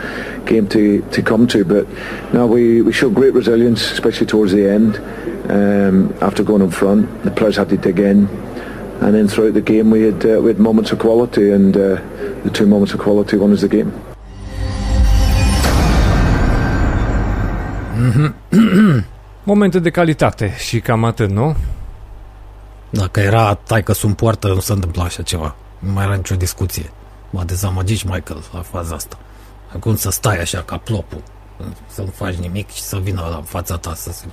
game 0.46 0.68
to, 0.68 1.02
to 1.10 1.22
come 1.22 1.46
to. 1.48 1.64
But 1.64 1.86
now 2.32 2.46
we, 2.46 2.82
we 2.82 2.92
showed 2.92 3.14
great 3.14 3.34
resilience, 3.52 3.92
especially 3.92 4.26
towards 4.26 4.52
the 4.52 4.68
end. 4.68 4.96
Um, 5.50 6.14
after 6.20 6.42
going 6.44 6.62
in 6.62 6.70
front, 6.70 7.22
the 7.24 7.30
players 7.30 7.56
had 7.56 7.68
to 7.68 7.76
dig 7.76 7.98
in, 7.98 8.28
and 9.00 9.14
then 9.14 9.28
throughout 9.28 9.54
the 9.54 9.60
game 9.72 9.90
we 9.90 10.02
had 10.02 10.24
uh, 10.24 10.40
we 10.40 10.48
had 10.52 10.58
moments 10.58 10.92
of 10.92 10.98
quality, 10.98 11.50
and 11.50 11.76
uh, 11.76 12.00
the 12.44 12.50
two 12.50 12.66
moments 12.66 12.94
of 12.94 13.00
quality 13.00 13.36
won 13.36 13.52
us 13.52 13.60
the 13.60 13.68
game. 13.68 13.92
Momente 19.44 19.78
de 19.78 19.90
calitate 19.90 20.54
și 20.58 20.80
cam 20.80 21.04
atât, 21.04 21.30
nu? 21.30 21.56
Dacă 22.90 23.20
era 23.20 23.54
tai 23.54 23.82
că 23.82 23.92
sunt 23.92 24.16
poartă, 24.16 24.48
nu 24.48 24.60
se 24.60 24.72
întâmpla 24.72 25.02
așa 25.02 25.22
ceva. 25.22 25.56
Nu 25.78 25.92
mai 25.92 26.04
era 26.04 26.14
nicio 26.14 26.34
discuție. 26.34 26.90
M-a 27.30 27.44
dezamăgit 27.44 27.98
și 27.98 28.06
Michael 28.06 28.42
la 28.52 28.60
faza 28.60 28.94
asta. 28.94 29.18
Acum 29.74 29.96
să 29.96 30.10
stai 30.10 30.40
așa 30.40 30.62
ca 30.62 30.76
plopul 30.76 31.22
să 31.86 32.00
nu 32.00 32.12
faci 32.14 32.34
nimic 32.34 32.70
și 32.70 32.82
să 32.82 32.98
vină 32.98 33.20
la 33.30 33.42
fața 33.44 33.76
ta 33.76 33.94
să 33.94 34.12
se 34.12 34.24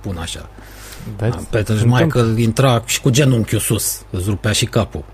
pună 0.00 0.20
așa. 0.20 0.48
Vezi? 1.16 1.36
Peter 1.50 1.84
Michael 1.84 2.38
intra 2.38 2.82
și 2.86 3.00
cu 3.00 3.10
genunchiul 3.10 3.58
sus, 3.58 4.02
îți 4.10 4.28
rupea 4.28 4.52
și 4.52 4.64
capul. 4.64 5.04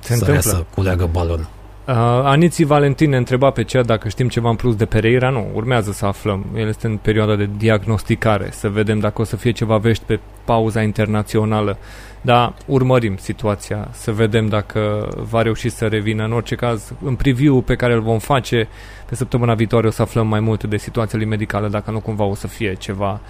Se 0.00 0.14
Sărea 0.14 0.34
întâmplă. 0.34 0.50
să 0.50 0.64
culeagă 0.74 1.06
balonul. 1.06 1.48
Uh, 1.88 1.94
Aniții 2.22 2.64
Valentin 2.64 3.10
ne 3.10 3.16
întreba 3.16 3.50
pe 3.50 3.64
cea 3.64 3.82
dacă 3.82 4.08
știm 4.08 4.28
ceva 4.28 4.48
în 4.48 4.56
plus 4.56 4.76
de 4.76 4.86
Pereira. 4.86 5.30
Nu, 5.30 5.46
urmează 5.54 5.92
să 5.92 6.06
aflăm. 6.06 6.46
El 6.56 6.68
este 6.68 6.86
în 6.86 6.96
perioada 6.96 7.34
de 7.34 7.48
diagnosticare, 7.56 8.48
să 8.50 8.68
vedem 8.68 8.98
dacă 8.98 9.20
o 9.20 9.24
să 9.24 9.36
fie 9.36 9.50
ceva 9.50 9.76
vești 9.76 10.04
pe 10.04 10.20
pauza 10.44 10.82
internațională. 10.82 11.78
Dar 12.20 12.54
urmărim 12.66 13.16
situația, 13.16 13.88
să 13.92 14.12
vedem 14.12 14.48
dacă 14.48 15.08
va 15.30 15.42
reuși 15.42 15.68
să 15.68 15.86
revină. 15.86 16.24
În 16.24 16.32
orice 16.32 16.54
caz, 16.54 16.92
în 17.04 17.14
preview 17.14 17.60
pe 17.60 17.74
care 17.74 17.92
îl 17.92 18.00
vom 18.00 18.18
face 18.18 18.68
pe 19.08 19.14
săptămâna 19.14 19.54
viitoare 19.54 19.86
o 19.86 19.90
să 19.90 20.02
aflăm 20.02 20.26
mai 20.26 20.40
multe 20.40 20.66
de 20.66 20.76
situația 20.76 21.18
lui 21.18 21.26
medicală, 21.26 21.68
dacă 21.68 21.90
nu 21.90 22.00
cumva 22.00 22.24
o 22.24 22.34
să 22.34 22.46
fie 22.46 22.74
ceva 22.74 23.20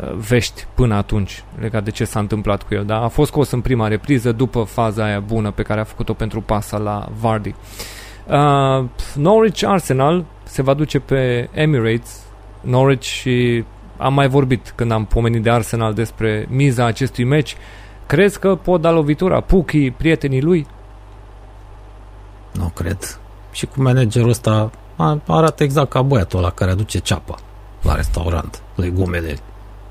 uh, 0.00 0.12
vești 0.12 0.66
până 0.74 0.94
atunci 0.94 1.44
legat 1.60 1.84
de 1.84 1.90
ce 1.90 2.04
s-a 2.04 2.18
întâmplat 2.18 2.62
cu 2.62 2.74
el. 2.74 2.84
Dar 2.84 3.02
a 3.02 3.08
fost 3.08 3.30
scos 3.30 3.50
în 3.50 3.60
prima 3.60 3.88
repriză 3.88 4.32
după 4.32 4.62
faza 4.62 5.04
aia 5.04 5.20
bună 5.20 5.50
pe 5.50 5.62
care 5.62 5.80
a 5.80 5.84
făcut-o 5.84 6.12
pentru 6.12 6.40
pasa 6.40 6.78
la 6.78 7.08
Vardy. 7.20 7.54
Uh, 8.26 8.84
Norwich 9.14 9.64
Arsenal 9.66 10.24
se 10.44 10.62
va 10.62 10.74
duce 10.74 10.98
pe 10.98 11.48
Emirates. 11.52 12.22
Norwich 12.60 13.04
și 13.04 13.64
am 13.96 14.14
mai 14.14 14.28
vorbit 14.28 14.72
când 14.74 14.90
am 14.90 15.04
pomenit 15.04 15.42
de 15.42 15.50
Arsenal 15.50 15.94
despre 15.94 16.46
miza 16.48 16.84
acestui 16.84 17.24
meci. 17.24 17.56
Crezi 18.06 18.38
că 18.38 18.54
pot 18.54 18.80
da 18.80 18.90
lovitura? 18.90 19.40
Puki, 19.40 19.90
prietenii 19.90 20.42
lui? 20.42 20.66
Nu 22.52 22.68
cred. 22.74 23.20
Și 23.52 23.66
cu 23.66 23.82
managerul 23.82 24.28
ăsta 24.28 24.70
arată 25.26 25.62
exact 25.62 25.90
ca 25.90 26.02
băiatul 26.02 26.38
ăla 26.38 26.50
care 26.50 26.70
aduce 26.70 26.98
ceapa 26.98 27.38
la 27.82 27.94
restaurant, 27.94 28.62
legumele 28.74 29.38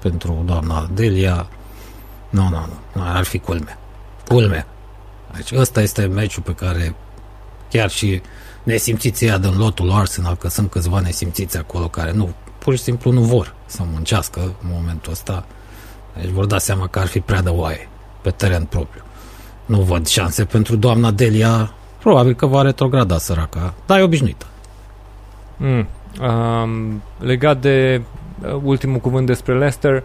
pentru 0.02 0.44
doamna 0.46 0.90
Delia. 0.94 1.48
Nu, 2.30 2.50
nu, 2.50 2.68
nu, 2.94 3.02
ar 3.04 3.24
fi 3.24 3.40
culme. 3.40 3.78
Culme. 4.28 4.66
Deci 5.36 5.52
ăsta 5.52 5.82
este 5.82 6.06
meciul 6.06 6.44
pe 6.44 6.54
care 6.54 6.96
chiar 7.74 7.90
și 7.90 8.22
nesimțiții 8.64 9.28
ăia 9.28 9.38
din 9.38 9.58
lotul 9.58 9.92
Arsenal, 9.92 10.36
că 10.36 10.48
sunt 10.48 10.70
câțiva 10.70 11.00
nesimțiți 11.00 11.58
acolo 11.58 11.88
care 11.88 12.12
nu, 12.12 12.30
pur 12.58 12.76
și 12.76 12.82
simplu 12.84 13.12
nu 13.12 13.22
vor 13.22 13.56
să 13.66 13.82
muncească 13.92 14.40
în 14.40 14.70
momentul 14.74 15.12
ăsta. 15.12 15.46
Deci 16.22 16.30
vor 16.30 16.46
da 16.46 16.58
seama 16.58 16.88
că 16.88 17.00
ar 17.00 17.08
fi 17.08 17.20
prea 17.20 17.42
de 17.42 17.50
oaie 17.50 17.90
pe 18.22 18.30
teren 18.30 18.64
propriu. 18.64 19.02
Nu 19.66 19.82
văd 19.82 20.08
șanse 20.08 20.46
pentru 20.46 20.76
doamna 20.76 21.12
Delia. 21.12 21.74
Probabil 22.00 22.34
că 22.34 22.46
va 22.46 22.62
retrograda 22.62 23.18
săraca, 23.18 23.74
dar 23.86 24.00
e 24.00 24.04
obișnuită. 24.04 24.46
Mm. 25.58 25.88
Um, 26.22 27.02
legat 27.20 27.62
de 27.62 28.02
uh, 28.42 28.60
ultimul 28.64 29.00
cuvânt 29.00 29.26
despre 29.26 29.58
Leicester, 29.58 29.96
uh, 29.96 30.04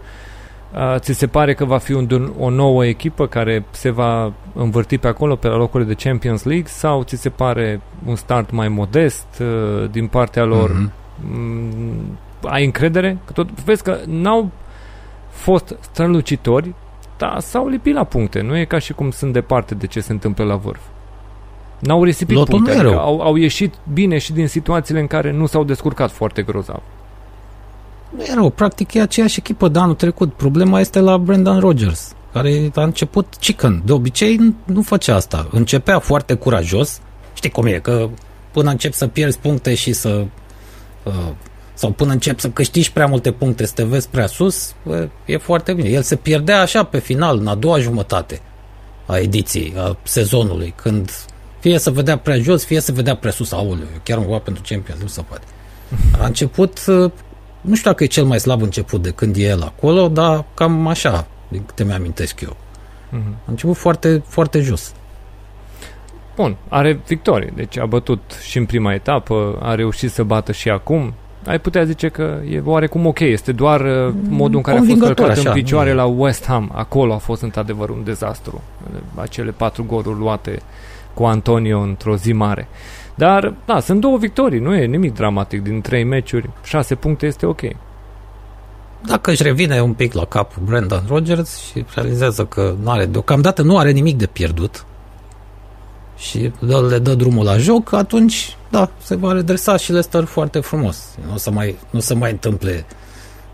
ți 0.97 1.13
se 1.13 1.27
pare 1.27 1.53
că 1.53 1.65
va 1.65 1.77
fi 1.77 1.93
un, 1.93 2.31
o 2.39 2.49
nouă 2.49 2.85
echipă 2.85 3.27
care 3.27 3.65
se 3.69 3.89
va 3.89 4.33
învârti 4.53 4.97
pe 4.97 5.07
acolo, 5.07 5.35
pe 5.35 5.47
la 5.47 5.55
locurile 5.55 5.93
de 5.93 6.09
Champions 6.09 6.43
League, 6.43 6.67
sau 6.67 7.03
ți 7.03 7.15
se 7.15 7.29
pare 7.29 7.81
un 8.05 8.15
start 8.15 8.51
mai 8.51 8.67
modest 8.67 9.27
uh, 9.41 9.89
din 9.91 10.07
partea 10.07 10.43
lor? 10.43 10.71
Mm-hmm. 10.71 10.91
Mm, 11.31 12.17
ai 12.43 12.65
încredere? 12.65 13.17
Că 13.25 13.31
tot, 13.31 13.63
vezi 13.63 13.83
că 13.83 13.97
n-au 14.05 14.51
fost 15.29 15.77
strălucitori, 15.79 16.73
dar 17.17 17.39
s-au 17.39 17.67
lipit 17.67 17.93
la 17.93 18.03
puncte. 18.03 18.41
Nu 18.41 18.57
e 18.57 18.65
ca 18.65 18.79
și 18.79 18.93
cum 18.93 19.11
sunt 19.11 19.33
departe 19.33 19.75
de 19.75 19.87
ce 19.87 19.99
se 19.99 20.11
întâmplă 20.11 20.43
la 20.43 20.55
vârf. 20.55 20.81
N-au 21.79 22.03
risipit 22.03 22.35
Lotul 22.35 22.53
puncte, 22.53 22.71
nu 22.71 22.77
e 22.77 22.79
adică 22.79 22.95
rău. 22.95 23.05
au, 23.05 23.21
au 23.21 23.35
ieșit 23.35 23.73
bine 23.93 24.17
și 24.17 24.33
din 24.33 24.47
situațiile 24.47 24.99
în 24.99 25.07
care 25.07 25.31
nu 25.31 25.45
s-au 25.45 25.63
descurcat 25.63 26.11
foarte 26.11 26.41
grozav. 26.41 26.81
Nu 28.15 28.23
e 28.23 28.33
rău, 28.33 28.49
practic 28.49 28.93
e 28.93 29.01
aceeași 29.01 29.39
echipă 29.39 29.67
de 29.67 29.79
anul 29.79 29.95
trecut. 29.95 30.33
Problema 30.33 30.79
este 30.79 30.99
la 30.99 31.17
Brendan 31.17 31.59
Rodgers, 31.59 32.11
care 32.33 32.71
a 32.75 32.83
început 32.83 33.35
chicken. 33.39 33.81
De 33.85 33.91
obicei 33.91 34.55
nu 34.63 34.81
făcea 34.81 35.15
asta. 35.15 35.47
Începea 35.51 35.99
foarte 35.99 36.33
curajos. 36.33 36.99
Știi 37.33 37.49
cum 37.49 37.65
e, 37.65 37.79
că 37.79 38.09
până 38.51 38.69
încep 38.69 38.93
să 38.93 39.07
pierzi 39.07 39.39
puncte 39.39 39.75
și 39.75 39.93
să... 39.93 40.25
Uh, 41.03 41.13
sau 41.73 41.91
până 41.91 42.11
încep 42.11 42.39
să 42.39 42.49
câștigi 42.49 42.91
prea 42.91 43.05
multe 43.05 43.31
puncte, 43.31 43.65
să 43.65 43.73
te 43.75 43.83
vezi 43.83 44.09
prea 44.09 44.27
sus, 44.27 44.73
bă, 44.85 45.07
e 45.25 45.37
foarte 45.37 45.73
bine. 45.73 45.89
El 45.89 46.01
se 46.01 46.15
pierdea 46.15 46.61
așa 46.61 46.83
pe 46.83 46.99
final, 46.99 47.37
în 47.37 47.47
a 47.47 47.55
doua 47.55 47.79
jumătate 47.79 48.41
a 49.05 49.17
ediției, 49.17 49.73
a 49.77 49.97
sezonului, 50.03 50.73
când 50.75 51.11
fie 51.59 51.77
să 51.77 51.91
vedea 51.91 52.17
prea 52.17 52.39
jos, 52.39 52.65
fie 52.65 52.79
să 52.79 52.91
vedea 52.91 53.15
prea 53.15 53.31
sus. 53.31 53.51
Aoleu, 53.51 53.87
eu 53.93 53.99
chiar 54.03 54.17
am 54.17 54.41
pentru 54.43 54.63
Champions, 54.67 55.01
nu 55.01 55.07
se 55.07 55.21
poate. 55.21 55.45
A 56.19 56.25
început, 56.25 56.85
uh, 56.87 57.11
nu 57.61 57.75
știu 57.75 57.89
dacă 57.89 58.03
e 58.03 58.07
cel 58.07 58.23
mai 58.23 58.39
slab 58.39 58.61
început 58.61 59.01
de 59.01 59.09
când 59.11 59.35
e 59.35 59.41
el 59.41 59.61
acolo, 59.61 60.07
dar 60.07 60.45
cam 60.53 60.87
așa, 60.87 61.27
din 61.47 61.63
câte 61.65 61.83
mi-amintesc 61.83 62.41
eu. 62.41 62.55
Mhm. 63.09 63.35
A 63.45 63.49
început 63.49 63.75
foarte, 63.75 64.23
foarte 64.27 64.59
jos. 64.59 64.93
Bun, 66.35 66.55
are 66.67 66.99
victorie, 67.07 67.53
deci 67.55 67.77
a 67.77 67.85
bătut 67.85 68.21
și 68.41 68.57
în 68.57 68.65
prima 68.65 68.93
etapă, 68.93 69.59
a 69.61 69.75
reușit 69.75 70.11
să 70.11 70.23
bată 70.23 70.51
și 70.51 70.69
acum. 70.69 71.13
Ai 71.45 71.59
putea 71.59 71.83
zice 71.83 72.07
că 72.07 72.37
e 72.49 72.61
oarecum 72.65 73.05
ok, 73.05 73.19
este 73.19 73.51
doar 73.51 73.81
uh, 73.81 74.13
modul 74.29 74.55
în 74.55 74.61
care 74.61 74.77
a 74.77 74.79
fost 74.79 74.89
Convingător, 74.91 75.15
călcat 75.15 75.37
așa, 75.37 75.49
în 75.49 75.55
picioare 75.55 75.89
nu- 75.89 75.95
la 75.95 76.05
West 76.05 76.45
Ham. 76.45 76.71
Acolo 76.73 77.13
a 77.13 77.17
fost 77.17 77.41
într-adevăr 77.41 77.89
un 77.89 78.03
dezastru. 78.03 78.61
Acele 79.15 79.51
patru 79.51 79.83
goluri 79.83 80.19
luate 80.19 80.61
cu 81.13 81.23
Antonio 81.23 81.79
într-o 81.79 82.15
zi 82.15 82.33
mare. 82.33 82.67
Dar, 83.19 83.53
da, 83.65 83.79
sunt 83.79 84.01
două 84.01 84.17
victorii, 84.17 84.59
nu 84.59 84.75
e 84.75 84.85
nimic 84.85 85.13
dramatic. 85.13 85.63
Din 85.63 85.81
trei 85.81 86.03
meciuri, 86.03 86.49
șase 86.63 86.95
puncte 86.95 87.25
este 87.25 87.45
ok. 87.45 87.61
Dacă 89.05 89.31
își 89.31 89.43
revine 89.43 89.81
un 89.81 89.93
pic 89.93 90.13
la 90.13 90.25
cap 90.25 90.57
Brendan 90.57 91.03
Rodgers 91.07 91.57
și 91.57 91.85
realizează 91.93 92.45
că 92.45 92.75
nu 92.83 92.89
are, 92.89 93.05
deocamdată 93.05 93.61
nu 93.61 93.77
are 93.77 93.91
nimic 93.91 94.17
de 94.17 94.25
pierdut 94.25 94.85
și 96.17 96.51
dă, 96.59 96.87
le 96.89 96.99
dă 96.99 97.15
drumul 97.15 97.45
la 97.45 97.57
joc, 97.57 97.93
atunci, 97.93 98.57
da, 98.69 98.89
se 99.01 99.15
va 99.15 99.31
redresa 99.31 99.77
și 99.77 99.91
Leicester 99.91 100.23
foarte 100.23 100.59
frumos. 100.59 101.15
Nu 101.27 101.33
o 101.33 101.37
să 101.37 101.51
mai, 101.51 101.75
nu 101.89 101.99
se 101.99 102.13
mai 102.13 102.31
întâmple 102.31 102.85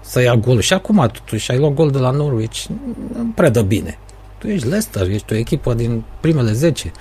să 0.02 0.22
ia 0.22 0.36
gol. 0.36 0.60
Și 0.60 0.74
acum, 0.74 1.10
totuși, 1.14 1.52
ai 1.52 1.58
luat 1.58 1.74
gol 1.74 1.92
de 1.92 1.98
la 1.98 2.10
Norwich, 2.12 2.66
nu 3.14 3.32
prea 3.36 3.50
dă 3.50 3.62
bine. 3.62 3.98
Tu 4.38 4.48
ești 4.48 4.68
Leicester, 4.68 5.10
ești 5.10 5.34
o 5.34 5.36
echipă 5.36 5.74
din 5.74 6.04
primele 6.20 6.52
10. 6.52 6.92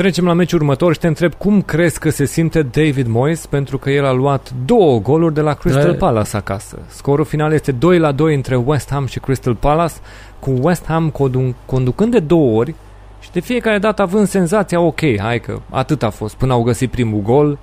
Trecem 0.00 0.24
la 0.24 0.32
meciul 0.32 0.60
următor 0.60 0.92
și 0.92 0.98
te 0.98 1.06
întreb 1.06 1.34
cum 1.34 1.62
crezi 1.62 1.98
că 1.98 2.10
se 2.10 2.24
simte 2.24 2.62
David 2.62 3.06
Moyes 3.06 3.46
pentru 3.46 3.78
că 3.78 3.90
el 3.90 4.04
a 4.04 4.12
luat 4.12 4.52
două 4.64 5.00
goluri 5.00 5.34
de 5.34 5.40
la 5.40 5.54
Crystal 5.54 5.90
Da. 5.90 5.96
Palace 5.96 6.36
acasă. 6.36 6.78
Scorul 6.88 7.24
final 7.24 7.52
este 7.52 7.72
2 7.72 7.98
la 7.98 8.12
2 8.12 8.34
între 8.34 8.56
West 8.56 8.90
Ham 8.90 9.06
și 9.06 9.20
Crystal 9.20 9.54
Palace, 9.54 9.94
cu 10.38 10.54
West 10.60 10.86
Ham 10.86 11.10
condu- 11.10 11.54
conducând 11.66 12.12
de 12.12 12.18
două 12.18 12.58
ori 12.58 12.74
și 13.20 13.30
de 13.30 13.40
fiecare 13.40 13.78
dată 13.78 14.02
având 14.02 14.26
senzația, 14.26 14.80
ok, 14.80 15.00
hai 15.18 15.40
că 15.40 15.60
atât 15.70 16.02
a 16.02 16.10
fost 16.10 16.34
până 16.34 16.52
au 16.52 16.62
găsit 16.62 16.90
primul 16.90 17.20
gol, 17.20 17.58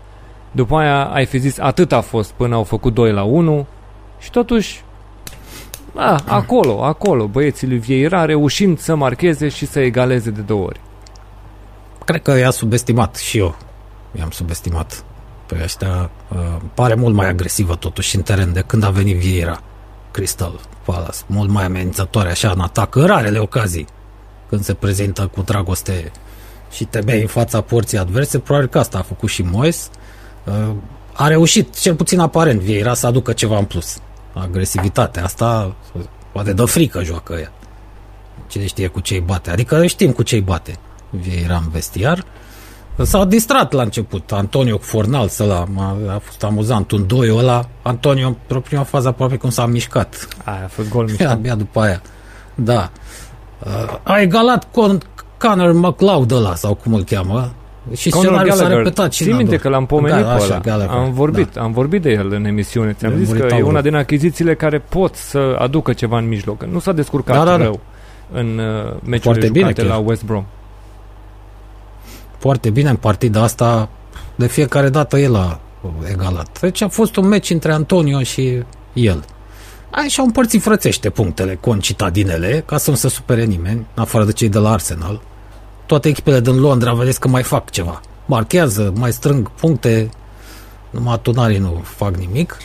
după 0.51 0.75
aia 0.75 1.03
ai 1.03 1.25
fi 1.25 1.37
zis 1.37 1.59
atât 1.59 1.91
a 1.91 2.01
fost 2.01 2.31
până 2.31 2.55
au 2.55 2.63
făcut 2.63 2.93
2 2.93 3.11
la 3.11 3.23
1 3.23 3.65
și 4.19 4.31
totuși 4.31 4.83
a, 5.95 6.19
acolo, 6.27 6.83
acolo, 6.83 7.27
băieții 7.27 7.67
lui 7.67 7.77
Vieira 7.77 8.25
reușind 8.25 8.79
să 8.79 8.95
marcheze 8.95 9.47
și 9.47 9.65
să 9.65 9.79
egaleze 9.79 10.29
de 10.29 10.41
două 10.41 10.63
ori. 10.63 10.79
Cred 12.07 12.21
că 12.21 12.37
i-a 12.37 12.49
subestimat 12.49 13.15
și 13.15 13.37
eu. 13.37 13.57
I-am 14.17 14.29
subestimat 14.29 15.03
pe 15.45 15.59
ăștia. 15.63 16.09
Uh, 16.29 16.37
pare 16.73 16.93
mult 16.93 17.15
mai 17.15 17.27
agresivă 17.27 17.75
totuși 17.75 18.15
în 18.15 18.21
teren 18.21 18.53
de 18.53 18.61
când 18.61 18.83
a 18.83 18.89
venit 18.89 19.17
Vieira. 19.17 19.61
Crystal 20.11 20.59
Palace. 20.85 21.17
Mult 21.25 21.49
mai 21.49 21.65
amenințătoare 21.65 22.29
așa 22.29 22.51
în 22.51 22.59
atac. 22.59 22.95
În 22.95 23.05
rarele 23.05 23.39
ocazii 23.39 23.87
când 24.49 24.63
se 24.63 24.73
prezintă 24.73 25.27
cu 25.27 25.41
dragoste 25.41 26.11
și 26.71 26.85
te 26.85 27.01
bei 27.01 27.21
în 27.21 27.27
fața 27.27 27.61
porții 27.61 27.97
adverse. 27.97 28.39
Probabil 28.39 28.67
că 28.67 28.79
asta 28.79 28.97
a 28.97 29.01
făcut 29.01 29.29
și 29.29 29.41
Moes. 29.41 29.89
Uh, 30.43 30.75
a 31.13 31.27
reușit, 31.27 31.79
cel 31.79 31.95
puțin 31.95 32.19
aparent, 32.19 32.59
Vieira 32.59 32.93
să 32.93 33.07
aducă 33.07 33.33
ceva 33.33 33.57
în 33.57 33.65
plus. 33.65 33.97
Agresivitatea 34.33 35.23
asta 35.23 35.75
poate 36.31 36.53
dă 36.53 36.65
frică 36.65 37.03
joacă 37.03 37.33
ea. 37.33 37.51
Cine 38.47 38.65
știe 38.65 38.87
cu 38.87 38.99
ce 38.99 39.13
îi 39.13 39.19
bate. 39.19 39.49
Adică 39.49 39.85
știm 39.85 40.11
cu 40.11 40.23
ce 40.23 40.35
îi 40.35 40.41
bate. 40.41 40.79
Vieira 41.09 41.55
în 41.55 41.69
vestiar. 41.71 42.23
S-a 43.01 43.25
distrat 43.25 43.71
la 43.71 43.81
început. 43.81 44.31
Antonio 44.31 44.77
cu 44.77 44.83
Fornal, 44.83 45.29
ăla, 45.39 45.65
a, 45.77 45.95
a 46.13 46.17
fost 46.23 46.43
amuzant. 46.43 46.91
Un 46.91 47.07
doi 47.07 47.29
ăla, 47.35 47.65
Antonio, 47.81 48.27
într-o 48.27 48.59
prima 48.59 48.83
fază 48.83 49.07
aproape 49.07 49.35
cum 49.35 49.49
s-a 49.49 49.65
mișcat. 49.65 50.27
Aia 50.43 50.61
a 50.63 50.67
fost 50.67 50.89
gol 50.89 51.01
Abia, 51.01 51.13
mișcat. 51.17 51.31
abia 51.37 51.55
după 51.55 51.79
aia. 51.79 52.01
Da. 52.55 52.89
Uh, 53.65 53.97
a 54.03 54.19
egalat 54.21 54.67
Con 54.71 54.97
Conor 55.37 55.71
McLeod 55.73 56.31
ăla, 56.31 56.55
sau 56.55 56.73
cum 56.73 56.93
îl 56.93 57.03
cheamă. 57.03 57.51
Și 57.95 58.09
Conor 58.09 58.25
scenariul 58.25 58.51
s-a 58.55 58.57
Gallagher. 58.61 58.83
repetat 58.83 59.13
și 59.13 59.17
Ții 59.23 59.27
în 59.31 59.33
a 59.33 59.37
minte 59.37 59.55
doua. 59.55 59.61
că 59.63 59.69
l-am 59.69 59.85
pomenit 59.85 60.23
Da, 60.25 60.31
pe 60.31 60.43
așa, 60.43 60.45
ăla. 60.45 60.59
Gallagher, 60.59 60.95
Am 60.95 61.13
vorbit, 61.13 61.49
da. 61.53 61.61
am 61.61 61.71
vorbit 61.71 62.01
de 62.01 62.09
el 62.11 62.31
în 62.31 62.45
emisiune. 62.45 62.93
Ți-am 62.93 63.11
De 63.11 63.17
zis 63.17 63.27
că 63.27 63.33
e 63.33 63.37
Muritaurul. 63.37 63.69
una 63.69 63.81
din 63.81 63.95
achizițiile 63.95 64.55
care 64.55 64.79
pot 64.79 65.15
să 65.15 65.55
aducă 65.59 65.93
ceva 65.93 66.17
în 66.17 66.27
mijloc. 66.27 66.63
Nu 66.65 66.79
s-a 66.79 66.91
descurcat 66.91 67.35
Da, 67.35 67.43
da, 67.43 67.57
da. 67.57 67.63
rău 67.63 67.79
în 68.33 68.45
uh, 68.57 68.65
meciurile 68.85 69.19
Foarte 69.19 69.49
bine 69.49 69.59
jucate 69.67 69.81
chiar. 69.87 69.97
la 69.97 70.03
West 70.05 70.23
Brom. 70.23 70.45
Foarte 72.39 72.69
bine 72.69 72.89
în 72.89 72.95
partida 72.95 73.41
asta. 73.41 73.89
De 74.35 74.47
fiecare 74.47 74.89
dată 74.89 75.17
el 75.17 75.35
a 75.35 75.59
egalat. 76.09 76.59
Deci 76.59 76.81
a 76.81 76.87
fost 76.87 77.15
un 77.15 77.27
meci 77.27 77.49
între 77.49 77.71
Antonio 77.71 78.21
și 78.21 78.63
el. 78.93 79.25
Ai 79.91 80.07
și-au 80.07 80.25
împărțit 80.25 80.61
frățește 80.61 81.09
punctele 81.09 81.55
concitadinele, 81.55 82.63
ca 82.65 82.77
să 82.77 82.89
nu 82.89 82.95
se 82.95 83.09
supere 83.09 83.43
nimeni, 83.43 83.85
în 83.93 84.01
afară 84.01 84.25
de 84.25 84.31
cei 84.31 84.49
de 84.49 84.57
la 84.57 84.71
Arsenal. 84.71 85.21
Toate 85.85 86.07
echipele 86.07 86.39
din 86.39 86.59
Londra, 86.59 86.93
vedeți 86.93 87.19
că 87.19 87.27
mai 87.27 87.43
fac 87.43 87.69
ceva. 87.69 88.01
marchează, 88.25 88.93
mai 88.95 89.11
strâng 89.11 89.51
puncte, 89.51 90.09
numai 90.89 91.19
tunarii 91.21 91.57
nu 91.57 91.81
fac 91.83 92.15
nimic. 92.15 92.57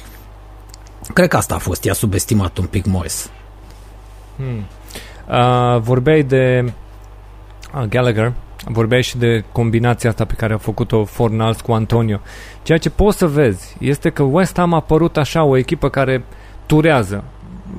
Cred 1.14 1.28
că 1.28 1.36
asta 1.36 1.54
a 1.54 1.58
fost, 1.58 1.84
i-a 1.84 1.92
subestimat 1.92 2.58
un 2.58 2.66
pic 2.66 2.84
Moise. 2.84 3.28
Hmm. 4.36 4.66
Uh, 5.28 5.80
vorbeai 5.80 6.22
de 6.22 6.72
uh, 7.74 7.82
Gallagher, 7.82 8.32
vorbeai 8.64 9.02
și 9.02 9.16
de 9.16 9.44
combinația 9.52 10.10
asta 10.10 10.24
pe 10.24 10.34
care 10.34 10.52
a 10.52 10.59
făcut-o 10.59 11.05
Fornals 11.05 11.60
cu 11.60 11.72
Antonio. 11.72 12.20
Ceea 12.62 12.78
ce 12.78 12.90
poți 12.90 13.18
să 13.18 13.26
vezi 13.26 13.76
este 13.80 14.10
că 14.10 14.22
West 14.22 14.56
Ham 14.56 14.72
a 14.72 14.76
apărut 14.76 15.16
așa 15.16 15.44
o 15.44 15.56
echipă 15.56 15.89
care 15.89 16.24
turează. 16.66 17.24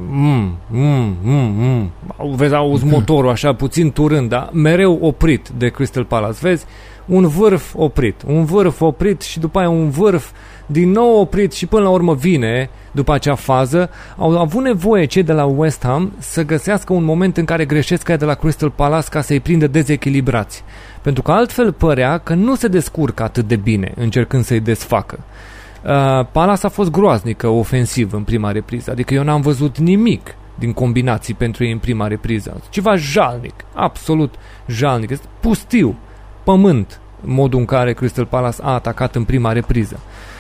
Mm, 0.10 0.58
mm, 0.70 1.18
mm, 1.22 1.92
mm. 2.18 2.36
Vezi, 2.36 2.54
auzi 2.54 2.86
motorul 2.96 3.30
așa 3.30 3.54
puțin 3.54 3.92
turând, 3.92 4.30
dar 4.30 4.50
mereu 4.54 4.98
oprit 5.02 5.50
de 5.58 5.70
Crystal 5.70 6.06
Palace. 6.06 6.38
Vezi, 6.42 6.66
un 7.06 7.28
vârf 7.28 7.74
oprit, 7.76 8.22
un 8.28 8.46
vârf 8.46 8.82
oprit 8.82 9.22
și 9.22 9.40
după 9.40 9.60
aia 9.60 9.70
un 9.70 9.90
vârf 9.90 10.32
din 10.66 10.92
nou 10.92 11.20
oprit 11.20 11.54
și 11.54 11.66
până 11.66 11.84
la 11.84 11.90
urmă 11.90 12.16
vine 12.16 12.70
după 12.92 13.14
acea 13.14 13.36
fază, 13.36 13.90
au 14.18 14.40
avut 14.40 14.64
nevoie 14.64 15.06
cei 15.06 15.24
de 15.24 15.34
la 15.34 15.46
West 15.46 15.84
Ham 15.84 16.14
să 16.18 16.44
găsească 16.44 16.94
un 16.94 17.04
moment 17.04 17.38
în 17.38 17.46
care 17.46 17.66
greșesc 17.66 18.04
ca 18.04 18.16
de 18.16 18.26
la 18.26 18.34
Crystal 18.34 18.70
Palace 18.70 19.08
ca 19.10 19.22
să-i 19.22 19.40
prindă 19.40 19.68
dezechilibrați. 19.68 20.64
Pentru 21.02 21.24
că 21.24 21.32
altfel 21.32 21.72
părea 21.72 22.18
că 22.18 22.34
nu 22.34 22.56
se 22.56 22.68
descurcă 22.68 23.24
atât 23.24 23.48
de 23.48 23.56
bine 23.56 23.94
încercând 23.96 24.44
să-i 24.44 24.60
desfacă. 24.60 25.20
Uh, 25.20 26.26
Palace 26.32 26.66
a 26.66 26.70
fost 26.70 26.92
groaznică 26.92 27.48
ofensiv 27.48 28.14
în 28.14 28.24
prima 28.24 28.52
repriză, 28.52 28.92
adică 28.92 29.14
eu 29.14 29.24
n-am 29.24 29.42
văzut 29.42 29.78
nimic 29.78 30.36
din 30.56 30.74
combinații 30.74 31.34
pentru 31.34 31.64
ei 31.64 31.72
în 31.72 31.78
prima 31.78 32.08
repriză. 32.08 32.62
Ceva 32.70 32.96
jalnic, 32.96 33.54
absolut 33.74 34.34
jalnic, 34.68 35.10
este 35.10 35.26
pustiu, 35.40 35.96
pământ, 36.44 37.00
modul 37.22 37.60
în 37.60 37.66
care 37.66 37.94
Crystal 37.94 38.26
Palace 38.26 38.58
a 38.62 38.74
atacat 38.74 39.16
în 39.16 39.24
prima 39.24 39.52
repriză. 39.52 40.00
Uh, 40.00 40.33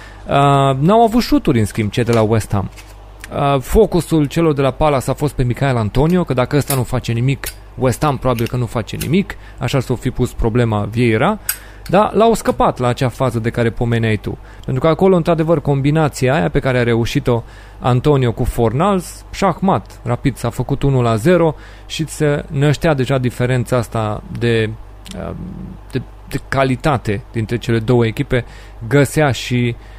n-au 0.79 1.03
avut 1.03 1.21
șuturi, 1.21 1.59
în 1.59 1.65
schimb, 1.65 1.91
cei 1.91 2.03
de 2.03 2.11
la 2.11 2.21
West 2.21 2.51
Ham. 2.51 2.69
Uh, 3.31 3.61
focusul 3.61 4.25
celor 4.25 4.53
de 4.53 4.61
la 4.61 4.71
Palace 4.71 5.09
a 5.09 5.13
fost 5.13 5.33
pe 5.33 5.43
Michael 5.43 5.77
Antonio, 5.77 6.23
că 6.23 6.33
dacă 6.33 6.55
ăsta 6.55 6.75
nu 6.75 6.83
face 6.83 7.11
nimic, 7.11 7.47
West 7.75 8.03
Ham 8.03 8.17
probabil 8.17 8.47
că 8.47 8.55
nu 8.55 8.65
face 8.65 8.95
nimic, 8.95 9.35
așa 9.57 9.79
s-o 9.79 9.95
fi 9.95 10.09
pus 10.09 10.33
problema 10.33 10.87
Vieira, 10.91 11.39
dar 11.87 12.13
l-au 12.13 12.33
scăpat 12.33 12.77
la 12.77 12.87
acea 12.87 13.09
fază 13.09 13.39
de 13.39 13.49
care 13.49 13.69
pomeneai 13.69 14.17
tu. 14.17 14.37
Pentru 14.65 14.81
că 14.81 14.87
acolo, 14.87 15.15
într-adevăr, 15.15 15.61
combinația 15.61 16.35
aia 16.35 16.49
pe 16.49 16.59
care 16.59 16.77
a 16.77 16.83
reușit-o 16.83 17.43
Antonio 17.79 18.31
cu 18.31 18.43
Fornals, 18.43 19.25
șahmat, 19.31 19.99
rapid 20.03 20.35
s-a 20.35 20.49
făcut 20.49 20.81
1 20.81 21.01
la 21.01 21.15
0 21.15 21.55
și 21.85 22.07
se 22.07 22.45
năștea 22.49 22.93
deja 22.93 23.17
diferența 23.17 23.77
asta 23.77 24.23
de, 24.39 24.69
uh, 25.17 25.35
de, 25.91 26.01
de 26.29 26.39
calitate 26.47 27.21
dintre 27.31 27.57
cele 27.57 27.79
două 27.79 28.05
echipe, 28.05 28.45
găsea 28.87 29.31
și 29.31 29.75
uh, 29.75 29.75
Uh, 29.75 29.92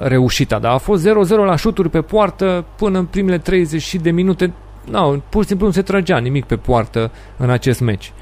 reușita, 0.00 0.58
dar 0.58 0.72
a 0.72 0.76
fost 0.76 1.08
0-0 1.08 1.10
la 1.30 1.56
șuturi 1.56 1.90
pe 1.90 2.00
poartă 2.00 2.64
până 2.76 2.98
în 2.98 3.04
primele 3.04 3.38
30 3.38 3.94
de 3.94 4.10
minute. 4.10 4.52
No, 4.90 5.16
pur 5.28 5.42
și 5.42 5.48
simplu 5.48 5.66
nu 5.66 5.72
se 5.72 5.82
trăgea 5.82 6.18
nimic 6.18 6.44
pe 6.44 6.56
poartă 6.56 7.10
în 7.36 7.50
acest 7.50 7.80
meci. 7.80 8.12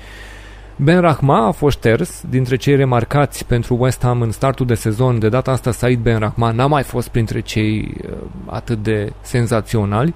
Ben 0.77 1.01
Rahma 1.01 1.47
a 1.47 1.51
fost 1.51 1.79
ters 1.79 2.23
dintre 2.29 2.57
cei 2.57 2.77
remarcați 2.77 3.45
pentru 3.45 3.77
West 3.81 4.03
Ham 4.03 4.21
în 4.21 4.31
startul 4.31 4.67
de 4.67 4.75
sezon. 4.75 5.19
De 5.19 5.29
data 5.29 5.51
asta 5.51 5.73
Said 5.73 5.99
Ben 5.99 6.19
Rahma 6.19 6.51
n-a 6.51 6.67
mai 6.67 6.83
fost 6.83 7.09
printre 7.09 7.41
cei 7.41 7.95
uh, 8.05 8.17
atât 8.47 8.83
de 8.83 9.13
senzaționali. 9.21 10.15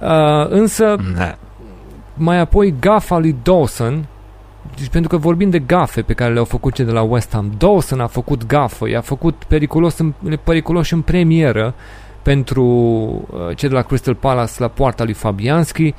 Uh, 0.00 0.48
însă 0.48 0.96
ne. 1.14 1.34
mai 2.14 2.38
apoi 2.38 2.74
gafa 2.80 3.18
lui 3.18 3.36
Dawson 3.42 4.06
deci 4.76 4.88
pentru 4.88 5.10
că 5.10 5.16
vorbim 5.16 5.50
de 5.50 5.58
gafe 5.58 6.02
pe 6.02 6.12
care 6.12 6.32
le-au 6.32 6.44
făcut 6.44 6.74
cei 6.74 6.84
de 6.84 6.90
la 6.90 7.02
West 7.02 7.32
Ham. 7.32 7.52
Dawson 7.58 8.00
a 8.00 8.06
făcut 8.06 8.46
gafă, 8.46 8.88
i-a 8.88 9.00
făcut 9.00 9.44
periculos 9.48 9.98
în, 9.98 10.14
periculos 10.44 10.90
în 10.90 11.00
premieră 11.00 11.74
pentru 12.22 12.64
uh, 12.64 13.56
cei 13.56 13.68
de 13.68 13.74
la 13.74 13.82
Crystal 13.82 14.14
Palace 14.14 14.52
la 14.56 14.68
poarta 14.68 15.04
lui 15.04 15.12
Fabianski. 15.12 15.94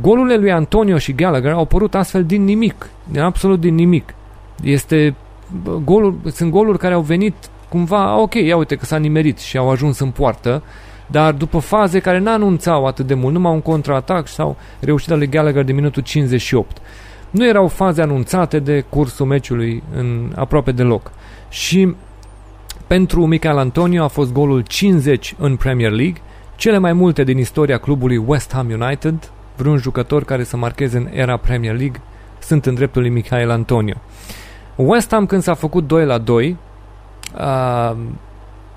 Golurile 0.00 0.36
lui 0.36 0.52
Antonio 0.52 0.98
și 0.98 1.12
Gallagher 1.12 1.52
au 1.52 1.60
apărut 1.60 1.94
astfel 1.94 2.24
din 2.24 2.44
nimic, 2.44 2.88
din 3.04 3.20
absolut 3.20 3.60
din 3.60 3.74
nimic. 3.74 4.14
Este 4.62 5.14
golul, 5.84 6.18
sunt 6.26 6.50
goluri 6.50 6.78
care 6.78 6.94
au 6.94 7.00
venit 7.00 7.34
cumva, 7.68 8.20
ok, 8.20 8.34
ia 8.34 8.56
uite 8.56 8.76
că 8.76 8.84
s-a 8.84 8.96
nimerit 8.96 9.38
și 9.38 9.56
au 9.56 9.70
ajuns 9.70 9.98
în 9.98 10.10
poartă, 10.10 10.62
dar 11.06 11.32
după 11.32 11.58
faze 11.58 11.98
care 11.98 12.18
n-anunțau 12.18 12.86
atât 12.86 13.06
de 13.06 13.14
mult, 13.14 13.32
numai 13.32 13.52
un 13.52 13.60
contraatac 13.60 14.28
sau 14.28 14.56
reușita 14.80 15.14
lui 15.14 15.28
Gallagher 15.28 15.64
de 15.64 15.72
minutul 15.72 16.02
58 16.02 16.76
nu 17.34 17.46
erau 17.46 17.68
faze 17.68 18.02
anunțate 18.02 18.58
de 18.58 18.84
cursul 18.88 19.26
meciului 19.26 19.82
în 19.94 20.32
aproape 20.34 20.72
deloc. 20.72 21.12
Și 21.48 21.94
pentru 22.86 23.26
Michael 23.26 23.58
Antonio 23.58 24.02
a 24.02 24.08
fost 24.08 24.32
golul 24.32 24.60
50 24.60 25.34
în 25.38 25.56
Premier 25.56 25.90
League, 25.90 26.22
cele 26.56 26.78
mai 26.78 26.92
multe 26.92 27.24
din 27.24 27.38
istoria 27.38 27.78
clubului 27.78 28.16
West 28.16 28.52
Ham 28.52 28.70
United, 28.70 29.30
vreun 29.56 29.76
jucător 29.76 30.24
care 30.24 30.44
să 30.44 30.56
marcheze 30.56 30.96
în 30.96 31.08
era 31.12 31.36
Premier 31.36 31.76
League, 31.76 32.00
sunt 32.38 32.66
în 32.66 32.74
dreptul 32.74 33.00
lui 33.02 33.10
Michael 33.10 33.50
Antonio. 33.50 33.94
West 34.76 35.10
Ham 35.10 35.26
când 35.26 35.42
s-a 35.42 35.54
făcut 35.54 35.86
2 35.86 36.04
la 36.04 36.18
2, 36.18 36.56
uh, 37.38 37.96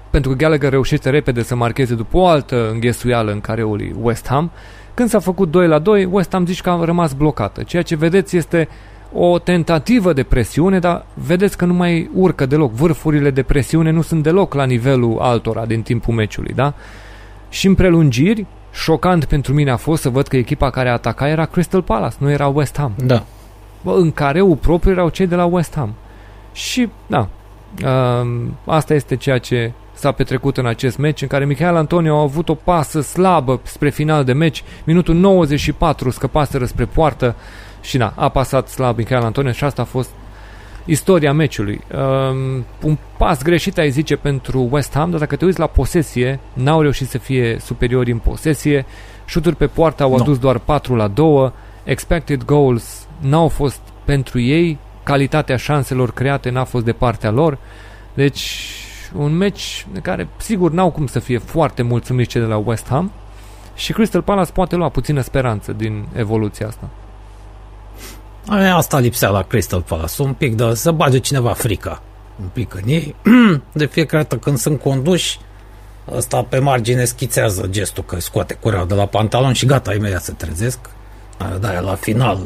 pentru 0.09 0.29
că 0.29 0.35
Gallagher 0.38 0.69
reușește 0.69 1.09
repede 1.09 1.43
să 1.43 1.55
marcheze 1.55 1.95
după 1.95 2.17
o 2.17 2.27
altă 2.27 2.69
înghesuială 2.69 3.31
în 3.31 3.41
careul 3.41 3.75
lui 3.75 3.95
West 4.01 4.27
Ham, 4.27 4.51
când 4.97 5.09
s-a 5.09 5.19
făcut 5.19 5.51
2 5.51 5.67
la 5.67 5.79
2, 5.79 6.07
West 6.11 6.31
Ham 6.31 6.45
zici 6.45 6.61
că 6.61 6.69
a 6.69 6.85
rămas 6.85 7.13
blocată. 7.13 7.63
Ceea 7.63 7.81
ce 7.81 7.95
vedeți 7.95 8.37
este 8.37 8.67
o 9.13 9.39
tentativă 9.39 10.13
de 10.13 10.23
presiune, 10.23 10.79
dar 10.79 11.05
vedeți 11.13 11.57
că 11.57 11.65
nu 11.65 11.73
mai 11.73 12.09
urcă 12.13 12.45
deloc. 12.45 12.71
Vârfurile 12.71 13.29
de 13.29 13.43
presiune 13.43 13.91
nu 13.91 14.01
sunt 14.01 14.23
deloc 14.23 14.53
la 14.53 14.63
nivelul 14.65 15.17
altora 15.19 15.65
din 15.65 15.81
timpul 15.81 16.13
meciului, 16.13 16.53
da? 16.53 16.73
Și 17.49 17.67
în 17.67 17.75
prelungiri, 17.75 18.45
șocant 18.71 19.25
pentru 19.25 19.53
mine 19.53 19.71
a 19.71 19.75
fost 19.75 20.01
să 20.01 20.09
văd 20.09 20.27
că 20.27 20.37
echipa 20.37 20.69
care 20.69 20.89
ataca 20.89 21.27
era 21.27 21.45
Crystal 21.45 21.81
Palace, 21.81 22.15
nu 22.19 22.31
era 22.31 22.47
West 22.47 22.77
Ham. 22.77 22.93
Da. 23.05 23.23
Bă, 23.83 23.91
în 23.91 24.11
careul 24.11 24.55
propriu 24.55 24.91
erau 24.91 25.09
cei 25.09 25.27
de 25.27 25.35
la 25.35 25.45
West 25.45 25.75
Ham. 25.75 25.93
Și, 26.53 26.89
da, 27.07 27.27
uh, 27.83 28.27
asta 28.65 28.93
este 28.93 29.15
ceea 29.15 29.37
ce 29.37 29.71
s-a 29.97 30.11
petrecut 30.11 30.57
în 30.57 30.65
acest 30.65 30.97
meci, 30.97 31.21
în 31.21 31.27
care 31.27 31.45
Michael 31.45 31.75
Antonio 31.75 32.17
a 32.17 32.21
avut 32.21 32.49
o 32.49 32.55
pasă 32.55 33.01
slabă 33.01 33.59
spre 33.63 33.89
final 33.89 34.23
de 34.23 34.33
meci, 34.33 34.63
minutul 34.83 35.15
94 35.15 36.09
scăpaseră 36.09 36.65
spre 36.65 36.85
poartă 36.85 37.35
și 37.81 37.97
da, 37.97 38.13
a 38.15 38.29
pasat 38.29 38.67
slab 38.67 38.97
Michael 38.97 39.23
Antonio 39.23 39.51
și 39.51 39.63
asta 39.63 39.81
a 39.81 39.85
fost 39.85 40.09
istoria 40.85 41.33
meciului. 41.33 41.81
Um, 41.93 42.65
un 42.81 42.97
pas 43.17 43.43
greșit, 43.43 43.77
ai 43.77 43.89
zice, 43.89 44.15
pentru 44.15 44.67
West 44.71 44.93
Ham, 44.93 45.09
dar 45.09 45.19
dacă 45.19 45.35
te 45.35 45.45
uiți 45.45 45.59
la 45.59 45.67
posesie, 45.67 46.39
n-au 46.53 46.81
reușit 46.81 47.07
să 47.07 47.17
fie 47.17 47.57
superiori 47.59 48.11
în 48.11 48.17
posesie, 48.17 48.85
șuturi 49.25 49.55
pe 49.55 49.67
poartă 49.67 50.03
au 50.03 50.09
no. 50.09 50.21
adus 50.21 50.37
doar 50.37 50.57
4 50.57 50.95
la 50.95 51.07
2, 51.07 51.51
expected 51.83 52.43
goals 52.43 53.07
n-au 53.19 53.47
fost 53.47 53.79
pentru 54.05 54.39
ei, 54.39 54.77
calitatea 55.03 55.55
șanselor 55.55 56.11
create 56.11 56.49
n-a 56.49 56.63
fost 56.63 56.85
de 56.85 56.91
partea 56.91 57.31
lor, 57.31 57.57
deci 58.13 58.71
un 59.15 59.31
meci 59.31 59.88
de 59.93 59.99
care 59.99 60.27
sigur 60.38 60.71
n-au 60.71 60.91
cum 60.91 61.07
să 61.07 61.19
fie 61.19 61.38
foarte 61.38 61.81
mulțumiți 61.81 62.29
cei 62.29 62.41
de 62.41 62.47
la 62.47 62.57
West 62.57 62.88
Ham 62.88 63.11
și 63.75 63.93
Crystal 63.93 64.21
Palace 64.21 64.51
poate 64.51 64.75
lua 64.75 64.89
puțină 64.89 65.21
speranță 65.21 65.71
din 65.71 66.07
evoluția 66.13 66.67
asta. 66.67 66.89
Asta 68.73 68.99
lipsea 68.99 69.29
la 69.29 69.41
Crystal 69.41 69.81
Palace, 69.81 70.21
un 70.21 70.34
pic 70.34 70.55
de 70.55 70.73
să 70.73 70.91
bage 70.91 71.17
cineva 71.17 71.53
frica 71.53 72.01
un 72.41 72.49
pic 72.53 72.73
în 72.73 72.84
ei. 72.85 73.15
De 73.71 73.85
fiecare 73.85 74.23
dată 74.23 74.38
când 74.38 74.57
sunt 74.57 74.81
conduși, 74.81 75.39
ăsta 76.11 76.43
pe 76.43 76.59
margine 76.59 77.05
schițează 77.05 77.67
gestul 77.69 78.03
că 78.03 78.19
scoate 78.19 78.53
cureaua 78.53 78.85
de 78.85 78.93
la 78.93 79.05
pantalon 79.05 79.53
și 79.53 79.65
gata, 79.65 79.93
imediat 79.93 80.23
se 80.23 80.31
trezesc. 80.31 80.79
Da, 81.59 81.79
la 81.79 81.95
final 81.95 82.39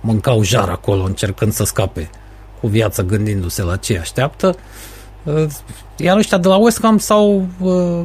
mâncau 0.00 0.42
jar 0.42 0.68
acolo 0.68 1.02
încercând 1.02 1.52
să 1.52 1.64
scape 1.64 2.10
cu 2.60 2.66
viața 2.66 3.02
gândindu-se 3.02 3.62
la 3.62 3.76
ce 3.76 3.98
așteaptă. 3.98 4.56
Uh, 5.24 5.44
iar 5.96 6.16
ăștia 6.16 6.38
de 6.38 6.48
la 6.48 6.56
West 6.56 6.82
Ham 6.82 6.98
s-au 6.98 7.46
uh, 7.60 8.04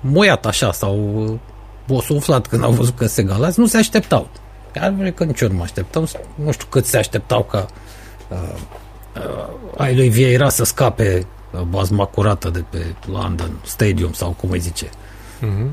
moiat 0.00 0.46
așa, 0.46 0.72
sau 0.72 1.24
uh, 1.24 1.38
bosuflat 1.86 2.46
când 2.46 2.62
au 2.62 2.70
văzut 2.70 2.96
că 2.96 3.06
se 3.06 3.22
galați, 3.22 3.60
nu 3.60 3.66
se 3.66 3.76
așteptau. 3.76 4.28
Chiar 4.72 4.90
vreau 4.90 5.12
că 5.12 5.24
nici 5.24 5.40
eu 5.40 5.48
nu 5.48 5.54
mă 5.54 5.62
așteptam, 5.62 6.06
nu 6.34 6.52
știu 6.52 6.66
cât 6.70 6.86
se 6.86 6.98
așteptau 6.98 7.42
ca 7.42 7.66
uh, 8.28 8.38
uh, 9.16 9.46
ai 9.76 9.96
lui 9.96 10.08
Vieira 10.08 10.48
să 10.48 10.64
scape 10.64 11.26
uh, 11.52 11.60
bazma 11.60 12.04
curată 12.04 12.50
de 12.50 12.64
pe 12.70 12.94
London 13.10 13.50
Stadium 13.64 14.12
sau 14.12 14.30
cum 14.30 14.50
îi 14.50 14.58
zice. 14.58 14.86
Uh-huh. 14.86 15.70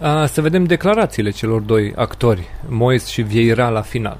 Uh, 0.00 0.28
să 0.28 0.40
vedem 0.40 0.64
declarațiile 0.64 1.30
celor 1.30 1.60
doi 1.60 1.92
actori, 1.96 2.48
Mois 2.68 3.06
și 3.06 3.22
Vieira 3.22 3.68
la 3.68 3.82
final. 3.82 4.18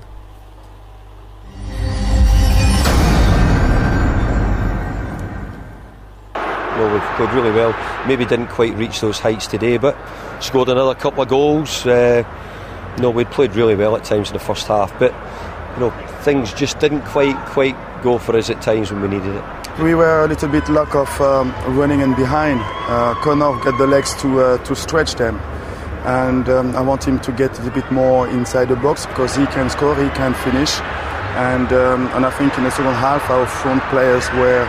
Know, 6.79 6.93
we've 6.93 7.17
played 7.17 7.31
really 7.31 7.51
well. 7.51 7.75
Maybe 8.07 8.25
didn't 8.25 8.49
quite 8.49 8.75
reach 8.75 9.01
those 9.01 9.19
heights 9.19 9.47
today, 9.47 9.77
but 9.77 9.97
scored 10.43 10.69
another 10.69 10.95
couple 10.95 11.23
of 11.23 11.29
goals. 11.29 11.87
Uh, 11.87 12.25
you 12.97 13.03
know, 13.03 13.11
we'd 13.11 13.31
played 13.31 13.55
really 13.55 13.75
well 13.75 13.97
at 13.97 14.05
times 14.05 14.29
in 14.29 14.35
the 14.35 14.41
first 14.41 14.67
half, 14.67 14.97
but 14.99 15.13
you 15.75 15.81
know, 15.81 15.91
things 16.23 16.53
just 16.53 16.79
didn't 16.79 17.03
quite 17.03 17.37
quite 17.47 17.77
go 18.03 18.19
for 18.19 18.37
us 18.37 18.51
at 18.51 18.63
times 18.63 18.93
when 18.93 19.03
we 19.03 19.09
needed 19.09 19.35
it. 19.35 19.45
We 19.81 19.95
were 19.95 20.25
a 20.25 20.29
little 20.29 20.49
bit 20.49 20.69
lack 20.69 20.95
of 20.95 21.21
um, 21.21 21.53
running 21.77 22.01
in 22.01 22.15
behind. 22.15 22.61
Uh, 22.63 23.15
get 23.65 23.77
the 23.79 23.87
legs 23.87 24.15
to 24.23 24.41
uh, 24.41 24.59
to 24.65 24.77
stretch 24.77 25.15
them, 25.17 25.41
and 26.05 26.49
um, 26.49 26.77
I 26.77 26.81
want 26.81 27.05
him 27.05 27.19
to 27.21 27.33
get 27.33 27.59
a 27.59 27.71
bit 27.71 27.91
more 27.91 28.29
inside 28.29 28.69
the 28.69 28.77
box 28.77 29.07
because 29.07 29.35
he 29.35 29.47
can 29.47 29.69
score, 29.71 29.97
he 29.97 30.09
can 30.11 30.35
finish, 30.35 30.79
and 31.35 31.73
um, 31.73 32.07
and 32.15 32.25
I 32.25 32.31
think 32.31 32.57
in 32.57 32.65
the 32.65 32.71
second 32.71 32.95
half 32.95 33.29
our 33.31 33.47
front 33.47 33.83
players 33.85 34.31
were 34.35 34.65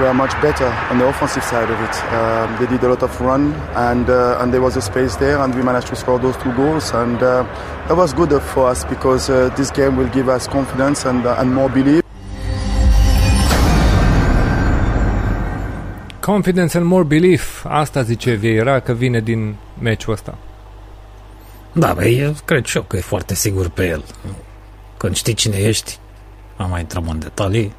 were 0.00 0.14
much 0.14 0.32
better 0.42 0.66
on 0.90 0.98
the 0.98 1.06
offensive 1.06 1.44
side 1.44 1.70
of 1.70 1.78
it. 1.80 1.94
Um, 2.12 2.56
they 2.58 2.66
did 2.66 2.82
a 2.84 2.88
lot 2.88 3.02
of 3.02 3.20
run, 3.20 3.52
and 3.88 4.08
uh, 4.08 4.40
and 4.40 4.52
there 4.52 4.60
was 4.60 4.76
a 4.76 4.82
space 4.82 5.16
there, 5.16 5.38
and 5.42 5.54
we 5.54 5.62
managed 5.62 5.88
to 5.88 5.96
score 5.96 6.18
those 6.18 6.36
two 6.42 6.52
goals, 6.52 6.92
and 6.92 7.22
uh, 7.22 7.44
that 7.88 7.96
was 7.96 8.12
good 8.12 8.32
for 8.42 8.68
us 8.72 8.84
because 8.84 9.30
uh, 9.30 9.48
this 9.56 9.70
game 9.70 9.96
will 9.96 10.08
give 10.08 10.28
us 10.28 10.46
confidence 10.46 11.04
and 11.04 11.24
uh, 11.26 11.40
and 11.40 11.54
more 11.54 11.68
belief. 11.68 12.02
Confidence 16.20 16.78
and 16.78 16.86
more 16.86 17.04
belief, 17.04 17.64
asta 17.68 18.02
zice 18.02 18.32
Vieira 18.34 18.80
că 18.80 18.92
vine 18.92 19.20
din 19.20 19.56
meciul 19.78 20.12
ăsta. 20.12 20.38
Da, 21.72 21.92
bă, 21.92 22.04
eu 22.04 22.34
cred 22.44 22.64
și 22.64 22.76
eu 22.76 22.82
că 22.82 22.96
e 22.96 23.00
foarte 23.00 23.34
sigur 23.34 23.68
pe 23.68 23.88
el. 23.88 24.04
Când 24.96 25.14
știi 25.14 25.34
cine 25.34 25.56
ești, 25.56 25.98
am 26.56 26.70
mai 26.70 26.80
intrat 26.80 27.04
în 27.06 27.18
detalii, 27.18 27.74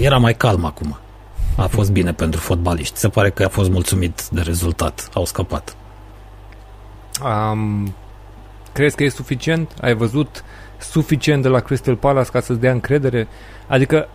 era 0.00 0.16
mai 0.16 0.34
calm 0.34 0.64
acum. 0.64 0.98
A 1.56 1.66
fost 1.66 1.92
bine 1.92 2.12
pentru 2.12 2.40
fotbaliști. 2.40 2.98
Se 2.98 3.08
pare 3.08 3.30
că 3.30 3.44
a 3.44 3.48
fost 3.48 3.70
mulțumit 3.70 4.28
de 4.28 4.40
rezultat. 4.40 5.08
Au 5.12 5.24
scăpat. 5.24 5.76
Um, 7.24 7.94
crezi 8.72 8.96
că 8.96 9.04
e 9.04 9.08
suficient? 9.08 9.74
Ai 9.80 9.94
văzut 9.94 10.44
suficient 10.78 11.42
de 11.42 11.48
la 11.48 11.60
Crystal 11.60 11.96
Palace 11.96 12.30
ca 12.30 12.40
să-ți 12.40 12.60
dea 12.60 12.72
încredere? 12.72 13.28
Adică, 13.66 14.08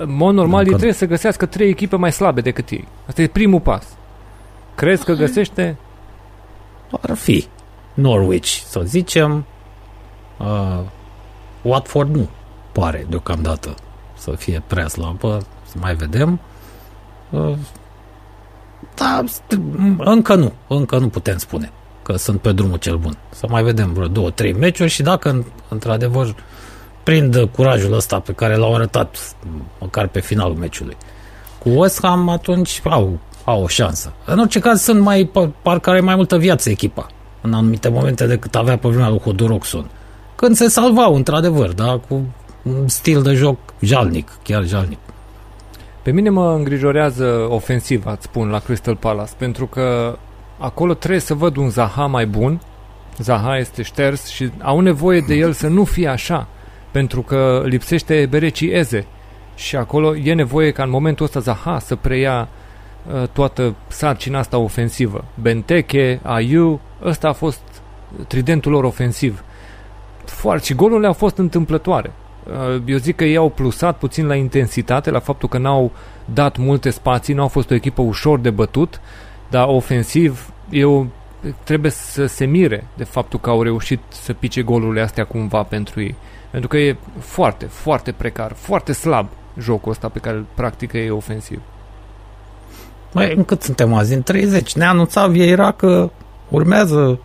în 0.00 0.14
mod 0.14 0.34
normal, 0.34 0.64
ei 0.64 0.68
trebuie 0.68 0.92
să 0.92 1.06
găsească 1.06 1.46
trei 1.46 1.68
echipe 1.68 1.96
mai 1.96 2.12
slabe 2.12 2.40
decât 2.40 2.68
ei. 2.68 2.88
Asta 3.06 3.22
e 3.22 3.26
primul 3.26 3.60
pas. 3.60 3.86
Crezi 4.74 5.04
că 5.04 5.12
găsește? 5.12 5.76
Ar 7.00 7.16
fi. 7.16 7.46
Norwich, 7.94 8.48
să 8.48 8.80
zicem. 8.84 9.44
Uh, 10.38 10.80
Watford 11.62 12.14
nu 12.14 12.28
pare 12.72 13.06
deocamdată 13.08 13.74
să 14.14 14.30
fie 14.30 14.62
prea 14.66 14.88
slabă. 14.88 15.46
Să 15.66 15.74
mai 15.80 15.94
vedem. 15.94 16.40
Uh, 17.32 17.56
da, 18.94 19.24
încă 19.98 20.34
nu. 20.34 20.52
Încă 20.68 20.98
nu 20.98 21.08
putem 21.08 21.36
spune 21.36 21.72
că 22.02 22.16
sunt 22.16 22.40
pe 22.40 22.52
drumul 22.52 22.78
cel 22.78 22.96
bun. 22.96 23.16
Să 23.30 23.46
mai 23.48 23.62
vedem 23.62 23.92
vreo 23.92 24.06
două, 24.06 24.30
trei 24.30 24.52
meciuri 24.52 24.90
și 24.90 25.02
dacă 25.02 25.46
într-adevăr 25.68 26.34
prind 27.02 27.48
curajul 27.56 27.92
ăsta 27.92 28.20
pe 28.20 28.32
care 28.32 28.56
l-au 28.56 28.74
arătat 28.74 29.34
măcar 29.80 30.06
pe 30.06 30.20
finalul 30.20 30.56
meciului 30.56 30.96
cu 31.62 31.68
West 31.68 31.98
Ham, 32.02 32.28
atunci 32.28 32.80
au, 32.84 33.18
au 33.44 33.62
o 33.62 33.66
șansă. 33.66 34.12
În 34.24 34.38
orice 34.38 34.58
caz 34.58 34.82
sunt 34.82 35.00
mai, 35.00 35.30
parcă 35.62 35.90
are 35.90 36.00
mai 36.00 36.14
multă 36.14 36.36
viață 36.38 36.70
echipa 36.70 37.06
în 37.40 37.54
anumite 37.54 37.88
momente 37.88 38.26
decât 38.26 38.54
avea 38.54 38.78
pe 38.78 38.88
vremea 38.88 39.08
lui 39.08 39.18
Hodorokson. 39.18 39.90
Când 40.34 40.56
se 40.56 40.68
salvau, 40.68 41.14
într-adevăr, 41.14 41.72
da, 41.72 42.00
cu 42.08 42.22
un 42.62 42.88
stil 42.88 43.22
de 43.22 43.34
joc 43.34 43.58
jalnic, 43.80 44.30
chiar 44.42 44.64
jalnic. 44.64 44.98
Pe 46.02 46.10
mine 46.10 46.28
mă 46.28 46.52
îngrijorează 46.52 47.46
ofensiva, 47.50 48.12
îți 48.12 48.24
spun, 48.24 48.48
la 48.48 48.58
Crystal 48.58 48.96
Palace, 48.96 49.32
pentru 49.36 49.66
că 49.66 50.16
acolo 50.58 50.94
trebuie 50.94 51.20
să 51.20 51.34
văd 51.34 51.56
un 51.56 51.68
Zaha 51.68 52.06
mai 52.06 52.26
bun. 52.26 52.60
Zaha 53.18 53.58
este 53.58 53.82
șters 53.82 54.26
și 54.26 54.50
au 54.62 54.80
nevoie 54.80 55.20
de 55.20 55.34
el 55.34 55.52
să 55.52 55.68
nu 55.68 55.84
fie 55.84 56.08
așa, 56.08 56.46
pentru 56.90 57.22
că 57.22 57.62
lipsește 57.64 58.26
Bereci 58.30 58.60
Eze. 58.60 59.06
Și 59.54 59.76
acolo 59.76 60.16
e 60.16 60.34
nevoie 60.34 60.70
ca 60.70 60.82
în 60.82 60.90
momentul 60.90 61.24
ăsta 61.24 61.40
Zaha 61.40 61.78
să 61.78 61.96
preia 61.96 62.48
uh, 63.12 63.28
toată 63.32 63.74
sarcina 63.88 64.38
asta 64.38 64.58
ofensivă. 64.58 65.24
Benteke, 65.40 66.20
Ayu, 66.22 66.80
ăsta 67.04 67.28
a 67.28 67.32
fost 67.32 67.60
tridentul 68.26 68.72
lor 68.72 68.84
ofensiv. 68.84 69.44
Foarte, 70.24 70.64
și 70.64 70.74
golurile 70.74 71.06
au 71.06 71.12
fost 71.12 71.38
întâmplătoare. 71.38 72.12
Uh, 72.46 72.82
eu 72.86 72.96
zic 72.96 73.16
că 73.16 73.24
ei 73.24 73.36
au 73.36 73.48
plusat 73.48 73.98
puțin 73.98 74.26
la 74.26 74.34
intensitate, 74.34 75.10
la 75.10 75.18
faptul 75.18 75.48
că 75.48 75.58
n-au 75.58 75.90
dat 76.24 76.56
multe 76.56 76.90
spații, 76.90 77.34
n-au 77.34 77.48
fost 77.48 77.70
o 77.70 77.74
echipă 77.74 78.02
ușor 78.02 78.38
de 78.38 78.50
bătut, 78.50 79.00
dar 79.50 79.66
ofensiv 79.68 80.52
eu 80.70 81.06
trebuie 81.64 81.90
să 81.90 82.26
se 82.26 82.44
mire 82.44 82.86
de 82.96 83.04
faptul 83.04 83.40
că 83.40 83.50
au 83.50 83.62
reușit 83.62 84.00
să 84.08 84.32
pice 84.32 84.62
golurile 84.62 85.00
astea 85.00 85.24
cumva 85.24 85.62
pentru 85.62 86.00
ei. 86.00 86.14
Pentru 86.50 86.68
că 86.68 86.76
e 86.76 86.96
foarte, 87.18 87.64
foarte 87.64 88.12
precar, 88.12 88.52
foarte 88.56 88.92
slab 88.92 89.26
jocul 89.58 89.90
ăsta 89.90 90.08
pe 90.08 90.18
care 90.18 90.36
îl 90.36 90.44
practică 90.54 90.98
ei 90.98 91.10
ofensiv. 91.10 91.60
Mai 93.12 93.34
încât 93.36 93.62
suntem 93.62 93.94
azi? 93.94 94.14
În 94.14 94.22
30. 94.22 94.74
Ne 94.74 94.84
anunța 94.84 95.26
Vieira 95.26 95.70
că 95.70 96.10
urmează 96.48 97.18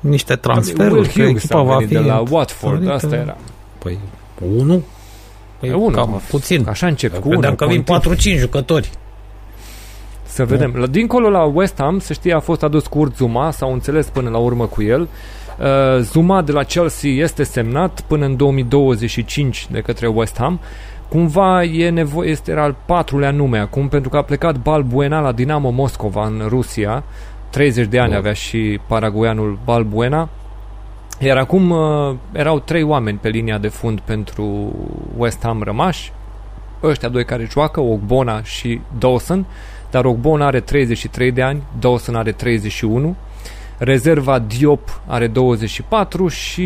niște 0.00 0.36
transferuri. 0.36 0.94
Will 0.94 1.10
Hughes 1.10 1.42
echipa 1.42 1.62
va 1.62 1.76
fi 1.78 1.86
de 1.86 1.98
la 1.98 2.22
Watford, 2.30 2.88
asta 2.88 3.16
era. 3.16 3.36
Păi, 4.34 4.48
unu? 4.56 4.82
Păi, 5.60 5.72
unu, 5.72 5.94
cam 5.94 6.22
puțin. 6.28 6.66
Așa 6.68 6.86
încep 6.86 7.18
cu 7.18 7.28
Vedeam 7.28 7.54
că 7.54 7.66
vin 7.66 7.84
4-5 8.36 8.38
jucători. 8.38 8.90
Să 10.22 10.44
vedem. 10.44 10.74
La, 10.74 10.86
dincolo 10.86 11.30
la 11.30 11.42
West 11.42 11.74
Ham, 11.78 11.98
să 11.98 12.12
știe, 12.12 12.34
a 12.34 12.40
fost 12.40 12.62
adus 12.62 12.86
Kurt 12.86 13.16
Zuma, 13.16 13.50
s-au 13.50 13.72
înțeles 13.72 14.06
până 14.06 14.30
la 14.30 14.38
urmă 14.38 14.66
cu 14.66 14.82
el. 14.82 15.00
Uh, 15.00 16.00
Zuma 16.00 16.42
de 16.42 16.52
la 16.52 16.62
Chelsea 16.62 17.10
este 17.10 17.42
semnat 17.42 18.00
până 18.00 18.24
în 18.24 18.36
2025 18.36 19.66
de 19.70 19.80
către 19.80 20.06
West 20.06 20.36
Ham. 20.38 20.60
Cumva 21.08 21.62
e 21.62 21.90
nevoie, 21.90 22.30
este 22.30 22.50
era 22.50 22.62
al 22.62 22.76
patrulea 22.86 23.30
nume 23.30 23.58
acum, 23.58 23.88
pentru 23.88 24.10
că 24.10 24.16
a 24.16 24.22
plecat 24.22 24.56
Balbuena 24.56 25.20
la 25.20 25.32
Dinamo 25.32 25.70
Moscova 25.70 26.26
în 26.26 26.42
Rusia. 26.48 27.04
30 27.50 27.86
de 27.86 27.98
ani 27.98 28.12
oh. 28.12 28.18
avea 28.18 28.32
și 28.32 28.80
paraguayanul 28.86 29.58
Balbuena. 29.64 30.28
Iar 31.18 31.36
acum 31.36 31.70
uh, 31.70 32.14
erau 32.32 32.58
trei 32.58 32.82
oameni 32.82 33.18
pe 33.18 33.28
linia 33.28 33.58
de 33.58 33.68
fund 33.68 34.00
pentru 34.00 34.74
West 35.16 35.42
Ham 35.42 35.62
rămași. 35.62 36.12
Ăștia 36.82 37.08
doi 37.08 37.24
care 37.24 37.48
joacă, 37.50 37.80
Ogbona 37.80 38.42
și 38.42 38.80
Dawson. 38.98 39.46
Dar 39.90 40.04
Ogbona 40.04 40.46
are 40.46 40.60
33 40.60 41.32
de 41.32 41.42
ani, 41.42 41.62
Dawson 41.78 42.14
are 42.14 42.32
31. 42.32 43.16
Rezerva 43.78 44.38
Diop 44.38 45.00
are 45.06 45.26
24 45.26 46.28
și 46.28 46.62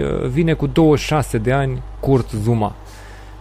uh, 0.00 0.28
vine 0.28 0.52
cu 0.52 0.66
26 0.66 1.38
de 1.38 1.52
ani 1.52 1.82
Kurt 2.00 2.30
Zuma. 2.30 2.74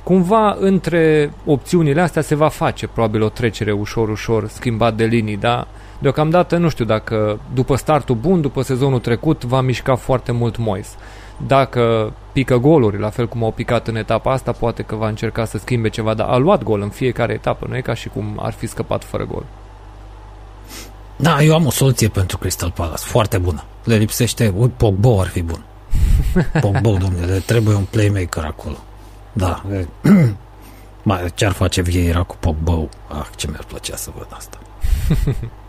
Cumva 0.03 0.55
între 0.59 1.31
opțiunile 1.45 2.01
astea 2.01 2.21
se 2.21 2.35
va 2.35 2.47
face 2.47 2.87
probabil 2.87 3.21
o 3.21 3.29
trecere 3.29 3.71
ușor, 3.71 4.09
ușor, 4.09 4.47
schimbat 4.47 4.95
de 4.95 5.05
linii, 5.05 5.37
dar 5.37 5.67
deocamdată 6.01 6.57
nu 6.57 6.69
știu 6.69 6.85
dacă 6.85 7.39
după 7.53 7.75
startul 7.75 8.15
bun, 8.15 8.41
după 8.41 8.61
sezonul 8.61 8.99
trecut, 8.99 9.43
va 9.43 9.61
mișca 9.61 9.95
foarte 9.95 10.31
mult 10.31 10.57
Mois. 10.57 10.95
Dacă 11.47 12.13
pică 12.31 12.57
goluri, 12.57 12.99
la 12.99 13.09
fel 13.09 13.27
cum 13.27 13.43
au 13.43 13.51
picat 13.51 13.87
în 13.87 13.95
etapa 13.95 14.31
asta, 14.31 14.51
poate 14.51 14.83
că 14.83 14.95
va 14.95 15.07
încerca 15.07 15.45
să 15.45 15.57
schimbe 15.57 15.89
ceva, 15.89 16.13
dar 16.13 16.29
a 16.29 16.37
luat 16.37 16.63
gol 16.63 16.81
în 16.81 16.89
fiecare 16.89 17.33
etapă, 17.33 17.65
nu 17.69 17.77
e 17.77 17.81
ca 17.81 17.93
și 17.93 18.09
cum 18.09 18.39
ar 18.41 18.53
fi 18.53 18.67
scăpat 18.67 19.03
fără 19.03 19.25
gol. 19.25 19.43
Da, 21.15 21.43
eu 21.43 21.53
am 21.53 21.65
o 21.65 21.71
soluție 21.71 22.07
pentru 22.07 22.37
Crystal 22.37 22.71
Palace, 22.71 23.03
foarte 23.03 23.37
bună. 23.37 23.63
Le 23.83 23.95
lipsește, 23.95 24.53
ui, 24.57 24.71
Pogba 24.77 25.21
ar 25.21 25.27
fi 25.27 25.41
bun. 25.41 25.63
Pogba, 26.61 26.79
domnule, 26.79 27.37
trebuie 27.45 27.75
un 27.75 27.85
playmaker 27.89 28.43
acolo. 28.43 28.77
Da. 29.33 29.63
Mai 31.03 31.31
ce 31.33 31.45
ar 31.45 31.51
face 31.51 31.81
Vieira 31.81 32.23
cu 32.23 32.35
Pogba? 32.39 32.87
Ah, 33.07 33.27
ce 33.35 33.47
mi-ar 33.49 33.63
plăcea 33.67 33.95
să 33.95 34.09
văd 34.15 34.27
asta. 34.31 34.57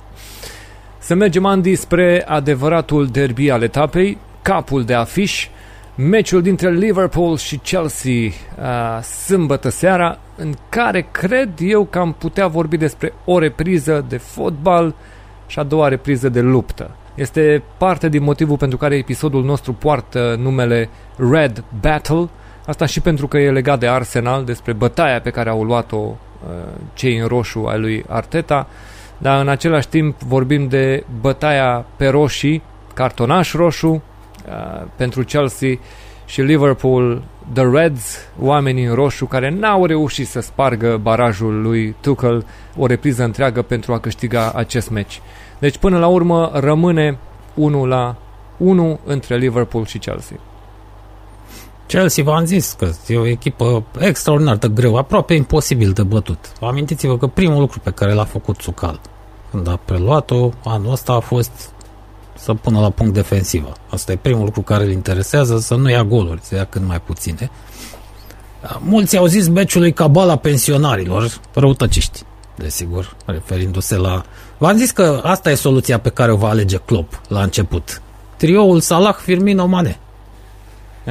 să 1.12 1.18
mergem, 1.18 1.44
Andy, 1.44 1.74
spre 1.74 2.24
adevăratul 2.26 3.06
derby 3.06 3.50
al 3.50 3.62
etapei, 3.62 4.18
capul 4.42 4.84
de 4.84 4.94
afiș, 4.94 5.48
meciul 5.94 6.42
dintre 6.42 6.70
Liverpool 6.70 7.36
și 7.36 7.56
Chelsea 7.56 8.12
uh, 8.12 9.02
sâmbătă 9.02 9.68
seara, 9.68 10.18
în 10.36 10.54
care 10.68 11.06
cred 11.10 11.48
eu 11.58 11.84
că 11.84 11.98
am 11.98 12.12
putea 12.12 12.46
vorbi 12.46 12.76
despre 12.76 13.12
o 13.24 13.38
repriză 13.38 14.04
de 14.08 14.16
fotbal 14.16 14.94
și 15.46 15.58
a 15.58 15.62
doua 15.62 15.88
repriză 15.88 16.28
de 16.28 16.40
luptă. 16.40 16.90
Este 17.14 17.62
parte 17.78 18.08
din 18.08 18.22
motivul 18.22 18.56
pentru 18.56 18.78
care 18.78 18.96
episodul 18.96 19.44
nostru 19.44 19.72
poartă 19.72 20.36
numele 20.38 20.88
Red 21.30 21.64
Battle, 21.80 22.28
asta 22.66 22.86
și 22.86 23.00
pentru 23.00 23.28
că 23.28 23.38
e 23.38 23.50
legat 23.50 23.78
de 23.78 23.88
Arsenal, 23.88 24.44
despre 24.44 24.72
bătaia 24.72 25.20
pe 25.20 25.30
care 25.30 25.50
au 25.50 25.64
luat-o 25.64 25.96
uh, 25.96 26.50
cei 26.94 27.18
în 27.18 27.26
roșu 27.26 27.60
ai 27.60 27.78
lui 27.78 28.04
Arteta, 28.08 28.68
dar 29.22 29.40
în 29.40 29.48
același 29.48 29.88
timp 29.88 30.20
vorbim 30.20 30.68
de 30.68 31.04
bătaia 31.20 31.86
pe 31.96 32.06
roșii, 32.06 32.62
cartonaș 32.94 33.52
roșu 33.52 33.88
uh, 33.88 34.86
pentru 34.96 35.22
Chelsea 35.24 35.78
și 36.26 36.40
Liverpool, 36.40 37.22
The 37.52 37.64
Reds, 37.72 38.16
oamenii 38.40 38.84
în 38.84 38.94
roșu 38.94 39.26
care 39.26 39.50
n-au 39.50 39.86
reușit 39.86 40.28
să 40.28 40.40
spargă 40.40 40.96
barajul 41.02 41.62
lui 41.62 41.94
Tuchel 42.00 42.46
o 42.76 42.86
repriză 42.86 43.24
întreagă 43.24 43.62
pentru 43.62 43.92
a 43.92 43.98
câștiga 43.98 44.52
acest 44.54 44.90
meci. 44.90 45.20
Deci 45.58 45.78
până 45.78 45.98
la 45.98 46.06
urmă 46.06 46.50
rămâne 46.54 47.18
1 47.54 47.86
la 47.86 48.16
1 48.56 49.00
între 49.04 49.36
Liverpool 49.36 49.86
și 49.86 49.98
Chelsea. 49.98 50.36
Chelsea, 51.86 52.24
v-am 52.24 52.44
zis 52.44 52.74
că 52.78 52.90
e 53.06 53.16
o 53.16 53.26
echipă 53.26 53.84
extraordinar 53.98 54.56
de 54.56 54.68
greu, 54.68 54.96
aproape 54.96 55.34
imposibil 55.34 55.92
de 55.92 56.02
bătut. 56.02 56.52
Amintiți-vă 56.60 57.18
că 57.18 57.26
primul 57.26 57.60
lucru 57.60 57.78
pe 57.78 57.90
care 57.90 58.12
l-a 58.12 58.24
făcut 58.24 58.60
Sucal 58.60 59.00
când 59.52 59.68
a 59.68 59.80
preluat-o 59.84 60.50
anul 60.64 60.92
ăsta 60.92 61.12
a 61.12 61.20
fost 61.20 61.50
să 62.38 62.54
pună 62.54 62.80
la 62.80 62.90
punct 62.90 63.14
defensivă. 63.14 63.72
Asta 63.90 64.12
e 64.12 64.16
primul 64.16 64.44
lucru 64.44 64.60
care 64.60 64.84
îl 64.84 64.90
interesează, 64.90 65.58
să 65.58 65.74
nu 65.74 65.90
ia 65.90 66.04
goluri, 66.04 66.40
să 66.42 66.54
ia 66.54 66.64
cât 66.64 66.82
mai 66.86 67.00
puține. 67.00 67.50
Mulți 68.78 69.16
au 69.16 69.26
zis 69.26 69.48
meciului 69.48 69.92
ca 69.92 70.08
bala 70.08 70.36
pensionarilor, 70.36 71.40
răutăciști, 71.54 72.22
desigur, 72.56 73.16
referindu-se 73.24 73.96
la... 73.96 74.22
V-am 74.58 74.76
zis 74.76 74.90
că 74.90 75.20
asta 75.24 75.50
e 75.50 75.54
soluția 75.54 75.98
pe 75.98 76.08
care 76.08 76.32
o 76.32 76.36
va 76.36 76.48
alege 76.48 76.76
Klopp 76.76 77.20
la 77.28 77.42
început. 77.42 78.02
Trioul 78.36 78.80
Salah, 78.80 79.14
Firmino, 79.14 79.66
Mane. 79.66 79.98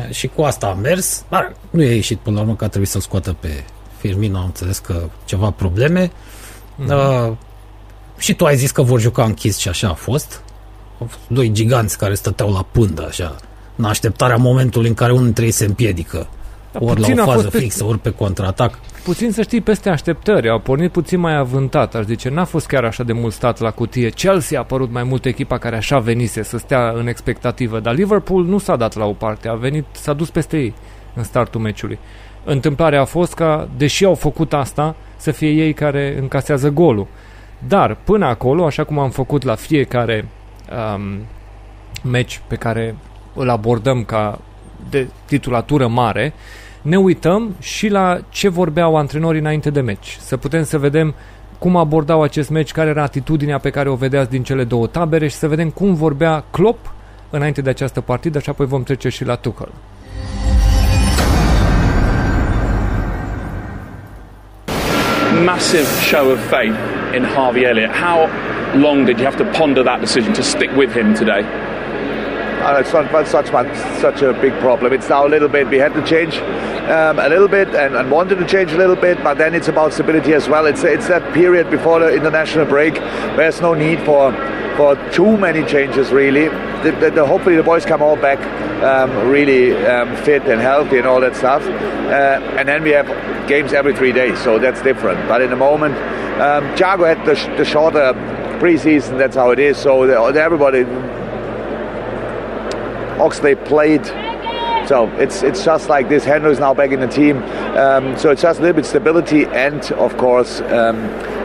Și 0.10 0.28
cu 0.28 0.42
asta 0.42 0.68
a 0.68 0.74
mers, 0.74 1.24
dar 1.30 1.56
nu 1.70 1.82
e 1.82 1.96
ieșit 1.96 2.18
până 2.18 2.36
la 2.36 2.42
urmă 2.42 2.56
că 2.56 2.64
a 2.64 2.68
trebuit 2.68 2.90
să-l 2.90 3.02
scoată 3.02 3.36
pe 3.40 3.64
Firmino, 3.98 4.38
am 4.38 4.46
înțeles 4.46 4.80
că 4.80 5.04
ceva 5.26 5.52
probleme. 5.52 6.08
Mm-hmm. 6.08 7.28
Uh, 7.28 7.34
și 8.22 8.34
tu 8.34 8.46
ai 8.46 8.56
zis 8.56 8.72
că 8.72 8.82
vor 8.82 9.00
juca 9.00 9.24
închis 9.24 9.58
și 9.58 9.68
așa 9.68 9.88
a 9.88 9.94
fost. 9.94 10.44
Doi 11.28 11.52
giganți 11.52 11.98
care 11.98 12.14
stăteau 12.14 12.52
la 12.52 12.66
pândă, 12.72 13.06
așa, 13.08 13.36
în 13.76 13.86
așteptarea 13.86 14.36
momentului 14.36 14.88
în 14.88 14.94
care 14.94 15.12
unul 15.12 15.24
dintre 15.24 15.46
ei 15.46 15.52
se 15.52 15.66
împiedică. 15.66 16.28
Da, 16.72 16.80
ori 16.82 17.16
la 17.16 17.24
o 17.24 17.26
fază 17.26 17.50
fixă, 17.50 17.86
ori 17.86 18.00
pe 18.00 18.10
contraatac. 18.10 18.80
Puțin 19.04 19.32
să 19.32 19.42
știi 19.42 19.62
peste 19.62 19.90
așteptări, 19.90 20.50
au 20.50 20.60
pornit 20.60 20.92
puțin 20.92 21.20
mai 21.20 21.38
avântat, 21.38 21.96
aș 21.96 22.06
zice, 22.06 22.30
n-a 22.30 22.46
fost 22.46 22.66
chiar 22.66 22.84
așa 22.84 23.04
de 23.04 23.14
mult 23.14 23.34
stat 23.34 23.60
la 23.60 23.72
cutie. 23.72 24.10
Chelsea 24.10 24.60
a 24.60 24.62
apărut 24.62 24.92
mai 24.92 25.04
mult 25.04 25.26
echipa 25.26 25.58
care 25.58 25.76
așa 25.76 26.00
venise 26.00 26.44
să 26.44 26.58
stea 26.58 26.94
în 26.96 27.08
expectativă, 27.08 27.80
dar 27.80 27.94
Liverpool 27.94 28.46
nu 28.46 28.58
s-a 28.58 28.76
dat 28.76 28.96
la 28.96 29.06
o 29.06 29.14
parte, 29.14 29.48
a 29.48 29.54
venit, 29.54 29.86
s-a 29.92 30.14
dus 30.14 30.30
peste 30.30 30.58
ei 30.58 30.74
în 31.14 31.24
startul 31.24 31.62
meciului. 31.62 32.00
Întâmplarea 32.44 33.02
a 33.02 33.06
fost 33.06 33.34
ca, 33.34 33.70
deși 33.78 34.06
au 34.06 34.16
făcut 34.16 34.54
asta, 34.54 34.96
să 35.18 35.32
fie 35.32 35.50
ei 35.50 35.74
care 35.74 36.18
încasează 36.20 36.70
golul. 36.70 37.08
Dar 37.68 37.98
până 38.04 38.26
acolo, 38.26 38.66
așa 38.66 38.84
cum 38.84 39.00
am 39.00 39.10
făcut 39.10 39.44
la 39.44 39.56
fiecare 39.56 40.28
um, 40.96 41.26
meci 42.04 42.42
pe 42.48 42.56
care 42.56 42.96
îl 43.34 43.50
abordăm 43.50 44.04
ca 44.04 44.40
de 44.90 45.08
titulatură 45.26 45.88
mare, 45.88 46.34
ne 46.82 46.98
uităm 46.98 47.56
și 47.60 47.88
la 47.88 48.20
ce 48.30 48.50
vorbeau 48.50 48.96
antrenorii 48.96 49.40
înainte 49.40 49.70
de 49.70 49.82
meci. 49.82 50.18
Să 50.20 50.38
putem 50.38 50.64
să 50.64 50.78
vedem 50.78 51.16
cum 51.60 51.76
abordau 51.76 52.22
acest 52.22 52.50
meci, 52.50 52.72
care 52.72 52.90
era 52.90 53.04
atitudinea 53.04 53.58
pe 53.58 53.70
care 53.70 53.90
o 53.90 53.96
vedeați 53.96 54.30
din 54.30 54.44
cele 54.44 54.64
două 54.64 54.88
tabere 54.88 55.28
și 55.28 55.36
să 55.36 55.48
vedem 55.48 55.70
cum 55.70 55.94
vorbea 55.94 56.44
Klopp 56.52 56.94
înainte 57.30 57.62
de 57.62 57.70
această 57.70 58.02
partidă 58.02 58.40
și 58.40 58.50
apoi 58.50 58.66
vom 58.66 58.84
trece 58.84 59.10
și 59.10 59.26
la 59.26 59.36
Tuchel. 59.36 59.72
Massive 65.32 65.88
show 66.04 66.30
of 66.30 66.40
faith 66.50 66.76
in 67.16 67.24
Harvey 67.24 67.66
Elliott. 67.66 67.90
How 67.92 68.28
long 68.76 69.06
did 69.06 69.18
you 69.18 69.26
have 69.26 69.38
to 69.38 69.52
ponder 69.54 69.82
that 69.82 70.02
decision 70.02 70.34
to 70.34 70.44
stick 70.44 70.70
with 70.72 70.92
him 70.92 71.14
today? 71.14 71.42
Uh, 72.62 72.78
it's 72.80 72.94
not, 72.94 73.28
such 73.28 73.48
such 74.00 74.22
a 74.22 74.34
big 74.34 74.54
problem. 74.60 74.94
It's 74.94 75.10
now 75.10 75.26
a 75.26 75.30
little 75.30 75.50
bit. 75.50 75.68
We 75.68 75.78
had 75.78 75.94
to 75.94 76.06
change 76.06 76.38
um, 76.92 77.18
a 77.18 77.28
little 77.28 77.48
bit 77.48 77.70
and, 77.70 77.96
and, 77.96 78.12
wanted 78.12 78.38
to 78.38 78.46
change 78.46 78.72
a 78.72 78.78
little 78.78 78.96
bit, 78.96 79.24
but 79.24 79.40
then 79.40 79.56
it's 79.56 79.68
about 79.68 79.94
stability 79.94 80.34
as 80.34 80.48
well. 80.48 80.68
It's 80.68 80.84
it's 80.84 81.08
that 81.08 81.34
period 81.34 81.72
before 81.72 82.00
the 82.00 82.14
international 82.14 82.66
break. 82.66 82.94
There's 82.94 83.62
no 83.62 83.74
need 83.74 84.00
for 84.02 84.32
for 84.78 84.96
too 85.12 85.38
many 85.38 85.66
changes 85.66 86.12
really. 86.12 86.50
The, 86.84 86.96
the, 87.00 87.12
the, 87.12 87.26
hopefully 87.26 87.56
the 87.56 87.64
boys 87.64 87.86
come 87.86 88.02
all 88.02 88.16
back 88.16 88.40
um, 88.84 89.30
really 89.30 89.76
um, 89.86 90.16
fit 90.24 90.44
and 90.44 90.62
healthy 90.62 90.98
and 90.98 91.08
all 91.08 91.22
that 91.22 91.36
stuff. 91.36 91.64
Uh, 91.64 92.58
and 92.58 92.68
then 92.68 92.84
we 92.84 92.92
have 92.92 93.08
games 93.48 93.74
every 93.74 93.96
three 93.96 94.12
days, 94.12 94.40
so 94.40 94.60
that's 94.60 94.82
different. 94.82 95.28
But 95.28 95.42
in 95.42 95.50
the 95.50 95.56
moment, 95.56 95.96
um, 96.42 96.64
had 96.76 97.26
the, 97.26 97.36
the 97.58 97.66
shorter 97.66 98.14
preseason. 98.60 99.18
That's 99.18 99.36
how 99.36 99.52
it 99.52 99.60
is. 99.60 99.78
So 99.78 100.04
everybody 100.04 100.84
Oxley 103.22 103.56
played. 103.56 104.06
So 104.88 105.08
it's 105.20 105.44
it's 105.44 105.64
just 105.64 105.90
like 105.90 106.10
this. 106.10 106.26
Henry 106.26 106.52
is 106.52 106.60
now 106.60 106.74
back 106.74 106.92
in 106.92 107.00
the 107.00 107.08
team. 107.08 107.38
Um, 107.78 108.18
so 108.18 108.32
it's 108.32 108.42
just 108.42 108.60
a 108.60 108.62
little 108.62 108.76
bit 108.76 108.86
stability 108.86 109.46
and, 109.46 109.90
of 109.94 110.18
course, 110.18 110.60
um, 110.62 110.98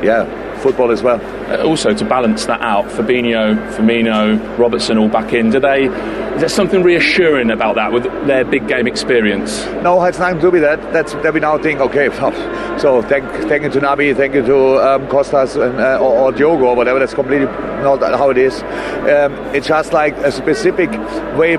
yeah, 0.02 0.24
football 0.58 0.90
as 0.90 1.02
well. 1.02 1.20
Uh, 1.50 1.64
also, 1.64 1.94
to 1.94 2.04
balance 2.04 2.46
that 2.46 2.60
out, 2.60 2.86
Fabinho, 2.86 3.54
Firmino, 3.74 4.58
Robertson 4.58 4.98
all 4.98 5.08
back 5.08 5.32
in. 5.32 5.50
Do 5.50 5.60
they? 5.60 5.84
Is 5.84 6.40
there 6.40 6.48
something 6.48 6.82
reassuring 6.82 7.50
about 7.50 7.76
that 7.76 7.92
with 7.92 8.04
their 8.26 8.44
big 8.44 8.68
game 8.68 8.86
experience? 8.86 9.64
No, 9.82 10.02
it's 10.04 10.18
nothing 10.18 10.40
to 10.40 10.50
be 10.50 10.58
that. 10.60 10.92
That's 10.92 11.14
that 11.14 11.32
we 11.32 11.40
now 11.40 11.58
think. 11.58 11.80
Okay, 11.80 12.08
well, 12.20 12.78
so 12.78 13.02
thank 13.02 13.24
thank 13.48 13.62
you 13.64 13.70
to 13.70 13.80
Nabi, 13.80 14.14
thank 14.14 14.34
you 14.34 14.42
to 14.44 14.76
um, 14.86 15.08
Costas 15.08 15.56
and, 15.56 15.78
uh, 15.80 15.98
or, 15.98 16.18
or, 16.18 16.32
Diogo 16.32 16.66
or 16.66 16.76
whatever. 16.76 16.98
That's 16.98 17.14
completely 17.14 17.46
not 17.46 18.00
how 18.02 18.30
it 18.30 18.38
is. 18.38 18.62
Um, 18.62 19.32
it's 19.54 19.66
just 19.66 19.92
like 19.92 20.16
a 20.18 20.30
specific 20.32 20.90
way 21.38 21.56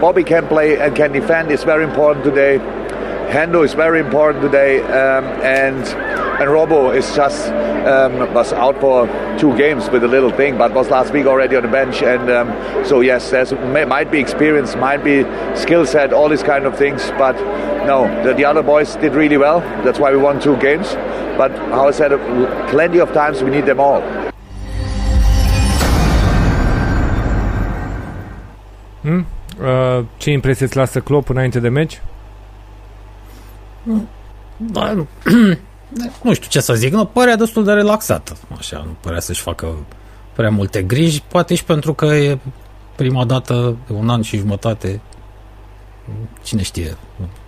Bobby 0.00 0.24
can 0.24 0.46
play 0.48 0.78
and 0.78 0.96
can 0.96 1.12
defend 1.12 1.50
is 1.50 1.62
very 1.64 1.84
important 1.84 2.24
today. 2.24 2.58
Hendo 3.30 3.64
is 3.64 3.74
very 3.74 4.00
important 4.00 4.42
today, 4.42 4.80
um, 4.82 5.24
and 5.44 5.86
and 6.40 6.50
Robo 6.50 6.90
is 6.90 7.14
just 7.14 7.52
um, 7.86 8.34
was 8.34 8.52
out 8.52 8.80
for 8.80 9.06
two 9.38 9.56
games 9.56 9.88
with 9.90 10.02
a 10.02 10.08
little 10.08 10.32
thing, 10.32 10.58
but 10.58 10.72
was 10.72 10.90
last 10.90 11.12
week 11.12 11.26
already 11.26 11.54
on 11.54 11.62
the 11.62 11.68
bench. 11.68 12.02
And 12.02 12.28
um, 12.28 12.48
so 12.84 13.02
yes, 13.02 13.30
there's 13.30 13.52
might 13.52 14.10
be 14.10 14.18
experience, 14.18 14.74
might 14.74 15.04
be 15.04 15.24
skill 15.54 15.86
set, 15.86 16.12
all 16.12 16.28
these 16.28 16.42
kind 16.42 16.66
of 16.66 16.76
things. 16.76 17.12
But 17.18 17.36
no, 17.86 18.08
the, 18.24 18.34
the 18.34 18.44
other 18.44 18.62
boys 18.62 18.96
did 18.96 19.14
really 19.14 19.36
well. 19.36 19.60
That's 19.84 20.00
why 20.00 20.10
we 20.10 20.18
won 20.18 20.40
two 20.40 20.56
games. 20.56 20.96
But 21.38 21.52
how 21.70 21.86
I 21.86 21.92
said, 21.92 22.10
plenty 22.68 22.98
of 22.98 23.12
times 23.12 23.44
we 23.44 23.50
need 23.50 23.66
them 23.66 23.78
all. 23.78 24.02
Hmm? 29.02 29.24
Uh, 29.62 30.04
ce 30.16 30.30
impresie 30.30 30.66
îți 30.66 30.76
lasă 30.76 31.00
Klopp 31.00 31.28
înainte 31.28 31.60
de 31.60 31.68
meci? 31.68 32.00
Da, 34.56 34.92
nu 36.22 36.34
știu 36.34 36.48
ce 36.48 36.60
să 36.60 36.74
zic, 36.74 36.92
nu, 36.92 37.04
părea 37.04 37.36
destul 37.36 37.64
de 37.64 37.72
relaxată, 37.72 38.36
așa, 38.58 38.82
nu 38.86 38.96
părea 39.00 39.20
să-și 39.20 39.40
facă 39.42 39.76
prea 40.36 40.50
multe 40.50 40.82
griji, 40.82 41.22
poate 41.28 41.54
și 41.54 41.64
pentru 41.64 41.94
că 41.94 42.06
e 42.06 42.38
prima 42.96 43.24
dată 43.24 43.76
de 43.86 43.92
un 43.92 44.08
an 44.08 44.22
și 44.22 44.36
jumătate, 44.36 45.00
cine 46.42 46.62
știe, 46.62 46.96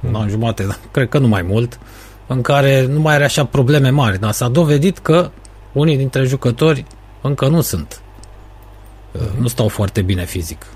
un 0.07 0.15
an 0.15 0.29
jumătate, 0.29 0.77
cred 0.91 1.09
că 1.09 1.19
nu 1.19 1.29
mai 1.29 1.43
mult, 1.43 1.79
în 2.27 2.41
care 2.41 2.87
nu 2.87 3.01
mai 3.01 3.15
are 3.15 3.25
așa 3.25 3.45
probleme 3.45 3.91
mari, 3.91 4.21
dar 4.21 4.33
s-a 4.33 4.49
dovedit 4.49 4.99
că 4.99 5.31
unii 5.73 5.97
dintre 5.97 6.25
jucători 6.25 6.85
încă 7.21 7.49
nu 7.49 7.61
sunt, 7.61 8.01
nu 9.39 9.47
stau 9.47 9.69
foarte 9.69 10.03
bine 10.03 10.25
fizic. 10.25 10.67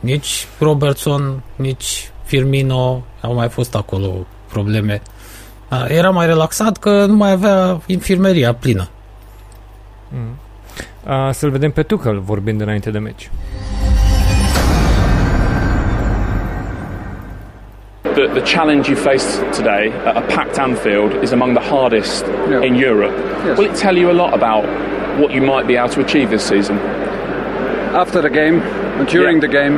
Nici 0.00 0.46
Robertson, 0.58 1.42
nici 1.56 2.10
Firmino 2.24 3.04
au 3.20 3.34
mai 3.34 3.48
fost 3.48 3.74
acolo 3.74 4.26
probleme. 4.52 5.02
Era 5.88 6.10
mai 6.10 6.26
relaxat 6.26 6.76
că 6.76 7.04
nu 7.06 7.14
mai 7.14 7.30
avea 7.30 7.80
infirmeria 7.86 8.52
plină. 8.54 8.88
Mm. 10.08 10.36
să-l 11.32 11.50
vedem 11.50 11.70
pe 11.70 11.82
Tuchel 11.82 12.20
vorbind 12.20 12.60
înainte 12.60 12.90
de 12.90 12.98
meci. 12.98 13.30
The, 18.14 18.26
the 18.40 18.42
challenge 18.54 18.90
you 18.90 18.96
faced 18.96 19.32
today 19.56 19.90
at 20.04 20.16
a 20.16 20.20
packed 20.34 20.58
Anfield 20.58 21.22
is 21.22 21.32
among 21.32 21.54
the 21.54 21.64
hardest 21.74 22.24
yeah. 22.50 22.66
in 22.66 22.74
Europe. 22.74 23.14
Yes. 23.46 23.56
Will 23.58 23.70
it 23.70 23.76
tell 23.80 23.96
you 23.96 24.10
a 24.10 24.16
lot 24.22 24.32
about 24.40 24.64
what 25.20 25.30
you 25.32 25.42
might 25.52 25.66
be 25.66 25.76
able 25.80 25.94
to 25.94 26.00
achieve 26.00 26.28
this 26.28 26.44
season? 26.52 26.76
After 28.02 28.20
the 28.20 28.28
game, 28.28 28.56
and 28.98 29.08
during 29.08 29.36
yeah. 29.36 29.46
the 29.46 29.52
game, 29.60 29.74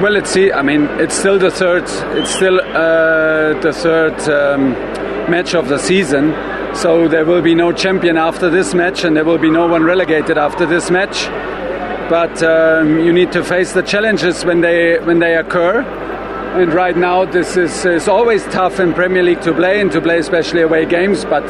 well, 0.00 0.12
let's 0.12 0.30
see. 0.30 0.52
I 0.52 0.62
mean, 0.62 0.82
it's 1.00 1.14
still 1.14 1.38
the 1.38 1.50
third. 1.50 1.84
It's 2.18 2.30
still 2.30 2.60
uh, 2.60 3.58
the 3.60 3.72
third 3.72 4.18
um, 4.28 4.72
match 5.30 5.54
of 5.54 5.68
the 5.68 5.78
season. 5.78 6.34
So 6.74 7.08
there 7.08 7.24
will 7.24 7.40
be 7.40 7.54
no 7.54 7.72
champion 7.72 8.18
after 8.18 8.50
this 8.50 8.74
match, 8.74 9.04
and 9.04 9.16
there 9.16 9.24
will 9.24 9.38
be 9.38 9.50
no 9.50 9.66
one 9.66 9.84
relegated 9.84 10.36
after 10.36 10.66
this 10.66 10.90
match. 10.90 11.26
But 12.10 12.42
um, 12.42 12.98
you 12.98 13.12
need 13.12 13.32
to 13.32 13.42
face 13.42 13.72
the 13.72 13.82
challenges 13.82 14.44
when 14.44 14.60
they 14.60 14.98
when 14.98 15.18
they 15.18 15.36
occur. 15.36 15.80
And 15.80 16.72
right 16.72 16.96
now, 16.96 17.24
this 17.24 17.56
is, 17.56 17.84
is 17.84 18.08
always 18.08 18.44
tough 18.44 18.80
in 18.80 18.94
Premier 18.94 19.22
League 19.22 19.42
to 19.42 19.52
play 19.52 19.80
and 19.80 19.92
to 19.92 20.00
play 20.00 20.18
especially 20.18 20.62
away 20.62 20.86
games. 20.86 21.24
But 21.24 21.44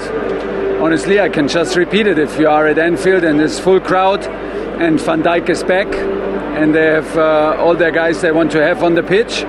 honestly, 0.81 1.21
I 1.21 1.29
can 1.29 1.49
just 1.49 1.77
repeat 1.77 2.07
it. 2.07 2.19
If 2.19 2.39
you 2.39 2.49
are 2.49 2.67
at 2.67 2.79
Anfield 2.79 3.25
and 3.25 3.39
this 3.39 3.59
full 3.59 3.81
crowd, 3.81 4.25
and 4.81 5.01
Van 5.01 5.23
Dijk 5.23 5.49
is 5.49 5.63
back, 5.63 5.87
and 6.57 6.75
they 6.75 6.87
have 6.87 7.17
uh, 7.19 7.57
all 7.59 7.75
their 7.75 7.91
guys 7.91 8.23
they 8.23 8.33
want 8.33 8.51
to 8.53 8.63
have 8.63 8.83
on 8.83 8.95
the 8.95 9.03
pitch, 9.03 9.43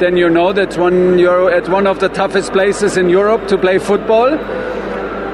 then 0.00 0.16
you 0.16 0.28
know 0.28 0.52
that 0.52 0.76
when 0.76 1.18
you're 1.18 1.50
at 1.50 1.68
one 1.68 1.86
of 1.86 2.00
the 2.00 2.08
toughest 2.08 2.52
places 2.52 2.96
in 2.96 3.08
Europe 3.08 3.46
to 3.48 3.56
play 3.56 3.78
football, 3.78 4.28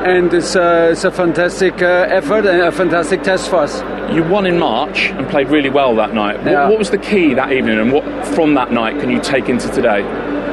and 0.04 0.34
it's, 0.34 0.54
uh, 0.54 0.90
it's 0.92 1.04
a 1.04 1.10
fantastic 1.10 1.80
uh, 1.80 2.06
effort 2.10 2.44
and 2.44 2.60
a 2.60 2.70
fantastic 2.70 3.22
test 3.22 3.48
for 3.48 3.56
us. 3.56 3.80
You 4.14 4.22
won 4.22 4.44
in 4.44 4.58
March 4.58 5.08
and 5.10 5.26
played 5.30 5.48
really 5.48 5.70
well 5.70 5.96
that 5.96 6.12
night. 6.12 6.36
What, 6.42 6.52
yeah. 6.52 6.68
what 6.68 6.78
was 6.78 6.90
the 6.90 6.98
key 6.98 7.32
that 7.32 7.52
evening, 7.52 7.78
and 7.78 7.90
what 7.90 8.04
from 8.34 8.52
that 8.54 8.70
night 8.70 9.00
can 9.00 9.10
you 9.10 9.20
take 9.20 9.48
into 9.48 9.70
today? 9.70 10.02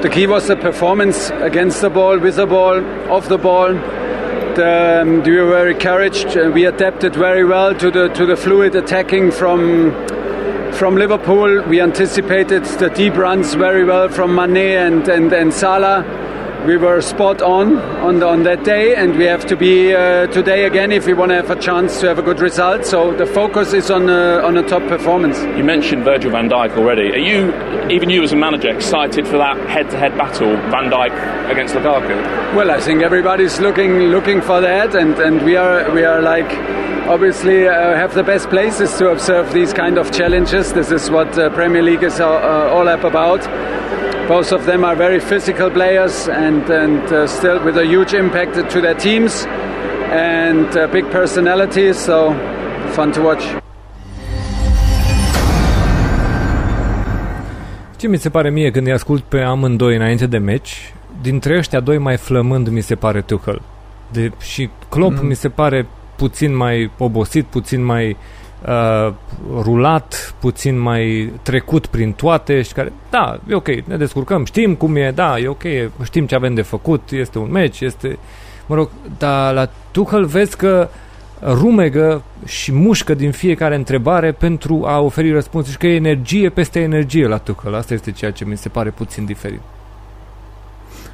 The 0.01 0.09
key 0.09 0.25
was 0.25 0.47
the 0.47 0.55
performance 0.55 1.31
against 1.31 1.81
the 1.81 1.89
ball, 1.89 2.17
with 2.17 2.37
the 2.37 2.47
ball, 2.47 2.81
off 3.11 3.27
the 3.27 3.37
ball. 3.37 3.73
The, 4.55 5.01
um, 5.01 5.21
we 5.23 5.35
were 5.35 5.49
very 5.49 5.73
encouraged. 5.73 6.35
We 6.35 6.65
adapted 6.65 7.13
very 7.13 7.43
well 7.43 7.75
to 7.75 7.91
the 7.91 8.07
to 8.09 8.25
the 8.25 8.35
fluid 8.35 8.75
attacking 8.75 9.31
from 9.31 9.91
from 10.73 10.95
Liverpool. 10.95 11.61
We 11.63 11.81
anticipated 11.81 12.63
the 12.65 12.89
deep 12.89 13.15
runs 13.15 13.53
very 13.53 13.83
well 13.83 14.09
from 14.09 14.35
Mane 14.35 14.57
and 14.57 15.07
and, 15.07 15.33
and 15.33 15.53
Salah 15.53 16.03
we 16.65 16.77
were 16.77 17.01
spot 17.01 17.41
on 17.41 17.77
on, 17.77 18.19
the, 18.19 18.27
on 18.27 18.43
that 18.43 18.63
day, 18.63 18.95
and 18.95 19.17
we 19.17 19.25
have 19.25 19.45
to 19.47 19.55
be 19.55 19.93
uh, 19.93 20.27
today 20.27 20.65
again 20.65 20.91
if 20.91 21.05
we 21.05 21.13
want 21.13 21.29
to 21.29 21.35
have 21.35 21.49
a 21.49 21.55
chance 21.59 21.99
to 22.01 22.07
have 22.07 22.19
a 22.19 22.21
good 22.21 22.39
result. 22.39 22.85
So 22.85 23.13
the 23.15 23.25
focus 23.25 23.73
is 23.73 23.89
on 23.89 24.09
a, 24.09 24.39
on 24.39 24.57
a 24.57 24.63
top 24.67 24.87
performance. 24.87 25.39
You 25.57 25.63
mentioned 25.63 26.03
Virgil 26.03 26.31
van 26.31 26.49
Dijk 26.49 26.77
already. 26.77 27.11
Are 27.11 27.17
you, 27.17 27.51
even 27.89 28.09
you 28.09 28.23
as 28.23 28.31
a 28.31 28.35
manager, 28.35 28.69
excited 28.69 29.27
for 29.27 29.37
that 29.37 29.57
head-to-head 29.69 30.17
battle, 30.17 30.55
Van 30.69 30.89
Dijk 30.91 31.51
against 31.51 31.73
Lukaku? 31.75 32.55
Well, 32.55 32.71
I 32.71 32.79
think 32.79 33.01
everybody's 33.01 33.59
looking 33.59 33.93
looking 34.11 34.41
for 34.41 34.61
that, 34.61 34.95
and, 34.95 35.17
and 35.19 35.41
we 35.43 35.55
are 35.55 35.91
we 35.91 36.03
are 36.03 36.21
like 36.21 36.51
obviously 37.07 37.67
uh, 37.67 37.95
have 37.95 38.13
the 38.13 38.23
best 38.23 38.49
places 38.49 38.95
to 38.97 39.09
observe 39.09 39.51
these 39.51 39.73
kind 39.73 39.97
of 39.97 40.11
challenges. 40.11 40.73
This 40.73 40.91
is 40.91 41.09
what 41.09 41.37
uh, 41.37 41.49
Premier 41.49 41.81
League 41.81 42.03
is 42.03 42.19
all, 42.19 42.37
uh, 42.37 42.69
all 42.69 42.87
up 42.87 43.03
about. 43.03 43.41
Both 44.27 44.51
of 44.51 44.65
them 44.65 44.83
are 44.83 44.95
very 44.95 45.19
physical 45.19 45.69
players 45.69 46.27
and, 46.27 46.69
and 46.69 47.11
uh, 47.11 47.27
still 47.27 47.59
with 47.63 47.77
a 47.77 47.85
huge 47.85 48.13
impact 48.13 48.53
to 48.69 48.79
their 48.79 48.95
teams 48.95 49.45
and 50.11 50.77
uh, 50.77 50.87
big 50.91 51.05
personalities, 51.09 51.97
so 51.97 52.33
fun 52.91 53.11
to 53.11 53.21
watch. 53.21 53.43
Ce 57.97 58.07
mi 58.07 58.17
se 58.17 58.29
pare 58.29 58.49
mie 58.49 58.71
când 58.71 58.87
îi 58.87 58.93
ascult 58.93 59.23
pe 59.23 59.39
amândoi 59.39 59.95
înainte 59.95 60.27
de 60.27 60.37
meci, 60.37 60.93
dintre 61.21 61.57
ăștia 61.57 61.79
doi 61.79 61.97
mai 61.97 62.17
flămând 62.17 62.67
mi 62.67 62.81
se 62.81 62.95
pare 62.95 63.21
Tuchel. 63.21 63.61
De, 64.11 64.31
și 64.41 64.69
Klopp 64.89 65.21
mm. 65.21 65.27
mi 65.27 65.35
se 65.35 65.49
pare 65.49 65.87
puțin 66.15 66.55
mai 66.55 66.91
obosit, 66.97 67.45
puțin 67.45 67.83
mai 67.83 68.09
uh, 68.09 68.40
rulat, 69.61 70.35
puțin 70.39 70.79
mai 70.79 71.33
trecut 71.41 71.85
prin 71.85 72.11
toate 72.13 72.61
și 72.61 72.73
care, 72.73 72.93
da, 73.09 73.39
e 73.49 73.53
ok, 73.53 73.67
ne 73.67 73.97
descurcăm, 73.97 74.45
știm 74.45 74.75
cum 74.75 74.95
e, 74.95 75.11
da, 75.11 75.39
e 75.39 75.47
ok, 75.47 75.63
știm 76.03 76.25
ce 76.25 76.35
avem 76.35 76.53
de 76.53 76.61
făcut, 76.61 77.11
este 77.11 77.39
un 77.39 77.51
meci, 77.51 77.79
este, 77.79 78.17
mă 78.65 78.75
rog, 78.75 78.89
dar 79.17 79.53
la 79.53 79.69
Tuchel 79.91 80.25
vezi 80.25 80.57
că 80.57 80.89
rumegă 81.43 82.23
și 82.45 82.71
mușcă 82.71 83.13
din 83.13 83.31
fiecare 83.31 83.75
întrebare 83.75 84.31
pentru 84.31 84.83
a 84.85 84.99
oferi 84.99 85.31
răspuns 85.31 85.69
și 85.69 85.77
că 85.77 85.87
e 85.87 85.95
energie 85.95 86.49
peste 86.49 86.79
energie 86.79 87.27
la 87.27 87.37
Tuchel. 87.37 87.75
Asta 87.75 87.93
este 87.93 88.11
ceea 88.11 88.31
ce 88.31 88.45
mi 88.45 88.57
se 88.57 88.69
pare 88.69 88.89
puțin 88.89 89.25
diferit. 89.25 89.61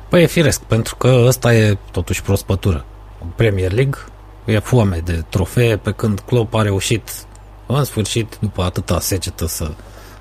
Păi 0.09 0.21
e 0.21 0.25
firesc, 0.25 0.61
pentru 0.61 0.95
că 0.95 1.23
ăsta 1.25 1.53
e 1.53 1.77
totuși 1.91 2.21
prospătură. 2.21 2.85
Premier 3.35 3.71
League 3.71 3.99
e 4.45 4.59
foame 4.59 5.01
de 5.03 5.23
trofee, 5.29 5.77
pe 5.77 5.91
când 5.91 6.19
Klopp 6.19 6.53
a 6.53 6.61
reușit 6.61 7.09
în 7.67 7.83
sfârșit, 7.83 8.37
după 8.39 8.63
atâta 8.63 8.99
secetă, 8.99 9.47
să 9.47 9.71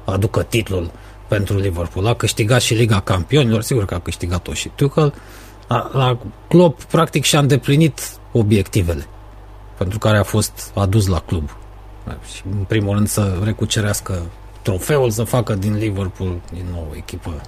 aducă 0.05 0.43
titlul 0.43 0.91
pentru 1.29 1.59
Liverpool. 1.59 2.07
A 2.07 2.15
câștigat 2.15 2.61
și 2.61 2.75
Liga 2.75 3.01
Campionilor, 3.01 3.63
sigur 3.63 3.85
că 3.85 3.95
a 3.95 4.01
câștigat-o 4.01 4.53
și 4.53 4.71
Tuchel. 4.75 5.15
La, 5.69 5.91
la 5.93 6.19
Klopp, 6.49 6.83
practic, 6.83 7.25
și-a 7.25 7.39
îndeplinit 7.39 8.01
obiectivele 8.33 9.07
pentru 9.79 9.99
care 9.99 10.19
a 10.19 10.23
fost 10.23 10.71
adus 10.75 11.07
la 11.07 11.19
club. 11.19 11.57
Și, 12.35 12.43
în 12.51 12.65
primul 12.69 12.95
rând, 12.95 13.09
să 13.09 13.39
recucerească 13.43 14.23
trofeul, 14.63 15.11
să 15.11 15.23
facă 15.23 15.55
din 15.55 15.77
Liverpool 15.77 16.41
din 16.53 16.67
nou 16.73 16.87
o 16.91 16.97
echipă 16.97 17.41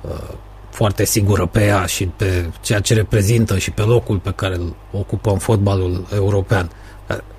uh, 0.00 0.34
foarte 0.70 1.04
sigură 1.04 1.46
pe 1.46 1.64
ea 1.64 1.86
și 1.86 2.06
pe 2.06 2.50
ceea 2.60 2.80
ce 2.80 2.94
reprezintă 2.94 3.58
și 3.58 3.70
pe 3.70 3.82
locul 3.82 4.18
pe 4.18 4.30
care 4.30 4.54
îl 4.54 4.74
ocupă 4.92 5.30
în 5.30 5.38
fotbalul 5.38 6.06
european. 6.14 6.70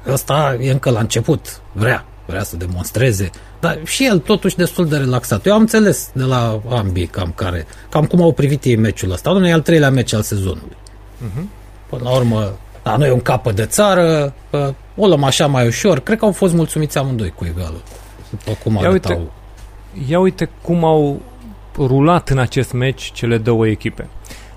Ăsta 0.07 0.57
e 0.59 0.71
încă 0.71 0.89
la 0.89 0.99
început, 0.99 1.61
vrea, 1.71 2.05
vrea 2.25 2.43
să 2.43 2.57
demonstreze, 2.57 3.29
dar 3.59 3.79
și 3.83 4.05
el 4.05 4.19
totuși 4.19 4.55
destul 4.55 4.87
de 4.87 4.97
relaxat. 4.97 5.45
Eu 5.45 5.53
am 5.53 5.59
înțeles 5.59 6.09
de 6.13 6.23
la 6.23 6.61
ambii 6.69 7.05
cam 7.05 7.31
care, 7.35 7.65
cam 7.89 8.05
cum 8.05 8.21
au 8.21 8.31
privit 8.33 8.63
ei 8.63 8.75
meciul 8.75 9.11
ăsta. 9.11 9.29
Domnule, 9.29 9.51
e 9.51 9.53
al 9.53 9.61
treilea 9.61 9.89
meci 9.89 10.13
al 10.13 10.21
sezonului. 10.21 10.77
Uh-huh. 11.25 11.43
Până 11.89 12.01
la 12.03 12.15
urmă, 12.15 12.51
la 12.83 12.95
noi 12.95 13.07
e 13.07 13.11
un 13.11 13.21
capă 13.21 13.51
de 13.51 13.65
țară, 13.65 14.33
o 14.95 15.07
luăm 15.07 15.23
așa 15.23 15.47
mai 15.47 15.67
ușor. 15.67 15.99
Cred 15.99 16.17
că 16.17 16.25
au 16.25 16.31
fost 16.31 16.53
mulțumiți 16.53 16.97
amândoi 16.97 17.29
cu 17.29 17.45
egalul. 17.45 17.81
După 18.29 18.57
cum 18.63 18.79
ia 18.81 18.89
uite, 18.89 19.19
ia 20.07 20.19
uite 20.19 20.49
cum 20.61 20.83
au 20.83 21.21
rulat 21.77 22.29
în 22.29 22.37
acest 22.37 22.71
meci 22.71 23.11
cele 23.13 23.37
două 23.37 23.67
echipe. 23.67 24.07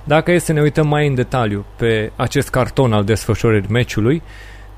Dacă 0.05 0.33
e 0.33 0.39
să 0.39 0.53
ne 0.53 0.61
uităm 0.61 0.87
mai 0.87 1.07
în 1.07 1.15
detaliu 1.15 1.65
pe 1.77 2.13
acest 2.17 2.49
carton 2.49 2.93
al 2.93 3.05
desfășurării 3.05 3.69
meciului, 3.69 4.23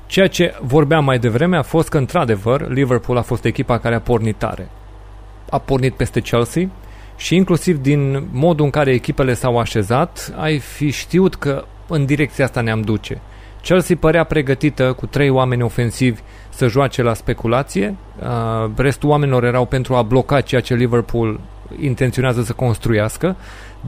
Ceea 0.09 0.27
ce 0.27 0.55
vorbeam 0.61 1.03
mai 1.03 1.19
devreme 1.19 1.57
a 1.57 1.61
fost 1.61 1.89
că, 1.89 1.97
într-adevăr, 1.97 2.69
Liverpool 2.69 3.17
a 3.17 3.21
fost 3.21 3.45
echipa 3.45 3.77
care 3.77 3.95
a 3.95 3.99
pornit 3.99 4.35
tare. 4.35 4.69
A 5.49 5.57
pornit 5.57 5.93
peste 5.93 6.21
Chelsea 6.21 6.69
și 7.15 7.35
inclusiv 7.35 7.77
din 7.77 8.27
modul 8.31 8.65
în 8.65 8.71
care 8.71 8.91
echipele 8.91 9.33
s-au 9.33 9.57
așezat, 9.57 10.33
ai 10.37 10.59
fi 10.59 10.91
știut 10.91 11.35
că 11.35 11.65
în 11.87 12.05
direcția 12.05 12.45
asta 12.45 12.61
ne-am 12.61 12.81
duce. 12.81 13.21
Chelsea 13.61 13.95
părea 13.99 14.23
pregătită 14.23 14.93
cu 14.93 15.05
trei 15.05 15.29
oameni 15.29 15.61
ofensivi 15.63 16.21
să 16.49 16.67
joace 16.67 17.01
la 17.01 17.13
speculație, 17.13 17.95
restul 18.75 19.09
oamenilor 19.09 19.43
erau 19.43 19.65
pentru 19.65 19.95
a 19.95 20.01
bloca 20.01 20.41
ceea 20.41 20.61
ce 20.61 20.73
Liverpool 20.73 21.39
intenționează 21.79 22.41
să 22.41 22.53
construiască 22.53 23.35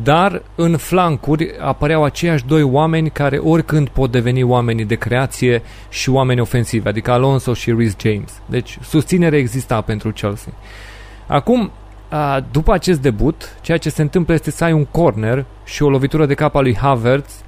dar 0.03 0.41
în 0.55 0.77
flancuri 0.77 1.51
apăreau 1.59 2.03
aceiași 2.03 2.45
doi 2.45 2.63
oameni 2.63 3.09
care 3.09 3.37
oricând 3.37 3.89
pot 3.89 4.11
deveni 4.11 4.43
oamenii 4.43 4.85
de 4.85 4.95
creație 4.95 5.61
și 5.89 6.09
oameni 6.09 6.39
ofensivi, 6.39 6.87
adică 6.87 7.11
Alonso 7.11 7.53
și 7.53 7.71
Rhys 7.71 7.95
James. 8.01 8.41
Deci 8.45 8.77
susținere 8.81 9.37
exista 9.37 9.81
pentru 9.81 10.11
Chelsea. 10.11 10.53
Acum, 11.27 11.71
după 12.51 12.73
acest 12.73 13.01
debut, 13.01 13.55
ceea 13.61 13.77
ce 13.77 13.89
se 13.89 14.01
întâmplă 14.01 14.33
este 14.33 14.51
să 14.51 14.63
ai 14.63 14.73
un 14.73 14.85
corner 14.85 15.45
și 15.63 15.83
o 15.83 15.89
lovitură 15.89 16.25
de 16.25 16.33
cap 16.33 16.55
a 16.55 16.61
lui 16.61 16.77
Havertz, 16.77 17.41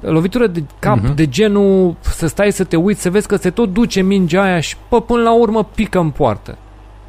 lovitură 0.00 0.46
de 0.46 0.64
cap 0.78 0.98
uh-huh. 0.98 1.14
de 1.14 1.28
genul 1.28 1.96
să 2.00 2.26
stai 2.26 2.52
să 2.52 2.64
te 2.64 2.76
uiți, 2.76 3.02
să 3.02 3.10
vezi 3.10 3.26
că 3.26 3.36
se 3.36 3.50
tot 3.50 3.72
duce 3.72 4.00
mingea 4.02 4.42
aia 4.42 4.60
și 4.60 4.76
pă, 4.88 5.00
până 5.00 5.22
la 5.22 5.34
urmă 5.34 5.64
pică 5.74 5.98
în 5.98 6.10
poartă. 6.10 6.58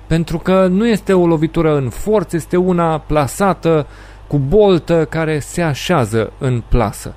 Pentru 0.08 0.38
că 0.38 0.68
nu 0.68 0.88
este 0.88 1.14
o 1.14 1.28
lovitură 1.28 1.78
în 1.78 1.90
forță, 1.90 2.36
este 2.36 2.58
una 2.58 2.98
plasată 2.98 3.88
cu 4.28 4.38
boltă 4.38 5.06
care 5.06 5.40
se 5.40 5.62
așează 5.62 6.32
în 6.38 6.64
plasă. 6.68 7.14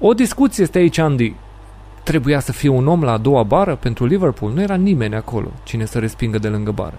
O 0.00 0.12
discuție 0.12 0.62
este 0.62 0.78
aici, 0.78 0.98
Andy. 0.98 1.34
Trebuia 2.02 2.40
să 2.40 2.52
fie 2.52 2.68
un 2.68 2.86
om 2.86 3.02
la 3.02 3.12
a 3.12 3.18
doua 3.18 3.42
bară 3.42 3.76
pentru 3.76 4.04
Liverpool? 4.04 4.52
Nu 4.52 4.62
era 4.62 4.74
nimeni 4.74 5.14
acolo 5.14 5.48
cine 5.62 5.84
să 5.84 5.98
respingă 5.98 6.38
de 6.38 6.48
lângă 6.48 6.70
bară. 6.70 6.98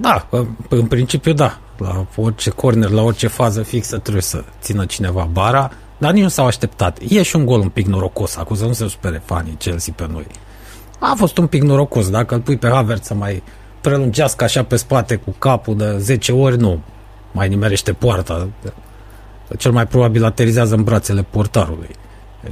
Da, 0.00 0.26
în 0.68 0.86
principiu 0.86 1.32
da. 1.32 1.58
La 1.76 2.06
orice 2.16 2.50
corner, 2.50 2.90
la 2.90 3.02
orice 3.02 3.26
fază 3.26 3.62
fixă 3.62 3.98
trebuie 3.98 4.22
să 4.22 4.44
țină 4.60 4.84
cineva 4.84 5.28
bara, 5.32 5.70
dar 5.98 6.12
nici 6.12 6.22
nu 6.22 6.28
s-au 6.28 6.46
așteptat. 6.46 6.98
E 7.08 7.22
și 7.22 7.36
un 7.36 7.46
gol 7.46 7.60
un 7.60 7.68
pic 7.68 7.86
norocos, 7.86 8.36
acum 8.36 8.56
să 8.56 8.64
nu 8.64 8.72
se 8.72 8.88
supere 8.88 9.22
fanii 9.24 9.54
Chelsea 9.58 9.92
pe 9.96 10.06
noi. 10.12 10.26
A 10.98 11.14
fost 11.16 11.38
un 11.38 11.46
pic 11.46 11.62
norocos, 11.62 12.10
dacă 12.10 12.34
îl 12.34 12.40
pui 12.40 12.56
pe 12.56 12.68
Havertz 12.68 13.06
să 13.06 13.14
mai 13.14 13.42
prelungească 13.80 14.44
așa 14.44 14.62
pe 14.62 14.76
spate 14.76 15.16
cu 15.16 15.34
capul 15.38 15.76
de 15.76 15.98
10 15.98 16.32
ori, 16.32 16.58
nu 16.58 16.80
mai 17.36 17.48
nimerește 17.48 17.92
poarta. 17.92 18.48
Cel 19.58 19.72
mai 19.72 19.86
probabil 19.86 20.24
aterizează 20.24 20.74
în 20.74 20.82
brațele 20.82 21.24
portarului. 21.30 21.88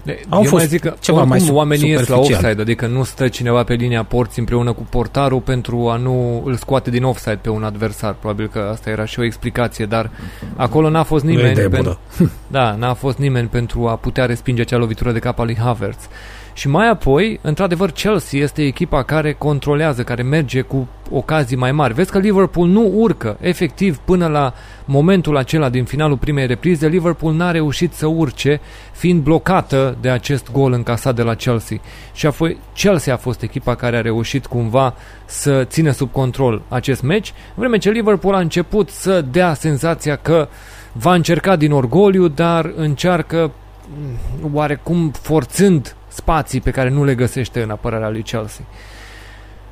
De, 0.02 0.20
Au 0.28 0.42
Eu 0.42 0.48
fost 0.48 0.62
mai 0.62 0.66
zic 0.66 0.80
că 0.80 0.94
ceva 1.00 1.22
mai 1.22 1.48
oamenii 1.50 1.90
ies 1.90 2.06
la 2.06 2.18
offside, 2.18 2.60
adică 2.60 2.86
nu 2.86 3.04
stă 3.04 3.28
cineva 3.28 3.62
pe 3.62 3.74
linia 3.74 4.02
porții 4.02 4.40
împreună 4.40 4.72
cu 4.72 4.86
portarul 4.90 5.40
pentru 5.40 5.88
a 5.88 5.96
nu 5.96 6.42
îl 6.44 6.56
scoate 6.56 6.90
din 6.90 7.04
offside 7.04 7.38
pe 7.42 7.50
un 7.50 7.64
adversar. 7.64 8.14
Probabil 8.14 8.48
că 8.48 8.68
asta 8.72 8.90
era 8.90 9.04
și 9.04 9.18
o 9.18 9.24
explicație, 9.24 9.86
dar 9.86 10.10
acolo 10.56 10.90
n-a 10.90 11.02
fost 11.02 11.24
nimeni. 11.24 11.68
Pen... 11.68 11.98
da, 12.46 12.74
n-a 12.74 12.94
fost 12.94 13.18
nimeni 13.18 13.48
pentru 13.48 13.88
a 13.88 13.96
putea 13.96 14.24
respinge 14.24 14.60
acea 14.60 14.76
lovitură 14.76 15.12
de 15.12 15.18
cap 15.18 15.38
a 15.38 15.44
lui 15.44 15.56
Havertz. 15.56 16.08
Și 16.56 16.68
mai 16.68 16.88
apoi, 16.88 17.38
într-adevăr, 17.42 17.90
Chelsea 17.90 18.40
este 18.40 18.62
echipa 18.62 19.02
care 19.02 19.32
controlează, 19.32 20.02
care 20.02 20.22
merge 20.22 20.60
cu 20.60 20.88
ocazii 21.10 21.56
mai 21.56 21.72
mari. 21.72 21.94
Vezi 21.94 22.10
că 22.10 22.18
Liverpool 22.18 22.68
nu 22.68 22.90
urcă, 22.94 23.36
efectiv, 23.40 23.98
până 23.98 24.26
la 24.26 24.54
momentul 24.84 25.36
acela 25.36 25.68
din 25.68 25.84
finalul 25.84 26.16
primei 26.16 26.46
reprize, 26.46 26.88
Liverpool 26.88 27.34
n-a 27.34 27.50
reușit 27.50 27.92
să 27.92 28.06
urce, 28.06 28.60
fiind 28.92 29.22
blocată 29.22 29.96
de 30.00 30.10
acest 30.10 30.52
gol 30.52 30.72
încasat 30.72 31.14
de 31.14 31.22
la 31.22 31.34
Chelsea. 31.34 31.78
Și 32.12 32.26
apoi 32.26 32.58
Chelsea 32.74 33.14
a 33.14 33.16
fost 33.16 33.42
echipa 33.42 33.74
care 33.74 33.96
a 33.96 34.00
reușit 34.00 34.46
cumva 34.46 34.94
să 35.24 35.64
țină 35.64 35.90
sub 35.90 36.12
control 36.12 36.62
acest 36.68 37.02
meci, 37.02 37.28
în 37.28 37.54
vreme 37.54 37.78
ce 37.78 37.90
Liverpool 37.90 38.34
a 38.34 38.38
început 38.38 38.88
să 38.88 39.20
dea 39.20 39.54
senzația 39.54 40.16
că 40.16 40.48
va 40.92 41.14
încerca 41.14 41.56
din 41.56 41.72
orgoliu, 41.72 42.28
dar 42.28 42.72
încearcă 42.76 43.50
mm, 43.96 44.50
oarecum 44.52 45.10
forțând 45.10 45.96
spații 46.14 46.60
pe 46.60 46.70
care 46.70 46.90
nu 46.90 47.04
le 47.04 47.14
găsește 47.14 47.62
în 47.62 47.70
apărarea 47.70 48.10
lui 48.10 48.22
Chelsea. 48.22 48.64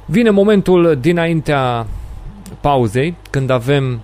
Vine 0.05 0.31
momentul 0.31 0.99
dinaintea 1.01 1.87
pauzei, 2.61 3.17
când 3.31 3.51
avem 3.51 4.01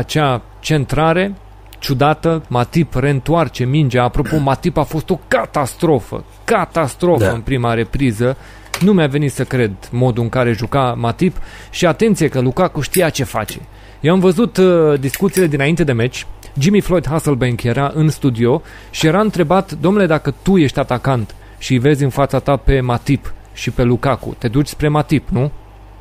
acea 0.00 0.42
centrare 0.60 1.34
ciudată, 1.78 2.42
Matip 2.48 2.94
reîntoarce 2.94 3.64
mingea, 3.64 4.02
apropo, 4.02 4.38
Matip 4.38 4.76
a 4.76 4.82
fost 4.82 5.10
o 5.10 5.18
catastrofă, 5.28 6.24
catastrofă 6.44 7.24
da. 7.24 7.30
în 7.32 7.40
prima 7.40 7.74
repriză, 7.74 8.36
nu 8.80 8.92
mi-a 8.92 9.06
venit 9.06 9.32
să 9.32 9.44
cred 9.44 9.72
modul 9.90 10.22
în 10.22 10.28
care 10.28 10.52
juca 10.52 10.94
Matip 10.98 11.36
și 11.70 11.86
atenție 11.86 12.28
că 12.28 12.40
Lukaku 12.40 12.80
știa 12.80 13.08
ce 13.08 13.24
face. 13.24 13.60
Eu 14.00 14.12
am 14.12 14.20
văzut 14.20 14.56
uh, 14.56 15.00
discuțiile 15.00 15.46
dinainte 15.46 15.84
de 15.84 15.92
meci, 15.92 16.26
Jimmy 16.58 16.80
Floyd 16.80 17.06
Hasselbank 17.06 17.62
era 17.62 17.90
în 17.94 18.08
studio 18.08 18.62
și 18.90 19.06
era 19.06 19.20
întrebat, 19.20 19.72
domnule, 19.72 20.06
dacă 20.06 20.34
tu 20.42 20.56
ești 20.56 20.78
atacant 20.78 21.34
și 21.58 21.76
vezi 21.76 22.02
în 22.02 22.10
fața 22.10 22.38
ta 22.38 22.56
pe 22.56 22.80
Matip 22.80 23.32
și 23.52 23.70
pe 23.70 23.82
Lukaku, 23.82 24.34
te 24.38 24.48
duci 24.48 24.66
spre 24.66 24.88
Matip, 24.88 25.28
nu? 25.28 25.50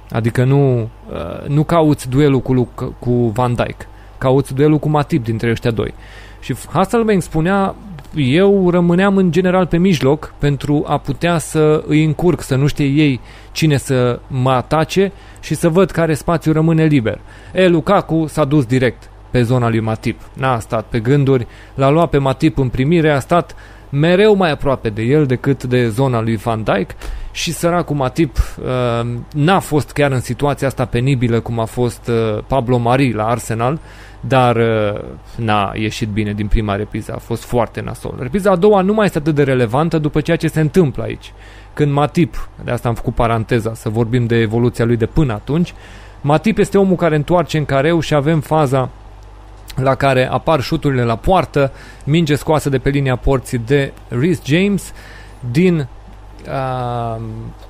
Adică 0.09 0.43
nu, 0.43 0.81
uh, 0.81 1.47
nu 1.47 1.63
cauți 1.63 2.09
duelul 2.09 2.39
cu, 2.39 2.53
Luc- 2.53 2.99
cu 2.99 3.11
Van 3.11 3.55
Dijk, 3.55 3.87
cauți 4.17 4.53
duelul 4.53 4.79
cu 4.79 4.89
Matip 4.89 5.23
dintre 5.23 5.49
ăștia 5.49 5.71
doi. 5.71 5.93
Și 6.39 6.55
Hasselbank 6.71 7.21
spunea, 7.21 7.75
eu 8.15 8.69
rămâneam 8.69 9.17
în 9.17 9.31
general 9.31 9.65
pe 9.65 9.77
mijloc 9.77 10.33
pentru 10.37 10.83
a 10.87 10.97
putea 10.97 11.37
să 11.37 11.83
îi 11.87 12.03
încurc, 12.03 12.41
să 12.41 12.55
nu 12.55 12.67
știe 12.67 12.85
ei 12.85 13.19
cine 13.51 13.77
să 13.77 14.19
mă 14.27 14.51
atace 14.51 15.11
și 15.39 15.55
să 15.55 15.69
văd 15.69 15.91
care 15.91 16.13
spațiu 16.13 16.51
rămâne 16.51 16.85
liber. 16.85 17.19
E, 17.53 17.67
Lukaku 17.67 18.25
s-a 18.27 18.45
dus 18.45 18.65
direct 18.65 19.10
pe 19.31 19.41
zona 19.41 19.69
lui 19.69 19.79
Matip. 19.79 20.19
N-a 20.33 20.59
stat 20.59 20.85
pe 20.85 20.99
gânduri, 20.99 21.47
l-a 21.73 21.89
luat 21.89 22.09
pe 22.09 22.17
Matip 22.17 22.57
în 22.57 22.69
primire, 22.69 23.11
a 23.11 23.19
stat 23.19 23.55
mereu 23.91 24.35
mai 24.35 24.51
aproape 24.51 24.89
de 24.89 25.01
el 25.01 25.25
decât 25.25 25.63
de 25.63 25.89
zona 25.89 26.21
lui 26.21 26.35
Van 26.35 26.63
Dijk 26.63 26.91
și 27.31 27.51
săracul 27.51 27.95
Matip 27.95 28.37
uh, 28.37 29.09
n-a 29.33 29.59
fost 29.59 29.91
chiar 29.91 30.11
în 30.11 30.19
situația 30.19 30.67
asta 30.67 30.85
penibilă 30.85 31.39
cum 31.39 31.59
a 31.59 31.65
fost 31.65 32.07
uh, 32.07 32.43
Pablo 32.47 32.77
Mari 32.77 33.13
la 33.13 33.27
Arsenal, 33.27 33.79
dar 34.19 34.55
uh, 34.55 35.01
n-a 35.35 35.71
ieșit 35.75 36.07
bine 36.07 36.33
din 36.33 36.47
prima 36.47 36.75
repriză, 36.75 37.13
a 37.15 37.19
fost 37.19 37.43
foarte 37.43 37.81
nasol. 37.81 38.15
Repriza 38.19 38.51
a 38.51 38.55
doua 38.55 38.81
nu 38.81 38.93
mai 38.93 39.05
este 39.05 39.17
atât 39.17 39.35
de 39.35 39.43
relevantă 39.43 39.97
după 39.97 40.21
ceea 40.21 40.37
ce 40.37 40.47
se 40.47 40.59
întâmplă 40.59 41.03
aici. 41.03 41.33
Când 41.73 41.91
Matip, 41.91 42.49
de 42.63 42.71
asta 42.71 42.87
am 42.87 42.95
făcut 42.95 43.15
paranteza, 43.15 43.73
să 43.73 43.89
vorbim 43.89 44.25
de 44.25 44.35
evoluția 44.35 44.85
lui 44.85 44.97
de 44.97 45.05
până 45.05 45.33
atunci, 45.33 45.73
Matip 46.21 46.57
este 46.57 46.77
omul 46.77 46.95
care 46.95 47.15
întoarce 47.15 47.57
în 47.57 47.65
careu 47.65 47.99
și 47.99 48.13
avem 48.13 48.39
faza 48.39 48.89
la 49.75 49.95
care 49.95 50.27
apar 50.31 50.61
șuturile 50.61 51.03
la 51.03 51.15
poartă, 51.15 51.71
minge 52.03 52.35
scoasă 52.35 52.69
de 52.69 52.77
pe 52.77 52.89
linia 52.89 53.15
porții 53.15 53.57
de 53.57 53.93
Rhys 54.07 54.41
James, 54.45 54.93
din 55.51 55.87
uh, 56.47 57.21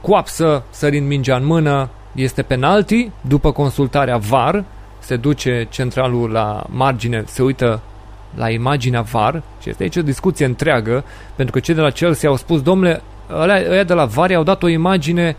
coapsă, 0.01 0.63
sărind 0.69 1.07
mingea 1.07 1.35
în 1.35 1.45
mână, 1.45 1.89
este 2.15 2.41
penalti, 2.41 3.11
după 3.21 3.51
consultarea 3.51 4.17
VAR, 4.17 4.63
se 4.99 5.15
duce 5.15 5.67
centralul 5.69 6.29
la 6.29 6.63
margine, 6.69 7.23
se 7.27 7.41
uită 7.41 7.81
la 8.35 8.49
imaginea 8.49 9.01
VAR 9.01 9.43
și 9.61 9.69
este 9.69 9.83
aici 9.83 9.95
o 9.95 10.01
discuție 10.01 10.45
întreagă, 10.45 11.03
pentru 11.35 11.53
că 11.53 11.59
cei 11.59 11.75
de 11.75 11.81
la 11.81 11.89
Chelsea 11.89 12.29
au 12.29 12.35
spus, 12.35 12.61
domnule, 12.61 13.01
ăia 13.69 13.83
de 13.83 13.93
la 13.93 14.05
VAR 14.05 14.31
au 14.31 14.43
dat 14.43 14.63
o 14.63 14.67
imagine 14.67 15.35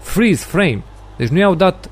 freeze 0.00 0.44
frame, 0.44 0.82
deci 1.16 1.28
nu 1.28 1.38
i-au 1.38 1.54
dat 1.54 1.88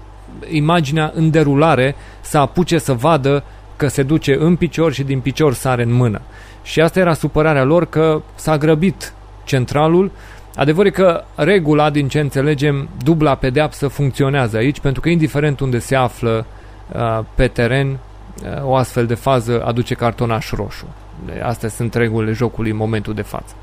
imaginea 0.50 1.12
în 1.14 1.30
derulare 1.30 1.94
să 2.20 2.38
apuce 2.38 2.78
să 2.78 2.92
vadă 2.92 3.44
că 3.78 3.88
se 3.88 4.02
duce 4.02 4.36
în 4.38 4.56
picior 4.56 4.92
și 4.92 5.02
din 5.02 5.20
picior 5.20 5.54
sare 5.54 5.82
în 5.82 5.92
mână. 5.92 6.20
Și 6.62 6.80
asta 6.80 6.98
era 6.98 7.14
supărarea 7.14 7.64
lor 7.64 7.86
că 7.86 8.22
s-a 8.34 8.58
grăbit 8.58 9.12
centralul. 9.44 10.10
Adevărul 10.54 10.90
că 10.90 11.24
regula, 11.34 11.90
din 11.90 12.08
ce 12.08 12.20
înțelegem, 12.20 12.88
dubla 13.02 13.34
pedeapsă 13.34 13.88
funcționează 13.88 14.56
aici, 14.56 14.80
pentru 14.80 15.00
că 15.00 15.08
indiferent 15.08 15.60
unde 15.60 15.78
se 15.78 15.94
află 15.94 16.46
uh, 16.92 17.24
pe 17.34 17.46
teren, 17.46 17.88
uh, 17.88 18.64
o 18.64 18.74
astfel 18.74 19.06
de 19.06 19.14
fază 19.14 19.62
aduce 19.64 19.94
cartonaș 19.94 20.50
roșu. 20.50 20.86
Astea 21.42 21.68
sunt 21.68 21.94
regulile 21.94 22.32
jocului 22.32 22.70
în 22.70 22.76
momentul 22.76 23.14
de 23.14 23.22
față. 23.22 23.54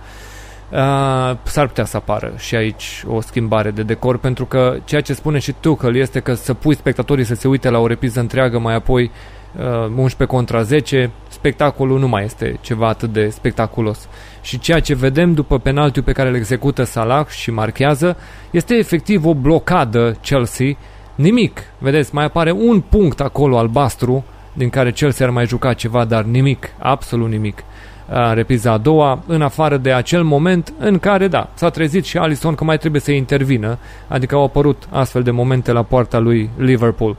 Uh, 0.69 1.37
s-ar 1.43 1.67
putea 1.67 1.85
să 1.85 1.97
apară 1.97 2.33
și 2.37 2.55
aici 2.55 3.03
o 3.07 3.21
schimbare 3.21 3.71
de 3.71 3.83
decor, 3.83 4.17
pentru 4.17 4.45
că 4.45 4.77
ceea 4.85 5.01
ce 5.01 5.13
spune 5.13 5.39
și 5.39 5.53
Tuchel 5.59 5.95
este 5.95 6.19
că 6.19 6.33
să 6.33 6.53
pui 6.53 6.75
spectatorii 6.75 7.23
să 7.23 7.35
se 7.35 7.47
uite 7.47 7.69
la 7.69 7.79
o 7.79 7.87
repriză 7.87 8.19
întreagă, 8.19 8.59
mai 8.59 8.75
apoi 8.75 9.11
11 9.57 10.23
uh, 10.23 10.27
contra 10.27 10.61
10, 10.61 11.11
spectacolul 11.27 11.99
nu 11.99 12.07
mai 12.07 12.23
este 12.23 12.57
ceva 12.61 12.87
atât 12.87 13.13
de 13.13 13.29
spectaculos. 13.29 14.07
Și 14.41 14.59
ceea 14.59 14.79
ce 14.79 14.95
vedem 14.95 15.33
după 15.33 15.59
penaltiul 15.59 16.03
pe 16.03 16.11
care 16.11 16.29
îl 16.29 16.35
execută 16.35 16.83
Salah 16.83 17.27
și 17.27 17.51
marchează, 17.51 18.17
este 18.51 18.75
efectiv 18.75 19.25
o 19.25 19.33
blocadă 19.33 20.17
Chelsea. 20.21 20.67
Nimic, 21.15 21.61
vedeți, 21.77 22.15
mai 22.15 22.25
apare 22.25 22.51
un 22.51 22.81
punct 22.81 23.21
acolo 23.21 23.57
albastru 23.57 24.23
din 24.53 24.69
care 24.69 24.91
Chelsea 24.91 25.25
ar 25.25 25.31
mai 25.31 25.45
juca 25.45 25.73
ceva, 25.73 26.05
dar 26.05 26.23
nimic, 26.23 26.69
absolut 26.79 27.29
nimic. 27.29 27.63
Uh, 28.09 28.31
repriza 28.33 28.71
a 28.71 28.77
doua, 28.77 29.23
în 29.27 29.41
afară 29.41 29.77
de 29.77 29.93
acel 29.93 30.23
moment 30.23 30.73
în 30.79 30.99
care, 30.99 31.27
da, 31.27 31.49
s-a 31.53 31.69
trezit 31.69 32.05
și 32.05 32.17
Alisson 32.17 32.55
că 32.55 32.63
mai 32.63 32.77
trebuie 32.77 33.01
să 33.01 33.11
intervină, 33.11 33.77
adică 34.07 34.35
au 34.35 34.43
apărut 34.43 34.87
astfel 34.89 35.23
de 35.23 35.31
momente 35.31 35.71
la 35.71 35.83
poarta 35.83 36.19
lui 36.19 36.49
Liverpool. 36.57 37.17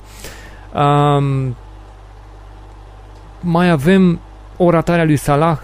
Um, 0.75 1.57
mai 3.47 3.71
avem 3.71 4.19
o 4.57 4.71
ratare 4.71 5.01
a 5.01 5.05
lui 5.05 5.17
Salah 5.17 5.59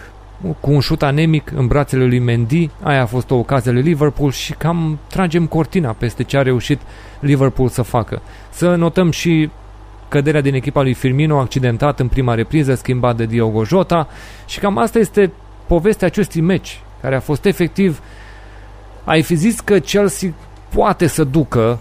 cu 0.60 0.70
un 0.70 0.80
șut 0.80 1.02
anemic 1.02 1.52
în 1.54 1.66
brațele 1.66 2.04
lui 2.04 2.18
Mendy, 2.18 2.70
aia 2.82 3.02
a 3.02 3.06
fost 3.06 3.30
o 3.30 3.34
ocazie 3.34 3.70
lui 3.70 3.82
Liverpool 3.82 4.30
și 4.30 4.52
cam 4.52 4.98
tragem 5.08 5.46
cortina 5.46 5.92
peste 5.92 6.22
ce 6.22 6.36
a 6.36 6.42
reușit 6.42 6.80
Liverpool 7.20 7.68
să 7.68 7.82
facă. 7.82 8.22
Să 8.50 8.74
notăm 8.74 9.10
și 9.10 9.50
căderea 10.08 10.40
din 10.40 10.54
echipa 10.54 10.82
lui 10.82 10.94
Firmino 10.94 11.38
accidentat 11.38 12.00
în 12.00 12.08
prima 12.08 12.34
repriză, 12.34 12.74
schimbat 12.74 13.16
de 13.16 13.24
Diogo 13.24 13.64
Jota 13.64 14.08
și 14.46 14.58
cam 14.58 14.78
asta 14.78 14.98
este 14.98 15.32
povestea 15.66 16.06
acestui 16.06 16.40
meci, 16.40 16.80
care 17.00 17.14
a 17.14 17.20
fost 17.20 17.44
efectiv 17.44 18.00
ai 19.04 19.22
fi 19.22 19.34
zis 19.34 19.60
că 19.60 19.78
Chelsea 19.78 20.32
poate 20.74 21.06
să 21.06 21.24
ducă 21.24 21.78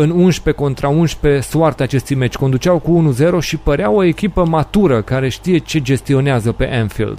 în 0.00 0.10
11 0.10 0.62
contra 0.62 0.88
11 0.88 1.40
soarta 1.40 1.82
acestui 1.82 2.16
meci. 2.16 2.36
Conduceau 2.36 2.78
cu 2.78 3.14
1-0 3.38 3.38
și 3.40 3.56
părea 3.56 3.90
o 3.90 4.02
echipă 4.02 4.44
matură 4.44 5.02
care 5.02 5.28
știe 5.28 5.58
ce 5.58 5.80
gestionează 5.80 6.52
pe 6.52 6.70
Anfield. 6.72 7.18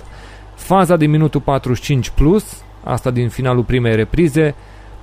Faza 0.55 0.95
din 0.95 1.09
minutul 1.09 1.41
45 1.41 2.09
plus, 2.09 2.63
asta 2.83 3.11
din 3.11 3.29
finalul 3.29 3.63
primei 3.63 3.95
reprize, 3.95 4.55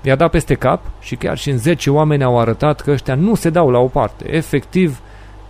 i-a 0.03 0.17
dat 0.17 0.31
peste 0.31 0.55
cap 0.55 0.85
și 1.01 1.17
chiar 1.17 1.39
și 1.39 1.51
în 1.51 1.59
10 1.59 1.91
oameni 1.91 2.23
au 2.23 2.39
arătat 2.39 2.81
că 2.81 2.91
ăștia 2.91 3.15
nu 3.15 3.35
se 3.35 3.51
dau 3.51 3.71
la 3.71 3.79
o 3.79 3.87
parte. 3.87 4.35
Efectiv, 4.35 5.01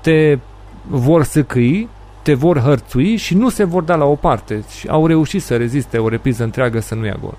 te 0.01 0.39
vor 0.87 1.23
săcâi, 1.23 1.89
te 2.23 2.35
vor 2.35 2.61
hărțui 2.61 3.17
și 3.17 3.35
nu 3.35 3.49
se 3.49 3.65
vor 3.65 3.83
da 3.83 3.97
la 3.97 4.05
o 4.05 4.15
parte. 4.15 4.65
Și 4.79 4.89
au 4.89 5.07
reușit 5.07 5.43
să 5.43 5.57
reziste 5.57 5.99
o 5.99 6.09
repriză 6.09 6.43
întreagă 6.43 6.81
să 6.81 6.95
nu 6.95 7.05
ia 7.05 7.17
gol. 7.21 7.39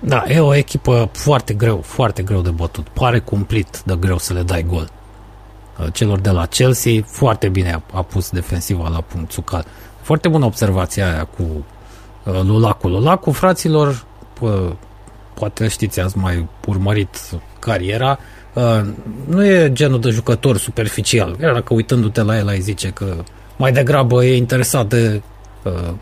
Da, 0.00 0.24
e 0.28 0.40
o 0.40 0.54
echipă 0.54 1.08
foarte 1.12 1.54
greu, 1.54 1.80
foarte 1.80 2.22
greu 2.22 2.40
de 2.40 2.50
bătut. 2.50 2.88
Pare 2.88 3.18
cumplit 3.18 3.82
de 3.84 3.96
greu 4.00 4.18
să 4.18 4.32
le 4.32 4.42
dai 4.42 4.62
gol. 4.62 4.90
Uh, 5.80 5.86
celor 5.92 6.18
de 6.18 6.30
la 6.30 6.46
Chelsea, 6.46 6.92
foarte 7.06 7.48
bine 7.48 7.72
a, 7.72 7.82
a 7.92 8.02
pus 8.02 8.30
defensiva 8.30 8.88
la 8.88 9.00
punct 9.00 9.32
Sucal. 9.32 9.64
Foarte 10.02 10.28
bună 10.28 10.44
observația 10.44 11.12
aia 11.12 11.24
cu 11.24 11.42
uh, 12.24 12.40
Lulacu. 12.42 12.88
Lulacu, 12.88 13.30
fraților, 13.30 14.04
uh, 14.40 14.72
poate 15.34 15.68
știți, 15.68 16.00
ați 16.00 16.18
mai 16.18 16.48
urmărit 16.66 17.16
cariera, 17.58 18.18
uh, 18.52 18.80
nu 19.26 19.44
e 19.44 19.72
genul 19.72 20.00
de 20.00 20.10
jucător 20.10 20.56
superficial. 20.56 21.36
Iar 21.40 21.52
dacă 21.52 21.74
uitându-te 21.74 22.22
la 22.22 22.36
el 22.36 22.48
ai 22.48 22.60
zice 22.60 22.88
că 22.88 23.24
mai 23.56 23.72
degrabă 23.72 24.24
e 24.24 24.36
interesat 24.36 24.86
de 24.86 25.22
uh, 25.62 25.92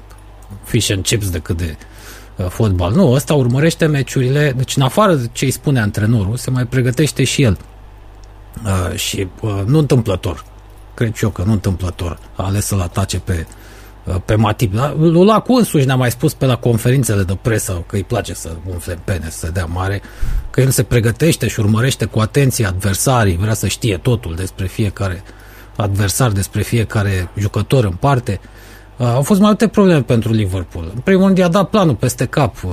fish 0.65 0.91
and 0.91 1.03
chips 1.03 1.31
decât 1.31 1.57
de 1.57 1.77
Uh, 1.81 1.98
fotbal. 2.43 2.93
Nu, 2.93 3.13
ăsta 3.13 3.35
urmărește 3.35 3.87
meciurile, 3.87 4.53
deci 4.57 4.77
în 4.77 4.83
afară 4.83 5.15
de 5.15 5.29
ce 5.33 5.45
îi 5.45 5.51
spune 5.51 5.81
antrenorul, 5.81 6.37
se 6.37 6.51
mai 6.51 6.67
pregătește 6.67 7.25
și 7.25 7.43
el. 7.43 7.59
Uh, 8.65 8.97
și 8.99 9.29
uh, 9.41 9.63
nu 9.67 9.79
întâmplător, 9.79 10.45
cred 10.95 11.15
și 11.15 11.25
eu 11.25 11.31
că 11.31 11.43
nu 11.43 11.53
întâmplător, 11.53 12.19
a 12.37 12.45
ales 12.45 12.67
să-l 12.67 12.81
atace 12.81 13.19
pe, 13.19 13.47
uh, 14.05 14.17
pe 14.25 14.35
Matip. 14.35 14.75
Da? 14.75 14.95
Lulacu 14.99 15.53
însuși 15.53 15.87
ne-a 15.87 15.97
mai 15.97 16.11
spus 16.11 16.35
pe 16.35 16.47
la 16.47 16.57
conferințele 16.57 17.23
de 17.23 17.39
presă 17.43 17.85
că 17.87 17.97
îi 17.97 18.05
place 18.05 18.35
să 18.35 18.57
umfle 18.71 18.99
pene, 19.05 19.29
să 19.31 19.51
dea 19.51 19.65
mare, 19.65 20.03
că 20.51 20.61
el 20.61 20.71
se 20.71 20.83
pregătește 20.83 21.49
și 21.49 21.61
urmărește 21.61 22.05
cu 22.05 22.19
atenție 22.19 22.67
adversarii, 22.67 23.37
vrea 23.37 23.55
să 23.55 23.67
știe 23.67 23.97
totul 23.97 24.35
despre 24.35 24.67
fiecare 24.67 25.23
adversar, 25.77 26.31
despre 26.31 26.63
fiecare 26.63 27.31
jucător 27.37 27.85
în 27.85 27.93
parte. 27.93 28.41
Uh, 28.43 28.49
Uh, 28.49 28.68
au 28.99 29.23
fost 29.23 29.41
mai 29.41 29.49
multe 29.49 29.69
probleme 29.69 30.03
pentru 30.03 30.33
Liverpool. 30.33 30.91
În 30.95 31.01
primul 31.01 31.25
rând 31.25 31.39
i-a 31.39 31.49
dat 31.49 31.69
planul 31.71 31.95
peste 31.95 32.25
cap 32.25 32.55
uh, 32.65 32.73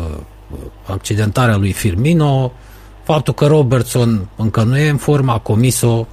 accidentarea 0.86 1.56
lui 1.56 1.72
Firmino, 1.72 2.52
faptul 3.04 3.34
că 3.34 3.46
Robertson 3.46 4.28
încă 4.36 4.64
nu 4.64 4.78
e 4.78 4.90
în 4.90 4.98
formă, 4.98 5.32
a 5.32 5.38
comis-o 5.38 6.08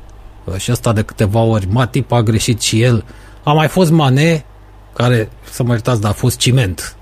uh, 0.44 0.56
și 0.56 0.70
asta 0.70 0.92
de 0.92 1.02
câteva 1.02 1.40
ori. 1.40 1.68
Matip 1.70 2.12
a 2.12 2.22
greșit 2.22 2.60
și 2.60 2.82
el. 2.82 3.04
A 3.42 3.52
mai 3.52 3.68
fost 3.68 3.90
Mane, 3.90 4.44
care, 4.92 5.28
să 5.50 5.62
mă 5.62 5.70
iertați, 5.70 6.00
dar 6.00 6.10
a 6.10 6.14
fost 6.14 6.38
ciment. 6.38 6.96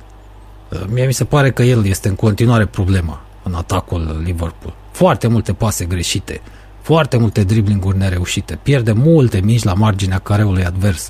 Mie 0.89 1.07
mi 1.07 1.13
se 1.13 1.25
pare 1.25 1.51
că 1.51 1.63
el 1.63 1.87
este 1.87 2.09
în 2.09 2.15
continuare 2.15 2.67
problema 2.67 3.21
în 3.43 3.55
atacul 3.55 4.21
Liverpool. 4.25 4.75
Foarte 4.91 5.27
multe 5.27 5.53
pase 5.53 5.85
greșite, 5.85 6.41
foarte 6.83 7.17
multe 7.17 7.45
driblinguri 7.45 7.99
nereușite, 7.99 8.59
pierde 8.63 8.93
multe 8.93 9.41
mici 9.41 9.63
la 9.63 9.75
marginea 9.75 10.19
careului 10.19 10.65
advers. 10.65 11.09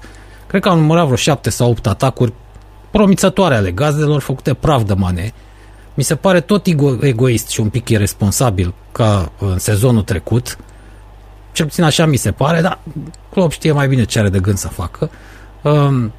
Cred 0.51 0.62
că 0.62 0.68
am 0.68 0.78
numărat 0.78 1.05
vreo 1.05 1.16
7 1.16 1.51
sau 1.51 1.70
8 1.70 1.86
atacuri 1.86 2.32
promițătoare 2.90 3.55
ale 3.55 3.70
gazdelor 3.70 4.20
făcute 4.20 4.55
praf 4.55 4.82
de 4.82 4.94
Mane. 4.94 5.32
Mi 5.94 6.02
se 6.02 6.14
pare 6.14 6.40
tot 6.40 6.66
ego- 6.68 6.98
egoist 7.01 7.48
și 7.48 7.60
un 7.60 7.68
pic 7.68 7.89
irresponsabil 7.89 8.74
ca 8.93 9.32
în 9.39 9.59
sezonul 9.59 10.02
trecut. 10.02 10.59
Cel 11.52 11.66
puțin 11.66 11.85
așa 11.85 12.06
mi 12.06 12.16
se 12.16 12.31
pare, 12.31 12.60
dar 12.60 12.78
Klopp 13.31 13.52
știe 13.52 13.72
mai 13.72 13.89
bine 13.89 14.05
ce 14.05 14.18
are 14.18 14.28
de 14.28 14.39
gând 14.39 14.56
să 14.56 14.68
facă. 14.68 15.10
Um, 15.62 16.12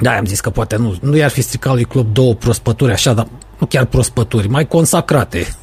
da, 0.00 0.16
am 0.16 0.24
zis 0.24 0.40
că 0.40 0.50
poate 0.50 0.76
nu, 0.76 0.96
nu 1.00 1.16
i-ar 1.16 1.30
fi 1.30 1.42
stricat 1.42 1.74
lui 1.74 1.84
Klopp 1.84 2.14
două 2.14 2.34
prospături 2.34 2.92
așa, 2.92 3.12
dar 3.12 3.26
nu 3.58 3.66
chiar 3.66 3.84
prospături, 3.84 4.48
mai 4.48 4.66
consacrate. 4.66 5.54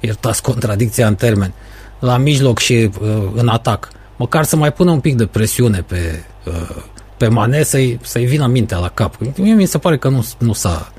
Iertați 0.00 0.42
contradicția 0.42 1.06
în 1.06 1.14
termen. 1.14 1.52
La 1.98 2.16
mijloc 2.16 2.58
și 2.58 2.90
uh, 3.00 3.08
în 3.34 3.48
atac. 3.48 3.88
Măcar 4.16 4.44
să 4.44 4.56
mai 4.56 4.72
pună 4.72 4.90
un 4.90 5.00
pic 5.00 5.16
de 5.16 5.26
presiune 5.26 5.84
pe, 5.86 6.24
uh, 6.44 6.82
pe 7.18 7.28
Mane 7.28 7.62
să-i, 7.62 7.98
să-i 8.02 8.24
vină 8.24 8.46
mintea 8.46 8.78
la 8.78 8.88
cap. 8.88 9.14
Mie 9.36 9.54
mi 9.54 9.66
se 9.66 9.78
pare 9.78 9.98
că 9.98 10.08
nu, 10.08 10.26
nu 10.38 10.52
s-a 10.52 10.92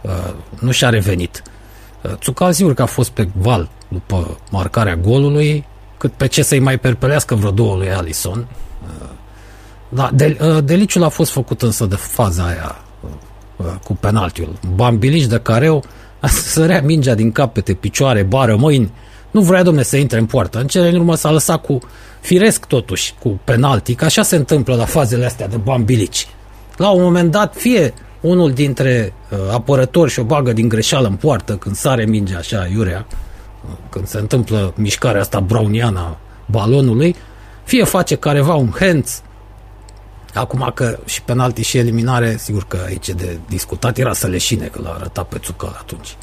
uh, 0.00 0.34
nu 0.58 0.70
și-a 0.70 0.88
revenit. 0.88 1.42
Uh, 2.02 2.12
Țucal 2.14 2.52
sigur 2.52 2.74
că 2.74 2.82
a 2.82 2.86
fost 2.86 3.10
pe 3.10 3.28
val 3.32 3.70
după 3.88 4.38
marcarea 4.50 4.96
golului, 4.96 5.66
cât 5.98 6.12
pe 6.12 6.26
ce 6.26 6.42
să-i 6.42 6.58
mai 6.58 6.78
perpelească 6.78 7.34
vreo 7.34 7.50
două 7.50 7.76
lui 7.76 7.92
Alison. 7.92 8.46
Uh, 8.82 9.08
da, 9.88 10.10
de, 10.14 10.38
uh, 10.40 10.64
deliciul 10.64 11.02
a 11.02 11.08
fost 11.08 11.30
făcut 11.30 11.62
însă 11.62 11.86
de 11.86 11.94
faza 11.94 12.44
aia 12.44 12.76
uh, 13.56 13.66
cu 13.84 13.94
penaltiul. 13.94 14.58
Bambilici 14.74 15.26
de 15.26 15.38
careu, 15.38 15.84
sărea 16.52 16.82
mingea 16.82 17.14
din 17.14 17.32
capete, 17.32 17.74
picioare, 17.74 18.22
bară, 18.22 18.56
mâini. 18.56 18.92
Nu 19.32 19.40
vrea, 19.40 19.62
domne, 19.62 19.82
să 19.82 19.96
intre 19.96 20.18
în 20.18 20.26
poartă. 20.26 20.58
În 20.58 20.66
cele 20.66 20.88
din 20.88 20.98
urmă 20.98 21.14
s-a 21.14 21.30
lăsat 21.30 21.62
cu 21.62 21.78
firesc 22.20 22.64
totuși, 22.64 23.14
cu 23.18 23.40
penalti, 23.44 23.94
că 23.94 24.04
așa 24.04 24.22
se 24.22 24.36
întâmplă 24.36 24.74
la 24.74 24.84
fazele 24.84 25.24
astea 25.24 25.48
de 25.48 25.56
bambilici. 25.56 26.26
La 26.76 26.90
un 26.90 27.02
moment 27.02 27.30
dat, 27.30 27.56
fie 27.56 27.94
unul 28.20 28.52
dintre 28.52 29.12
uh, 29.30 29.38
apărători 29.52 30.10
și 30.10 30.20
o 30.20 30.24
bagă 30.24 30.52
din 30.52 30.68
greșeală 30.68 31.06
în 31.06 31.14
poartă 31.14 31.56
când 31.56 31.74
sare 31.74 32.04
mingea 32.04 32.38
așa 32.38 32.68
iurea, 32.72 33.06
uh, 33.08 33.76
când 33.90 34.06
se 34.06 34.18
întâmplă 34.18 34.72
mișcarea 34.76 35.20
asta 35.20 35.40
browniană 35.40 36.16
balonului, 36.46 37.16
fie 37.64 37.84
face 37.84 38.14
careva 38.14 38.54
un 38.54 38.72
hands, 38.78 39.22
Acum 40.34 40.70
că 40.74 40.98
și 41.04 41.22
penalti 41.22 41.62
și 41.62 41.78
eliminare, 41.78 42.36
sigur 42.36 42.64
că 42.68 42.78
aici 42.86 43.08
e 43.08 43.12
de 43.12 43.38
discutat, 43.48 43.98
era 43.98 44.12
să 44.12 44.26
leșine 44.26 44.66
că 44.66 44.80
l-a 44.82 44.90
arătat 44.90 45.28
pe 45.28 45.38
Țucăl 45.38 45.76
atunci, 45.78 46.16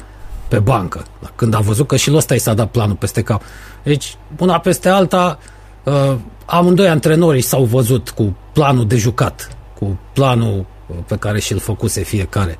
pe 0.50 0.58
bancă, 0.58 1.04
când 1.34 1.54
a 1.54 1.58
văzut 1.58 1.86
că 1.86 1.96
și 1.96 2.14
ăsta 2.14 2.34
i 2.34 2.38
s-a 2.38 2.54
dat 2.54 2.70
planul 2.70 2.96
peste 2.96 3.22
cap. 3.22 3.42
Deci, 3.82 4.16
una 4.38 4.58
peste 4.58 4.88
alta, 4.88 5.38
uh, 5.84 6.14
amândoi 6.44 6.88
antrenorii 6.88 7.40
s-au 7.40 7.64
văzut 7.64 8.10
cu 8.10 8.36
planul 8.52 8.86
de 8.86 8.96
jucat, 8.96 9.56
cu 9.78 9.98
planul 10.12 10.66
uh, 10.86 10.96
pe 11.06 11.16
care 11.16 11.40
și-l 11.40 11.58
făcuse 11.58 12.02
fiecare 12.02 12.58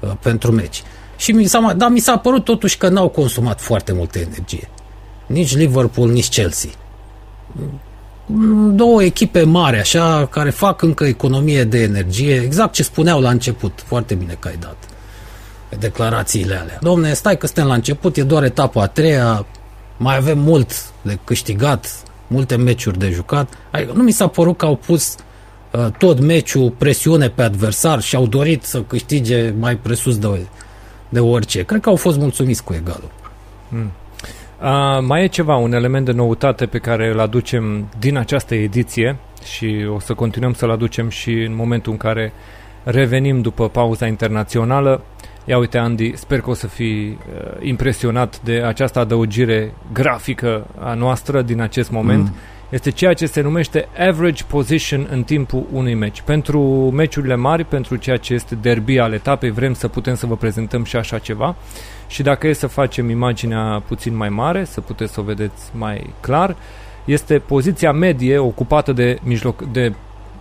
uh, 0.00 0.10
pentru 0.20 0.52
meci. 0.52 0.82
Și 1.16 1.32
mi 1.32 1.44
s-a, 1.44 1.72
dar 1.76 1.90
mi 1.90 1.98
s-a 1.98 2.16
părut 2.16 2.44
totuși 2.44 2.78
că 2.78 2.88
n-au 2.88 3.08
consumat 3.08 3.60
foarte 3.60 3.92
multă 3.92 4.18
energie. 4.18 4.70
Nici 5.26 5.56
Liverpool, 5.56 6.10
nici 6.10 6.28
Chelsea 6.28 6.70
două 8.70 9.02
echipe 9.02 9.42
mari, 9.42 9.78
așa, 9.78 10.26
care 10.30 10.50
fac 10.50 10.82
încă 10.82 11.04
economie 11.04 11.64
de 11.64 11.82
energie, 11.82 12.34
exact 12.34 12.72
ce 12.72 12.82
spuneau 12.82 13.20
la 13.20 13.30
început, 13.30 13.82
foarte 13.84 14.14
bine 14.14 14.36
că 14.38 14.48
ai 14.48 14.56
dat 14.56 14.76
pe 14.76 14.95
declarațiile 15.78 16.54
alea. 16.54 16.78
Domne, 16.80 17.12
stai 17.12 17.36
că 17.36 17.46
suntem 17.46 17.66
la 17.66 17.74
început, 17.74 18.16
e 18.16 18.22
doar 18.22 18.44
etapa 18.44 18.82
a 18.82 18.86
treia, 18.86 19.46
mai 19.96 20.16
avem 20.16 20.38
mult 20.38 20.92
de 21.02 21.18
câștigat, 21.24 22.02
multe 22.26 22.56
meciuri 22.56 22.98
de 22.98 23.10
jucat. 23.10 23.48
Adică 23.70 23.92
nu 23.92 24.02
mi 24.02 24.10
s-a 24.10 24.26
părut 24.26 24.56
că 24.56 24.66
au 24.66 24.76
pus 24.76 25.14
uh, 25.70 25.86
tot 25.98 26.20
meciul 26.20 26.70
presiune 26.70 27.28
pe 27.28 27.42
adversar 27.42 28.00
și 28.00 28.16
au 28.16 28.26
dorit 28.26 28.62
să 28.62 28.82
câștige 28.82 29.54
mai 29.58 29.76
presus 29.76 30.18
de, 30.18 30.46
de 31.08 31.20
orice. 31.20 31.62
Cred 31.62 31.80
că 31.80 31.88
au 31.88 31.96
fost 31.96 32.18
mulțumiți 32.18 32.64
cu 32.64 32.74
egalul. 32.74 33.10
Mm. 33.68 33.90
Uh, 34.62 35.04
mai 35.06 35.22
e 35.22 35.26
ceva, 35.26 35.56
un 35.56 35.72
element 35.72 36.04
de 36.04 36.12
noutate 36.12 36.66
pe 36.66 36.78
care 36.78 37.10
îl 37.10 37.20
aducem 37.20 37.88
din 37.98 38.16
această 38.16 38.54
ediție 38.54 39.16
și 39.44 39.86
o 39.94 40.00
să 40.00 40.14
continuăm 40.14 40.52
să-l 40.52 40.70
aducem 40.70 41.08
și 41.08 41.32
în 41.32 41.54
momentul 41.54 41.92
în 41.92 41.98
care 41.98 42.32
revenim 42.84 43.40
după 43.40 43.68
pauza 43.68 44.06
internațională. 44.06 45.02
Ia 45.46 45.58
uite, 45.58 45.78
Andy, 45.78 46.16
sper 46.16 46.40
că 46.40 46.50
o 46.50 46.54
să 46.54 46.66
fii 46.66 47.08
uh, 47.08 47.50
impresionat 47.60 48.40
de 48.40 48.52
această 48.52 48.98
adăugire 48.98 49.72
grafică 49.92 50.66
a 50.78 50.94
noastră 50.94 51.42
din 51.42 51.60
acest 51.60 51.90
moment. 51.90 52.22
Mm. 52.22 52.34
Este 52.70 52.90
ceea 52.90 53.14
ce 53.14 53.26
se 53.26 53.40
numește 53.40 53.88
average 54.08 54.44
position 54.44 55.06
în 55.10 55.22
timpul 55.22 55.66
unui 55.72 55.94
meci. 55.94 56.20
Pentru 56.20 56.60
meciurile 56.94 57.34
mari, 57.34 57.64
pentru 57.64 57.96
ceea 57.96 58.16
ce 58.16 58.34
este 58.34 58.54
derby 58.54 58.98
al 58.98 59.12
etapei, 59.12 59.50
vrem 59.50 59.74
să 59.74 59.88
putem 59.88 60.14
să 60.14 60.26
vă 60.26 60.36
prezentăm 60.36 60.84
și 60.84 60.96
așa 60.96 61.18
ceva. 61.18 61.48
Uh, 61.48 61.54
și 62.08 62.22
dacă 62.22 62.46
e 62.46 62.52
să 62.52 62.66
facem 62.66 63.08
imaginea 63.08 63.82
puțin 63.86 64.16
mai 64.16 64.28
mare, 64.28 64.64
să 64.64 64.80
puteți 64.80 65.12
să 65.12 65.20
o 65.20 65.22
vedeți 65.22 65.70
mai 65.74 66.14
clar, 66.20 66.56
este 67.04 67.38
poziția 67.38 67.92
medie 67.92 68.38
ocupată 68.38 68.92
de, 68.92 69.18
mijloc, 69.22 69.62
de 69.62 69.94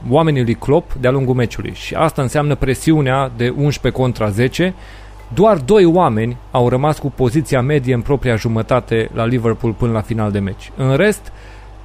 oamenii 0.10 0.44
lui 0.44 0.54
Klopp 0.54 0.94
de-a 0.94 1.12
lungul 1.12 1.36
meciului. 1.36 1.74
Și 1.74 1.94
asta 1.94 2.22
înseamnă 2.22 2.56
presiunea 2.56 3.32
de 3.38 3.54
11 3.58 4.02
contra 4.02 4.30
10. 4.30 4.74
Doar 5.34 5.58
doi 5.58 5.86
oameni 5.86 6.38
au 6.52 6.70
rămas 6.70 7.00
cu 7.00 7.12
poziția 7.12 7.62
medie 7.62 7.94
în 7.94 8.02
propria 8.02 8.36
jumătate 8.36 9.10
la 9.14 9.26
Liverpool 9.26 9.74
până 9.74 9.92
la 9.92 10.02
final 10.02 10.32
de 10.32 10.40
meci. 10.40 10.72
În 10.76 10.96
rest, 10.96 11.32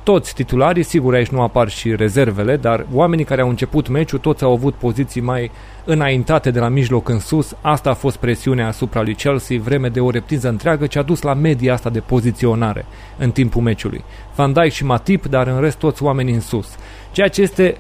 toți 0.03 0.35
titularii, 0.35 0.83
sigur 0.83 1.15
aici 1.15 1.29
nu 1.29 1.41
apar 1.41 1.69
și 1.69 1.97
rezervele, 1.97 2.57
dar 2.57 2.87
oamenii 2.93 3.25
care 3.25 3.41
au 3.41 3.49
început 3.49 3.89
meciul 3.89 4.19
toți 4.19 4.45
au 4.45 4.53
avut 4.53 4.75
poziții 4.75 5.21
mai 5.21 5.51
înaintate 5.85 6.51
de 6.51 6.59
la 6.59 6.69
mijloc 6.69 7.09
în 7.09 7.19
sus. 7.19 7.57
Asta 7.61 7.91
a 7.91 7.95
fost 7.95 8.17
presiunea 8.17 8.67
asupra 8.67 9.03
lui 9.03 9.15
Chelsea 9.15 9.59
vreme 9.61 9.89
de 9.89 10.01
o 10.01 10.11
reptiză 10.11 10.49
întreagă 10.49 10.87
ce 10.87 10.99
a 10.99 11.03
dus 11.03 11.23
la 11.23 11.35
media 11.35 11.73
asta 11.73 11.91
de 11.91 12.01
poziționare 12.01 12.85
în 13.19 13.31
timpul 13.31 13.63
meciului. 13.63 14.05
Van 14.35 14.53
Dijk 14.53 14.73
și 14.73 14.85
Matip, 14.85 15.27
dar 15.27 15.47
în 15.47 15.61
rest 15.61 15.79
toți 15.79 16.03
oamenii 16.03 16.35
în 16.35 16.41
sus. 16.41 16.69
Ceea 17.13 17.29
ce 17.29 17.43
este 17.43 17.77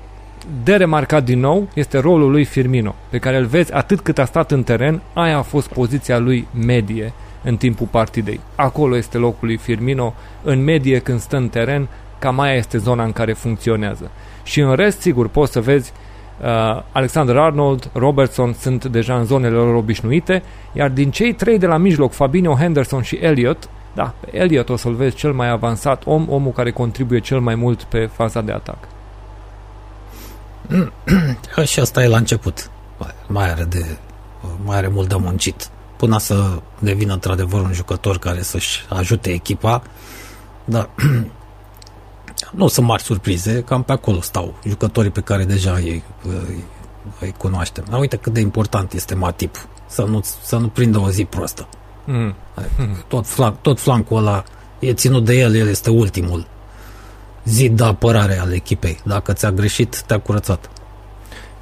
de 0.64 0.76
remarcat 0.76 1.24
din 1.24 1.40
nou 1.40 1.68
este 1.74 1.98
rolul 1.98 2.30
lui 2.30 2.44
Firmino, 2.44 2.94
pe 3.08 3.18
care 3.18 3.36
îl 3.36 3.44
vezi 3.44 3.72
atât 3.72 4.00
cât 4.00 4.18
a 4.18 4.24
stat 4.24 4.50
în 4.50 4.62
teren, 4.62 5.00
aia 5.12 5.38
a 5.38 5.42
fost 5.42 5.68
poziția 5.68 6.18
lui 6.18 6.48
medie 6.64 7.12
în 7.42 7.56
timpul 7.56 7.86
partidei. 7.90 8.40
Acolo 8.54 8.96
este 8.96 9.18
locul 9.18 9.46
lui 9.46 9.56
Firmino, 9.56 10.14
în 10.42 10.64
medie 10.64 10.98
când 10.98 11.20
stă 11.20 11.36
în 11.36 11.48
teren, 11.48 11.88
cam 12.18 12.40
aia 12.40 12.54
este 12.54 12.78
zona 12.78 13.04
în 13.04 13.12
care 13.12 13.32
funcționează. 13.32 14.10
Și 14.42 14.60
în 14.60 14.74
rest, 14.74 15.00
sigur, 15.00 15.28
poți 15.28 15.52
să 15.52 15.60
vezi 15.60 15.92
uh, 16.40 16.82
Alexander 16.92 17.36
Arnold, 17.36 17.90
Robertson 17.92 18.52
sunt 18.52 18.84
deja 18.84 19.18
în 19.18 19.24
zonele 19.24 19.54
lor 19.54 19.74
obișnuite, 19.74 20.42
iar 20.72 20.88
din 20.88 21.10
cei 21.10 21.32
trei 21.32 21.58
de 21.58 21.66
la 21.66 21.76
mijloc, 21.76 22.12
Fabinho, 22.12 22.54
Henderson 22.54 23.02
și 23.02 23.16
Elliot, 23.16 23.68
da, 23.94 24.14
pe 24.20 24.36
Elliot 24.36 24.68
o 24.68 24.76
să-l 24.76 24.94
vezi 24.94 25.16
cel 25.16 25.32
mai 25.32 25.50
avansat 25.50 26.02
om, 26.06 26.26
omul 26.28 26.52
care 26.52 26.70
contribuie 26.70 27.18
cel 27.18 27.40
mai 27.40 27.54
mult 27.54 27.82
pe 27.82 28.06
faza 28.12 28.40
de 28.40 28.52
atac. 28.52 28.78
și 31.64 31.80
asta 31.80 32.02
e 32.02 32.09
la 32.09 32.16
început. 32.16 32.70
Mai 33.26 33.51
are, 33.51 33.64
de, 33.64 33.98
mai 34.64 34.76
are 34.76 34.88
mult 34.88 35.09
de 35.09 35.14
muncit. 35.18 35.68
Până 35.97 36.18
să 36.18 36.60
devină 36.78 37.12
într-adevăr 37.12 37.60
un 37.60 37.72
jucător 37.72 38.18
care 38.18 38.42
să-și 38.42 38.86
ajute 38.88 39.30
echipa, 39.30 39.82
dar 40.64 40.90
nu 42.51 42.68
sunt 42.68 42.86
mari 42.86 43.02
surprize, 43.02 43.62
cam 43.62 43.82
pe 43.82 43.92
acolo 43.92 44.20
stau 44.20 44.55
jucătorii 44.66 45.10
pe 45.10 45.20
care 45.20 45.44
deja 45.44 45.72
îi, 45.72 46.02
îi, 46.22 46.64
îi 47.20 47.34
cunoaștem. 47.38 47.84
Dar 47.90 48.01
uite 48.01 48.16
cât 48.16 48.32
de 48.32 48.40
important 48.40 48.92
este 48.92 49.14
Matip, 49.14 49.68
să 49.86 50.02
nu, 50.02 50.20
să 50.42 50.56
nu 50.56 50.68
prindă 50.68 50.98
o 50.98 51.10
zi 51.10 51.24
prostă. 51.24 51.68
Mm. 52.05 52.34
Tot, 53.09 53.26
flanc, 53.26 53.60
tot 53.60 53.80
flancul 53.80 54.16
ăla 54.16 54.44
e 54.78 54.94
ținut 54.94 55.24
de 55.24 55.34
el, 55.34 55.55
el 55.55 55.68
este 55.68 55.90
ultimul 55.90 56.47
zid 57.44 57.76
de 57.76 57.84
apărare 57.84 58.38
al 58.38 58.52
echipei. 58.52 58.98
Dacă 59.04 59.32
ți-a 59.32 59.50
greșit, 59.50 60.02
te-a 60.02 60.18
curățat. 60.18 60.70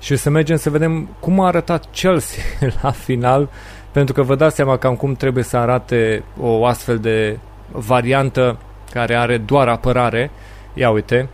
Și 0.01 0.17
să 0.17 0.31
mergem 0.31 0.57
să 0.57 0.71
vedem 0.71 1.09
cum 1.21 1.41
a 1.41 1.47
arătat 1.47 1.85
Chelsea 1.91 2.43
la 2.83 2.91
final, 2.91 3.49
pentru 3.93 4.15
că 4.15 4.23
vă 4.23 4.35
dați 4.35 4.57
seama 4.57 4.77
cam 4.77 4.97
cum 4.97 5.15
trebuie 5.15 5.45
să 5.45 5.57
arate 5.57 6.25
o 6.41 6.67
astfel 6.67 6.99
de 6.99 7.39
variantă 7.73 8.59
care 8.93 9.15
are 9.15 9.39
doar 9.39 9.69
apărare 9.69 10.31
Ia 10.79 10.91
uite. 10.91 11.29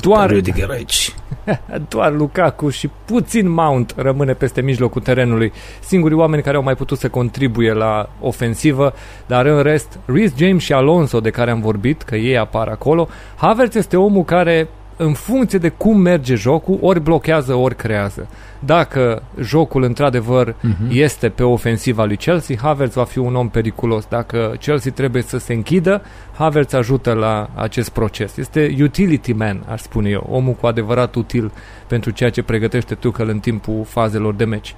Doar, 0.00 0.30
Rudiger 0.30 0.70
aici. 0.70 1.14
doar 1.88 2.12
Lukaku 2.12 2.68
și 2.68 2.90
puțin 3.04 3.50
Mount 3.50 3.94
rămâne 3.96 4.32
peste 4.32 4.60
mijlocul 4.60 5.02
terenului. 5.02 5.52
Singurii 5.80 6.16
oameni 6.16 6.42
care 6.42 6.56
au 6.56 6.62
mai 6.62 6.74
putut 6.74 6.98
să 6.98 7.08
contribuie 7.08 7.72
la 7.72 8.08
ofensivă, 8.20 8.92
dar 9.26 9.46
în 9.46 9.62
rest, 9.62 9.98
Rhys 10.04 10.36
James 10.36 10.62
și 10.62 10.72
Alonso, 10.72 11.20
de 11.20 11.30
care 11.30 11.50
am 11.50 11.60
vorbit, 11.60 12.02
că 12.02 12.16
ei 12.16 12.38
apar 12.38 12.68
acolo, 12.68 13.08
Havertz 13.36 13.74
este 13.74 13.96
omul 13.96 14.24
care 14.24 14.68
în 14.96 15.12
funcție 15.12 15.58
de 15.58 15.68
cum 15.68 15.98
merge 15.98 16.34
jocul, 16.34 16.78
ori 16.80 17.00
blochează, 17.00 17.54
ori 17.54 17.76
creează. 17.76 18.28
Dacă 18.64 19.22
jocul 19.40 19.82
într-adevăr 19.82 20.54
Mhm. 20.60 20.88
este 20.90 21.28
pe 21.28 21.42
ofensiva 21.42 22.04
lui 22.04 22.16
Chelsea, 22.16 22.56
Havertz 22.62 22.94
va 22.94 23.04
fi 23.04 23.18
un 23.18 23.34
om 23.34 23.48
periculos. 23.48 24.06
Dacă 24.08 24.54
Chelsea 24.60 24.92
trebuie 24.92 25.22
să 25.22 25.38
se 25.38 25.52
închidă, 25.52 26.02
Havertz 26.36 26.72
ajută 26.72 27.12
la 27.12 27.48
acest 27.54 27.88
proces. 27.90 28.36
Este 28.36 28.76
utility 28.80 29.32
man, 29.32 29.62
aș 29.68 29.80
spune 29.80 30.08
eu, 30.08 30.26
omul 30.30 30.52
cu 30.52 30.66
adevărat 30.66 31.14
util 31.14 31.52
pentru 31.86 32.10
ceea 32.10 32.30
ce 32.30 32.42
pregătește 32.42 32.94
Tuchel 32.94 33.28
în 33.28 33.38
timpul 33.38 33.84
fazelor 33.86 34.34
de 34.34 34.44
meci. 34.44 34.74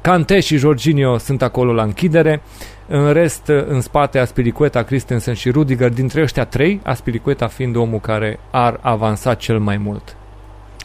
Kante 0.00 0.40
și 0.40 0.56
Jorginho 0.56 1.18
sunt 1.18 1.42
acolo 1.42 1.72
la 1.72 1.82
închidere. 1.82 2.42
În 2.88 3.12
rest, 3.12 3.46
în 3.68 3.80
spate, 3.80 4.18
Aspilicueta, 4.18 4.82
Christensen 4.82 5.34
și 5.34 5.50
Rudiger. 5.50 5.90
Dintre 5.90 6.22
ăștia 6.22 6.44
trei, 6.44 6.80
Aspilicueta 6.84 7.46
fiind 7.46 7.76
omul 7.76 8.00
care 8.00 8.38
ar 8.50 8.78
avansa 8.82 9.34
cel 9.34 9.58
mai 9.58 9.76
mult. 9.76 10.16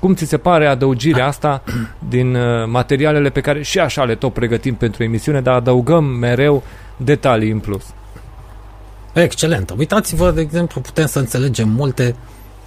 Cum 0.02 0.14
ți 0.14 0.26
se 0.26 0.38
pare 0.38 0.65
adăugirea 0.65 1.28
asta 1.28 1.64
din 2.10 2.36
uh, 2.36 2.68
materialele 2.68 3.30
pe 3.30 3.41
care 3.41 3.61
și 3.61 3.80
așa 3.80 4.03
le 4.03 4.15
tot 4.15 4.34
pregătim 4.34 4.76
pentru 4.76 5.03
emisiune, 5.03 5.41
dar 5.41 5.56
adăugăm 5.56 6.03
mereu 6.03 6.64
detalii 6.98 7.52
în 7.52 7.60
plus? 7.60 7.84
Excelentă. 9.14 9.76
Uitați-vă, 9.78 10.32
de 10.32 10.41
exemplu, 10.41 10.82
putem 10.82 11.06
să 11.06 11.19
înțelegem 11.19 11.69
multe. 11.69 12.15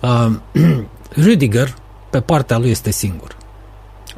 Uh, 0.01 0.27
Rudiger, 1.25 1.75
pe 2.11 2.21
partea 2.21 2.59
lui, 2.59 2.71
este 2.71 2.91
singur. 2.91 3.37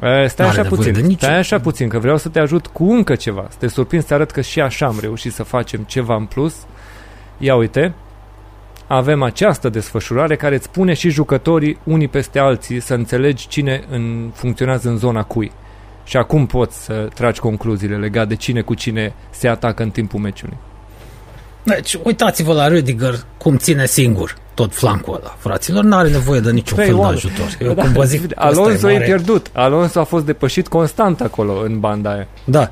E, 0.01 0.27
stai 0.27 0.45
N-are 0.45 0.59
așa 0.59 0.69
nevoie 0.69 0.91
de 0.91 0.91
puțin, 0.91 1.05
nicio- 1.07 1.25
stai 1.25 1.37
așa 1.37 1.59
puțin, 1.59 1.87
că 1.87 1.99
vreau 1.99 2.17
să 2.17 2.29
te 2.29 2.39
ajut 2.39 2.67
cu 2.67 2.91
încă 2.91 3.15
ceva. 3.15 3.47
Să 3.49 3.55
te 3.59 3.67
surprind 3.67 4.01
să 4.01 4.07
te 4.07 4.13
arăt 4.13 4.31
că 4.31 4.41
și 4.41 4.61
așa 4.61 4.85
am 4.85 4.97
reușit 5.01 5.33
să 5.33 5.43
facem 5.43 5.83
ceva 5.83 6.15
în 6.15 6.25
plus. 6.25 6.55
Ia 7.37 7.55
uite, 7.55 7.93
avem 8.87 9.23
această 9.23 9.69
desfășurare 9.69 10.35
care 10.35 10.55
îți 10.55 10.69
pune 10.69 10.93
și 10.93 11.09
jucătorii 11.09 11.77
unii 11.83 12.07
peste 12.07 12.39
alții 12.39 12.79
să 12.79 12.93
înțelegi 12.93 13.47
cine 13.47 13.83
în, 13.89 14.31
funcționează 14.33 14.89
în 14.89 14.97
zona 14.97 15.23
cui. 15.23 15.51
Și 16.03 16.17
acum 16.17 16.45
poți 16.45 16.83
să 16.83 17.07
tragi 17.13 17.39
concluziile 17.39 17.97
legate 17.97 18.27
de 18.27 18.35
cine 18.35 18.61
cu 18.61 18.73
cine 18.73 19.13
se 19.29 19.47
atacă 19.47 19.83
în 19.83 19.89
timpul 19.89 20.19
meciului. 20.19 20.57
Deci, 21.63 21.97
uitați-vă 22.03 22.53
la 22.53 22.67
Rudiger 22.67 23.13
cum 23.37 23.57
ține 23.57 23.85
singur 23.85 24.35
tot 24.53 24.75
flancul 24.75 25.13
ăla. 25.15 25.35
Fraților, 25.37 25.83
nu 25.83 25.95
are 25.95 26.09
nevoie 26.09 26.39
de 26.39 26.51
niciun 26.51 26.75
Trei 26.77 26.87
fel 26.87 26.95
de 26.95 27.01
oameni. 27.01 27.17
ajutor. 27.25 27.57
Eu 27.67 27.73
Da, 27.73 27.81
cum 27.81 27.91
vă 27.91 28.03
zic, 28.03 28.21
ăsta 28.23 28.41
Alonso 28.41 28.89
e 28.89 28.93
mare. 28.93 29.05
pierdut. 29.05 29.49
Alonso 29.53 29.99
a 29.99 30.03
fost 30.03 30.25
depășit 30.25 30.67
constant 30.67 31.21
acolo 31.21 31.61
în 31.65 31.79
banda 31.79 32.11
aia. 32.11 32.27
Da. 32.43 32.71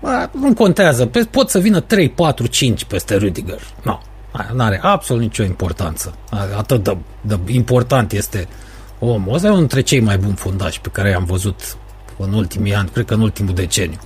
Bă, 0.00 0.28
nu 0.32 0.54
contează. 0.54 1.06
Pe- 1.06 1.26
Pot 1.30 1.48
să 1.50 1.58
vină 1.58 1.80
3, 1.80 2.08
4, 2.08 2.46
5 2.46 2.84
peste 2.84 3.14
Rudiger. 3.16 3.60
Nu. 3.82 4.00
Nu 4.52 4.62
are 4.62 4.80
absolut 4.82 5.22
nicio 5.22 5.42
importanță. 5.42 6.14
Atât 6.56 6.82
de, 6.82 6.96
de 7.20 7.38
important 7.46 8.12
este 8.12 8.48
omul. 8.98 9.34
Ăsta 9.34 9.46
e 9.46 9.50
unul 9.50 9.60
dintre 9.60 9.80
cei 9.80 10.00
mai 10.00 10.18
buni 10.18 10.36
fundași 10.36 10.80
pe 10.80 10.88
care 10.88 11.10
i-am 11.10 11.24
văzut 11.24 11.76
în 12.16 12.32
ultimii 12.32 12.74
ani, 12.74 12.88
cred 12.88 13.04
că 13.04 13.14
în 13.14 13.20
ultimul 13.20 13.54
deceniu. 13.54 13.98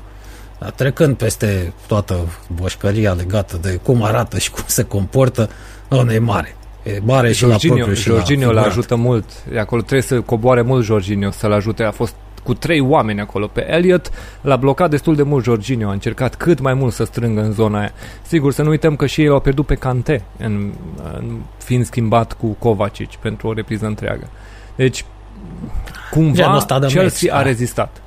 Dar 0.59 0.71
trecând 0.71 1.17
peste 1.17 1.73
toată 1.87 2.29
boșcăria 2.55 3.13
legată 3.13 3.59
de 3.63 3.81
cum 3.83 4.03
arată 4.03 4.39
și 4.39 4.51
cum 4.51 4.65
se 4.67 4.83
comportă, 4.83 5.51
nu, 5.89 6.13
e 6.13 6.19
mare. 6.19 6.57
E 6.83 6.99
mare 7.03 7.33
și 7.33 7.43
la 7.43 7.49
Jorginho, 7.49 7.75
propriu 7.75 7.95
și 7.95 8.03
Jorginho 8.03 8.41
la 8.41 8.47
îl 8.47 8.57
figurat. 8.57 8.71
ajută 8.71 8.97
mult. 8.97 9.25
De 9.45 9.59
acolo 9.59 9.81
trebuie 9.81 10.03
să 10.03 10.21
coboare 10.21 10.63
mult 10.63 10.85
Jorginho 10.85 11.31
să-l 11.31 11.53
ajute. 11.53 11.83
A 11.83 11.91
fost 11.91 12.15
cu 12.47 12.55
trei 12.55 12.81
oameni 12.81 13.21
acolo. 13.21 13.47
Pe 13.47 13.73
Elliot 13.73 14.11
l-a 14.41 14.57
blocat 14.57 14.91
destul 14.91 15.17
de 15.17 15.23
mult 15.23 15.45
Jorginho. 15.45 15.89
A 15.89 15.93
încercat 15.93 16.35
cât 16.35 16.61
mai 16.61 16.75
mult 16.75 16.93
să 16.93 17.05
strângă 17.05 17.41
în 17.41 17.53
zona 17.53 17.79
aia. 17.79 17.93
Sigur, 18.23 18.53
să 18.53 18.63
nu 18.63 18.69
uităm 18.69 18.97
că 18.97 19.07
și 19.07 19.21
ei 19.21 19.27
l-au 19.27 19.41
pierdut 19.41 19.67
pe 19.67 19.75
Kante, 19.75 20.23
în, 20.39 20.73
în, 21.19 21.41
fiind 21.59 21.85
schimbat 21.85 22.33
cu 22.33 22.47
Kovacic 22.47 23.15
pentru 23.15 23.49
o 23.49 23.53
repriză 23.53 23.87
întreagă. 23.87 24.29
Deci, 24.77 25.05
Genul 26.13 26.35
cumva, 26.35 26.57
ăsta 26.57 26.79
de 26.79 26.87
Chelsea 26.87 27.19
meci, 27.23 27.33
a 27.33 27.37
da. 27.37 27.43
rezistat. 27.43 28.01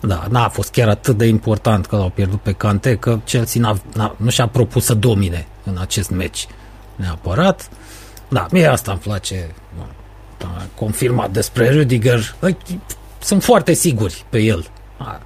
Da, 0.00 0.26
n-a 0.28 0.48
fost 0.48 0.70
chiar 0.70 0.88
atât 0.88 1.16
de 1.16 1.26
important 1.26 1.86
că 1.86 1.96
l-au 1.96 2.08
pierdut 2.08 2.40
pe 2.40 2.52
Cante, 2.52 2.96
că 2.96 3.18
Chelsea 3.24 3.60
n-a, 3.60 3.78
n-a, 3.94 4.14
nu 4.16 4.30
și-a 4.30 4.46
propus 4.46 4.84
să 4.84 4.94
domine 4.94 5.46
în 5.64 5.76
acest 5.80 6.10
meci 6.10 6.46
neapărat. 6.96 7.68
Da, 8.28 8.46
mie 8.50 8.66
asta 8.66 8.90
îmi 8.90 9.00
place. 9.00 9.54
Da, 10.38 10.66
confirmat 10.74 11.30
despre 11.30 11.70
Rudiger. 11.70 12.34
Băi, 12.40 12.56
Sunt 13.18 13.42
foarte 13.44 13.72
siguri 13.72 14.24
pe 14.28 14.38
el. 14.38 14.66
Da. 14.98 15.20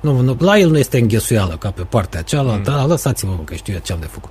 Nu, 0.00 0.20
nu, 0.20 0.36
la 0.38 0.58
el 0.58 0.70
nu 0.70 0.78
este 0.78 0.98
înghesuială 0.98 1.56
ca 1.56 1.70
pe 1.70 1.82
partea 1.82 2.22
cealaltă, 2.22 2.70
mm. 2.80 2.88
lăsați-mă 2.88 3.32
bă, 3.36 3.42
că 3.42 3.54
știu 3.54 3.72
eu 3.72 3.78
ce 3.82 3.92
am 3.92 4.00
de 4.00 4.06
făcut. 4.06 4.30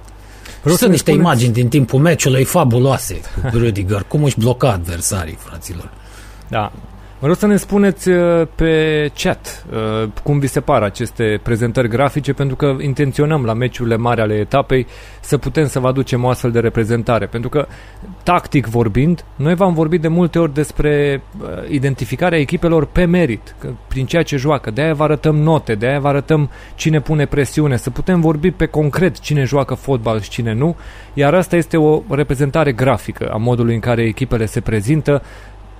Vreau 0.61 0.63
Și 0.63 0.71
să 0.71 0.77
sunt 0.77 0.84
ne 0.85 0.89
niște 0.89 1.11
spuneți- 1.11 1.27
imagini 1.30 1.53
din 1.53 1.67
timpul 1.69 1.99
meciului 1.99 2.43
fabuloase 2.43 3.21
cu 3.51 3.57
Rudiger, 3.63 4.03
cum 4.07 4.23
își 4.23 4.39
bloca 4.39 4.71
adversarii, 4.71 5.38
fraților. 5.39 5.89
Da. 6.47 6.71
Vreau 7.19 7.33
să 7.33 7.47
ne 7.47 7.55
spuneți 7.55 8.09
uh, 8.09 8.47
pe 8.55 9.11
chat 9.15 9.65
uh, 9.71 10.09
cum 10.23 10.39
vi 10.39 10.47
se 10.47 10.59
par 10.59 10.83
aceste 10.83 11.39
prezentări 11.43 11.87
grafice, 11.87 12.33
pentru 12.33 12.55
că 12.55 12.75
intenționăm 12.81 13.45
la 13.45 13.53
meciurile 13.53 13.95
mari 13.95 14.21
ale 14.21 14.33
etapei 14.33 14.87
să 15.19 15.37
putem 15.37 15.67
să 15.67 15.79
vă 15.79 15.87
aducem 15.87 16.23
o 16.23 16.29
astfel 16.29 16.51
de 16.51 16.59
reprezentare. 16.59 17.25
Pentru 17.25 17.49
că, 17.49 17.67
tactic 18.23 18.67
vorbind, 18.67 19.25
noi 19.35 19.55
v-am 19.55 19.73
vorbit 19.73 20.01
de 20.01 20.07
multe 20.07 20.39
ori 20.39 20.53
despre 20.53 21.23
uh, 21.41 21.47
identificarea 21.69 22.39
echipelor 22.39 22.85
pe 22.85 23.05
merit, 23.05 23.55
că, 23.59 23.69
prin 23.87 24.05
ceea 24.05 24.23
ce 24.23 24.37
joacă. 24.37 24.71
De-aia 24.71 24.93
vă 24.93 25.03
arătăm 25.03 25.35
note, 25.35 25.75
de-aia 25.75 25.99
vă 25.99 26.07
arătăm 26.07 26.49
cine 26.75 27.01
pune 27.01 27.25
presiune, 27.25 27.77
să 27.77 27.89
putem 27.89 28.21
vorbi 28.21 28.51
pe 28.51 28.65
concret 28.65 29.19
cine 29.19 29.43
joacă 29.43 29.73
fotbal 29.73 30.21
și 30.21 30.29
cine 30.29 30.53
nu. 30.53 30.75
Iar 31.13 31.33
asta 31.33 31.55
este 31.55 31.77
o 31.77 32.01
reprezentare 32.09 32.71
grafică 32.71 33.29
a 33.33 33.37
modului 33.37 33.73
în 33.73 33.79
care 33.79 34.03
echipele 34.03 34.45
se 34.45 34.59
prezintă, 34.59 35.21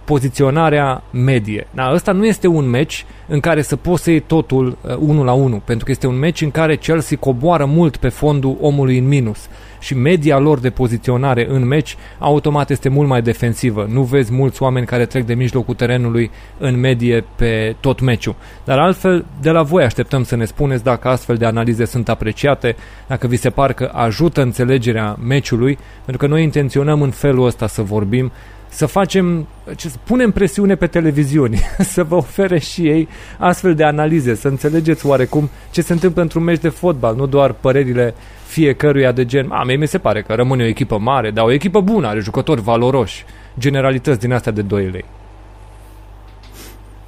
poziționarea 0.10 1.04
medie. 1.12 1.68
Da, 1.72 1.92
ăsta 1.94 2.12
nu 2.12 2.26
este 2.26 2.48
un 2.48 2.70
meci 2.70 3.06
în 3.28 3.40
care 3.40 3.62
să 3.62 3.76
poți 3.76 4.04
să 4.04 4.10
iei 4.10 4.20
totul 4.20 4.78
uh, 4.82 4.96
1 5.00 5.24
la 5.24 5.34
1, 5.34 5.62
pentru 5.66 5.86
că 5.86 5.92
este 5.92 6.08
un 6.08 6.20
meci 6.20 6.42
în 6.42 6.52
care 6.52 6.76
Chelsea 6.76 7.18
coboară 7.18 7.66
mult 7.66 7.98
pe 7.98 8.10
fondul 8.10 8.58
omului 8.62 8.98
în 8.98 9.08
minus 9.08 9.48
și 9.80 9.96
media 9.96 10.38
lor 10.38 10.60
de 10.60 10.70
poziționare 10.70 11.48
în 11.50 11.68
meci 11.68 11.96
automat 12.20 12.70
este 12.70 12.90
mult 12.90 13.08
mai 13.08 13.22
defensivă. 13.22 13.88
Nu 13.90 14.02
vezi 14.02 14.34
mulți 14.34 14.62
oameni 14.64 14.86
care 14.86 15.06
trec 15.06 15.26
de 15.26 15.34
mijlocul 15.34 15.76
terenului 15.76 16.32
în 16.58 16.80
medie 16.80 17.26
pe 17.36 17.76
tot 17.80 18.00
meciul. 18.00 18.36
Dar 18.64 18.80
altfel, 18.80 19.26
de 19.42 19.50
la 19.50 19.64
voi 19.64 19.84
așteptăm 19.84 20.24
să 20.24 20.36
ne 20.36 20.46
spuneți 20.46 20.84
dacă 20.84 21.08
astfel 21.08 21.36
de 21.36 21.46
analize 21.46 21.86
sunt 21.86 22.10
apreciate, 22.10 22.76
dacă 23.08 23.28
vi 23.28 23.36
se 23.36 23.50
par 23.50 23.74
că 23.74 23.92
ajută 23.94 24.42
înțelegerea 24.42 25.18
meciului, 25.24 25.78
pentru 26.06 26.28
că 26.28 26.34
noi 26.34 26.44
intenționăm 26.44 27.02
în 27.02 27.12
felul 27.12 27.46
ăsta 27.46 27.68
să 27.68 27.82
vorbim 27.82 28.32
să 28.70 28.86
facem, 28.86 29.48
ce, 29.76 29.90
să 29.90 29.96
punem 30.04 30.32
presiune 30.32 30.76
pe 30.76 30.88
televiziuni, 30.88 31.60
să 31.94 32.04
vă 32.04 32.16
ofere 32.16 32.60
și 32.60 32.88
ei 32.88 33.08
astfel 33.38 33.76
de 33.76 33.84
analize, 33.84 34.36
să 34.36 34.48
înțelegeți 34.48 35.06
oarecum 35.06 35.50
ce 35.72 35.82
se 35.82 35.94
întâmplă 35.94 36.22
într-un 36.22 36.44
meci 36.44 36.60
de 36.60 36.70
fotbal, 36.70 37.16
nu 37.16 37.26
doar 37.26 37.52
părerile 37.52 38.14
fiecăruia 38.46 39.12
de 39.12 39.26
gen, 39.26 39.52
a, 39.52 39.64
mie 39.64 39.76
mi 39.76 39.88
se 39.88 39.98
pare 39.98 40.22
că 40.22 40.34
rămâne 40.34 40.64
o 40.64 40.68
echipă 40.68 40.98
mare, 40.98 41.32
dar 41.32 41.46
o 41.46 41.52
echipă 41.52 41.82
bună, 41.82 42.08
are 42.08 42.20
jucători 42.20 42.62
valoroși, 42.62 43.26
generalități 43.60 44.20
din 44.20 44.34
astea 44.34 44.52
de 44.52 44.62
2 44.62 44.90
lei. 44.90 45.06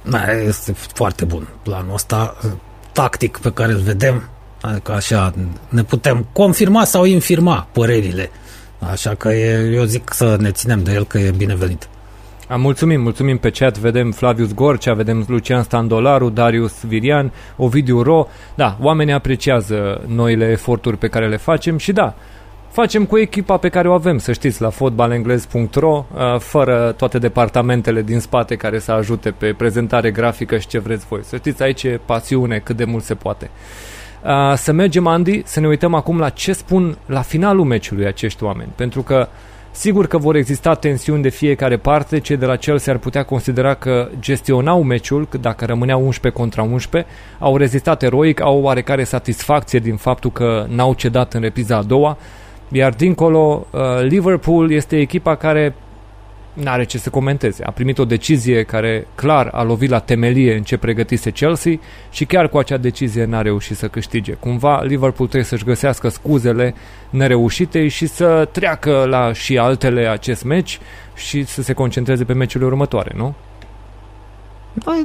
Da, 0.02 0.32
este 0.32 0.72
foarte 0.72 1.24
bun 1.24 1.48
planul 1.62 1.94
ăsta, 1.94 2.36
tactic 2.92 3.38
pe 3.38 3.52
care 3.52 3.72
îl 3.72 3.78
vedem, 3.78 4.28
adică 4.60 4.92
așa 4.92 5.32
ne 5.68 5.82
putem 5.82 6.26
confirma 6.32 6.84
sau 6.84 7.04
infirma 7.04 7.68
părerile. 7.72 8.30
Așa 8.90 9.14
că 9.14 9.32
e, 9.32 9.70
eu 9.74 9.84
zic 9.84 10.12
să 10.12 10.36
ne 10.40 10.50
ținem 10.50 10.82
de 10.82 10.92
el 10.92 11.04
că 11.04 11.18
e 11.18 11.30
binevenit. 11.36 11.88
Am 12.48 12.60
mulțumim, 12.60 13.00
mulțumim 13.00 13.38
pe 13.38 13.50
chat, 13.50 13.78
vedem 13.78 14.10
Flavius 14.10 14.54
Gorcea, 14.54 14.94
vedem 14.94 15.24
Lucian 15.28 15.62
Standolaru, 15.62 16.28
Darius 16.28 16.84
Virian, 16.84 17.32
Ovidiu 17.56 18.02
Ro. 18.02 18.28
Da, 18.54 18.78
oamenii 18.80 19.12
apreciază 19.12 20.00
noile 20.06 20.50
eforturi 20.50 20.96
pe 20.96 21.08
care 21.08 21.28
le 21.28 21.36
facem 21.36 21.78
și 21.78 21.92
da, 21.92 22.14
facem 22.70 23.04
cu 23.04 23.18
echipa 23.18 23.56
pe 23.56 23.68
care 23.68 23.88
o 23.88 23.92
avem, 23.92 24.18
să 24.18 24.32
știți, 24.32 24.62
la 24.62 24.70
fotbalenglez.ro, 24.70 26.06
uh, 26.14 26.38
fără 26.38 26.94
toate 26.96 27.18
departamentele 27.18 28.02
din 28.02 28.20
spate 28.20 28.56
care 28.56 28.78
să 28.78 28.92
ajute 28.92 29.30
pe 29.30 29.54
prezentare 29.58 30.10
grafică 30.10 30.58
și 30.58 30.66
ce 30.66 30.78
vreți 30.78 31.06
voi. 31.06 31.20
Să 31.24 31.36
știți, 31.36 31.62
aici 31.62 31.82
e 31.82 32.00
pasiune 32.04 32.58
cât 32.58 32.76
de 32.76 32.84
mult 32.84 33.04
se 33.04 33.14
poate. 33.14 33.50
Uh, 34.24 34.52
Să 34.56 34.72
mergem, 34.72 35.06
Andy, 35.06 35.42
să 35.44 35.60
ne 35.60 35.66
uităm 35.66 35.94
acum 35.94 36.18
la 36.18 36.28
ce 36.28 36.52
spun 36.52 36.98
la 37.06 37.20
finalul 37.20 37.64
meciului 37.64 38.06
acești 38.06 38.44
oameni, 38.44 38.72
pentru 38.76 39.02
că 39.02 39.28
Sigur 39.74 40.06
că 40.06 40.18
vor 40.18 40.36
exista 40.36 40.74
tensiuni 40.74 41.22
de 41.22 41.28
fiecare 41.28 41.76
parte, 41.76 42.18
cei 42.18 42.36
de 42.36 42.46
la 42.46 42.56
Chelsea 42.56 42.92
ar 42.92 42.98
putea 42.98 43.22
considera 43.22 43.74
că 43.74 44.08
gestionau 44.20 44.82
meciul, 44.82 45.26
că 45.28 45.38
dacă 45.38 45.64
rămâneau 45.64 46.04
11 46.04 46.40
contra 46.40 46.62
11, 46.62 47.10
au 47.38 47.56
rezistat 47.56 48.02
eroic, 48.02 48.40
au 48.40 48.60
oarecare 48.60 49.04
satisfacție 49.04 49.78
din 49.78 49.96
faptul 49.96 50.32
că 50.32 50.66
n-au 50.68 50.94
cedat 50.94 51.34
în 51.34 51.40
repriza 51.40 51.76
a 51.76 51.82
doua, 51.82 52.16
iar 52.68 52.92
dincolo, 52.92 53.66
uh, 53.70 53.80
Liverpool 54.02 54.70
este 54.70 55.00
echipa 55.00 55.34
care 55.34 55.74
n-are 56.52 56.84
ce 56.84 56.98
să 56.98 57.10
comenteze. 57.10 57.64
A 57.64 57.70
primit 57.70 57.98
o 57.98 58.04
decizie 58.04 58.62
care 58.62 59.06
clar 59.14 59.48
a 59.52 59.62
lovit 59.62 59.90
la 59.90 59.98
temelie 59.98 60.56
în 60.56 60.62
ce 60.62 60.76
pregătise 60.76 61.30
Chelsea 61.30 61.78
și 62.10 62.24
chiar 62.24 62.48
cu 62.48 62.58
acea 62.58 62.76
decizie 62.76 63.24
n-a 63.24 63.42
reușit 63.42 63.76
să 63.76 63.88
câștige. 63.88 64.32
Cumva 64.32 64.82
Liverpool 64.82 65.28
trebuie 65.28 65.48
să-și 65.48 65.64
găsească 65.64 66.08
scuzele 66.08 66.74
nereușite 67.10 67.88
și 67.88 68.06
să 68.06 68.48
treacă 68.52 69.04
la 69.08 69.32
și 69.32 69.58
altele 69.58 70.08
acest 70.08 70.44
meci 70.44 70.78
și 71.14 71.44
să 71.44 71.62
se 71.62 71.72
concentreze 71.72 72.24
pe 72.24 72.32
meciurile 72.32 72.70
următoare, 72.70 73.12
nu? 73.16 73.34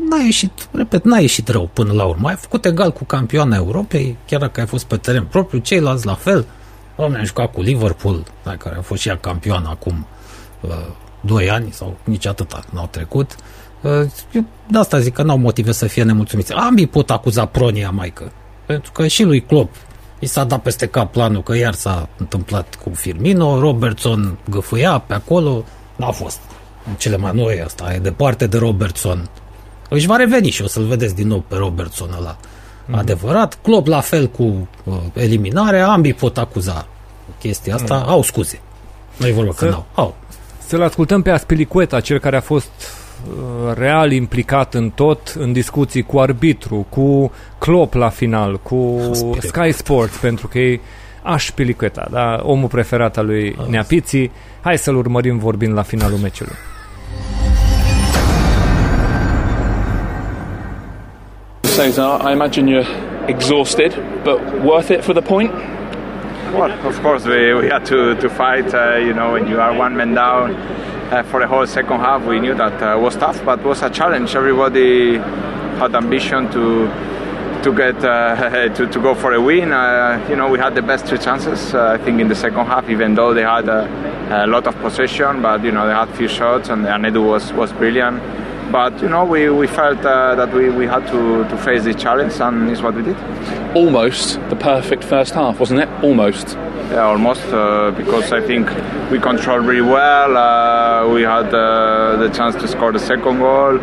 N-a 0.10 0.24
ieșit, 0.24 0.52
repet, 0.72 1.04
n-a 1.04 1.18
ieșit 1.18 1.48
rău 1.48 1.70
până 1.74 1.94
la 1.94 2.04
urmă. 2.04 2.28
Ai 2.28 2.36
făcut 2.36 2.66
egal 2.66 2.92
cu 2.92 3.04
campioana 3.04 3.56
Europei, 3.56 4.18
chiar 4.28 4.40
dacă 4.40 4.60
ai 4.60 4.66
fost 4.66 4.86
pe 4.86 4.98
teren 4.98 5.26
propriu, 5.26 5.60
ceilalți 5.60 6.06
la 6.06 6.14
fel. 6.14 6.46
Oamenii 6.96 7.20
am 7.20 7.26
jucat 7.26 7.52
cu 7.52 7.62
Liverpool, 7.62 8.24
care 8.44 8.76
a 8.78 8.82
fost 8.82 9.02
și 9.02 9.08
ea 9.08 9.18
campioană 9.18 9.68
acum 9.70 10.08
uh, 10.62 10.72
2 11.28 11.50
ani 11.50 11.72
sau 11.72 11.98
nici 12.04 12.26
atâta 12.26 12.64
n-au 12.70 12.88
trecut. 12.92 13.36
Uh, 13.82 13.92
eu 14.32 14.44
de 14.68 14.78
asta 14.78 15.00
zic 15.00 15.14
că 15.14 15.24
n-au 15.24 15.38
motive 15.38 15.72
să 15.72 15.88
fie 15.88 16.04
nemulțumiți. 16.04 16.54
Ambii 16.54 16.88
pot 16.88 17.10
acuza 17.10 17.46
pronia 17.46 17.90
maică. 17.90 18.32
Pentru 18.66 18.92
că 18.92 19.08
și 19.08 19.24
lui 19.24 19.42
Klopp 19.42 19.76
i 20.20 20.26
s-a 20.26 20.44
dat 20.44 20.62
peste 20.62 20.86
cap 20.86 21.12
planul 21.12 21.44
că 21.44 21.56
iar 21.56 21.74
s-a 21.74 22.10
întâmplat 22.18 22.76
cu 22.84 22.92
Firmino, 22.94 23.60
Robertson 23.60 24.38
găfâia 24.50 24.98
pe 24.98 25.14
acolo, 25.14 25.64
n-a 25.96 26.12
fost. 26.12 26.40
În 26.88 26.94
cele 26.94 27.18
mai 27.18 27.32
noi 27.34 27.62
asta 27.62 27.94
e 27.94 27.98
departe 27.98 28.48
de 28.48 28.58
Robertson. 28.58 29.30
Își 29.90 30.08
va 30.08 30.16
reveni 30.16 30.50
și 30.50 30.62
o 30.62 30.68
să-l 30.68 30.84
vedeți 30.84 31.16
din 31.16 31.28
nou 31.28 31.44
pe 31.48 31.56
Robertson 31.56 32.10
ăla. 32.18 32.38
Mm-hmm. 32.38 32.98
Adevărat, 32.98 33.58
Klopp 33.62 33.88
la 33.88 34.00
fel 34.00 34.28
cu 34.28 34.68
uh, 34.84 34.96
eliminarea, 35.14 35.90
ambii 35.90 36.14
pot 36.14 36.38
acuza 36.38 36.88
chestia 37.40 37.76
asta, 37.76 37.98
mm. 37.98 38.10
au 38.10 38.22
scuze. 38.22 38.60
Nu 39.18 39.28
e 39.28 39.32
vorba 39.32 39.54
că 39.54 39.70
n-au, 39.70 39.86
au. 39.94 40.16
Să-l 40.68 40.82
ascultăm 40.82 41.22
pe 41.22 41.30
Aspilicueta, 41.30 42.00
cel 42.00 42.20
care 42.20 42.36
a 42.36 42.42
fost 42.42 42.72
uh, 43.30 43.74
real 43.78 44.12
implicat 44.12 44.74
în 44.74 44.90
tot, 44.90 45.36
în 45.40 45.54
discuții 45.54 46.02
cu 46.04 46.20
arbitru, 46.20 46.86
cu 46.90 47.32
Klopp 47.58 47.94
la 47.94 48.10
final, 48.10 48.60
cu 48.60 49.00
Sky 49.40 49.72
Sports, 49.72 50.18
pentru 50.18 50.48
că 50.48 50.60
e 50.60 50.80
Aspilicueta, 51.22 52.08
da? 52.12 52.40
omul 52.44 52.68
preferat 52.68 53.18
al 53.18 53.26
lui 53.26 53.56
Neapiții. 53.70 54.32
Hai 54.62 54.78
să-l 54.78 54.96
urmărim 54.96 55.38
vorbind 55.38 55.74
la 55.74 55.82
finalul 55.82 56.18
meciului. 56.18 56.56
Cesar, 61.62 62.30
I 62.30 62.34
imagine 62.34 62.72
you're 62.72 62.88
exhausted, 63.28 63.92
but 64.24 64.40
worth 64.64 64.90
it 64.90 65.04
for 65.04 65.14
the 65.14 65.34
point? 65.34 65.52
Well, 66.54 66.72
of 66.88 67.00
course, 67.02 67.26
we, 67.26 67.54
we 67.54 67.68
had 67.68 67.86
to, 67.88 68.16
to 68.16 68.30
fight. 68.30 68.74
Uh, 68.74 68.96
you 68.96 69.14
know, 69.14 69.34
when 69.34 69.48
you 69.48 69.60
are 69.60 69.74
one 69.78 69.96
man 69.96 70.14
down 70.14 70.56
uh, 70.56 71.24
for 71.24 71.40
the 71.42 71.48
whole 71.48 71.68
second 71.68 72.00
half, 72.00 72.24
we 72.26 72.40
knew 72.40 72.56
that 72.56 72.82
uh, 72.82 72.98
was 73.00 73.16
tough, 73.16 73.44
but 73.44 73.64
was 73.64 73.82
a 73.82 73.90
challenge. 73.90 74.36
Everybody 74.36 75.18
had 75.18 75.94
ambition 75.94 76.50
to 76.52 76.88
to 77.64 77.76
get 77.76 78.04
uh, 78.04 78.70
to, 78.76 78.88
to 78.88 79.00
go 79.00 79.14
for 79.14 79.34
a 79.34 79.42
win. 79.42 79.74
Uh, 79.74 80.26
you 80.30 80.36
know, 80.36 80.50
we 80.50 80.58
had 80.58 80.74
the 80.74 80.82
best 80.82 81.06
two 81.06 81.18
chances. 81.18 81.74
Uh, 81.74 81.98
I 82.00 82.04
think 82.04 82.22
in 82.22 82.28
the 82.28 82.36
second 82.36 82.66
half, 82.66 82.90
even 82.90 83.14
though 83.14 83.34
they 83.34 83.44
had 83.44 83.68
a, 83.68 84.46
a 84.46 84.48
lot 84.48 84.68
of 84.68 84.76
possession, 84.78 85.42
but 85.42 85.64
you 85.64 85.72
know 85.72 85.86
they 85.86 85.94
had 85.94 86.10
few 86.16 86.30
shots, 86.30 86.70
and, 86.70 86.88
and 86.88 87.04
Edu 87.06 87.26
was 87.26 87.52
was 87.54 87.74
brilliant 87.74 88.22
but 88.72 89.02
you 89.02 89.10
know 89.10 89.24
we, 89.24 89.50
we 89.50 89.68
felt 89.68 90.00
uh, 90.06 90.36
that 90.36 90.54
we, 90.54 90.70
we 90.70 90.86
had 90.86 91.06
to, 91.08 91.48
to 91.50 91.58
face 91.58 91.84
this 91.84 91.96
challenge 91.96 92.34
and 92.40 92.70
it's 92.70 92.82
what 92.82 92.94
we 92.94 93.02
did. 93.02 93.18
Almost 93.76 94.40
the 94.50 94.56
perfect 94.56 95.04
first 95.04 95.34
half 95.34 95.60
wasn't 95.60 95.82
it? 95.82 95.90
Almost. 96.04 96.50
Yeah 96.92 97.08
almost 97.08 97.44
uh, 97.46 97.92
because 97.92 98.32
I 98.32 98.42
think 98.42 98.70
we 99.12 99.20
controlled 99.20 99.66
really 99.66 99.82
well 99.82 100.38
uh, 100.38 101.14
we 101.14 101.22
had 101.22 101.54
uh, 101.54 102.18
the 102.18 102.30
chance 102.30 102.56
to 102.56 102.68
score 102.68 102.92
the 102.92 103.00
second 103.00 103.40
goal. 103.40 103.80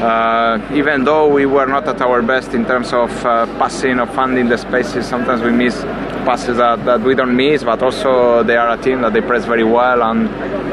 Uh, 0.00 0.58
even 0.72 1.04
though 1.04 1.28
we 1.28 1.44
were 1.44 1.66
not 1.66 1.86
at 1.86 2.00
our 2.00 2.22
best 2.22 2.54
in 2.54 2.64
terms 2.64 2.90
of 2.94 3.10
uh, 3.26 3.44
passing 3.58 4.00
or 4.00 4.06
finding 4.06 4.48
the 4.48 4.56
spaces 4.56 5.06
sometimes 5.06 5.42
we 5.42 5.50
miss 5.50 5.82
passes 6.24 6.56
that, 6.56 6.82
that 6.86 7.02
we 7.02 7.14
don't 7.14 7.36
miss 7.36 7.62
but 7.62 7.82
also 7.82 8.42
they 8.42 8.56
are 8.56 8.70
a 8.70 8.82
team 8.82 9.02
that 9.02 9.12
they 9.12 9.20
press 9.20 9.44
very 9.44 9.64
well 9.64 10.02
and 10.02 10.28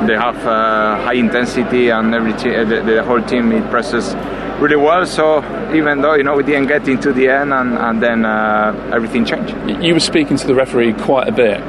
they 0.07 0.13
have 0.13 0.37
uh, 0.45 0.95
high 1.03 1.15
intensity 1.15 1.89
and 1.89 2.15
every 2.15 2.31
te- 2.33 2.63
the, 2.63 2.81
the, 2.85 3.03
whole 3.03 3.21
team 3.21 3.36
it 3.37 3.69
presses 3.69 4.13
really 4.59 4.75
well. 4.75 5.05
So 5.05 5.39
even 5.73 6.01
though 6.01 6.15
you 6.15 6.23
know 6.23 6.35
we 6.35 6.43
didn't 6.43 6.67
get 6.67 6.87
into 6.87 7.13
the 7.13 7.29
end 7.29 7.53
and, 7.53 7.77
and 7.77 8.01
then 8.01 8.25
uh, 8.25 8.91
everything 8.93 9.25
changed. 9.25 9.55
You 9.83 9.93
were 9.93 9.99
speaking 9.99 10.37
to 10.37 10.47
the 10.47 10.55
referee 10.55 10.93
quite 10.93 11.27
a 11.27 11.31
bit 11.31 11.59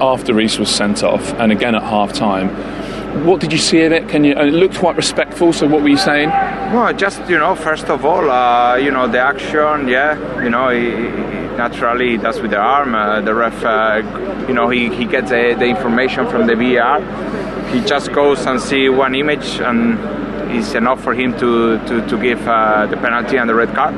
after 0.00 0.34
Reese 0.34 0.58
was 0.58 0.70
sent 0.70 1.02
off 1.02 1.32
and 1.34 1.52
again 1.52 1.74
at 1.74 1.82
half 1.82 2.12
time. 2.12 2.48
What 3.24 3.40
did 3.40 3.52
you 3.52 3.58
see 3.58 3.80
in 3.82 3.92
it? 3.92 4.08
Can 4.08 4.22
you? 4.24 4.32
It 4.34 4.52
looked 4.52 4.78
quite 4.78 4.96
respectful. 4.96 5.52
So 5.52 5.66
what 5.66 5.82
were 5.82 5.88
you 5.88 5.96
saying? 5.96 6.28
Well, 6.28 6.92
just 6.92 7.28
you 7.28 7.38
know, 7.38 7.54
first 7.54 7.86
of 7.86 8.04
all, 8.04 8.30
uh, 8.30 8.76
you 8.76 8.90
know, 8.90 9.08
the 9.08 9.18
action. 9.18 9.88
Yeah, 9.88 10.42
you 10.42 10.50
know, 10.50 10.68
he, 10.68 10.90
he 10.90 11.56
naturally 11.56 12.18
does 12.18 12.40
with 12.40 12.52
the 12.52 12.58
arm. 12.58 12.94
Uh, 12.94 13.20
the 13.22 13.34
ref, 13.34 13.64
uh, 13.64 14.44
you 14.46 14.54
know, 14.54 14.68
he, 14.68 14.94
he 14.94 15.04
gets 15.04 15.30
the, 15.30 15.56
the 15.58 15.64
information 15.66 16.28
from 16.28 16.46
the 16.46 16.52
VR. 16.52 17.00
he 17.72 17.80
just 17.80 18.12
goes 18.12 18.46
and 18.46 18.60
see 18.60 18.88
one 18.88 19.14
image 19.14 19.58
and 19.60 19.98
it's 20.50 20.74
enough 20.74 21.02
for 21.02 21.14
him 21.14 21.32
to, 21.38 21.78
to, 21.86 22.06
to 22.08 22.22
give 22.22 22.46
uh, 22.46 22.86
the 22.86 22.96
penalty 22.96 23.36
and 23.36 23.48
the 23.48 23.54
red 23.54 23.74
card. 23.74 23.94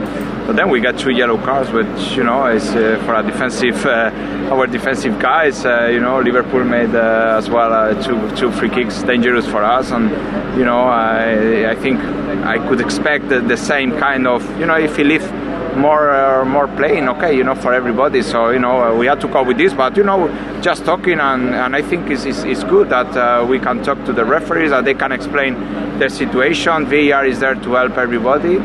But 0.47 0.57
then 0.57 0.69
we 0.69 0.81
got 0.81 0.99
two 0.99 1.11
yellow 1.11 1.37
cards, 1.39 1.71
which 1.71 2.17
you 2.17 2.25
know 2.25 2.47
is 2.47 2.69
uh, 2.71 3.01
for 3.05 3.15
a 3.15 3.23
defensive, 3.23 3.85
uh, 3.87 4.11
our 4.51 4.67
defensive 4.67 5.19
guys. 5.19 5.65
Uh, 5.65 5.89
you 5.93 6.01
know, 6.01 6.21
Liverpool 6.21 6.65
made 6.65 6.95
uh, 6.95 7.37
as 7.39 7.49
well 7.49 7.73
uh, 7.73 8.03
two 8.03 8.19
two 8.37 8.51
free 8.51 8.71
kicks 8.71 9.03
dangerous 9.03 9.47
for 9.47 9.62
us, 9.62 9.91
and 9.91 10.11
you 10.59 10.65
know 10.65 10.81
I, 10.81 11.71
I 11.71 11.75
think 11.77 12.01
I 12.01 12.59
could 12.69 12.81
expect 12.81 13.29
the, 13.29 13.41
the 13.41 13.57
same 13.57 13.97
kind 13.99 14.27
of 14.27 14.43
you 14.59 14.67
know 14.67 14.77
if 14.77 14.97
he 14.97 15.05
leave 15.05 15.31
more 15.77 16.11
uh, 16.11 16.45
more 16.45 16.67
playing 16.67 17.09
okay 17.11 17.37
you 17.37 17.45
know 17.45 17.55
for 17.55 17.73
everybody. 17.73 18.23
So 18.23 18.51
you 18.51 18.59
know 18.59 18.97
we 18.97 19.07
had 19.07 19.21
to 19.21 19.29
cope 19.29 19.47
with 19.47 19.59
this. 19.59 19.73
But 19.73 19.97
you 19.97 20.05
know 20.05 20.29
just 20.62 20.85
talking 20.85 21.21
and, 21.21 21.55
and 21.55 21.77
I 21.77 21.83
think 21.83 22.11
it's, 22.11 22.25
it's, 22.25 22.43
it's 22.43 22.65
good 22.65 22.89
that 22.89 23.47
we 23.47 23.61
can 23.61 23.83
talk 23.85 24.05
to 24.07 24.12
the 24.12 24.25
referees 24.25 24.71
that 24.71 24.85
they 24.85 24.95
can 24.95 25.12
explain 25.12 25.55
their 25.99 26.09
situation. 26.09 26.87
VAR 26.87 27.25
is 27.25 27.39
there 27.39 27.55
to 27.55 27.75
help 27.75 27.99
everybody 27.99 28.59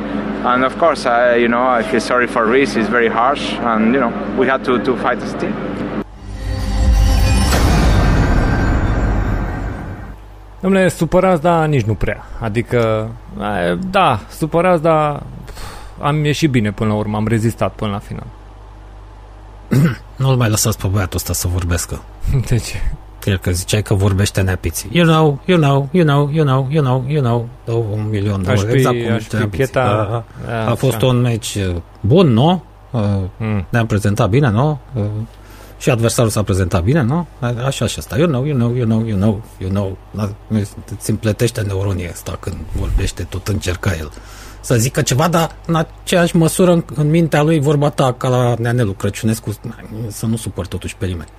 and 0.43 0.63
of 0.63 0.77
course 0.77 1.05
uh, 1.05 1.35
you 1.37 1.47
know 1.47 1.63
I 1.79 1.83
feel 1.83 1.99
sorry 1.99 2.27
for 2.27 2.45
Reese 2.51 2.79
it's 2.79 2.89
very 2.89 3.09
harsh 3.09 3.53
and 3.71 3.93
you 3.93 3.99
know 3.99 4.11
we 4.37 4.47
had 4.47 4.63
to, 4.63 4.77
to 4.79 4.95
fight 4.95 5.21
as 5.21 5.33
a 5.33 5.37
team 5.37 5.53
Domnule, 10.65 10.87
supărați, 10.89 11.41
dar 11.41 11.67
nici 11.67 11.83
nu 11.83 11.93
prea. 11.93 12.25
Adică, 12.39 13.09
da, 13.89 14.19
supărați, 14.29 14.81
dar 14.81 15.23
am 16.01 16.25
ieșit 16.25 16.49
bine 16.49 16.71
până 16.71 16.89
la 16.89 16.95
urmă, 16.95 17.17
am 17.17 17.27
rezistat 17.27 17.73
până 17.73 17.91
la 17.91 17.99
final. 17.99 18.27
Nu-l 20.15 20.35
mai 20.35 20.49
lăsați 20.49 20.77
pe 20.77 20.87
băiatul 20.87 21.17
ăsta 21.17 21.33
să 21.33 21.47
vorbească. 21.47 22.01
De 22.47 22.57
ce? 22.57 22.81
Cred 23.25 23.39
că 23.39 23.51
ziceai 23.51 23.81
că 23.81 23.93
vorbește 23.93 24.41
neapiții. 24.41 24.89
You 24.91 25.05
know, 25.05 25.39
you 25.45 25.57
know, 25.57 25.89
you 25.91 26.05
know, 26.05 26.29
you 26.33 26.45
know, 26.45 26.67
you 26.69 26.83
know, 26.83 27.05
you 27.07 27.21
know. 27.21 27.47
Dă 27.65 27.71
un 27.71 28.07
milion 28.09 28.43
de 28.43 28.49
ori. 28.51 28.73
Exact 28.73 28.95
cum 29.03 29.11
aș 29.11 29.47
pieta, 29.49 29.81
a, 29.81 30.51
a, 30.51 30.69
a 30.69 30.75
fost 30.75 31.01
un 31.01 31.21
meci 31.21 31.55
uh, 31.55 31.75
bun, 31.99 32.27
nu? 32.27 32.63
Uh, 32.91 33.01
mm. 33.37 33.65
Ne-am 33.69 33.85
prezentat 33.85 34.29
bine, 34.29 34.49
nu? 34.49 34.79
Uh, 34.93 35.03
și 35.77 35.89
adversarul 35.89 36.29
s-a 36.29 36.43
prezentat 36.43 36.83
bine, 36.83 37.01
nu? 37.01 37.27
Așa 37.65 37.85
și 37.85 37.99
asta. 37.99 38.17
You 38.17 38.27
know, 38.27 38.45
you 38.45 38.57
know, 38.57 38.75
you 38.75 38.85
know, 38.85 39.05
you 39.05 39.17
know, 39.17 39.43
you 39.57 39.69
know. 39.69 39.97
Îți 40.97 41.09
împletește 41.09 41.61
neuronii 41.61 42.09
asta 42.09 42.37
când 42.39 42.55
vorbește, 42.71 43.23
tot 43.23 43.47
încerca 43.47 43.95
el 43.99 44.11
să 44.65 44.75
zică 44.75 45.01
ceva, 45.01 45.27
dar 45.27 45.55
în 45.65 45.75
aceeași 45.75 46.35
măsură 46.35 46.71
în, 46.71 46.83
în 46.95 47.09
mintea 47.09 47.41
lui 47.41 47.59
vorba 47.59 47.89
ta 47.89 48.13
ca 48.17 48.27
la 48.27 48.55
Neanelu 48.59 48.91
Crăciunescu, 48.91 49.55
să 50.07 50.25
nu 50.25 50.35
supăr 50.35 50.67
totuși 50.67 50.95
pe 50.97 51.05
nimeni. 51.05 51.29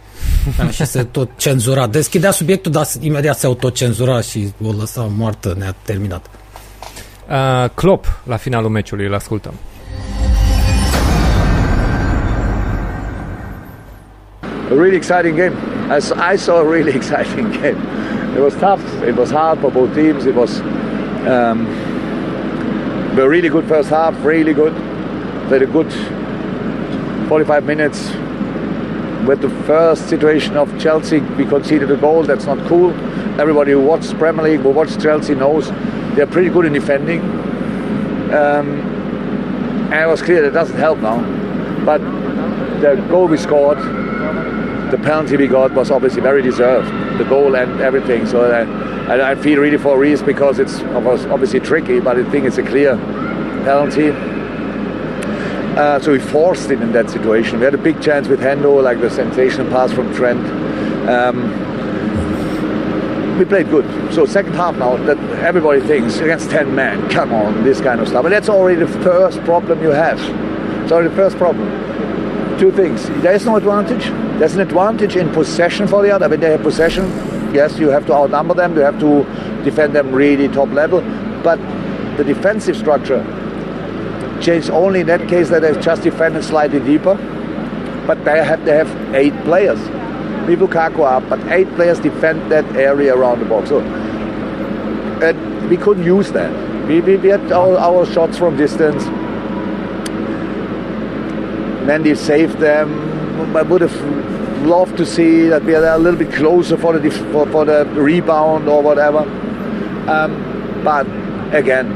și 0.70 0.84
se 0.84 1.02
tot 1.02 1.28
cenzura. 1.36 1.86
Deschidea 1.86 2.30
subiectul, 2.30 2.72
dar 2.72 2.86
imediat 3.00 3.38
se 3.38 3.46
autocenzura 3.46 4.20
și 4.20 4.52
o 4.64 4.70
lăsa 4.78 5.10
moartă, 5.16 5.54
ne-a 5.58 5.74
terminat. 5.82 6.26
Uh, 7.28 7.70
Klopp 7.74 8.20
la 8.24 8.36
finalul 8.36 8.70
meciului, 8.70 9.06
îl 9.06 9.14
ascultăm. 9.14 9.52
A 14.70 14.74
really 14.74 14.96
exciting 14.96 15.36
game. 15.36 15.52
As 15.88 16.12
I 16.34 16.36
saw 16.36 16.56
a 16.56 16.70
really 16.70 16.92
exciting 17.00 17.50
game. 17.60 17.78
It 18.36 18.42
was 18.42 18.54
tough. 18.54 19.08
It 19.08 19.16
was 19.16 19.30
hard 19.30 19.58
for 19.60 19.70
both 19.70 19.94
teams. 19.94 20.24
It 20.24 20.34
was 20.34 20.50
um, 21.26 21.66
a 23.18 23.28
really 23.28 23.48
good 23.48 23.66
first 23.66 23.88
half, 23.88 24.14
really 24.24 24.52
good. 24.52 24.74
Played 25.48 25.62
a 25.62 25.66
good 25.66 25.90
45 27.28 27.64
minutes. 27.64 28.10
With 29.26 29.40
the 29.40 29.50
first 29.64 30.08
situation 30.08 30.56
of 30.56 30.78
Chelsea, 30.78 31.20
we 31.20 31.44
conceded 31.44 31.90
a 31.90 31.96
goal. 31.96 32.22
That's 32.22 32.44
not 32.44 32.58
cool. 32.68 32.92
Everybody 33.40 33.72
who 33.72 33.80
watches 33.80 34.12
Premier 34.14 34.44
League, 34.44 34.60
who 34.60 34.70
watches 34.70 34.96
Chelsea, 34.96 35.34
knows 35.34 35.70
they're 36.14 36.26
pretty 36.26 36.50
good 36.50 36.66
in 36.66 36.72
defending. 36.72 37.20
Um, 38.32 38.80
and 39.92 39.94
it 39.94 40.06
was 40.06 40.22
clear 40.22 40.42
that 40.42 40.52
doesn't 40.52 40.78
help 40.78 40.98
now. 40.98 41.20
But 41.84 41.98
the 42.80 42.96
goal 43.08 43.28
we 43.28 43.36
scored, 43.38 43.78
the 44.90 44.98
penalty 44.98 45.36
we 45.36 45.48
got 45.48 45.72
was 45.72 45.90
obviously 45.90 46.20
very 46.22 46.42
deserved. 46.42 46.88
The 47.18 47.24
goal 47.24 47.56
and 47.56 47.80
everything. 47.80 48.26
So 48.26 48.42
uh, 48.42 48.64
I, 49.08 49.32
I 49.32 49.34
feel 49.34 49.60
really 49.60 49.78
for 49.78 49.98
Reese 49.98 50.22
because 50.22 50.58
it's 50.58 50.80
obviously 50.80 51.60
tricky, 51.60 52.00
but 52.00 52.18
I 52.18 52.30
think 52.30 52.44
it's 52.44 52.58
a 52.58 52.62
clear 52.62 52.96
penalty. 53.64 54.10
Uh, 55.76 56.00
so 56.00 56.12
we 56.12 56.18
forced 56.18 56.70
it 56.70 56.80
in 56.80 56.92
that 56.92 57.10
situation. 57.10 57.58
We 57.58 57.64
had 57.64 57.74
a 57.74 57.78
big 57.78 58.00
chance 58.00 58.28
with 58.28 58.40
Hendo, 58.40 58.82
like 58.82 59.00
the 59.00 59.10
sensational 59.10 59.68
pass 59.70 59.92
from 59.92 60.14
Trent. 60.14 60.46
Um, 61.08 61.66
we 63.38 63.44
played 63.44 63.68
good. 63.68 64.14
So 64.14 64.24
second 64.24 64.54
half 64.54 64.76
now, 64.76 64.96
that 65.04 65.18
everybody 65.40 65.80
thinks 65.80 66.18
against 66.18 66.50
10 66.50 66.74
men, 66.74 67.10
come 67.10 67.32
on, 67.32 67.64
this 67.64 67.80
kind 67.80 68.00
of 68.00 68.08
stuff. 68.08 68.24
And 68.24 68.32
that's 68.32 68.48
already 68.48 68.80
the 68.80 68.88
first 69.02 69.40
problem 69.40 69.82
you 69.82 69.90
have. 69.90 70.18
It's 70.82 70.92
already 70.92 71.10
the 71.10 71.16
first 71.16 71.36
problem. 71.36 71.85
Two 72.58 72.72
things. 72.72 73.08
There 73.22 73.34
is 73.34 73.44
no 73.44 73.56
advantage. 73.56 74.04
There's 74.38 74.54
an 74.54 74.60
advantage 74.60 75.16
in 75.16 75.30
possession 75.32 75.86
for 75.86 76.02
the 76.02 76.10
other. 76.10 76.28
When 76.28 76.40
they 76.40 76.50
have 76.50 76.62
possession, 76.62 77.04
yes, 77.54 77.78
you 77.78 77.88
have 77.88 78.06
to 78.06 78.14
outnumber 78.14 78.54
them. 78.54 78.74
You 78.74 78.80
have 78.80 78.98
to 79.00 79.24
defend 79.62 79.94
them 79.94 80.12
really 80.12 80.48
top 80.48 80.70
level. 80.70 81.00
But 81.42 81.58
the 82.16 82.24
defensive 82.24 82.76
structure 82.76 83.22
changed 84.40 84.70
only 84.70 85.00
in 85.00 85.06
that 85.08 85.28
case 85.28 85.50
that 85.50 85.62
they 85.62 85.78
just 85.80 86.02
defended 86.02 86.44
slightly 86.44 86.80
deeper. 86.80 87.14
But 88.06 88.24
they 88.24 88.42
have, 88.42 88.64
they 88.64 88.76
have 88.76 89.14
eight 89.14 89.34
players 89.44 89.80
with 90.46 90.60
Lukaku 90.60 91.04
up, 91.04 91.28
but 91.28 91.40
eight 91.48 91.68
players 91.74 92.00
defend 92.00 92.50
that 92.50 92.64
area 92.76 93.14
around 93.14 93.40
the 93.40 93.44
box. 93.44 93.68
So 93.68 93.80
and 95.22 95.70
we 95.70 95.76
couldn't 95.76 96.04
use 96.04 96.32
that. 96.32 96.52
We, 96.86 97.00
we, 97.00 97.16
we 97.16 97.28
had 97.28 97.50
our, 97.52 97.76
our 97.76 98.06
shots 98.06 98.38
from 98.38 98.56
distance. 98.56 99.04
Mendy 101.86 102.16
saved 102.16 102.58
them. 102.58 103.56
I 103.56 103.62
would 103.62 103.80
have 103.80 104.66
loved 104.66 104.96
to 104.96 105.06
see 105.06 105.46
that 105.46 105.62
we 105.62 105.74
are 105.76 105.84
a 105.84 105.98
little 105.98 106.18
bit 106.18 106.32
closer 106.32 106.76
for 106.76 106.98
the 106.98 107.10
for, 107.32 107.46
for 107.46 107.64
the 107.64 107.84
rebound 107.94 108.68
or 108.68 108.82
whatever. 108.82 109.20
Um, 110.10 110.82
but 110.82 111.06
again, 111.54 111.86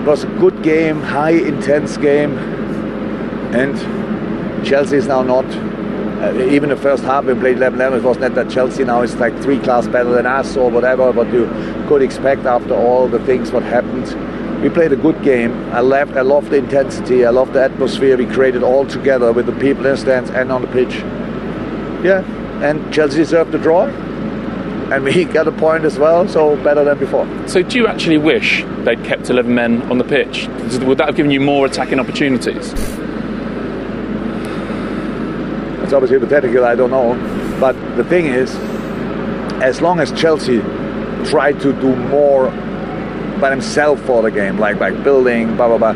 it 0.00 0.06
was 0.06 0.24
a 0.24 0.26
good 0.38 0.62
game, 0.62 1.02
high 1.02 1.32
intense 1.32 1.98
game, 1.98 2.38
and 3.54 3.76
Chelsea 4.64 4.96
is 4.96 5.06
now 5.06 5.22
not 5.22 5.44
uh, 6.22 6.32
even 6.50 6.70
the 6.70 6.76
first 6.76 7.02
half 7.02 7.24
we 7.24 7.34
played 7.34 7.56
11-11 7.56 7.96
it 7.96 8.02
was 8.04 8.16
not 8.18 8.34
that 8.36 8.48
Chelsea 8.48 8.84
now 8.84 9.02
is 9.02 9.16
like 9.16 9.36
three 9.42 9.58
class 9.58 9.88
better 9.88 10.10
than 10.10 10.24
us 10.24 10.56
or 10.56 10.70
whatever 10.70 11.10
what 11.10 11.26
you 11.32 11.46
could 11.88 12.00
expect 12.00 12.46
after 12.46 12.74
all 12.74 13.08
the 13.08 13.18
things 13.26 13.50
what 13.50 13.64
happened 13.64 14.06
we 14.62 14.70
played 14.70 14.92
a 14.92 14.96
good 14.96 15.20
game 15.22 15.52
I 15.72 15.80
loved, 15.80 16.16
I 16.16 16.22
love 16.22 16.48
the 16.48 16.56
intensity 16.56 17.24
I 17.24 17.30
love 17.30 17.52
the 17.52 17.62
atmosphere 17.62 18.16
we 18.16 18.26
created 18.26 18.62
all 18.62 18.86
together 18.86 19.32
with 19.32 19.46
the 19.46 19.52
people 19.52 19.84
in 19.86 19.92
the 19.92 19.96
stands 19.96 20.30
and 20.30 20.50
on 20.52 20.62
the 20.62 20.68
pitch 20.68 20.94
yeah 22.04 22.22
and 22.62 22.92
Chelsea 22.94 23.16
deserved 23.16 23.52
the 23.52 23.58
draw 23.58 23.86
and 24.92 25.04
we 25.04 25.24
got 25.38 25.48
a 25.48 25.52
point 25.52 25.84
as 25.84 25.98
well, 25.98 26.28
so 26.28 26.56
better 26.62 26.84
than 26.84 26.98
before. 26.98 27.26
So, 27.48 27.62
do 27.62 27.78
you 27.78 27.86
actually 27.86 28.18
wish 28.18 28.62
they'd 28.84 29.02
kept 29.04 29.30
11 29.30 29.54
men 29.54 29.82
on 29.90 29.98
the 29.98 30.04
pitch? 30.04 30.48
Would 30.84 30.98
that 30.98 31.06
have 31.06 31.16
given 31.16 31.30
you 31.30 31.40
more 31.40 31.66
attacking 31.66 31.98
opportunities? 31.98 32.72
It's 35.82 35.92
obviously 35.92 36.18
hypothetical, 36.18 36.64
I 36.64 36.74
don't 36.74 36.90
know. 36.90 37.14
But 37.58 37.74
the 37.96 38.04
thing 38.04 38.26
is, 38.26 38.54
as 39.62 39.80
long 39.80 40.00
as 40.00 40.12
Chelsea 40.12 40.60
try 41.24 41.52
to 41.52 41.72
do 41.72 41.96
more 41.96 42.48
by 43.42 43.50
themselves 43.50 44.00
for 44.02 44.22
the 44.22 44.30
game, 44.30 44.56
like 44.56 44.78
by 44.78 44.90
building, 44.90 45.56
blah, 45.56 45.66
blah, 45.66 45.76
blah, 45.76 45.92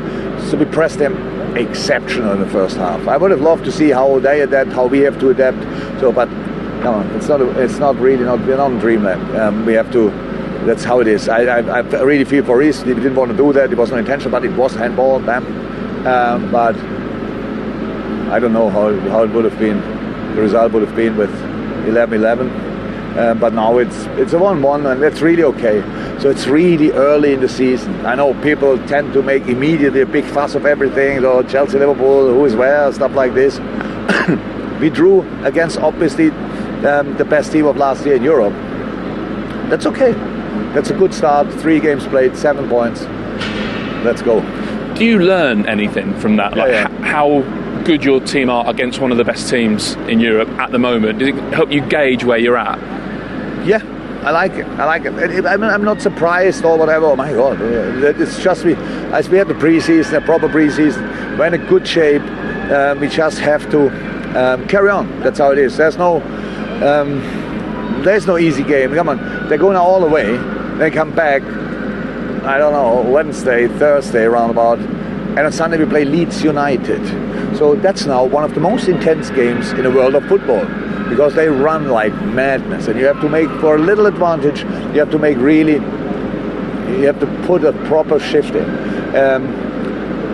so 0.50 0.56
we 0.58 0.64
pressed 0.66 0.98
them 0.98 1.14
exceptional 1.56 2.32
in 2.32 2.40
the 2.40 2.48
first 2.48 2.76
half. 2.76 3.06
I 3.08 3.16
would 3.16 3.30
have 3.30 3.40
loved 3.40 3.64
to 3.64 3.72
see 3.72 3.90
how 3.90 4.18
they 4.18 4.42
adapt, 4.42 4.72
how 4.72 4.86
we 4.86 4.98
have 5.00 5.18
to 5.20 5.30
adapt. 5.30 5.56
So, 6.00 6.12
but 6.12 6.28
come 6.82 6.96
on, 6.96 7.06
it's 7.16 7.28
not, 7.28 7.40
it's 7.40 7.78
not 7.78 7.96
really, 7.96 8.24
not, 8.24 8.40
we're 8.40 8.56
not 8.56 8.72
in 8.72 8.78
dreamland. 8.78 9.36
Um, 9.36 9.64
we 9.64 9.74
have 9.74 9.90
to, 9.92 10.10
that's 10.66 10.82
how 10.82 10.98
it 11.00 11.06
is. 11.06 11.28
I, 11.28 11.44
I, 11.44 11.78
I 11.78 12.02
really 12.02 12.24
feel 12.24 12.44
for 12.44 12.58
Reese, 12.58 12.82
he 12.82 12.92
didn't 12.92 13.14
want 13.14 13.30
to 13.30 13.36
do 13.36 13.52
that, 13.52 13.72
it 13.72 13.78
was 13.78 13.90
not 13.90 14.00
intentional, 14.00 14.32
but 14.32 14.44
it 14.44 14.52
was 14.56 14.74
handball, 14.74 15.20
bam. 15.20 15.46
Um, 16.04 16.50
but 16.50 16.76
I 18.34 18.40
don't 18.40 18.52
know 18.52 18.68
how, 18.68 18.92
how 19.08 19.22
it 19.22 19.30
would 19.30 19.44
have 19.44 19.58
been, 19.58 19.80
the 20.34 20.42
result 20.42 20.72
would 20.72 20.82
have 20.82 20.96
been 20.96 21.16
with 21.16 21.30
11-11. 21.86 22.66
Uh, 23.16 23.32
but 23.32 23.54
now 23.54 23.78
it's 23.78 24.04
it's 24.20 24.34
a 24.34 24.36
1-1 24.36 24.92
and 24.92 25.02
that's 25.02 25.22
really 25.22 25.42
okay. 25.42 25.80
So 26.18 26.30
it's 26.30 26.46
really 26.46 26.92
early 26.92 27.34
in 27.34 27.40
the 27.40 27.48
season. 27.48 28.06
I 28.06 28.14
know 28.14 28.32
people 28.42 28.78
tend 28.86 29.12
to 29.12 29.22
make 29.22 29.46
immediately 29.46 30.00
a 30.00 30.06
big 30.06 30.24
fuss 30.24 30.54
of 30.54 30.64
everything, 30.64 31.20
so 31.20 31.42
Chelsea, 31.42 31.78
Liverpool, 31.78 32.28
who 32.28 32.44
is 32.46 32.56
where, 32.56 32.90
stuff 32.92 33.12
like 33.14 33.34
this. 33.34 33.58
we 34.80 34.88
drew 34.88 35.22
against 35.44 35.78
obviously 35.78 36.30
um, 36.86 37.16
the 37.16 37.24
best 37.24 37.52
team 37.52 37.66
of 37.66 37.76
last 37.76 38.06
year 38.06 38.16
in 38.16 38.22
Europe. 38.22 38.54
That's 39.68 39.84
okay. 39.86 40.12
That's 40.72 40.90
a 40.90 40.94
good 40.94 41.12
start. 41.12 41.52
Three 41.52 41.80
games 41.80 42.06
played, 42.06 42.36
seven 42.36 42.68
points. 42.68 43.02
Let's 44.04 44.22
go. 44.22 44.40
Do 44.94 45.04
you 45.04 45.18
learn 45.18 45.68
anything 45.68 46.18
from 46.18 46.36
that? 46.36 46.56
Like 46.56 46.70
yeah. 46.70 46.90
h- 46.90 47.00
how 47.02 47.42
good 47.84 48.02
your 48.02 48.20
team 48.20 48.48
are 48.48 48.68
against 48.68 49.00
one 49.00 49.12
of 49.12 49.18
the 49.18 49.24
best 49.24 49.50
teams 49.50 49.94
in 50.08 50.20
Europe 50.20 50.48
at 50.58 50.70
the 50.72 50.78
moment? 50.78 51.18
Does 51.18 51.28
it 51.28 51.34
help 51.52 51.70
you 51.70 51.82
gauge 51.82 52.24
where 52.24 52.38
you're 52.38 52.56
at? 52.56 52.78
I 54.26 54.32
like 54.32 54.54
it. 54.54 54.66
I 54.66 54.84
like 54.86 55.04
it. 55.04 55.46
I'm 55.46 55.84
not 55.84 56.02
surprised 56.02 56.64
or 56.64 56.76
whatever. 56.76 57.06
Oh 57.06 57.14
my 57.14 57.32
God, 57.32 57.60
it's 57.60 58.42
just 58.42 58.64
we, 58.64 58.74
as 59.14 59.28
we 59.28 59.38
had 59.38 59.46
the 59.46 59.54
preseason, 59.54 60.14
a 60.14 60.20
proper 60.20 60.48
preseason, 60.48 61.38
we're 61.38 61.46
in 61.46 61.54
a 61.54 61.58
good 61.58 61.86
shape. 61.86 62.22
Um, 62.72 62.98
we 62.98 63.06
just 63.06 63.38
have 63.38 63.70
to 63.70 63.86
um, 64.36 64.66
carry 64.66 64.90
on. 64.90 65.20
That's 65.20 65.38
how 65.38 65.52
it 65.52 65.58
is. 65.58 65.76
There's 65.76 65.96
no, 65.96 66.16
um, 66.84 68.02
there's 68.02 68.26
no 68.26 68.36
easy 68.36 68.64
game. 68.64 68.92
Come 68.94 69.10
on, 69.10 69.48
they're 69.48 69.58
going 69.58 69.76
all 69.76 70.00
the 70.00 70.08
way. 70.08 70.36
They 70.78 70.90
come 70.90 71.14
back. 71.14 71.42
I 72.42 72.58
don't 72.58 72.72
know 72.72 73.08
Wednesday, 73.08 73.68
Thursday, 73.68 74.24
roundabout, 74.24 74.80
and 74.80 75.38
on 75.38 75.52
Sunday 75.52 75.78
we 75.78 75.86
play 75.86 76.04
Leeds 76.04 76.42
United. 76.42 77.56
So 77.56 77.76
that's 77.76 78.06
now 78.06 78.24
one 78.24 78.42
of 78.42 78.54
the 78.54 78.60
most 78.60 78.88
intense 78.88 79.30
games 79.30 79.70
in 79.70 79.84
the 79.84 79.90
world 79.92 80.16
of 80.16 80.26
football 80.26 80.66
because 81.08 81.34
they 81.34 81.48
run 81.48 81.88
like 81.88 82.12
madness. 82.12 82.88
And 82.88 82.98
you 82.98 83.06
have 83.06 83.20
to 83.20 83.28
make 83.28 83.48
for 83.60 83.76
a 83.76 83.78
little 83.78 84.06
advantage 84.06 84.60
you 84.94 85.00
have 85.00 85.10
to 85.10 85.18
make 85.18 85.38
really 85.38 85.74
you 85.74 87.06
have 87.06 87.20
to 87.20 87.26
put 87.46 87.64
a 87.64 87.72
proper 87.86 88.18
shift 88.18 88.54
in. 88.54 88.68
Um, 89.16 89.66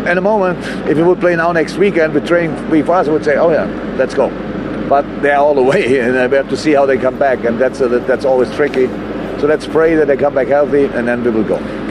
in 0.07 0.18
a 0.18 0.20
moment 0.20 0.59
if 0.89 0.97
we 0.97 1.02
would 1.02 1.20
play 1.20 1.36
now 1.36 1.52
next 1.52 1.76
weekend 1.76 2.12
with 2.12 2.26
training 2.26 2.70
before 2.70 2.97
us 2.97 3.09
would 3.09 3.25
say 3.25 3.36
oh 3.36 3.51
yeah 3.51 3.67
let's 3.97 4.15
go. 4.15 4.31
But 4.89 5.23
they're 5.23 5.39
all 5.39 5.55
the 5.62 5.62
way 5.62 6.01
and 6.01 6.15
we 6.31 6.36
have 6.36 6.49
to 6.51 6.57
see 6.57 6.73
how 6.73 6.86
they 6.86 6.99
come 6.99 7.18
back 7.18 7.44
and 7.44 7.60
that's, 7.60 7.81
a, 7.81 7.89
that's 7.89 8.25
always 8.25 8.51
tricky. 8.55 8.86
So 9.41 9.47
let's 9.47 9.67
pray 9.67 9.94
that 9.97 10.07
they 10.07 10.17
come 10.17 10.34
back 10.34 10.49
healthy 10.49 10.84
and 10.84 11.07
then 11.07 11.25
we 11.25 11.31
will 11.31 11.44
go 11.44 11.82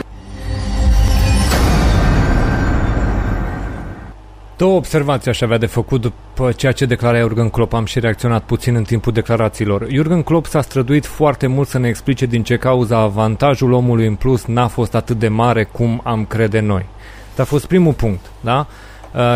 Două 4.62 4.76
observații 4.76 5.30
aș 5.30 5.42
avea 5.42 5.58
de 5.58 5.66
făcut 5.66 6.02
după 6.02 6.52
ceea 6.52 6.72
ce 6.72 6.86
declara 6.86 7.20
Jurgen 7.20 7.50
Klopp. 7.50 7.74
Am 7.74 7.86
și 7.86 8.00
reacționat 8.00 8.44
puțin 8.44 8.76
în 8.76 8.84
timpul 8.84 9.14
declarațiilor. 9.14 9.88
Jurgen 9.90 10.22
Klopp 10.24 10.46
s-a 10.46 10.62
străduit 10.62 11.06
foarte 11.06 11.48
mult 11.48 11.68
să 11.68 11.80
ne 11.80 11.88
explice 11.88 12.26
din 12.26 12.44
ce 12.44 12.58
cauza 12.58 12.98
avantajul 12.98 13.72
omului 13.72 14.08
în 14.08 14.16
plus 14.16 14.46
n-a 14.46 14.68
fost 14.68 14.96
atât 14.96 15.20
de 15.20 15.28
mare 15.28 15.64
cum 15.64 16.02
am 16.04 16.26
crede 16.26 16.60
noi. 16.60 16.86
Asta 17.30 17.42
a 17.42 17.46
fost 17.46 17.66
primul 17.66 17.94
punct, 17.94 18.26
da? 18.42 18.68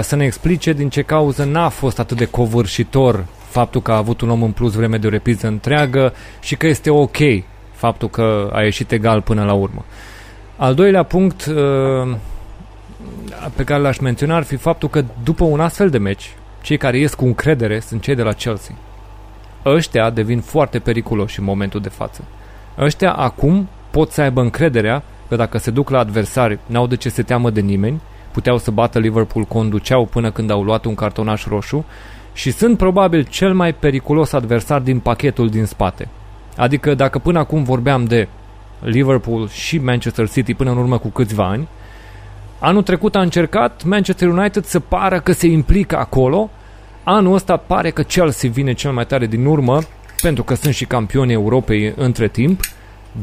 Să 0.02 0.16
ne 0.16 0.26
explice 0.26 0.74
din 0.74 0.90
ce 0.90 1.02
cauză 1.02 1.44
n-a 1.44 1.70
fost 1.70 2.00
atât 2.00 2.18
de 2.18 2.26
covârșitor 2.26 3.26
faptul 3.50 3.82
că 3.82 3.92
a 3.92 3.98
avut 3.98 4.22
un 4.22 4.30
om 4.30 4.44
în 4.44 4.52
plus 4.52 4.74
vreme 4.74 4.98
de 4.98 5.08
o 5.08 5.10
repriză 5.10 5.48
întreagă 5.48 6.14
și 6.40 6.56
că 6.56 6.68
este 6.68 6.90
ok 6.90 7.18
faptul 7.72 8.10
că 8.10 8.50
a 8.54 8.62
ieșit 8.62 8.92
egal 8.92 9.22
până 9.22 9.44
la 9.44 9.54
urmă. 9.54 9.86
Al 10.58 10.74
doilea 10.74 11.04
punct 11.04 11.50
pe 13.56 13.64
care 13.64 13.82
l-aș 13.82 13.98
menționa 13.98 14.36
ar 14.36 14.44
fi 14.44 14.56
faptul 14.56 14.90
că 14.90 15.04
după 15.24 15.44
un 15.44 15.60
astfel 15.60 15.90
de 15.90 15.98
meci, 15.98 16.34
cei 16.62 16.78
care 16.78 16.98
ies 16.98 17.14
cu 17.14 17.26
încredere 17.26 17.80
sunt 17.80 18.02
cei 18.02 18.16
de 18.16 18.22
la 18.22 18.32
Chelsea. 18.32 18.76
Ăștia 19.66 20.10
devin 20.10 20.40
foarte 20.40 20.80
periculoși 20.80 21.40
în 21.40 21.46
momentul 21.46 21.82
de 21.82 21.90
față. 21.90 22.24
Ăștia 22.78 23.14
acum 23.14 23.68
pot 23.92 24.12
să 24.12 24.22
aibă 24.22 24.42
încrederea 24.42 25.04
că 25.28 25.36
dacă 25.36 25.58
se 25.58 25.72
duc 25.72 25.90
la 25.90 26.00
adversari, 26.00 26.60
n-au 26.66 26.88
de 26.88 26.96
ce 26.96 27.10
se 27.10 27.24
teamă 27.24 27.50
de 27.50 27.62
nimeni, 27.62 28.02
puteau 28.32 28.58
să 28.58 28.72
bată 28.72 29.00
Liverpool, 29.00 29.46
conduceau 29.46 30.06
până 30.06 30.32
când 30.32 30.52
au 30.52 30.64
luat 30.64 30.86
un 30.86 30.96
cartonaș 30.96 31.46
roșu 31.46 31.86
și 32.34 32.52
sunt 32.52 32.78
probabil 32.78 33.24
cel 33.24 33.54
mai 33.54 33.74
periculos 33.74 34.34
adversar 34.34 34.80
din 34.82 35.00
pachetul 35.00 35.50
din 35.50 35.66
spate. 35.66 36.08
Adică 36.58 36.94
dacă 36.94 37.20
până 37.20 37.40
acum 37.40 37.64
vorbeam 37.64 38.06
de 38.06 38.28
Liverpool 38.80 39.50
și 39.50 39.78
Manchester 39.78 40.30
City 40.30 40.54
până 40.54 40.72
în 40.72 40.78
urmă 40.78 40.98
cu 40.98 41.08
câțiva 41.08 41.48
ani, 41.48 41.68
Anul 42.66 42.84
trecut 42.84 43.16
a 43.16 43.22
încercat 43.22 43.84
Manchester 43.84 44.28
United 44.28 44.64
să 44.64 44.80
pară 44.80 45.20
că 45.20 45.32
se 45.32 45.48
implică 45.48 45.98
acolo. 45.98 46.50
Anul 47.04 47.34
ăsta 47.34 47.58
pare 47.58 47.90
că 47.90 48.02
Chelsea 48.02 48.50
vine 48.50 48.74
cel 48.74 48.92
mai 48.92 49.06
tare 49.06 49.26
din 49.26 49.46
urmă, 49.46 49.80
pentru 50.22 50.44
că 50.44 50.54
sunt 50.54 50.74
și 50.74 50.86
campioni 50.86 51.32
Europei 51.32 51.94
între 51.96 52.28
timp, 52.28 52.60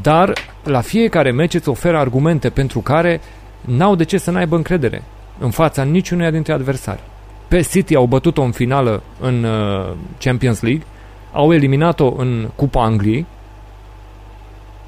dar 0.01 0.33
la 0.63 0.81
fiecare 0.81 1.31
meci 1.31 1.53
îți 1.53 1.69
oferă 1.69 1.97
argumente 1.97 2.49
pentru 2.49 2.79
care 2.79 3.21
n-au 3.61 3.95
de 3.95 4.03
ce 4.03 4.17
să 4.17 4.31
n-aibă 4.31 4.55
încredere 4.55 5.03
în 5.39 5.49
fața 5.49 5.83
niciunuia 5.83 6.31
dintre 6.31 6.53
adversari. 6.53 7.03
Pe 7.47 7.61
City 7.61 7.95
au 7.95 8.05
bătut-o 8.05 8.41
în 8.41 8.51
finală 8.51 9.03
în 9.19 9.43
uh, 9.43 9.93
Champions 10.19 10.61
League, 10.61 10.83
au 11.31 11.53
eliminat-o 11.53 12.13
în 12.17 12.49
Cupa 12.55 12.83
Angliei, 12.83 13.25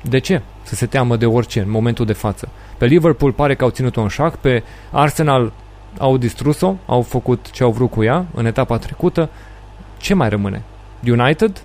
De 0.01 0.19
ce? 0.19 0.41
Să 0.65 0.75
se 0.75 0.85
teamă 0.85 1.15
de 1.15 1.25
orice 1.25 1.59
în 1.59 1.69
momentul 1.69 2.05
de 2.05 2.13
față. 2.13 2.49
Pe 2.77 2.85
Liverpool 2.85 3.31
pare 3.31 3.55
că 3.55 3.63
au 3.63 3.69
ținut-o 3.69 4.01
în 4.01 4.07
șac, 4.07 4.35
pe 4.35 4.63
Arsenal 4.91 5.51
au 5.97 6.17
distrus-o, 6.17 6.75
au 6.85 7.01
făcut 7.01 7.51
ce 7.51 7.63
au 7.63 7.71
vrut 7.71 7.91
cu 7.91 8.03
ea 8.03 8.25
în 8.33 8.45
etapa 8.45 8.77
trecută. 8.77 9.29
Ce 9.97 10.13
mai 10.13 10.29
rămâne? 10.29 10.63
United 11.07 11.63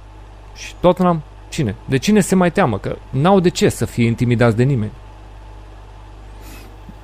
și 0.55 0.75
Tottenham? 0.81 1.23
Cine? 1.49 1.75
De 1.85 1.97
cine 1.97 2.21
se 2.21 2.35
mai 2.35 2.53
teamă? 2.53 2.79
Că 2.79 2.97
n-au 3.11 3.41
de 3.41 3.49
ce 3.49 3.69
să 3.69 3.85
fie 3.85 4.07
intimidați 4.07 4.57
de 4.57 4.63
nimeni. 4.63 4.93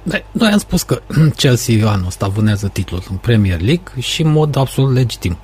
Da, 0.02 0.16
noi 0.30 0.50
am 0.50 0.58
spus 0.58 0.82
că 0.82 1.02
Chelsea 1.36 1.90
anul 1.90 2.06
ăsta 2.06 2.28
vânează 2.28 2.68
titlul 2.68 3.02
în 3.10 3.16
Premier 3.16 3.60
League 3.60 4.00
și 4.00 4.22
în 4.22 4.32
mod 4.32 4.56
absolut 4.56 4.92
legitim. 4.94 5.36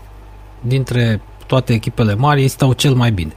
Dintre 0.60 1.20
toate 1.46 1.72
echipele 1.72 2.14
mari, 2.14 2.40
ei 2.40 2.48
stau 2.48 2.72
cel 2.72 2.94
mai 2.94 3.10
bine. 3.10 3.32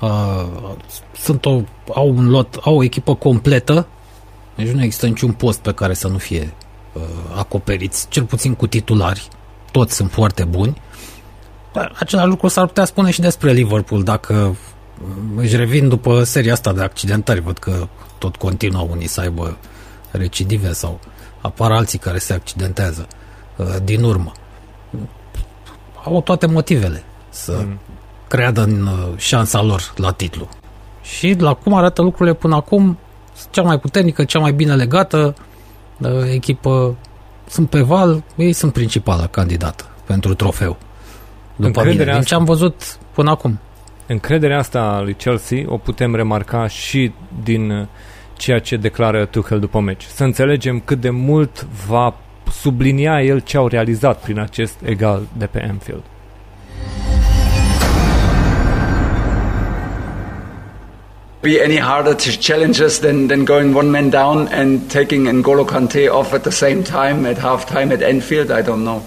Uh, 0.00 0.72
sunt 1.16 1.44
o, 1.44 1.60
au 1.94 2.08
un 2.08 2.30
lot, 2.30 2.58
au 2.62 2.76
o 2.76 2.82
echipă 2.82 3.14
completă, 3.14 3.86
deci 4.54 4.68
nu 4.68 4.82
există 4.82 5.06
niciun 5.06 5.32
post 5.32 5.58
pe 5.58 5.72
care 5.72 5.94
să 5.94 6.08
nu 6.08 6.18
fie 6.18 6.54
uh, 6.92 7.02
acoperiți, 7.36 8.08
cel 8.08 8.24
puțin 8.24 8.54
cu 8.54 8.66
titulari. 8.66 9.28
Toți 9.70 9.94
sunt 9.94 10.10
foarte 10.10 10.44
buni. 10.44 10.80
Dar 11.72 11.92
același 11.98 12.28
lucru 12.28 12.48
s-ar 12.48 12.66
putea 12.66 12.84
spune 12.84 13.10
și 13.10 13.20
despre 13.20 13.52
Liverpool, 13.52 14.02
dacă 14.02 14.56
își 15.36 15.56
revin 15.56 15.88
după 15.88 16.22
seria 16.24 16.52
asta 16.52 16.72
de 16.72 16.82
accidentări, 16.82 17.40
văd 17.40 17.58
că 17.58 17.88
tot 18.18 18.36
continuă 18.36 18.86
unii 18.90 19.06
să 19.06 19.20
aibă 19.20 19.56
recidive 20.10 20.72
sau 20.72 21.00
apar 21.40 21.72
alții 21.72 21.98
care 21.98 22.18
se 22.18 22.32
accidentează 22.32 23.06
uh, 23.56 23.66
din 23.84 24.02
urmă. 24.02 24.32
Au 26.04 26.20
toate 26.20 26.46
motivele 26.46 27.04
să 27.28 27.62
mm. 27.66 27.78
Creadă 28.34 28.62
în 28.62 28.86
uh, 28.86 29.16
șansa 29.16 29.62
lor 29.62 29.92
la 29.96 30.10
titlu. 30.12 30.48
Și 31.02 31.36
la 31.38 31.54
cum 31.54 31.74
arată 31.74 32.02
lucrurile 32.02 32.34
până 32.34 32.54
acum, 32.54 32.98
cea 33.50 33.62
mai 33.62 33.78
puternică, 33.78 34.24
cea 34.24 34.38
mai 34.38 34.52
bine 34.52 34.74
legată 34.74 35.34
uh, 35.98 36.10
echipă 36.32 36.96
sunt 37.48 37.70
pe 37.70 37.80
val, 37.80 38.22
ei 38.36 38.52
sunt 38.52 38.72
principala 38.72 39.26
candidată 39.26 39.84
pentru 40.06 40.34
trofeu. 40.34 40.76
După 41.56 41.84
mine, 41.84 42.04
din 42.04 42.20
ce 42.20 42.34
am 42.34 42.44
văzut 42.44 42.98
până 43.12 43.30
acum. 43.30 43.58
Încrederea 44.06 44.58
asta 44.58 44.80
a 44.80 45.00
lui 45.00 45.14
Chelsea 45.14 45.58
o 45.66 45.76
putem 45.76 46.14
remarca 46.14 46.66
și 46.66 47.12
din 47.42 47.88
ceea 48.36 48.58
ce 48.58 48.76
declară 48.76 49.24
Tuchel 49.24 49.60
după 49.60 49.80
meci. 49.80 50.02
Să 50.02 50.24
înțelegem 50.24 50.80
cât 50.84 51.00
de 51.00 51.10
mult 51.10 51.66
va 51.86 52.14
sublinia 52.52 53.22
el 53.22 53.40
ce 53.40 53.56
au 53.56 53.66
realizat 53.66 54.20
prin 54.20 54.38
acest 54.38 54.76
egal 54.84 55.22
de 55.36 55.46
pe 55.46 55.66
Anfield. 55.70 56.02
Be 61.44 61.60
any 61.60 61.76
harder 61.76 62.14
to 62.14 62.38
challenge 62.40 62.80
us 62.80 62.98
than, 62.98 63.28
than 63.28 63.44
going 63.44 63.74
one 63.74 63.92
man 63.92 64.10
down 64.10 64.48
and 64.48 64.90
taking 64.90 65.24
N'Golo 65.24 65.64
Kante 65.64 66.12
off 66.12 66.32
at 66.32 66.42
the 66.42 66.50
same 66.50 66.82
time 66.82 67.26
at 67.26 67.38
half 67.38 67.66
time 67.66 67.92
at 67.92 68.02
Enfield? 68.02 68.50
I 68.50 68.62
don't 68.62 68.82
know. 68.82 69.04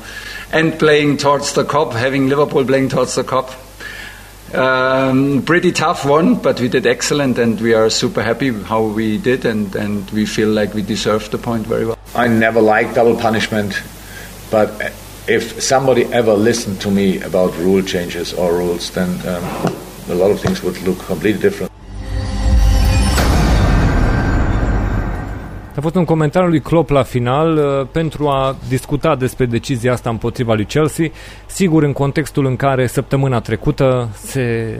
And 0.53 0.77
playing 0.79 1.17
towards 1.17 1.53
the 1.53 1.65
cup, 1.65 1.93
having 1.93 2.29
Liverpool 2.29 2.63
playing 2.63 2.89
towards 2.89 3.15
the 3.15 3.23
cup. 3.23 3.51
Um, 4.53 5.41
pretty 5.43 5.73
tough 5.73 6.05
one, 6.05 6.35
but 6.35 6.61
we 6.61 6.69
did 6.69 6.87
excellent, 6.87 7.37
and 7.37 7.59
we 7.59 7.73
are 7.73 7.89
super 7.89 8.23
happy 8.23 8.53
how 8.53 8.83
we 8.83 9.17
did, 9.17 9.43
and, 9.43 9.75
and 9.75 10.09
we 10.11 10.25
feel 10.25 10.47
like 10.47 10.73
we 10.73 10.83
deserved 10.83 11.31
the 11.31 11.37
point 11.37 11.67
very 11.67 11.85
well. 11.85 11.97
I 12.15 12.29
never 12.29 12.61
liked 12.61 12.95
double 12.95 13.17
punishment, 13.17 13.81
but 14.49 14.93
if 15.27 15.61
somebody 15.61 16.05
ever 16.13 16.33
listened 16.33 16.79
to 16.81 16.91
me 16.91 17.19
about 17.23 17.57
rule 17.57 17.81
changes 17.81 18.33
or 18.33 18.53
rules, 18.53 18.89
then 18.91 19.09
um, 19.27 19.43
a 20.07 20.15
lot 20.15 20.31
of 20.31 20.39
things 20.39 20.63
would 20.63 20.81
look 20.83 20.99
completely 20.99 21.41
different. 21.41 21.71
A 25.77 25.81
fost 25.81 25.95
un 25.95 26.05
comentariu 26.05 26.49
lui 26.49 26.59
Klopp 26.59 26.89
la 26.89 27.03
final 27.03 27.57
uh, 27.57 27.87
pentru 27.91 28.27
a 28.27 28.55
discuta 28.67 29.15
despre 29.15 29.45
decizia 29.45 29.91
asta 29.91 30.09
împotriva 30.09 30.53
lui 30.53 30.65
Chelsea. 30.65 31.07
Sigur, 31.45 31.83
în 31.83 31.93
contextul 31.93 32.45
în 32.45 32.55
care 32.55 32.87
săptămâna 32.87 33.39
trecută 33.39 34.09
se, 34.13 34.79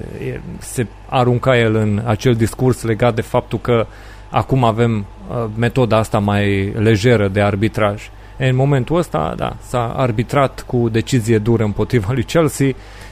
se 0.58 0.88
arunca 1.10 1.58
el 1.58 1.76
în 1.76 2.02
acel 2.06 2.34
discurs 2.36 2.84
legat 2.84 3.16
de 3.16 3.22
faptul 3.22 3.60
că 3.60 3.88
acum 4.30 4.64
avem 4.64 5.06
uh, 5.30 5.46
metoda 5.56 5.98
asta 5.98 6.20
mai 6.20 6.74
lejeră 6.78 7.28
de 7.28 7.42
arbitraj. 7.42 8.10
În 8.38 8.56
momentul 8.56 8.98
ăsta, 8.98 9.34
da, 9.36 9.56
s-a 9.60 9.94
arbitrat 9.98 10.64
cu 10.68 10.90
decizie 10.90 11.38
dură 11.38 11.64
împotriva 11.64 12.08
lui 12.12 12.24
Chelsea 12.24 12.72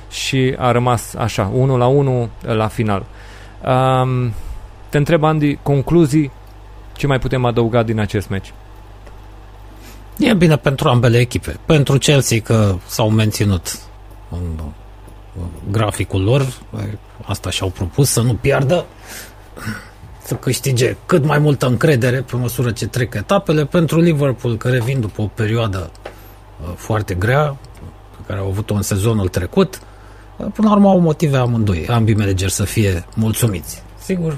și 0.09 0.55
a 0.57 0.71
rămas 0.71 1.15
așa, 1.15 1.51
1 1.53 1.77
la 1.77 1.87
1 1.87 2.29
la 2.41 2.67
final. 2.67 3.05
Um, 3.65 4.33
te 4.89 4.97
întreb, 4.97 5.23
Andy, 5.23 5.57
concluzii 5.61 6.31
ce 6.97 7.07
mai 7.07 7.19
putem 7.19 7.45
adăuga 7.45 7.83
din 7.83 7.99
acest 7.99 8.29
meci? 8.29 8.53
E 10.17 10.33
bine 10.33 10.57
pentru 10.57 10.89
ambele 10.89 11.17
echipe. 11.17 11.59
Pentru 11.65 11.97
Chelsea 11.97 12.41
că 12.41 12.75
s-au 12.85 13.09
menținut 13.09 13.79
în 14.29 14.59
graficul 15.71 16.23
lor, 16.23 16.47
asta 17.25 17.49
și-au 17.49 17.69
propus 17.69 18.09
să 18.09 18.21
nu 18.21 18.33
piardă, 18.33 18.85
să 20.23 20.35
câștige 20.35 20.95
cât 21.05 21.25
mai 21.25 21.37
multă 21.37 21.67
încredere 21.67 22.21
pe 22.21 22.35
măsură 22.35 22.71
ce 22.71 22.87
trec 22.87 23.13
etapele. 23.13 23.65
Pentru 23.65 23.99
Liverpool, 23.99 24.57
care 24.57 24.81
vin 24.81 24.99
după 24.99 25.21
o 25.21 25.27
perioadă 25.27 25.91
uh, 26.61 26.73
foarte 26.75 27.13
grea, 27.13 27.57
pe 28.17 28.23
care 28.27 28.39
au 28.39 28.47
avut-o 28.47 28.73
în 28.73 28.81
sezonul 28.81 29.27
trecut, 29.27 29.79
uh, 30.37 30.45
până 30.53 30.67
la 30.67 30.73
urmă 30.73 30.89
au 30.89 30.99
motive 30.99 31.37
amândoi, 31.37 31.87
ambii 31.87 32.15
manageri 32.15 32.51
să 32.51 32.63
fie 32.63 33.05
mulțumiți. 33.15 33.83
Sigur, 33.97 34.37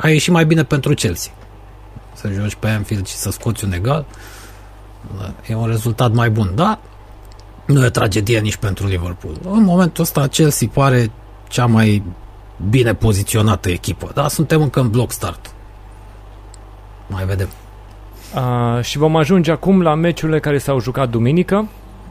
a 0.00 0.08
ieșit 0.08 0.32
mai 0.32 0.44
bine 0.44 0.64
pentru 0.64 0.94
Chelsea. 0.94 1.32
Să 2.12 2.28
joci 2.28 2.54
pe 2.54 2.68
Anfield 2.68 3.06
și 3.06 3.14
să 3.14 3.30
scoți 3.30 3.64
un 3.64 3.72
egal 3.72 4.06
e 5.46 5.54
un 5.54 5.66
rezultat 5.66 6.12
mai 6.12 6.30
bun, 6.30 6.52
da? 6.54 6.78
Nu 7.64 7.82
e 7.82 7.86
o 7.86 7.90
tragedie 7.90 8.40
nici 8.40 8.56
pentru 8.56 8.86
Liverpool. 8.86 9.34
În 9.50 9.64
momentul 9.64 10.02
ăsta 10.02 10.26
Chelsea 10.26 10.68
pare 10.72 11.10
cea 11.48 11.66
mai 11.66 12.02
bine 12.68 12.94
poziționată 12.94 13.70
echipă, 13.70 14.10
dar 14.14 14.28
suntem 14.28 14.62
încă 14.62 14.80
în 14.80 14.90
bloc 14.90 15.12
start. 15.12 15.54
Mai 17.06 17.24
vedem. 17.24 17.48
Uh, 18.34 18.82
și 18.82 18.98
vom 18.98 19.16
ajunge 19.16 19.50
acum 19.50 19.82
la 19.82 19.94
meciurile 19.94 20.40
care 20.40 20.58
s-au 20.58 20.80
jucat 20.80 21.08
duminică, 21.08 21.68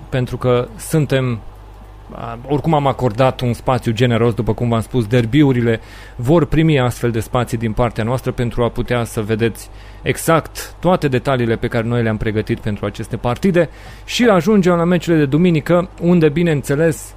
pentru 0.09 0.37
că 0.37 0.67
suntem 0.77 1.39
oricum 2.47 2.73
am 2.73 2.87
acordat 2.87 3.41
un 3.41 3.53
spațiu 3.53 3.91
generos, 3.91 4.33
după 4.33 4.53
cum 4.53 4.69
v-am 4.69 4.81
spus, 4.81 5.05
derbiurile 5.05 5.79
vor 6.15 6.45
primi 6.45 6.79
astfel 6.79 7.11
de 7.11 7.19
spații 7.19 7.57
din 7.57 7.71
partea 7.71 8.03
noastră 8.03 8.31
pentru 8.31 8.63
a 8.63 8.69
putea 8.69 9.03
să 9.03 9.21
vedeți 9.21 9.69
exact 10.01 10.75
toate 10.79 11.07
detaliile 11.07 11.55
pe 11.55 11.67
care 11.67 11.87
noi 11.87 12.03
le-am 12.03 12.17
pregătit 12.17 12.59
pentru 12.59 12.85
aceste 12.85 13.17
partide 13.17 13.69
și 14.05 14.23
ajungem 14.23 14.75
la 14.75 14.83
meciurile 14.83 15.23
de 15.23 15.29
duminică, 15.29 15.89
unde, 16.01 16.29
bineînțeles, 16.29 17.13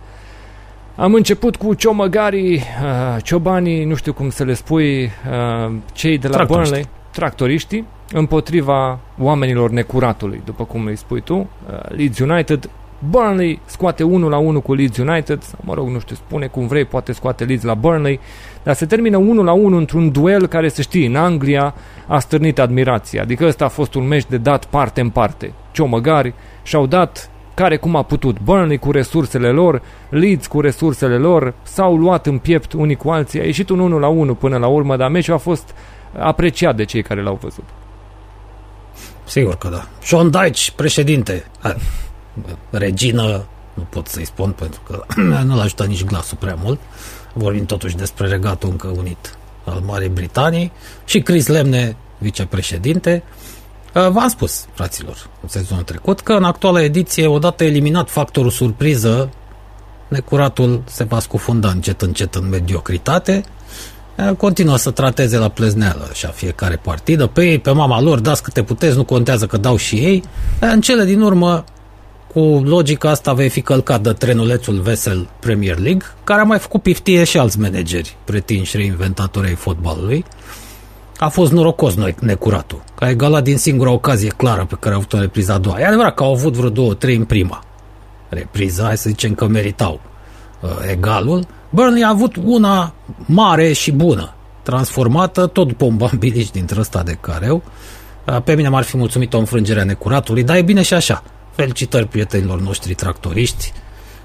am 0.97 1.15
început 1.15 1.57
cu 1.57 1.75
ciomăgarii, 1.75 2.55
uh, 2.55 3.23
ciobanii, 3.23 3.85
nu 3.85 3.95
știu 3.95 4.13
cum 4.13 4.31
să 4.31 4.45
le 4.45 4.55
spui, 4.55 5.03
uh, 5.05 5.73
cei 5.93 6.19
de 6.19 6.29
la 6.29 6.35
Tractoriști. 6.35 6.71
Burnley, 6.71 6.89
tractoriștii, 7.11 7.87
împotriva 8.13 8.99
oamenilor 9.19 9.71
necuratului, 9.71 10.43
după 10.45 10.65
cum 10.65 10.87
îi 10.87 10.97
spui 10.97 11.21
tu, 11.21 11.35
uh, 11.37 11.79
Leeds 11.89 12.19
United, 12.19 12.71
Burnley 13.09 13.61
scoate 13.65 14.03
1 14.03 14.29
la 14.29 14.37
1 14.37 14.61
cu 14.61 14.75
Leeds 14.75 14.97
United, 14.97 15.43
sau 15.43 15.59
mă 15.63 15.75
rog, 15.75 15.89
nu 15.89 15.99
știu, 15.99 16.17
spune 16.17 16.47
cum 16.47 16.67
vrei, 16.67 16.85
poate 16.85 17.13
scoate 17.13 17.45
Leeds 17.45 17.63
la 17.63 17.75
Burnley, 17.75 18.21
dar 18.63 18.75
se 18.75 18.87
termină 18.87 19.17
1 19.17 19.43
la 19.43 19.53
1 19.53 19.77
într-un 19.77 20.11
duel 20.11 20.47
care, 20.47 20.69
să 20.69 20.83
știi, 20.83 21.07
în 21.07 21.17
Anglia 21.17 21.75
a 22.07 22.19
stârnit 22.19 22.59
admirația. 22.59 23.23
Adică 23.23 23.47
ăsta 23.47 23.65
a 23.65 23.69
fost 23.69 23.95
un 23.95 24.07
meci 24.07 24.27
de 24.29 24.37
dat 24.37 24.65
parte 24.65 25.01
în 25.01 25.11
parte. 25.11 25.53
Ciomăgari 25.73 26.35
și-au 26.63 26.87
dat 26.87 27.31
care 27.55 27.77
cum 27.77 27.97
a 27.97 28.03
putut. 28.03 28.41
Burnley 28.41 28.79
cu 28.79 28.91
resursele 28.91 29.49
lor, 29.49 29.83
Leeds 30.09 30.47
cu 30.47 30.61
resursele 30.61 31.17
lor, 31.17 31.55
s-au 31.63 31.97
luat 31.97 32.27
în 32.27 32.39
piept 32.39 32.73
unii 32.73 32.97
cu 32.97 33.11
alții. 33.11 33.41
A 33.41 33.45
ieșit 33.45 33.69
un 33.69 33.79
1 33.79 33.99
la 33.99 34.09
1 34.09 34.35
până 34.35 34.57
la 34.57 34.67
urmă, 34.67 34.97
dar 34.97 35.11
meciul 35.11 35.35
a 35.35 35.39
fost 35.39 35.75
apreciat 36.19 36.77
de 36.77 36.85
cei 36.85 37.03
care 37.03 37.23
l-au 37.23 37.39
văzut. 37.43 37.65
Sigur 39.25 39.57
că 39.57 39.69
da. 39.69 39.87
Sean 40.03 40.31
Dyche, 40.31 40.73
președinte 40.77 41.45
regină, 42.71 43.45
nu 43.75 43.83
pot 43.83 44.07
să-i 44.07 44.27
spun 44.27 44.51
pentru 44.51 44.81
că 44.87 45.05
nu-l 45.47 45.61
ajută 45.61 45.85
nici 45.85 46.05
glasul 46.05 46.37
prea 46.41 46.59
mult. 46.63 46.81
Vorbim 47.33 47.67
totuși 47.67 47.97
despre 47.97 48.29
regatul 48.29 48.69
încă 48.69 48.87
unit 48.87 49.37
al 49.65 49.83
Marii 49.87 50.09
Britanii 50.09 50.73
și 51.05 51.21
Chris 51.21 51.47
Lemne, 51.47 51.97
vicepreședinte. 52.19 53.23
Uh, 53.95 54.09
v-am 54.09 54.29
spus, 54.29 54.67
fraților, 54.75 55.29
în 55.43 55.49
sezonul 55.49 55.85
trecut, 55.85 56.21
că 56.21 56.33
în 56.33 56.45
actuala 56.45 56.83
ediție, 56.83 57.27
odată 57.27 57.65
eliminat 57.65 58.11
factorul 58.11 58.51
surpriză, 58.51 59.31
necuratul 60.09 60.83
se 60.87 61.05
va 61.05 61.19
scufunda 61.19 61.69
încet 61.69 62.03
încet 62.03 62.35
în 62.35 62.49
mediocritate, 62.49 63.45
uh, 64.17 64.37
continuă 64.37 64.77
să 64.77 64.91
trateze 64.91 65.39
la 65.39 65.49
plezneală 65.49 66.09
așa 66.11 66.29
fiecare 66.29 66.77
partidă, 66.77 67.27
pe 67.27 67.45
ei, 67.45 67.59
pe 67.59 67.71
mama 67.71 68.01
lor, 68.01 68.19
dați 68.19 68.43
câte 68.43 68.63
puteți, 68.63 68.97
nu 68.97 69.05
contează 69.05 69.47
că 69.47 69.57
dau 69.57 69.77
și 69.77 69.97
ei, 69.97 70.23
uh, 70.63 70.69
în 70.73 70.81
cele 70.81 71.05
din 71.05 71.21
urmă 71.21 71.65
cu 72.33 72.63
logica 72.65 73.11
asta 73.11 73.33
vei 73.33 73.49
fi 73.49 73.61
călcat 73.61 74.01
de 74.01 74.13
trenulețul 74.13 74.81
vesel 74.81 75.29
Premier 75.41 75.79
League, 75.79 76.07
care 76.25 76.41
a 76.41 76.45
mai 76.45 76.59
făcut 76.59 76.83
piftie 76.83 77.25
și 77.25 77.39
alți 77.39 77.59
manageri 77.59 78.17
pretinși 78.25 78.77
reinventatori 78.77 79.47
ai 79.47 79.55
fotbalului. 79.55 80.25
A 81.19 81.29
fost 81.29 81.53
norocos 81.53 81.95
noi 81.95 82.15
necuratul, 82.21 82.83
că 82.95 83.05
a 83.05 83.11
egalat 83.11 83.43
din 83.43 83.59
singura 83.59 83.91
ocazie 83.91 84.29
clară 84.37 84.65
pe 84.65 84.77
care 84.81 84.95
a 84.95 84.97
avut-o 84.97 85.17
în 85.17 85.23
repriza 85.23 85.55
a 85.55 85.59
doua. 85.59 85.81
E 85.81 85.87
adevărat 85.87 86.15
că 86.15 86.23
au 86.23 86.33
avut 86.33 86.55
vreo 86.55 86.69
două, 86.69 86.95
trei 86.95 87.17
în 87.17 87.25
prima 87.25 87.65
repriză, 88.29 88.83
hai 88.83 88.97
să 88.97 89.09
zicem 89.09 89.35
că 89.35 89.47
meritau 89.47 90.01
uh, 90.61 90.71
egalul. 90.91 91.47
Burnley 91.71 92.03
a 92.03 92.09
avut 92.09 92.37
una 92.45 92.95
mare 93.27 93.73
și 93.73 93.93
bună, 93.93 94.35
transformată 94.63 95.47
tot 95.47 95.67
după 95.67 95.85
un 95.85 95.97
bambilici 95.97 96.51
dintre 96.51 96.81
ăsta 96.81 97.03
de 97.03 97.19
careu. 97.21 97.63
Uh, 98.27 98.43
pe 98.43 98.55
mine 98.55 98.69
m-ar 98.69 98.83
fi 98.83 98.97
mulțumit 98.97 99.35
o 99.35 99.39
înfrângere 99.39 99.81
a 99.81 99.85
necuratului, 99.85 100.43
dar 100.43 100.57
e 100.57 100.63
bine 100.63 100.83
și 100.83 100.95
așa. 100.95 101.23
Felicitări 101.55 102.07
prietenilor 102.07 102.61
noștri 102.61 102.95
tractoriști. 102.95 103.73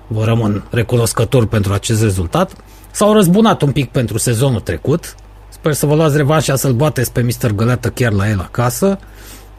Vă 0.07 0.23
rămân 0.23 0.63
recunoscător 0.69 1.47
pentru 1.47 1.73
acest 1.73 2.01
rezultat. 2.01 2.51
S-au 2.91 3.13
răzbunat 3.13 3.61
un 3.61 3.71
pic 3.71 3.91
pentru 3.91 4.17
sezonul 4.17 4.59
trecut. 4.59 5.15
Sper 5.49 5.73
să 5.73 5.85
vă 5.85 5.95
luați 5.95 6.17
revanșa 6.17 6.55
să-l 6.55 6.73
bateți 6.73 7.11
pe 7.11 7.21
Mr. 7.21 7.51
Găleată 7.51 7.89
chiar 7.89 8.11
la 8.11 8.29
el 8.29 8.39
acasă. 8.39 8.99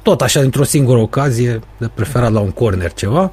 Tot 0.02 0.20
așa, 0.20 0.40
dintr-o 0.40 0.64
singură 0.64 0.98
ocazie, 0.98 1.60
de 1.78 1.90
preferat 1.94 2.32
la 2.32 2.40
un 2.40 2.50
corner 2.50 2.92
ceva. 2.92 3.32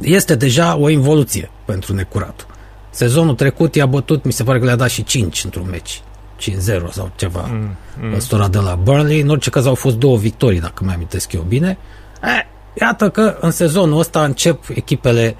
Este 0.00 0.34
deja 0.34 0.76
o 0.76 0.88
involuție 0.88 1.50
pentru 1.64 1.94
necuratul. 1.94 2.46
Sezonul 2.90 3.34
trecut 3.34 3.74
i-a 3.74 3.86
bătut, 3.86 4.24
mi 4.24 4.32
se 4.32 4.42
pare 4.42 4.58
că 4.58 4.64
le-a 4.64 4.76
dat 4.76 4.88
și 4.88 5.04
5 5.04 5.44
într-un 5.44 5.66
meci. 5.70 6.02
5-0 6.38 6.90
sau 6.90 7.10
ceva. 7.16 7.48
Mm, 7.50 7.76
mm. 8.00 8.14
Ăstora 8.14 8.48
de 8.48 8.58
la 8.58 8.74
Burnley. 8.74 9.20
În 9.20 9.28
orice 9.28 9.50
caz 9.50 9.66
au 9.66 9.74
fost 9.74 9.96
două 9.96 10.16
victorii, 10.16 10.60
dacă 10.60 10.84
mi 10.84 10.92
amintesc 10.92 11.32
eu 11.32 11.44
bine. 11.48 11.78
E, 12.22 12.46
iată 12.80 13.10
că 13.10 13.36
în 13.40 13.50
sezonul 13.50 13.98
ăsta 13.98 14.24
încep 14.24 14.64
echipele 14.74 15.36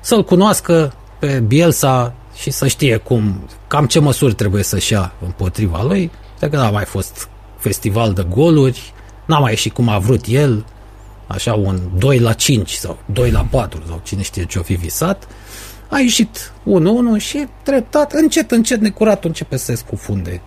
să-l 0.00 0.24
cunoască 0.24 0.94
pe 1.18 1.40
Bielsa 1.46 2.14
și 2.34 2.50
să 2.50 2.66
știe 2.66 2.96
cum, 2.96 3.48
cam 3.66 3.86
ce 3.86 4.00
măsuri 4.00 4.34
trebuie 4.34 4.62
să-și 4.62 4.92
ia 4.92 5.12
împotriva 5.24 5.82
lui. 5.82 6.10
De 6.38 6.48
că 6.48 6.56
n-a 6.56 6.70
mai 6.70 6.84
fost 6.84 7.28
festival 7.58 8.12
de 8.12 8.26
goluri, 8.28 8.92
n-a 9.24 9.38
mai 9.38 9.50
ieșit 9.50 9.72
cum 9.72 9.88
a 9.88 9.98
vrut 9.98 10.24
el, 10.26 10.64
așa 11.26 11.54
un 11.54 11.80
2 11.98 12.18
la 12.18 12.32
5 12.32 12.70
sau 12.70 12.98
2 13.12 13.30
la 13.30 13.46
4 13.50 13.82
sau 13.88 14.00
cine 14.02 14.22
știe 14.22 14.44
ce-o 14.44 14.62
fi 14.62 14.74
visat. 14.74 15.28
A 15.88 15.98
ieșit 15.98 16.52
1-1 17.18 17.20
și 17.20 17.46
treptat, 17.62 18.12
încet, 18.12 18.50
încet, 18.50 18.80
necuratul 18.80 19.28
începe 19.28 19.56
să 19.56 19.64
se 19.64 19.74
scufunde. 19.74 20.40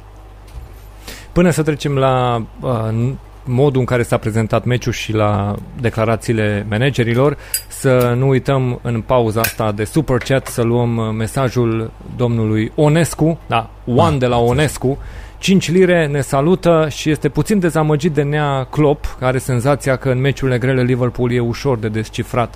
Până 1.32 1.50
să 1.50 1.64
trecem 1.64 1.98
la 1.98 2.46
uh, 2.62 3.14
modul 3.46 3.80
în 3.80 3.86
care 3.86 4.04
s-a 4.04 4.18
prezentat 4.18 4.66
meciul 4.66 4.92
și 4.92 5.14
la 5.14 5.56
declarațiile 5.82 6.66
managerilor, 6.70 7.38
să 7.68 8.14
nu 8.18 8.28
uităm 8.28 8.80
în 8.82 9.02
pauza 9.02 9.40
asta 9.40 9.72
de 9.72 9.84
super 9.84 10.18
chat 10.18 10.48
să 10.48 10.62
luăm 10.62 11.16
mesajul 11.16 11.92
domnului 12.16 12.72
Onescu, 12.76 13.40
da, 13.48 13.70
One 13.86 14.14
ah, 14.14 14.18
de 14.18 14.26
la 14.26 14.38
Onescu, 14.38 14.98
5 15.38 15.72
lire 15.72 16.08
ne 16.08 16.22
salută 16.22 16.88
și 16.90 17.10
este 17.10 17.30
puțin 17.30 17.60
dezamăgit 17.60 18.12
de 18.12 18.22
Nea 18.22 18.64
Klopp, 18.64 19.06
care 19.06 19.26
are 19.26 19.38
senzația 19.38 19.96
că 19.96 20.10
în 20.10 20.20
meciurile 20.20 20.58
grele 20.58 20.82
Liverpool 20.82 21.32
e 21.32 21.40
ușor 21.40 21.78
de 21.78 21.88
descifrat. 21.88 22.56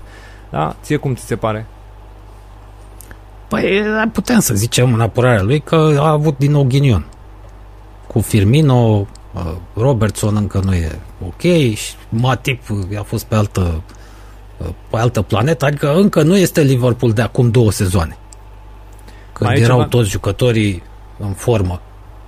Da? 0.49 0.75
Ție 0.81 0.97
cum 0.97 1.13
ți 1.13 1.25
se 1.25 1.35
pare? 1.35 1.65
Păi 3.47 3.83
putem 4.11 4.39
să 4.39 4.53
zicem 4.53 4.93
în 4.93 5.01
apărarea 5.01 5.41
lui 5.41 5.59
că 5.59 5.97
a 5.99 6.09
avut 6.09 6.37
din 6.37 6.51
nou 6.51 6.63
ghinion. 6.63 7.05
Cu 8.07 8.19
Firmino, 8.19 8.75
uh, 8.75 9.07
Robertson 9.73 10.35
încă 10.35 10.61
nu 10.63 10.73
e 10.73 10.99
ok 11.25 11.41
și 11.75 11.93
Matip 12.09 12.61
a 12.99 13.01
fost 13.01 13.25
pe 13.25 13.35
altă, 13.35 13.81
uh, 14.57 14.67
pe 14.89 14.97
altă 14.97 15.21
planetă, 15.21 15.65
adică 15.65 15.93
încă 15.93 16.21
nu 16.21 16.37
este 16.37 16.61
Liverpool 16.61 17.11
de 17.11 17.21
acum 17.21 17.51
două 17.51 17.71
sezoane. 17.71 18.17
Când 19.33 19.49
Mai 19.49 19.59
erau 19.59 19.77
ceva? 19.77 19.89
toți 19.89 20.09
jucătorii 20.09 20.83
în 21.17 21.31
formă. 21.33 21.81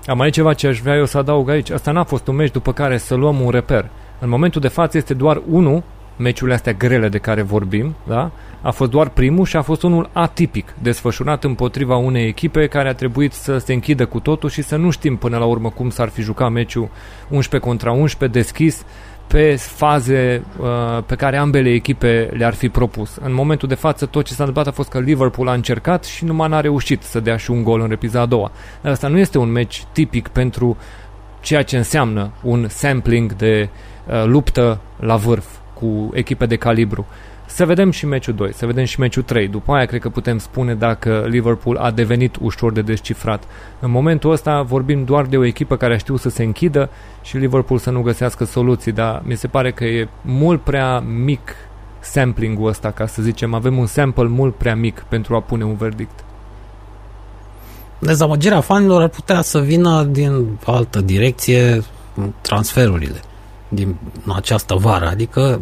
Am 0.05 0.17
mai 0.17 0.29
ceva 0.29 0.53
ce 0.53 0.67
aș 0.67 0.79
vrea 0.79 0.95
eu 0.95 1.05
să 1.05 1.17
adaug 1.17 1.49
aici. 1.49 1.69
Asta 1.69 1.91
n-a 1.91 2.03
fost 2.03 2.27
un 2.27 2.35
meci 2.35 2.51
după 2.51 2.73
care 2.73 2.97
să 2.97 3.15
luăm 3.15 3.39
un 3.41 3.49
reper. 3.49 3.89
În 4.19 4.29
momentul 4.29 4.61
de 4.61 4.67
față 4.67 4.97
este 4.97 5.13
doar 5.13 5.41
unul, 5.49 5.83
meciurile 6.21 6.55
astea 6.55 6.73
grele 6.73 7.09
de 7.09 7.17
care 7.17 7.41
vorbim, 7.41 7.95
da? 8.07 8.31
a 8.61 8.71
fost 8.71 8.91
doar 8.91 9.09
primul 9.09 9.45
și 9.45 9.55
a 9.55 9.61
fost 9.61 9.83
unul 9.83 10.09
atipic, 10.13 10.73
desfășurat 10.81 11.43
împotriva 11.43 11.95
unei 11.95 12.27
echipe 12.27 12.67
care 12.67 12.89
a 12.89 12.93
trebuit 12.93 13.33
să 13.33 13.57
se 13.57 13.73
închidă 13.73 14.05
cu 14.05 14.19
totul 14.19 14.49
și 14.49 14.61
să 14.61 14.75
nu 14.75 14.89
știm 14.89 15.15
până 15.15 15.37
la 15.37 15.45
urmă 15.45 15.69
cum 15.69 15.89
s-ar 15.89 16.09
fi 16.09 16.21
jucat 16.21 16.51
meciul 16.51 16.89
11 17.29 17.69
contra 17.69 17.91
11 17.91 18.39
deschis 18.39 18.85
pe 19.27 19.55
faze 19.55 20.43
uh, 20.59 21.03
pe 21.05 21.15
care 21.15 21.37
ambele 21.37 21.69
echipe 21.69 22.29
le-ar 22.33 22.53
fi 22.53 22.69
propus. 22.69 23.15
În 23.21 23.33
momentul 23.33 23.67
de 23.67 23.75
față, 23.75 24.05
tot 24.05 24.25
ce 24.25 24.33
s-a 24.33 24.43
întâmplat 24.43 24.67
a 24.67 24.75
fost 24.75 24.89
că 24.89 24.99
Liverpool 24.99 25.47
a 25.47 25.53
încercat 25.53 26.03
și 26.03 26.25
numai 26.25 26.49
n-a 26.49 26.61
reușit 26.61 27.01
să 27.01 27.19
dea 27.19 27.37
și 27.37 27.51
un 27.51 27.63
gol 27.63 27.81
în 27.81 27.87
repriza 27.87 28.21
a 28.21 28.25
doua. 28.25 28.51
Dar 28.81 28.91
asta 28.91 29.07
nu 29.07 29.17
este 29.17 29.37
un 29.37 29.51
meci 29.51 29.83
tipic 29.91 30.27
pentru 30.27 30.77
ceea 31.39 31.63
ce 31.63 31.77
înseamnă 31.77 32.31
un 32.41 32.67
sampling 32.69 33.33
de 33.33 33.69
uh, 34.07 34.23
luptă 34.25 34.81
la 34.99 35.15
vârf 35.15 35.45
cu 35.81 36.09
echipe 36.13 36.45
de 36.45 36.55
calibru. 36.55 37.05
Să 37.45 37.65
vedem 37.65 37.91
și 37.91 38.05
meciul 38.05 38.33
2, 38.33 38.53
să 38.53 38.65
vedem 38.65 38.83
și 38.83 38.99
meciul 38.99 39.23
3. 39.23 39.47
După 39.47 39.73
aia 39.73 39.85
cred 39.85 40.01
că 40.01 40.09
putem 40.09 40.37
spune 40.37 40.75
dacă 40.75 41.25
Liverpool 41.27 41.77
a 41.77 41.91
devenit 41.91 42.35
ușor 42.41 42.71
de 42.71 42.81
descifrat. 42.81 43.43
În 43.79 43.91
momentul 43.91 44.31
ăsta 44.31 44.61
vorbim 44.61 45.03
doar 45.03 45.25
de 45.25 45.37
o 45.37 45.45
echipă 45.45 45.75
care 45.77 45.93
a 45.93 45.97
știut 45.97 46.19
să 46.19 46.29
se 46.29 46.43
închidă 46.43 46.89
și 47.21 47.37
Liverpool 47.37 47.79
să 47.79 47.89
nu 47.89 48.01
găsească 48.01 48.45
soluții, 48.45 48.91
dar 48.91 49.21
mi 49.25 49.35
se 49.35 49.47
pare 49.47 49.71
că 49.71 49.83
e 49.83 50.07
mult 50.21 50.61
prea 50.61 50.99
mic 50.99 51.55
sampling-ul 51.99 52.67
ăsta, 52.67 52.91
ca 52.91 53.05
să 53.05 53.21
zicem. 53.21 53.53
Avem 53.53 53.77
un 53.77 53.85
sample 53.85 54.27
mult 54.27 54.55
prea 54.55 54.75
mic 54.75 55.05
pentru 55.09 55.35
a 55.35 55.41
pune 55.41 55.63
un 55.63 55.75
verdict. 55.75 56.23
Dezamăgirea 57.99 58.59
fanilor 58.59 59.01
ar 59.01 59.09
putea 59.09 59.41
să 59.41 59.59
vină 59.59 60.03
din 60.03 60.57
altă 60.65 61.01
direcție 61.01 61.83
transferurile 62.41 63.21
din 63.73 63.95
această 64.35 64.75
vară. 64.75 65.07
Adică 65.07 65.61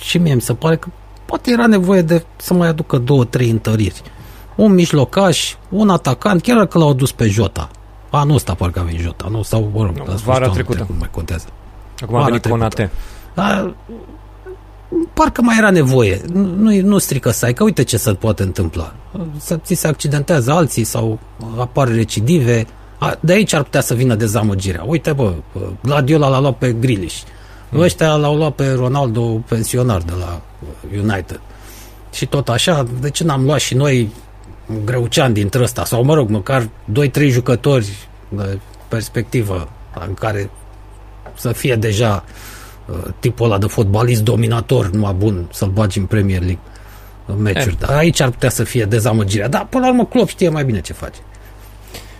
și 0.00 0.18
mie 0.18 0.34
mi 0.34 0.40
se 0.40 0.54
pare 0.54 0.76
că 0.76 0.88
poate 1.24 1.50
era 1.50 1.66
nevoie 1.66 2.02
de 2.02 2.24
să 2.36 2.54
mai 2.54 2.68
aducă 2.68 2.98
două, 2.98 3.24
trei 3.24 3.50
întăriri. 3.50 4.02
Un 4.56 4.74
mijlocaș, 4.74 5.54
un 5.68 5.88
atacant, 5.88 6.42
chiar 6.42 6.56
dacă 6.56 6.78
l-au 6.78 6.92
dus 6.92 7.12
pe 7.12 7.28
Jota. 7.28 7.68
nu 8.26 8.34
ăsta 8.34 8.54
parcă 8.54 8.80
a 8.80 8.82
venit 8.82 9.00
Jota, 9.00 9.26
nu? 9.30 9.42
Sau, 9.42 9.70
mă 9.74 9.82
rog, 9.82 9.96
no, 9.96 10.14
vara 10.24 10.48
trecută. 10.48 10.76
Trecut, 10.76 10.98
mai 10.98 11.08
contează. 11.10 11.46
Acum 12.00 12.14
vara 12.14 12.24
a 12.24 12.26
venit 12.26 12.46
Conate. 12.46 12.90
Dar, 13.34 13.74
parcă 15.14 15.42
mai 15.42 15.56
era 15.58 15.70
nevoie. 15.70 16.20
Nu, 16.32 16.80
nu 16.80 16.98
strică 16.98 17.30
să 17.30 17.44
ai, 17.44 17.52
că 17.52 17.62
uite 17.62 17.82
ce 17.82 17.96
se 17.96 18.14
poate 18.14 18.42
întâmpla. 18.42 18.94
Să 19.36 19.56
ți 19.56 19.74
se 19.74 19.88
accidentează 19.88 20.52
alții 20.52 20.84
sau 20.84 21.18
apar 21.58 21.88
recidive. 21.88 22.66
A, 22.98 23.16
de 23.20 23.32
aici 23.32 23.52
ar 23.52 23.62
putea 23.62 23.80
să 23.80 23.94
vină 23.94 24.14
dezamăgirea. 24.14 24.82
Uite, 24.86 25.12
bă, 25.12 25.32
Gladiola 25.82 26.28
l-a 26.28 26.40
luat 26.40 26.58
pe 26.58 26.72
Grilish. 26.72 27.20
Mm. 27.70 27.80
Ăștia 27.80 28.14
l-au 28.14 28.36
luat 28.36 28.54
pe 28.54 28.72
Ronaldo 28.72 29.22
pensionar 29.22 30.00
de 30.00 30.12
la 30.18 30.40
United. 30.92 31.40
Și 32.12 32.26
tot 32.26 32.48
așa, 32.48 32.86
de 33.00 33.10
ce 33.10 33.24
n-am 33.24 33.44
luat 33.44 33.60
și 33.60 33.74
noi 33.74 34.12
greucean 34.84 35.32
dintre 35.32 35.62
ăsta? 35.62 35.84
Sau, 35.84 36.04
mă 36.04 36.14
rog, 36.14 36.28
măcar 36.28 36.68
2-3 37.08 37.28
jucători 37.28 38.08
de 38.28 38.58
perspectivă 38.88 39.68
în 40.06 40.14
care 40.14 40.50
să 41.34 41.52
fie 41.52 41.74
deja 41.74 42.24
uh, 42.86 42.96
tipul 43.18 43.46
ăla 43.46 43.58
de 43.58 43.66
fotbalist 43.66 44.22
dominator, 44.22 44.90
numai 44.90 45.12
bun, 45.12 45.48
să-l 45.52 45.68
bagi 45.68 45.98
în 45.98 46.04
Premier 46.04 46.40
League 46.40 46.62
în 47.26 47.42
meciuri. 47.42 47.78
Dar 47.78 47.90
aici 47.90 48.20
ar 48.20 48.30
putea 48.30 48.50
să 48.50 48.64
fie 48.64 48.84
dezamăgirea. 48.84 49.48
Dar, 49.48 49.66
până 49.70 49.84
la 49.84 49.90
urmă, 49.90 50.06
Klopp 50.06 50.28
știe 50.28 50.48
mai 50.48 50.64
bine 50.64 50.80
ce 50.80 50.92
face. 50.92 51.18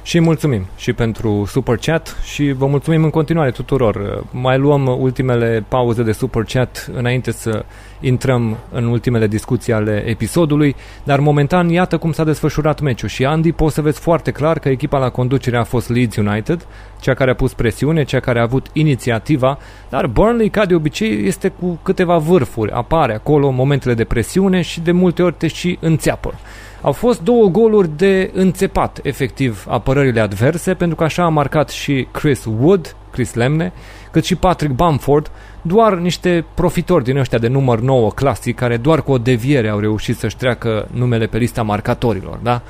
Și 0.08 0.20
mulțumim 0.20 0.66
și 0.76 0.92
pentru 0.92 1.44
super 1.46 1.76
chat 1.76 2.16
și 2.24 2.52
vă 2.52 2.66
mulțumim 2.66 3.04
în 3.04 3.10
continuare 3.10 3.50
tuturor. 3.50 4.24
Mai 4.30 4.58
luăm 4.58 4.86
ultimele 5.00 5.64
pauze 5.68 6.02
de 6.02 6.12
super 6.12 6.42
chat 6.42 6.90
înainte 6.94 7.30
să 7.30 7.64
intrăm 8.00 8.56
în 8.72 8.84
ultimele 8.84 9.26
discuții 9.26 9.72
ale 9.72 10.02
episodului, 10.06 10.76
dar 11.04 11.20
momentan 11.20 11.68
iată 11.68 11.98
cum 11.98 12.12
s-a 12.12 12.24
desfășurat 12.24 12.80
meciul 12.80 13.08
și 13.08 13.24
Andy 13.24 13.52
poți 13.52 13.74
să 13.74 13.82
vezi 13.82 14.00
foarte 14.00 14.30
clar 14.30 14.58
că 14.58 14.68
echipa 14.68 14.98
la 14.98 15.10
conducere 15.10 15.56
a 15.56 15.64
fost 15.64 15.88
Leeds 15.88 16.16
United, 16.16 16.66
cea 17.00 17.14
care 17.14 17.30
a 17.30 17.34
pus 17.34 17.52
presiune, 17.52 18.04
cea 18.04 18.20
care 18.20 18.38
a 18.38 18.42
avut 18.42 18.66
inițiativa, 18.72 19.58
dar 19.88 20.06
Burnley 20.06 20.48
ca 20.48 20.64
de 20.64 20.74
obicei 20.74 21.26
este 21.26 21.48
cu 21.48 21.78
câteva 21.82 22.16
vârfuri, 22.16 22.72
apare 22.72 23.14
acolo 23.14 23.50
momentele 23.50 23.94
de 23.94 24.04
presiune 24.04 24.60
și 24.60 24.80
de 24.80 24.92
multe 24.92 25.22
ori 25.22 25.34
te 25.38 25.46
și 25.46 25.78
înțeapă. 25.80 26.34
Au 26.80 26.92
fost 26.92 27.22
două 27.22 27.48
goluri 27.48 27.96
de 27.96 28.30
înțepat, 28.34 29.00
efectiv, 29.02 29.66
apărările 29.68 30.20
adverse, 30.20 30.74
pentru 30.74 30.96
că 30.96 31.04
așa 31.04 31.24
a 31.24 31.28
marcat 31.28 31.68
și 31.68 32.08
Chris 32.10 32.44
Wood, 32.60 32.96
Chris 33.10 33.34
Lemne, 33.34 33.72
cât 34.10 34.24
și 34.24 34.34
Patrick 34.34 34.74
Bamford, 34.74 35.30
doar 35.62 35.94
niște 35.94 36.44
profitori 36.54 37.04
din 37.04 37.16
ăștia 37.16 37.38
de 37.38 37.48
număr 37.48 37.80
9 37.80 38.10
clasic, 38.10 38.56
care 38.56 38.76
doar 38.76 39.02
cu 39.02 39.12
o 39.12 39.18
deviere 39.18 39.68
au 39.68 39.78
reușit 39.78 40.16
să-și 40.16 40.36
treacă 40.36 40.88
numele 40.92 41.26
pe 41.26 41.38
lista 41.38 41.62
marcatorilor, 41.62 42.38
da? 42.42 42.62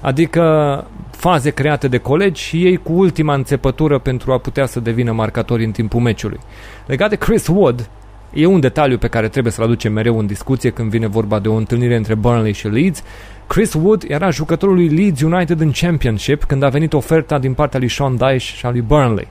Adică 0.00 0.84
faze 1.10 1.50
create 1.50 1.88
de 1.88 1.98
colegi 1.98 2.42
și 2.42 2.64
ei 2.64 2.76
cu 2.76 2.92
ultima 2.92 3.34
înțepătură 3.34 3.98
pentru 3.98 4.32
a 4.32 4.38
putea 4.38 4.66
să 4.66 4.80
devină 4.80 5.12
marcatori 5.12 5.64
în 5.64 5.70
timpul 5.70 6.00
meciului. 6.00 6.38
Legat 6.86 7.10
de 7.10 7.16
Chris 7.16 7.46
Wood, 7.46 7.90
e 8.32 8.46
un 8.46 8.60
detaliu 8.60 8.98
pe 8.98 9.08
care 9.08 9.28
trebuie 9.28 9.52
să-l 9.52 9.64
aducem 9.64 9.92
mereu 9.92 10.18
în 10.18 10.26
discuție 10.26 10.70
când 10.70 10.90
vine 10.90 11.06
vorba 11.06 11.38
de 11.38 11.48
o 11.48 11.54
întâlnire 11.54 11.96
între 11.96 12.14
Burnley 12.14 12.52
și 12.52 12.68
Leeds. 12.68 13.02
Chris 13.46 13.74
Wood 13.74 14.04
era 14.08 14.30
jucătorul 14.30 14.74
lui 14.74 14.88
Leeds 14.88 15.20
United 15.20 15.60
în 15.60 15.70
Championship 15.70 16.44
când 16.44 16.62
a 16.62 16.68
venit 16.68 16.92
oferta 16.92 17.38
din 17.38 17.54
partea 17.54 17.78
lui 17.78 17.88
Sean 17.88 18.16
Dyche 18.16 18.38
și 18.38 18.66
a 18.66 18.70
lui 18.70 18.80
Burnley. 18.80 19.28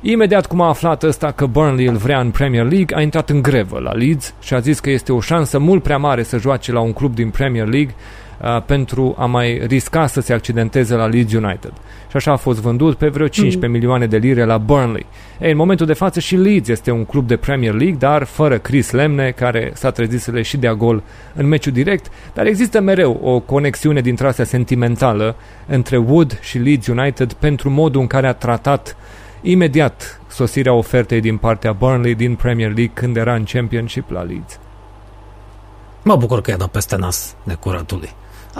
Imediat 0.00 0.46
cum 0.46 0.60
a 0.60 0.68
aflat 0.68 1.02
ăsta 1.02 1.30
că 1.30 1.46
Burnley 1.46 1.86
îl 1.86 1.96
vrea 1.96 2.20
în 2.20 2.30
Premier 2.30 2.64
League, 2.64 2.96
a 2.96 3.00
intrat 3.00 3.30
în 3.30 3.42
grevă 3.42 3.78
la 3.78 3.92
Leeds 3.92 4.34
și 4.40 4.54
a 4.54 4.58
zis 4.58 4.80
că 4.80 4.90
este 4.90 5.12
o 5.12 5.20
șansă 5.20 5.58
mult 5.58 5.82
prea 5.82 5.96
mare 5.96 6.22
să 6.22 6.38
joace 6.38 6.72
la 6.72 6.80
un 6.80 6.92
club 6.92 7.14
din 7.14 7.30
Premier 7.30 7.66
League 7.66 7.94
uh, 8.42 8.62
pentru 8.62 9.14
a 9.18 9.24
mai 9.24 9.62
risca 9.66 10.06
să 10.06 10.20
se 10.20 10.32
accidenteze 10.32 10.94
la 10.94 11.06
Leeds 11.06 11.32
United. 11.32 11.72
Și 12.10 12.16
așa 12.16 12.32
a 12.32 12.36
fost 12.36 12.60
vândut 12.60 12.96
pe 12.96 13.08
vreo 13.08 13.28
15 13.28 13.66
mm. 13.66 13.72
milioane 13.72 14.06
de 14.06 14.16
lire 14.16 14.44
la 14.44 14.58
Burnley. 14.58 15.06
Ei, 15.40 15.50
în 15.50 15.56
momentul 15.56 15.86
de 15.86 15.92
față 15.92 16.20
și 16.20 16.36
Leeds 16.36 16.68
este 16.68 16.90
un 16.90 17.04
club 17.04 17.26
de 17.26 17.36
Premier 17.36 17.72
League, 17.72 17.96
dar 17.98 18.24
fără 18.24 18.58
Chris 18.58 18.90
Lemne, 18.90 19.30
care 19.30 19.70
s-a 19.74 19.90
trezit 19.90 20.20
să 20.20 20.30
le 20.30 20.42
și 20.42 20.56
dea 20.56 20.74
gol 20.74 21.02
în 21.34 21.46
meciul 21.46 21.72
direct, 21.72 22.10
dar 22.34 22.46
există 22.46 22.80
mereu 22.80 23.20
o 23.22 23.40
conexiune 23.40 24.00
dintre 24.00 24.26
astea 24.26 24.44
sentimentală 24.44 25.36
între 25.66 25.96
Wood 25.96 26.38
și 26.40 26.58
Leeds 26.58 26.86
United 26.86 27.32
pentru 27.32 27.70
modul 27.70 28.00
în 28.00 28.06
care 28.06 28.26
a 28.26 28.32
tratat 28.32 28.96
imediat 29.40 30.20
sosirea 30.28 30.72
ofertei 30.72 31.20
din 31.20 31.36
partea 31.36 31.72
Burnley 31.72 32.14
din 32.14 32.34
Premier 32.34 32.74
League 32.74 32.90
când 32.94 33.16
era 33.16 33.34
în 33.34 33.44
Championship 33.44 34.10
la 34.10 34.22
Leeds. 34.22 34.58
Mă 36.02 36.16
bucur 36.16 36.40
că 36.40 36.50
i-a 36.50 36.56
dat 36.56 36.68
peste 36.68 36.96
nas 36.96 37.34
necuratului. 37.42 38.10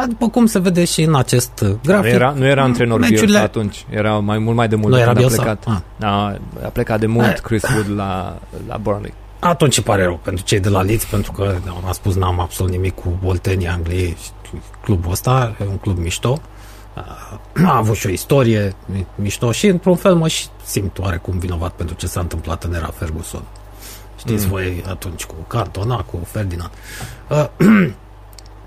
După 0.06 0.28
cum 0.28 0.46
se 0.46 0.58
vede 0.58 0.84
și 0.84 1.02
în 1.02 1.14
acest 1.14 1.64
grafic. 1.82 2.04
Nu 2.04 2.16
era, 2.16 2.34
nu 2.36 2.46
era 2.46 2.62
antrenor 2.62 2.98
meciurile... 2.98 3.26
Bielsa 3.26 3.42
atunci, 3.42 3.86
era 3.90 4.18
mai 4.18 4.38
mult 4.38 4.56
mai 4.56 4.68
de 4.68 4.76
mult 4.76 4.92
nu 4.92 4.98
era 4.98 5.10
a 5.10 5.12
Bielsa? 5.12 5.42
plecat. 5.42 5.64
Ah. 5.66 6.06
A, 6.08 6.38
a 6.64 6.68
plecat 6.68 7.00
de 7.00 7.06
mult 7.06 7.38
Chris 7.38 7.62
Wood 7.62 7.96
la, 7.96 8.38
la 8.68 8.76
Burnley. 8.76 9.14
Atunci 9.38 9.76
îmi 9.76 9.86
pare 9.86 10.02
rău 10.02 10.20
pentru 10.22 10.44
cei 10.44 10.60
de 10.60 10.68
la 10.68 10.82
Leeds, 10.82 11.04
pentru 11.04 11.32
că 11.32 11.54
am 11.66 11.92
spus 11.92 12.16
n-am 12.16 12.40
absolut 12.40 12.72
nimic 12.72 12.94
cu 12.94 13.18
Boltenii 13.22 13.68
Angliei 13.68 14.16
clubul 14.82 15.10
ăsta, 15.10 15.56
e 15.60 15.64
un 15.64 15.76
club 15.76 15.98
mișto. 15.98 16.40
A 17.64 17.76
avut 17.76 17.96
și 17.96 18.06
o 18.06 18.10
istorie 18.10 18.74
mișto 19.14 19.52
și 19.52 19.66
într-un 19.66 19.96
fel 19.96 20.14
mă 20.14 20.28
și 20.28 20.46
simt 20.64 20.98
oarecum 20.98 21.38
vinovat 21.38 21.72
pentru 21.72 21.94
ce 21.94 22.06
s-a 22.06 22.20
întâmplat 22.20 22.64
în 22.64 22.74
era 22.74 22.86
Ferguson. 22.86 23.42
Știți 24.18 24.44
mm. 24.44 24.50
voi 24.50 24.84
atunci 24.88 25.24
cu 25.24 25.34
Cantona, 25.46 25.96
cu 25.96 26.20
Ferdinand. 26.24 26.70
Uh, 27.28 27.46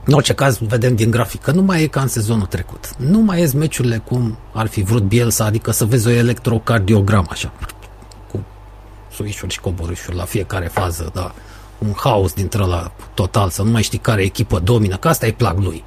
În 0.05 0.13
orice 0.13 0.33
caz, 0.33 0.57
vedem 0.57 0.95
din 0.95 1.11
grafic 1.11 1.41
că 1.41 1.51
nu 1.51 1.61
mai 1.61 1.83
e 1.83 1.88
ca 1.88 2.01
în 2.01 2.07
sezonul 2.07 2.45
trecut. 2.45 2.95
Nu 2.97 3.19
mai 3.19 3.39
ies 3.39 3.53
meciurile 3.53 3.97
cum 3.97 4.38
ar 4.53 4.67
fi 4.67 4.81
vrut 4.81 5.03
Bielsa, 5.03 5.45
adică 5.45 5.71
să 5.71 5.85
vezi 5.85 6.07
o 6.07 6.09
electrocardiogramă 6.09 7.27
așa, 7.30 7.51
cu 8.31 8.43
suișuri 9.11 9.51
și 9.51 9.59
coborâșuri 9.59 10.15
la 10.15 10.23
fiecare 10.23 10.67
fază, 10.67 11.11
da. 11.13 11.33
Un 11.77 11.93
haos 11.95 12.33
dintre 12.33 12.65
la 12.65 12.91
total, 13.13 13.49
să 13.49 13.63
nu 13.63 13.71
mai 13.71 13.81
știi 13.81 13.97
care 13.97 14.21
echipă 14.21 14.59
domină, 14.59 14.97
că 14.97 15.07
asta 15.07 15.25
e 15.25 15.31
plag 15.31 15.59
lui. 15.59 15.83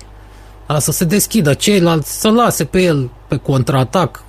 Dar 0.66 0.78
să 0.78 0.92
se 0.92 1.04
deschidă 1.04 1.54
ceilalți, 1.54 2.20
să 2.20 2.30
lase 2.30 2.64
pe 2.64 2.82
el 2.82 3.10
pe 3.28 3.36
contraatac, 3.36 4.24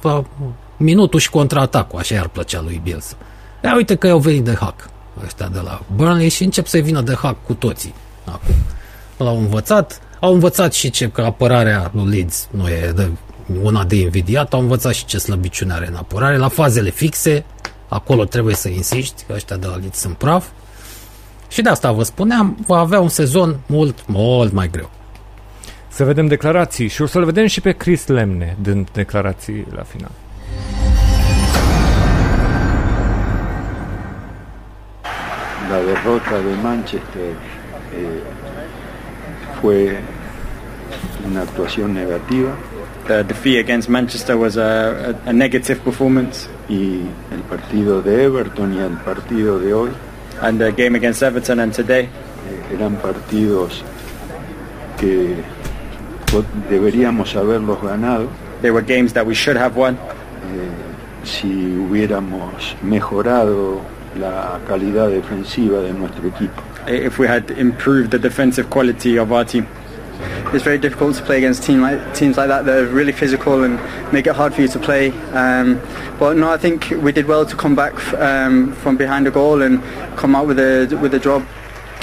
minutul 0.78 1.20
și 1.20 1.30
contraatacul, 1.30 2.00
așa 2.00 2.20
ar 2.20 2.28
plăcea 2.28 2.62
lui 2.62 2.80
Bielsa. 2.84 3.16
Ia 3.64 3.76
uite 3.76 3.96
că 3.96 4.08
au 4.08 4.20
venit 4.20 4.44
de 4.44 4.56
hack 4.60 4.90
ăștia 5.26 5.48
de 5.48 5.60
la 5.60 5.82
Burnley 5.96 6.30
și 6.30 6.44
încep 6.44 6.68
să-i 6.68 6.82
vină 6.82 7.02
de 7.02 7.16
hack 7.16 7.46
cu 7.46 7.54
toții 7.54 7.94
acum 8.26 8.56
l-au 9.18 9.38
învățat. 9.38 10.00
Au 10.20 10.34
învățat 10.34 10.74
și 10.74 10.90
ce 10.90 11.10
că 11.10 11.22
apărarea 11.22 11.92
lui 11.94 12.10
Leeds 12.10 12.48
nu 12.52 12.70
e 12.70 12.92
de, 12.96 13.10
una 13.62 13.84
de 13.84 13.96
invidiat, 13.96 14.54
au 14.54 14.60
învățat 14.60 14.94
și 14.94 15.06
ce 15.06 15.18
slăbiciune 15.18 15.74
are 15.74 15.88
în 15.88 15.96
apărare. 15.96 16.38
La 16.38 16.48
fazele 16.48 16.90
fixe, 16.90 17.46
acolo 17.88 18.26
trebuie 18.26 18.56
să 18.56 18.70
insiști, 18.70 19.24
că 19.28 19.34
ăștia 19.34 19.56
de 19.56 19.68
la 19.68 19.76
Leeds 19.76 20.00
sunt 20.00 20.16
praf. 20.16 20.46
Și 21.48 21.62
de 21.62 21.70
asta 21.70 21.92
vă 21.92 22.04
spuneam, 22.04 22.58
va 22.68 22.78
avea 22.78 23.00
un 23.00 23.10
sezon 23.10 23.60
mult, 23.66 24.08
mult 24.08 24.52
mai 24.52 24.70
greu. 24.70 24.90
Să 25.88 26.04
vedem 26.04 26.28
declarații 26.28 26.88
și 26.88 27.02
o 27.02 27.06
să-l 27.06 27.26
vedem 27.26 27.46
și 27.46 27.62
pe 27.62 27.72
Chris 27.72 28.08
Lemne 28.08 28.58
dând 28.62 28.90
declarații 28.92 29.68
la 29.76 29.84
final. 29.84 30.12
La 35.70 35.78
derrota 35.86 36.38
de 36.48 36.54
Manchester 36.64 37.30
eh, 37.98 38.55
fue 39.62 39.98
una 41.28 41.42
actuación 41.42 41.94
negativa. 41.94 42.52
The 43.08 43.24
defeat 43.24 43.60
against 43.60 43.88
Manchester 43.90 44.36
was 44.36 44.58
a, 44.58 45.12
a, 45.12 45.30
a 45.30 45.34
negative 45.34 45.80
performance. 45.84 46.48
Y 46.68 47.02
el 47.32 47.42
partido 47.50 48.02
de 48.02 48.24
Everton 48.24 48.74
y 48.74 48.80
el 48.80 48.98
partido 48.98 49.60
de 49.60 49.74
hoy. 49.74 49.92
And 50.42 50.60
the 50.60 50.72
game 50.72 50.98
against 50.98 51.22
Everton 51.22 51.60
and 51.60 51.74
today. 51.74 52.04
Eh, 52.06 52.76
eran 52.76 52.96
partidos 52.96 53.84
que 55.00 55.36
deberíamos 56.70 57.36
haberlos 57.36 57.82
ganado. 57.82 58.28
They 58.62 58.72
were 58.72 58.86
games 58.86 59.14
that 59.14 59.26
we 59.26 59.36
should 59.36 59.58
have 59.58 59.76
won. 59.76 59.96
Eh, 59.96 59.98
si 61.24 61.48
hubiéramos 61.48 62.76
mejorado 62.82 63.82
la 64.20 64.60
calidad 64.68 65.10
defensiva 65.10 65.80
de 65.80 65.94
nuestro 65.94 66.28
equipo. 66.28 66.62
If 66.88 67.18
we 67.18 67.28
had 67.28 67.52
improved 67.52 68.12
the 68.12 68.20
defensive 68.20 68.70
quality 68.70 69.18
of 69.18 69.32
our 69.32 69.46
team. 69.46 69.68
It's 70.54 70.64
very 70.64 70.78
difficult 70.78 71.16
to 71.18 71.24
play 71.24 71.38
against 71.38 71.64
team 71.64 71.82
like, 71.82 72.14
teams 72.14 72.38
like 72.38 72.48
that 72.48 72.66
that 72.66 72.84
are 72.84 72.88
really 72.88 73.12
physical 73.12 73.64
and 73.64 73.80
make 74.14 74.28
it 74.28 74.36
hard 74.36 74.54
for 74.54 74.62
you 74.62 74.68
to 74.70 74.80
play. 74.80 75.12
Um, 75.32 75.82
but 76.18 76.38
no, 76.38 76.50
I 76.50 76.58
think 76.58 76.92
we 76.92 77.12
did 77.12 77.26
well 77.26 77.46
to 77.46 77.56
come 77.56 77.76
back 77.76 77.94
um, 78.14 78.72
from 78.74 78.96
behind 78.96 79.28
a 79.28 79.32
goal 79.32 79.62
and 79.62 79.84
come 80.16 80.36
out 80.36 80.48
with 80.48 80.60
a 80.60 80.98
with 81.02 81.14
a 81.14 81.20
job 81.20 81.46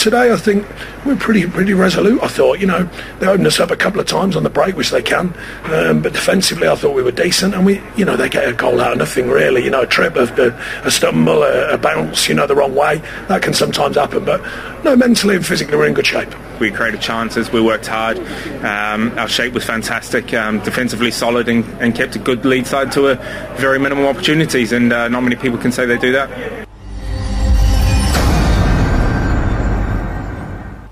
today 0.02 0.32
I 0.32 0.36
think 0.36 0.66
we're 1.06 1.14
pretty 1.16 1.47
pretty 1.47 1.74
resolute. 1.74 2.20
I 2.22 2.26
thought, 2.26 2.58
you 2.58 2.66
know, 2.66 2.90
they 3.20 3.28
opened 3.28 3.47
us 3.47 3.60
up 3.60 3.70
a 3.70 3.76
couple 3.76 4.00
of 4.00 4.06
times 4.06 4.34
on 4.34 4.42
the 4.42 4.50
break, 4.50 4.76
which 4.76 4.90
they 4.90 5.00
can, 5.00 5.32
um, 5.64 6.02
but 6.02 6.12
defensively 6.12 6.66
I 6.66 6.74
thought 6.74 6.94
we 6.94 7.05
were 7.05 7.12
decent, 7.12 7.55
and 7.55 7.64
we, 7.64 7.81
you 7.97 8.05
know, 8.05 8.16
they 8.16 8.28
get 8.28 8.48
a 8.48 8.52
goal 8.52 8.81
out 8.81 8.92
of 8.92 8.98
nothing 8.98 9.31
really. 9.31 9.62
You 9.64 9.70
know, 9.70 9.82
a 9.82 9.86
trip, 9.86 10.16
a, 10.16 10.52
a, 10.84 10.90
stumble, 10.90 11.44
a, 11.44 11.74
a, 11.74 11.78
bounce, 11.78 12.28
you 12.28 12.34
know, 12.34 12.48
the 12.48 12.56
wrong 12.56 12.74
way. 12.74 12.98
That 13.28 13.42
can 13.42 13.55
sometimes 13.55 13.94
happen, 13.94 14.24
but 14.24 14.42
no, 14.82 14.97
mentally 14.97 15.36
and 15.36 15.47
physically 15.47 15.76
we're 15.76 15.86
in 15.86 15.94
good 15.94 16.06
shape. 16.06 16.34
We 16.58 16.72
created 16.72 17.00
chances. 17.00 17.52
We 17.52 17.60
worked 17.60 17.86
hard. 17.86 18.18
Um, 18.64 19.16
our 19.18 19.28
shape 19.28 19.52
was 19.52 19.64
fantastic. 19.64 20.34
Um, 20.34 20.58
defensively 20.64 21.12
solid 21.12 21.48
and, 21.48 21.64
and, 21.81 21.94
kept 21.94 22.16
a 22.16 22.18
good 22.18 22.44
lead 22.44 22.66
side 22.66 22.90
to 22.92 23.08
a 23.08 23.14
very 23.56 23.78
minimal 23.78 24.08
opportunities, 24.08 24.72
and 24.72 24.92
uh, 24.92 25.06
not 25.06 25.20
many 25.20 25.36
people 25.36 25.58
can 25.58 25.70
say 25.70 25.86
they 25.86 25.98
do 25.98 26.10
that. 26.12 26.72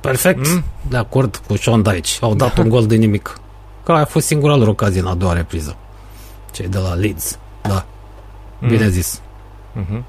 Perfect, 0.00 0.52
mm? 0.52 0.64
de 0.88 0.96
acord 0.96 1.42
cu 1.46 1.56
Sean 1.56 1.82
Dyche. 1.82 2.18
Au 2.20 2.34
dat 2.34 2.58
un 2.58 2.68
gol 2.68 2.86
de 2.86 2.94
nimic. 2.94 3.38
Că 3.84 3.92
a 3.92 4.04
fost 4.04 4.26
singura 4.26 4.56
lor 4.56 4.68
ocazie 4.68 5.00
în 5.00 5.06
a 5.06 5.14
doua 5.14 5.32
repriză. 5.32 5.76
Cei 6.52 6.68
de 6.68 6.78
la 6.78 6.94
Leeds. 6.94 7.38
Da. 7.62 7.84
Bine 8.68 8.84
mm. 8.84 8.90
zis. 8.90 9.20
Mm-hmm. 9.76 10.02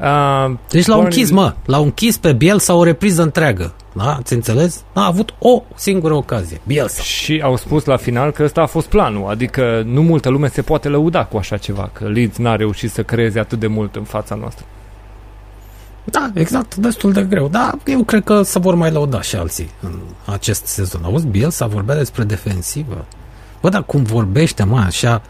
Uh, 0.00 0.54
deci 0.68 0.86
l-au 0.86 1.00
închis, 1.00 1.30
mă. 1.30 1.54
L-au 1.64 1.82
închis 1.82 2.16
pe 2.16 2.32
Bielsa 2.32 2.74
o 2.74 2.84
repriză 2.84 3.22
întreagă. 3.22 3.74
Da? 3.92 4.18
Ți 4.22 4.32
înțeles? 4.32 4.84
A 4.92 5.06
avut 5.06 5.34
o 5.38 5.62
singură 5.74 6.14
ocazie. 6.14 6.60
Bielsa. 6.66 7.02
Și 7.02 7.40
au 7.44 7.56
spus 7.56 7.84
la 7.84 7.96
final 7.96 8.30
că 8.30 8.42
ăsta 8.42 8.60
a 8.60 8.66
fost 8.66 8.86
planul. 8.86 9.30
Adică 9.30 9.82
nu 9.86 10.02
multă 10.02 10.28
lume 10.28 10.48
se 10.48 10.62
poate 10.62 10.88
lăuda 10.88 11.24
cu 11.24 11.36
așa 11.36 11.56
ceva. 11.56 11.90
Că 11.92 12.04
Leeds 12.04 12.36
n-a 12.36 12.56
reușit 12.56 12.90
să 12.90 13.02
creeze 13.02 13.38
atât 13.38 13.58
de 13.58 13.66
mult 13.66 13.96
în 13.96 14.02
fața 14.02 14.34
noastră. 14.34 14.64
Da, 16.04 16.30
exact, 16.34 16.76
destul 16.76 17.12
de 17.12 17.22
greu. 17.22 17.48
Da, 17.48 17.78
eu 17.86 18.02
cred 18.02 18.24
că 18.24 18.42
se 18.42 18.58
vor 18.58 18.74
mai 18.74 18.90
lăuda 18.90 19.20
și 19.20 19.36
alții 19.36 19.70
în 19.80 19.98
acest 20.24 20.66
sezon. 20.66 21.00
Auzi, 21.04 21.26
Bielsa 21.26 21.66
vorbea 21.66 21.96
despre 21.96 22.24
defensivă. 22.24 23.04
Bă, 23.60 23.68
dar 23.68 23.84
cum 23.84 24.02
vorbește, 24.02 24.64
mă, 24.64 24.78
așa, 24.78 25.22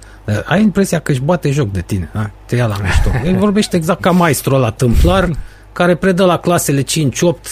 ai 0.44 0.62
impresia 0.62 0.98
că 0.98 1.10
își 1.10 1.20
bate 1.20 1.50
joc 1.50 1.70
de 1.70 1.80
tine, 1.80 2.10
da? 2.12 2.30
te 2.46 2.56
ia 2.56 2.66
la 2.66 2.76
mișto. 2.82 3.10
El 3.28 3.36
vorbește 3.36 3.76
exact 3.76 4.00
ca 4.00 4.10
maestru 4.10 4.56
la 4.56 4.70
tâmplar 4.70 5.30
care 5.72 5.94
predă 5.94 6.24
la 6.24 6.38
clasele 6.38 6.82
5-8 6.82 6.84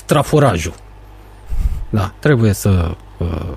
traforajul. 0.07 0.75
Da, 1.91 2.13
trebuie 2.19 2.53
să 2.53 2.97
uh, 3.19 3.53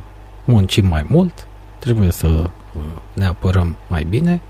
muncim 0.46 0.88
mai 0.88 1.06
mult, 1.10 1.48
trebuie 1.80 2.12
să 2.12 2.28
uh, 2.28 2.82
ne 3.14 3.26
apărăm 3.26 3.76
mai 3.88 4.04
bine. 4.04 4.42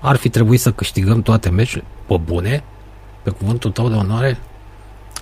Ar 0.00 0.16
fi 0.16 0.28
trebuit 0.28 0.60
să 0.60 0.72
câștigăm 0.72 1.22
toate 1.22 1.48
meciurile 1.48 1.88
pe 2.06 2.16
bune, 2.24 2.64
pe 3.22 3.30
cuvântul 3.30 3.70
tău 3.70 3.88
de 3.88 3.94
onoare, 3.94 4.38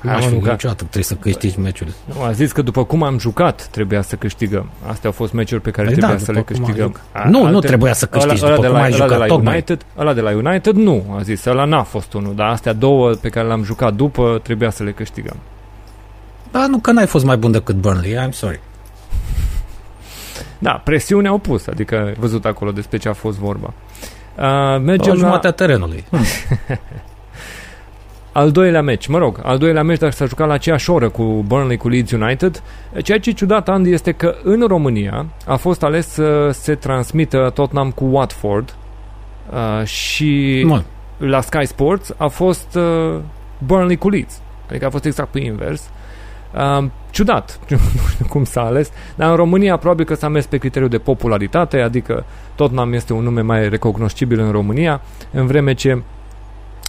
nu 0.03 0.11
aș 0.11 0.25
fi 0.25 0.35
niciodată 0.35 0.75
trebuie 0.75 1.03
să 1.03 1.15
câștigi 1.15 1.61
meciul. 1.61 1.87
Nu, 2.05 2.23
a 2.23 2.33
zis 2.33 2.53
că 2.53 2.63
după 2.63 2.85
cum 2.85 3.03
am 3.03 3.19
jucat, 3.19 3.69
trebuia 3.71 4.03
să 4.03 4.17
câștigăm. 4.17 4.69
Astea 4.87 5.09
au 5.09 5.13
fost 5.13 5.33
meciuri 5.33 5.61
pe 5.61 5.71
care 5.71 5.87
păi 5.87 5.97
trebuia 5.97 6.17
da, 6.19 6.25
să 6.25 6.33
le 6.33 6.43
câștigăm. 6.43 6.97
A, 7.13 7.29
nu, 7.29 7.39
alte, 7.39 7.51
nu 7.51 7.61
trebuia 7.61 7.93
să 7.93 8.07
câștigi 8.07 8.45
ăla, 8.45 8.55
după 8.55 8.67
ăla 8.67 8.77
cum 8.77 8.85
ai 8.85 8.93
jucat, 8.93 9.11
ăla 9.11 9.27
de 9.27 9.33
la 9.33 9.51
United, 9.51 9.85
ăla 9.99 10.13
de 10.13 10.21
la 10.21 10.31
United 10.31 10.75
nu, 10.75 11.05
a 11.19 11.23
zis, 11.23 11.45
ăla 11.45 11.65
n-a 11.65 11.83
fost 11.83 12.13
unul, 12.13 12.35
dar 12.35 12.49
astea 12.49 12.73
două 12.73 13.11
pe 13.11 13.29
care 13.29 13.47
le-am 13.47 13.63
jucat 13.63 13.95
după, 13.95 14.41
trebuia 14.43 14.71
să 14.71 14.83
le 14.83 14.93
câștigăm. 14.93 15.37
Da, 16.51 16.67
nu 16.67 16.79
că 16.79 16.93
n-ai 16.93 17.07
fost 17.07 17.25
mai 17.25 17.37
bun 17.37 17.51
decât 17.51 17.75
Burnley, 17.75 18.27
I'm 18.27 18.33
sorry. 18.33 18.61
Da, 20.59 20.81
presiune 20.85 21.29
au 21.29 21.39
pus, 21.39 21.67
adică 21.67 21.97
ai 21.97 22.15
văzut 22.19 22.45
acolo 22.45 22.71
despre 22.71 22.97
ce 22.97 23.09
a 23.09 23.13
fost 23.13 23.39
vorba. 23.39 23.73
Uh, 24.39 24.81
mergem 24.83 25.13
o 25.13 25.17
jumătate 25.17 25.47
la... 25.47 25.53
terenului. 25.53 26.05
al 28.37 28.51
doilea 28.51 28.83
meci, 28.83 29.07
mă 29.07 29.19
rog, 29.19 29.41
al 29.43 29.59
doilea 29.59 29.83
meci, 29.83 29.99
dar 29.99 30.13
s-a 30.13 30.25
jucat 30.25 30.47
la 30.47 30.53
aceeași 30.53 30.91
oră 30.91 31.09
cu 31.09 31.45
Burnley, 31.47 31.77
cu 31.77 31.89
Leeds 31.89 32.11
United. 32.11 32.63
Ceea 33.03 33.21
ce 33.21 33.31
e 33.31 33.33
ciudat, 33.33 33.69
Andy, 33.69 33.91
este 33.91 34.13
că 34.13 34.35
în 34.43 34.65
România 34.67 35.27
a 35.47 35.57
fost 35.57 35.83
ales 35.83 36.09
să 36.09 36.51
se 36.53 36.75
transmită 36.75 37.51
Tottenham 37.55 37.91
cu 37.91 38.05
Watford 38.05 38.75
uh, 39.53 39.87
și 39.87 40.63
Mă. 40.67 40.83
la 41.19 41.41
Sky 41.41 41.67
Sports 41.67 42.15
a 42.17 42.27
fost 42.27 42.75
uh, 42.75 43.21
Burnley 43.59 43.97
cu 43.97 44.09
Leeds. 44.09 44.41
Adică 44.69 44.87
a 44.87 44.91
fost 44.91 45.05
exact 45.05 45.31
pe 45.31 45.41
invers. 45.41 45.91
Uh, 46.55 46.85
ciudat, 47.11 47.61
nu 47.69 47.79
știu 48.11 48.27
cum 48.29 48.45
s-a 48.45 48.61
ales, 48.61 48.91
dar 49.15 49.31
în 49.31 49.37
România 49.37 49.77
probabil 49.77 50.05
că 50.05 50.15
s-a 50.15 50.29
mers 50.29 50.47
pe 50.47 50.57
criteriu 50.57 50.89
de 50.89 50.99
popularitate, 50.99 51.81
adică 51.81 52.25
Tottenham 52.55 52.93
este 52.93 53.13
un 53.13 53.23
nume 53.23 53.41
mai 53.41 53.69
recognoscibil 53.69 54.41
în 54.41 54.51
România, 54.51 55.01
în 55.33 55.47
vreme 55.47 55.75
ce 55.75 56.03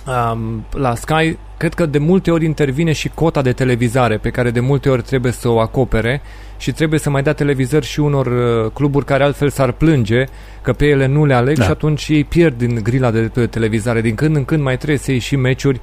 um, 0.07 0.65
la 0.71 0.95
Sky 0.95 1.37
cred 1.57 1.73
că 1.73 1.85
de 1.85 1.97
multe 1.97 2.31
ori 2.31 2.45
intervine 2.45 2.91
și 2.91 3.09
cota 3.13 3.41
de 3.41 3.51
televizare 3.51 4.17
pe 4.17 4.29
care 4.29 4.51
de 4.51 4.59
multe 4.59 4.89
ori 4.89 5.01
trebuie 5.01 5.31
să 5.31 5.49
o 5.49 5.59
acopere 5.59 6.21
și 6.57 6.71
trebuie 6.71 6.99
să 6.99 7.09
mai 7.09 7.23
dea 7.23 7.33
televizări 7.33 7.85
și 7.85 7.99
unor 7.99 8.25
uh, 8.25 8.71
cluburi 8.73 9.05
care 9.05 9.23
altfel 9.23 9.49
s-ar 9.49 9.71
plânge 9.71 10.23
că 10.61 10.73
pe 10.73 10.85
ele 10.85 11.05
nu 11.05 11.25
le 11.25 11.33
aleg 11.33 11.57
Da. 11.57 11.63
și 11.63 11.69
atunci 11.69 12.07
ei 12.07 12.23
pierd 12.23 12.57
din 12.57 12.79
grila 12.83 13.11
de, 13.11 13.25
de 13.33 13.47
televizare. 13.47 14.01
Din 14.01 14.15
când 14.15 14.35
în 14.35 14.45
când 14.45 14.61
mai 14.61 14.77
trebuie 14.77 14.97
să 14.97 15.11
iei 15.11 15.19
și 15.19 15.35
meciuri 15.35 15.81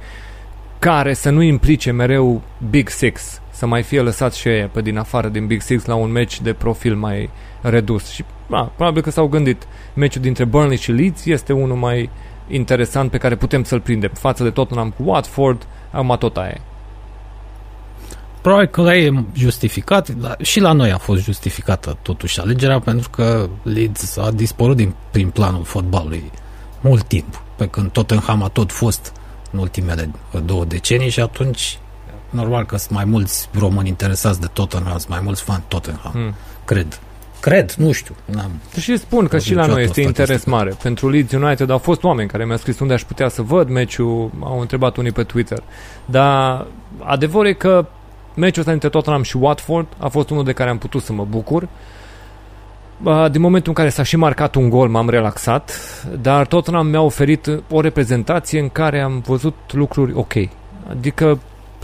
care 0.79 1.15
să 1.15 1.31
nu 1.31 1.43
implice 1.43 1.91
mereu 1.91 2.43
Big 2.71 2.89
Six, 2.89 3.41
să 3.51 3.67
mai 3.67 3.83
fie 3.83 4.01
lăsat 4.01 4.35
și 4.35 4.49
ei 4.49 4.65
pe 4.73 4.81
din 4.81 4.99
afară 4.99 5.29
din 5.29 5.47
Big 5.47 5.61
Six 5.61 5.85
la 5.85 5.95
un 5.95 6.11
meci 6.11 6.41
de 6.41 6.53
profil 6.53 6.95
mai 6.95 7.31
redus. 7.61 8.11
Și 8.11 8.25
a, 8.51 8.73
probabil 8.77 9.03
că 9.03 9.11
s-au 9.11 9.27
gândit 9.27 9.63
meciul 9.95 10.23
dintre 10.23 10.45
Burnley 10.45 10.77
și 10.77 10.93
Leeds 10.93 11.25
este 11.25 11.53
unul 11.53 11.77
mai 11.77 12.11
interesant 12.49 13.11
pe 13.11 13.19
care 13.19 13.37
putem 13.37 13.65
să-l 13.65 13.81
prindem 13.81 14.11
față 14.15 14.43
de 14.43 14.51
Tottenham 14.51 14.91
cu 14.91 15.03
Watford, 15.11 15.67
acum 15.91 16.17
tot 16.19 16.37
aia 16.37 16.49
e. 16.49 16.61
Probabil 18.41 18.67
că 18.67 18.83
la 18.83 18.97
ei 18.97 19.07
e 19.07 19.25
justificat, 19.33 20.09
dar 20.09 20.37
și 20.43 20.61
la 20.61 20.73
noi 20.73 20.93
a 20.93 20.99
fost 20.99 21.23
justificată 21.23 21.99
totuși 22.03 22.41
alegerea, 22.41 22.79
pentru 22.79 23.11
că 23.11 23.49
Leeds 23.63 24.17
a 24.17 24.31
dispărut 24.31 24.77
din 24.77 24.95
prin 25.11 25.31
planul 25.31 25.65
fotbalului 25.65 26.31
mult 26.81 27.05
timp, 27.05 27.43
pe 27.57 27.67
când 27.67 27.91
Tottenham 27.91 28.43
a 28.43 28.49
tot 28.49 28.73
fost 28.73 29.13
în 29.51 29.59
ultimele 29.59 30.11
două 30.45 30.65
decenii 30.65 31.11
și 31.11 31.21
atunci 31.21 31.79
normal 32.31 32.65
că 32.67 32.77
sunt 32.77 32.91
mai 32.91 33.05
mulți 33.05 33.49
români 33.59 33.89
interesați 33.89 34.41
de 34.41 34.47
Tottenham, 34.53 34.99
sunt 34.99 35.09
mai 35.09 35.21
mulți 35.23 35.43
fani 35.43 35.63
Tottenham, 35.69 36.13
Hmm. 36.13 36.35
cred. 36.65 37.01
Cred, 37.45 37.73
nu 37.73 37.93
știu. 37.93 38.15
N-am 38.25 38.51
Și 38.81 38.97
spun 38.97 39.27
că 39.27 39.35
Am 39.35 39.41
și 39.41 39.55
la 39.55 39.61
niciodată 39.61 39.73
noi 39.75 39.83
este 39.85 40.01
o 40.01 40.05
interes 40.05 40.27
statistică. 40.29 40.57
mare. 40.57 40.75
Pentru 40.83 41.09
Leeds 41.11 41.33
United 41.33 41.71
au 41.71 41.79
fost 41.79 42.03
oameni 42.03 42.29
care 42.29 42.45
mi-au 42.45 42.57
scris 42.59 42.79
unde 42.79 42.93
aș 42.95 43.03
putea 43.03 43.29
să 43.29 43.43
văd 43.43 43.69
meciul, 43.69 44.31
au 44.41 44.61
întrebat 44.61 44.97
unii 44.97 45.13
pe 45.13 45.23
Twitter. 45.23 45.63
Dar 46.05 46.67
adevărul 46.99 47.47
e 47.47 47.53
că 47.53 47.87
meciul 48.35 48.59
ăsta 48.59 48.71
dintre 48.71 48.89
Tottenham 48.89 49.23
și 49.23 49.37
Watford 49.37 49.87
a 49.99 50.09
fost 50.09 50.31
unul 50.31 50.45
de 50.45 50.53
care 50.53 50.71
am 50.71 50.79
putut 50.79 51.03
să 51.03 51.13
mă 51.13 51.27
bucur. 51.31 51.69
Uh, 53.03 53.31
Din 53.31 53.41
momentul 53.41 53.69
în 53.69 53.75
care 53.75 53.89
s-a 53.89 54.03
și 54.03 54.17
marcat 54.17 54.55
un 54.55 54.69
gol, 54.69 54.89
m-am 54.89 55.09
relaxat, 55.11 55.73
dar 56.21 56.47
Tottenham 56.47 56.87
mi-a 56.87 57.01
oferit 57.01 57.63
o 57.71 57.81
reprezentație 57.81 58.61
în 58.61 58.69
care 58.69 59.01
am 59.01 59.23
văzut 59.27 59.55
lucruri 59.71 60.13
ok. 60.15 60.33
Adică 60.91 61.39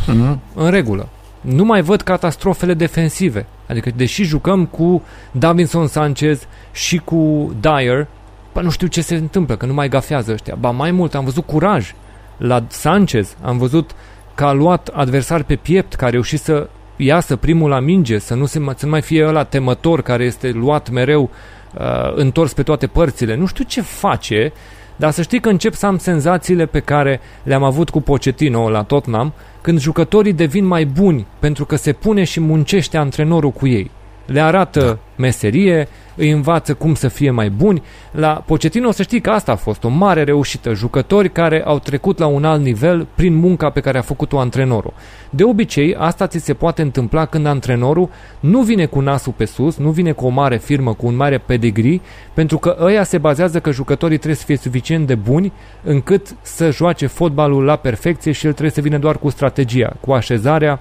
Mhm. 0.06 0.40
în 0.54 0.70
regulă. 0.70 1.08
Nu 1.40 1.64
mai 1.64 1.82
văd 1.82 2.00
catastrofele 2.00 2.74
defensive. 2.74 3.46
Adică, 3.70 3.90
deși 3.96 4.22
jucăm 4.22 4.66
cu 4.66 5.02
Davinson 5.30 5.86
Sanchez 5.86 6.46
și 6.72 6.96
cu 6.96 7.52
Dyer, 7.60 8.06
bă, 8.52 8.60
nu 8.60 8.70
știu 8.70 8.86
ce 8.86 9.00
se 9.00 9.14
întâmplă, 9.14 9.56
că 9.56 9.66
nu 9.66 9.74
mai 9.74 9.88
gafează 9.88 10.32
ăștia. 10.32 10.56
Ba 10.60 10.70
mai 10.70 10.90
mult, 10.90 11.14
am 11.14 11.24
văzut 11.24 11.46
curaj 11.46 11.94
la 12.36 12.64
Sanchez, 12.68 13.36
am 13.42 13.58
văzut 13.58 13.90
că 14.34 14.44
a 14.44 14.52
luat 14.52 14.88
adversari 14.88 15.44
pe 15.44 15.56
piept, 15.56 15.94
că 15.94 16.04
a 16.04 16.08
reușit 16.08 16.40
să 16.40 16.68
iasă 16.96 17.36
primul 17.36 17.68
la 17.68 17.80
minge, 17.80 18.18
să 18.18 18.34
nu, 18.34 18.46
se, 18.46 18.58
mai- 18.58 18.74
să 18.76 18.84
nu 18.84 18.90
mai 18.90 19.02
fie 19.02 19.26
ăla 19.26 19.44
temător 19.44 20.02
care 20.02 20.24
este 20.24 20.50
luat 20.50 20.90
mereu 20.90 21.30
uh, 21.78 22.12
întors 22.14 22.52
pe 22.52 22.62
toate 22.62 22.86
părțile. 22.86 23.34
Nu 23.34 23.46
știu 23.46 23.64
ce 23.64 23.80
face, 23.80 24.52
dar 24.96 25.10
să 25.10 25.22
știi 25.22 25.40
că 25.40 25.48
încep 25.48 25.74
să 25.74 25.86
am 25.86 25.98
senzațiile 25.98 26.66
pe 26.66 26.80
care 26.80 27.20
le-am 27.42 27.62
avut 27.62 27.90
cu 27.90 28.00
Pochettino 28.00 28.70
la 28.70 28.82
Tottenham, 28.82 29.32
când 29.60 29.80
jucătorii 29.80 30.32
devin 30.32 30.64
mai 30.64 30.84
buni 30.84 31.26
pentru 31.38 31.64
că 31.64 31.76
se 31.76 31.92
pune 31.92 32.24
și 32.24 32.40
muncește 32.40 32.96
antrenorul 32.96 33.50
cu 33.50 33.66
ei. 33.66 33.90
Le 34.30 34.40
arată 34.40 34.80
da. 34.80 34.98
meserie, 35.16 35.88
îi 36.16 36.30
învață 36.30 36.74
cum 36.74 36.94
să 36.94 37.08
fie 37.08 37.30
mai 37.30 37.50
buni. 37.50 37.82
La 38.10 38.42
Pochettino 38.46 38.90
să 38.90 39.02
știi 39.02 39.20
că 39.20 39.30
asta 39.30 39.52
a 39.52 39.56
fost 39.56 39.84
o 39.84 39.88
mare 39.88 40.22
reușită. 40.22 40.72
Jucători 40.72 41.32
care 41.32 41.62
au 41.64 41.78
trecut 41.78 42.18
la 42.18 42.26
un 42.26 42.44
alt 42.44 42.62
nivel 42.62 43.06
prin 43.14 43.34
munca 43.34 43.70
pe 43.70 43.80
care 43.80 43.98
a 43.98 44.02
făcut-o 44.02 44.38
antrenorul. 44.38 44.92
De 45.30 45.44
obicei, 45.44 45.94
asta 45.94 46.26
ți 46.26 46.38
se 46.38 46.54
poate 46.54 46.82
întâmpla 46.82 47.26
când 47.26 47.46
antrenorul 47.46 48.08
nu 48.40 48.60
vine 48.60 48.86
cu 48.86 49.00
nasul 49.00 49.32
pe 49.36 49.44
sus, 49.44 49.76
nu 49.76 49.90
vine 49.90 50.12
cu 50.12 50.26
o 50.26 50.28
mare 50.28 50.56
firmă, 50.56 50.92
cu 50.94 51.06
un 51.06 51.16
mare 51.16 51.38
pedigree, 51.38 52.00
pentru 52.34 52.58
că 52.58 52.76
ăia 52.80 53.02
se 53.02 53.18
bazează 53.18 53.60
că 53.60 53.70
jucătorii 53.70 54.16
trebuie 54.16 54.38
să 54.38 54.44
fie 54.46 54.56
suficient 54.56 55.06
de 55.06 55.14
buni 55.14 55.52
încât 55.82 56.36
să 56.42 56.70
joace 56.70 57.06
fotbalul 57.06 57.64
la 57.64 57.76
perfecție 57.76 58.32
și 58.32 58.46
el 58.46 58.52
trebuie 58.52 58.74
să 58.74 58.80
vină 58.80 58.98
doar 58.98 59.18
cu 59.18 59.28
strategia, 59.28 59.96
cu 60.00 60.12
așezarea, 60.12 60.80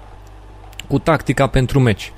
cu 0.88 1.00
tactica 1.00 1.48
pentru 1.48 1.80
meci. 1.80 2.11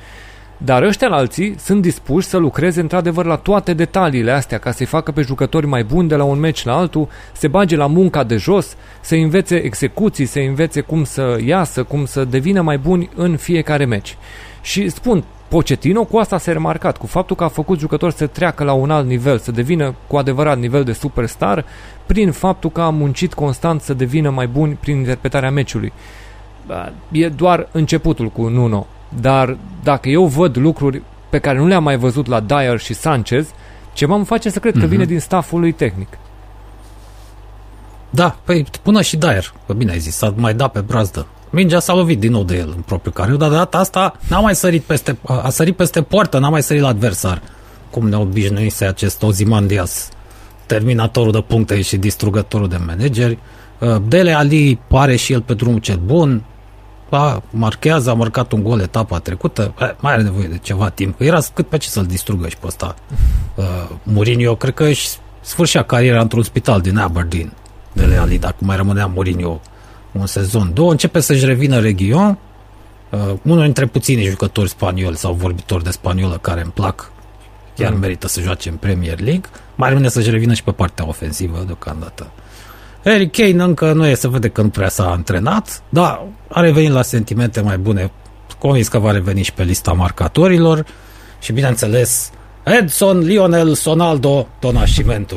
Dar 0.64 0.84
ăștia 0.84 1.08
la 1.08 1.16
alții 1.16 1.56
sunt 1.60 1.82
dispuși 1.82 2.28
să 2.28 2.38
lucreze 2.38 2.82
într-adevăr 2.82 3.26
la 3.26 3.36
toate 3.36 3.74
detaliile 3.74 4.32
astea 4.32 4.58
ca 4.58 4.72
să-i 4.72 4.86
facă 4.86 5.12
pe 5.12 5.22
jucători 5.22 5.66
mai 5.66 5.84
buni 5.84 6.08
de 6.08 6.16
la 6.16 6.24
un 6.24 6.40
meci 6.40 6.64
la 6.64 6.78
altul, 6.78 7.08
se 7.34 7.48
bage 7.48 7.76
la 7.76 7.88
munca 7.88 8.24
de 8.24 8.36
jos, 8.36 8.76
să 9.02 9.16
învețe 9.16 9.56
execuții, 9.56 10.26
să 10.26 10.40
învețe 10.40 10.82
cum 10.82 11.04
să 11.04 11.38
iasă, 11.46 11.84
cum 11.84 12.06
să 12.06 12.26
devină 12.26 12.62
mai 12.62 12.78
buni 12.78 13.10
în 13.16 13.38
fiecare 13.38 13.86
meci. 13.86 14.18
Și 14.62 14.90
spun, 14.90 15.24
Pochettino 15.48 16.04
cu 16.04 16.18
asta 16.18 16.38
s-a 16.38 16.52
remarcat, 16.52 16.98
cu 16.98 17.06
faptul 17.06 17.36
că 17.36 17.44
a 17.44 17.48
făcut 17.48 17.80
jucători 17.80 18.14
să 18.14 18.28
treacă 18.28 18.64
la 18.64 18.74
un 18.74 18.92
alt 18.92 19.08
nivel, 19.08 19.38
să 19.38 19.52
devină 19.52 19.96
cu 20.08 20.18
adevărat 20.18 20.58
nivel 20.60 20.84
de 20.84 20.94
superstar, 20.94 21.66
prin 22.06 22.32
faptul 22.32 22.70
că 22.70 22.82
a 22.82 22.90
muncit 22.90 23.34
constant 23.34 23.82
să 23.82 23.94
devină 23.94 24.30
mai 24.30 24.48
buni 24.48 24.78
prin 24.82 24.98
interpretarea 24.98 25.52
meciului. 25.52 25.94
Ba, 26.68 26.92
E 27.12 27.30
doar 27.30 27.68
începutul 27.72 28.30
cu 28.30 28.48
Nuno, 28.48 28.88
dar 29.20 29.58
dacă 29.84 30.10
eu 30.10 30.26
văd 30.26 30.58
lucruri 30.58 31.02
pe 31.30 31.40
care 31.40 31.58
nu 31.58 31.68
le-am 31.68 31.84
mai 31.84 31.98
văzut 31.98 32.28
la 32.28 32.40
Dyer 32.40 32.80
și 32.80 32.94
Sanchez, 32.94 33.48
ceva 33.94 34.16
îmi 34.16 34.26
face 34.26 34.50
să 34.50 34.60
cred 34.60 34.74
că 34.74 34.80
Mhm. 34.80 34.88
vine 34.90 35.06
din 35.06 35.20
stafful 35.20 35.60
lui 35.60 35.72
tehnic. 35.72 36.08
Da, 38.10 38.36
păi 38.44 38.66
până 38.82 39.02
și 39.02 39.18
Dyer, 39.18 39.54
că 39.68 39.74
bine 39.74 39.92
ai 39.92 40.00
zis, 40.00 40.16
s-a 40.16 40.34
mai 40.36 40.54
dat 40.54 40.72
pe 40.72 40.80
brazdă. 40.80 41.26
Mingea 41.50 41.80
s-a 41.80 41.94
lovit 41.94 42.20
din 42.20 42.32
nou 42.32 42.44
de 42.44 42.58
el 42.58 42.74
în 42.76 42.82
propriul 42.82 43.14
cariu, 43.14 43.36
dar 43.38 43.50
de 43.50 43.56
data 43.56 43.78
asta 43.78 44.16
n-a 44.30 44.40
mai 44.40 44.56
sărit 44.56 44.82
peste, 44.84 45.18
a 45.26 45.42
a 45.42 45.50
sărit 45.50 45.76
peste 45.76 46.02
poartă, 46.02 46.40
n-a 46.40 46.50
mai 46.50 46.64
sărit 46.64 46.82
la 46.82 46.88
adversar. 46.88 47.42
Cum 47.90 48.10
ne 48.10 48.16
obișnuise 48.16 48.86
acest 48.86 49.24
Ozymandias, 49.24 50.10
terminatorul 50.66 51.32
de 51.32 51.44
puncte 51.48 51.82
și 51.82 51.98
distrugătorul 51.98 52.68
de 52.68 52.78
manageri. 52.86 53.38
Uh, 53.80 53.96
Dele 54.08 54.32
Ali 54.34 54.80
pare 54.88 55.16
și 55.16 55.34
el 55.34 55.42
pe 55.42 55.54
drumul 55.54 55.80
cel 55.80 56.00
bun, 56.06 56.44
a, 57.16 57.44
marchează, 57.50 58.10
a 58.10 58.14
marcat 58.14 58.52
un 58.52 58.64
gol 58.64 58.80
etapa 58.80 59.20
trecută, 59.20 59.74
Eh, 59.80 59.92
mai 60.00 60.14
are 60.14 60.22
nevoie 60.22 60.48
de 60.48 60.58
ceva 60.58 60.90
timp, 60.90 61.18
că 61.18 61.24
era 61.24 61.40
cât 61.54 61.68
pe 61.68 61.78
ce 61.78 61.90
să-l 61.90 62.06
distrugă 62.06 62.48
și 62.48 62.58
pe 62.58 62.68
ăsta. 62.68 62.96
Uh, 63.56 63.66
Mourinho, 64.04 64.56
cred 64.56 64.74
că 64.74 64.84
își 64.84 65.08
sfârșea 65.42 65.84
cariera 65.84 66.22
într-un 66.22 66.44
spital 66.44 66.82
din 66.82 66.98
Aberdeen, 66.98 67.54
de 67.94 68.18
Ali, 68.20 68.38
dacă 68.38 68.56
mai 68.60 68.76
rămânea 68.76 69.06
Mourinho 69.06 69.62
un 70.12 70.26
sezon, 70.26 70.72
două, 70.74 70.92
începe 70.92 71.20
să-și 71.20 71.46
revină 71.46 71.80
region, 71.80 72.38
uh, 73.10 73.20
unul 73.44 73.64
dintre 73.64 73.86
puținii 73.86 74.26
jucători 74.26 74.70
spanioli 74.70 75.16
sau 75.16 75.34
vorbitori 75.34 75.84
de 75.84 75.90
spaniolă 75.90 76.38
care 76.42 76.62
îmi 76.62 76.72
plac, 76.72 77.12
chiar 77.78 77.92
Mm. 77.94 78.00
merită 78.00 78.28
să 78.28 78.42
joace 78.42 78.70
în 78.70 78.76
Premier 78.76 79.20
League, 79.20 79.50
mai 79.76 79.90
rămâne 79.90 80.10
să-și 80.10 80.30
revină 80.30 80.54
și 80.54 80.64
pe 80.64 80.72
partea 80.72 81.08
ofensivă 81.08 81.64
deocamdată. 81.66 82.32
Harry 83.04 83.30
Kane 83.30 83.64
încă 83.64 83.94
nu 83.94 84.06
e 84.08 84.14
să 84.14 84.28
vede 84.28 84.48
că 84.50 84.62
nu 84.62 84.70
prea 84.70 84.90
s-a 84.90 85.12
antrenat, 85.12 85.82
dar 85.90 86.22
a 86.48 86.62
revenit 86.62 86.92
la 86.92 87.02
sentimente 87.02 87.62
mai 87.62 87.78
bune. 87.78 88.12
Convins 88.60 88.88
că 88.88 88.98
va 89.00 89.12
reveni 89.12 89.42
și 89.44 89.54
pe 89.54 89.64
lista 89.64 89.92
marcatorilor 89.92 90.86
și 91.40 91.52
bineînțeles 91.52 92.32
Edson, 92.64 93.20
Lionel, 93.20 93.74
Sonaldo, 93.74 94.48
Donascimento. 94.60 95.36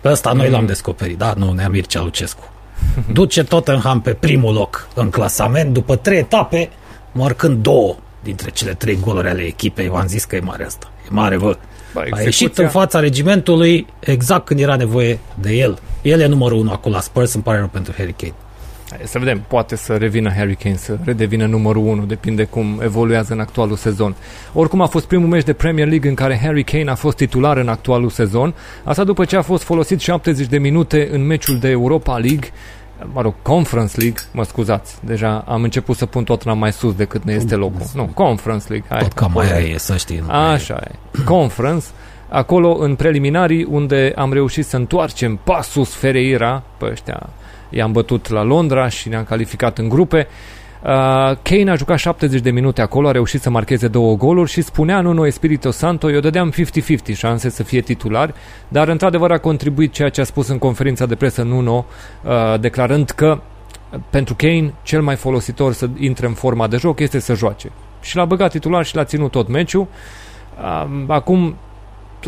Pe 0.00 0.08
ăsta 0.08 0.32
noi 0.32 0.50
l-am 0.50 0.66
descoperit, 0.66 1.18
da? 1.18 1.34
Nu, 1.36 1.52
Nea 1.52 1.68
Mircea 1.68 2.02
Lucescu. 2.02 2.50
Duce 3.12 3.44
Tottenham 3.44 4.00
pe 4.00 4.12
primul 4.12 4.52
loc 4.54 4.88
în 4.94 5.10
clasament 5.10 5.72
după 5.72 5.96
trei 5.96 6.18
etape, 6.18 6.70
marcând 7.12 7.62
două 7.62 7.96
dintre 8.22 8.50
cele 8.50 8.72
trei 8.74 8.98
goluri 9.00 9.28
ale 9.28 9.42
echipei. 9.42 9.88
V-am 9.88 10.06
zis 10.06 10.24
că 10.24 10.36
e 10.36 10.40
mare 10.40 10.64
asta. 10.64 10.90
E 11.04 11.08
mare, 11.10 11.36
bă. 11.36 11.56
Ba, 11.94 12.00
A 12.00 12.04
execuția- 12.04 12.24
ieșit 12.24 12.58
în 12.58 12.68
fața 12.68 13.00
regimentului 13.00 13.86
exact 14.00 14.44
când 14.44 14.60
era 14.60 14.76
nevoie 14.76 15.18
de 15.40 15.52
el. 15.52 15.78
El 16.02 16.20
e 16.20 16.26
numărul 16.26 16.58
unu 16.58 16.72
acolo 16.72 16.94
la 16.94 17.00
Spurs, 17.00 17.34
îmi 17.34 17.42
pare 17.42 17.58
rău 17.58 17.66
pentru 17.66 17.92
Harry 17.96 18.12
Kane. 18.12 18.34
Hai 18.90 19.00
Să 19.04 19.18
vedem, 19.18 19.44
poate 19.48 19.76
să 19.76 19.96
revină 19.96 20.30
Harry 20.36 20.56
Kane, 20.56 20.76
să 20.76 20.98
redevină 21.04 21.46
numărul 21.46 21.86
1, 21.86 22.04
depinde 22.04 22.44
cum 22.44 22.80
evoluează 22.82 23.32
în 23.32 23.40
actualul 23.40 23.76
sezon. 23.76 24.14
Oricum 24.52 24.80
a 24.80 24.86
fost 24.86 25.06
primul 25.06 25.28
meci 25.28 25.44
de 25.44 25.52
Premier 25.52 25.88
League 25.88 26.08
în 26.08 26.14
care 26.14 26.40
Harry 26.42 26.64
Kane 26.64 26.90
a 26.90 26.94
fost 26.94 27.16
titular 27.16 27.56
în 27.56 27.68
actualul 27.68 28.10
sezon, 28.10 28.54
asta 28.84 29.04
după 29.04 29.24
ce 29.24 29.36
a 29.36 29.42
fost 29.42 29.62
folosit 29.62 30.00
70 30.00 30.46
de 30.46 30.58
minute 30.58 31.08
în 31.12 31.26
meciul 31.26 31.58
de 31.58 31.68
Europa 31.68 32.18
League 32.18 32.50
mă 33.12 33.20
rog, 33.20 33.34
Conference 33.42 34.00
League, 34.00 34.22
mă 34.32 34.44
scuzați, 34.44 34.94
deja 35.04 35.44
am 35.48 35.62
început 35.62 35.96
să 35.96 36.06
pun 36.06 36.24
Tottenham 36.24 36.58
mai 36.58 36.72
sus 36.72 36.94
decât 36.94 37.24
ne 37.24 37.32
este 37.32 37.54
locul. 37.54 37.80
Nu, 37.94 38.04
Conference 38.04 38.66
League. 38.68 38.86
Hai, 38.90 39.00
Tot 39.00 39.12
cam 39.12 39.38
aia 39.38 39.58
e, 39.58 39.78
să 39.78 39.96
știi. 39.96 40.22
nu 40.26 40.32
Așa 40.32 40.80
e. 40.84 41.22
Conference, 41.24 41.86
acolo 42.32 42.76
în 42.80 42.94
preliminarii 42.94 43.64
unde 43.64 44.12
am 44.16 44.32
reușit 44.32 44.64
să 44.64 44.76
întoarcem 44.76 45.40
Pasus 45.44 45.94
Ferreira, 45.94 46.62
pe 46.78 46.86
ăștia 46.90 47.28
i-am 47.72 47.92
bătut 47.92 48.28
la 48.28 48.42
Londra 48.42 48.88
și 48.88 49.08
ne-am 49.08 49.24
calificat 49.24 49.78
în 49.78 49.88
grupe. 49.88 50.26
Uh, 50.82 50.88
Kane 51.42 51.70
a 51.70 51.74
jucat 51.74 51.98
70 51.98 52.40
de 52.40 52.50
minute 52.50 52.82
acolo, 52.82 53.08
a 53.08 53.10
reușit 53.10 53.40
să 53.40 53.50
marcheze 53.50 53.88
două 53.88 54.16
goluri 54.16 54.50
și 54.50 54.60
spunea 54.60 55.00
Nuno 55.00 55.26
Espirito 55.26 55.70
Santo, 55.70 56.10
eu 56.10 56.20
dădeam 56.20 56.52
50-50 57.12 57.16
șanse 57.16 57.48
să 57.48 57.62
fie 57.62 57.80
titular, 57.80 58.34
dar 58.68 58.88
într-adevăr 58.88 59.30
a 59.30 59.38
contribuit 59.38 59.92
ceea 59.92 60.08
ce 60.08 60.20
a 60.20 60.24
spus 60.24 60.48
în 60.48 60.58
conferința 60.58 61.06
de 61.06 61.14
presă 61.14 61.42
Nuno, 61.42 61.84
uh, 62.22 62.60
declarând 62.60 63.10
că 63.10 63.40
pentru 64.10 64.34
Kane 64.34 64.74
cel 64.82 65.02
mai 65.02 65.16
folositor 65.16 65.72
să 65.72 65.88
intre 65.98 66.26
în 66.26 66.32
forma 66.32 66.66
de 66.66 66.76
joc 66.76 67.00
este 67.00 67.18
să 67.18 67.34
joace. 67.34 67.70
Și 68.00 68.16
l-a 68.16 68.24
băgat 68.24 68.50
titular 68.50 68.84
și 68.84 68.96
l-a 68.96 69.04
ținut 69.04 69.30
tot 69.30 69.48
meciul. 69.48 69.86
Uh, 70.58 71.04
acum 71.06 71.56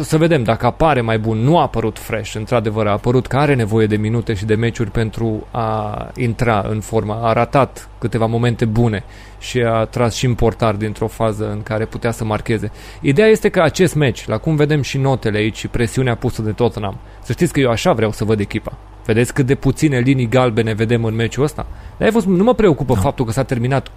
să 0.02 0.18
vedem 0.18 0.42
dacă 0.42 0.66
apare 0.66 1.00
mai 1.00 1.18
bun. 1.18 1.38
Nu 1.38 1.58
a 1.58 1.62
apărut 1.62 1.98
fresh, 1.98 2.34
într-adevăr, 2.34 2.86
a 2.86 2.90
apărut 2.90 3.26
că 3.26 3.36
are 3.36 3.54
nevoie 3.54 3.86
de 3.86 3.96
minute 3.96 4.34
și 4.34 4.44
de 4.44 4.54
meciuri 4.54 4.90
pentru 4.90 5.46
a 5.50 6.10
intra 6.16 6.64
în 6.68 6.80
formă. 6.80 7.20
A 7.22 7.32
ratat 7.32 7.88
câteva 7.98 8.26
momente 8.26 8.64
bune 8.64 9.04
și 9.38 9.60
a 9.60 9.84
tras 9.84 10.14
și 10.14 10.26
în 10.26 10.34
portar 10.34 10.74
dintr-o 10.74 11.06
fază 11.06 11.50
în 11.50 11.62
care 11.62 11.84
putea 11.84 12.10
să 12.10 12.24
marcheze. 12.24 12.70
Ideea 13.00 13.28
este 13.28 13.48
că 13.48 13.60
acest 13.60 13.94
meci, 13.94 14.26
la 14.26 14.38
cum 14.38 14.56
vedem 14.56 14.82
și 14.82 14.98
notele 14.98 15.38
aici 15.38 15.56
și 15.56 15.68
presiunea 15.68 16.14
pusă 16.14 16.42
de 16.42 16.52
Tottenham, 16.52 16.98
să 17.22 17.32
știți 17.32 17.52
că 17.52 17.60
eu 17.60 17.70
așa 17.70 17.92
vreau 17.92 18.12
să 18.12 18.24
văd 18.24 18.40
echipa. 18.40 18.72
Vedeți 19.04 19.34
cât 19.34 19.46
de 19.46 19.54
puține 19.54 19.98
linii 19.98 20.28
galbene 20.28 20.72
vedem 20.72 21.04
în 21.04 21.14
meciul 21.14 21.44
ăsta? 21.44 21.66
Dar 21.96 22.10
fost, 22.10 22.26
nu 22.26 22.44
mă 22.44 22.54
preocupă 22.54 22.94
faptul 22.94 23.24
că 23.24 23.32
s-a 23.32 23.42
terminat 23.42 23.88
1-0. 23.88 23.92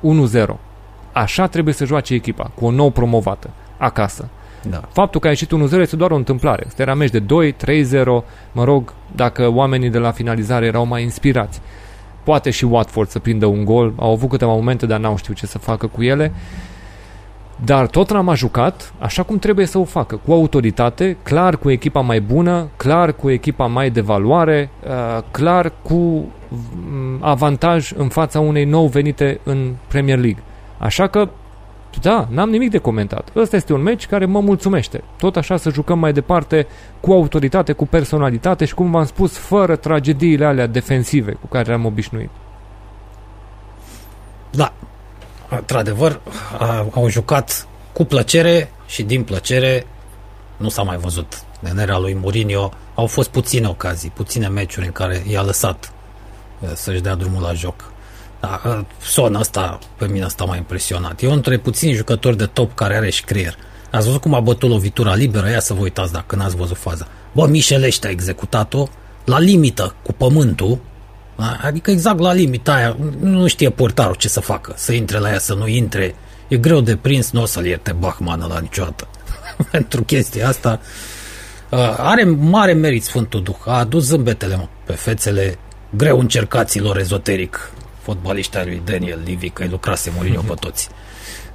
Așa 1.12 1.48
trebuie 1.48 1.74
să 1.74 1.86
joace 1.86 2.14
echipa, 2.14 2.52
cu 2.56 2.66
o 2.66 2.72
nouă 2.72 2.92
promovată, 2.92 3.50
acasă. 3.78 4.30
Da. 4.70 4.82
Faptul 4.92 5.20
că 5.20 5.28
a 5.28 5.30
ieșit 5.30 5.52
1-0 5.52 5.80
este 5.80 5.96
doar 5.96 6.12
o 6.12 6.16
întâmplare. 6.16 6.64
Este 6.68 6.82
era 6.82 6.94
meci 6.94 7.10
de 7.10 7.20
2, 7.20 7.54
3-0, 7.54 7.56
mă 8.52 8.64
rog, 8.64 8.94
dacă 9.16 9.52
oamenii 9.52 9.90
de 9.90 9.98
la 9.98 10.12
finalizare 10.12 10.66
erau 10.66 10.86
mai 10.86 11.02
inspirați. 11.02 11.62
Poate 12.24 12.50
și 12.50 12.66
Watford 12.66 13.10
să 13.10 13.20
prindă 13.20 13.46
un 13.46 13.66
gol, 13.66 13.94
au 13.96 14.12
avut 14.12 14.30
câteva 14.30 14.52
momente, 14.54 14.86
dar 14.86 15.00
n-au 15.00 15.18
știut 15.18 15.38
ce 15.38 15.46
să 15.46 15.58
facă 15.58 15.88
cu 15.88 16.04
ele. 16.04 16.34
Dar 17.64 17.88
tot 17.88 18.10
am 18.10 18.34
jucat 18.36 18.94
așa 19.00 19.24
cum 19.24 19.38
trebuie 19.38 19.66
să 19.66 19.78
o 19.78 19.84
facă, 19.84 20.16
cu 20.26 20.32
autoritate, 20.32 21.18
clar 21.24 21.58
cu 21.58 21.70
echipa 21.70 22.00
mai 22.00 22.22
bună, 22.22 22.68
clar 22.76 23.14
cu 23.14 23.30
echipa 23.30 23.66
mai 23.66 23.90
de 23.90 24.02
valoare, 24.02 24.70
uh, 24.84 25.24
clar 25.32 25.72
cu 25.82 25.96
mm, 25.96 27.18
avantaj 27.20 27.92
în 27.96 28.08
fața 28.08 28.40
unei 28.40 28.66
nou 28.66 28.88
venite 28.88 29.40
în 29.44 29.74
Premier 29.88 30.20
League. 30.20 30.44
Așa 30.78 31.08
că 31.08 31.30
da, 32.00 32.28
n-am 32.30 32.50
nimic 32.50 32.70
de 32.70 32.78
comentat. 32.78 33.30
Ăsta 33.36 33.56
este 33.56 33.74
un 33.74 33.82
meci 33.82 34.08
care 34.08 34.26
mă 34.26 34.40
mulțumește. 34.40 35.04
Tot 35.18 35.36
așa 35.36 35.58
să 35.58 35.70
jucăm 35.70 36.00
mai 36.00 36.14
departe 36.14 36.68
cu 37.00 37.12
autoritate, 37.12 37.72
cu 37.72 37.86
personalitate 37.86 38.66
și, 38.66 38.74
cum 38.74 38.92
v-am 38.92 39.06
spus, 39.06 39.38
fără 39.38 39.76
tragediile 39.76 40.46
alea 40.46 40.68
defensive 40.68 41.32
cu 41.32 41.48
care 41.48 41.74
am 41.74 41.86
obișnuit. 41.86 42.30
Da, 44.52 44.74
într-adevăr, 45.50 46.22
au 46.92 47.10
jucat 47.10 47.68
cu 47.94 48.06
plăcere 48.06 48.72
și 48.86 49.04
din 49.04 49.24
plăcere 49.24 49.88
nu 50.58 50.70
s-a 50.70 50.82
mai 50.82 50.98
văzut. 50.98 51.42
În 51.62 51.78
era 51.78 51.98
lui 51.98 52.14
Mourinho 52.14 52.72
au 52.96 53.06
fost 53.06 53.30
puține 53.30 53.68
ocazii, 53.68 54.10
puține 54.10 54.48
meciuri 54.48 54.86
în 54.86 54.92
care 54.92 55.24
i-a 55.28 55.42
lăsat 55.42 55.92
eh, 56.62 56.70
să-și 56.76 57.02
dea 57.02 57.16
drumul 57.16 57.42
la 57.42 57.54
joc. 57.54 57.92
Da, 58.40 58.86
Son 59.02 59.36
ăsta, 59.36 59.80
pe 59.98 60.08
mine 60.08 60.26
asta 60.26 60.44
m-a 60.44 60.56
impresionat. 60.56 61.22
E 61.22 61.26
unul 61.26 61.42
dintre 61.42 61.58
puțini 61.58 61.94
jucători 61.94 62.38
de 62.38 62.46
top 62.46 62.76
care 62.76 62.96
are 62.96 63.10
și 63.10 63.24
creier. 63.24 63.58
Ați 63.92 64.06
văzut 64.06 64.22
cum 64.22 64.34
a 64.34 64.40
bătut 64.40 64.70
lovitura 64.70 65.16
liberă? 65.16 65.50
Ia 65.50 65.60
să 65.60 65.74
vă 65.74 65.82
uitați 65.82 66.12
dacă 66.12 66.36
n-ați 66.36 66.56
văzut 66.56 66.78
faza. 66.78 67.08
Bă, 67.32 67.48
Mișelește 67.48 68.08
a 68.08 68.10
executat-o 68.10 68.88
la 69.26 69.40
limită 69.40 69.96
cu 70.04 70.14
pământul, 70.14 70.80
da? 71.36 71.60
adică 71.62 71.92
exact 71.92 72.20
la 72.20 72.34
limita 72.34 72.74
aia. 72.74 72.98
Nu 73.20 73.48
știe 73.48 73.70
portarul 73.70 74.16
ce 74.16 74.28
să 74.28 74.40
facă, 74.40 74.74
să 74.76 74.94
intre 74.94 75.18
la 75.18 75.32
ea, 75.32 75.40
să 75.40 75.54
nu 75.54 75.68
intre. 75.68 76.16
E 76.48 76.58
greu 76.58 76.82
de 76.82 76.96
prins, 76.96 77.32
nu 77.32 77.42
o 77.42 77.46
să-l 77.46 77.66
ierte 77.66 77.92
Bachmană 77.92 78.46
la 78.50 78.60
niciodată. 78.60 79.08
Pentru 79.72 80.04
chestia 80.04 80.48
asta 80.48 80.80
uh, 81.70 81.96
are 81.98 82.24
mare 82.24 82.74
merit 82.74 83.04
Sfântul 83.04 83.44
Duh. 83.44 83.56
A 83.66 83.78
adus 83.78 84.06
zâmbetele 84.06 84.70
pe 84.86 84.94
fețele 84.94 85.58
greu 85.90 86.20
încercaților 86.20 86.98
ezoteric 86.98 87.72
fotbaliștii 88.08 88.66
lui 88.66 88.82
Daniel 88.86 89.20
Levy, 89.26 89.50
că 89.50 89.64
îi 89.64 89.70
lucrase 89.70 90.12
Mourinho 90.16 90.42
pe 90.42 90.54
toți. 90.60 90.90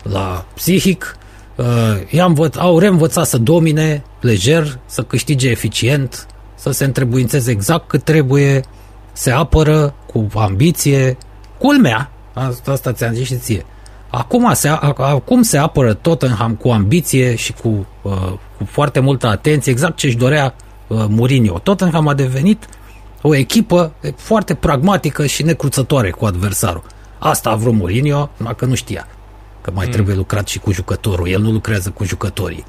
La 0.02 0.44
psihic, 0.54 1.16
uh, 1.56 1.66
i-am 2.10 2.34
văd, 2.34 2.56
au 2.58 2.78
reînvățat 2.78 3.26
să 3.26 3.38
domine 3.38 4.04
lejer, 4.20 4.78
să 4.86 5.02
câștige 5.02 5.48
eficient, 5.48 6.26
să 6.54 6.70
se 6.70 6.84
întrebuințeze 6.84 7.50
exact 7.50 7.88
cât 7.88 8.02
trebuie, 8.02 8.60
se 9.12 9.30
apără 9.30 9.94
cu 10.06 10.26
ambiție, 10.34 11.16
culmea, 11.58 12.10
asta, 12.32 12.70
asta 12.70 12.92
ți-am 12.92 13.14
zis 13.14 13.26
și 13.26 13.36
ție. 13.36 13.66
Acum 14.10 14.52
se, 14.52 14.68
acum 14.96 15.42
se 15.42 15.58
apără 15.58 15.94
Tottenham 15.94 16.54
cu 16.54 16.68
ambiție 16.68 17.34
și 17.34 17.52
cu, 17.52 17.86
uh, 18.02 18.32
cu 18.58 18.64
foarte 18.64 19.00
multă 19.00 19.26
atenție, 19.26 19.72
exact 19.72 19.96
ce 19.96 20.06
își 20.06 20.16
dorea 20.16 20.54
uh, 20.86 21.04
Mourinho. 21.08 21.58
Tottenham 21.58 22.08
a 22.08 22.14
devenit 22.14 22.66
o 23.22 23.34
echipă 23.34 23.92
foarte 24.16 24.54
pragmatică 24.54 25.26
și 25.26 25.42
necruțătoare 25.42 26.10
cu 26.10 26.24
adversarul. 26.24 26.82
Asta 27.18 27.50
a 27.50 27.54
vrut 27.54 27.74
Mourinho, 27.74 28.30
că 28.56 28.64
nu 28.64 28.74
știa. 28.74 29.06
Că 29.60 29.70
mai 29.74 29.86
mm. 29.86 29.92
trebuie 29.92 30.14
lucrat 30.14 30.48
și 30.48 30.58
cu 30.58 30.72
jucătorul. 30.72 31.28
El 31.28 31.40
nu 31.40 31.50
lucrează 31.50 31.90
cu 31.90 32.04
jucătorii. 32.04 32.64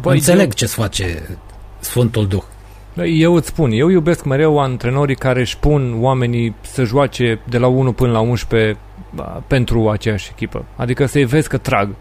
Bă, 0.00 0.12
Înțeleg 0.12 0.44
eu... 0.44 0.52
ce-ți 0.54 0.74
face 0.74 1.38
Sfântul 1.80 2.26
Duh. 2.26 2.42
Eu 3.04 3.34
îți 3.34 3.48
spun, 3.48 3.70
eu 3.70 3.88
iubesc 3.88 4.24
mereu 4.24 4.58
antrenorii 4.58 5.14
care 5.14 5.40
își 5.40 5.58
pun 5.58 5.96
oamenii 6.00 6.54
să 6.60 6.84
joace 6.84 7.40
de 7.48 7.58
la 7.58 7.66
1 7.66 7.92
până 7.92 8.12
la 8.12 8.20
11 8.20 8.78
pentru 9.46 9.88
aceeași 9.88 10.30
echipă. 10.32 10.64
Adică 10.76 11.06
să-i 11.06 11.24
vezi 11.24 11.48
că 11.48 11.56
trag. 11.56 11.94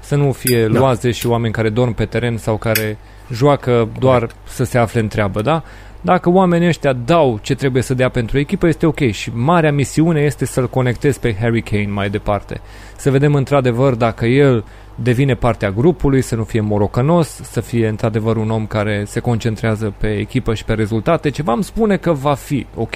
Să 0.00 0.16
nu 0.16 0.32
fie 0.32 0.66
da. 0.66 0.78
loaze 0.78 1.10
și 1.10 1.26
oameni 1.26 1.52
care 1.52 1.68
dorm 1.68 1.94
pe 1.94 2.04
teren 2.04 2.36
sau 2.36 2.56
care 2.56 2.98
joacă 3.32 3.88
doar 3.98 4.18
Correct. 4.18 4.36
să 4.44 4.64
se 4.64 4.78
afle 4.78 5.00
în 5.00 5.08
treabă, 5.08 5.42
da? 5.42 5.62
Dacă 6.04 6.30
oamenii 6.30 6.68
ăștia 6.68 6.92
dau 6.92 7.38
ce 7.42 7.54
trebuie 7.54 7.82
să 7.82 7.94
dea 7.94 8.08
pentru 8.08 8.38
echipă, 8.38 8.66
este 8.66 8.86
ok. 8.86 9.10
Și 9.10 9.30
marea 9.34 9.72
misiune 9.72 10.20
este 10.20 10.44
să-l 10.44 10.68
conectezi 10.68 11.20
pe 11.20 11.36
Harry 11.40 11.62
Kane 11.62 11.86
mai 11.86 12.10
departe. 12.10 12.60
Să 12.96 13.10
vedem 13.10 13.34
într-adevăr 13.34 13.94
dacă 13.94 14.26
el 14.26 14.64
devine 14.94 15.34
partea 15.34 15.70
grupului, 15.70 16.22
să 16.22 16.34
nu 16.34 16.44
fie 16.44 16.60
morocănos, 16.60 17.28
să 17.28 17.60
fie 17.60 17.88
într-adevăr 17.88 18.36
un 18.36 18.50
om 18.50 18.66
care 18.66 19.04
se 19.06 19.20
concentrează 19.20 19.94
pe 19.98 20.16
echipă 20.18 20.54
și 20.54 20.64
pe 20.64 20.72
rezultate. 20.72 21.30
Ceva 21.30 21.52
îmi 21.52 21.64
spune 21.64 21.96
că 21.96 22.12
va 22.12 22.34
fi 22.34 22.66
ok. 22.74 22.94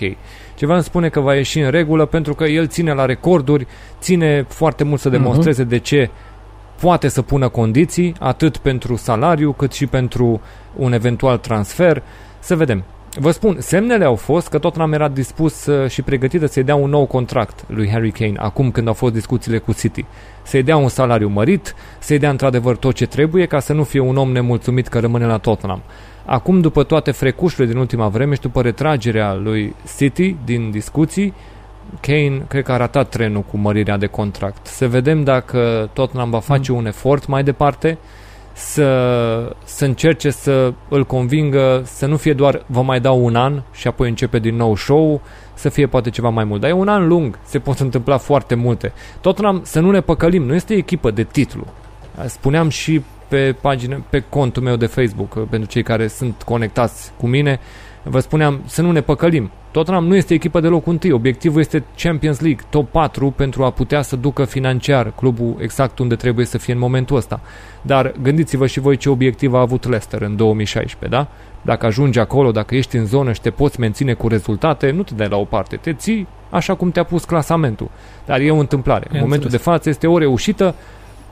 Ceva 0.55 0.75
îmi 0.75 0.83
spune 0.83 1.09
că 1.09 1.21
va 1.21 1.35
ieși 1.35 1.61
în 1.61 1.71
regulă 1.71 2.05
pentru 2.05 2.35
că 2.35 2.45
el 2.45 2.67
ține 2.67 2.93
la 2.93 3.05
recorduri, 3.05 3.67
ține 4.01 4.45
foarte 4.49 4.85
mult 4.85 5.01
să 5.01 5.09
demonstreze 5.09 5.65
uh-huh. 5.65 5.69
de 5.69 5.79
ce 5.79 6.11
poate 6.81 7.09
să 7.09 7.23
pună 7.23 7.49
condiții, 7.49 8.15
atât 8.21 8.57
pentru 8.57 8.97
salariu 8.97 9.53
cât 9.53 9.73
și 9.73 9.87
pentru 9.87 10.41
un 10.77 10.93
eventual 10.93 11.39
transfer. 11.39 12.03
Să 12.39 12.57
vedem. 12.57 12.85
Vă 13.19 13.31
spun, 13.31 13.57
semnele 13.61 14.05
au 14.05 14.15
fost 14.15 14.49
că 14.49 14.59
Tottenham 14.59 14.93
era 14.93 15.09
dispus 15.09 15.67
uh, 15.67 15.91
și 15.91 16.03
pregătită 16.03 16.47
să-i 16.47 16.63
dea 16.63 16.75
un 16.75 16.91
nou 16.91 17.07
contract 17.07 17.65
lui 17.67 17.91
Harry 17.91 18.11
Kane, 18.11 18.35
acum 18.37 18.71
când 18.71 18.87
au 18.87 18.93
fost 18.93 19.13
discuțiile 19.13 19.59
cu 19.59 19.73
City. 19.73 20.05
Să-i 20.43 20.63
dea 20.63 20.77
un 20.77 20.89
salariu 20.89 21.29
mărit, 21.29 21.75
să-i 21.99 22.19
dea 22.19 22.31
într-adevăr 22.31 22.77
tot 22.77 22.95
ce 22.95 23.07
trebuie 23.07 23.47
ca 23.47 23.61
să 23.61 23.73
nu 23.73 23.85
fie 23.85 24.01
un 24.01 24.17
om 24.17 24.33
nemulțumit 24.33 24.89
că 24.89 25.01
rămâne 25.01 25.27
la 25.27 25.39
Tottenham. 25.39 25.83
Acum, 26.25 26.61
după 26.61 26.83
toate 26.83 27.11
frecușurile 27.11 27.67
din 27.73 27.77
ultima 27.77 28.09
vreme 28.09 28.35
și 28.35 28.41
după 28.41 28.63
retragerea 28.63 29.35
lui 29.35 29.75
City 29.97 30.37
din 30.45 30.71
discuții, 30.71 31.35
Kane 32.01 32.45
cred 32.49 32.65
că 32.65 32.73
a 32.73 32.77
ratat 32.77 33.09
trenul 33.09 33.43
cu 33.43 33.57
mărirea 33.57 33.97
de 33.97 34.07
contract. 34.07 34.67
Să 34.67 34.89
vedem 34.89 35.25
dacă 35.25 35.91
Tottenham 35.93 36.31
va 36.31 36.41
face 36.41 36.73
mm. 36.73 36.79
un 36.79 36.87
efort 36.87 37.27
mai 37.27 37.45
departe, 37.45 37.99
să, 38.57 39.57
să 39.65 39.85
încerce 39.85 40.31
să 40.31 40.73
îl 40.89 41.05
convingă 41.05 41.83
să 41.85 42.07
nu 42.07 42.17
fie 42.17 42.33
doar 42.33 42.63
vă 42.67 42.83
mai 42.83 43.01
dau 43.01 43.25
un 43.25 43.37
an 43.37 43.63
și 43.73 43.87
apoi 43.87 44.09
începe 44.09 44.39
din 44.39 44.57
nou 44.57 44.77
show 44.77 45.21
să 45.55 45.69
fie 45.69 45.87
poate 45.87 46.11
ceva 46.11 46.29
mai 46.29 46.45
mult. 46.45 46.61
Dar 46.61 46.71
e 46.71 46.73
un 46.73 46.89
an 46.89 47.07
lung, 47.07 47.39
se 47.45 47.59
pot 47.59 47.79
întâmpla 47.79 48.17
foarte 48.17 48.55
multe. 48.55 48.93
Tottenham, 49.21 49.61
să 49.65 49.81
nu 49.81 49.91
ne 49.91 50.01
păcălim, 50.01 50.43
nu 50.43 50.55
este 50.55 50.75
echipă 50.75 51.11
de 51.11 51.23
titlu. 51.23 51.67
Spuneam 52.27 52.69
și 52.69 53.03
pe 53.29 53.57
pagină, 53.61 54.05
pe 54.11 54.25
contul 54.29 54.63
meu 54.63 54.77
de 54.77 54.87
Facebook, 54.87 55.49
pentru 55.49 55.69
cei 55.69 55.83
care 55.83 56.09
sunt 56.09 56.43
conectați 56.43 57.13
cu 57.17 57.27
mine, 57.27 57.61
vă 58.09 58.21
spuneam 58.21 58.61
să 58.67 58.83
nu 58.83 58.93
ne 58.93 59.01
păcălim. 59.01 59.51
Tottenham 59.71 60.07
nu 60.07 60.17
este 60.17 60.35
echipă 60.35 60.61
de 60.61 60.69
locul 60.69 60.93
întâi. 60.93 61.13
Obiectivul 61.13 61.61
este 61.61 61.85
Champions 61.97 62.41
League, 62.41 62.65
top 62.71 62.91
4, 62.91 63.31
pentru 63.31 63.65
a 63.65 63.71
putea 63.71 64.03
să 64.03 64.17
ducă 64.17 64.45
financiar 64.45 65.13
clubul 65.17 65.57
exact 65.59 65.99
unde 65.99 66.15
trebuie 66.15 66.47
să 66.47 66.59
fie 66.59 66.73
în 66.73 66.79
momentul 66.79 67.17
ăsta. 67.17 67.41
Dar 67.83 68.13
gândiți-vă 68.23 68.67
și 68.67 68.81
voi 68.81 68.97
ce 68.97 69.09
obiectiv 69.09 69.55
a 69.55 69.61
avut 69.61 69.85
Leicester 69.85 70.23
în 70.23 70.37
2016, 70.37 71.19
da? 71.19 71.29
Dacă 71.63 71.87
ajungi 71.87 72.19
acolo, 72.19 72.51
dacă 72.51 72.75
ești 72.75 72.97
în 72.97 73.07
zonă 73.07 73.33
și 73.33 73.41
te 73.41 73.51
poți 73.51 73.81
menține 73.81 74.13
cu 74.13 74.29
rezultate, 74.29 74.91
nu 74.91 75.03
te 75.03 75.15
dai 75.15 75.29
la 75.29 75.37
o 75.37 75.45
parte, 75.45 75.77
te 75.77 75.93
ții 75.93 76.27
așa 76.51 76.75
cum 76.75 76.91
te-a 76.91 77.05
pus 77.05 77.25
clasamentul. 77.25 77.91
Dar 78.25 78.41
e 78.41 78.51
o 78.51 78.59
întâmplare. 78.59 79.07
În 79.13 79.19
momentul 79.21 79.51
de 79.51 79.57
față 79.57 79.89
este 79.89 80.07
o 80.07 80.19
reușită 80.19 80.75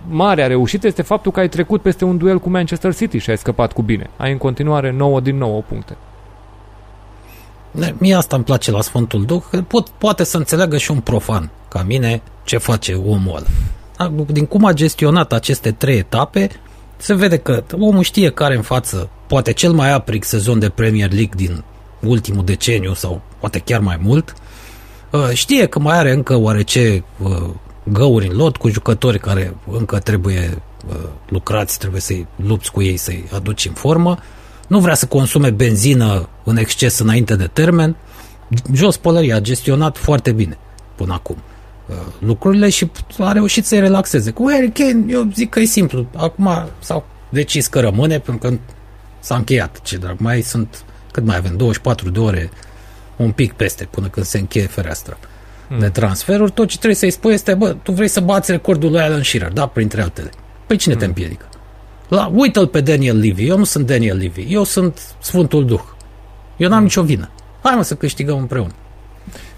marea 0.08 0.46
reușită 0.46 0.86
este 0.86 1.02
faptul 1.02 1.32
că 1.32 1.40
ai 1.40 1.48
trecut 1.48 1.82
peste 1.82 2.04
un 2.04 2.16
duel 2.16 2.38
cu 2.38 2.50
Manchester 2.50 2.94
City 2.94 3.18
și 3.18 3.30
ai 3.30 3.38
scăpat 3.38 3.72
cu 3.72 3.82
bine. 3.82 4.10
Ai 4.16 4.32
în 4.32 4.38
continuare 4.38 4.90
9 4.90 5.20
din 5.20 5.36
9 5.36 5.62
puncte. 5.68 5.96
Mie 7.98 8.14
asta 8.14 8.36
îmi 8.36 8.44
place 8.44 8.70
la 8.70 8.80
Sfântul 8.80 9.24
Duh, 9.24 9.42
că 9.50 9.62
pot, 9.62 9.88
poate 9.88 10.24
să 10.24 10.36
înțeleagă 10.36 10.76
și 10.76 10.90
un 10.90 11.00
profan 11.00 11.50
ca 11.68 11.82
mine 11.82 12.22
ce 12.44 12.58
face 12.58 12.92
omul 12.92 13.44
ăla. 13.98 14.12
Din 14.26 14.46
cum 14.46 14.64
a 14.64 14.72
gestionat 14.72 15.32
aceste 15.32 15.72
trei 15.72 15.98
etape, 15.98 16.50
se 16.96 17.14
vede 17.14 17.36
că 17.36 17.64
omul 17.78 18.02
știe 18.02 18.30
care 18.30 18.56
în 18.56 18.62
față, 18.62 19.08
poate 19.26 19.52
cel 19.52 19.72
mai 19.72 19.92
apric 19.92 20.24
sezon 20.24 20.58
de 20.58 20.68
Premier 20.68 21.12
League 21.12 21.32
din 21.36 21.64
ultimul 22.00 22.44
deceniu 22.44 22.94
sau 22.94 23.20
poate 23.40 23.58
chiar 23.58 23.80
mai 23.80 23.98
mult, 24.02 24.34
uh, 25.10 25.30
știe 25.32 25.66
că 25.66 25.78
mai 25.78 25.98
are 25.98 26.12
încă 26.12 26.36
oarece 26.36 27.04
uh, 27.22 27.48
găuri 27.84 28.26
în 28.26 28.36
lot 28.36 28.56
cu 28.56 28.68
jucători 28.68 29.18
care 29.18 29.56
încă 29.70 29.98
trebuie 29.98 30.62
uh, 30.88 31.08
lucrați, 31.28 31.78
trebuie 31.78 32.00
să-i 32.00 32.26
lupți 32.36 32.70
cu 32.70 32.82
ei, 32.82 32.96
să-i 32.96 33.24
aduci 33.32 33.66
în 33.66 33.72
formă, 33.72 34.18
nu 34.68 34.80
vrea 34.80 34.94
să 34.94 35.06
consume 35.06 35.50
benzină 35.50 36.28
în 36.44 36.56
exces 36.56 36.98
înainte 36.98 37.36
de 37.36 37.46
termen, 37.52 37.96
jos 38.72 38.96
pălăria, 38.96 39.36
a 39.36 39.40
gestionat 39.40 39.96
foarte 39.96 40.32
bine 40.32 40.58
până 40.96 41.12
acum 41.12 41.36
lucrurile 42.18 42.68
și 42.68 42.90
a 43.18 43.32
reușit 43.32 43.64
să-i 43.64 43.80
relaxeze. 43.80 44.30
Cu 44.30 44.50
Harry 44.50 44.70
Kane, 44.70 45.04
eu 45.08 45.28
zic 45.34 45.50
că 45.50 45.60
e 45.60 45.64
simplu. 45.64 46.06
Acum 46.16 46.68
s-au 46.78 47.06
decis 47.28 47.66
că 47.66 47.80
rămâne 47.80 48.18
pentru 48.18 48.48
că 48.48 48.56
s-a 49.20 49.34
încheiat. 49.34 49.80
Ce 49.82 49.96
drag, 49.96 50.18
mai 50.18 50.40
sunt, 50.40 50.84
cât 51.12 51.24
mai 51.24 51.36
avem, 51.36 51.56
24 51.56 52.10
de 52.10 52.18
ore, 52.18 52.50
un 53.16 53.30
pic 53.30 53.52
peste 53.52 53.84
până 53.90 54.08
când 54.08 54.26
se 54.26 54.38
încheie 54.38 54.66
fereastra 54.66 55.16
mm. 55.68 55.78
de 55.78 55.88
transferuri. 55.88 56.50
Tot 56.50 56.68
ce 56.68 56.76
trebuie 56.76 56.98
să-i 56.98 57.10
spui 57.10 57.32
este, 57.32 57.54
bă, 57.54 57.76
tu 57.82 57.92
vrei 57.92 58.08
să 58.08 58.20
bați 58.20 58.50
recordul 58.50 58.90
lui 58.90 59.00
Alan 59.00 59.22
Shearer, 59.22 59.52
da, 59.52 59.66
printre 59.66 60.02
altele. 60.02 60.30
Păi 60.66 60.76
cine 60.76 60.94
mm. 60.94 61.00
te 61.00 61.06
împiedică? 61.06 61.48
La, 62.08 62.30
uite-l 62.34 62.66
pe 62.66 62.80
Daniel 62.80 63.18
Levy. 63.18 63.46
Eu 63.46 63.58
nu 63.58 63.64
sunt 63.64 63.86
Daniel 63.86 64.16
Levy. 64.16 64.46
Eu 64.48 64.64
sunt 64.64 65.16
Sfântul 65.20 65.66
Duh. 65.66 65.82
Eu 66.56 66.68
n-am 66.68 66.78
mm. 66.78 66.84
nicio 66.84 67.02
vină. 67.02 67.30
Hai 67.62 67.74
mă 67.76 67.82
să 67.82 67.94
câștigăm 67.94 68.38
împreună. 68.38 68.72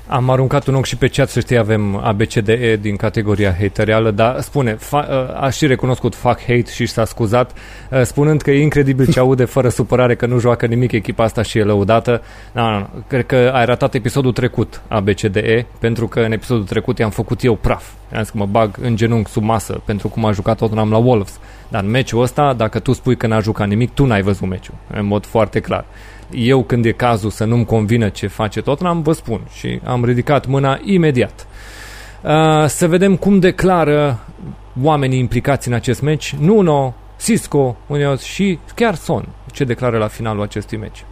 Am 0.08 0.30
aruncat 0.30 0.66
un 0.66 0.74
ochi 0.74 0.84
și 0.84 0.96
pe 0.96 1.08
chat, 1.08 1.28
să 1.28 1.40
știi, 1.40 1.58
avem 1.58 1.96
ABCDE 1.96 2.76
din 2.80 2.96
categoria 2.96 3.54
haterială, 3.58 4.10
dar 4.10 4.40
spune, 4.40 4.74
fa, 4.74 5.06
uh, 5.10 5.42
a 5.42 5.50
și 5.50 5.66
recunoscut 5.66 6.14
fuck 6.14 6.40
hate 6.40 6.70
și 6.72 6.86
s-a 6.86 7.04
scuzat, 7.04 7.52
uh, 7.90 8.02
spunând 8.02 8.42
că 8.42 8.50
e 8.50 8.62
incredibil 8.62 9.12
ce 9.12 9.18
aude 9.18 9.44
fără 9.44 9.68
supărare 9.68 10.14
că 10.14 10.26
nu 10.26 10.38
joacă 10.38 10.66
nimic 10.66 10.92
echipa 10.92 11.24
asta 11.24 11.42
și 11.42 11.58
e 11.58 11.62
lăudată. 11.62 12.22
Nu, 12.52 12.70
nu, 12.70 12.78
nu. 12.78 12.88
Cred 13.06 13.26
că 13.26 13.50
ai 13.54 13.64
ratat 13.64 13.94
episodul 13.94 14.32
trecut 14.32 14.82
ABCDE, 14.88 15.66
pentru 15.78 16.08
că 16.08 16.20
în 16.20 16.32
episodul 16.32 16.64
trecut 16.64 16.98
i-am 16.98 17.10
făcut 17.10 17.44
eu 17.44 17.54
praf. 17.54 17.84
Am 18.14 18.22
zis 18.22 18.30
că 18.30 18.38
mă 18.38 18.46
bag 18.46 18.76
în 18.80 18.96
genunchi 18.96 19.30
sub 19.30 19.42
masă 19.42 19.82
pentru 19.84 20.08
cum 20.08 20.24
a 20.24 20.32
jucat 20.32 20.56
Tottenham 20.56 20.90
la 20.90 20.98
Wolves. 20.98 21.40
Dar 21.68 21.82
în 21.82 21.90
meciul 21.90 22.22
ăsta, 22.22 22.52
dacă 22.52 22.78
tu 22.78 22.92
spui 22.92 23.16
că 23.16 23.26
n-a 23.26 23.40
jucat 23.40 23.68
nimic, 23.68 23.94
tu 23.94 24.04
n-ai 24.04 24.22
văzut 24.22 24.48
meciul, 24.48 24.74
în 24.92 25.06
mod 25.06 25.26
foarte 25.26 25.60
clar 25.60 25.84
eu 26.30 26.62
când 26.62 26.84
e 26.84 26.92
cazul 26.92 27.30
să 27.30 27.44
nu-mi 27.44 27.64
convină 27.64 28.08
ce 28.08 28.26
face 28.26 28.60
Tottenham, 28.60 29.02
vă 29.02 29.12
spun 29.12 29.40
și 29.52 29.80
am 29.84 30.04
ridicat 30.04 30.46
mâna 30.46 30.78
imediat. 30.84 31.46
Uh, 32.22 32.66
să 32.66 32.86
vedem 32.86 33.16
cum 33.16 33.38
declară 33.38 34.18
oamenii 34.82 35.18
implicați 35.18 35.68
în 35.68 35.74
acest 35.74 36.02
meci. 36.02 36.34
Nuno, 36.38 36.94
Cisco, 37.20 37.76
Munoz 37.86 38.22
și 38.22 38.58
chiar 38.74 38.94
Son. 38.94 39.28
Ce 39.52 39.64
declară 39.64 39.98
la 39.98 40.08
finalul 40.08 40.42
acestui 40.42 40.78
meci? 40.78 41.04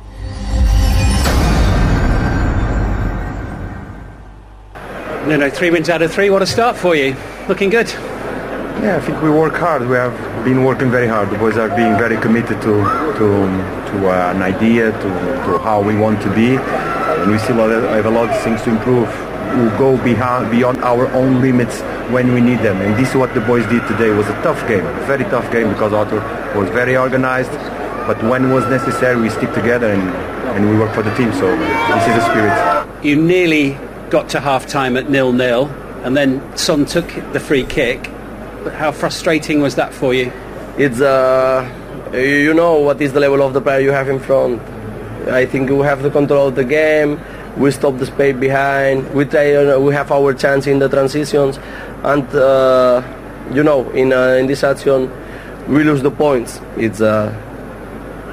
Nuno, 5.26 5.46
three 5.46 5.70
wins 5.70 5.88
out 5.88 6.00
of 6.00 6.12
three. 6.12 6.28
What 6.28 6.42
a 6.42 6.44
start 6.44 6.76
for 6.76 6.94
you. 6.94 7.14
Looking 7.46 7.72
good. 7.72 8.13
Yeah, 8.82 8.96
I 8.96 9.00
think 9.00 9.22
we 9.22 9.30
work 9.30 9.54
hard. 9.54 9.88
We 9.88 9.96
have 9.96 10.44
been 10.44 10.64
working 10.64 10.90
very 10.90 11.06
hard. 11.06 11.30
The 11.30 11.38
boys 11.38 11.56
are 11.56 11.68
being 11.68 11.96
very 11.96 12.16
committed 12.16 12.60
to 12.62 12.74
to 13.18 13.26
to 13.90 14.08
uh, 14.10 14.32
an 14.34 14.42
idea, 14.42 14.90
to, 14.90 15.08
to 15.46 15.58
how 15.58 15.80
we 15.80 15.96
want 15.96 16.20
to 16.22 16.34
be, 16.34 16.56
and 16.56 17.30
we 17.30 17.38
still 17.38 17.56
have 17.56 18.04
a 18.04 18.10
lot 18.10 18.28
of 18.28 18.38
things 18.42 18.60
to 18.62 18.70
improve. 18.70 19.08
We 19.54 19.70
go 19.78 19.96
behind, 20.02 20.50
beyond 20.50 20.82
our 20.82 21.06
own 21.12 21.40
limits 21.40 21.80
when 22.10 22.34
we 22.34 22.40
need 22.40 22.58
them, 22.58 22.80
and 22.82 22.98
this 22.98 23.10
is 23.10 23.16
what 23.16 23.32
the 23.32 23.40
boys 23.40 23.64
did 23.68 23.86
today. 23.86 24.10
It 24.10 24.16
was 24.16 24.28
a 24.28 24.42
tough 24.42 24.66
game, 24.66 24.84
a 24.84 25.06
very 25.06 25.24
tough 25.24 25.50
game 25.52 25.68
because 25.68 25.92
Arthur 25.92 26.20
was 26.58 26.68
very 26.70 26.96
organized, 26.96 27.52
but 28.08 28.20
when 28.24 28.50
was 28.50 28.66
necessary, 28.66 29.20
we 29.20 29.30
stick 29.30 29.52
together 29.54 29.90
and 29.92 30.02
and 30.56 30.68
we 30.68 30.76
work 30.76 30.92
for 30.94 31.02
the 31.02 31.14
team. 31.14 31.32
So 31.32 31.46
this 31.56 32.06
is 32.08 32.14
the 32.18 32.24
spirit. 32.30 33.04
You 33.04 33.16
nearly 33.16 33.78
got 34.10 34.28
to 34.30 34.40
half 34.40 34.66
time 34.66 34.96
at 34.96 35.08
nil 35.08 35.32
nil, 35.32 35.70
and 36.02 36.16
then 36.16 36.42
Son 36.56 36.84
took 36.84 37.06
the 37.32 37.40
free 37.40 37.64
kick 37.64 38.10
how 38.72 38.92
frustrating 38.92 39.60
was 39.60 39.74
that 39.76 39.92
for 39.92 40.14
you? 40.14 40.32
It's 40.76 41.00
uh, 41.00 41.68
you 42.12 42.54
know 42.54 42.80
what 42.80 43.00
is 43.00 43.12
the 43.12 43.20
level 43.20 43.42
of 43.42 43.52
the 43.52 43.60
player 43.60 43.80
you 43.80 43.90
have 43.90 44.08
in 44.08 44.18
front. 44.18 44.60
I 45.28 45.46
think 45.46 45.70
we 45.70 45.80
have 45.80 46.02
the 46.02 46.10
control 46.10 46.48
of 46.48 46.54
the 46.54 46.64
game. 46.64 47.20
We 47.56 47.70
stop 47.70 47.98
the 47.98 48.06
space 48.06 48.36
behind. 48.36 49.14
We 49.14 49.24
try. 49.24 49.54
Uh, 49.54 49.78
we 49.78 49.94
have 49.94 50.10
our 50.10 50.34
chance 50.34 50.66
in 50.66 50.80
the 50.80 50.88
transitions, 50.88 51.58
and 52.02 52.26
uh, 52.34 53.02
you 53.52 53.62
know, 53.62 53.88
in 53.90 54.12
uh, 54.12 54.38
in 54.40 54.46
this 54.46 54.64
action, 54.64 55.10
we 55.68 55.84
lose 55.84 56.02
the 56.02 56.10
points. 56.10 56.60
It's 56.76 57.00
uh, 57.00 57.30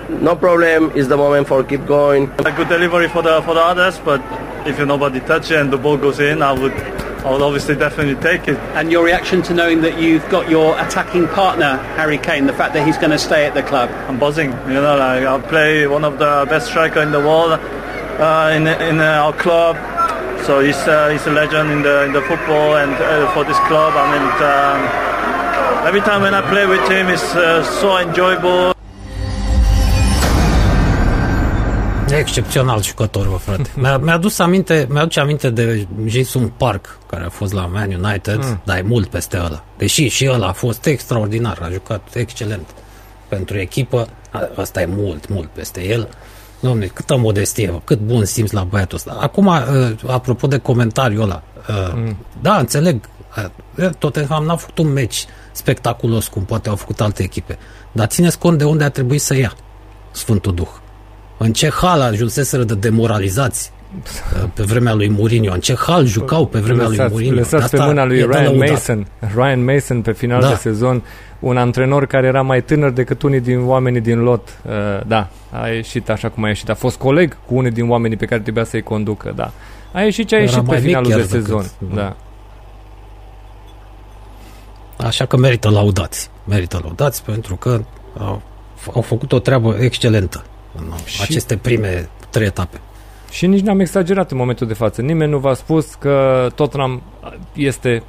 no 0.10 0.36
problem. 0.36 0.92
It's 0.96 1.08
the 1.08 1.18
moment 1.18 1.48
for 1.48 1.64
keep 1.64 1.86
going. 1.86 2.32
A 2.40 2.52
good 2.52 2.68
delivery 2.70 3.10
for 3.10 3.22
the 3.22 3.42
for 3.44 3.54
the 3.54 3.62
others, 3.62 4.00
but 4.00 4.22
if 4.68 4.80
nobody 4.80 5.20
touch 5.20 5.52
it 5.52 5.60
and 5.60 5.72
the 5.72 5.78
ball 5.78 5.98
goes 5.98 6.20
in, 6.20 6.42
I 6.42 6.54
would 6.54 7.01
I 7.24 7.32
would 7.32 7.42
obviously 7.42 7.76
definitely 7.76 8.16
take 8.22 8.48
it. 8.48 8.58
And 8.74 8.92
your 8.92 9.06
reaction 9.06 9.44
to 9.44 9.54
knowing 9.54 9.82
that 9.82 10.02
you've 10.02 10.28
got 10.30 10.50
your 10.50 10.74
attacking 10.80 11.28
partner, 11.28 11.78
Harry 11.96 12.18
Kane, 12.18 12.48
the 12.48 12.54
fact 12.54 12.74
that 12.74 12.86
he's 12.86 12.98
going 12.98 13.12
to 13.12 13.20
stay 13.20 13.46
at 13.46 13.54
the 13.54 13.62
club? 13.62 13.92
I'm 14.10 14.18
buzzing. 14.18 14.52
You 14.52 14.82
know, 14.82 14.98
like 14.98 15.24
I 15.24 15.40
play 15.48 15.86
one 15.86 16.04
of 16.04 16.18
the 16.18 16.48
best 16.50 16.68
striker 16.68 17.02
in 17.02 17.12
the 17.12 17.20
world 17.20 17.60
uh, 18.20 18.52
in 18.56 18.68
in 18.68 19.00
our 19.00 19.34
club. 19.34 19.76
So 20.46 20.60
he's 20.60 20.78
uh, 20.88 21.10
he's 21.10 21.26
a 21.28 21.32
legend 21.32 21.72
in 21.72 21.84
the 21.84 22.06
in 22.06 22.14
the 22.14 22.22
football 22.24 22.76
and 22.78 22.92
uh, 22.94 23.32
for 23.34 23.44
this 23.44 23.60
club. 23.70 23.94
I 23.96 24.06
mean, 24.14 24.28
um, 24.42 25.88
every 25.88 26.02
time 26.02 26.24
when 26.24 26.34
I 26.34 26.42
play 26.50 26.66
with 26.66 26.82
him, 26.90 27.08
it's 27.10 27.36
uh, 27.36 27.64
so 27.82 27.98
enjoyable. 27.98 28.74
Excepțional 32.18 32.84
jucător, 32.84 33.28
bă, 33.28 33.36
frate. 33.36 33.70
Mi-a, 33.82 33.98
mi-a 33.98 34.18
dus 34.18 34.40
aminte, 34.40 34.88
mi-aduce 34.90 35.20
aminte 35.20 35.50
de 35.50 35.88
Jason 36.06 36.52
Park, 36.58 36.98
care 37.10 37.24
a 37.24 37.30
fost 37.30 37.54
la 37.54 37.66
Man 37.66 38.04
United, 38.04 38.44
mm. 38.44 38.62
dar 38.64 38.78
e 38.78 38.82
mult 38.82 39.08
peste 39.08 39.38
ăla. 39.38 39.64
Deși 39.78 40.08
și 40.08 40.30
ăla 40.30 40.48
a 40.48 40.52
fost 40.52 40.86
extraordinar, 40.86 41.58
a 41.62 41.70
jucat 41.70 42.08
excelent 42.14 42.68
pentru 43.28 43.58
echipă, 43.58 44.08
asta 44.56 44.82
e 44.82 44.86
mult, 44.86 45.30
mult 45.30 45.48
peste 45.48 45.84
el. 45.84 46.10
Domne, 46.60 46.86
câtă 46.86 47.18
modestie, 47.18 47.70
bă, 47.70 47.80
cât 47.84 48.00
bun 48.00 48.26
simț 48.26 48.52
la 48.52 48.64
băiatul 48.64 48.98
ăsta. 48.98 49.18
Acum, 49.20 49.46
uh, 49.46 49.62
apropo 50.08 50.48
de 50.48 50.58
comentariul 50.58 51.22
ăla, 51.22 51.44
uh, 51.70 51.92
mm. 51.96 52.18
da, 52.42 52.58
înțeleg, 52.58 53.10
uh, 53.78 53.90
Tottenham 53.98 54.44
n-a 54.44 54.56
făcut 54.56 54.78
un 54.78 54.92
meci 54.92 55.26
spectaculos 55.52 56.28
cum 56.28 56.44
poate 56.44 56.70
au 56.70 56.76
făcut 56.76 57.02
alte 57.02 57.24
echipe, 57.24 57.58
dar 57.92 58.08
țineți 58.08 58.38
cont 58.38 58.58
de 58.58 58.64
unde 58.64 58.84
a 58.84 58.90
trebuit 58.90 59.22
să 59.22 59.36
ia 59.36 59.54
Sfântul 60.12 60.54
Duh 60.54 60.70
în 61.44 61.54
ce 61.54 61.70
hal 61.70 62.02
ajunseseră 62.02 62.64
de 62.64 62.76
demoralizați 62.76 63.72
uh, 63.96 64.50
pe 64.54 64.64
vremea 64.64 64.94
lui 64.94 65.10
Mourinho. 65.10 65.54
În 65.54 65.60
ce 65.60 65.76
hal 65.76 66.06
jucau 66.06 66.46
pe 66.46 66.60
vremea 66.60 66.88
lăsați, 66.88 67.00
lui 67.00 67.10
Mourinho. 67.10 67.36
Lăsați 67.36 67.76
pe 67.76 67.84
mâna 67.84 68.06
lui 68.06 68.26
Ryan 68.26 68.58
Mason. 68.58 69.08
Ryan 69.36 69.64
Mason 69.64 70.02
pe 70.02 70.12
final 70.12 70.42
da. 70.42 70.48
de 70.48 70.56
sezon, 70.56 71.04
un 71.40 71.58
antrenor 71.58 72.06
care 72.06 72.28
era 72.28 72.42
mai 72.42 72.64
tânăr 72.64 72.90
decât 72.90 73.22
unii 73.22 73.40
din 73.40 73.68
oamenii 73.68 74.02
din 74.02 74.20
lot. 74.20 74.60
Uh, 74.66 74.72
da, 75.08 75.30
a 75.52 75.68
ieșit 75.68 76.10
așa 76.10 76.30
cum 76.30 76.44
a 76.44 76.48
ieșit. 76.48 76.70
A 76.70 76.74
fost 76.74 76.98
coleg 76.98 77.38
cu 77.46 77.56
unii 77.56 77.72
din 77.72 77.90
oamenii 77.90 78.18
pe 78.18 78.26
care 78.26 78.42
trebuia 78.42 78.64
să-i 78.64 78.84
conducă, 78.84 79.34
da. 79.36 79.52
A 79.92 80.02
ieșit 80.02 80.28
ce 80.28 80.36
a 80.36 80.40
ieșit 80.40 80.64
pe 80.64 80.78
finalul 80.78 81.12
de 81.12 81.22
sezon. 81.22 81.66
Decât, 81.80 81.96
da. 81.96 82.16
Așa 84.98 85.26
că 85.26 85.38
merită 85.38 85.70
laudați. 85.70 86.30
Merită 86.44 86.80
laudați 86.84 87.24
pentru 87.24 87.56
că 87.56 87.82
au, 88.18 88.42
au 88.94 89.02
făcut 89.02 89.32
o 89.32 89.40
treabă 89.40 89.76
excelentă 89.80 90.44
în 90.76 90.94
și... 91.06 91.22
aceste 91.22 91.58
prime 91.58 92.10
trei 92.30 92.48
etape. 92.48 92.80
Și 93.32 93.48
nici 93.48 93.62
n-am 93.62 93.80
exagerat 93.80 94.32
în 94.32 94.38
momentul 94.38 94.68
de 94.68 94.74
față. 94.74 95.02
Nimeni 95.02 95.32
nu 95.32 95.38
v-a 95.38 95.54
spus 95.54 95.94
că 95.94 96.48
Tottenham 96.56 97.02
este 97.54 98.04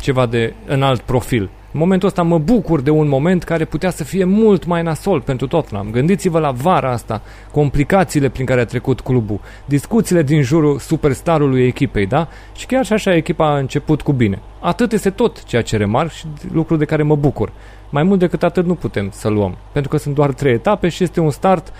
ceva 0.00 0.26
de 0.26 0.54
înalt 0.66 1.00
profil. 1.00 1.50
În 1.72 1.82
momentul 1.82 2.08
ăsta 2.08 2.22
mă 2.22 2.38
bucur 2.38 2.80
de 2.80 2.90
un 2.90 3.08
moment 3.08 3.42
care 3.42 3.64
putea 3.64 3.90
să 3.90 4.04
fie 4.04 4.24
mult 4.24 4.64
mai 4.64 4.82
nasol 4.82 5.20
pentru 5.20 5.46
Tottenham. 5.46 5.90
Gândiți-vă 5.90 6.38
la 6.38 6.50
vara 6.50 6.92
asta, 6.92 7.22
complicațiile 7.50 8.28
prin 8.28 8.46
care 8.46 8.60
a 8.60 8.64
trecut 8.64 9.00
clubul, 9.00 9.40
discuțiile 9.64 10.22
din 10.22 10.42
jurul 10.42 10.78
superstarului 10.78 11.66
echipei, 11.66 12.06
da? 12.06 12.28
Și 12.54 12.66
chiar 12.66 12.84
și 12.84 12.92
așa 12.92 13.14
echipa 13.14 13.46
a 13.46 13.58
început 13.58 14.02
cu 14.02 14.12
bine. 14.12 14.38
Atât 14.60 14.92
este 14.92 15.10
tot 15.10 15.44
ceea 15.44 15.62
ce 15.62 15.76
remarc 15.76 16.10
și 16.10 16.26
lucru 16.52 16.76
de 16.76 16.84
care 16.84 17.02
mă 17.02 17.16
bucur. 17.16 17.52
Mai 17.90 18.02
mult 18.02 18.18
decât 18.18 18.42
atât 18.42 18.66
nu 18.66 18.74
putem 18.74 19.10
să 19.12 19.28
luăm, 19.28 19.56
pentru 19.72 19.90
că 19.90 19.96
sunt 19.96 20.14
doar 20.14 20.32
trei 20.32 20.52
etape 20.52 20.88
și 20.88 21.02
este 21.02 21.20
un 21.20 21.30
start 21.30 21.72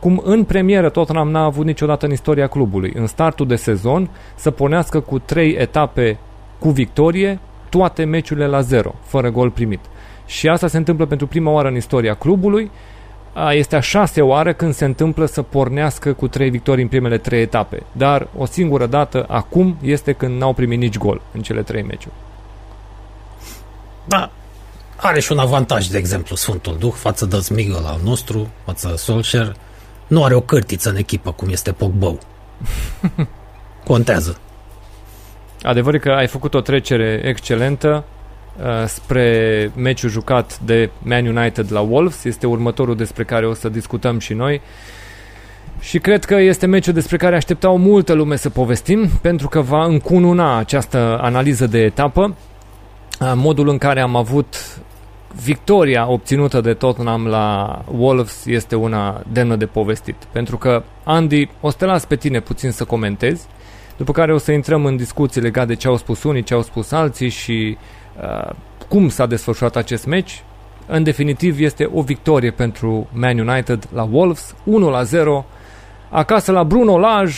cum 0.00 0.22
în 0.24 0.44
premieră 0.44 0.88
Tottenham 0.88 1.30
n-a 1.30 1.44
avut 1.44 1.64
niciodată 1.64 2.06
în 2.06 2.12
istoria 2.12 2.46
clubului, 2.46 2.92
în 2.94 3.06
startul 3.06 3.46
de 3.46 3.56
sezon, 3.56 4.10
să 4.34 4.50
pornească 4.50 5.00
cu 5.00 5.18
trei 5.18 5.52
etape 5.52 6.18
cu 6.58 6.70
victorie, 6.70 7.38
toate 7.68 8.04
meciurile 8.04 8.46
la 8.46 8.60
zero, 8.60 8.94
fără 9.02 9.30
gol 9.30 9.50
primit. 9.50 9.80
Și 10.26 10.48
asta 10.48 10.66
se 10.66 10.76
întâmplă 10.76 11.06
pentru 11.06 11.26
prima 11.26 11.50
oară 11.50 11.68
în 11.68 11.76
istoria 11.76 12.14
clubului. 12.14 12.70
Este 13.50 13.76
a 13.76 13.80
șasea 13.80 14.24
oară 14.24 14.52
când 14.52 14.74
se 14.74 14.84
întâmplă 14.84 15.26
să 15.26 15.42
pornească 15.42 16.12
cu 16.12 16.28
trei 16.28 16.50
victorii 16.50 16.82
în 16.82 16.88
primele 16.88 17.18
trei 17.18 17.40
etape. 17.40 17.82
Dar 17.92 18.28
o 18.36 18.44
singură 18.44 18.86
dată 18.86 19.24
acum 19.28 19.76
este 19.82 20.12
când 20.12 20.40
n-au 20.40 20.52
primit 20.52 20.78
nici 20.78 20.98
gol 20.98 21.20
în 21.32 21.42
cele 21.42 21.62
trei 21.62 21.82
meciuri. 21.82 22.14
Da, 24.04 24.30
are 24.96 25.20
și 25.20 25.32
un 25.32 25.38
avantaj, 25.38 25.86
de 25.86 25.98
exemplu, 25.98 26.36
Sfântul 26.36 26.76
Duh 26.78 26.92
față 26.92 27.26
de 27.26 27.36
Smigăl 27.36 27.84
al 27.84 28.00
nostru, 28.04 28.48
față 28.64 28.88
de 28.88 28.96
Solskjaer. 28.96 29.56
Nu 30.08 30.24
are 30.24 30.34
o 30.34 30.40
cârtiță 30.40 30.90
în 30.90 30.96
echipă, 30.96 31.32
cum 31.32 31.48
este 31.48 31.72
Pogbou. 31.72 32.18
Contează. 33.84 34.38
Adevărul 35.62 36.00
că 36.00 36.10
ai 36.10 36.26
făcut 36.26 36.54
o 36.54 36.60
trecere 36.60 37.20
excelentă 37.24 38.04
uh, 38.58 38.86
spre 38.86 39.70
meciul 39.76 40.10
jucat 40.10 40.58
de 40.60 40.90
Man 40.98 41.26
United 41.26 41.72
la 41.72 41.80
Wolves. 41.80 42.24
Este 42.24 42.46
următorul 42.46 42.96
despre 42.96 43.24
care 43.24 43.46
o 43.46 43.54
să 43.54 43.68
discutăm 43.68 44.18
și 44.18 44.32
noi. 44.32 44.60
Și 45.80 45.98
cred 45.98 46.24
că 46.24 46.34
este 46.34 46.66
meciul 46.66 46.92
despre 46.92 47.16
care 47.16 47.36
așteptau 47.36 47.78
multă 47.78 48.12
lume 48.12 48.36
să 48.36 48.50
povestim, 48.50 49.08
pentru 49.22 49.48
că 49.48 49.60
va 49.60 49.84
încununa 49.84 50.56
această 50.56 51.18
analiză 51.20 51.66
de 51.66 51.78
etapă. 51.78 52.36
Uh, 53.20 53.32
modul 53.34 53.68
în 53.68 53.78
care 53.78 54.00
am 54.00 54.16
avut 54.16 54.80
victoria 55.34 56.08
obținută 56.08 56.60
de 56.60 56.74
Tottenham 56.74 57.26
la 57.26 57.78
Wolves 57.96 58.44
este 58.46 58.76
una 58.76 59.22
demnă 59.32 59.56
de 59.56 59.66
povestit. 59.66 60.16
Pentru 60.32 60.56
că, 60.56 60.82
Andy, 61.04 61.48
o 61.60 61.70
să 61.70 61.76
te 61.76 61.84
las 61.84 62.04
pe 62.04 62.16
tine 62.16 62.40
puțin 62.40 62.70
să 62.70 62.84
comentezi, 62.84 63.46
după 63.96 64.12
care 64.12 64.34
o 64.34 64.38
să 64.38 64.52
intrăm 64.52 64.84
în 64.84 64.96
discuții 64.96 65.40
legate 65.40 65.66
de 65.66 65.74
ce 65.74 65.88
au 65.88 65.96
spus 65.96 66.22
unii, 66.22 66.42
ce 66.42 66.54
au 66.54 66.62
spus 66.62 66.90
alții 66.90 67.28
și 67.28 67.76
uh, 68.22 68.54
cum 68.88 69.08
s-a 69.08 69.26
desfășurat 69.26 69.76
acest 69.76 70.06
meci. 70.06 70.42
În 70.86 71.02
definitiv, 71.02 71.60
este 71.60 71.90
o 71.92 72.02
victorie 72.02 72.50
pentru 72.50 73.08
Man 73.12 73.38
United 73.38 73.88
la 73.92 74.08
Wolves, 74.10 74.54
1 74.64 74.90
la 74.90 75.02
0. 75.02 75.44
Acasă 76.10 76.52
la 76.52 76.64
Bruno 76.64 76.98
Lage, 76.98 77.36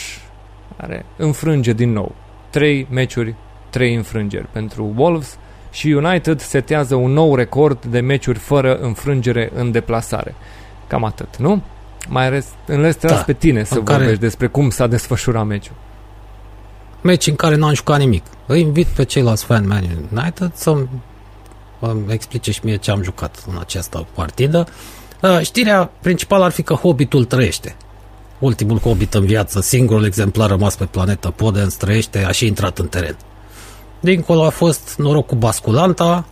care 0.77 1.05
înfrânge 1.17 1.73
din 1.73 1.91
nou. 1.91 2.15
3 2.49 2.87
meciuri, 2.89 3.35
3 3.69 3.95
înfrângeri 3.95 4.47
pentru 4.51 4.93
Wolves 4.95 5.37
și 5.71 5.87
United 5.87 6.39
setează 6.39 6.95
un 6.95 7.11
nou 7.11 7.35
record 7.35 7.85
de 7.85 7.99
meciuri 7.99 8.39
fără 8.39 8.75
înfrângere 8.75 9.51
în 9.55 9.71
deplasare. 9.71 10.35
Cam 10.87 11.03
atât, 11.03 11.37
nu? 11.37 11.61
Mai 12.09 12.25
ales, 12.25 12.47
în 12.65 12.81
rest 12.81 12.99
da, 12.99 13.15
pe 13.15 13.33
tine 13.33 13.63
să 13.63 13.79
care... 13.79 13.97
vorbești 13.97 14.21
despre 14.21 14.47
cum 14.47 14.69
s-a 14.69 14.87
desfășurat 14.87 15.45
meciul. 15.45 15.75
Meci 17.01 17.27
în 17.27 17.35
care 17.35 17.55
n-am 17.55 17.73
jucat 17.73 17.99
nimic. 17.99 18.23
Îi 18.45 18.61
invit 18.61 18.87
pe 18.87 19.03
ceilalți 19.03 19.45
fan 19.45 19.67
Man 19.67 19.83
United 20.11 20.51
să-mi 20.53 20.87
explice 22.07 22.51
și 22.51 22.59
mie 22.63 22.75
ce 22.75 22.91
am 22.91 23.03
jucat 23.03 23.43
în 23.51 23.57
această 23.59 24.07
partidă. 24.13 24.67
Uh, 25.21 25.39
știrea 25.41 25.91
principală 26.01 26.43
ar 26.43 26.51
fi 26.51 26.61
că 26.61 26.73
Hobbitul 26.73 27.25
trăiește. 27.25 27.75
Ultimul 28.39 28.77
Hobbit 28.77 29.13
în 29.13 29.25
viață, 29.25 29.61
singurul 29.61 30.05
exemplar 30.05 30.49
rămas 30.49 30.75
pe 30.75 30.85
planetă 30.85 31.29
Podens, 31.29 31.75
trăiește, 31.75 32.23
a 32.23 32.31
și 32.31 32.45
intrat 32.45 32.79
în 32.79 32.87
teren. 32.87 33.17
Dincolo 34.01 34.43
a 34.43 34.49
fost 34.49 34.95
noroc 34.97 35.25
cu 35.25 35.35
basculanta, 35.35 36.25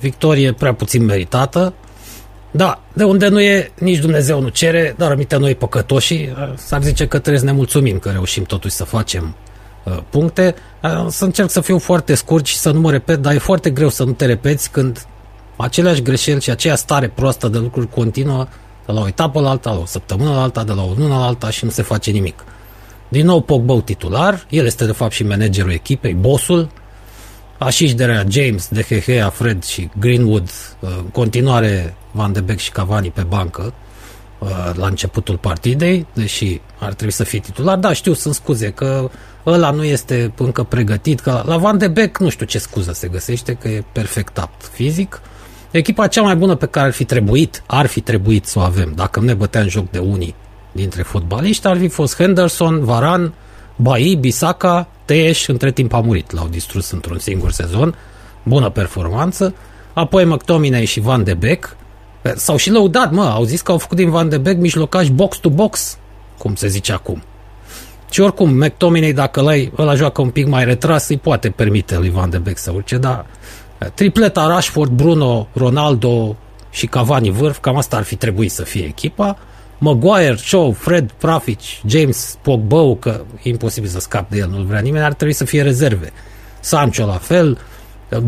victorie 0.00 0.52
prea 0.52 0.74
puțin 0.74 1.04
meritată. 1.04 1.72
Da, 2.50 2.80
de 2.92 3.04
unde 3.04 3.28
nu 3.28 3.40
e, 3.40 3.72
nici 3.78 3.98
Dumnezeu 3.98 4.40
nu 4.40 4.48
cere, 4.48 4.94
dar 4.98 5.10
aminte 5.10 5.36
noi 5.36 5.54
păcătoși, 5.54 6.28
s-ar 6.54 6.82
zice 6.82 7.06
că 7.06 7.18
trebuie 7.18 7.38
să 7.38 7.44
ne 7.44 7.52
mulțumim 7.52 7.98
că 7.98 8.10
reușim 8.10 8.42
totuși 8.42 8.74
să 8.74 8.84
facem 8.84 9.34
uh, 9.84 9.98
puncte. 10.10 10.54
Uh, 10.82 11.06
să 11.08 11.24
încerc 11.24 11.50
să 11.50 11.60
fiu 11.60 11.78
foarte 11.78 12.14
scurt 12.14 12.46
și 12.46 12.56
să 12.56 12.70
nu 12.70 12.80
mă 12.80 12.90
repet, 12.90 13.18
dar 13.18 13.34
e 13.34 13.38
foarte 13.38 13.70
greu 13.70 13.88
să 13.88 14.04
nu 14.04 14.12
te 14.12 14.26
repeți 14.26 14.70
când 14.70 15.06
aceleași 15.56 16.02
greșeli 16.02 16.40
și 16.40 16.50
aceea 16.50 16.76
stare 16.76 17.08
proastă 17.08 17.48
de 17.48 17.58
lucruri 17.58 17.88
continuă 17.90 18.46
de 18.86 18.92
la 18.92 19.00
o 19.00 19.06
etapă 19.06 19.40
la 19.40 19.50
alta, 19.50 19.70
la 19.70 19.78
o 19.78 19.86
săptămână 19.86 20.30
la 20.30 20.42
alta, 20.42 20.64
de 20.64 20.72
la 20.72 20.82
o 20.82 20.92
lună 20.96 21.14
la 21.14 21.24
alta 21.24 21.50
și 21.50 21.64
nu 21.64 21.70
se 21.70 21.82
face 21.82 22.10
nimic. 22.10 22.44
Din 23.08 23.26
nou 23.26 23.40
Pogba 23.40 23.80
titular, 23.80 24.46
el 24.50 24.66
este 24.66 24.86
de 24.86 24.92
fapt 24.92 25.12
și 25.12 25.24
managerul 25.24 25.70
echipei, 25.70 26.14
bossul, 26.14 26.68
Așiși 27.58 27.94
de 27.94 28.04
Rea, 28.04 28.24
James, 28.28 28.68
De 28.68 29.02
Gea, 29.04 29.28
Fred 29.28 29.64
și 29.64 29.90
Greenwood, 29.98 30.50
uh, 30.80 30.88
în 30.96 31.08
continuare 31.12 31.94
Van 32.10 32.32
de 32.32 32.40
Beek 32.40 32.58
și 32.58 32.70
Cavani 32.70 33.10
pe 33.10 33.22
bancă 33.22 33.72
uh, 34.38 34.48
la 34.74 34.86
începutul 34.86 35.36
partidei, 35.36 36.06
deși 36.12 36.60
ar 36.78 36.92
trebui 36.92 37.12
să 37.12 37.24
fie 37.24 37.38
titular. 37.38 37.78
Da, 37.78 37.92
știu, 37.92 38.12
sunt 38.12 38.34
scuze 38.34 38.70
că 38.70 39.10
ăla 39.46 39.70
nu 39.70 39.84
este 39.84 40.32
încă 40.36 40.62
pregătit, 40.62 41.20
că 41.20 41.42
la 41.46 41.56
Van 41.56 41.78
de 41.78 41.88
Beek 41.88 42.18
nu 42.18 42.28
știu 42.28 42.46
ce 42.46 42.58
scuză 42.58 42.92
se 42.92 43.08
găsește, 43.08 43.52
că 43.52 43.68
e 43.68 43.84
perfect 43.92 44.38
apt 44.38 44.70
fizic. 44.72 45.20
Echipa 45.70 46.06
cea 46.06 46.22
mai 46.22 46.36
bună 46.36 46.54
pe 46.54 46.66
care 46.66 46.86
ar 46.86 46.92
fi 46.92 47.04
trebuit, 47.04 47.62
ar 47.66 47.86
fi 47.86 48.00
trebuit 48.00 48.46
să 48.46 48.58
o 48.58 48.62
avem, 48.62 48.92
dacă 48.94 49.20
nu 49.20 49.26
ne 49.26 49.34
băteam 49.34 49.68
joc 49.68 49.90
de 49.90 49.98
unii 49.98 50.34
dintre 50.72 51.02
fotbaliști, 51.02 51.66
ar 51.66 51.76
fi 51.76 51.88
fost 51.88 52.16
Henderson, 52.16 52.84
Varan, 52.84 53.34
Bai, 53.76 54.16
Bisaka, 54.20 54.88
Teș, 55.04 55.46
între 55.46 55.72
timp 55.72 55.92
a 55.92 56.00
murit, 56.00 56.30
l-au 56.30 56.48
distrus 56.48 56.90
într-un 56.90 57.18
singur 57.18 57.50
sezon, 57.50 57.94
bună 58.42 58.70
performanță, 58.70 59.54
apoi 59.92 60.24
McTominay 60.24 60.84
și 60.84 61.00
Van 61.00 61.24
de 61.24 61.34
Beek, 61.34 61.76
s-au 62.34 62.56
și 62.56 62.70
lăudat, 62.70 63.12
mă, 63.12 63.24
au 63.24 63.44
zis 63.44 63.60
că 63.60 63.70
au 63.72 63.78
făcut 63.78 63.96
din 63.96 64.10
Van 64.10 64.28
de 64.28 64.38
Beek 64.38 64.58
mijlocaș 64.58 65.08
box-to-box, 65.08 65.98
cum 66.38 66.54
se 66.54 66.68
zice 66.68 66.92
acum. 66.92 67.22
Și 68.10 68.20
oricum, 68.20 68.50
McTominay, 68.56 69.12
dacă 69.12 69.40
ăla, 69.40 69.52
ăla 69.78 69.94
joacă 69.94 70.20
un 70.20 70.30
pic 70.30 70.46
mai 70.46 70.64
retras, 70.64 71.08
îi 71.08 71.18
poate 71.18 71.50
permite 71.50 71.98
lui 71.98 72.10
Van 72.10 72.30
de 72.30 72.38
Beek 72.38 72.58
să 72.58 72.70
urce, 72.74 72.96
dar 72.96 73.26
tripleta 73.94 74.46
Rashford, 74.46 74.90
Bruno, 74.90 75.48
Ronaldo 75.52 76.36
și 76.70 76.86
Cavani 76.86 77.30
vârf, 77.30 77.58
cam 77.58 77.76
asta 77.76 77.96
ar 77.96 78.02
fi 78.02 78.16
trebuit 78.16 78.50
să 78.50 78.62
fie 78.62 78.84
echipa. 78.84 79.38
Maguire, 79.78 80.36
Shaw, 80.36 80.72
Fred, 80.72 81.10
Prafici, 81.18 81.82
James, 81.86 82.38
Pogba, 82.42 82.96
că 83.00 83.20
e 83.42 83.48
imposibil 83.48 83.90
să 83.90 84.00
scap 84.00 84.30
de 84.30 84.38
el, 84.38 84.48
nu-l 84.48 84.64
vrea 84.64 84.80
nimeni, 84.80 85.04
ar 85.04 85.14
trebui 85.14 85.34
să 85.34 85.44
fie 85.44 85.62
rezerve. 85.62 86.12
Sancho 86.60 87.06
la 87.06 87.12
fel. 87.12 87.58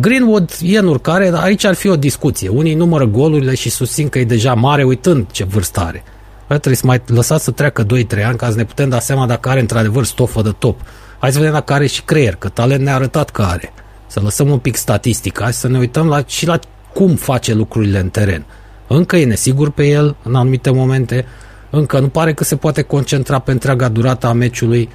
Greenwood 0.00 0.56
e 0.62 0.78
în 0.78 0.86
urcare, 0.86 1.30
dar 1.30 1.42
aici 1.42 1.64
ar 1.64 1.74
fi 1.74 1.88
o 1.88 1.96
discuție. 1.96 2.48
Unii 2.48 2.74
numără 2.74 3.04
golurile 3.04 3.54
și 3.54 3.70
susțin 3.70 4.08
că 4.08 4.18
e 4.18 4.24
deja 4.24 4.54
mare 4.54 4.84
uitând 4.84 5.30
ce 5.30 5.44
vârstă 5.44 5.80
are. 5.80 6.02
Bă, 6.48 6.54
trebuie 6.54 6.76
să 6.76 6.86
mai 6.86 7.02
lăsați 7.06 7.44
să 7.44 7.50
treacă 7.50 7.84
2-3 7.84 7.88
ani 8.24 8.36
ca 8.36 8.50
să 8.50 8.56
ne 8.56 8.64
putem 8.64 8.88
da 8.88 8.98
seama 8.98 9.26
dacă 9.26 9.48
are 9.48 9.60
într-adevăr 9.60 10.04
stofă 10.04 10.42
de 10.42 10.54
top. 10.58 10.80
Hai 11.18 11.32
să 11.32 11.38
vedem 11.38 11.52
dacă 11.52 11.72
are 11.72 11.86
și 11.86 12.02
creier, 12.02 12.34
că 12.34 12.48
talent 12.48 12.82
ne-a 12.82 12.94
arătat 12.94 13.30
că 13.30 13.42
are. 13.42 13.72
Să 14.06 14.20
lăsăm 14.20 14.50
un 14.50 14.58
pic 14.58 14.76
statistica 14.76 15.46
și 15.46 15.52
să 15.52 15.68
ne 15.68 15.78
uităm 15.78 16.08
la, 16.08 16.24
și 16.26 16.46
la 16.46 16.58
cum 16.94 17.14
face 17.14 17.54
lucrurile 17.54 17.98
în 17.98 18.08
teren. 18.08 18.46
Încă 18.88 19.16
e 19.16 19.24
nesigur 19.24 19.70
pe 19.70 19.86
el 19.86 20.16
în 20.22 20.34
anumite 20.34 20.70
momente, 20.70 21.24
încă 21.70 21.98
nu 21.98 22.08
pare 22.08 22.32
că 22.32 22.44
se 22.44 22.56
poate 22.56 22.82
concentra 22.82 23.38
pe 23.38 23.50
întreaga 23.50 23.88
durată 23.88 24.26
a 24.26 24.32
meciului, 24.32 24.88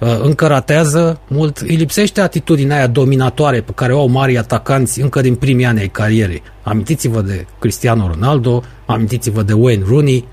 uh, 0.00 0.18
încă 0.22 0.46
ratează 0.46 1.20
mult, 1.28 1.58
îi 1.58 1.74
lipsește 1.74 2.20
atitudinea 2.20 2.76
aia 2.76 2.86
dominatoare 2.86 3.60
pe 3.60 3.72
care 3.74 3.92
o 3.92 3.98
au 3.98 4.08
mari 4.08 4.38
atacanți 4.38 5.00
încă 5.00 5.20
din 5.20 5.34
primii 5.34 5.64
ani 5.64 5.80
ai 5.80 5.88
carierei. 5.88 6.42
Amintiți-vă 6.62 7.20
de 7.20 7.46
Cristiano 7.58 8.06
Ronaldo, 8.06 8.62
amintiți-vă 8.86 9.42
de 9.42 9.52
Wayne 9.52 9.84
Rooney, 9.88 10.28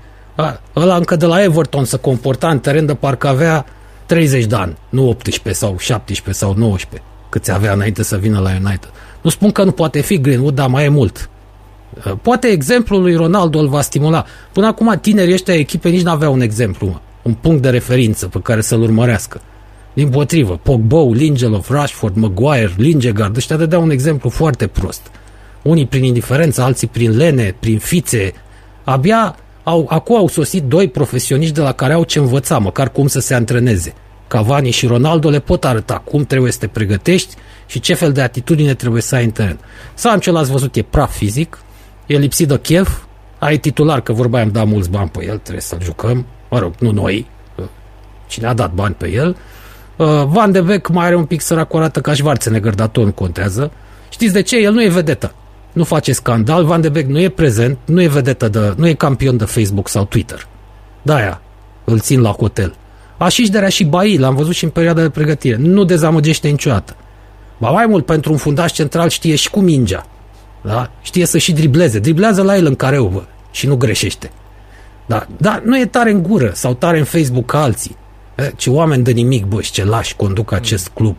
ăla 0.76 0.96
încă 0.96 1.16
de 1.16 1.26
la 1.26 1.42
Everton 1.42 1.84
se 1.84 1.96
comporta 1.96 2.48
în 2.48 2.58
teren 2.58 2.86
de 2.86 2.94
parcă 2.94 3.28
avea 3.28 3.66
30 4.06 4.44
de 4.44 4.54
ani, 4.54 4.76
nu 4.88 5.08
18 5.08 5.64
sau 5.64 5.76
17 5.78 6.44
sau 6.44 6.54
19, 6.56 7.08
câți 7.28 7.52
avea 7.52 7.72
înainte 7.72 8.02
să 8.02 8.16
vină 8.16 8.38
la 8.38 8.50
United. 8.50 8.90
Nu 9.22 9.30
spun 9.30 9.50
că 9.50 9.64
nu 9.64 9.70
poate 9.70 10.00
fi 10.00 10.20
Greenwood, 10.20 10.54
dar 10.54 10.68
mai 10.68 10.84
e 10.84 10.88
mult. 10.88 11.28
Poate 12.22 12.46
exemplul 12.46 13.00
lui 13.00 13.14
Ronaldo 13.14 13.58
îl 13.58 13.68
va 13.68 13.80
stimula. 13.80 14.24
Până 14.52 14.66
acum 14.66 14.98
tinerii 15.00 15.32
ăștia 15.32 15.54
echipe 15.54 15.88
nici 15.88 16.02
n-aveau 16.02 16.32
un 16.32 16.40
exemplu, 16.40 17.00
un 17.22 17.32
punct 17.32 17.62
de 17.62 17.70
referință 17.70 18.26
pe 18.26 18.40
care 18.42 18.60
să-l 18.60 18.82
urmărească. 18.82 19.40
Din 19.92 20.08
potrivă, 20.08 20.60
Pogba, 20.62 21.02
Lindelof, 21.12 21.70
Rashford, 21.70 22.16
Maguire, 22.16 22.72
Lindegaard, 22.76 23.36
ăștia 23.36 23.56
dădeau 23.56 23.82
un 23.82 23.90
exemplu 23.90 24.28
foarte 24.28 24.66
prost. 24.66 25.00
Unii 25.62 25.86
prin 25.86 26.04
indiferență, 26.04 26.62
alții 26.62 26.86
prin 26.86 27.16
lene, 27.16 27.54
prin 27.60 27.78
fițe. 27.78 28.32
Abia 28.84 29.36
au, 29.62 29.86
acum 29.88 30.16
au 30.16 30.28
sosit 30.28 30.62
doi 30.62 30.88
profesioniști 30.88 31.54
de 31.54 31.60
la 31.60 31.72
care 31.72 31.92
au 31.92 32.04
ce 32.04 32.18
învăța, 32.18 32.58
măcar 32.58 32.90
cum 32.92 33.06
să 33.06 33.20
se 33.20 33.34
antreneze. 33.34 33.94
Cavani 34.28 34.70
și 34.70 34.86
Ronaldo 34.86 35.28
le 35.28 35.40
pot 35.40 35.64
arăta 35.64 36.02
cum 36.04 36.24
trebuie 36.24 36.52
să 36.52 36.58
te 36.58 36.66
pregătești 36.66 37.34
și 37.66 37.80
ce 37.80 37.94
fel 37.94 38.12
de 38.12 38.20
atitudine 38.20 38.74
trebuie 38.74 39.02
să 39.02 39.14
ai 39.14 39.24
în 39.24 39.30
teren. 39.30 39.58
Sancho 39.94 40.32
l-ați 40.32 40.50
văzut, 40.50 40.76
e 40.76 40.82
praf 40.82 41.16
fizic, 41.16 41.58
e 42.06 42.16
lipsit 42.16 42.48
de 42.48 42.58
chef, 42.58 42.98
ai 43.38 43.56
titular, 43.58 44.00
că 44.00 44.12
vorba 44.12 44.40
am 44.40 44.50
dat 44.50 44.66
mulți 44.66 44.90
bani 44.90 45.08
pe 45.08 45.24
el, 45.24 45.38
trebuie 45.38 45.62
să-l 45.62 45.82
jucăm, 45.82 46.26
mă 46.50 46.58
rog, 46.58 46.74
nu 46.78 46.90
noi, 46.90 47.26
cine 48.26 48.46
a 48.46 48.54
dat 48.54 48.72
bani 48.72 48.94
pe 48.94 49.10
el. 49.10 49.36
Uh, 49.96 50.06
Van 50.26 50.52
de 50.52 50.60
Beek 50.60 50.88
mai 50.88 51.06
are 51.06 51.16
un 51.16 51.24
pic 51.24 51.40
sărac 51.40 51.74
arată 51.74 52.00
ca 52.00 52.14
Schwarzenegger, 52.14 52.74
dar 52.74 52.86
tot 52.86 53.04
nu 53.04 53.12
contează. 53.12 53.70
Știți 54.08 54.32
de 54.32 54.42
ce? 54.42 54.56
El 54.56 54.72
nu 54.72 54.82
e 54.82 54.88
vedetă. 54.88 55.34
Nu 55.72 55.84
face 55.84 56.12
scandal, 56.12 56.64
Van 56.64 56.80
de 56.80 56.88
Beek 56.88 57.06
nu 57.06 57.20
e 57.20 57.28
prezent, 57.28 57.78
nu 57.84 58.02
e 58.02 58.08
vedetă, 58.08 58.48
de, 58.48 58.74
nu 58.76 58.88
e 58.88 58.92
campion 58.92 59.36
de 59.36 59.44
Facebook 59.44 59.88
sau 59.88 60.04
Twitter. 60.04 60.46
Da, 61.02 61.14
aia. 61.14 61.40
îl 61.84 61.98
țin 61.98 62.20
la 62.20 62.30
hotel. 62.30 62.74
Așișderea 63.16 63.68
și 63.68 63.84
Bai, 63.84 64.16
l-am 64.16 64.34
văzut 64.34 64.54
și 64.54 64.64
în 64.64 64.70
perioada 64.70 65.00
de 65.00 65.08
pregătire. 65.08 65.56
Nu 65.56 65.84
dezamăgește 65.84 66.48
niciodată. 66.48 66.96
Ba 67.58 67.70
mai 67.70 67.86
mult, 67.86 68.06
pentru 68.06 68.32
un 68.32 68.38
fundaș 68.38 68.72
central 68.72 69.08
știe 69.08 69.34
și 69.34 69.50
cu 69.50 69.60
mingea. 69.60 70.06
Da? 70.64 70.90
Știe 71.02 71.26
să 71.26 71.38
și 71.38 71.52
dribleze. 71.52 71.98
Driblează 71.98 72.42
la 72.42 72.56
el 72.56 72.66
în 72.66 72.74
careu, 72.74 73.06
bă, 73.06 73.22
și 73.50 73.66
nu 73.66 73.76
greșește. 73.76 74.30
Da, 75.06 75.26
da, 75.36 75.60
nu 75.64 75.78
e 75.78 75.86
tare 75.86 76.10
în 76.10 76.22
gură 76.22 76.50
sau 76.54 76.74
tare 76.74 76.98
în 76.98 77.04
Facebook 77.04 77.46
ca 77.46 77.62
alții. 77.62 77.96
E, 78.34 78.52
ce 78.56 78.70
oameni 78.70 79.02
de 79.02 79.10
nimic, 79.10 79.44
bă, 79.44 79.60
și 79.60 79.72
ce 79.72 79.84
lași 79.84 80.16
conduc 80.16 80.52
acest 80.52 80.88
club. 80.88 81.16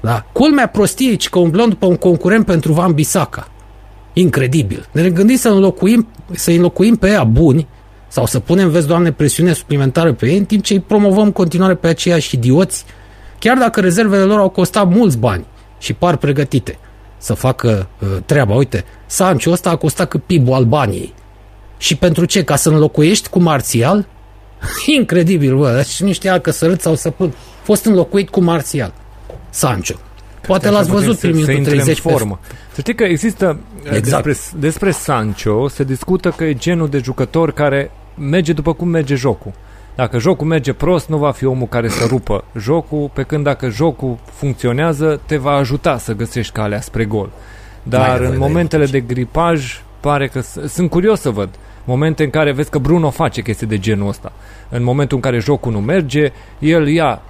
Da? 0.00 0.26
Culmea 0.32 0.68
prostiei, 0.68 1.16
ci 1.16 1.28
că 1.28 1.38
umblăm 1.38 1.68
după 1.68 1.86
un 1.86 1.96
concurent 1.96 2.44
pentru 2.44 2.72
Van 2.72 2.92
Bisaca. 2.92 3.48
Incredibil. 4.12 4.88
Ne 4.92 5.10
gândim 5.10 5.36
să 5.36 5.48
înlocuim, 5.48 6.08
să 6.30 6.50
înlocuim 6.50 6.96
pe 6.96 7.08
ea 7.08 7.24
buni 7.24 7.66
sau 8.08 8.26
să 8.26 8.38
punem, 8.38 8.68
vezi, 8.68 8.86
Doamne, 8.86 9.12
presiune 9.12 9.52
suplimentară 9.52 10.12
pe 10.12 10.26
ei, 10.26 10.38
în 10.38 10.44
timp 10.44 10.62
ce 10.62 10.72
îi 10.72 10.80
promovăm 10.80 11.24
în 11.24 11.32
continuare 11.32 11.74
pe 11.74 11.86
aceiași 11.86 12.34
idioți, 12.34 12.84
chiar 13.38 13.56
dacă 13.56 13.80
rezervele 13.80 14.22
lor 14.22 14.38
au 14.38 14.48
costat 14.48 14.88
mulți 14.88 15.18
bani 15.18 15.44
și 15.78 15.92
par 15.92 16.16
pregătite 16.16 16.78
să 17.18 17.34
facă 17.34 17.88
uh, 18.00 18.08
treaba. 18.26 18.54
Uite, 18.54 18.84
Sancho 19.06 19.50
ăsta 19.50 19.70
a 19.70 19.76
costat 19.76 20.08
cât 20.08 20.24
PIB-ul 20.24 20.54
Albaniei. 20.54 21.14
Și 21.78 21.96
pentru 21.96 22.24
ce? 22.24 22.44
Ca 22.44 22.56
să 22.56 22.68
înlocuiești 22.68 23.28
cu 23.28 23.38
Marțial? 23.38 24.06
Incredibil, 24.98 25.56
bă, 25.56 25.72
deci 25.76 26.00
nu 26.00 26.12
știa 26.12 26.40
că 26.40 26.50
sărât 26.50 26.80
sau 26.80 26.94
să 26.94 27.10
pun. 27.10 27.34
Fost 27.62 27.84
înlocuit 27.84 28.28
cu 28.28 28.40
Marțial. 28.40 28.92
Sancho. 29.50 29.94
Poate 30.46 30.70
l-ați 30.70 30.90
văzut 30.90 31.18
prin 31.18 31.34
minutul 31.34 31.64
30 31.64 31.98
formă. 31.98 32.40
Să 32.72 32.80
știi 32.80 32.94
că 32.94 33.04
există 33.04 33.58
Exact. 33.92 34.24
despre, 34.24 34.58
despre 34.58 34.90
Sancho 34.90 35.68
se 35.68 35.84
discută 35.84 36.30
că 36.30 36.44
e 36.44 36.54
genul 36.54 36.88
de 36.88 36.98
jucător 36.98 37.52
care 37.52 37.90
merge 38.14 38.52
după 38.52 38.72
cum 38.72 38.88
merge 38.88 39.14
jocul. 39.14 39.52
Dacă 39.98 40.18
jocul 40.18 40.46
merge 40.46 40.72
prost, 40.72 41.08
nu 41.08 41.16
va 41.16 41.30
fi 41.30 41.44
omul 41.44 41.66
care 41.66 41.88
să 41.88 42.06
rupă 42.06 42.44
jocul, 42.58 43.10
pe 43.12 43.22
când 43.22 43.44
dacă 43.44 43.68
jocul 43.68 44.16
funcționează, 44.24 45.20
te 45.26 45.36
va 45.36 45.50
ajuta 45.50 45.98
să 45.98 46.12
găsești 46.14 46.52
calea 46.52 46.80
spre 46.80 47.04
gol. 47.04 47.30
Mai 47.30 47.82
Dar 47.82 48.10
nevoie 48.10 48.26
în 48.26 48.32
de 48.32 48.38
momentele 48.38 48.86
de 48.86 49.00
gripaj, 49.00 49.82
pare 50.00 50.26
că... 50.28 50.40
s- 50.40 50.58
Sunt 50.66 50.90
curios 50.90 51.20
să 51.20 51.30
văd 51.30 51.48
momente 51.84 52.24
în 52.24 52.30
care 52.30 52.52
vezi 52.52 52.70
că 52.70 52.78
Bruno 52.78 53.10
face 53.10 53.42
chestii 53.42 53.66
de 53.66 53.78
genul 53.78 54.08
ăsta. 54.08 54.32
În 54.68 54.82
momentul 54.82 55.16
în 55.16 55.22
care 55.22 55.38
jocul 55.38 55.72
nu 55.72 55.80
merge, 55.80 56.32
el 56.58 56.88
ia 56.88 57.22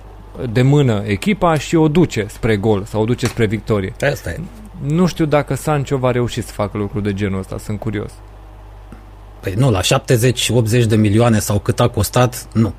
de 0.52 0.62
mână 0.62 1.02
echipa 1.06 1.54
și 1.58 1.76
o 1.76 1.88
duce 1.88 2.26
spre 2.28 2.56
gol 2.56 2.82
sau 2.84 3.02
o 3.02 3.04
duce 3.04 3.26
spre 3.26 3.46
victorie. 3.46 3.92
Asta 4.10 4.30
e. 4.30 4.40
Nu 4.86 5.06
știu 5.06 5.24
dacă 5.24 5.54
Sancho 5.54 5.96
va 5.96 6.10
reuși 6.10 6.40
să 6.42 6.52
facă 6.52 6.78
lucruri 6.78 7.04
de 7.04 7.14
genul 7.14 7.38
ăsta, 7.38 7.58
sunt 7.58 7.78
curios. 7.78 8.12
Păi 9.40 9.54
nu, 9.56 9.70
la 9.70 9.80
70-80 9.80 10.84
de 10.86 10.96
milioane 10.96 11.38
sau 11.38 11.58
cât 11.58 11.80
a 11.80 11.88
costat, 11.88 12.46
nu. 12.52 12.72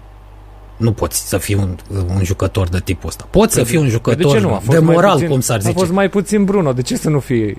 Nu 0.77 0.91
poți 0.91 1.27
să 1.29 1.37
fii 1.37 1.55
un, 1.55 1.77
un 2.15 2.23
jucător 2.23 2.67
de 2.67 2.79
tipul 2.79 3.07
ăsta. 3.09 3.27
Poți 3.29 3.53
să 3.53 3.59
Păi 3.59 3.69
fii 3.69 3.77
un 3.77 3.83
de- 3.85 3.89
jucător 3.89 4.31
de, 4.31 4.37
ce 4.39 4.43
nu? 4.45 4.53
A 4.53 4.57
de, 4.57 4.63
fost 4.65 4.81
mai 4.81 4.93
moral, 4.95 5.13
puțin, 5.13 5.27
cum 5.27 5.39
s-ar 5.39 5.57
A 5.57 5.59
zice. 5.59 5.73
fost 5.73 5.91
mai 5.91 6.09
puțin 6.09 6.45
Bruno, 6.45 6.73
de 6.73 6.81
ce 6.81 6.97
să 6.97 7.09
nu 7.09 7.19
fii, 7.19 7.43
uh, 7.45 7.55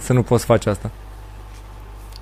să 0.00 0.12
nu 0.12 0.22
poți 0.22 0.44
face 0.44 0.68
asta? 0.68 0.90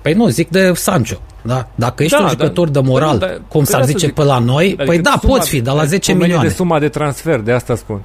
Păi 0.01 0.13
nu, 0.13 0.27
zic 0.27 0.49
de 0.49 0.71
Sancho. 0.73 1.15
Da? 1.41 1.67
Dacă 1.75 2.03
ești 2.03 2.17
Da, 2.17 2.23
un 2.23 2.29
jucător 2.29 2.69
da. 2.69 2.79
de 2.81 2.87
moral, 2.87 3.17
Păi, 3.17 3.27
da, 3.27 3.33
cum 3.33 3.41
păi 3.47 3.65
s-ar 3.65 3.75
de 3.75 3.81
asta 3.85 3.85
zice 3.85 4.05
zic. 4.05 4.15
pe 4.15 4.23
la 4.23 4.39
noi, 4.39 4.65
Adică 4.65 4.83
păi 4.83 4.99
da, 4.99 5.13
suma- 5.17 5.27
poți 5.29 5.49
fi, 5.49 5.61
dar 5.61 5.75
la 5.75 5.85
10 5.85 6.05
pomenit 6.11 6.21
milioane. 6.27 6.47
de 6.49 6.53
suma 6.55 6.79
de 6.79 6.89
transfer, 6.89 7.39
de 7.39 7.51
asta 7.51 7.75
spun. 7.75 8.01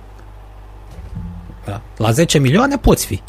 Da. 1.65 1.81
La 1.97 2.11
10 2.11 2.39
milioane 2.39 2.77
poți 2.77 3.07
fi 3.07 3.23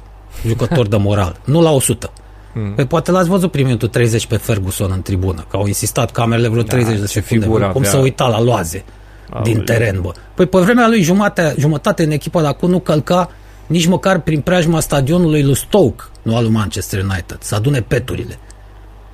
jucător 0.47 0.87
de 0.87 0.97
moral, 0.97 1.39
nu 1.45 1.61
la 1.61 1.69
100. 1.71 2.11
Hmm. 2.55 2.73
Păi 2.73 2.85
poate 2.85 3.11
l-ați 3.11 3.29
văzut 3.29 3.51
prin 3.51 3.65
minutul 3.65 3.87
30 3.87 4.25
pe 4.27 4.37
Ferguson 4.37 4.91
în 4.93 5.01
tribună, 5.01 5.45
că 5.49 5.57
au 5.57 5.67
insistat 5.67 6.11
camerele 6.11 6.47
vreo 6.47 6.63
30 6.63 6.99
de 6.99 7.05
ce 7.05 7.07
secunde, 7.07 7.43
figură 7.43 7.65
bă, 7.65 7.71
cum 7.71 7.79
avea. 7.79 7.91
să 7.91 7.97
uita 7.97 8.27
la 8.27 8.41
loaze 8.41 8.83
din 9.43 9.57
Aoleu. 9.57 9.63
teren, 9.63 10.01
bă. 10.01 10.11
Păi 10.35 10.45
pe 10.45 10.59
vremea 10.59 10.87
lui 10.87 11.01
jumate, 11.01 11.55
jumătate 11.57 12.03
în 12.03 12.11
echipa 12.11 12.41
de 12.41 12.47
acum 12.47 12.69
nu 12.69 12.79
călca 12.79 13.29
nici 13.67 13.85
măcar 13.85 14.19
prin 14.19 14.41
preajma 14.41 14.79
stadionului 14.79 15.43
lui 15.43 15.55
Stoke, 15.55 16.03
nu 16.21 16.35
al 16.35 16.43
lui 16.43 16.51
Manchester 16.51 17.03
United, 17.03 17.37
să 17.39 17.55
adune 17.55 17.81
peturile. 17.81 18.39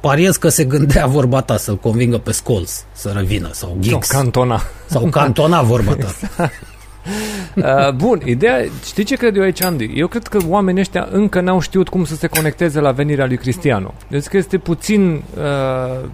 Pariez 0.01 0.35
că 0.35 0.49
se 0.49 0.63
gândea 0.63 1.05
vorba 1.05 1.41
ta 1.41 1.57
să-l 1.57 1.77
convingă 1.77 2.17
pe 2.17 2.31
Scholes 2.31 2.85
să 2.91 3.13
revină 3.15 3.49
sau 3.51 3.77
Giggs. 3.79 4.07
Sau 4.07 4.19
Cantona. 4.21 4.61
Sau 4.85 5.07
Cantona 5.09 5.61
vorba 5.61 5.95
ta. 5.95 6.07
Uh, 7.55 7.91
bun, 7.95 8.21
ideea, 8.25 8.63
știi 8.83 9.03
ce 9.03 9.15
cred 9.15 9.35
eu 9.35 9.43
aici, 9.43 9.63
Andy? 9.63 9.91
Eu 9.95 10.07
cred 10.07 10.27
că 10.27 10.37
oamenii 10.47 10.81
ăștia 10.81 11.07
încă 11.11 11.41
n-au 11.41 11.59
știut 11.59 11.89
cum 11.89 12.03
să 12.03 12.15
se 12.15 12.27
conecteze 12.27 12.79
la 12.79 12.91
venirea 12.91 13.25
lui 13.25 13.37
Cristiano. 13.37 13.93
Deci 14.07 14.25
că 14.25 14.37
este 14.37 14.57
puțin 14.57 15.23
uh, 15.37 16.09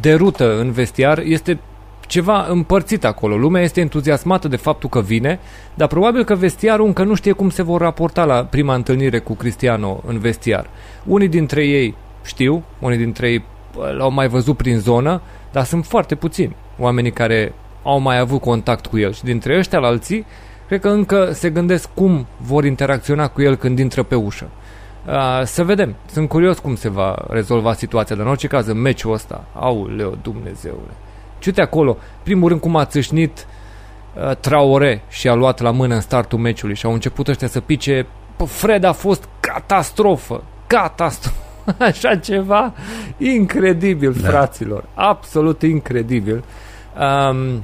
de 0.00 0.14
rută 0.14 0.58
în 0.58 0.70
vestiar, 0.70 1.18
este 1.18 1.58
ceva 2.06 2.46
împărțit 2.48 3.04
acolo. 3.04 3.36
Lumea 3.36 3.62
este 3.62 3.80
entuziasmată 3.80 4.48
de 4.48 4.56
faptul 4.56 4.88
că 4.88 5.00
vine, 5.00 5.38
dar 5.74 5.88
probabil 5.88 6.24
că 6.24 6.34
vestiarul 6.34 6.86
încă 6.86 7.04
nu 7.04 7.14
știe 7.14 7.32
cum 7.32 7.50
se 7.50 7.62
vor 7.62 7.80
raporta 7.80 8.24
la 8.24 8.44
prima 8.44 8.74
întâlnire 8.74 9.18
cu 9.18 9.34
Cristiano 9.34 10.02
în 10.06 10.18
vestiar. 10.18 10.66
Unii 11.04 11.28
dintre 11.28 11.64
ei 11.64 11.94
știu, 12.24 12.62
unii 12.78 12.98
dintre 12.98 13.28
ei 13.28 13.44
uh, 13.76 13.96
l-au 13.96 14.10
mai 14.10 14.28
văzut 14.28 14.56
prin 14.56 14.78
zonă, 14.78 15.20
dar 15.52 15.64
sunt 15.64 15.84
foarte 15.84 16.14
puțini 16.14 16.56
oamenii 16.78 17.12
care 17.12 17.52
au 17.84 17.98
mai 17.98 18.18
avut 18.18 18.40
contact 18.40 18.86
cu 18.86 18.98
el 18.98 19.12
și 19.12 19.24
dintre 19.24 19.58
ăștia 19.58 19.78
la 19.78 19.86
alții, 19.86 20.26
cred 20.66 20.80
că 20.80 20.88
încă 20.88 21.30
se 21.32 21.50
gândesc 21.50 21.88
cum 21.94 22.26
vor 22.36 22.64
interacționa 22.64 23.28
cu 23.28 23.42
el 23.42 23.56
când 23.56 23.78
intră 23.78 24.02
pe 24.02 24.14
ușă. 24.14 24.48
Uh, 25.06 25.42
să 25.44 25.64
vedem. 25.64 25.94
Sunt 26.06 26.28
curios 26.28 26.58
cum 26.58 26.74
se 26.74 26.88
va 26.88 27.16
rezolva 27.28 27.74
situația, 27.74 28.16
dar 28.16 28.24
în 28.24 28.30
orice 28.30 28.46
caz, 28.46 28.66
în 28.66 28.80
meciul 28.80 29.12
ăsta, 29.12 29.44
auleu, 29.52 30.18
Dumnezeule. 30.22 30.94
Ce 31.38 31.48
uite 31.48 31.60
acolo, 31.60 31.96
primul 32.22 32.48
rând 32.48 32.60
cum 32.60 32.76
a 32.76 32.84
țâșnit 32.84 33.46
uh, 34.14 34.36
Traore 34.36 35.02
și 35.08 35.28
a 35.28 35.34
luat 35.34 35.60
la 35.60 35.70
mână 35.70 35.94
în 35.94 36.00
startul 36.00 36.38
meciului 36.38 36.74
și 36.74 36.86
au 36.86 36.92
început 36.92 37.28
ăștia 37.28 37.48
să 37.48 37.60
pice. 37.60 38.06
Pă, 38.36 38.44
Fred 38.44 38.84
a 38.84 38.92
fost 38.92 39.28
catastrofă, 39.40 40.42
catastrofă. 40.66 41.38
Așa 41.78 42.16
ceva 42.16 42.72
incredibil, 43.18 44.12
da. 44.12 44.28
fraților. 44.28 44.84
Absolut 44.94 45.62
incredibil. 45.62 46.44
Um, 47.30 47.62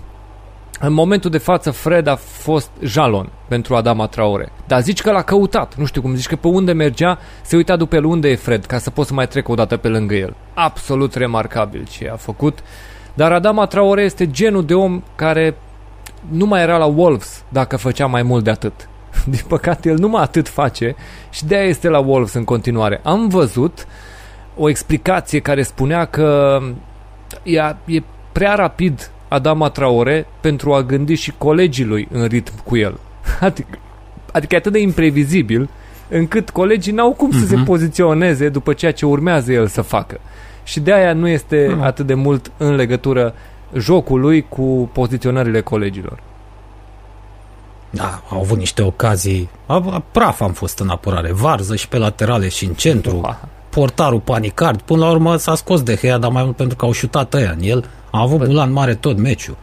în 0.82 0.92
momentul 0.92 1.30
de 1.30 1.38
față, 1.38 1.70
Fred 1.70 2.06
a 2.06 2.16
fost 2.16 2.70
jalon 2.82 3.30
pentru 3.48 3.76
Adama 3.76 4.06
Traore. 4.06 4.52
Dar 4.66 4.80
zici 4.80 5.00
că 5.00 5.10
l-a 5.10 5.22
căutat. 5.22 5.76
Nu 5.76 5.84
știu 5.84 6.00
cum 6.00 6.14
zici 6.14 6.26
că 6.26 6.36
pe 6.36 6.48
unde 6.48 6.72
mergea, 6.72 7.18
se 7.42 7.56
uita 7.56 7.76
după 7.76 7.96
el 7.96 8.04
unde 8.04 8.28
e 8.28 8.36
Fred, 8.36 8.66
ca 8.66 8.78
să 8.78 8.90
pot 8.90 9.06
să 9.06 9.14
mai 9.14 9.28
trec 9.28 9.48
o 9.48 9.54
dată 9.54 9.76
pe 9.76 9.88
lângă 9.88 10.14
el. 10.14 10.34
Absolut 10.54 11.14
remarcabil 11.14 11.86
ce 11.90 12.10
a 12.12 12.16
făcut. 12.16 12.58
Dar 13.14 13.32
Adama 13.32 13.66
Traore 13.66 14.02
este 14.02 14.30
genul 14.30 14.64
de 14.64 14.74
om 14.74 15.02
care 15.14 15.56
nu 16.28 16.46
mai 16.46 16.62
era 16.62 16.76
la 16.76 16.84
Wolves 16.84 17.44
dacă 17.48 17.76
făcea 17.76 18.06
mai 18.06 18.22
mult 18.22 18.44
de 18.44 18.50
atât. 18.50 18.88
Din 19.24 19.44
păcate, 19.48 19.88
el 19.88 19.98
numai 19.98 20.22
atât 20.22 20.48
face 20.48 20.96
și 21.30 21.44
de-aia 21.44 21.68
este 21.68 21.88
la 21.88 21.98
Wolves 21.98 22.32
în 22.32 22.44
continuare. 22.44 23.00
Am 23.04 23.28
văzut 23.28 23.86
o 24.56 24.68
explicație 24.68 25.40
care 25.40 25.62
spunea 25.62 26.04
că 26.04 26.58
e, 27.42 27.58
e 27.84 28.02
prea 28.32 28.54
rapid 28.54 29.10
Adama 29.30 29.68
Traore 29.68 30.26
pentru 30.40 30.72
a 30.74 30.82
gândi 30.82 31.14
și 31.14 31.32
colegii 31.38 31.84
lui 31.84 32.08
în 32.12 32.26
ritm 32.26 32.52
cu 32.64 32.76
el. 32.76 32.98
Adică, 33.40 33.78
adică 34.32 34.54
e 34.54 34.58
atât 34.58 34.72
de 34.72 34.80
imprevizibil 34.80 35.68
încât 36.08 36.50
colegii 36.50 36.92
n-au 36.92 37.12
cum 37.12 37.30
să 37.30 37.46
se 37.46 37.54
Mhm. 37.56 37.64
poziționeze 37.64 38.48
după 38.48 38.72
ceea 38.72 38.92
ce 38.92 39.06
urmează 39.06 39.52
el 39.52 39.66
să 39.66 39.82
facă. 39.82 40.20
Și 40.64 40.80
de 40.80 40.92
aia 40.92 41.12
nu 41.12 41.28
este 41.28 41.66
Mhm. 41.70 41.80
atât 41.82 42.06
de 42.06 42.14
mult 42.14 42.52
în 42.56 42.74
legătură 42.74 43.34
jocul 43.76 44.20
lui 44.20 44.46
cu 44.48 44.90
poziționările 44.92 45.60
colegilor. 45.60 46.18
Da, 47.90 48.22
au 48.30 48.40
avut 48.40 48.58
niște 48.58 48.82
ocazii. 48.82 49.48
A, 49.66 49.74
a, 49.74 50.02
praf 50.12 50.40
am 50.40 50.52
fost 50.52 50.78
în 50.78 50.88
apărare. 50.88 51.32
Varză 51.32 51.76
și 51.76 51.88
pe 51.88 51.98
laterale 51.98 52.48
și 52.48 52.64
în 52.64 52.72
centru. 52.72 53.38
Portarul 53.70 54.20
panicard. 54.20 54.80
Până 54.80 55.04
la 55.04 55.10
urmă 55.10 55.36
s-a 55.36 55.54
scos 55.54 55.82
de 55.82 55.96
Hea, 55.96 56.18
dar 56.18 56.30
mai 56.30 56.42
mult 56.44 56.56
pentru 56.56 56.76
că 56.76 56.84
au 56.84 56.92
șutat 56.92 57.34
ăia 57.34 57.50
în 57.50 57.62
el. 57.62 57.84
A 58.10 58.20
avut 58.20 58.44
bulan 58.44 58.72
mare 58.72 58.94
tot 58.94 59.18
meciul. 59.18 59.56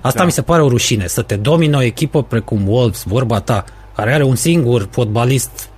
Asta 0.00 0.18
Da. 0.18 0.24
mi 0.24 0.32
se 0.32 0.42
pare 0.42 0.62
o 0.62 0.68
rușine. 0.68 1.06
Să 1.06 1.22
te 1.22 1.36
domine 1.36 1.76
o 1.76 1.82
echipă 1.82 2.22
precum 2.22 2.68
Wolves, 2.68 3.02
vorba 3.02 3.40
ta, 3.40 3.64
care 3.96 4.12
are 4.12 4.22
un 4.22 4.34
singur 4.34 4.88
fotbalist, 4.90 5.68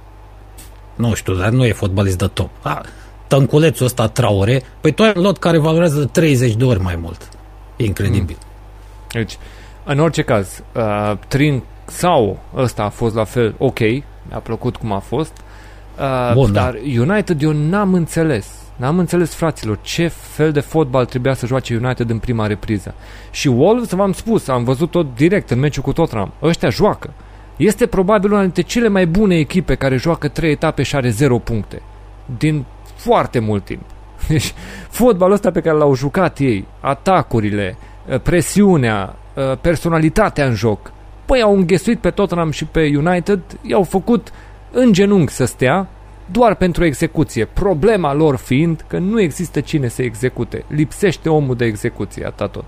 nu 0.94 1.14
știu, 1.14 1.34
dar 1.34 1.48
nu 1.48 1.64
e 1.64 1.72
fotbalist 1.72 2.18
de 2.18 2.26
top. 2.26 2.50
A, 2.62 2.80
tănculețul 3.26 3.86
ăsta 3.86 4.06
Traore, 4.08 4.62
păi 4.80 4.92
tu 4.92 5.02
ai 5.02 5.12
un 5.16 5.22
lot 5.22 5.38
care 5.38 5.58
valorează 5.58 5.98
de 5.98 6.04
30 6.04 6.54
de 6.54 6.64
ori 6.64 6.80
mai 6.80 6.96
mult. 6.96 7.28
E 7.76 7.84
incredibil. 7.84 8.36
Deci, 9.12 9.38
în 9.84 9.98
orice 9.98 10.22
caz, 10.22 10.62
uh, 10.74 11.12
Trin 11.28 11.62
sau 11.84 12.38
ăsta 12.56 12.82
a 12.82 12.88
fost 12.88 13.14
la 13.14 13.24
fel 13.24 13.54
ok, 13.58 13.78
mi-a 14.28 14.38
plăcut 14.42 14.76
cum 14.76 14.92
a 14.92 14.98
fost, 14.98 15.32
uh, 15.98 16.32
Bun, 16.34 16.52
da. 16.52 16.60
dar 16.60 16.74
United 16.98 17.42
eu 17.42 17.52
n-am 17.52 17.94
înțeles. 17.94 18.64
N-am 18.76 18.98
înțeles, 18.98 19.34
fraților, 19.34 19.78
ce 19.82 20.06
fel 20.08 20.52
de 20.52 20.60
fotbal 20.60 21.04
trebuia 21.04 21.34
să 21.34 21.46
joace 21.46 21.76
United 21.82 22.10
în 22.10 22.18
prima 22.18 22.46
repriză. 22.46 22.94
Și 23.30 23.48
Wolves, 23.48 23.90
v-am 23.90 24.12
spus, 24.12 24.48
am 24.48 24.64
văzut 24.64 24.90
tot 24.90 25.16
direct 25.16 25.50
în 25.50 25.58
meciul 25.58 25.82
cu 25.82 25.92
Tottenham. 25.92 26.32
Ăștia 26.42 26.68
joacă. 26.68 27.10
Este 27.56 27.86
probabil 27.86 28.32
una 28.32 28.40
dintre 28.40 28.62
cele 28.62 28.88
mai 28.88 29.06
bune 29.06 29.36
echipe 29.36 29.74
care 29.74 29.96
joacă 29.96 30.28
trei 30.28 30.50
etape 30.50 30.82
și 30.82 30.96
are 30.96 31.08
0 31.08 31.38
puncte. 31.38 31.82
Din 32.38 32.64
foarte 32.94 33.38
mult 33.38 33.64
timp. 33.64 33.82
Deci, 34.28 34.54
fotbalul 34.88 35.34
ăsta 35.34 35.50
pe 35.50 35.60
care 35.60 35.76
l-au 35.76 35.94
jucat 35.94 36.38
ei, 36.38 36.66
atacurile, 36.80 37.76
uh, 38.08 38.20
presiunea, 38.20 39.16
uh, 39.34 39.58
personalitatea 39.60 40.46
în 40.46 40.54
joc. 40.54 40.92
Păi 41.24 41.42
au 41.42 41.54
înghesuit 41.56 41.98
pe 41.98 42.10
Tottenham 42.10 42.50
și 42.50 42.64
pe 42.64 42.92
United, 42.96 43.40
i-au 43.62 43.82
făcut 43.82 44.32
în 44.78 44.92
genunchi 44.92 45.32
să 45.32 45.44
stea 45.44 45.88
doar 46.30 46.54
pentru 46.54 46.84
execuție. 46.84 47.44
Problema 47.44 48.14
lor 48.14 48.36
fiind 48.36 48.84
că 48.86 48.98
nu 48.98 49.20
există 49.20 49.60
cine 49.60 49.88
să 49.88 50.02
execute. 50.02 50.64
Lipsește 50.68 51.28
omul 51.28 51.56
de 51.56 51.64
execuție, 51.64 52.26
atât 52.26 52.52
tot. 52.52 52.64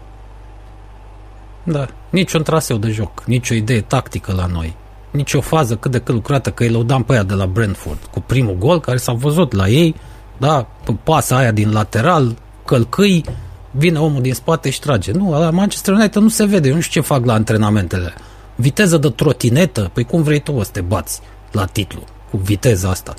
Da, 1.62 1.86
niciun 2.10 2.42
traseu 2.42 2.76
de 2.76 2.90
joc, 2.90 3.22
nicio 3.26 3.54
idee 3.54 3.80
tactică 3.80 4.32
la 4.32 4.46
noi, 4.46 4.76
nicio 5.10 5.40
fază 5.40 5.76
cât 5.76 5.90
de 5.90 5.98
cât 5.98 6.14
lucrată, 6.14 6.50
că 6.50 6.62
îi 6.62 6.70
lăudam 6.70 7.02
pe 7.02 7.12
aia 7.12 7.22
de 7.22 7.34
la 7.34 7.46
Brentford, 7.46 7.98
cu 8.10 8.20
primul 8.20 8.56
gol 8.58 8.80
care 8.80 8.96
s-a 8.96 9.12
văzut 9.12 9.52
la 9.52 9.68
ei, 9.68 9.94
da, 10.38 10.66
pasa 11.02 11.36
aia 11.36 11.52
din 11.52 11.72
lateral, 11.72 12.36
călcâi, 12.64 13.24
vine 13.70 13.98
omul 13.98 14.22
din 14.22 14.34
spate 14.34 14.70
și 14.70 14.80
trage. 14.80 15.12
Nu, 15.12 15.30
la 15.30 15.50
Manchester 15.50 15.94
United 15.94 16.22
nu 16.22 16.28
se 16.28 16.44
vede, 16.44 16.72
nu 16.72 16.80
știu 16.80 17.00
ce 17.00 17.06
fac 17.06 17.24
la 17.24 17.32
antrenamentele. 17.32 18.12
Viteză 18.54 18.96
de 18.96 19.08
trotinetă, 19.08 19.90
păi 19.92 20.04
cum 20.04 20.22
vrei 20.22 20.40
tu 20.40 20.52
o 20.52 20.62
să 20.62 20.70
te 20.72 20.80
bați 20.80 21.20
la 21.52 21.64
titlu, 21.64 22.04
cu 22.30 22.36
viteza 22.36 22.88
asta. 22.88 23.14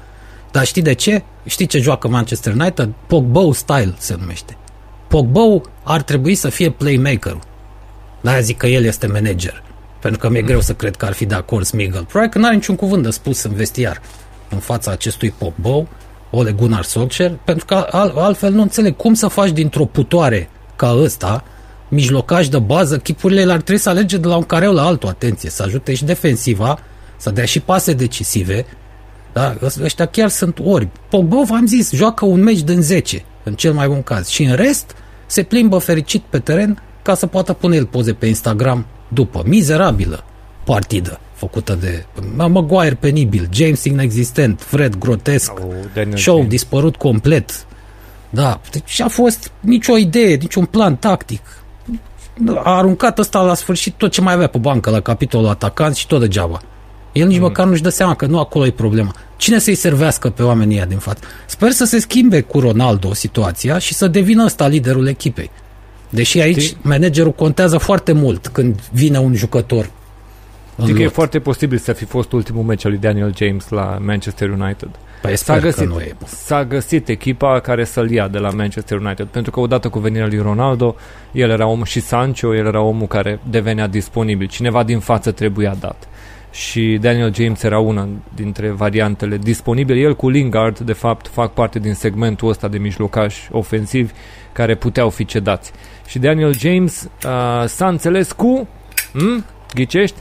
Dar 0.52 0.66
știi 0.66 0.82
de 0.82 0.94
ce? 0.94 1.24
Știi 1.46 1.66
ce 1.66 1.80
joacă 1.80 2.08
Manchester 2.08 2.54
United? 2.54 2.90
Pogba 3.08 3.54
style 3.54 3.96
se 3.98 4.16
numește. 4.20 4.58
Pogba 5.08 5.62
ar 5.84 6.02
trebui 6.02 6.36
să 6.36 6.50
fie 6.50 6.70
playmaker 6.70 7.38
de 8.22 8.40
zic 8.42 8.58
că 8.58 8.68
el 8.68 8.84
este 8.84 9.08
manager. 9.08 9.64
Pentru 10.00 10.20
că 10.20 10.30
mi-e 10.30 10.42
greu 10.42 10.62
să 10.62 10.74
cred 10.74 10.96
că 10.96 11.06
ar 11.06 11.14
fi 11.14 11.26
de 11.26 11.36
acord 11.36 11.66
Smigel. 11.66 12.04
Probabil 12.04 12.30
că 12.30 12.38
nu 12.38 12.46
are 12.46 12.56
niciun 12.56 12.76
cuvânt 12.76 13.04
de 13.04 13.10
spus 13.10 13.44
în 13.44 13.54
vestiar 13.54 14.02
în 14.50 14.58
fața 14.58 14.92
acestui 14.92 15.34
Pogba, 15.38 15.88
Ole 16.32 16.52
Gunnar 16.52 16.84
Solskjaer, 16.84 17.32
pentru 17.44 17.66
că 17.66 17.76
al, 17.76 18.14
altfel 18.18 18.52
nu 18.52 18.62
înțeleg 18.62 18.96
cum 18.96 19.14
să 19.14 19.28
faci 19.28 19.50
dintr-o 19.50 19.86
putoare 19.86 20.50
ca 20.76 20.96
ăsta, 21.02 21.44
mijlocaș 21.88 22.48
de 22.48 22.60
bază, 22.60 22.98
chipurile 22.98 23.52
ar 23.52 23.62
trebui 23.62 23.82
să 23.82 23.90
alege 23.90 24.18
de 24.18 24.28
la 24.28 24.36
un 24.36 24.44
careu 24.44 24.74
la 24.74 24.86
altul, 24.86 25.10
atenție, 25.10 25.50
să 25.50 25.64
ajute 25.64 25.94
și 25.94 26.06
defensiva, 26.06 26.80
să 27.20 27.30
dea 27.30 27.46
și 27.46 27.60
pase 27.60 27.94
decisive, 27.94 28.66
da? 29.34 29.56
Ăștia 29.84 30.06
chiar 30.06 30.30
sunt 30.30 30.60
ori. 30.64 30.88
Pogba, 31.10 31.42
v-am 31.44 31.66
zis, 31.66 31.92
joacă 31.92 32.26
un 32.26 32.42
meci 32.44 32.62
din 32.62 32.82
10, 32.82 33.24
în 33.44 33.54
cel 33.54 33.74
mai 33.74 33.88
bun 33.88 34.04
caz. 34.04 34.28
Și 34.28 34.44
în 34.44 34.56
rest, 34.56 34.96
se 35.26 35.44
plimbă 35.44 35.78
fericit 35.78 36.22
pe 36.30 36.40
teren 36.40 36.82
ca 37.02 37.16
să 37.16 37.28
poată 37.28 37.54
pune 37.54 37.76
el 37.76 37.86
poze 37.86 38.14
pe 38.14 38.26
Instagram 38.26 38.86
după. 39.08 39.44
Mizerabilă 39.46 40.24
partidă 40.64 41.20
făcută 41.34 41.76
de 41.76 42.06
Maguire 42.36 42.96
penibil, 42.96 43.50
James 43.52 43.84
inexistent, 43.84 44.62
Fred 44.62 44.98
grotesc, 44.98 45.52
oh, 45.54 46.16
show 46.16 46.36
James. 46.36 46.50
dispărut 46.50 46.96
complet. 46.96 47.66
Da, 48.30 48.62
deci 48.72 49.00
a 49.02 49.08
fost 49.08 49.52
nicio 49.60 49.98
idee, 49.98 50.36
niciun 50.36 50.66
plan 50.66 50.96
tactic. 50.96 51.42
A 52.56 52.78
aruncat 52.78 53.20
ăsta 53.20 53.42
la 53.42 53.54
sfârșit 53.54 53.94
tot 53.94 54.12
ce 54.12 54.22
mai 54.22 54.34
avea 54.34 54.48
pe 54.48 54.58
bancă 54.58 54.90
la 54.90 55.00
capitolul 55.00 55.50
atacant 55.50 55.96
și 55.96 56.08
tot 56.08 56.20
degeaba. 56.20 56.62
El 57.12 57.28
nici 57.28 57.38
mm. 57.38 57.44
măcar 57.44 57.66
nu-și 57.66 57.82
dă 57.82 57.90
seama 57.90 58.16
că 58.16 58.26
nu 58.26 58.40
acolo 58.40 58.66
e 58.66 58.72
problema. 58.72 59.14
Cine 59.38 59.60
să-i 59.60 59.76
servească 59.76 60.30
pe 60.30 60.44
oamenii 60.44 60.76
ăia 60.76 60.86
din 60.86 60.98
față? 60.98 61.20
Sper 61.46 61.72
să 61.72 61.86
se 61.86 62.00
schimbe 62.00 62.42
cu 62.42 62.60
Ronaldo 62.60 63.14
situația 63.14 63.78
și 63.78 63.94
să 63.94 64.08
devină 64.08 64.44
ăsta 64.44 64.68
liderul 64.68 65.08
echipei. 65.08 65.52
Deși 66.10 66.40
aici 66.40 66.62
Știi? 66.62 66.78
managerul 66.82 67.32
contează 67.32 67.78
foarte 67.78 68.12
mult 68.12 68.48
când 68.48 68.80
vine 68.92 69.18
un 69.18 69.36
jucător. 69.36 69.90
Știi 70.82 70.94
că 70.94 71.02
e 71.02 71.08
foarte 71.08 71.40
posibil 71.40 71.78
să 71.78 71.94
fi 71.94 72.06
fost 72.06 72.32
ultimul 72.32 72.64
meci 72.64 72.86
al 72.86 72.92
lui 72.92 73.00
Daniel 73.00 73.34
James 73.36 73.70
la 73.70 73.98
Manchester 74.02 74.50
United. 74.50 74.90
Păi 75.22 75.38
s-a 75.38 75.60
găsit, 75.60 75.88
nu 75.88 76.00
e. 76.00 76.16
s-a 76.26 76.66
găsit 76.66 77.08
echipa 77.08 77.60
care 77.60 77.84
să-l 77.84 78.12
ia 78.12 78.28
de 78.28 78.38
la 78.38 78.50
Manchester 78.50 78.98
United, 78.98 79.26
pentru 79.26 79.52
că 79.52 79.60
odată 79.60 79.90
cu 79.90 80.00
venirea 80.00 80.28
lui 80.28 80.38
Ronaldo, 80.38 80.96
el 81.32 81.50
era 81.50 81.68
omul 81.68 81.86
și 81.86 82.00
Sancho, 82.00 82.56
el 82.56 82.66
era 82.66 82.82
omul 82.82 83.08
care 83.08 83.40
devenea 83.50 83.88
disponibil. 83.88 84.48
Cineva 84.48 84.84
din 84.84 85.00
față 85.00 85.32
trebuia 85.32 85.76
dat 85.80 86.08
și 86.52 86.98
Daniel 87.02 87.34
James 87.34 87.64
era 87.64 87.80
una 87.80 88.08
dintre 88.36 88.70
variantele 88.70 89.38
disponibile. 89.38 90.00
El 90.00 90.16
cu 90.16 90.30
Lingard, 90.30 90.80
de 90.80 90.94
fapt, 90.94 91.28
fac 91.28 91.54
parte 91.54 91.80
din 91.80 91.94
segmentul 91.94 92.50
ăsta 92.50 92.68
de 92.68 92.78
mijlocași 92.78 93.48
ofensivi 93.52 94.14
care 94.52 94.76
puteau 94.76 95.10
fi 95.10 95.26
cedați. 95.26 95.72
Și 96.08 96.20
Daniel 96.20 96.54
James 96.58 97.10
uh, 97.26 97.64
s-a 97.68 97.88
înțeles 97.88 98.32
cu... 98.32 98.68
Hmm? 99.12 99.46
Ghicești? 99.74 100.20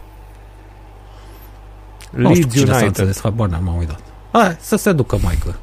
Leeds 2.11 2.55
United. 2.55 2.75
S-a 2.75 2.85
înțeles, 2.85 3.21
habar 3.21 3.49
n-am 3.49 3.77
uitat. 3.79 4.01
Hai, 4.33 4.57
să 4.61 4.77
se 4.77 4.93
ducă, 4.93 5.17
Michael. 5.17 5.59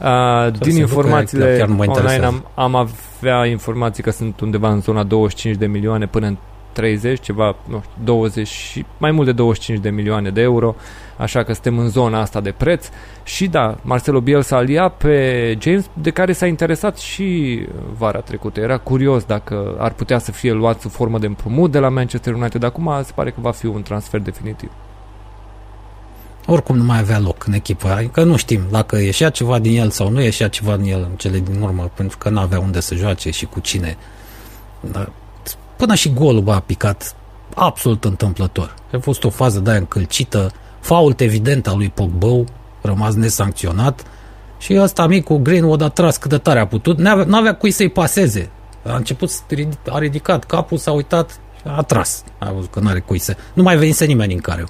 Uh, 0.00 0.58
din 0.60 0.76
informațiile 0.76 1.64
ducă, 1.66 1.90
online 1.90 2.24
am, 2.24 2.46
am 2.54 2.74
avea 2.74 3.46
informații 3.46 4.02
că 4.02 4.10
sunt 4.10 4.40
undeva 4.40 4.70
în 4.70 4.80
zona 4.80 5.02
25 5.02 5.56
de 5.56 5.66
milioane 5.66 6.06
până 6.06 6.26
în 6.26 6.36
30, 6.80 7.20
ceva, 7.20 7.56
nu 7.68 7.80
știu, 7.80 8.04
20, 8.04 8.84
mai 8.98 9.10
mult 9.10 9.26
de 9.26 9.32
25 9.32 9.82
de 9.82 9.90
milioane 9.90 10.30
de 10.30 10.40
euro, 10.40 10.74
așa 11.16 11.42
că 11.42 11.52
suntem 11.52 11.78
în 11.78 11.88
zona 11.88 12.20
asta 12.20 12.40
de 12.40 12.54
preț 12.56 12.88
și 13.24 13.46
da, 13.46 13.76
Marcelo 13.82 14.20
Bielsa 14.20 14.56
alia 14.56 14.88
pe 14.88 15.56
James, 15.58 15.90
de 15.92 16.10
care 16.10 16.32
s-a 16.32 16.46
interesat 16.46 16.98
și 16.98 17.60
vara 17.96 18.20
trecută. 18.20 18.60
Era 18.60 18.78
curios 18.78 19.24
dacă 19.24 19.76
ar 19.78 19.92
putea 19.92 20.18
să 20.18 20.32
fie 20.32 20.52
luat 20.52 20.80
sub 20.80 20.90
formă 20.90 21.18
de 21.18 21.26
împrumut 21.26 21.70
de 21.70 21.78
la 21.78 21.88
Manchester 21.88 22.34
United, 22.34 22.62
acum 22.62 22.90
se 23.04 23.12
pare 23.14 23.30
că 23.30 23.40
va 23.40 23.50
fi 23.50 23.66
un 23.66 23.82
transfer 23.82 24.20
definitiv. 24.20 24.70
Oricum 26.46 26.76
nu 26.76 26.84
mai 26.84 26.98
avea 26.98 27.18
loc 27.18 27.46
în 27.46 27.52
echipă, 27.52 27.88
adică 27.88 28.22
nu 28.22 28.36
știm 28.36 28.60
dacă 28.70 28.96
ieșea 28.96 29.30
ceva 29.30 29.58
din 29.58 29.80
el 29.80 29.90
sau 29.90 30.10
nu 30.10 30.20
ieșea 30.20 30.48
ceva 30.48 30.76
din 30.76 30.92
el 30.92 31.06
în 31.10 31.16
cele 31.16 31.38
din 31.38 31.60
urmă, 31.60 31.90
pentru 31.94 32.18
că 32.18 32.28
nu 32.28 32.40
avea 32.40 32.58
unde 32.60 32.80
să 32.80 32.94
joace 32.94 33.30
și 33.30 33.46
cu 33.46 33.60
cine. 33.60 33.96
Dar 34.80 35.12
Până 35.80 35.94
și 35.94 36.12
golul 36.12 36.50
a 36.50 36.60
picat 36.60 37.16
absolut 37.54 38.04
întâmplător. 38.04 38.74
A 38.92 38.98
fost 39.00 39.24
o 39.24 39.30
fază 39.30 39.60
de 39.60 39.70
aia 39.70 39.78
încălcită, 39.78 40.50
fault 40.80 41.20
evident 41.20 41.66
al 41.66 41.76
lui 41.76 41.88
Pogba, 41.88 42.44
rămas 42.82 43.14
nesancționat 43.14 44.02
și 44.58 44.78
ăsta 44.78 45.06
micul 45.06 45.36
Greenwood 45.36 45.80
a 45.80 45.88
tras 45.88 46.16
cât 46.16 46.30
de 46.30 46.38
tare 46.38 46.60
a 46.60 46.66
putut, 46.66 46.98
n-avea, 46.98 47.24
n-avea 47.24 47.54
cui 47.54 47.70
să-i 47.70 47.88
paseze. 47.88 48.50
A 48.86 48.96
început, 48.96 49.30
a 49.88 49.98
ridicat 49.98 50.44
capul, 50.44 50.78
s-a 50.78 50.92
uitat, 50.92 51.40
a 51.64 51.82
tras. 51.82 52.24
A 52.38 52.52
văzut 52.52 52.70
că 52.70 52.80
n-are 52.80 53.00
cui 53.00 53.18
să... 53.18 53.36
Nu 53.52 53.62
mai 53.62 53.76
venise 53.76 54.04
nimeni 54.04 54.34
în 54.34 54.40
care 54.40 54.64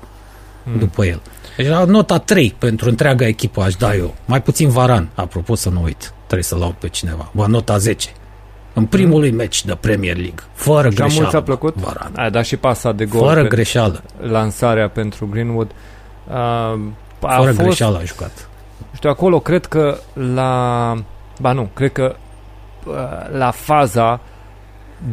mm. 0.64 0.78
după 0.78 1.04
el. 1.04 1.22
Deci 1.56 1.68
la 1.68 1.84
nota 1.84 2.18
3 2.18 2.54
pentru 2.58 2.88
întreaga 2.88 3.26
echipă 3.26 3.62
aș 3.62 3.74
da 3.74 3.94
eu. 3.94 4.14
Mai 4.24 4.42
puțin 4.42 4.68
Varan, 4.68 5.08
apropo 5.14 5.54
să 5.54 5.68
nu 5.68 5.82
uit. 5.82 6.12
Trebuie 6.16 6.42
să 6.42 6.56
laud 6.56 6.74
pe 6.74 6.88
cineva. 6.88 7.30
Bă, 7.34 7.46
nota 7.46 7.78
10 7.78 8.10
în 8.72 8.86
primul 8.86 9.28
mm. 9.30 9.34
meci 9.34 9.64
de 9.64 9.76
Premier 9.80 10.16
League, 10.16 10.44
fără 10.52 10.82
Cam 10.82 10.90
greșeală. 10.90 11.22
mult 11.22 11.34
a 11.34 11.42
plăcut? 11.42 11.74
Varan. 11.74 12.12
A 12.16 12.30
dat 12.30 12.44
și 12.44 12.56
pasa 12.56 12.92
de 12.92 13.04
gol. 13.04 13.26
Fără 13.26 13.48
greșeală. 13.48 14.02
Lansarea 14.20 14.88
pentru 14.88 15.26
Greenwood. 15.26 15.70
Uh, 16.28 16.34
a 16.34 17.36
fără 17.36 17.52
fost, 17.52 17.58
greșeală 17.58 17.98
a 17.98 18.04
jucat. 18.04 18.48
Știu, 18.94 19.10
acolo 19.10 19.40
cred 19.40 19.66
că 19.66 19.98
la... 20.34 20.94
Ba 21.40 21.52
nu, 21.52 21.70
cred 21.74 21.92
că 21.92 22.16
uh, 22.86 22.94
la 23.36 23.50
faza 23.50 24.20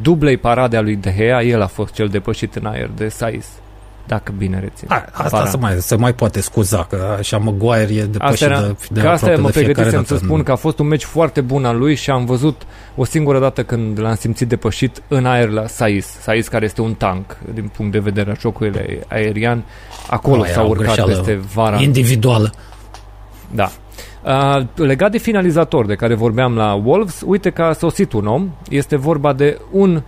dublei 0.01 0.37
parade 0.37 0.77
a 0.77 0.81
lui 0.81 0.95
De 0.95 1.13
Gea, 1.17 1.43
el 1.43 1.61
a 1.61 1.67
fost 1.67 1.93
cel 1.93 2.07
depășit 2.07 2.55
în 2.55 2.65
aer 2.65 2.89
de 2.95 3.07
Saiz 3.07 3.47
dacă 4.07 4.33
bine 4.37 4.59
rețin. 4.59 4.87
A, 4.89 5.05
asta 5.11 5.45
se 5.45 5.57
mai, 5.57 5.73
se 5.79 5.95
mai 5.95 6.13
poate 6.13 6.41
scuza, 6.41 6.85
că 6.89 7.15
așa 7.17 7.37
Maguire 7.37 7.93
e 7.93 8.05
depășit 8.05 8.33
asta 8.33 8.45
era, 8.45 8.61
de, 8.61 8.75
de 8.89 9.01
că 9.01 9.07
asta 9.07 9.35
mă 9.37 9.49
pregătisem 9.49 10.03
să 10.03 10.17
spun 10.17 10.37
în... 10.37 10.43
că 10.43 10.51
a 10.51 10.55
fost 10.55 10.79
un 10.79 10.87
meci 10.87 11.03
foarte 11.03 11.41
bun 11.41 11.65
al 11.65 11.77
lui 11.77 11.95
și 11.95 12.09
am 12.09 12.25
văzut 12.25 12.61
o 12.95 13.03
singură 13.03 13.39
dată 13.39 13.63
când 13.63 13.99
l-am 13.99 14.15
simțit 14.15 14.47
depășit 14.47 15.01
în 15.07 15.25
aer 15.25 15.49
la 15.49 15.67
Saiz. 15.67 16.05
Saiz 16.05 16.47
care 16.47 16.65
este 16.65 16.81
un 16.81 16.93
tank 16.93 17.37
din 17.53 17.71
punct 17.75 17.91
de 17.91 17.99
vedere 17.99 18.31
a 18.31 18.35
jocului 18.39 18.99
aerian. 19.07 19.63
Acolo 20.09 20.45
s-a 20.45 20.61
urcat 20.61 21.05
peste 21.05 21.35
vara. 21.53 21.81
Individuală. 21.81 22.51
Da. 23.51 23.69
Uh, 24.23 24.65
legat 24.75 25.11
de 25.11 25.17
finalizator 25.17 25.85
de 25.85 25.95
care 25.95 26.15
vorbeam 26.15 26.55
la 26.55 26.73
Wolves, 26.73 27.21
uite 27.25 27.49
că 27.49 27.61
a 27.61 27.73
sosit 27.73 28.13
un 28.13 28.25
om. 28.25 28.49
Este 28.69 28.95
vorba 28.95 29.33
de 29.33 29.59
un 29.71 30.01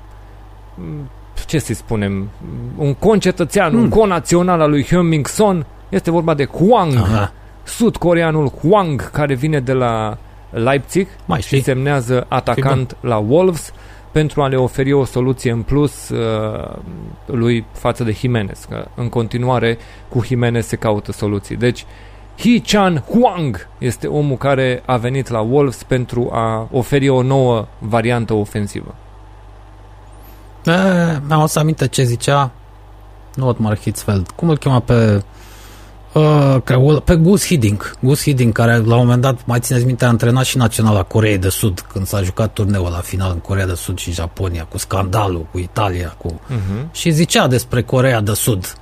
ce 1.45 1.59
să 1.59 1.73
spunem, 1.73 2.29
un 2.77 2.93
concetățean, 2.93 3.69
hmm. 3.69 3.81
un 3.81 3.89
conațional 3.89 4.61
al 4.61 4.69
lui 4.69 4.83
Hyun 4.83 5.23
Son, 5.23 5.65
este 5.89 6.11
vorba 6.11 6.33
de 6.33 6.45
Hwang, 6.45 6.95
Aha. 6.95 7.31
sud-coreanul 7.63 8.47
Hwang, 8.47 9.11
care 9.11 9.33
vine 9.33 9.59
de 9.59 9.73
la 9.73 10.17
Leipzig 10.49 11.07
Mai 11.25 11.41
și 11.41 11.61
semnează 11.61 12.25
atacant 12.29 12.97
la 13.01 13.17
Wolves 13.17 13.73
pentru 14.11 14.41
a 14.41 14.47
le 14.47 14.55
oferi 14.55 14.91
o 14.91 15.05
soluție 15.05 15.51
în 15.51 15.61
plus 15.61 16.09
uh, 16.09 16.75
lui 17.25 17.65
față 17.71 18.03
de 18.03 18.11
Jimenez. 18.11 18.65
Că 18.69 18.87
în 18.95 19.09
continuare 19.09 19.77
cu 20.09 20.23
Jimenez 20.23 20.65
se 20.65 20.75
caută 20.75 21.11
soluții. 21.11 21.55
Deci 21.55 21.85
Hee-chan 22.37 23.03
Hwang 23.09 23.67
este 23.77 24.07
omul 24.07 24.37
care 24.37 24.83
a 24.85 24.97
venit 24.97 25.27
la 25.27 25.39
Wolves 25.39 25.83
pentru 25.83 26.29
a 26.31 26.67
oferi 26.71 27.09
o 27.09 27.21
nouă 27.21 27.67
variantă 27.79 28.33
ofensivă. 28.33 28.95
Mi-am 31.27 31.45
să 31.47 31.59
aminte 31.59 31.87
ce 31.87 32.03
zicea 32.03 32.51
nu 33.35 33.47
Otmar 33.47 33.79
Hitzfeld. 33.79 34.31
Cum 34.31 34.49
îl 34.49 34.57
chema 34.57 34.79
pe 34.79 35.23
Uh, 36.13 36.57
că, 36.63 37.01
pe 37.03 37.15
Gus 37.15 37.45
Hiddink. 37.45 37.95
Gus 38.01 38.21
Hiddink, 38.21 38.53
care 38.53 38.77
la 38.77 38.95
un 38.95 39.01
moment 39.01 39.21
dat, 39.21 39.45
mai 39.45 39.59
țineți 39.59 39.85
minte, 39.85 40.05
a 40.05 40.07
antrenat 40.07 40.45
și 40.45 40.57
Naționala 40.57 41.03
Coreei 41.03 41.37
de 41.37 41.49
Sud 41.49 41.79
când 41.79 42.07
s-a 42.07 42.21
jucat 42.21 42.53
turneul 42.53 42.91
la 42.91 42.97
final 42.97 43.31
în 43.31 43.39
Corea 43.39 43.65
de 43.65 43.73
Sud 43.73 43.97
și 43.97 44.11
Japonia, 44.11 44.63
cu 44.63 44.77
scandalul, 44.77 45.47
cu 45.51 45.57
Italia, 45.57 46.15
cu... 46.17 46.33
Uh-huh. 46.33 46.91
Și 46.91 47.09
zicea 47.09 47.47
despre 47.47 47.81
Corea 47.81 48.21
de 48.21 48.33
Sud. 48.33 48.73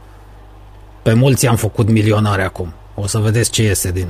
Pe 1.02 1.14
mulți 1.14 1.48
am 1.48 1.56
făcut 1.56 1.90
milionari 1.90 2.42
acum. 2.42 2.74
O 2.96 3.08
să 3.08 3.18
vedeți 3.18 3.52
ce 3.52 3.64
iese 3.64 3.92
din 3.92 4.08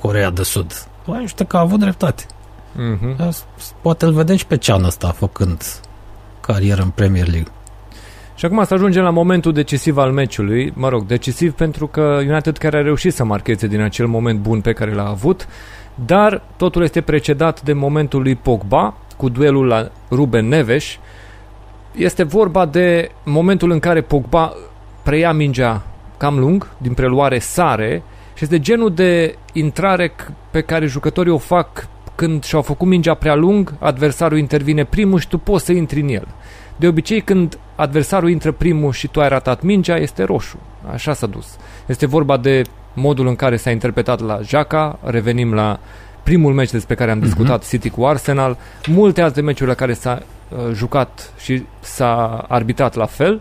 Corea 0.00 0.30
de 0.30 0.42
Sud. 0.42 0.86
Păi, 1.04 1.24
știu 1.26 1.44
că 1.44 1.56
a 1.56 1.60
avut 1.60 1.78
dreptate. 1.78 2.26
Uh-huh. 2.26 3.30
Poate 3.82 4.04
îl 4.04 4.12
vedem 4.12 4.36
și 4.36 4.46
pe 4.46 4.56
ceană 4.56 4.86
ăsta 4.86 5.10
făcând 5.10 5.80
carieră 6.52 6.82
în 6.82 6.90
Premier 6.90 7.28
League. 7.28 7.52
Și 8.34 8.44
acum 8.44 8.64
să 8.64 8.74
ajungem 8.74 9.02
la 9.02 9.10
momentul 9.10 9.52
decisiv 9.52 9.96
al 9.96 10.12
meciului. 10.12 10.72
Mă 10.74 10.88
rog, 10.88 11.06
decisiv 11.06 11.52
pentru 11.52 11.86
că 11.86 12.00
United 12.28 12.56
care 12.56 12.76
a 12.76 12.82
reușit 12.82 13.14
să 13.14 13.24
marcheze 13.24 13.66
din 13.66 13.80
acel 13.80 14.06
moment 14.06 14.38
bun 14.38 14.60
pe 14.60 14.72
care 14.72 14.92
l-a 14.94 15.08
avut, 15.08 15.48
dar 15.94 16.42
totul 16.56 16.82
este 16.82 17.00
precedat 17.00 17.62
de 17.62 17.72
momentul 17.72 18.22
lui 18.22 18.34
Pogba 18.34 18.94
cu 19.16 19.28
duelul 19.28 19.66
la 19.66 19.90
Ruben 20.10 20.48
Neves. 20.48 20.84
Este 21.96 22.22
vorba 22.22 22.66
de 22.66 23.10
momentul 23.24 23.70
în 23.70 23.78
care 23.78 24.00
Pogba 24.00 24.52
preia 25.02 25.32
mingea 25.32 25.82
cam 26.16 26.38
lung, 26.38 26.68
din 26.78 26.92
preluare 26.92 27.38
sare 27.38 28.02
și 28.34 28.44
este 28.44 28.60
genul 28.60 28.94
de 28.94 29.36
intrare 29.52 30.12
pe 30.50 30.60
care 30.60 30.86
jucătorii 30.86 31.32
o 31.32 31.38
fac 31.38 31.88
când 32.18 32.44
și-au 32.44 32.62
făcut 32.62 32.86
mingea 32.86 33.14
prea 33.14 33.34
lung, 33.34 33.74
adversarul 33.78 34.38
intervine 34.38 34.84
primul 34.84 35.18
și 35.18 35.28
tu 35.28 35.38
poți 35.38 35.64
să 35.64 35.72
intri 35.72 36.00
în 36.00 36.08
el. 36.08 36.26
De 36.76 36.86
obicei, 36.86 37.20
când 37.20 37.58
adversarul 37.74 38.30
intră 38.30 38.52
primul 38.52 38.92
și 38.92 39.08
tu 39.08 39.20
ai 39.20 39.28
ratat 39.28 39.62
mingea, 39.62 39.96
este 39.96 40.22
roșu. 40.22 40.58
Așa 40.92 41.12
s-a 41.12 41.26
dus. 41.26 41.46
Este 41.86 42.06
vorba 42.06 42.36
de 42.36 42.62
modul 42.94 43.26
în 43.26 43.36
care 43.36 43.56
s-a 43.56 43.70
interpretat 43.70 44.20
la 44.20 44.40
Jaca, 44.42 44.98
revenim 45.02 45.54
la 45.54 45.78
primul 46.22 46.52
meci 46.52 46.70
despre 46.70 46.94
care 46.94 47.10
am 47.10 47.20
discutat, 47.20 47.64
uh-huh. 47.64 47.68
City 47.68 47.90
cu 47.90 48.04
Arsenal, 48.04 48.56
multe 48.86 49.20
alte 49.20 49.40
meciuri 49.40 49.68
la 49.68 49.76
care 49.76 49.92
s-a 49.92 50.22
uh, 50.48 50.58
jucat 50.74 51.32
și 51.40 51.62
s-a 51.80 52.44
arbitrat 52.48 52.94
la 52.94 53.06
fel. 53.06 53.40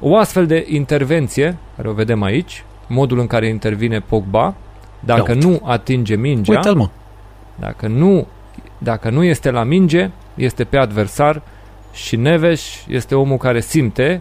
O 0.00 0.16
astfel 0.16 0.46
de 0.46 0.66
intervenție, 0.68 1.56
care 1.76 1.88
o 1.88 1.92
vedem 1.92 2.22
aici, 2.22 2.64
modul 2.86 3.18
în 3.18 3.26
care 3.26 3.48
intervine 3.48 4.00
Pogba, 4.00 4.54
dacă 5.00 5.32
Iau. 5.32 5.50
nu 5.50 5.60
atinge 5.64 6.16
mingea, 6.16 6.52
Uite-l, 6.52 6.74
mă. 6.74 6.88
Dacă 7.60 7.86
nu, 7.86 8.26
dacă 8.78 9.10
nu 9.10 9.24
este 9.24 9.50
la 9.50 9.62
minge, 9.62 10.10
este 10.34 10.64
pe 10.64 10.76
adversar, 10.76 11.42
și 11.92 12.16
Neves 12.16 12.84
este 12.88 13.14
omul 13.14 13.36
care 13.36 13.60
simte 13.60 14.20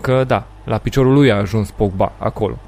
că, 0.00 0.24
da, 0.26 0.46
la 0.64 0.78
piciorul 0.78 1.12
lui 1.12 1.30
a 1.30 1.36
ajuns 1.36 1.70
Pogba 1.70 2.12
acolo. 2.18 2.58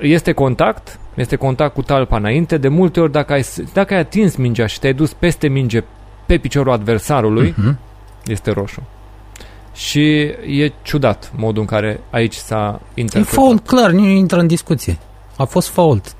Este 0.00 0.32
contact, 0.32 0.98
este 1.14 1.36
contact 1.36 1.74
cu 1.74 1.82
talpa 1.82 2.16
înainte. 2.16 2.58
De 2.58 2.68
multe 2.68 3.00
ori, 3.00 3.12
dacă 3.12 3.32
ai, 3.32 3.44
dacă 3.72 3.94
ai 3.94 4.00
atins 4.00 4.36
mingea 4.36 4.66
și 4.66 4.78
te-ai 4.78 4.92
dus 4.92 5.12
peste 5.12 5.48
minge 5.48 5.84
pe 6.26 6.38
piciorul 6.38 6.72
adversarului, 6.72 7.54
uh-huh. 7.54 7.74
este 8.24 8.50
roșu. 8.50 8.82
Și 9.74 10.20
e 10.46 10.72
ciudat 10.82 11.32
modul 11.36 11.60
în 11.60 11.66
care 11.66 12.00
aici 12.10 12.34
s-a 12.34 12.80
interpretat. 12.94 13.32
E 13.32 13.36
fault 13.36 13.66
clar, 13.66 13.90
nu 13.90 14.06
intră 14.06 14.40
în 14.40 14.46
discuție. 14.46 14.98
A 15.36 15.44
fost 15.44 15.68
fault. 15.68 16.14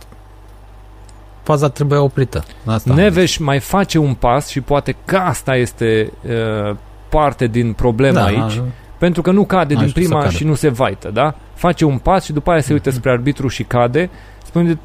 Faza 1.42 1.68
trebuie 1.68 1.98
oprită. 1.98 2.44
Asta 2.64 2.94
Neves 2.94 3.36
mai 3.36 3.58
face 3.58 3.98
un 3.98 4.14
pas 4.14 4.48
și 4.48 4.60
poate 4.60 4.96
că 5.04 5.16
asta 5.16 5.56
este 5.56 6.12
uh, 6.22 6.76
parte 7.08 7.46
din 7.46 7.72
problema 7.72 8.20
da, 8.20 8.24
aici. 8.24 8.56
A, 8.56 8.64
pentru 8.98 9.22
că 9.22 9.30
nu 9.30 9.44
cade 9.44 9.74
din 9.74 9.90
prima 9.90 10.28
și 10.28 10.44
nu 10.44 10.54
se 10.54 10.68
vaită, 10.68 11.10
da? 11.10 11.34
Face 11.54 11.84
un 11.84 11.98
pas 11.98 12.24
și 12.24 12.32
după 12.32 12.50
aia 12.50 12.60
se 12.60 12.72
uită 12.72 12.90
spre 12.90 13.10
arbitru 13.10 13.48
și 13.48 13.62
cade. 13.62 14.10
Spune, 14.44 14.78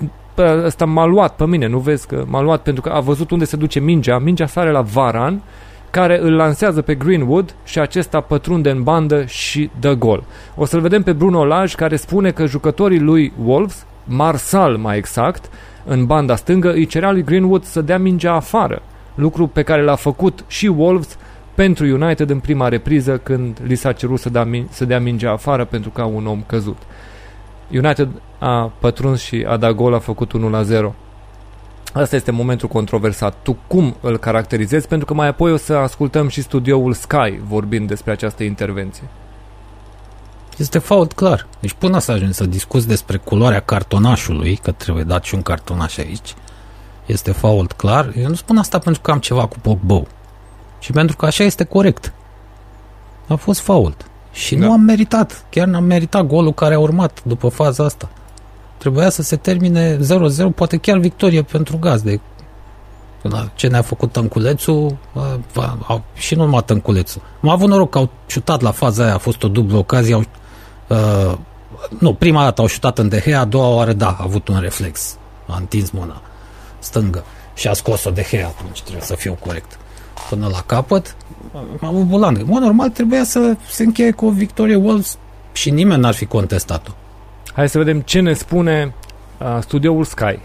ăsta 0.63 0.85
m-a 0.85 1.05
luat 1.05 1.35
pe 1.35 1.45
mine, 1.45 1.67
nu 1.67 1.77
vezi 1.77 2.07
că 2.07 2.23
m-a 2.27 2.41
luat 2.41 2.61
pentru 2.61 2.81
că 2.81 2.89
a 2.89 2.99
văzut 2.99 3.31
unde 3.31 3.45
se 3.45 3.55
duce 3.55 3.79
mingea. 3.79 4.17
Mingea 4.17 4.45
sare 4.45 4.71
la 4.71 4.81
Varan, 4.81 5.41
care 5.89 6.19
îl 6.21 6.35
lansează 6.35 6.81
pe 6.81 6.95
Greenwood 6.95 7.55
și 7.63 7.79
acesta 7.79 8.21
pătrunde 8.21 8.69
în 8.69 8.83
bandă 8.83 9.25
și 9.25 9.69
dă 9.79 9.93
gol. 9.93 10.23
O 10.55 10.65
să-l 10.65 10.81
vedem 10.81 11.03
pe 11.03 11.13
Bruno 11.13 11.45
Lage 11.45 11.75
care 11.75 11.95
spune 11.95 12.31
că 12.31 12.45
jucătorii 12.45 12.99
lui 12.99 13.33
Wolves, 13.43 13.85
Marsal 14.03 14.77
mai 14.77 14.97
exact, 14.97 15.49
în 15.87 16.05
banda 16.05 16.35
stângă, 16.35 16.71
îi 16.71 16.85
cerea 16.85 17.11
lui 17.11 17.23
Greenwood 17.23 17.63
să 17.63 17.81
dea 17.81 17.97
mingea 17.97 18.33
afară, 18.33 18.81
lucru 19.15 19.47
pe 19.47 19.63
care 19.63 19.81
l-a 19.81 19.95
făcut 19.95 20.43
și 20.47 20.67
Wolves 20.67 21.17
pentru 21.55 21.85
United 21.85 22.29
în 22.29 22.39
prima 22.39 22.67
repriză 22.67 23.17
când 23.17 23.59
li 23.63 23.75
s-a 23.75 23.91
cerut 23.91 24.19
să 24.19 24.29
dea, 24.29 24.47
să 24.69 24.85
dea 24.85 24.99
mingea 24.99 25.31
afară 25.31 25.65
pentru 25.65 25.89
că 25.89 26.01
un 26.01 26.27
om 26.27 26.43
căzut. 26.45 26.77
United 27.71 28.09
a 28.39 28.71
pătruns 28.79 29.21
și 29.21 29.45
a 29.47 29.57
dat 29.57 29.71
gol, 29.71 29.93
a 29.93 29.99
făcut 29.99 30.31
1-0. 30.33 30.91
Asta 31.93 32.15
este 32.15 32.31
momentul 32.31 32.67
controversat. 32.67 33.35
Tu 33.41 33.57
cum 33.67 33.95
îl 34.01 34.17
caracterizezi? 34.17 34.87
Pentru 34.87 35.05
că 35.05 35.13
mai 35.13 35.27
apoi 35.27 35.51
o 35.51 35.57
să 35.57 35.73
ascultăm 35.73 36.27
și 36.27 36.41
studioul 36.41 36.93
Sky 36.93 37.39
vorbind 37.47 37.87
despre 37.87 38.11
această 38.11 38.43
intervenție. 38.43 39.03
Este 40.57 40.79
fault 40.79 41.13
clar. 41.13 41.47
Deci 41.59 41.73
până 41.73 41.99
să 41.99 42.11
ajungi 42.11 42.33
să 42.33 42.45
discuți 42.45 42.87
despre 42.87 43.17
culoarea 43.17 43.59
cartonașului, 43.59 44.55
că 44.55 44.71
trebuie 44.71 45.03
dat 45.03 45.23
și 45.23 45.35
un 45.35 45.41
cartonaș 45.41 45.97
aici, 45.97 46.33
este 47.05 47.31
fault 47.31 47.71
clar. 47.71 48.13
Eu 48.17 48.27
nu 48.27 48.35
spun 48.35 48.57
asta 48.57 48.79
pentru 48.79 49.01
că 49.01 49.11
am 49.11 49.19
ceva 49.19 49.45
cu 49.45 49.55
Pogba, 49.61 50.01
ci 50.79 50.91
pentru 50.91 51.15
că 51.15 51.25
așa 51.25 51.43
este 51.43 51.63
corect. 51.63 52.13
A 53.27 53.35
fost 53.35 53.59
fault. 53.59 54.05
Și 54.31 54.55
da. 54.55 54.65
nu 54.65 54.71
am 54.71 54.81
meritat. 54.81 55.45
Chiar 55.49 55.67
n-am 55.67 55.83
meritat 55.83 56.25
golul 56.25 56.53
care 56.53 56.73
a 56.73 56.79
urmat 56.79 57.23
după 57.23 57.47
faza 57.47 57.83
asta. 57.83 58.09
Trebuia 58.77 59.09
să 59.09 59.21
se 59.21 59.35
termine 59.35 59.97
0-0, 59.97 59.99
poate 60.55 60.77
chiar 60.77 60.97
victorie 60.97 61.41
pentru 61.41 61.77
gazde. 61.77 62.21
Ce 63.55 63.67
ne-a 63.67 63.81
făcut 63.81 64.11
Tănculețul 64.11 64.97
a, 65.55 65.77
a, 65.87 66.03
și 66.13 66.35
nu 66.35 66.43
numai 66.43 66.63
Tănculețul. 66.65 67.21
Am 67.41 67.49
avut 67.49 67.67
noroc 67.67 67.89
că 67.89 67.97
au 67.97 68.09
ciutat 68.25 68.61
la 68.61 68.71
faza 68.71 69.03
aia, 69.03 69.13
a 69.13 69.17
fost 69.17 69.43
o 69.43 69.47
dublă 69.47 69.77
ocazie, 69.77 70.13
au 70.13 70.23
Uh, 70.87 71.37
nu, 71.99 72.13
prima 72.13 72.43
dată 72.43 72.61
au 72.61 72.67
șutat 72.67 72.97
în 72.97 73.09
Dehea, 73.09 73.39
a 73.39 73.45
doua 73.45 73.67
oară, 73.67 73.93
da, 73.93 74.07
a 74.07 74.23
avut 74.23 74.47
un 74.47 74.59
reflex. 74.59 75.17
A 75.47 75.55
întins 75.57 75.89
mâna 75.89 76.21
stângă 76.79 77.23
și 77.53 77.67
a 77.67 77.73
scos-o 77.73 78.09
Dehea 78.09 78.47
atunci, 78.47 78.81
trebuie 78.81 79.03
să 79.03 79.15
fiu 79.15 79.37
corect. 79.39 79.77
Până 80.29 80.47
la 80.51 80.61
capăt, 80.65 81.15
am 81.53 81.87
avut 81.87 82.03
bulandă. 82.03 82.43
Mă, 82.45 82.59
normal, 82.59 82.89
trebuia 82.89 83.23
să 83.23 83.55
se 83.69 83.83
încheie 83.83 84.11
cu 84.11 84.25
o 84.25 84.29
victorie 84.29 84.75
Wolves 84.75 85.17
și 85.51 85.69
nimeni 85.69 86.01
n-ar 86.01 86.13
fi 86.13 86.25
contestat-o. 86.25 86.91
Hai 87.53 87.69
să 87.69 87.77
vedem 87.77 88.01
ce 88.01 88.19
ne 88.19 88.33
spune 88.33 88.93
uh, 89.37 89.57
studioul 89.61 90.03
Sky. 90.03 90.39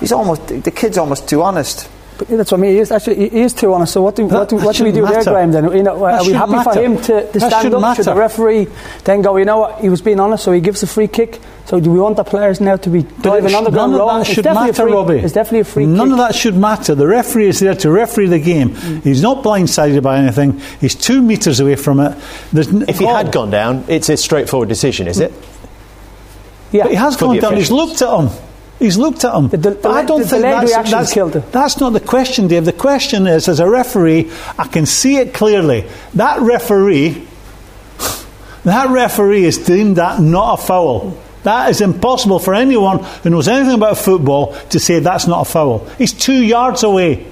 He's 0.00 0.12
almost 0.12 0.40
the 0.40 0.70
kid's 0.70 0.98
almost 0.98 1.28
too 1.28 1.42
honest. 1.42 1.88
But 2.18 2.28
that's 2.28 2.50
what 2.50 2.58
I 2.58 2.60
mean. 2.62 2.72
He 2.72 2.78
is 2.78 2.90
actually 2.90 3.28
he 3.28 3.40
is 3.42 3.52
too 3.52 3.72
honest. 3.74 3.92
So 3.92 4.02
what 4.02 4.16
do 4.16 4.26
that, 4.28 4.34
what 4.34 4.48
do, 4.48 4.56
what 4.56 4.76
do 4.76 4.84
we 4.84 4.92
do 4.92 5.02
matter. 5.02 5.24
there, 5.24 5.34
Graham? 5.34 5.52
Then 5.52 5.76
you 5.76 5.82
know, 5.82 6.02
are 6.04 6.24
we 6.24 6.32
happy 6.32 6.52
matter. 6.52 6.72
for 6.72 6.82
him 6.82 6.96
to, 7.02 7.32
to 7.32 7.40
stand 7.40 7.74
up? 7.74 7.80
Matter. 7.80 8.02
Should 8.02 8.12
the 8.12 8.18
referee 8.18 8.68
then 9.04 9.22
go? 9.22 9.36
You 9.36 9.44
know 9.44 9.58
what? 9.58 9.80
He 9.80 9.88
was 9.88 10.00
being 10.00 10.18
honest, 10.18 10.44
so 10.44 10.52
he 10.52 10.60
gives 10.60 10.82
a 10.82 10.86
free 10.86 11.08
kick. 11.08 11.40
So 11.66 11.80
do 11.80 11.90
we 11.90 11.98
want 11.98 12.16
the 12.16 12.24
players 12.24 12.60
now 12.60 12.76
to 12.76 12.88
be 12.88 13.02
diving 13.02 13.54
on 13.54 13.64
the 13.64 13.70
ground 13.70 13.92
None 13.92 14.00
of 14.00 14.24
that 14.24 14.32
should 14.32 14.44
matter, 14.44 14.72
free, 14.72 14.92
Robbie. 14.92 15.18
It's 15.18 15.32
definitely 15.34 15.60
a 15.60 15.64
free 15.64 15.84
None 15.84 16.06
kick. 16.06 16.12
of 16.12 16.18
that 16.18 16.34
should 16.34 16.56
matter. 16.56 16.94
The 16.94 17.06
referee 17.08 17.48
is 17.48 17.58
there 17.58 17.74
to 17.74 17.90
referee 17.90 18.28
the 18.28 18.38
game. 18.38 18.70
Mm. 18.70 19.02
He's 19.02 19.20
not 19.20 19.42
blindsided 19.42 20.00
by 20.02 20.18
anything. 20.18 20.60
He's 20.80 20.94
two 20.94 21.20
metres 21.20 21.58
away 21.58 21.74
from 21.74 21.98
it. 22.00 22.16
There's 22.52 22.68
n- 22.68 22.84
if 22.88 23.00
he 23.00 23.04
had 23.04 23.32
gone 23.32 23.50
down, 23.50 23.84
it's 23.88 24.08
a 24.08 24.16
straightforward 24.16 24.68
decision, 24.68 25.08
is 25.08 25.18
it? 25.18 25.32
Yeah. 26.70 26.84
But 26.84 26.90
he 26.92 26.96
has 26.96 27.16
gone 27.16 27.38
down. 27.38 27.56
He's 27.56 27.70
looked 27.70 28.00
at 28.00 28.16
him. 28.16 28.45
He's 28.78 28.98
looked 28.98 29.24
at 29.24 29.34
him. 29.34 29.48
The, 29.48 29.56
the, 29.56 29.70
but 29.70 29.90
I 29.90 30.04
don't 30.04 30.20
the 30.20 30.28
think 30.28 30.42
that's, 30.42 30.90
that's, 30.90 31.12
killed 31.12 31.34
him. 31.34 31.44
that's 31.50 31.80
not 31.80 31.94
the 31.94 32.00
question, 32.00 32.46
Dave. 32.46 32.66
The 32.66 32.72
question 32.72 33.26
is, 33.26 33.48
as 33.48 33.58
a 33.58 33.68
referee, 33.68 34.30
I 34.58 34.66
can 34.66 34.84
see 34.84 35.16
it 35.16 35.32
clearly. 35.32 35.86
That 36.14 36.40
referee, 36.40 37.26
that 38.64 38.90
referee 38.90 39.44
is 39.44 39.58
deemed 39.58 39.96
that 39.96 40.20
not 40.20 40.60
a 40.60 40.62
foul. 40.62 41.16
That 41.44 41.70
is 41.70 41.80
impossible 41.80 42.38
for 42.38 42.54
anyone 42.54 43.02
who 43.22 43.30
knows 43.30 43.48
anything 43.48 43.74
about 43.74 43.96
football 43.98 44.54
to 44.70 44.78
say 44.78 44.98
that's 44.98 45.26
not 45.26 45.42
a 45.42 45.50
foul. 45.50 45.86
He's 45.96 46.12
two 46.12 46.42
yards 46.42 46.82
away. 46.82 47.26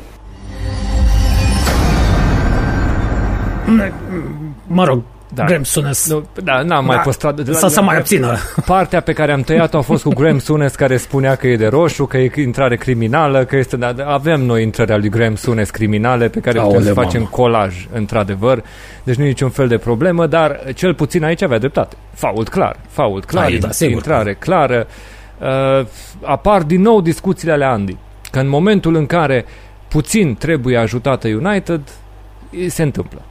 Mă 4.66 4.84
rog, 4.84 5.02
Da. 5.34 5.44
Graham 5.44 5.62
Sunes. 5.62 6.08
Nu, 6.08 6.24
da, 6.42 6.52
n-am 6.52 6.66
da. 6.66 6.80
mai 6.80 7.00
păstrat. 7.04 7.40
Să 7.52 7.66
se 7.66 7.80
mai 7.80 7.96
abțină. 7.96 8.36
Partea 8.66 9.00
pe 9.00 9.12
care 9.12 9.32
am 9.32 9.40
tăiat-o 9.40 9.78
a 9.78 9.80
fost 9.80 10.02
cu 10.02 10.08
Graham 10.08 10.38
Sunes 10.38 10.74
care 10.74 10.96
spunea 10.96 11.34
că 11.34 11.46
e 11.46 11.56
de 11.56 11.66
roșu, 11.66 12.04
că 12.06 12.16
e 12.18 12.32
intrare 12.36 12.76
criminală, 12.76 13.44
că 13.44 13.56
este... 13.56 13.76
Da, 13.76 13.94
avem 14.06 14.40
noi 14.40 14.62
intrarea 14.62 14.96
lui 14.96 15.08
Graham 15.08 15.34
Sunes 15.34 15.70
criminale 15.70 16.28
pe 16.28 16.40
care 16.40 16.60
putem 16.60 16.82
să 16.82 16.92
facem 16.92 17.20
mamă. 17.20 17.30
colaj, 17.32 17.86
într-adevăr. 17.92 18.62
Deci 19.02 19.16
nu 19.16 19.24
e 19.24 19.26
niciun 19.26 19.50
fel 19.50 19.68
de 19.68 19.78
problemă, 19.78 20.26
dar 20.26 20.60
cel 20.74 20.94
puțin 20.94 21.24
aici 21.24 21.42
avea 21.42 21.58
dreptate. 21.58 21.96
Fault 22.14 22.48
clar, 22.48 22.76
fault 22.88 23.24
clar, 23.24 23.44
Ai, 23.44 23.58
da, 23.58 23.70
sigur. 23.70 23.94
intrare 23.94 24.34
clară. 24.34 24.86
Uh, 25.40 25.86
apar 26.22 26.62
din 26.62 26.80
nou 26.80 27.00
discuțiile 27.00 27.52
ale 27.52 27.64
Andy. 27.64 27.96
Că 28.30 28.38
în 28.38 28.48
momentul 28.48 28.94
în 28.94 29.06
care 29.06 29.44
puțin 29.88 30.34
trebuie 30.34 30.76
ajutată 30.76 31.28
United, 31.28 31.80
se 32.68 32.82
întâmplă. 32.82 33.22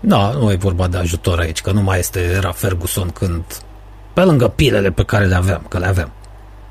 Da, 0.00 0.30
nu 0.30 0.50
e 0.52 0.56
vorba 0.56 0.88
de 0.88 0.96
ajutor 0.96 1.38
aici, 1.38 1.60
că 1.60 1.72
nu 1.72 1.82
mai 1.82 1.98
este 1.98 2.20
era 2.20 2.52
Ferguson 2.52 3.08
când, 3.08 3.44
pe 4.12 4.20
lângă 4.20 4.48
pilele 4.48 4.90
pe 4.90 5.04
care 5.04 5.24
le 5.24 5.34
aveam, 5.34 5.66
că 5.68 5.78
le 5.78 5.86
aveam, 5.86 6.12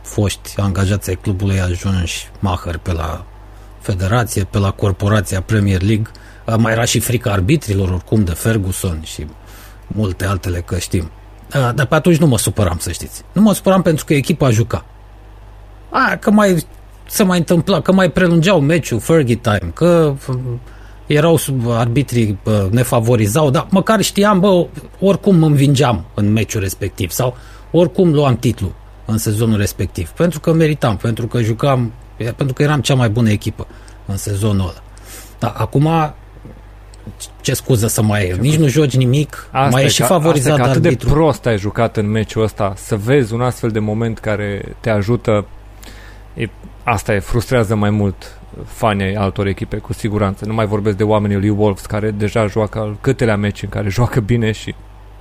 foști 0.02 0.60
angajați 0.60 1.10
ai 1.10 1.16
clubului 1.16 1.62
ajunși 1.62 2.30
Maher 2.40 2.78
pe 2.78 2.92
la 2.92 3.26
federație, 3.80 4.44
pe 4.44 4.58
la 4.58 4.72
corporația 4.72 5.42
Premier 5.42 5.82
League, 5.82 6.12
mai 6.58 6.72
era 6.72 6.86
și 6.86 7.00
frica 7.00 7.32
arbitrilor 7.32 7.90
oricum 7.90 8.24
de 8.24 8.32
Ferguson 8.32 9.02
și 9.04 9.28
multe 9.88 10.26
altele 10.26 10.60
că 10.60 10.78
știm. 10.78 11.12
Dar 11.50 11.86
pe 11.86 11.96
atunci 11.96 12.18
nu 12.18 12.28
mă 12.28 12.38
supăram, 12.38 12.78
să 12.78 12.92
știți. 12.92 13.24
Nu 13.32 13.42
mă 13.42 13.54
supăram 13.54 13.82
pentru 13.82 14.06
că 14.06 14.14
echipa 14.14 14.50
juca. 14.50 14.86
A, 15.90 16.16
că 16.20 16.32
mai 16.32 16.66
se 17.08 17.24
mai 17.24 17.38
întâmpla, 17.38 17.82
că 17.82 17.92
mai 17.92 18.12
prelungeau 18.12 18.60
meciul, 18.60 19.00
Fergie 19.00 19.36
time, 19.36 19.72
că 19.74 20.14
erau 21.08 21.36
sub 21.36 21.70
arbitrii 21.70 22.38
ne 22.70 22.82
favorizau, 22.82 23.50
dar 23.50 23.68
măcar 23.70 24.02
știam, 24.02 24.40
bă, 24.40 24.68
oricum 25.00 25.44
învingeam 25.44 26.06
în 26.14 26.32
meciul 26.32 26.62
respectiv 26.62 27.12
sau 27.12 27.36
oricum 27.72 28.14
luam 28.14 28.36
titlu 28.36 28.72
în 29.06 29.18
sezonul 29.18 29.58
respectiv, 29.58 30.10
pentru 30.10 30.40
că 30.40 30.54
meritam, 30.54 30.98
pentru 30.98 31.28
că 31.28 31.42
jucam, 31.42 31.94
pentru 32.18 32.54
că 32.54 32.64
eram 32.64 32.82
cea 32.82 32.96
mai 32.96 33.10
bună 33.10 33.30
echipă 33.30 33.68
în 34.06 34.18
sezonul 34.18 34.62
ăla. 34.62 34.84
Da, 35.40 35.48
acum 35.48 36.14
ce 37.42 37.54
scuză 37.54 37.88
să 37.88 38.02
mai 38.02 38.28
e? 38.28 38.36
Nici 38.40 38.56
nu 38.56 38.68
joci 38.68 38.96
nimic, 38.96 39.48
asta 39.52 39.70
mai 39.70 39.84
e 39.84 39.88
și 39.88 40.02
favorizat 40.02 40.52
asta 40.52 40.64
de 40.64 40.70
atât 40.70 40.86
arbitru. 40.86 41.08
de 41.08 41.14
prost 41.14 41.46
ai 41.46 41.58
jucat 41.58 41.98
în 41.98 42.10
meciul 42.10 42.44
ăsta, 42.44 42.74
să 42.76 42.96
vezi 42.96 43.34
un 43.34 43.42
astfel 43.42 43.70
de 43.70 43.80
moment 43.80 44.20
care 44.20 44.76
te 44.80 44.90
ajută, 44.90 45.46
e, 46.34 46.50
asta 46.84 47.14
e, 47.14 47.20
frustrează 47.20 47.76
mai 47.76 47.90
mult 47.90 48.40
fanii 48.66 49.06
ai 49.06 49.14
altor 49.14 49.48
echipe, 49.48 49.78
cu 49.78 49.94
siguranță. 49.94 50.46
Nu 50.46 50.54
mai 50.54 50.66
vorbesc 50.66 50.98
de 50.98 51.04
oamenii 51.04 51.38
lui 51.38 51.50
Wolves, 51.50 51.86
care 51.86 52.12
deja 52.12 52.48
joacă 52.48 52.80
al 52.80 52.98
câtelea 53.02 53.38
meci 53.38 53.64
în 53.64 53.70
care 53.70 53.90
joacă 53.90 54.20
bine 54.20 54.52
și 54.52 54.76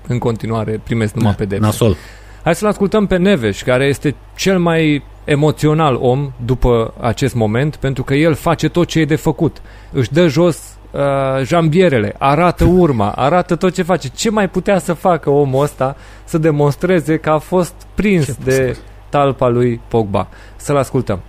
în 0.06 0.18
continuare 0.18 0.80
primesc 0.84 1.14
numai 1.14 1.30
Da, 1.30 1.36
pedepse. 1.36 1.64
nasol. 1.64 1.96
Hai 2.42 2.54
să-l 2.54 2.68
ascultăm 2.68 3.06
pe 3.06 3.16
Neveș, 3.16 3.62
care 3.62 3.84
este 3.84 4.14
cel 4.36 4.58
mai 4.58 5.02
emoțional 5.24 5.96
om 6.00 6.32
după 6.44 6.94
acest 7.00 7.34
moment, 7.34 7.76
pentru 7.76 8.02
că 8.02 8.14
el 8.14 8.34
face 8.34 8.68
tot 8.68 8.86
ce 8.86 9.00
e 9.00 9.04
de 9.04 9.16
făcut. 9.16 9.56
Își 9.92 10.12
dă 10.12 10.26
jos 10.26 10.58
uh, 10.90 11.00
jambierele, 11.44 12.14
arată 12.18 12.64
urma, 12.84 13.10
arată 13.10 13.56
tot 13.56 13.74
ce 13.74 13.82
face. 13.82 14.08
Ce 14.08 14.30
mai 14.30 14.48
putea 14.48 14.78
să 14.78 14.92
facă 14.92 15.30
omul 15.30 15.62
ăsta 15.62 15.96
să 16.24 16.38
demonstreze 16.38 17.16
că 17.16 17.30
a 17.30 17.38
fost 17.38 17.74
prins 17.94 18.36
de 18.44 18.76
talpa 19.08 19.48
lui 19.48 19.80
Pogba? 19.88 20.28
Să-l 20.56 20.76
ascultăm. 20.76 21.20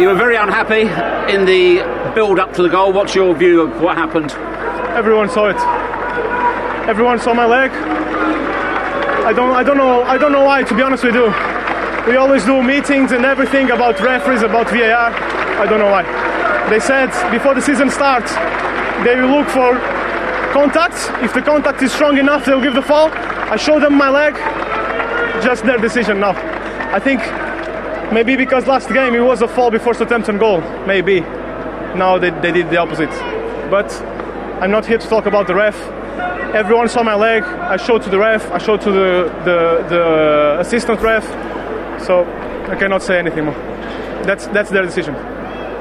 You 0.00 0.08
were 0.08 0.14
very 0.14 0.36
unhappy 0.36 0.88
in 1.30 1.44
the 1.44 1.84
build 2.14 2.38
up 2.38 2.54
to 2.54 2.62
the 2.62 2.70
goal. 2.70 2.90
What's 2.90 3.14
your 3.14 3.34
view 3.34 3.60
of 3.60 3.82
what 3.82 3.98
happened? 3.98 4.32
Everyone 4.96 5.28
saw 5.28 5.50
it. 5.50 5.60
Everyone 6.88 7.18
saw 7.18 7.34
my 7.34 7.44
leg. 7.44 7.70
I 7.70 9.34
don't, 9.34 9.54
I 9.54 9.62
don't 9.62 9.76
know, 9.76 10.02
I 10.04 10.16
don't 10.16 10.32
know 10.32 10.42
why. 10.42 10.62
To 10.62 10.74
be 10.74 10.80
honest 10.80 11.04
with 11.04 11.14
you, 11.14 11.26
we 12.08 12.16
always 12.16 12.46
do 12.46 12.62
meetings 12.62 13.12
and 13.12 13.26
everything 13.26 13.72
about 13.72 14.00
referees, 14.00 14.40
about 14.40 14.70
VAR. 14.70 15.12
I 15.60 15.66
don't 15.66 15.78
know 15.78 15.90
why. 15.90 16.04
They 16.70 16.80
said 16.80 17.10
before 17.30 17.54
the 17.54 17.60
season 17.60 17.90
starts, 17.90 18.32
they 19.04 19.20
will 19.20 19.28
look 19.28 19.48
for 19.48 19.76
contacts. 20.54 21.10
If 21.22 21.34
the 21.34 21.42
contact 21.42 21.82
is 21.82 21.92
strong 21.92 22.16
enough, 22.16 22.46
they'll 22.46 22.62
give 22.62 22.74
the 22.74 22.80
foul. 22.80 23.10
I 23.12 23.56
showed 23.56 23.82
them 23.82 23.98
my 23.98 24.08
leg. 24.08 24.32
Just 25.44 25.64
their 25.64 25.76
decision 25.76 26.20
now. 26.20 26.32
I 26.90 26.98
think 26.98 27.20
maybe 28.12 28.36
because 28.36 28.66
last 28.66 28.88
game 28.88 29.14
it 29.14 29.20
was 29.20 29.42
a 29.42 29.48
fall 29.48 29.70
before 29.70 29.94
Southampton 29.94 30.38
goal. 30.38 30.60
Maybe 30.86 31.20
now 31.20 32.18
they, 32.18 32.30
they 32.30 32.52
did 32.52 32.70
the 32.70 32.78
opposite. 32.78 33.10
But 33.70 33.92
I'm 34.60 34.70
not 34.70 34.86
here 34.86 34.98
to 34.98 35.08
talk 35.08 35.26
about 35.26 35.46
the 35.46 35.54
ref. 35.54 35.76
Everyone 36.54 36.88
saw 36.88 37.02
my 37.02 37.14
leg. 37.14 37.42
I 37.42 37.76
showed 37.76 38.02
to 38.02 38.10
the 38.10 38.18
ref. 38.18 38.50
I 38.50 38.58
showed 38.58 38.80
to 38.82 38.90
the, 38.90 39.32
the, 39.44 39.86
the 39.88 40.56
assistant 40.60 41.00
ref. 41.00 41.24
So 42.04 42.24
I 42.68 42.76
cannot 42.76 43.02
say 43.02 43.18
anything 43.18 43.44
more. 43.44 43.54
That's, 44.24 44.46
that's 44.48 44.70
their 44.70 44.82
decision. 44.82 45.14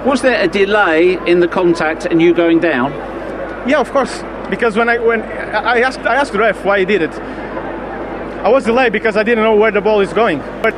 Was 0.06 0.22
there 0.22 0.42
a 0.42 0.48
delay 0.48 1.18
in 1.28 1.40
the 1.40 1.48
contact 1.48 2.06
and 2.06 2.22
you 2.22 2.34
going 2.34 2.60
down? 2.60 2.92
Yeah, 3.68 3.80
of 3.80 3.92
course. 3.92 4.24
Because 4.50 4.78
when 4.78 4.90
I 4.90 4.98
when 4.98 5.22
I 5.22 5.82
asked 5.82 6.00
I 6.00 6.16
asked 6.16 6.32
the 6.32 6.40
ref 6.40 6.66
why 6.66 6.80
he 6.80 6.86
did 6.86 7.02
it. 7.02 7.12
I 7.12 8.50
was 8.50 8.64
delayed 8.64 8.94
because 8.94 9.18
I 9.18 9.24
didn't 9.24 9.44
know 9.44 9.56
where 9.56 9.72
the 9.72 9.82
ball 9.82 10.00
is 10.00 10.14
going. 10.14 10.40
But 10.64 10.74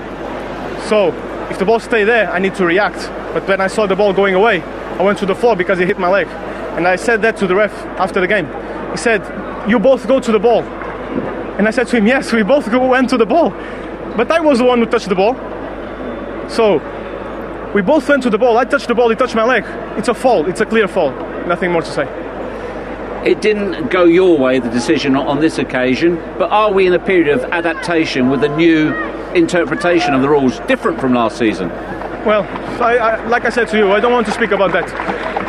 so 0.89 1.11
if 1.51 1.59
the 1.59 1.65
ball 1.65 1.79
stay 1.79 2.05
there, 2.05 2.31
I 2.31 2.39
need 2.39 2.55
to 2.55 2.65
react. 2.65 3.09
But 3.33 3.45
when 3.47 3.59
I 3.59 3.67
saw 3.67 3.85
the 3.85 3.95
ball 3.95 4.13
going 4.13 4.35
away, 4.35 4.61
I 4.97 5.03
went 5.03 5.19
to 5.19 5.25
the 5.25 5.35
floor 5.35 5.55
because 5.55 5.79
it 5.79 5.87
hit 5.87 5.99
my 5.99 6.07
leg. 6.07 6.27
And 6.77 6.87
I 6.87 6.95
said 6.95 7.21
that 7.23 7.35
to 7.37 7.47
the 7.47 7.55
ref 7.55 7.73
after 7.99 8.21
the 8.21 8.27
game. 8.27 8.47
He 8.91 8.97
said, 8.97 9.21
"You 9.67 9.77
both 9.77 10.07
go 10.07 10.19
to 10.19 10.31
the 10.31 10.39
ball." 10.39 10.63
And 11.57 11.67
I 11.67 11.71
said 11.71 11.87
to 11.89 11.97
him, 11.97 12.07
"Yes, 12.07 12.31
we 12.31 12.43
both 12.43 12.73
went 12.73 13.09
to 13.09 13.17
the 13.17 13.25
ball." 13.25 13.53
But 14.15 14.31
I 14.31 14.39
was 14.39 14.59
the 14.59 14.65
one 14.65 14.79
who 14.79 14.85
touched 14.85 15.09
the 15.09 15.15
ball. 15.15 15.35
So 16.47 16.81
we 17.73 17.81
both 17.81 18.07
went 18.07 18.23
to 18.23 18.29
the 18.29 18.37
ball. 18.37 18.57
I 18.57 18.63
touched 18.63 18.87
the 18.87 18.95
ball. 18.95 19.09
He 19.09 19.15
touched 19.15 19.35
my 19.35 19.43
leg. 19.43 19.65
It's 19.97 20.07
a 20.07 20.13
fall. 20.13 20.47
It's 20.47 20.61
a 20.61 20.65
clear 20.65 20.87
fall. 20.87 21.11
Nothing 21.47 21.71
more 21.71 21.81
to 21.81 21.91
say. 21.91 22.07
It 23.25 23.39
didn't 23.39 23.89
go 23.89 24.05
your 24.05 24.37
way, 24.37 24.57
the 24.59 24.69
decision 24.69 25.15
on 25.15 25.39
this 25.39 25.59
occasion, 25.59 26.15
but 26.39 26.49
are 26.49 26.73
we 26.73 26.87
in 26.87 26.93
a 26.93 26.99
period 26.99 27.27
of 27.27 27.43
adaptation 27.51 28.29
with 28.29 28.43
a 28.43 28.49
new 28.57 28.93
interpretation 29.35 30.13
of 30.13 30.21
the 30.21 30.29
rules, 30.29 30.59
different 30.61 30.99
from 30.99 31.13
last 31.13 31.37
season? 31.37 31.69
Well, 32.25 32.43
I, 32.81 32.97
I, 32.97 33.27
like 33.27 33.45
I 33.45 33.49
said 33.49 33.67
to 33.69 33.77
you, 33.77 33.91
I 33.91 33.99
don't 33.99 34.11
want 34.11 34.25
to 34.25 34.33
speak 34.33 34.51
about 34.51 34.71
that. 34.73 34.87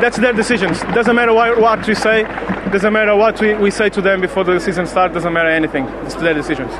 That's 0.02 0.18
their 0.18 0.32
decisions. 0.34 0.82
It 0.82 0.94
doesn't 0.94 1.16
matter 1.16 1.32
what, 1.32 1.58
what 1.58 1.86
we 1.86 1.94
say. 1.94 2.24
Doesn't 2.70 2.92
matter 2.92 3.16
what 3.16 3.40
we, 3.40 3.54
we 3.54 3.70
say 3.70 3.88
to 3.90 4.02
them 4.02 4.20
before 4.20 4.44
the 4.44 4.58
season 4.58 4.86
starts. 4.86 5.14
Doesn't 5.14 5.32
matter 5.32 5.48
anything. 5.48 5.86
It's 6.04 6.14
their 6.16 6.34
decisions. 6.34 6.72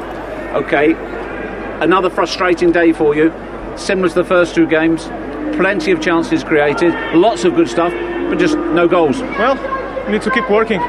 Okay, 0.53 0.93
another 1.83 2.11
frustrating 2.11 2.71
day 2.71 2.93
for 2.93 3.15
you, 3.15 3.33
similar 3.77 4.09
to 4.09 4.15
the 4.15 4.25
first 4.25 4.55
two 4.55 4.67
games. 4.67 5.05
Plenty 5.57 5.91
of 5.91 6.03
chances 6.03 6.45
created, 6.45 6.95
lots 7.15 7.45
of 7.45 7.55
good 7.55 7.69
stuff, 7.69 7.93
but 8.29 8.39
just 8.39 8.57
no 8.57 8.87
goals. 8.87 9.21
Well, 9.21 9.57
we 9.57 9.82
need 10.09 10.23
to 10.23 10.31
keep 10.31 10.49
working. 10.51 10.81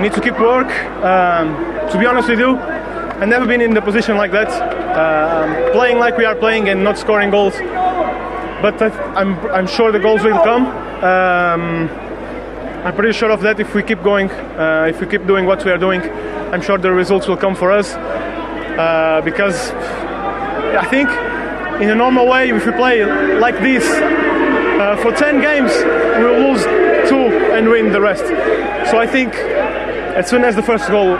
Need 0.00 0.12
to 0.14 0.20
keep 0.20 0.38
work. 0.38 0.68
Um, 1.04 1.54
to 1.90 1.98
be 1.98 2.06
honest 2.06 2.28
with 2.28 2.38
you, 2.38 2.56
I've 2.56 3.28
never 3.28 3.46
been 3.46 3.60
in 3.60 3.74
the 3.74 3.80
position 3.80 4.16
like 4.16 4.32
that, 4.32 4.50
um, 4.96 5.72
playing 5.72 5.98
like 5.98 6.16
we 6.16 6.24
are 6.24 6.34
playing 6.34 6.68
and 6.68 6.82
not 6.82 6.98
scoring 6.98 7.30
goals. 7.30 7.54
But 7.54 8.80
I, 8.82 8.88
I'm, 9.14 9.38
I'm 9.50 9.66
sure 9.66 9.92
the 9.92 10.00
goals 10.00 10.22
will 10.22 10.42
come. 10.42 10.66
Um, 10.66 11.88
I'm 12.84 12.94
pretty 12.94 13.12
sure 13.12 13.30
of 13.30 13.40
that. 13.42 13.60
If 13.60 13.74
we 13.74 13.82
keep 13.82 14.02
going, 14.02 14.30
uh, 14.30 14.86
if 14.90 15.00
we 15.00 15.06
keep 15.06 15.26
doing 15.26 15.46
what 15.46 15.64
we 15.64 15.70
are 15.70 15.78
doing, 15.78 16.02
I'm 16.02 16.60
sure 16.60 16.76
the 16.76 16.92
results 16.92 17.28
will 17.28 17.36
come 17.36 17.54
for 17.54 17.70
us. 17.70 17.94
Uh, 17.94 19.20
because 19.24 19.70
I 19.70 20.84
think 20.90 21.08
in 21.80 21.90
a 21.90 21.94
normal 21.94 22.26
way, 22.26 22.50
if 22.50 22.66
we 22.66 22.72
play 22.72 23.04
like 23.38 23.58
this 23.60 23.84
uh, 23.88 24.96
for 25.00 25.12
10 25.12 25.40
games, 25.40 25.72
we 26.18 26.24
will 26.24 26.52
lose 26.52 26.64
two 27.08 27.43
and 27.56 27.68
win 27.68 27.90
the 27.92 28.00
rest. 28.00 28.24
So 28.90 28.98
I 28.98 29.06
think 29.06 29.32
as 30.20 30.26
soon 30.28 30.42
as 30.44 30.54
the 30.54 30.62
first 30.62 30.86
goal 30.90 31.10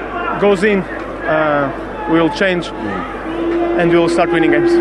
goes 0.41 0.63
in, 0.63 0.79
uh, 0.79 1.71
we 2.13 2.17
will 2.21 2.35
change 2.43 2.65
and 3.79 3.87
we 3.93 3.99
will 3.99 4.09
start 4.17 4.31
winning 4.33 4.53
games. 4.53 4.73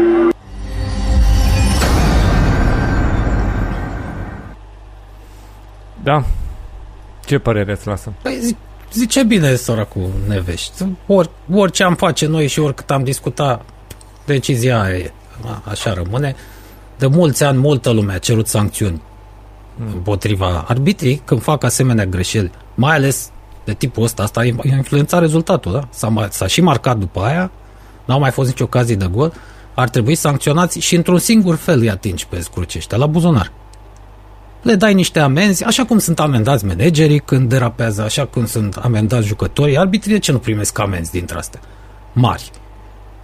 Da. 6.03 6.23
Ce 7.25 7.37
părere 7.39 7.71
îți 7.71 7.87
lasă? 7.87 8.13
Păi, 8.21 8.37
zi- 8.41 8.55
zice 8.93 9.23
bine 9.23 9.55
săracul 9.55 10.09
Neveș. 10.27 10.67
Or, 11.07 11.29
orice 11.53 11.83
am 11.83 11.95
face 11.95 12.25
noi 12.27 12.47
și 12.47 12.59
oricât 12.59 12.91
am 12.91 13.03
discutat, 13.03 13.61
decizia 14.25 14.81
aia 14.81 14.95
e. 14.97 15.11
A, 15.45 15.61
așa 15.69 15.93
rămâne. 15.93 16.35
De 16.97 17.07
mulți 17.07 17.43
ani, 17.43 17.57
multă 17.57 17.89
lume 17.91 18.13
a 18.13 18.17
cerut 18.17 18.47
sancțiuni 18.47 19.01
împotriva 19.93 20.65
arbitrii 20.67 21.21
când 21.25 21.41
fac 21.41 21.63
asemenea 21.63 22.05
greșeli, 22.05 22.51
mai 22.75 22.95
ales 22.95 23.31
de 23.65 23.73
tipul 23.73 24.03
ăsta, 24.03 24.23
asta 24.23 24.39
a 24.39 24.43
influențat 24.75 25.19
rezultatul, 25.19 25.71
da? 25.71 25.87
S-a, 25.89 26.07
mai- 26.07 26.27
s-a 26.31 26.47
și 26.47 26.61
marcat 26.61 26.97
după 26.97 27.19
aia, 27.19 27.51
n-au 28.05 28.19
mai 28.19 28.31
fost 28.31 28.49
nicio 28.49 28.63
ocazie 28.63 28.95
de 28.95 29.09
gol, 29.11 29.33
ar 29.73 29.89
trebui 29.89 30.15
sancționați 30.15 30.79
și 30.79 30.95
într-un 30.95 31.17
singur 31.17 31.55
fel 31.55 31.79
îi 31.79 31.89
atingi 31.89 32.27
pe 32.27 32.39
scruci 32.39 32.75
ăștia, 32.75 32.97
la 32.97 33.05
buzunar. 33.05 33.51
Le 34.61 34.75
dai 34.75 34.93
niște 34.93 35.19
amenzi, 35.19 35.63
așa 35.63 35.85
cum 35.85 35.97
sunt 35.97 36.19
amendați 36.19 36.65
managerii 36.65 37.19
când 37.19 37.49
derapează, 37.49 38.01
așa 38.01 38.25
cum 38.25 38.45
sunt 38.45 38.75
amendați 38.75 39.27
jucătorii, 39.27 39.77
arbitrii 39.77 40.13
de 40.13 40.19
ce 40.19 40.31
nu 40.31 40.37
primesc 40.37 40.79
amenzi 40.79 41.11
dintre 41.11 41.37
astea? 41.37 41.59
Mari. 42.13 42.51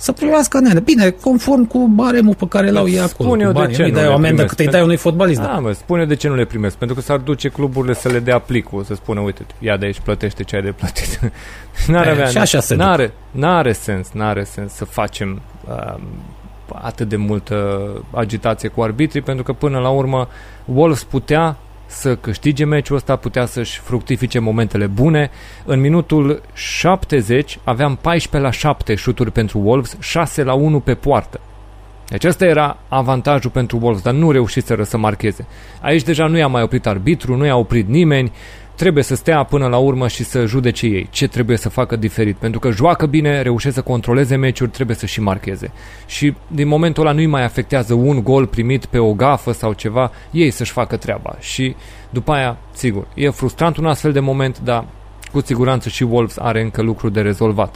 Să 0.02 0.11
primească 0.11 0.60
nene. 0.60 0.80
Bine, 0.80 1.10
conform 1.10 1.66
cu 1.66 1.88
baremul 1.88 2.36
pe 2.36 2.45
care 2.50 2.69
l-au 2.69 2.88
ei 2.88 3.00
acolo. 3.00 3.30
Spune 3.30 3.42
eu 3.44 3.48
cu 3.52 3.53
de 3.53 3.60
banii. 3.60 3.76
ce 3.76 3.82
Nu-i 3.82 3.90
nu 3.92 3.95
dai 3.95 4.06
le 4.06 4.10
o 4.10 4.14
amendă 4.14 4.36
primesc. 4.36 4.56
cât 4.56 4.66
îi 4.66 4.72
dai 4.72 4.82
unui 4.82 4.95
fotbalist. 4.95 5.40
Da, 5.40 5.45
Da. 5.45 5.60
mă, 5.60 5.72
spune 5.72 6.06
de 6.06 6.16
ce 6.16 6.28
nu 6.28 6.36
le 6.36 6.45
primesc. 6.45 6.76
Pentru 6.76 6.95
că 6.95 7.02
s-ar 7.02 7.18
duce 7.18 7.50
cluburile 7.50 7.94
să 7.94 8.10
le 8.10 8.19
dea 8.19 8.40
plicul, 8.40 8.84
să 8.84 8.94
spună, 8.94 9.19
uite, 9.19 9.45
ia 9.60 9.78
de 9.78 9.86
aici, 9.86 10.00
plătește 10.00 10.44
ce 10.44 10.56
ai 10.56 10.61
de 10.61 10.72
plătit. 10.72 11.19
n-ar 11.88 12.08
E, 12.08 12.10
avea, 12.10 12.26
și 12.26 12.38
așa 12.38 12.60
se 12.60 12.76
duc. 12.76 12.84
n-are, 12.86 13.14
n-are 13.32 13.72
sens, 13.72 14.10
n-are 14.14 14.44
sens 14.44 14.74
să 14.74 14.86
facem 14.86 15.42
um, 15.68 16.02
atât 16.74 17.10
de 17.10 17.16
multă 17.16 17.80
agitație 18.11 18.69
cu 18.69 18.82
arbitrii, 18.82 19.22
pentru 19.22 19.44
că 19.44 19.53
până 19.53 19.80
la 19.80 19.90
urmă 19.90 20.28
Wolves 20.66 21.03
putea 21.03 21.56
să 21.90 22.16
câștige 22.16 22.66
meciul 22.66 22.95
ăsta, 22.95 23.16
putea 23.16 23.45
să-și 23.45 23.80
fructifice 23.80 24.40
momentele 24.40 24.88
bune. 24.88 25.30
În 25.66 25.80
minutul 25.80 26.42
70 26.53 27.59
aveam 27.64 27.95
14 28.01 28.50
la 28.50 28.51
7 28.51 28.95
șuturi 28.95 29.32
pentru 29.32 29.59
Wolves, 29.64 29.98
6 30.00 30.43
la 30.43 30.53
1 30.53 30.80
pe 30.80 30.93
poartă. 30.93 31.40
Deci 32.08 32.24
ăsta 32.24 32.45
era 32.45 32.77
avantajul 32.88 33.50
pentru 33.50 33.80
Wolves, 33.82 34.01
dar 34.01 34.14
nu 34.14 34.32
reușiseră 34.32 34.84
să 34.84 34.98
marcheze. 34.98 35.45
Aici 35.82 36.03
deja 36.03 36.27
nu 36.27 36.38
i-a 36.38 36.48
mai 36.48 36.61
oprit 36.61 36.85
arbitru, 36.85 37.35
nu 37.35 37.45
i-a 37.45 37.56
oprit 37.56 37.88
nimeni, 37.88 38.32
trebuie 38.80 39.03
să 39.03 39.16
stea 39.16 39.43
până 39.43 39.67
la 39.67 39.77
urmă 39.77 40.08
și 40.08 40.24
să 40.24 40.45
judece 40.45 40.85
ei 40.85 41.08
ce 41.11 41.27
trebuie 41.27 41.58
să 41.58 41.69
facă 41.69 41.95
diferit. 41.95 42.35
Pentru 42.35 42.59
că 42.59 42.72
joacă 42.72 43.06
bine, 43.06 43.41
reușește 43.41 43.80
să 43.80 43.82
controleze 43.82 44.35
meciuri, 44.35 44.69
trebuie 44.69 44.95
să 44.95 45.06
și 45.06 45.22
marcheze. 45.22 45.72
Și 46.06 46.33
din 46.48 46.67
momentul 46.67 47.06
ăla 47.06 47.16
nu-i 47.16 47.25
mai 47.25 47.43
afectează 47.43 47.93
un 47.93 48.24
gol 48.24 48.45
primit 48.45 48.85
pe 48.85 48.98
o 48.98 49.14
gafă 49.14 49.51
sau 49.51 49.74
ceva, 49.74 50.11
ei 50.32 50.49
să-și 50.49 50.72
facă 50.72 50.98
treaba. 50.98 51.35
Și 51.40 51.75
după 52.09 52.32
aia, 52.32 52.58
sigur, 52.74 53.08
e 53.14 53.30
frustrant 53.30 53.77
un 53.77 53.85
astfel 53.85 54.11
de 54.11 54.19
moment, 54.19 54.59
dar 54.59 54.85
cu 55.32 55.41
siguranță 55.41 55.90
și 55.90 56.03
Wolves 56.03 56.38
are 56.38 56.61
încă 56.61 56.82
lucruri 56.82 57.14
de 57.14 57.22
rezolvat. 57.22 57.75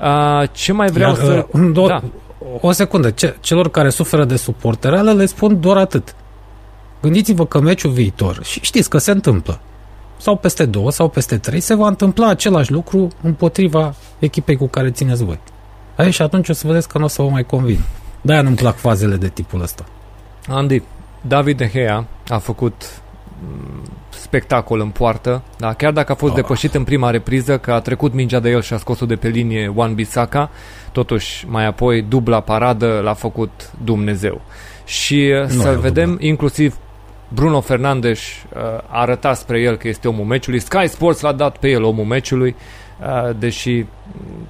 Uh, 0.00 0.48
ce 0.52 0.72
mai 0.72 0.90
vreau 0.90 1.10
Iar, 1.10 1.24
să... 1.24 1.46
Uh, 1.52 1.70
do- 1.70 1.86
da. 1.86 2.02
O 2.60 2.72
secundă, 2.72 3.10
ce, 3.10 3.36
celor 3.40 3.70
care 3.70 3.90
suferă 3.90 4.24
de 4.24 4.36
suporterale 4.36 5.12
le 5.12 5.26
spun 5.26 5.60
doar 5.60 5.76
atât. 5.76 6.14
Gândiți-vă 7.02 7.46
că 7.46 7.60
meciul 7.60 7.90
viitor, 7.90 8.40
și 8.44 8.60
știți 8.60 8.90
că 8.90 8.98
se 8.98 9.10
întâmplă, 9.10 9.60
sau 10.16 10.36
peste 10.36 10.64
două 10.64 10.90
sau 10.90 11.08
peste 11.08 11.38
trei, 11.38 11.60
se 11.60 11.74
va 11.74 11.86
întâmpla 11.86 12.28
același 12.28 12.72
lucru 12.72 13.08
împotriva 13.22 13.94
echipei 14.18 14.56
cu 14.56 14.66
care 14.66 14.90
țineți 14.90 15.24
voi. 15.24 15.40
Aici 15.96 16.14
și 16.14 16.22
atunci 16.22 16.48
o 16.48 16.52
să 16.52 16.66
vedeți 16.66 16.88
că 16.88 16.98
nu 16.98 17.04
o 17.04 17.08
să 17.08 17.22
vă 17.22 17.28
mai 17.28 17.44
convin. 17.44 17.78
De-aia 18.20 18.42
nu-mi 18.42 18.56
plac 18.56 18.76
fazele 18.76 19.16
de 19.16 19.28
tipul 19.28 19.62
ăsta. 19.62 19.84
Andy, 20.48 20.82
David 21.20 21.56
De 21.56 21.70
Gea 21.72 22.06
a 22.28 22.38
făcut 22.38 23.00
spectacol 24.08 24.80
în 24.80 24.88
poartă, 24.88 25.42
da? 25.58 25.72
chiar 25.72 25.92
dacă 25.92 26.12
a 26.12 26.14
fost 26.14 26.32
oh. 26.32 26.38
depășit 26.38 26.74
în 26.74 26.84
prima 26.84 27.10
repriză, 27.10 27.58
că 27.58 27.72
a 27.72 27.80
trecut 27.80 28.12
mingea 28.12 28.40
de 28.40 28.50
el 28.50 28.62
și 28.62 28.72
a 28.72 28.76
scos-o 28.76 29.06
de 29.06 29.16
pe 29.16 29.28
linie 29.28 29.70
Juan 29.74 29.94
Bisaka, 29.94 30.50
totuși 30.92 31.46
mai 31.48 31.66
apoi 31.66 32.02
dubla 32.02 32.40
paradă 32.40 33.00
l-a 33.04 33.14
făcut 33.14 33.70
Dumnezeu. 33.84 34.40
Și 34.84 35.32
uh, 35.42 35.50
nu 35.50 35.60
să 35.60 35.78
vedem 35.80 36.08
dubla. 36.08 36.26
inclusiv 36.26 36.76
Bruno 37.28 37.60
Fernandes 37.60 38.20
uh, 38.20 38.60
a 38.62 39.00
arătat 39.00 39.36
spre 39.36 39.60
el 39.60 39.76
că 39.76 39.88
este 39.88 40.08
omul 40.08 40.24
meciului. 40.24 40.58
Sky 40.58 40.86
Sports 40.86 41.20
l-a 41.20 41.32
dat 41.32 41.56
pe 41.56 41.68
el 41.68 41.82
omul 41.82 42.04
meciului, 42.04 42.56
uh, 43.00 43.36
deși 43.38 43.74
mm, 43.76 43.86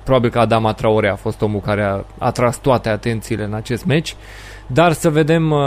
probabil 0.03 0.31
că 0.31 0.39
Adama 0.39 0.73
Traore 0.73 1.09
a 1.09 1.15
fost 1.15 1.43
omul 1.43 1.61
care 1.61 1.83
a 1.83 2.05
atras 2.19 2.59
toate 2.59 2.89
atențiile 2.89 3.45
în 3.45 3.55
acest 3.55 3.85
meci. 3.85 4.17
Dar 4.67 4.93
să 4.93 5.11
vedem 5.11 5.51
uh, 5.51 5.59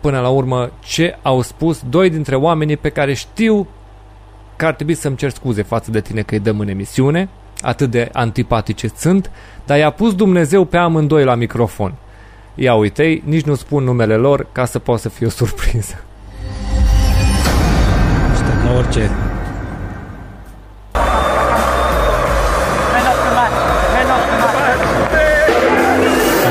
până 0.00 0.20
la 0.20 0.28
urmă 0.28 0.70
ce 0.84 1.18
au 1.22 1.40
spus 1.42 1.82
doi 1.88 2.10
dintre 2.10 2.36
oamenii 2.36 2.76
pe 2.76 2.88
care 2.88 3.14
știu 3.14 3.66
că 4.56 4.66
ar 4.66 4.74
trebui 4.74 4.94
să-mi 4.94 5.16
cer 5.16 5.30
scuze 5.30 5.62
față 5.62 5.90
de 5.90 6.00
tine 6.00 6.22
că 6.22 6.34
îi 6.34 6.40
dăm 6.40 6.60
în 6.60 6.68
emisiune, 6.68 7.28
atât 7.60 7.90
de 7.90 8.08
antipatice 8.12 8.88
sunt, 8.96 9.30
dar 9.66 9.78
i-a 9.78 9.90
pus 9.90 10.14
Dumnezeu 10.14 10.64
pe 10.64 10.76
amândoi 10.76 11.24
la 11.24 11.34
microfon. 11.34 11.94
Ia 12.54 12.74
uite 12.74 13.22
nici 13.24 13.44
nu 13.44 13.54
spun 13.54 13.84
numele 13.84 14.14
lor 14.14 14.46
ca 14.52 14.64
să 14.64 14.78
poată 14.78 15.00
să 15.00 15.08
fie 15.08 15.26
o 15.26 15.30
surpriză 15.30 16.04
la 18.70 18.78
orice. 18.78 19.10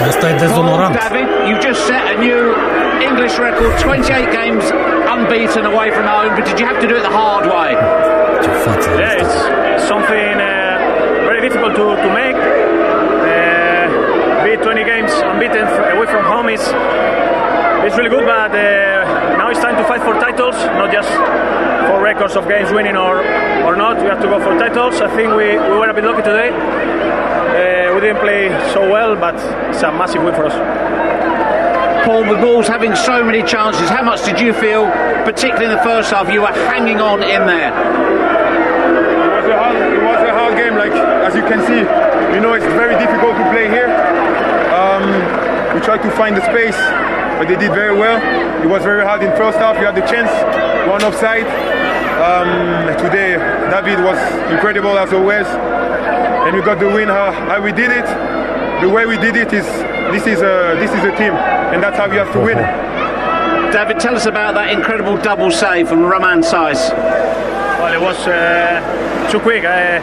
Asta 0.07 0.29
e 0.29 0.33
dezonorant. 0.33 0.95
David, 0.95 1.27
you 1.47 1.57
just 1.59 1.85
set 1.85 2.01
a 2.13 2.17
new 2.17 2.53
English 3.01 3.37
record, 3.37 3.77
28 3.79 4.31
games 4.31 4.71
unbeaten 5.07 5.65
away 5.65 5.91
from 5.91 6.05
home, 6.05 6.35
but 6.35 6.45
did 6.45 6.59
you 6.59 6.65
have 6.65 6.79
to 6.79 6.87
do 6.87 6.95
it 6.95 7.03
the 7.03 7.09
hard 7.09 7.45
way? 7.45 7.73
Yeah, 8.97 9.75
it's 9.75 9.87
something 9.87 10.39
uh, 10.39 11.25
very 11.25 11.41
difficult 11.41 11.75
to, 11.75 11.95
to 12.03 12.13
make. 12.13 12.35
Uh, 12.35 14.43
be 14.43 14.55
20 14.57 14.83
games 14.83 15.11
unbeaten 15.11 15.67
away 15.95 16.05
from 16.07 16.23
home 16.25 16.49
is 16.49 16.61
it's 17.85 17.95
really 17.97 18.09
good, 18.09 18.25
but 18.25 18.51
uh, 18.51 18.55
now 18.55 18.59
it's 18.59 18.65
time 18.85 18.98
to 19.79 19.87
fight 19.87 20.01
for 20.01 20.13
titles, 20.19 20.55
not 20.75 20.91
just 20.91 21.09
for 21.87 22.01
records 22.01 22.35
of 22.35 22.47
games 22.47 22.71
winning 22.71 22.97
or, 22.97 23.23
or 23.63 23.75
not. 23.75 23.95
We 24.01 24.07
have 24.11 24.19
to 24.21 24.27
go 24.27 24.39
for 24.39 24.57
titles. 24.59 24.99
I 24.99 25.07
think 25.15 25.31
we, 25.31 25.55
we 25.55 25.75
were 25.79 25.89
a 25.89 25.93
bit 25.93 26.03
lucky 26.03 26.23
today. 26.23 26.51
Uh, 26.51 27.95
we 27.95 28.01
didn't 28.01 28.19
play 28.19 28.49
so 28.73 28.81
well, 28.91 29.15
but 29.15 29.35
it's 29.71 29.81
a 29.81 29.91
massive 29.91 30.23
win 30.23 30.35
for 30.35 30.45
us. 30.47 30.55
Paul, 32.05 32.27
with 32.27 32.41
Wolves 32.43 32.67
having 32.67 32.95
so 32.95 33.23
many 33.23 33.41
chances, 33.43 33.89
how 33.89 34.03
much 34.03 34.23
did 34.25 34.39
you 34.39 34.53
feel, 34.53 34.85
particularly 35.23 35.71
in 35.71 35.71
the 35.71 35.83
first 35.83 36.11
half, 36.11 36.29
you 36.29 36.41
were 36.41 36.55
hanging 36.67 36.99
on 36.99 37.23
in 37.23 37.47
there? 37.47 37.71
It 37.71 39.43
was 39.43 39.47
a 39.47 39.57
hard, 39.57 39.77
it 39.79 40.03
was 40.03 40.21
a 40.27 40.33
hard 40.33 40.55
game, 40.57 40.75
like 40.75 40.91
as 40.91 41.35
you 41.35 41.43
can 41.43 41.63
see. 41.63 41.83
You 42.35 42.41
know, 42.41 42.53
it's 42.53 42.65
very 42.75 42.99
difficult 42.99 43.37
to 43.37 43.45
play 43.51 43.69
here. 43.69 43.87
Um, 44.75 45.03
we 45.73 45.79
tried 45.79 46.03
to 46.03 46.11
find 46.11 46.35
the 46.35 46.43
space 46.51 46.79
but 47.39 47.47
they 47.47 47.55
did 47.55 47.71
very 47.71 47.97
well. 47.97 48.19
It 48.61 48.67
was 48.67 48.83
very 48.83 49.05
hard 49.05 49.23
in 49.23 49.31
first 49.37 49.57
half. 49.57 49.79
You 49.79 49.85
had 49.85 49.95
the 49.95 50.03
chance, 50.03 50.29
one 50.91 51.01
offside. 51.01 51.47
Um, 52.19 52.91
today, 52.99 53.39
David 53.71 54.03
was 54.03 54.19
incredible 54.51 54.99
as 54.99 55.13
always, 55.13 55.47
and 55.47 56.53
we 56.53 56.61
got 56.61 56.79
the 56.79 56.87
win. 56.87 57.07
How, 57.07 57.31
how 57.31 57.63
we 57.63 57.71
did 57.71 57.91
it, 57.91 58.03
the 58.81 58.89
way 58.89 59.05
we 59.05 59.15
did 59.15 59.37
it 59.37 59.53
is 59.53 59.65
this 60.11 60.27
is 60.27 60.41
a 60.41 60.75
this 60.83 60.91
is 60.91 60.99
a 61.05 61.15
team, 61.15 61.31
and 61.71 61.81
that's 61.81 61.95
how 61.95 62.11
you 62.11 62.19
have 62.19 62.33
to 62.33 62.41
win. 62.41 62.57
David, 63.71 64.01
tell 64.01 64.15
us 64.15 64.25
about 64.25 64.55
that 64.55 64.73
incredible 64.73 65.15
double 65.15 65.49
save 65.49 65.87
from 65.87 66.01
Roman 66.01 66.43
Sais. 66.43 66.91
Well, 67.79 67.93
it 67.93 68.01
was 68.01 68.17
uh, 68.27 69.29
too 69.31 69.39
quick. 69.39 69.63
I, 69.63 69.99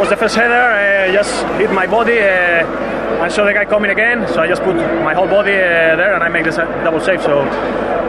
was 0.00 0.10
the 0.10 0.16
first 0.16 0.34
header. 0.34 0.52
I 0.52 1.12
just 1.12 1.32
hit 1.58 1.70
my 1.70 1.86
body. 1.86 2.18
Uh, 2.18 2.95
I 3.20 3.28
saw 3.28 3.44
the 3.44 3.52
guy 3.52 3.64
coming 3.64 3.90
again, 3.90 4.26
so 4.28 4.40
I 4.40 4.46
just 4.46 4.62
put 4.62 4.76
my 4.76 5.14
whole 5.14 5.26
body 5.26 5.52
uh, 5.52 5.96
there 5.96 6.14
and 6.14 6.22
I 6.22 6.28
make 6.28 6.44
the 6.44 6.50
double 6.84 7.00
save. 7.00 7.22
So 7.22 7.42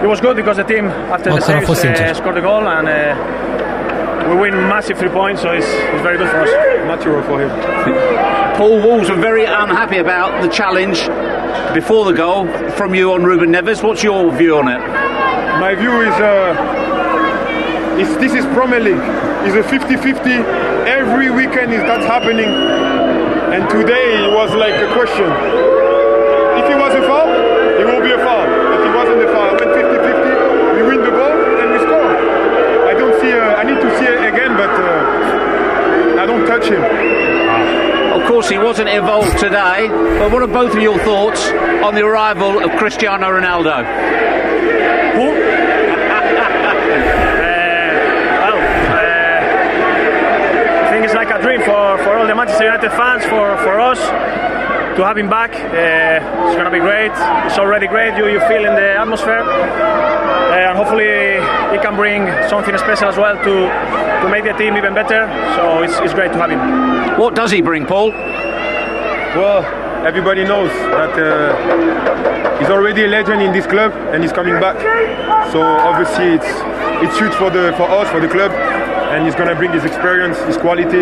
it 0.03 0.08
was 0.08 0.19
good 0.19 0.35
because 0.35 0.58
the 0.58 0.64
team 0.64 0.85
after 0.88 1.30
the 1.32 1.42
save 1.42 1.64
uh, 1.95 2.14
scored 2.14 2.35
the 2.35 2.42
goal 2.42 2.67
and 2.67 2.88
uh, 2.88 4.27
we 4.30 4.35
win 4.35 4.53
massive 4.53 4.98
three 4.98 5.09
points, 5.09 5.42
so 5.42 5.51
it's, 5.51 5.66
it's 5.66 6.03
very 6.03 6.17
good 6.17 6.30
for 6.30 6.42
us. 6.42 6.50
Natural 6.85 7.24
for 7.24 7.42
him. 7.42 7.50
Paul 8.58 8.82
Walls 8.82 9.09
were 9.09 9.16
very 9.16 9.45
unhappy 9.45 9.98
about 9.98 10.42
the 10.42 10.50
challenge 10.50 11.08
before 11.74 12.06
the 12.06 12.14
goal 12.14 12.48
from 12.72 12.93
you 12.93 13.14
on 13.14 13.24
Ruben 13.24 13.51
Neves. 13.51 13.84
What's 13.84 14.03
your 14.03 14.32
view 14.35 14.58
on 14.58 14.67
it? 14.67 14.80
My 15.59 15.76
view 15.76 16.01
is, 16.01 16.14
uh, 16.19 17.98
is 18.00 18.17
this 18.17 18.34
is 18.34 18.45
Premier 18.53 18.80
League. 18.80 18.98
It's 19.48 19.56
a 19.56 19.64
50-50. 19.64 20.43
Every 20.88 21.30
weekend 21.30 21.74
is 21.74 21.82
that 21.84 22.01
happening 22.01 22.50
and 23.53 23.64
today 23.69 24.24
it 24.24 24.32
was 24.32 24.53
like 24.53 24.76
a 24.76 24.92
question. 24.92 25.30
If 26.59 26.66
it 26.67 26.77
was 26.77 26.93
a 26.95 27.03
foul, 27.08 27.32
it 27.80 27.85
will 27.85 28.03
be 28.03 28.11
a 28.11 28.17
foul. 28.19 28.43
If 28.43 28.82
it 28.84 28.93
wasn't 28.93 29.22
a 29.24 29.27
foul, 29.32 29.48
I 29.48 29.53
went 29.56 29.72
50-50, 29.72 30.76
we 30.76 30.82
win 30.84 31.00
the 31.03 31.11
ball 31.11 31.32
and 31.32 31.72
we 31.72 31.80
score. 31.80 32.11
I 32.88 32.93
don't 32.93 33.16
see, 33.22 33.32
a, 33.32 33.56
I 33.56 33.64
need 33.64 33.80
to 33.80 33.90
see 33.98 34.06
it 34.06 34.34
again, 34.34 34.58
but 34.58 34.69
uh, 34.69 36.22
I 36.22 36.26
don't 36.26 36.45
touch 36.45 36.67
him. 36.67 36.84
Of 38.19 38.27
course, 38.27 38.50
he 38.50 38.58
wasn't 38.58 38.90
involved 38.90 39.38
today, 39.40 39.88
but 39.88 40.32
what 40.32 40.42
are 40.42 40.48
both 40.48 40.76
of 40.76 40.82
your 40.82 40.98
thoughts 41.00 41.50
on 41.84 41.95
the 41.95 42.01
arrival 42.01 42.64
of 42.64 42.72
Cristiano 42.77 43.27
Ronaldo? 43.27 43.85
Who? 45.16 45.58
a 51.38 51.42
dream 51.42 51.57
for, 51.68 52.00
for 52.00 52.16
all 52.16 52.26
the 52.26 52.34
Manchester 52.34 52.64
United 52.64 52.92
fans, 52.92 53.24
for, 53.26 53.58
for 53.60 53.76
us 53.80 54.00
to 54.96 55.04
have 55.04 55.18
him 55.18 55.30
back. 55.30 55.52
Uh, 55.52 56.48
it's 56.48 56.56
going 56.56 56.66
to 56.66 56.72
be 56.72 56.80
great. 56.80 57.12
It's 57.46 57.60
already 57.60 57.88
great. 57.88 58.16
You, 58.18 58.28
you 58.32 58.40
feel 58.48 58.64
in 58.64 58.74
the 58.74 58.96
atmosphere. 58.96 59.44
Uh, 59.44 60.72
and 60.72 60.78
hopefully 60.78 61.36
he 61.76 61.78
can 61.84 61.96
bring 61.96 62.24
something 62.48 62.76
special 62.78 63.10
as 63.10 63.18
well 63.18 63.36
to, 63.36 63.56
to 64.24 64.30
make 64.32 64.46
the 64.46 64.54
team 64.54 64.78
even 64.78 64.94
better. 64.96 65.28
So 65.56 65.84
it's, 65.84 66.00
it's 66.00 66.14
great 66.14 66.32
to 66.32 66.40
have 66.40 66.50
him. 66.50 67.20
What 67.20 67.36
does 67.36 67.52
he 67.52 67.62
bring, 67.62 67.86
Paul? 67.86 68.12
Well, 69.36 69.62
everybody 70.08 70.46
knows 70.46 70.72
that 70.72 71.14
uh, 71.20 72.58
he's 72.60 72.70
already 72.70 73.04
a 73.04 73.08
legend 73.08 73.42
in 73.42 73.52
this 73.52 73.68
club 73.68 73.92
and 74.16 74.24
he's 74.24 74.32
coming 74.32 74.58
back. 74.60 74.80
So 75.52 75.62
obviously 75.62 76.40
it's 76.40 76.52
it's 76.98 77.20
huge 77.20 77.34
for 77.36 77.52
the 77.52 77.74
for 77.78 77.84
us 77.84 78.10
for 78.10 78.20
the 78.20 78.28
club 78.28 78.52
and 79.18 79.26
he's 79.26 79.34
going 79.34 79.50
to 79.50 79.56
bring 79.56 79.72
his 79.72 79.84
experience, 79.84 80.38
his 80.42 80.58
quality, 80.58 81.02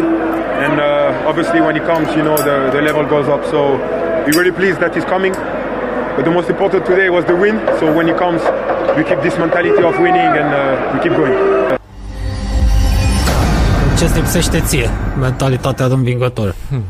and 0.66 0.80
uh, 0.80 1.30
obviously 1.30 1.60
when 1.60 1.76
he 1.76 1.82
comes, 1.82 2.08
you 2.16 2.24
know, 2.24 2.38
the, 2.38 2.72
the 2.72 2.82
level 2.82 3.04
goes 3.06 3.28
up. 3.28 3.44
So 3.54 3.76
we're 4.26 4.40
really 4.40 4.56
pleased 4.62 4.80
that 4.80 4.96
he's 4.96 5.04
coming. 5.04 5.34
But 6.16 6.24
the 6.24 6.32
most 6.32 6.50
important 6.50 6.86
today 6.86 7.10
was 7.10 7.26
the 7.26 7.36
win. 7.36 7.58
So 7.80 7.94
when 7.94 8.08
he 8.08 8.14
comes, 8.14 8.42
we 8.96 9.04
keep 9.04 9.20
this 9.22 9.38
mentality 9.38 9.84
of 9.84 10.00
winning 10.00 10.32
and 10.42 10.50
uh, 10.56 10.94
we 10.94 11.00
keep 11.04 11.14
going. 11.20 11.36
Ce 13.98 14.06
lipsește 14.16 14.60
ție? 14.60 14.90
Mentalitatea 15.20 15.88
de 15.88 15.94
învingător. 15.94 16.56
Hmm. 16.70 16.84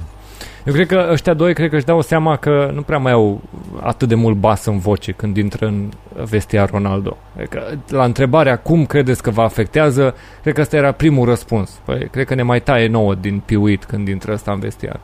Eu 0.66 0.74
cred 0.74 0.88
că 0.88 1.08
ăștia 1.12 1.34
doi 1.34 1.54
cred 1.54 1.70
că 1.70 1.76
își 1.76 1.86
dau 1.86 2.02
seama 2.02 2.36
că 2.36 2.72
nu 2.74 2.82
prea 2.82 2.98
mai 2.98 3.12
au 3.12 3.42
atât 3.82 4.08
de 4.08 4.16
mult 4.16 4.36
bas 4.36 4.66
în 4.66 4.80
voce 4.80 5.12
când 5.12 5.38
intră 5.38 5.66
în 5.66 5.90
vestia 6.24 6.66
Ronaldo. 6.66 7.18
Că 7.50 7.62
la 7.88 8.04
întrebarea 8.04 8.58
cum 8.58 8.86
credeți 8.86 9.22
că 9.22 9.30
vă 9.30 9.42
afectează, 9.42 10.16
cred 10.42 10.54
că 10.54 10.62
ăsta 10.62 10.76
era 10.76 10.92
primul 10.92 11.26
răspuns. 11.26 11.70
Păi, 11.86 12.08
cred 12.12 12.26
că 12.26 12.36
ne 12.36 12.44
mai 12.44 12.62
taie 12.62 12.88
nouă 12.88 13.16
din 13.16 13.40
piuit 13.46 13.86
când 13.86 14.08
intră 14.08 14.34
ăsta 14.34 14.52
în 14.52 14.60
vestiar. 14.60 15.00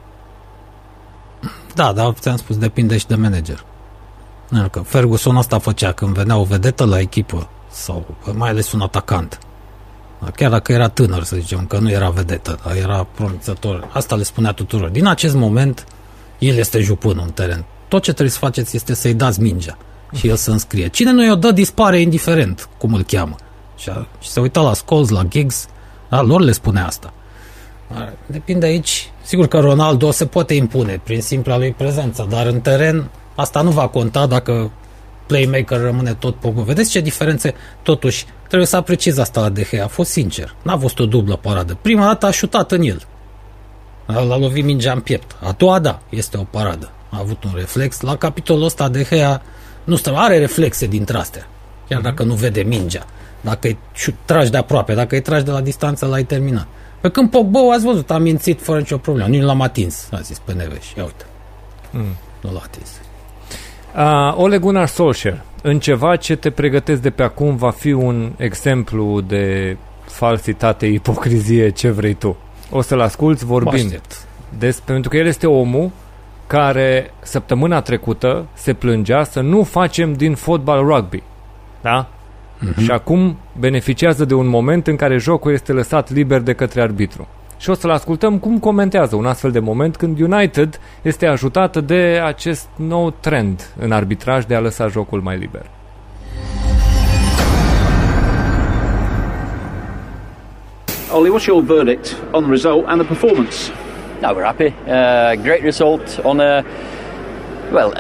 Da, 1.73 1.91
dar 1.91 2.13
ți-am 2.13 2.35
spus, 2.35 2.57
depinde 2.57 2.97
și 2.97 3.07
de 3.07 3.15
manager. 3.15 3.63
Că 4.71 4.79
Ferguson 4.79 5.37
asta 5.37 5.59
făcea 5.59 5.91
când 5.91 6.13
venea 6.13 6.37
o 6.37 6.43
vedetă 6.43 6.85
la 6.85 6.99
echipă 6.99 7.49
sau 7.69 8.05
mai 8.33 8.49
ales 8.49 8.71
un 8.71 8.81
atacant. 8.81 9.39
Chiar 10.29 10.51
dacă 10.51 10.71
era 10.71 10.89
tânăr, 10.89 11.23
să 11.23 11.35
zicem, 11.35 11.65
că 11.65 11.77
nu 11.77 11.89
era 11.89 12.09
vedetă, 12.09 12.59
dar 12.65 12.75
era 12.75 13.03
promițător. 13.03 13.89
Asta 13.93 14.15
le 14.15 14.23
spunea 14.23 14.51
tuturor. 14.51 14.89
Din 14.89 15.05
acest 15.05 15.35
moment, 15.35 15.85
el 16.39 16.55
este 16.55 16.79
jupân 16.79 17.21
în 17.23 17.31
teren. 17.31 17.65
Tot 17.87 18.01
ce 18.01 18.11
trebuie 18.11 18.31
să 18.31 18.37
faceți 18.37 18.75
este 18.75 18.93
să-i 18.93 19.13
dați 19.13 19.41
mingea 19.41 19.77
și 20.13 20.27
el 20.27 20.35
să 20.35 20.51
înscrie. 20.51 20.87
Cine 20.87 21.11
nu 21.11 21.25
i-o 21.25 21.35
dă, 21.35 21.51
dispare 21.51 21.99
indiferent 21.99 22.69
cum 22.77 22.93
îl 22.93 23.03
cheamă. 23.03 23.35
Și, 23.77 23.89
a, 23.89 24.07
și 24.19 24.29
se 24.29 24.39
uita 24.39 24.61
la 24.61 24.73
Scholes, 24.73 25.09
la 25.09 25.23
Giggs, 25.23 25.67
da, 26.09 26.21
lor 26.21 26.41
le 26.41 26.51
spune 26.51 26.81
asta. 26.81 27.13
Depinde 28.25 28.65
aici. 28.65 29.11
Sigur 29.23 29.47
că 29.47 29.59
Ronaldo 29.59 30.11
se 30.11 30.25
poate 30.25 30.53
impune 30.53 31.01
prin 31.03 31.21
simpla 31.21 31.57
lui 31.57 31.71
prezență, 31.71 32.27
dar 32.29 32.45
în 32.45 32.59
teren 32.59 33.09
asta 33.35 33.61
nu 33.61 33.71
va 33.71 33.87
conta 33.87 34.25
dacă 34.25 34.71
playmaker 35.31 35.81
rămâne 35.81 36.13
tot 36.13 36.35
Pogba. 36.35 36.61
Vedeți 36.61 36.89
ce 36.89 36.99
diferențe? 36.99 37.53
Totuși, 37.81 38.25
trebuie 38.47 38.67
să 38.67 38.75
apreciez 38.75 39.17
asta 39.17 39.41
la 39.41 39.49
De 39.49 39.67
Gea. 39.69 39.83
A 39.83 39.87
fost 39.87 40.11
sincer. 40.11 40.55
N-a 40.61 40.77
fost 40.77 40.99
o 40.99 41.05
dublă 41.05 41.35
paradă. 41.35 41.77
Prima 41.81 42.05
dată 42.05 42.25
a 42.25 42.31
șutat 42.31 42.71
în 42.71 42.81
el. 42.81 43.01
L-a 44.05 44.37
lovit 44.37 44.63
mingea 44.63 44.91
în 44.91 44.99
piept. 44.99 45.35
A 45.43 45.51
doua, 45.57 45.79
da, 45.79 45.99
este 46.09 46.37
o 46.37 46.43
paradă. 46.43 46.91
A 47.09 47.17
avut 47.19 47.43
un 47.43 47.51
reflex. 47.55 48.01
La 48.01 48.15
capitolul 48.15 48.63
ăsta 48.63 48.89
De 48.89 49.07
Gea 49.09 49.41
nu 49.83 49.95
stă, 49.95 50.13
are 50.15 50.37
reflexe 50.37 50.87
dintre 50.87 51.17
astea. 51.17 51.47
Chiar 51.87 51.99
uh-huh. 51.99 52.03
dacă 52.03 52.23
nu 52.23 52.33
vede 52.33 52.61
mingea. 52.61 53.05
Dacă 53.41 53.67
îi 53.67 53.77
tragi 54.25 54.51
de 54.51 54.57
aproape, 54.57 54.93
dacă 54.93 55.15
îi 55.15 55.21
tragi 55.21 55.43
de 55.43 55.51
la 55.51 55.61
distanță, 55.61 56.05
l-ai 56.05 56.23
terminat. 56.23 56.67
Pe 57.01 57.09
când 57.09 57.29
Pogba, 57.29 57.59
ați 57.73 57.85
văzut, 57.85 58.11
a 58.11 58.17
mințit 58.17 58.61
fără 58.61 58.79
nicio 58.79 58.97
problemă. 58.97 59.37
Nu 59.37 59.45
l-am 59.45 59.61
atins, 59.61 60.07
a 60.11 60.19
zis 60.19 60.39
pe 60.39 60.53
Neves. 60.53 60.83
Ia 60.97 61.03
uite. 61.03 61.25
Mm. 61.91 62.15
Nu 62.41 62.51
l-a 62.51 62.61
atins. 62.63 62.89
Uh, 63.95 64.33
Ole 64.35 64.57
Gunnar 64.57 64.87
Solskjaer, 64.87 65.41
în 65.61 65.79
ceva 65.79 66.15
ce 66.15 66.35
te 66.35 66.49
pregătesc 66.49 67.01
de 67.01 67.09
pe 67.09 67.23
acum 67.23 67.55
va 67.55 67.69
fi 67.69 67.91
un 67.91 68.31
exemplu 68.37 69.21
de 69.21 69.77
falsitate, 70.05 70.85
ipocrizie, 70.85 71.69
ce 71.69 71.89
vrei 71.89 72.13
tu. 72.13 72.37
O 72.69 72.81
să-l 72.81 72.99
asculți 72.99 73.45
vorbind 73.45 74.01
despre, 74.57 74.93
pentru 74.93 75.09
că 75.09 75.17
el 75.17 75.25
este 75.25 75.47
omul 75.47 75.91
care 76.47 77.13
săptămâna 77.21 77.81
trecută 77.81 78.45
se 78.53 78.73
plângea 78.73 79.23
să 79.23 79.41
nu 79.41 79.63
facem 79.63 80.13
din 80.13 80.35
fotbal 80.35 80.85
rugby. 80.85 81.23
Da? 81.81 82.07
Uh-huh. 82.07 82.83
Și 82.83 82.91
acum 82.91 83.37
beneficiază 83.59 84.25
de 84.25 84.33
un 84.33 84.47
moment 84.47 84.87
în 84.87 84.95
care 84.95 85.17
jocul 85.17 85.51
este 85.51 85.71
lăsat 85.71 86.11
liber 86.11 86.41
de 86.41 86.53
către 86.53 86.81
arbitru 86.81 87.27
și 87.61 87.69
o 87.69 87.73
să-l 87.73 87.89
ascultăm 87.89 88.37
cum 88.37 88.59
comentează 88.59 89.15
un 89.15 89.25
astfel 89.25 89.51
de 89.51 89.59
moment 89.59 89.95
când 89.95 90.19
United 90.19 90.79
este 91.01 91.25
ajutată 91.25 91.81
de 91.81 92.21
acest 92.25 92.67
nou 92.75 93.13
trend 93.19 93.73
în 93.79 93.91
arbitraj 93.91 94.45
de 94.45 94.55
a 94.55 94.59
lăsa 94.59 94.87
jocul 94.87 95.21
mai 95.21 95.37
liber. 95.37 95.69
Ollie, 101.13 101.31
what's 101.31 101.45
your 101.45 101.63
verdict 101.63 102.15
on 102.31 102.41
the 102.41 102.51
result 102.51 102.85
and 102.87 103.01
the 103.01 103.07
performance? 103.07 103.71
No, 104.21 104.29
we're 104.29 104.45
happy. 104.45 104.73
Uh, 104.87 105.41
great 105.43 105.61
result 105.63 106.19
on 106.23 106.39
a. 106.39 106.63
Well, 107.71 107.91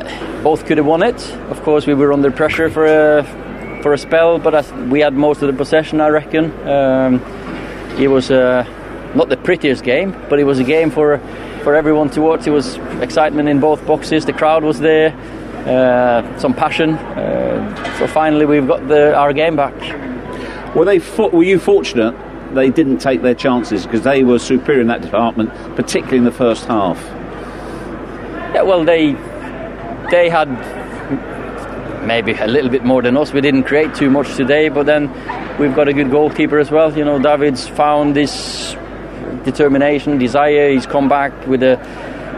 both 0.41 0.61
could 0.65 0.77
have 0.77 0.87
won 0.87 1.01
it. 1.07 1.19
Of 1.49 1.63
course, 1.63 1.91
we 1.91 1.97
were 1.97 2.13
under 2.13 2.31
pressure 2.31 2.69
for 2.69 2.85
a 2.85 3.23
for 3.81 3.93
a 3.93 3.97
spell, 3.97 4.39
but 4.39 4.53
we 4.89 5.03
had 5.03 5.13
most 5.13 5.41
of 5.41 5.47
the 5.51 5.57
possession, 5.57 5.99
I 5.99 6.09
reckon. 6.09 6.43
Um, 6.67 7.21
it 7.99 8.07
was 8.07 8.29
a 8.31 8.65
not 9.15 9.29
the 9.29 9.37
prettiest 9.37 9.83
game, 9.83 10.15
but 10.29 10.39
it 10.39 10.43
was 10.43 10.59
a 10.59 10.63
game 10.63 10.91
for 10.91 11.19
for 11.63 11.75
everyone 11.75 12.09
to 12.11 12.21
watch. 12.21 12.47
It 12.47 12.51
was 12.51 12.77
excitement 13.01 13.49
in 13.49 13.59
both 13.59 13.85
boxes. 13.85 14.25
The 14.25 14.33
crowd 14.33 14.63
was 14.63 14.79
there, 14.79 15.13
uh, 15.65 16.39
some 16.39 16.53
passion. 16.53 16.95
Uh, 16.95 17.97
so 17.99 18.07
finally, 18.07 18.45
we've 18.45 18.67
got 18.67 18.87
the, 18.87 19.15
our 19.15 19.33
game 19.33 19.55
back. 19.55 19.75
Were 20.75 20.85
they? 20.85 20.99
Were 21.17 21.43
you 21.43 21.59
fortunate? 21.59 22.15
They 22.53 22.69
didn't 22.69 22.97
take 22.97 23.21
their 23.21 23.35
chances 23.35 23.85
because 23.85 24.01
they 24.03 24.23
were 24.23 24.39
superior 24.39 24.81
in 24.81 24.87
that 24.87 25.01
department, 25.01 25.51
particularly 25.75 26.17
in 26.17 26.25
the 26.25 26.31
first 26.31 26.65
half. 26.65 27.01
Yeah, 28.53 28.63
well, 28.63 28.83
they 28.83 29.13
they 30.09 30.29
had 30.29 30.49
maybe 32.05 32.33
a 32.33 32.47
little 32.47 32.69
bit 32.69 32.83
more 32.83 33.01
than 33.01 33.15
us. 33.15 33.31
We 33.31 33.41
didn't 33.41 33.63
create 33.63 33.93
too 33.95 34.09
much 34.09 34.35
today, 34.35 34.69
but 34.69 34.85
then 34.85 35.09
we've 35.59 35.75
got 35.75 35.87
a 35.87 35.93
good 35.93 36.09
goalkeeper 36.09 36.59
as 36.59 36.71
well. 36.71 36.95
You 36.97 37.05
know, 37.05 37.19
David's 37.19 37.67
found 37.67 38.15
this 38.15 38.75
determination, 39.43 40.17
desire. 40.17 40.71
He's 40.71 40.85
come 40.85 41.09
back 41.09 41.47
with 41.47 41.63
a 41.63 41.77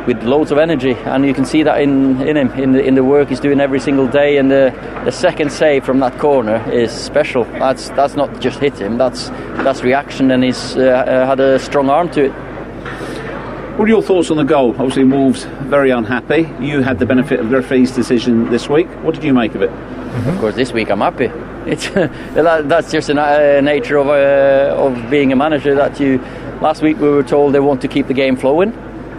with 0.07 0.21
loads 0.23 0.51
of 0.51 0.57
energy, 0.57 0.93
and 0.93 1.25
you 1.25 1.33
can 1.33 1.45
see 1.45 1.63
that 1.63 1.81
in, 1.81 2.21
in 2.21 2.35
him 2.35 2.51
in 2.51 2.71
the 2.73 2.83
in 2.83 2.95
the 2.95 3.03
work 3.03 3.29
he's 3.29 3.39
doing 3.39 3.59
every 3.59 3.79
single 3.79 4.07
day. 4.07 4.37
And 4.37 4.51
the, 4.51 4.73
the 5.05 5.11
second 5.11 5.51
save 5.51 5.85
from 5.85 5.99
that 5.99 6.19
corner 6.19 6.69
is 6.71 6.91
special. 6.91 7.45
That's 7.45 7.89
that's 7.89 8.15
not 8.15 8.41
just 8.41 8.59
hit 8.59 8.79
him. 8.79 8.97
That's 8.97 9.29
that's 9.63 9.81
reaction, 9.83 10.31
and 10.31 10.43
he's 10.43 10.75
uh, 10.75 10.81
uh, 10.81 11.25
had 11.25 11.39
a 11.39 11.59
strong 11.59 11.89
arm 11.89 12.09
to 12.11 12.25
it. 12.25 12.33
What 13.77 13.85
are 13.85 13.89
your 13.89 14.03
thoughts 14.03 14.29
on 14.29 14.37
the 14.37 14.43
goal? 14.43 14.71
Obviously, 14.71 15.03
Wolves 15.03 15.45
very 15.63 15.89
unhappy. 15.89 16.47
You 16.59 16.81
had 16.81 16.99
the 16.99 17.07
benefit 17.07 17.39
of 17.39 17.49
the 17.49 17.57
referee's 17.57 17.91
decision 17.91 18.51
this 18.51 18.69
week. 18.69 18.87
What 19.03 19.15
did 19.15 19.23
you 19.23 19.33
make 19.33 19.55
of 19.55 19.63
it? 19.63 19.71
Mm-hmm. 19.71 20.29
Of 20.29 20.39
course, 20.39 20.55
this 20.55 20.71
week 20.71 20.91
I'm 20.91 20.99
happy. 20.99 21.31
It's 21.65 21.89
that's 22.35 22.91
just 22.91 23.09
a 23.09 23.57
uh, 23.57 23.61
nature 23.61 23.97
of 23.97 24.09
uh, 24.09 24.75
of 24.77 25.09
being 25.09 25.31
a 25.31 25.35
manager 25.35 25.73
that 25.75 25.99
you 25.99 26.19
Last 26.61 26.81
week 26.81 26.97
we 26.99 27.09
were 27.09 27.23
told 27.23 27.53
they 27.53 27.59
want 27.59 27.81
to 27.81 27.87
keep 27.87 28.07
the 28.07 28.13
game 28.13 28.35
flowing. 28.35 28.71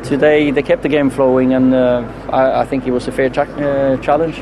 Today 0.02 0.50
they 0.50 0.62
kept 0.62 0.82
the 0.82 0.88
game 0.88 1.10
flowing, 1.10 1.54
and 1.54 1.74
uh, 1.74 2.06
I, 2.30 2.60
I, 2.60 2.64
think 2.66 2.86
it 2.86 2.90
was 2.90 3.08
a 3.08 3.12
fair 3.12 3.26
uh, 3.26 3.96
challenge. 3.98 4.38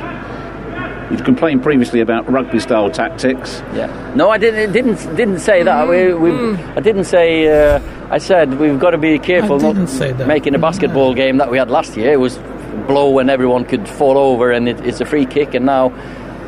You've 1.11 1.25
complained 1.25 1.63
previously 1.63 2.01
about 2.01 2.31
rugby-style 2.31 2.91
tactics. 2.91 3.61
Yeah. 3.75 4.13
No, 4.15 4.31
I 4.31 4.39
didn't. 4.39 4.73
Didn't 4.73 5.15
didn't 5.15 5.41
say 5.41 5.63
that. 5.63 5.89
We, 5.89 6.15
we 6.15 6.31
mm. 6.31 6.77
I 6.77 6.81
didn't 6.81 7.05
say. 7.05 7.47
Uh, 7.49 7.81
I 8.11 8.19
said 8.19 8.59
we've 8.59 8.79
got 8.79 8.91
to 8.91 8.99
be 8.99 9.19
careful 9.19 9.59
not 9.59 10.27
making 10.27 10.55
a 10.55 10.59
basketball 10.59 11.15
game 11.15 11.39
that 11.39 11.51
we 11.51 11.59
had 11.59 11.71
last 11.71 11.97
year. 11.97 12.13
It 12.13 12.21
was 12.21 12.39
blow 12.87 13.19
and 13.19 13.31
everyone 13.31 13.65
could 13.65 13.89
fall 13.89 14.19
over, 14.19 14.53
and 14.53 14.69
it, 14.69 14.81
it's 14.85 15.01
a 15.01 15.07
free 15.07 15.27
kick. 15.27 15.55
And 15.55 15.67
now 15.67 15.91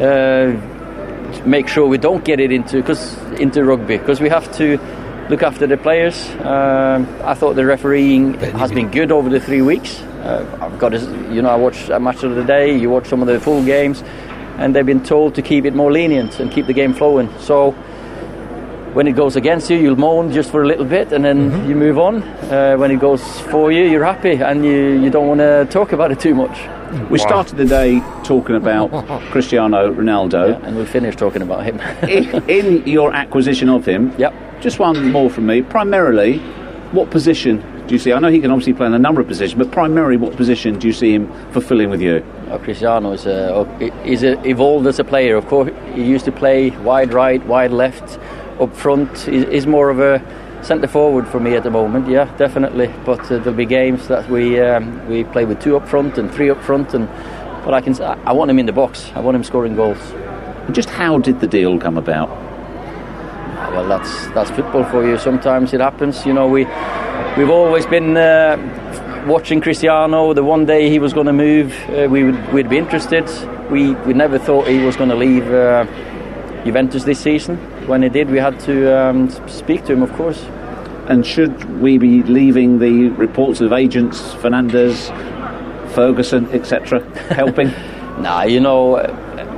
uh, 0.01 0.53
make 1.47 1.69
sure 1.69 1.87
we 1.87 1.99
don't 1.99 2.25
get 2.25 2.41
it 2.41 2.53
into 2.53 2.77
because 2.77 3.17
into 3.41 3.65
rugby 3.65 3.99
because 3.99 4.21
we 4.21 4.29
have 4.29 4.51
to 4.57 4.79
look 5.29 5.43
after 5.43 5.67
the 5.67 5.77
players. 5.77 6.29
Um, 6.41 7.09
I 7.23 7.35
thought 7.35 7.55
the 7.55 7.65
refereeing 7.65 8.35
has 8.35 8.73
been 8.73 8.91
good 8.91 9.11
over 9.11 9.29
the 9.29 9.41
three 9.41 9.63
weeks. 9.63 10.01
Uh, 10.01 10.59
I've 10.61 10.79
got, 10.79 10.91
to, 10.91 11.01
you 11.33 11.43
know, 11.43 11.51
I 11.51 11.57
watched 11.57 11.89
a 11.89 12.01
match 12.01 12.23
of 12.23 12.35
the 12.35 12.45
day. 12.45 12.77
You 12.79 12.91
watch 12.91 13.07
some 13.07 13.21
of 13.21 13.29
the 13.29 13.41
full 13.41 13.65
games, 13.65 14.03
and 14.59 14.75
they've 14.75 14.87
been 14.87 15.03
told 15.05 15.35
to 15.37 15.43
keep 15.43 15.65
it 15.65 15.75
more 15.75 15.93
lenient 15.93 16.41
and 16.41 16.51
keep 16.51 16.67
the 16.67 16.73
game 16.73 16.95
flowing. 16.95 17.33
So 17.39 17.73
when 18.95 19.09
it 19.09 19.13
goes 19.13 19.37
against 19.37 19.71
you, 19.71 19.77
you'll 19.77 19.97
moan 19.97 20.31
just 20.31 20.51
for 20.51 20.63
a 20.63 20.67
little 20.67 20.85
bit, 20.85 21.13
and 21.13 21.25
then 21.25 21.51
mm-hmm. 21.51 21.69
you 21.69 21.75
move 21.75 21.99
on. 21.99 22.23
Uh, 22.23 22.77
when 22.77 22.91
it 22.91 23.01
goes 23.01 23.23
for 23.41 23.73
you, 23.73 23.85
you're 23.85 24.05
happy, 24.05 24.35
and 24.35 24.65
you 24.65 25.01
you 25.03 25.11
don't 25.11 25.27
want 25.27 25.41
to 25.41 25.67
talk 25.71 25.93
about 25.93 26.13
it 26.13 26.21
too 26.21 26.35
much. 26.35 26.57
We 27.11 27.19
wow. 27.19 27.27
started 27.27 27.57
the 27.57 27.65
day 27.65 27.99
talking 28.23 28.55
about 28.55 28.91
Cristiano 29.33 29.93
Ronaldo, 29.93 30.51
yeah, 30.51 30.67
and 30.67 30.77
we 30.77 30.85
finished 30.85 31.19
talking 31.19 31.43
about 31.43 31.65
him. 31.65 31.81
in, 32.09 32.49
in 32.49 32.87
your 32.87 33.13
acquisition 33.13 33.69
of 33.69 33.85
him, 33.85 34.15
yep 34.19 34.33
just 34.65 34.79
one 34.79 35.13
more 35.13 35.29
from 35.29 35.45
me. 35.45 35.61
Primarily, 35.61 36.39
what 36.93 37.11
position 37.11 37.63
do 37.87 37.95
you 37.95 37.99
see? 37.99 38.15
I 38.15 38.19
know 38.19 38.29
he 38.29 38.41
can 38.41 38.51
obviously 38.51 38.73
play 38.73 38.87
in 38.87 38.95
a 38.95 38.99
number 38.99 39.21
of 39.21 39.29
positions, 39.29 39.59
but 39.63 39.71
primarily, 39.71 40.17
what 40.17 40.35
position 40.37 40.79
do 40.79 40.87
you 40.87 40.93
see 40.95 41.13
him 41.13 41.31
fulfilling 41.53 41.91
with 41.91 42.01
you? 42.01 42.25
Cristiano 42.63 43.13
is 43.13 43.25
he's 44.05 44.23
evolved 44.23 44.87
as 44.87 44.99
a 44.99 45.05
player. 45.05 45.37
Of 45.37 45.47
course, 45.49 45.71
he 45.95 46.03
used 46.03 46.25
to 46.25 46.33
play 46.33 46.71
wide 46.71 47.13
right, 47.13 47.45
wide 47.45 47.73
left, 47.73 48.19
up 48.59 48.75
front. 48.75 49.19
He's 49.19 49.67
more 49.67 49.91
of 49.91 50.01
a 50.01 50.23
centre 50.63 50.89
forward 50.89 51.29
for 51.29 51.41
me 51.41 51.57
at 51.57 51.63
the 51.63 51.71
moment. 51.71 52.09
Yeah, 52.09 52.35
definitely. 52.39 52.91
But 53.05 53.21
uh, 53.31 53.37
there'll 53.41 53.53
be 53.53 53.67
games 53.67 54.09
that 54.09 54.31
we 54.31 54.59
um, 54.61 55.07
we 55.09 55.25
play 55.25 55.45
with 55.45 55.61
two 55.61 55.77
up 55.77 55.87
front 55.87 56.17
and 56.17 56.33
three 56.33 56.49
up 56.49 56.63
front, 56.63 56.95
and 56.95 57.07
but 57.67 57.75
I 57.75 57.83
can 57.83 58.01
I 58.01 58.33
want 58.33 58.51
him 58.51 58.59
in 58.59 58.65
the 58.65 58.73
box. 58.73 59.13
I 59.15 59.21
want 59.21 59.35
him 59.35 59.45
scoring 59.45 59.77
goals. 59.77 60.01
just 60.73 60.89
how 60.89 61.19
did 61.19 61.41
the 61.41 61.47
deal 61.47 61.79
come 61.79 61.99
about? 61.99 62.54
Well, 63.71 63.89
that's 63.89 64.27
that's 64.29 64.51
football 64.51 64.85
for 64.85 65.07
you. 65.07 65.19
Sometimes 65.19 65.73
it 65.73 65.81
happens. 65.81 66.25
You 66.27 66.33
know, 66.33 66.47
we 66.47 66.65
we've 67.37 67.51
always 67.51 67.87
been 67.87 68.17
uh, 68.17 69.25
watching 69.27 69.61
Cristiano. 69.61 70.33
The 70.33 70.45
one 70.45 70.67
day 70.67 70.89
he 70.91 70.99
was 70.99 71.13
going 71.13 71.27
to 71.27 71.33
move, 71.33 71.73
uh, 71.91 72.09
we 72.09 72.25
would 72.25 72.53
we'd 72.53 72.69
be 72.69 72.79
interested. 72.79 73.29
We 73.71 73.95
we 74.07 74.15
never 74.15 74.39
thought 74.39 74.69
he 74.69 74.85
was 74.85 74.97
going 74.97 75.11
to 75.11 75.17
leave 75.17 75.47
uh, 75.53 75.85
Juventus 76.65 77.05
this 77.05 77.21
season. 77.21 77.57
When 77.87 78.03
he 78.03 78.09
did, 78.09 78.31
we 78.31 78.39
had 78.39 78.59
to 78.61 78.99
um, 78.99 79.31
speak 79.49 79.85
to 79.87 79.93
him, 79.93 80.03
of 80.03 80.13
course. 80.15 80.43
And 81.07 81.27
should 81.27 81.81
we 81.81 81.99
be 81.99 82.23
leaving 82.23 82.79
the 82.79 83.11
reports 83.11 83.61
of 83.61 83.73
agents, 83.73 84.33
Fernandez, 84.35 85.11
Ferguson, 85.95 86.49
etc., 86.51 87.01
helping? 87.35 87.69
nah, 88.23 88.45
you 88.45 88.59
know, 88.61 88.97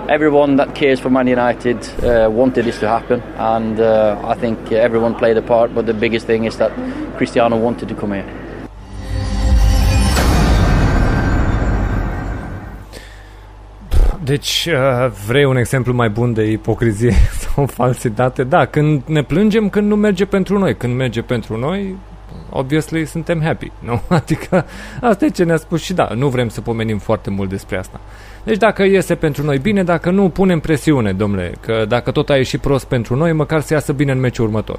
everyone 0.09 0.57
that 0.57 0.75
cares 0.75 1.01
for 1.01 1.11
Man 1.11 1.27
United 1.27 1.77
uh, 2.03 2.29
wanted 2.31 2.65
this 2.65 2.79
to 2.79 2.89
happen, 2.89 3.21
and 3.39 3.81
uh, 3.81 4.21
I 4.25 4.35
think 4.35 4.73
everyone 4.73 5.15
played 5.15 5.37
a 5.37 5.43
part. 5.43 5.75
But 5.75 5.87
the 5.87 5.95
biggest 5.95 6.27
thing 6.27 6.45
is 6.45 6.57
that 6.57 6.71
Cristiano 7.17 7.57
wanted 7.57 7.89
to 7.89 7.95
come 7.95 8.13
here. 8.13 8.25
Deci, 14.25 14.69
uh, 14.73 15.13
vrei 15.27 15.45
un 15.45 15.57
exemplu 15.57 15.93
mai 15.93 16.09
bun 16.09 16.33
de 16.33 16.51
ipocrizie 16.51 17.13
sau 17.55 17.67
falsitate? 17.67 18.45
Da, 18.45 18.67
când 18.67 19.03
ne 19.07 19.23
plângem 19.23 19.69
când 19.69 19.89
nu 19.89 19.97
merge 19.97 20.25
pentru 20.25 20.59
noi. 20.59 20.77
Când 20.77 20.95
merge 20.95 21.23
pentru 21.23 21.57
noi, 21.57 21.97
obviously 22.51 23.05
suntem 23.05 23.43
happy, 23.43 23.73
nu? 23.87 24.01
Adică 24.09 24.65
asta 25.01 25.25
e 25.25 25.29
ce 25.29 25.45
ne-a 25.45 25.57
spus 25.57 25.83
și 25.83 25.93
da, 25.93 26.09
nu 26.15 26.29
vrem 26.29 26.49
să 26.49 26.61
pomenim 26.61 26.99
foarte 26.99 27.31
mult 27.31 27.49
despre 27.49 27.79
asta. 27.79 28.01
Deci 28.47 28.57
dacă 28.57 28.83
iese 28.83 29.15
pentru 29.15 29.45
noi 29.45 29.59
bine, 29.59 29.85
dacă 29.85 30.11
nu, 30.11 30.29
punem 30.29 30.61
presiune, 30.61 31.13
domnule, 31.13 31.55
că 31.61 31.85
dacă 31.89 32.11
tot 32.11 32.31
a 32.31 32.37
ieșit 32.37 32.61
prost 32.61 32.85
pentru 32.85 33.17
noi, 33.17 33.33
măcar 33.33 33.61
să 33.61 33.75
iasă 33.75 33.93
bine 33.93 34.13
în 34.13 34.21
meciul 34.21 34.45
următor. 34.45 34.79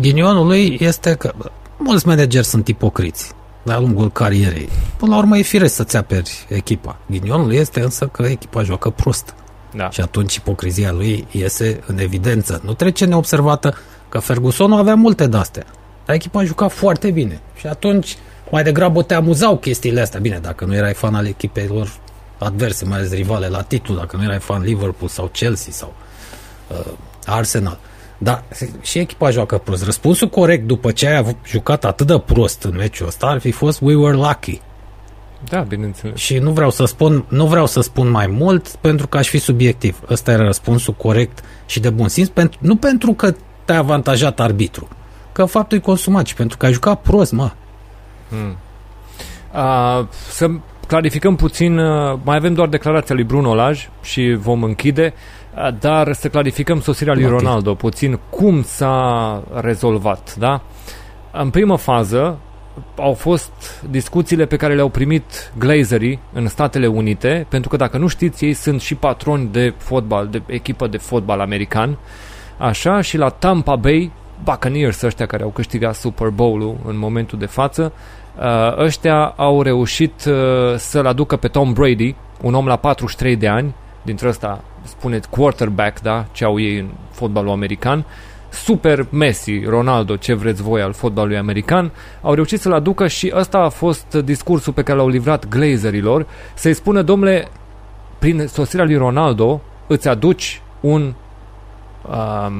Ghinionul 0.00 0.46
lui 0.46 0.76
este 0.80 1.14
că 1.14 1.32
mulți 1.76 2.06
manageri 2.06 2.44
sunt 2.44 2.68
ipocriți 2.68 3.32
de-a 3.62 3.78
lungul 3.78 4.10
carierei. 4.10 4.68
Până 4.96 5.10
la 5.10 5.18
urmă 5.18 5.38
e 5.38 5.42
firesc 5.42 5.74
să-ți 5.74 5.96
aperi 5.96 6.46
echipa. 6.48 6.96
Ghinionul 7.06 7.52
este 7.52 7.80
însă 7.80 8.06
că 8.06 8.22
echipa 8.22 8.62
joacă 8.62 8.90
prost. 8.90 9.34
Da. 9.74 9.90
Și 9.90 10.00
atunci 10.00 10.34
ipocrizia 10.34 10.92
lui 10.92 11.26
iese 11.30 11.80
în 11.86 11.98
evidență. 11.98 12.60
Nu 12.64 12.74
trece 12.74 13.04
neobservată 13.04 13.74
că 14.08 14.18
Ferguson 14.18 14.72
avea 14.72 14.94
multe 14.94 15.26
de-astea. 15.26 15.64
Dar 16.04 16.14
echipa 16.14 16.44
juca 16.44 16.68
foarte 16.68 17.10
bine. 17.10 17.40
Și 17.56 17.66
atunci 17.66 18.16
mai 18.50 18.62
degrabă 18.62 19.02
te 19.02 19.14
amuzau 19.14 19.56
chestiile 19.56 20.00
astea. 20.00 20.20
Bine, 20.20 20.38
dacă 20.38 20.64
nu 20.64 20.74
erai 20.74 20.94
fan 20.94 21.14
al 21.14 21.26
echipelor 21.26 21.92
adverse, 22.38 22.84
mai 22.84 22.98
ales 22.98 23.12
rivale 23.12 23.48
la 23.48 23.62
titlu, 23.62 23.94
dacă 23.94 24.16
nu 24.16 24.22
erai 24.22 24.38
fan 24.38 24.62
Liverpool 24.62 25.08
sau 25.08 25.26
Chelsea 25.26 25.72
sau 25.72 25.94
uh, 26.68 26.92
Arsenal. 27.26 27.78
Dar 28.18 28.44
și 28.80 28.98
echipa 28.98 29.30
joacă 29.30 29.58
prost. 29.58 29.84
Răspunsul 29.84 30.28
corect 30.28 30.66
după 30.66 30.90
ce 30.90 31.08
ai 31.08 31.36
jucat 31.46 31.84
atât 31.84 32.06
de 32.06 32.18
prost 32.18 32.62
în 32.62 32.74
meciul 32.76 33.06
ăsta 33.06 33.26
ar 33.26 33.38
fi 33.38 33.50
fost 33.50 33.80
we 33.80 33.94
were 33.94 34.16
lucky. 34.16 34.60
Da, 35.48 35.60
bineînțeles. 35.60 36.18
Și 36.18 36.38
nu 36.38 36.50
vreau 36.50 36.70
să 36.70 36.84
spun, 36.84 37.24
nu 37.28 37.46
vreau 37.46 37.66
să 37.66 37.80
spun 37.80 38.10
mai 38.10 38.26
mult 38.26 38.68
pentru 38.68 39.06
că 39.06 39.16
aș 39.16 39.28
fi 39.28 39.38
subiectiv. 39.38 40.00
Ăsta 40.10 40.32
era 40.32 40.44
răspunsul 40.44 40.94
corect 40.94 41.38
și 41.66 41.80
de 41.80 41.90
bun 41.90 42.08
simț, 42.08 42.28
pentru, 42.28 42.58
nu 42.62 42.76
pentru 42.76 43.12
că 43.12 43.34
te-a 43.64 43.78
avantajat 43.78 44.40
arbitru, 44.40 44.88
că 45.32 45.44
faptul 45.44 45.78
e 45.78 45.80
consumat, 45.80 46.24
ci 46.24 46.34
pentru 46.34 46.56
că 46.56 46.66
ai 46.66 46.72
jucat 46.72 47.00
prost, 47.00 47.32
mă. 47.32 47.50
Hmm. 48.28 48.56
Uh, 49.54 50.06
să 50.28 50.50
clarificăm 50.86 51.36
puțin, 51.36 51.78
uh, 51.78 52.18
mai 52.22 52.36
avem 52.36 52.54
doar 52.54 52.68
declarația 52.68 53.14
lui 53.14 53.24
Bruno 53.24 53.54
Laj 53.54 53.88
și 54.02 54.36
vom 54.40 54.62
închide, 54.62 55.14
uh, 55.56 55.68
dar 55.78 56.12
să 56.12 56.28
clarificăm 56.28 56.80
sosirea 56.80 57.14
lui 57.14 57.26
Ronaldo 57.26 57.74
puțin 57.74 58.18
cum 58.30 58.62
s-a 58.62 59.42
rezolvat, 59.54 60.36
da? 60.38 60.62
În 61.32 61.50
primă 61.50 61.76
fază 61.76 62.38
au 62.96 63.12
fost 63.12 63.50
discuțiile 63.90 64.46
pe 64.46 64.56
care 64.56 64.74
le-au 64.74 64.88
primit 64.88 65.52
glazerii 65.58 66.18
în 66.32 66.46
Statele 66.46 66.86
Unite, 66.86 67.46
pentru 67.48 67.68
că 67.68 67.76
dacă 67.76 67.98
nu 67.98 68.06
știți, 68.06 68.44
ei 68.44 68.52
sunt 68.52 68.80
și 68.80 68.94
patroni 68.94 69.48
de 69.52 69.74
fotbal, 69.76 70.26
de 70.26 70.42
echipă 70.46 70.86
de 70.86 70.96
fotbal 70.96 71.40
american, 71.40 71.98
așa, 72.58 73.00
și 73.00 73.16
la 73.16 73.28
Tampa 73.28 73.76
Bay, 73.76 74.12
Buccaneers 74.44 75.02
ăștia 75.02 75.26
care 75.26 75.42
au 75.42 75.48
câștigat 75.48 75.94
Super 75.94 76.28
Bowl-ul 76.28 76.76
în 76.84 76.98
momentul 76.98 77.38
de 77.38 77.46
față, 77.46 77.92
Uh, 77.92 78.17
ăștia 78.78 79.34
au 79.36 79.62
reușit 79.62 80.24
uh, 80.24 80.34
să-l 80.76 81.06
aducă 81.06 81.36
pe 81.36 81.48
Tom 81.48 81.72
Brady, 81.72 82.14
un 82.42 82.54
om 82.54 82.66
la 82.66 82.76
43 82.76 83.36
de 83.36 83.48
ani, 83.48 83.74
dintre 84.02 84.28
ăsta 84.28 84.64
spuneți 84.82 85.28
quarterback, 85.28 86.00
da, 86.00 86.26
ce 86.32 86.44
au 86.44 86.60
ei 86.60 86.78
în 86.78 86.88
fotbalul 87.10 87.50
american, 87.50 88.04
super 88.50 89.06
Messi, 89.10 89.64
Ronaldo, 89.64 90.16
ce 90.16 90.34
vreți 90.34 90.62
voi 90.62 90.82
al 90.82 90.92
fotbalului 90.92 91.36
american, 91.36 91.92
au 92.22 92.34
reușit 92.34 92.60
să-l 92.60 92.72
aducă 92.72 93.06
și 93.06 93.32
ăsta 93.34 93.58
a 93.58 93.68
fost 93.68 94.14
discursul 94.14 94.72
pe 94.72 94.82
care 94.82 94.98
l-au 94.98 95.08
livrat 95.08 95.48
glazerilor, 95.48 96.26
să-i 96.54 96.74
spună, 96.74 97.02
domnule, 97.02 97.48
prin 98.18 98.46
sosirea 98.46 98.84
lui 98.84 98.96
Ronaldo 98.96 99.60
îți 99.86 100.08
aduci 100.08 100.62
un 100.80 101.14
um, 102.02 102.54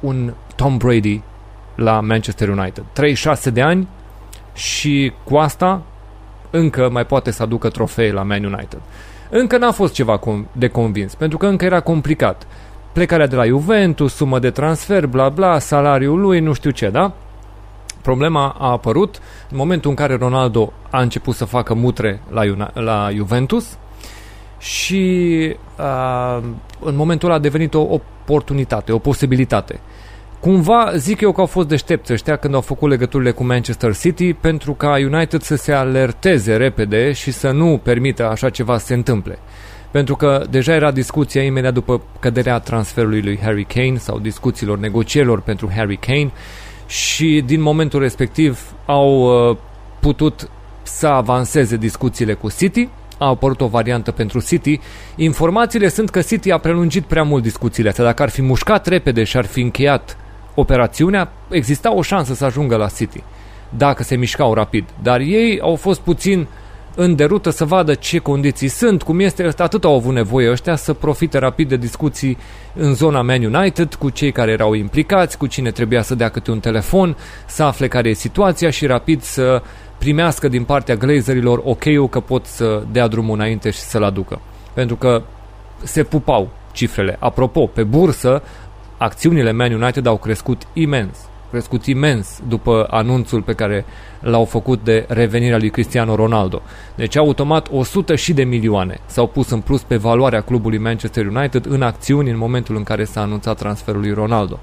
un 0.00 0.34
Tom 0.56 0.76
Brady 0.76 1.22
la 1.74 2.00
Manchester 2.00 2.48
United. 2.48 2.84
36 2.92 3.50
de 3.50 3.62
ani, 3.62 3.88
și 4.54 5.12
cu 5.24 5.36
asta 5.36 5.82
încă 6.50 6.88
mai 6.92 7.06
poate 7.06 7.30
să 7.30 7.42
aducă 7.42 7.68
trofee 7.68 8.12
la 8.12 8.22
Man 8.22 8.44
United. 8.44 8.80
Încă 9.30 9.58
n-a 9.58 9.72
fost 9.72 9.92
ceva 9.92 10.20
de 10.52 10.68
convins, 10.68 11.14
pentru 11.14 11.38
că 11.38 11.46
încă 11.46 11.64
era 11.64 11.80
complicat. 11.80 12.46
Plecarea 12.92 13.26
de 13.26 13.36
la 13.36 13.44
Juventus, 13.44 14.14
sumă 14.14 14.38
de 14.38 14.50
transfer, 14.50 15.06
bla 15.06 15.28
bla, 15.28 15.58
salariul 15.58 16.20
lui, 16.20 16.40
nu 16.40 16.52
știu 16.52 16.70
ce, 16.70 16.88
da? 16.88 17.12
Problema 18.02 18.56
a 18.58 18.70
apărut 18.70 19.18
în 19.50 19.56
momentul 19.56 19.90
în 19.90 19.96
care 19.96 20.16
Ronaldo 20.16 20.72
a 20.90 21.00
început 21.00 21.34
să 21.34 21.44
facă 21.44 21.74
mutre 21.74 22.20
la, 22.30 22.70
la 22.72 23.10
Juventus 23.14 23.78
și 24.58 25.56
uh, 25.78 26.42
în 26.80 26.96
momentul 26.96 27.28
ăla 27.28 27.38
a 27.38 27.40
devenit 27.40 27.74
o 27.74 27.80
oportunitate, 27.80 28.92
o 28.92 28.98
posibilitate. 28.98 29.80
Cumva 30.44 30.92
zic 30.96 31.20
eu 31.20 31.32
că 31.32 31.40
au 31.40 31.46
fost 31.46 31.68
deștepți 31.68 32.12
ăștia 32.12 32.36
când 32.36 32.54
au 32.54 32.60
făcut 32.60 32.90
legăturile 32.90 33.30
cu 33.30 33.44
Manchester 33.44 33.96
City 33.96 34.32
pentru 34.32 34.72
ca 34.72 34.90
United 34.90 35.42
să 35.42 35.56
se 35.56 35.72
alerteze 35.72 36.56
repede 36.56 37.12
și 37.12 37.30
să 37.30 37.50
nu 37.50 37.80
permită 37.82 38.28
așa 38.28 38.50
ceva 38.50 38.78
să 38.78 38.86
se 38.86 38.94
întâmple. 38.94 39.38
Pentru 39.90 40.16
că 40.16 40.44
deja 40.50 40.74
era 40.74 40.90
discuția 40.90 41.42
imediat 41.42 41.72
după 41.72 42.02
căderea 42.20 42.58
transferului 42.58 43.22
lui 43.22 43.38
Harry 43.42 43.64
Kane 43.64 43.96
sau 43.96 44.18
discuțiilor, 44.18 44.78
negocierilor 44.78 45.40
pentru 45.40 45.70
Harry 45.76 45.96
Kane 45.96 46.30
și 46.86 47.42
din 47.46 47.60
momentul 47.60 48.00
respectiv 48.00 48.74
au 48.86 49.48
uh, 49.50 49.56
putut 50.00 50.48
să 50.82 51.06
avanseze 51.06 51.76
discuțiile 51.76 52.34
cu 52.34 52.50
City, 52.50 52.88
a 53.18 53.26
apărut 53.26 53.60
o 53.60 53.66
variantă 53.66 54.10
pentru 54.10 54.40
City. 54.40 54.80
Informațiile 55.16 55.88
sunt 55.88 56.10
că 56.10 56.20
City 56.20 56.50
a 56.50 56.58
prelungit 56.58 57.04
prea 57.04 57.22
mult 57.22 57.42
discuțiile 57.42 57.88
astea. 57.88 58.04
Dacă 58.04 58.22
ar 58.22 58.28
fi 58.28 58.42
mușcat 58.42 58.86
repede 58.86 59.24
și 59.24 59.36
ar 59.36 59.44
fi 59.44 59.60
încheiat 59.60 60.16
operațiunea, 60.54 61.32
exista 61.50 61.94
o 61.94 62.02
șansă 62.02 62.34
să 62.34 62.44
ajungă 62.44 62.76
la 62.76 62.88
City, 62.88 63.22
dacă 63.68 64.02
se 64.02 64.16
mișcau 64.16 64.54
rapid. 64.54 64.84
Dar 65.02 65.20
ei 65.20 65.60
au 65.60 65.76
fost 65.76 66.00
puțin 66.00 66.46
în 66.96 67.16
derută 67.16 67.50
să 67.50 67.64
vadă 67.64 67.94
ce 67.94 68.18
condiții 68.18 68.68
sunt, 68.68 69.02
cum 69.02 69.20
este, 69.20 69.50
atât 69.56 69.84
au 69.84 69.94
avut 69.94 70.14
nevoie 70.14 70.50
ăștia 70.50 70.76
să 70.76 70.92
profite 70.92 71.38
rapid 71.38 71.68
de 71.68 71.76
discuții 71.76 72.38
în 72.74 72.94
zona 72.94 73.22
Man 73.22 73.44
United 73.44 73.94
cu 73.94 74.10
cei 74.10 74.32
care 74.32 74.50
erau 74.50 74.74
implicați, 74.74 75.38
cu 75.38 75.46
cine 75.46 75.70
trebuia 75.70 76.02
să 76.02 76.14
dea 76.14 76.28
câte 76.28 76.50
un 76.50 76.60
telefon, 76.60 77.16
să 77.46 77.62
afle 77.62 77.88
care 77.88 78.08
e 78.08 78.12
situația 78.12 78.70
și 78.70 78.86
rapid 78.86 79.22
să 79.22 79.62
primească 79.98 80.48
din 80.48 80.64
partea 80.64 80.94
glazerilor 80.94 81.60
ok-ul 81.64 82.08
că 82.08 82.20
pot 82.20 82.46
să 82.46 82.82
dea 82.92 83.06
drumul 83.06 83.34
înainte 83.34 83.70
și 83.70 83.78
să-l 83.78 84.02
aducă. 84.02 84.40
Pentru 84.72 84.96
că 84.96 85.22
se 85.82 86.02
pupau 86.02 86.50
cifrele. 86.72 87.16
Apropo, 87.18 87.66
pe 87.66 87.82
bursă 87.82 88.42
acțiunile 89.04 89.52
Man 89.52 89.72
United 89.72 90.06
au 90.06 90.16
crescut 90.16 90.62
imens, 90.72 91.16
crescut 91.50 91.86
imens 91.86 92.40
după 92.48 92.86
anunțul 92.90 93.42
pe 93.42 93.52
care 93.52 93.84
l-au 94.20 94.44
făcut 94.44 94.84
de 94.84 95.04
revenirea 95.08 95.58
lui 95.58 95.70
Cristiano 95.70 96.14
Ronaldo. 96.14 96.62
Deci 96.94 97.16
automat 97.16 97.68
100 97.70 98.14
și 98.14 98.32
de 98.32 98.44
milioane 98.44 98.98
s-au 99.06 99.26
pus 99.26 99.50
în 99.50 99.60
plus 99.60 99.82
pe 99.82 99.96
valoarea 99.96 100.40
clubului 100.40 100.78
Manchester 100.78 101.26
United 101.26 101.66
în 101.66 101.82
acțiuni 101.82 102.30
în 102.30 102.38
momentul 102.38 102.76
în 102.76 102.82
care 102.82 103.04
s-a 103.04 103.20
anunțat 103.20 103.58
transferul 103.58 104.00
lui 104.00 104.12
Ronaldo. 104.12 104.58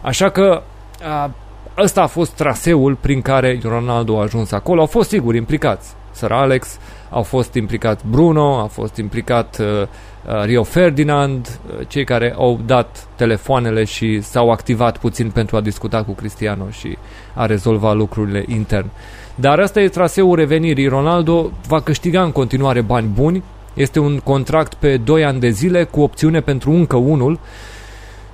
Așa 0.00 0.30
că 0.30 0.62
a, 1.02 1.30
ăsta 1.78 2.02
a 2.02 2.06
fost 2.06 2.32
traseul 2.32 2.94
prin 3.00 3.22
care 3.22 3.60
Ronaldo 3.62 4.18
a 4.18 4.22
ajuns 4.22 4.52
acolo. 4.52 4.80
Au 4.80 4.86
fost 4.86 5.08
sigur 5.08 5.34
implicați 5.34 5.94
Sir 6.10 6.32
Alex, 6.32 6.78
au 7.10 7.22
fost 7.22 7.54
implicat 7.54 8.04
Bruno, 8.04 8.58
a 8.58 8.66
fost 8.66 8.96
implicat 8.96 9.58
uh, 9.60 9.66
uh, 9.66 10.44
Rio 10.44 10.62
Ferdinand, 10.62 11.60
uh, 11.66 11.86
cei 11.88 12.04
care 12.04 12.34
au 12.36 12.60
dat 12.66 13.08
telefoanele 13.16 13.84
și 13.84 14.20
s-au 14.20 14.50
activat 14.50 14.98
puțin 14.98 15.30
pentru 15.30 15.56
a 15.56 15.60
discuta 15.60 16.02
cu 16.02 16.12
Cristiano 16.12 16.70
și 16.70 16.96
a 17.34 17.46
rezolva 17.46 17.92
lucrurile 17.92 18.44
intern. 18.48 18.90
Dar 19.34 19.58
asta 19.58 19.80
e 19.80 19.88
traseul 19.88 20.36
revenirii. 20.36 20.86
Ronaldo 20.86 21.50
va 21.68 21.80
câștiga 21.80 22.22
în 22.22 22.32
continuare 22.32 22.80
bani 22.80 23.06
buni. 23.06 23.42
Este 23.74 23.98
un 23.98 24.18
contract 24.18 24.74
pe 24.74 24.96
2 24.96 25.24
ani 25.24 25.40
de 25.40 25.48
zile 25.48 25.84
cu 25.84 26.00
opțiune 26.00 26.40
pentru 26.40 26.70
încă 26.70 26.96
unul. 26.96 27.38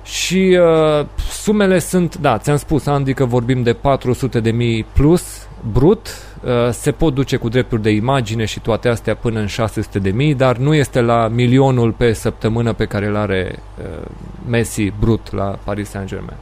Și 0.03 0.59
uh, 0.59 1.05
sumele 1.31 1.79
sunt, 1.79 2.17
da, 2.17 2.37
ți-am 2.37 2.57
spus, 2.57 2.85
Andy, 2.85 3.13
că 3.13 3.25
vorbim 3.25 3.63
de 3.63 3.73
400 3.73 4.39
de 4.39 4.51
mii 4.51 4.85
plus 4.93 5.47
brut, 5.71 6.07
Uh, 6.07 6.26
se 6.71 6.91
pot 6.91 7.13
duce 7.13 7.35
cu 7.37 7.49
drepturi 7.49 7.81
de 7.81 7.89
imagine 7.89 8.45
și 8.45 8.59
toate 8.59 8.89
astea 8.89 9.15
până 9.15 9.39
în 9.39 9.47
600 9.47 9.99
de 9.99 10.09
mii, 10.09 10.33
dar 10.33 10.57
nu 10.57 10.73
este 10.73 11.01
la 11.01 11.27
milionul 11.27 11.91
pe 11.91 12.13
săptămână 12.13 12.73
pe 12.73 12.85
care 12.85 13.05
îl 13.05 13.15
are 13.15 13.59
uh, 13.79 14.05
Messi 14.47 14.89
brut 14.99 15.31
la 15.31 15.59
Paris 15.63 15.89
Saint-Germain. 15.89 16.37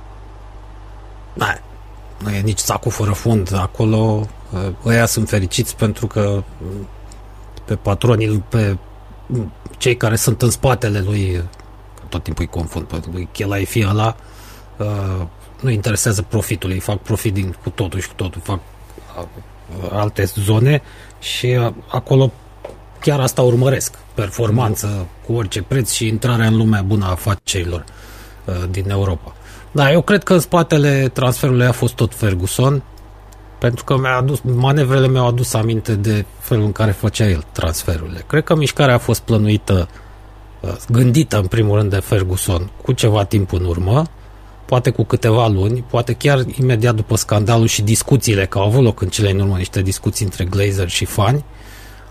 Da, 1.34 1.58
nu 2.18 2.30
e 2.30 2.40
nici 2.40 2.58
sacul 2.58 2.92
fără 2.92 3.12
fund. 3.12 3.54
Acolo 3.56 4.28
uh, 4.52 4.68
ăia 4.86 5.06
sunt 5.06 5.30
fericiți 5.30 5.76
pentru 5.76 6.08
că 6.08 6.44
uh, 6.62 6.86
pe 7.66 7.76
patronii, 7.76 8.44
pe 8.50 8.78
cei 9.78 9.98
care 9.98 10.16
sunt 10.16 10.42
în 10.42 10.50
spatele 10.50 11.00
lui, 11.00 11.44
tot 12.10 12.24
timpul 12.24 12.44
îi 12.44 12.60
confund, 12.60 12.86
pe 12.86 13.02
lui 13.12 13.28
Chelaifi 13.32 13.86
ăla, 13.88 14.16
uh, 14.78 15.26
nu 15.62 15.70
interesează 15.70 16.22
profitul, 16.22 16.70
îi 16.70 16.80
fac 16.80 16.98
profit 16.98 17.34
din, 17.34 17.56
cu 17.64 17.70
totul 17.70 18.00
și 18.00 18.08
cu 18.08 18.14
totul, 18.14 18.42
fac 18.44 18.60
alte 19.92 20.24
zone 20.36 20.82
și 21.20 21.60
acolo 21.88 22.32
chiar 23.00 23.20
asta 23.20 23.42
urmăresc, 23.42 23.94
performanță 24.14 25.08
cu 25.26 25.34
orice 25.34 25.62
preț 25.62 25.92
și 25.92 26.08
intrarea 26.08 26.48
în 26.48 26.58
lumea 26.58 26.82
bună 26.82 27.06
a 27.06 27.10
afacerilor 27.10 27.84
din 28.70 28.90
Europa. 28.90 29.34
Da, 29.72 29.92
eu 29.92 30.02
cred 30.02 30.24
că 30.24 30.34
în 30.34 30.40
spatele 30.40 31.10
transferului 31.14 31.66
a 31.66 31.72
fost 31.72 31.94
tot 31.94 32.16
Ferguson, 32.16 32.84
pentru 33.60 33.84
că 33.84 33.98
mi-a 33.98 34.16
adus, 34.16 34.40
manevrele 34.42 35.08
mi-au 35.08 35.28
adus 35.28 35.54
aminte 35.54 35.96
de 35.96 36.26
felul 36.40 36.64
în 36.64 36.72
care 36.72 36.92
făcea 36.92 37.26
el 37.26 37.44
transferurile. 37.52 38.24
Cred 38.28 38.44
că 38.44 38.56
mișcarea 38.56 38.96
a 38.96 38.98
fost 38.98 39.22
plănuită, 39.22 39.88
uh, 40.62 40.76
gândită 40.90 41.38
în 41.38 41.46
primul 41.46 41.78
rând 41.78 41.90
de 41.90 42.00
Ferguson 42.00 42.70
cu 42.82 42.92
ceva 42.92 43.24
timp 43.24 43.54
în 43.54 43.66
urmă, 43.66 44.04
poate 44.66 44.90
cu 44.90 45.04
câteva 45.04 45.48
luni, 45.48 45.84
poate 45.90 46.14
chiar 46.14 46.46
imediat 46.60 46.96
după 46.96 47.16
scandalul 47.16 47.68
și 47.68 47.82
discuțiile, 47.82 48.46
că 48.46 48.58
au 48.58 48.66
avut 48.66 48.84
loc 48.84 49.02
în 49.02 49.08
cele 49.08 49.32
în 49.32 49.40
urmă 49.40 49.58
niște 49.58 49.82
discuții 49.82 50.26
între 50.26 50.44
Glazer 50.46 50.90
și 50.90 51.06
fani. 51.06 51.44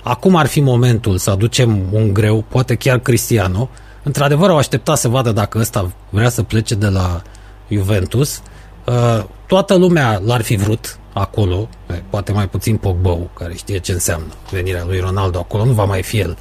Acum 0.02 0.36
ar 0.36 0.46
fi 0.46 0.60
momentul 0.60 1.18
să 1.18 1.30
aducem 1.30 1.82
un 1.92 2.12
greu, 2.12 2.44
poate 2.48 2.74
chiar 2.74 2.98
Cristiano. 2.98 3.68
Într-adevăr 4.02 4.50
au 4.50 4.56
așteptat 4.56 4.98
să 4.98 5.08
vadă 5.08 5.32
dacă 5.32 5.58
ăsta 5.58 5.92
vrea 6.10 6.28
să 6.28 6.42
plece 6.42 6.74
de 6.74 6.88
la 6.88 7.22
Juventus. 7.68 8.42
Uh, 8.86 9.24
toată 9.46 9.74
lumea 9.74 10.20
l-ar 10.24 10.42
fi 10.42 10.56
vrut 10.56 10.98
acolo, 11.12 11.68
poate 12.10 12.32
mai 12.32 12.48
puțin 12.48 12.76
Pogba, 12.76 13.18
care 13.38 13.54
știe 13.54 13.78
ce 13.78 13.92
înseamnă 13.92 14.32
venirea 14.50 14.84
lui 14.84 14.98
Ronaldo 14.98 15.38
acolo, 15.38 15.64
nu 15.64 15.72
va 15.72 15.84
mai 15.84 16.02
fi 16.02 16.18
el 16.18 16.36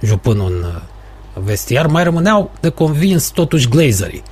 jupân 0.00 0.38
un 0.38 0.52
uh, 0.52 0.82
vestiar, 1.44 1.86
mai 1.86 2.04
rămâneau 2.04 2.50
de 2.60 2.68
convins 2.68 3.28
totuși 3.28 3.68
glazerii. 3.68 4.22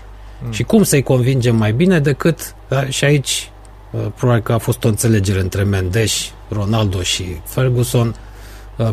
Mm. 0.45 0.53
Și 0.53 0.63
cum 0.63 0.83
să-i 0.83 1.03
convingem 1.03 1.57
mai 1.57 1.73
bine 1.73 2.01
decât, 2.01 2.55
da, 2.69 2.87
și 2.87 3.05
aici 3.05 3.51
uh, 3.91 4.01
probabil 4.15 4.43
că 4.43 4.53
a 4.53 4.59
fost 4.59 4.85
o 4.85 4.89
înțelegere 4.89 5.41
între 5.41 5.63
Mendes, 5.63 6.33
Ronaldo 6.49 7.03
și 7.03 7.25
Ferguson, 7.45 8.15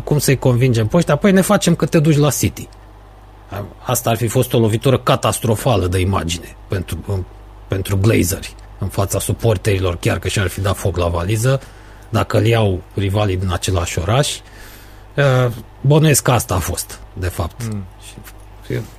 cum 0.04 0.18
să-i 0.18 0.38
convingem 0.38 0.86
pe 0.86 0.96
ăștia, 0.96 1.14
apoi 1.14 1.32
ne 1.32 1.40
facem 1.40 1.74
că 1.74 1.86
te 1.86 1.98
duci 1.98 2.16
la 2.16 2.30
City. 2.30 2.68
Asta 3.82 4.10
ar 4.10 4.16
fi 4.16 4.26
fost 4.26 4.52
o 4.52 4.58
lovitură 4.58 4.98
catastrofală 4.98 5.86
de 5.86 5.98
imagine 5.98 6.56
pentru, 6.68 7.26
pentru 7.68 7.96
Glazeri 7.96 8.54
în 8.78 8.88
fața 8.88 9.18
suporterilor, 9.18 9.96
chiar 9.96 10.18
că 10.18 10.28
și-ar 10.28 10.46
fi 10.46 10.60
dat 10.60 10.76
foc 10.76 10.96
la 10.96 11.06
valiză, 11.06 11.60
dacă 12.08 12.38
îl 12.38 12.46
iau 12.46 12.82
rivalii 12.94 13.36
din 13.36 13.52
același 13.52 13.98
oraș. 13.98 14.38
Bănuiesc 15.80 16.22
că 16.22 16.30
asta 16.30 16.54
a 16.54 16.58
fost, 16.58 17.00
de 17.12 17.28
fapt. 17.28 17.72
Mm. 17.72 17.84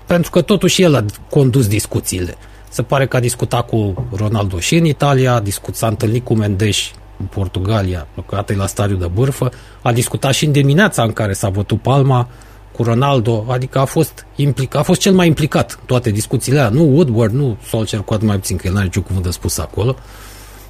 Pentru 0.06 0.32
că 0.32 0.42
totuși 0.42 0.82
el 0.82 0.96
a 0.96 1.06
condus 1.30 1.68
discuțiile. 1.68 2.36
Se 2.70 2.82
pare 2.82 3.08
că 3.08 3.18
a 3.18 3.20
discutat 3.20 3.68
cu 3.68 4.08
Ronaldo 4.16 4.60
și 4.60 4.76
în 4.76 4.86
Italia, 4.86 5.34
a 5.34 5.40
discut, 5.40 5.76
s-a 5.76 5.88
întâlnit 5.88 6.26
cu 6.26 6.34
Mendes 6.34 6.78
în 7.20 7.26
Portugalia, 7.26 8.08
lucrat 8.16 8.56
la 8.56 8.66
stadiu 8.66 8.96
de 8.96 9.08
bârfă, 9.14 9.52
a 9.82 9.92
discutat 9.92 10.34
și 10.34 10.46
în 10.46 10.52
dimineața 10.52 11.04
în 11.04 11.12
care 11.12 11.34
s-a 11.34 11.50
bătut 11.50 11.82
palma 11.82 12.28
cu 12.72 12.84
Ronaldo, 12.84 13.46
adică 13.50 13.80
a 13.80 13.86
fost 13.86 14.26
implicat, 14.36 14.82
a 14.82 14.84
fost 14.84 15.00
cel 15.00 15.14
mai 15.14 15.28
implicat 15.28 15.72
în 15.72 15.86
toate 15.86 16.12
discuțiile 16.12 16.60
alea, 16.60 16.80
nu 16.80 16.84
Woodward, 16.84 17.34
nu 17.34 17.58
Solskjaer, 17.68 18.04
cu 18.04 18.14
atât 18.14 18.28
mai 18.28 18.36
puțin, 18.36 18.58
că 18.58 18.68
el 18.68 18.74
n-are 18.74 18.86
niciun 18.86 19.02
cuvânt 19.04 19.24
de 19.24 19.32
spus 19.32 19.58
acolo. 19.58 19.96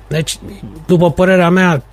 Deci, 0.08 0.38
după 0.86 1.12
părerea 1.12 1.50
mea, 1.50 1.84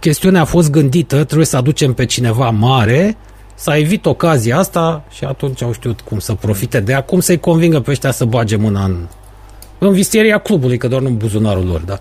chestiunea 0.00 0.40
a 0.40 0.44
fost 0.44 0.70
gândită, 0.70 1.24
trebuie 1.24 1.46
să 1.46 1.56
aducem 1.56 1.92
pe 1.92 2.04
cineva 2.04 2.50
mare, 2.50 3.16
să 3.58 3.72
evit 3.76 4.06
ocazia 4.06 4.58
asta 4.58 5.04
și 5.10 5.24
atunci 5.24 5.62
au 5.62 5.72
știut 5.72 6.00
cum 6.00 6.18
să 6.18 6.34
profite 6.34 6.80
de 6.80 6.92
ea, 6.92 7.02
cum 7.02 7.20
să-i 7.20 7.40
convingă 7.40 7.80
pe 7.80 7.90
ăștia 7.90 8.10
să 8.10 8.24
bage 8.24 8.56
mâna 8.56 8.84
în, 8.84 9.06
în 9.78 9.92
vistieria 9.92 10.38
clubului, 10.38 10.76
că 10.76 10.88
doar 10.88 11.00
nu 11.00 11.08
în 11.08 11.16
buzunarul 11.16 11.66
lor, 11.66 11.80
da? 11.80 11.98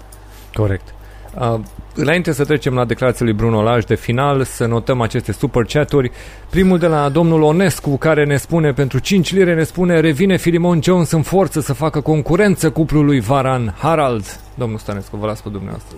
Corect. 0.53 0.93
Uh, 1.39 1.59
înainte 1.95 2.31
să 2.31 2.45
trecem 2.45 2.73
la 2.73 2.85
declarațiile 2.85 3.29
lui 3.29 3.39
Bruno 3.39 3.61
Laj 3.61 3.83
de 3.83 3.95
final, 3.95 4.43
să 4.43 4.65
notăm 4.65 5.01
aceste 5.01 5.31
super 5.31 5.63
chaturi. 5.63 6.11
Primul 6.49 6.77
de 6.77 6.87
la 6.87 7.09
domnul 7.09 7.41
Onescu, 7.41 7.97
care 7.97 8.25
ne 8.25 8.37
spune, 8.37 8.73
pentru 8.73 8.99
5 8.99 9.33
lire 9.33 9.55
ne 9.55 9.63
spune, 9.63 9.99
revine 9.99 10.37
Filimon 10.37 10.79
Jones 10.83 11.11
în 11.11 11.21
forță 11.21 11.61
să 11.61 11.73
facă 11.73 12.01
concurență 12.01 12.69
cuplului 12.69 13.19
Varan 13.19 13.75
Harald. 13.77 14.39
Domnul 14.55 14.77
Stanescu, 14.77 15.17
vă 15.17 15.25
las 15.25 15.41
pe 15.41 15.49
dumneavoastră. 15.49 15.97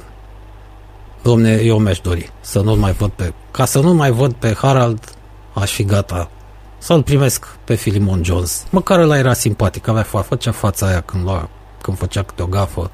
Domne, 1.21 1.59
eu 1.63 1.77
mi-aș 1.77 1.99
dori 1.99 2.29
să 2.41 2.61
nu 2.61 2.75
mai 2.75 2.91
văd 2.91 3.09
pe... 3.09 3.33
Ca 3.51 3.65
să 3.65 3.79
nu 3.79 3.93
mai 3.93 4.11
văd 4.11 4.33
pe 4.33 4.53
Harald, 4.53 5.16
aș 5.61 5.71
fi 5.71 5.83
gata 5.83 6.29
să-l 6.77 7.03
primesc 7.03 7.45
pe 7.63 7.75
Filimon 7.75 8.23
Jones. 8.23 8.65
Măcar 8.69 8.99
ăla 8.99 9.17
era 9.17 9.33
simpatic, 9.33 9.87
avea 9.87 10.05
fa- 10.05 10.27
făcea 10.27 10.51
fața 10.51 10.87
aia 10.87 11.01
când, 11.01 11.23
lua, 11.23 11.49
când 11.81 11.97
făcea 11.97 12.23
câte 12.23 12.41
o 12.41 12.45
gafă 12.45 12.91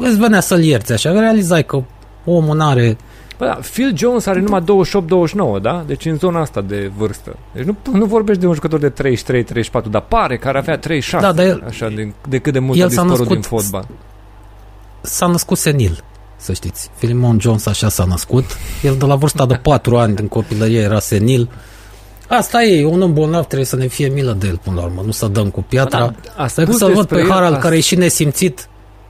îți 0.00 0.18
venea 0.18 0.40
să-l 0.40 0.62
ierți 0.62 0.92
așa, 0.92 1.10
realizai 1.10 1.64
că 1.64 1.82
omul 2.24 2.56
n-are... 2.56 2.96
Bă, 3.38 3.44
da, 3.44 3.58
Phil 3.72 3.96
Jones 3.96 4.26
are 4.26 4.40
numai 4.40 4.64
28-29, 5.58 5.62
da? 5.62 5.84
Deci 5.86 6.04
în 6.04 6.16
zona 6.16 6.40
asta 6.40 6.60
de 6.60 6.90
vârstă. 6.96 7.36
Deci 7.52 7.64
nu, 7.64 7.76
nu 7.92 8.04
vorbești 8.04 8.40
de 8.40 8.46
un 8.46 8.54
jucător 8.54 8.78
de 8.78 8.92
33-34, 8.92 9.90
dar 9.90 10.00
pare 10.00 10.36
că 10.36 10.48
ar 10.48 10.56
avea 10.56 10.78
36, 10.78 11.26
da, 11.26 11.32
dar 11.32 11.44
el, 11.44 11.64
așa, 11.66 11.88
de, 11.88 12.12
de 12.28 12.38
cât 12.38 12.52
de 12.52 12.58
mult 12.58 12.82
a 12.82 12.86
dispărut 12.86 13.10
născut, 13.10 13.28
din 13.28 13.40
fotbal. 13.40 13.86
S-a 15.00 15.26
născut 15.26 15.58
senil, 15.58 16.04
să 16.36 16.52
știți. 16.52 16.90
Philemon 16.98 17.40
Jones 17.40 17.66
așa 17.66 17.88
s-a 17.88 18.04
născut. 18.04 18.44
El 18.82 18.96
de 18.96 19.04
la 19.04 19.14
vârsta 19.14 19.46
de 19.46 19.54
4 19.54 19.96
ani 19.96 20.14
din 20.14 20.28
copilărie 20.28 20.80
era 20.80 20.98
senil. 20.98 21.50
Asta 22.28 22.62
e, 22.62 22.86
un 22.86 23.02
om 23.02 23.12
bolnav 23.12 23.44
trebuie 23.44 23.66
să 23.66 23.76
ne 23.76 23.86
fie 23.86 24.08
milă 24.08 24.32
de 24.32 24.46
el 24.46 24.60
până 24.62 24.76
la 24.76 24.82
urmă, 24.82 25.02
nu 25.04 25.10
să 25.10 25.26
dăm 25.26 25.50
cu 25.50 25.62
piatra. 25.62 26.14
Da, 26.36 26.46
Decât 26.54 26.74
să-l 26.74 26.92
văd 26.92 27.06
pe 27.06 27.26
Harald, 27.28 27.58
care 27.58 27.76
e 27.76 27.80
și 27.80 27.94
nesimțit, 27.94 28.68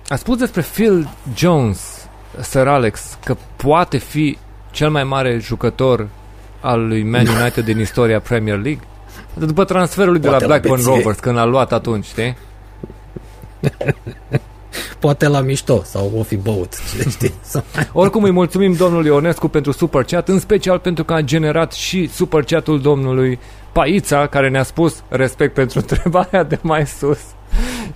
a 0.09 0.17
spus 0.17 0.37
despre 0.37 0.61
Phil 0.61 1.09
Jones, 1.35 1.81
Sir 2.41 2.67
Alex, 2.67 3.19
că 3.25 3.37
poate 3.57 3.97
fi 3.97 4.39
cel 4.71 4.91
mai 4.91 5.05
mare 5.05 5.39
jucător 5.39 6.09
al 6.61 6.87
lui 6.87 7.03
Man 7.03 7.27
United 7.27 7.65
din 7.65 7.79
istoria 7.79 8.21
Premier 8.21 8.59
League? 8.59 8.81
După 9.35 9.65
transferul 9.65 10.19
de 10.19 10.29
la 10.29 10.39
Blackburn 10.39 10.83
la 10.85 10.95
Rovers, 10.95 11.19
când 11.19 11.37
l-a 11.37 11.45
luat 11.45 11.73
atunci, 11.73 12.05
știi? 12.05 12.37
Poate 14.99 15.29
la 15.29 15.41
mișto 15.41 15.83
sau 15.85 16.13
o 16.19 16.23
fi 16.23 16.37
băut. 16.37 16.75
Știi? 17.11 17.35
Oricum 17.93 18.23
îi 18.23 18.31
mulțumim 18.31 18.73
domnului 18.73 19.09
Ionescu 19.09 19.49
pentru 19.49 19.73
super 19.73 20.05
chat, 20.05 20.29
în 20.29 20.39
special 20.39 20.79
pentru 20.79 21.05
că 21.05 21.13
a 21.13 21.21
generat 21.21 21.73
și 21.73 22.09
super 22.09 22.45
chatul 22.45 22.81
domnului 22.81 23.39
Paița, 23.73 24.27
care 24.27 24.49
ne-a 24.49 24.63
spus 24.63 25.03
respect 25.09 25.55
pentru 25.55 25.79
întrebarea 25.89 26.43
de 26.43 26.59
mai 26.63 26.87
sus. 26.87 27.19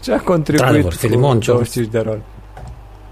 Ce 0.00 0.12
a 0.12 0.20
contribuit 0.20 0.92
Filimon, 0.92 1.38
cu 1.38 1.44
25 1.44 1.90
de 1.90 1.98
rol? 1.98 2.22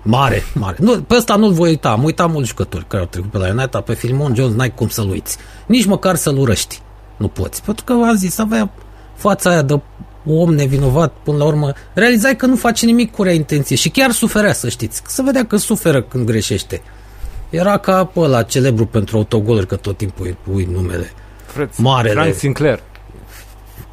Mare, 0.02 0.42
mare. 0.54 0.76
Nu, 0.80 1.02
pe 1.02 1.14
ăsta 1.14 1.36
nu-l 1.36 1.52
voi 1.52 1.68
uita. 1.68 1.90
Am 1.90 2.04
uitat 2.04 2.30
mulți 2.30 2.48
jucători 2.48 2.84
care 2.86 3.02
au 3.02 3.08
trecut 3.08 3.30
pe 3.30 3.38
la 3.38 3.48
United. 3.48 3.80
Pe 3.80 3.94
Filimon 3.94 4.34
Jones 4.34 4.54
n-ai 4.54 4.74
cum 4.74 4.88
să-l 4.88 5.08
uiți. 5.08 5.36
Nici 5.66 5.84
măcar 5.84 6.14
să-l 6.14 6.38
urăști. 6.38 6.80
Nu 7.16 7.28
poți. 7.28 7.62
Pentru 7.62 7.84
că 7.84 7.92
am 7.92 8.14
zis, 8.16 8.38
avea 8.38 8.70
fața 9.14 9.50
aia 9.50 9.62
de 9.62 9.80
om 10.34 10.54
nevinovat 10.54 11.12
până 11.22 11.36
la 11.36 11.44
urmă. 11.44 11.72
Realizai 11.92 12.36
că 12.36 12.46
nu 12.46 12.56
face 12.56 12.86
nimic 12.86 13.12
cu 13.12 13.22
rea 13.22 13.32
intenție 13.32 13.76
și 13.76 13.88
chiar 13.88 14.10
suferea, 14.10 14.52
să 14.52 14.68
știți. 14.68 15.02
Să 15.06 15.22
vedea 15.22 15.44
că 15.44 15.56
suferă 15.56 16.02
când 16.02 16.26
greșește. 16.26 16.82
Era 17.50 17.76
ca 17.76 18.10
ăla 18.16 18.42
celebru 18.42 18.86
pentru 18.86 19.16
autogoluri, 19.16 19.66
că 19.66 19.76
tot 19.76 19.96
timpul 19.96 20.36
îi 20.54 20.68
numele. 20.72 21.12
Fred, 21.46 21.70
Marele. 21.76 22.20
Frank 22.20 22.34
Sinclair. 22.34 22.80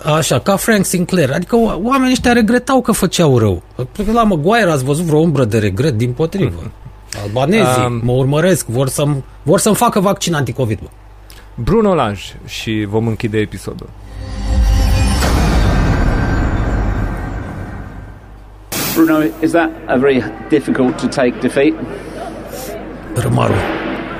Așa, 0.04 0.40
ca 0.40 0.56
Frank 0.56 0.86
Sinclair. 0.86 1.32
Adică 1.32 1.56
oamenii 1.84 2.12
ăștia 2.12 2.34
regretau 2.34 2.82
că 2.82 2.92
făceau 2.92 3.38
rău. 3.38 3.64
Cred 3.94 4.06
că 4.06 4.12
la 4.12 4.24
Maguire 4.24 4.70
ați 4.70 4.84
văzut 4.84 5.06
vreo 5.06 5.20
umbră 5.20 5.46
de 5.46 5.58
regret, 5.60 5.94
din 5.94 6.12
potrivă. 6.12 6.72
Albanezii 7.24 7.86
um, 7.86 8.02
mă 8.04 8.12
urmăresc, 8.12 8.66
vor, 8.68 8.88
să 8.88 9.04
vor 9.44 9.60
să-mi 9.60 9.76
facă 9.76 10.00
vaccin 10.00 10.34
anticovid. 10.34 10.80
Bă. 10.80 10.88
Bruno 11.56 11.94
Lange 11.94 12.22
și 12.46 12.86
vom 12.90 13.08
închide 13.08 13.38
episodul. 13.38 13.90
Bruno, 18.96 19.20
is 19.42 19.52
that 19.52 19.70
a 19.90 20.00
very 20.00 20.22
difficult 20.50 20.98
to 21.00 21.10
take 21.10 21.42
defeat? 21.42 21.76
Rămaru. 23.16 23.54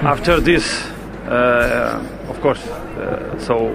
After 0.04 0.42
this, 0.42 0.86
uh, 1.30 2.04
of 2.30 2.42
course, 2.42 2.60
uh, 2.68 3.40
so 3.40 3.74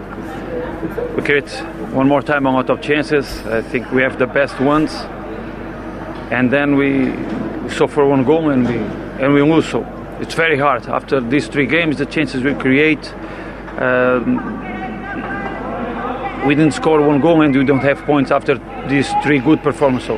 we 1.16 1.22
create 1.22 1.50
one 1.94 2.06
more 2.06 2.20
time 2.22 2.44
a 2.44 2.52
lot 2.52 2.68
of 2.68 2.82
chances. 2.82 3.26
I 3.46 3.62
think 3.62 3.90
we 3.92 4.02
have 4.02 4.18
the 4.18 4.26
best 4.26 4.60
ones, 4.60 4.92
and 6.30 6.50
then 6.50 6.76
we 6.76 7.14
suffer 7.70 8.04
one 8.04 8.24
goal 8.24 8.50
and 8.50 8.68
we 8.68 8.76
and 9.24 9.32
we 9.32 9.42
lose. 9.42 9.66
So 9.70 9.86
it's 10.20 10.34
very 10.34 10.58
hard 10.58 10.86
after 10.86 11.18
these 11.20 11.48
three 11.48 11.66
games. 11.66 11.96
The 11.96 12.06
chances 12.06 12.42
we 12.42 12.54
create. 12.54 13.14
Um, 13.78 14.60
we 16.46 16.54
didn't 16.54 16.72
score 16.74 17.00
one 17.02 17.20
goal 17.20 17.42
and 17.42 17.54
we 17.54 17.64
don't 17.64 17.82
have 17.82 18.02
points 18.06 18.30
after 18.30 18.58
these 18.88 19.08
three 19.22 19.40
good 19.40 19.62
performances. 19.62 20.08
So 20.08 20.16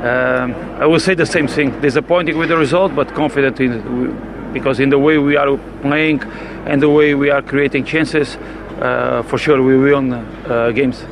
Um, 0.00 0.54
I 0.80 0.86
will 0.86 1.00
say 1.00 1.14
the 1.14 1.26
same 1.26 1.46
thing. 1.46 1.78
Disappointing 1.80 2.38
with 2.38 2.48
the 2.48 2.56
result, 2.56 2.94
but 2.94 3.12
confident 3.14 3.60
in 3.60 4.50
because 4.52 4.80
in 4.80 4.88
the 4.88 4.98
way 4.98 5.18
we 5.18 5.36
are 5.36 5.56
playing 5.82 6.22
and 6.66 6.82
the 6.82 6.88
way 6.88 7.14
we 7.14 7.30
are 7.30 7.42
creating 7.42 7.84
chances, 7.84 8.36
uh, 8.80 9.22
for 9.28 9.38
sure 9.38 9.62
we 9.62 9.76
win 9.76 10.12
uh, 10.12 10.70
games. 10.74 11.04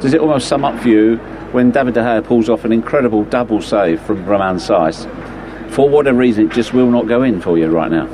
Does 0.00 0.14
it 0.14 0.20
almost 0.20 0.48
sum 0.48 0.64
up 0.64 0.80
for 0.80 0.88
you 0.88 1.16
when 1.52 1.70
David 1.70 1.94
De 1.94 2.00
Gea 2.00 2.24
pulls 2.24 2.48
off 2.48 2.64
an 2.64 2.72
incredible 2.72 3.22
double 3.24 3.62
save 3.62 4.02
from 4.02 4.26
Roman 4.26 4.56
Saiss? 4.56 5.06
For 5.70 5.88
whatever 5.88 6.18
reason, 6.18 6.46
it 6.46 6.52
just 6.52 6.74
will 6.74 6.90
not 6.90 7.06
go 7.06 7.22
in 7.22 7.40
for 7.40 7.56
you 7.56 7.68
right 7.68 7.90
now. 7.90 8.08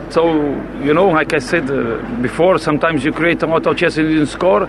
so 0.10 0.34
you 0.82 0.92
know, 0.92 1.08
like 1.08 1.32
I 1.32 1.38
said 1.38 1.70
uh, 1.70 2.02
before, 2.20 2.58
sometimes 2.58 3.04
you 3.04 3.12
create 3.12 3.42
a 3.42 3.46
lot 3.46 3.64
of 3.64 3.76
chances 3.76 3.98
and 3.98 4.10
you 4.10 4.26
score, 4.26 4.68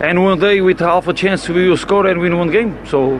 and 0.00 0.22
one 0.22 0.38
day 0.38 0.60
with 0.60 0.80
half 0.80 1.08
a 1.08 1.14
chance 1.14 1.48
we 1.48 1.68
will 1.68 1.78
score 1.78 2.06
and 2.06 2.20
win 2.20 2.36
one 2.36 2.50
game. 2.50 2.78
So 2.86 3.18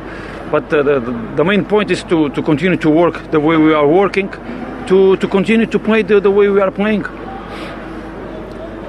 but 0.53 0.69
the, 0.69 0.83
the, 0.83 1.01
the, 1.37 1.45
main 1.45 1.65
point 1.65 1.91
is 1.91 2.05
to, 2.05 2.29
to 2.29 2.43
continue 2.43 2.77
to 2.77 2.91
work 2.91 3.31
the 3.31 3.41
way 3.41 3.57
we 3.57 3.73
are 3.73 3.89
working, 3.89 4.31
to, 4.87 5.17
to 5.17 5.27
continue 5.27 5.65
to 5.65 5.79
play 5.79 6.03
the, 6.03 6.21
the 6.21 6.31
way 6.31 6.51
we 6.51 6.61
are 6.61 6.71
playing. 6.71 7.05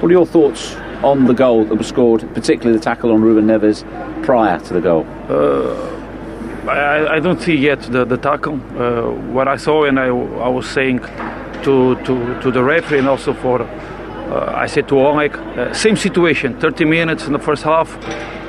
What 0.00 0.10
are 0.10 0.12
your 0.12 0.26
thoughts 0.26 0.74
on 1.02 1.24
the 1.24 1.32
goal 1.32 1.64
that 1.64 1.76
was 1.76 1.86
scored, 1.86 2.20
particularly 2.34 2.76
the 2.76 2.84
tackle 2.84 3.12
on 3.12 3.22
Ruben 3.22 3.46
Neves 3.46 3.82
prior 4.24 4.60
to 4.60 4.74
the 4.74 4.80
goal? 4.82 5.06
Uh, 5.26 6.68
I, 6.68 7.16
I, 7.16 7.20
don't 7.20 7.40
see 7.40 7.56
yet 7.56 7.80
the, 7.80 8.04
the 8.04 8.18
tackle. 8.18 8.60
Uh, 8.78 9.10
what 9.32 9.48
I 9.48 9.56
saw, 9.56 9.84
and 9.84 9.98
I, 9.98 10.08
I 10.08 10.48
was 10.48 10.68
saying 10.68 10.98
to, 10.98 11.96
to, 12.04 12.40
to 12.42 12.50
the 12.50 12.62
referee 12.62 12.98
and 12.98 13.08
also 13.08 13.32
for, 13.32 13.62
uh, 13.62 14.52
I 14.54 14.66
said 14.66 14.86
to 14.88 14.98
Oleg, 14.98 15.34
uh, 15.34 15.72
same 15.72 15.96
situation, 15.96 16.60
30 16.60 16.84
minutes 16.84 17.26
in 17.26 17.32
the 17.32 17.38
first 17.38 17.62
half. 17.62 17.88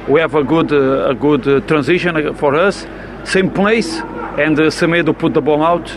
We 0.07 0.19
have 0.21 0.35
a 0.35 0.43
good, 0.43 0.71
uh, 0.71 1.09
a 1.09 1.15
good 1.15 1.47
uh, 1.47 1.59
transition 1.61 2.35
for 2.35 2.55
us 2.55 2.85
same 3.25 3.49
place, 3.51 3.95
and 4.37 4.59
uh, 4.59 4.69
Semedo 4.69 5.17
put 5.17 5.33
the 5.33 5.41
ball 5.41 5.63
out, 5.63 5.89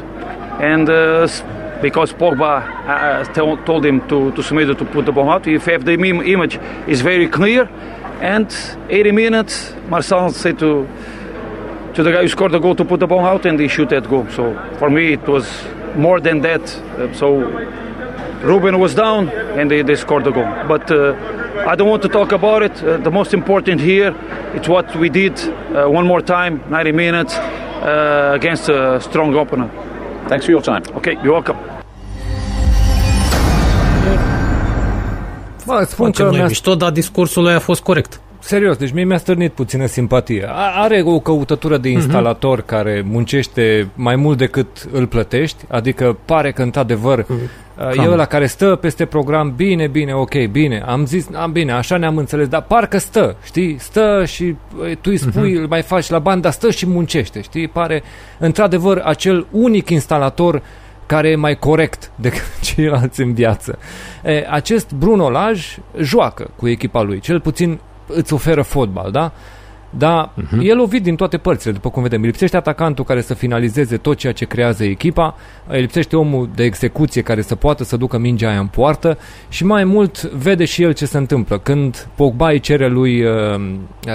and 0.60 0.88
uh, 0.88 1.28
because 1.82 2.12
Pogba 2.12 2.62
uh, 2.88 3.64
told 3.64 3.84
him 3.84 4.00
to, 4.08 4.32
to 4.32 4.42
Semedo 4.42 4.76
to 4.76 4.84
put 4.84 5.06
the 5.06 5.12
ball 5.12 5.30
out. 5.30 5.46
If 5.46 5.66
have 5.66 5.84
the 5.84 5.92
image 5.94 6.58
is 6.88 7.02
very 7.02 7.28
clear, 7.28 7.68
and 8.20 8.52
80 8.88 9.12
minutes, 9.12 9.72
Marcel 9.88 10.30
said 10.30 10.58
to 10.58 10.88
to 11.94 12.02
the 12.04 12.12
guy 12.12 12.22
who 12.22 12.28
scored 12.28 12.52
the 12.52 12.60
goal 12.60 12.76
to 12.76 12.84
put 12.84 13.00
the 13.00 13.06
ball 13.06 13.24
out, 13.24 13.44
and 13.44 13.58
he 13.58 13.68
shoot 13.68 13.88
that 13.90 14.08
goal. 14.08 14.26
So 14.30 14.54
for 14.78 14.88
me, 14.88 15.12
it 15.14 15.26
was 15.26 15.48
more 15.96 16.20
than 16.20 16.40
that. 16.42 16.68
So 17.14 17.42
Ruben 18.42 18.78
was 18.78 18.94
down, 18.94 19.28
and 19.58 19.70
they, 19.70 19.82
they 19.82 19.96
scored 19.96 20.24
the 20.24 20.30
goal. 20.30 20.48
But 20.66 20.90
uh, 20.90 21.14
I 21.66 21.74
don't 21.74 21.88
want 21.88 22.02
to 22.02 22.08
talk 22.08 22.32
about 22.32 22.62
it. 22.62 22.82
Uh, 22.82 22.96
the 22.98 23.10
most 23.10 23.32
important 23.32 23.80
here 23.80 24.14
it's 24.54 24.68
what 24.68 24.96
we 24.96 25.08
did 25.08 25.38
uh, 25.38 25.86
one 25.88 26.06
more 26.06 26.22
time, 26.22 26.60
90 26.70 26.92
minutes 26.92 27.36
uh, 27.36 28.32
against 28.34 28.68
a 28.68 28.98
strong 29.00 29.34
opponent. 29.36 29.70
Thanks 30.28 30.44
for 30.46 30.52
your 30.52 30.62
time. 30.62 30.82
Okay, 30.96 31.14
you're 31.16 31.32
welcome. 31.32 31.58
Bă, 35.66 35.84
spun 35.88 36.10
că 36.10 36.28
mi 36.30 36.40
mișto, 36.46 36.74
dar 36.74 36.90
discursul 36.90 37.46
ăla 37.46 37.54
a 37.54 37.58
fost 37.58 37.82
corect. 37.82 38.20
Serios, 38.48 38.76
deci 38.76 38.92
mie 38.92 39.04
mi-a 39.04 39.16
stârnit 39.16 39.52
puțină 39.52 39.86
simpatie. 39.86 40.48
Are 40.74 41.02
o 41.04 41.20
căutătură 41.20 41.76
de 41.76 41.88
mhm. 41.88 41.98
instalator 41.98 42.62
uh-huh. 42.62 42.66
care 42.66 43.04
muncește 43.06 43.88
mai 43.94 44.16
mult 44.16 44.38
decât 44.38 44.88
îl 44.92 45.06
plătești, 45.06 45.64
adică 45.68 46.18
pare 46.24 46.52
că 46.52 46.62
într-adevăr 46.62 47.22
uh-huh. 47.22 48.04
e 48.04 48.08
ăla 48.08 48.24
care 48.24 48.46
stă 48.46 48.76
peste 48.76 49.04
program, 49.04 49.52
bine, 49.56 49.86
bine, 49.86 50.12
ok, 50.14 50.46
bine, 50.50 50.82
am 50.86 51.06
zis, 51.06 51.28
am 51.34 51.52
bine, 51.52 51.72
așa 51.72 51.96
ne-am 51.96 52.16
înțeles, 52.16 52.48
dar 52.48 52.62
parcă 52.62 52.98
stă, 52.98 53.36
știi, 53.44 53.76
stă 53.78 54.24
și 54.26 54.54
tu 55.00 55.10
îi 55.10 55.16
spui, 55.16 55.54
uh-huh. 55.54 55.60
îl 55.60 55.66
mai 55.68 55.82
faci 55.82 56.08
la 56.08 56.18
bani, 56.18 56.42
dar 56.42 56.52
stă 56.52 56.70
și 56.70 56.86
muncește, 56.86 57.40
știi, 57.40 57.68
pare 57.68 58.02
într-adevăr 58.38 58.98
acel 59.04 59.46
unic 59.50 59.90
instalator 59.90 60.62
care 61.06 61.28
e 61.28 61.36
mai 61.36 61.58
corect 61.58 62.10
decât 62.14 62.60
ceilalți 62.74 63.20
în 63.20 63.32
viață. 63.34 63.78
E, 64.24 64.46
acest 64.50 64.92
Bruno 64.92 65.30
Laj 65.30 65.76
joacă 66.00 66.50
cu 66.56 66.68
echipa 66.68 67.02
lui, 67.02 67.20
cel 67.20 67.40
puțin 67.40 67.78
îți 68.08 68.32
oferă 68.32 68.62
fotbal, 68.62 69.10
da? 69.10 69.32
Dar 69.90 70.30
uh-huh. 70.30 70.62
el 70.62 70.78
o 70.80 70.86
vid 70.86 71.02
din 71.02 71.16
toate 71.16 71.38
părțile, 71.38 71.72
după 71.72 71.90
cum 71.90 72.02
vedem. 72.02 72.20
Îi 72.20 72.26
lipsește 72.26 72.56
atacantul 72.56 73.04
care 73.04 73.20
să 73.20 73.34
finalizeze 73.34 73.96
tot 73.96 74.16
ceea 74.16 74.32
ce 74.32 74.44
creează 74.44 74.84
echipa, 74.84 75.36
îi 75.66 75.80
lipsește 75.80 76.16
omul 76.16 76.48
de 76.54 76.64
execuție 76.64 77.22
care 77.22 77.42
să 77.42 77.54
poată 77.54 77.84
să 77.84 77.96
ducă 77.96 78.18
mingea 78.18 78.48
aia 78.48 78.58
în 78.58 78.66
poartă 78.66 79.18
și 79.48 79.64
mai 79.64 79.84
mult 79.84 80.22
vede 80.22 80.64
și 80.64 80.82
el 80.82 80.92
ce 80.92 81.06
se 81.06 81.18
întâmplă. 81.18 81.58
Când 81.58 82.08
Pogba 82.14 82.48
îi 82.48 82.60
cere 82.60 82.88
lui 82.88 83.24
uh, 83.24 83.30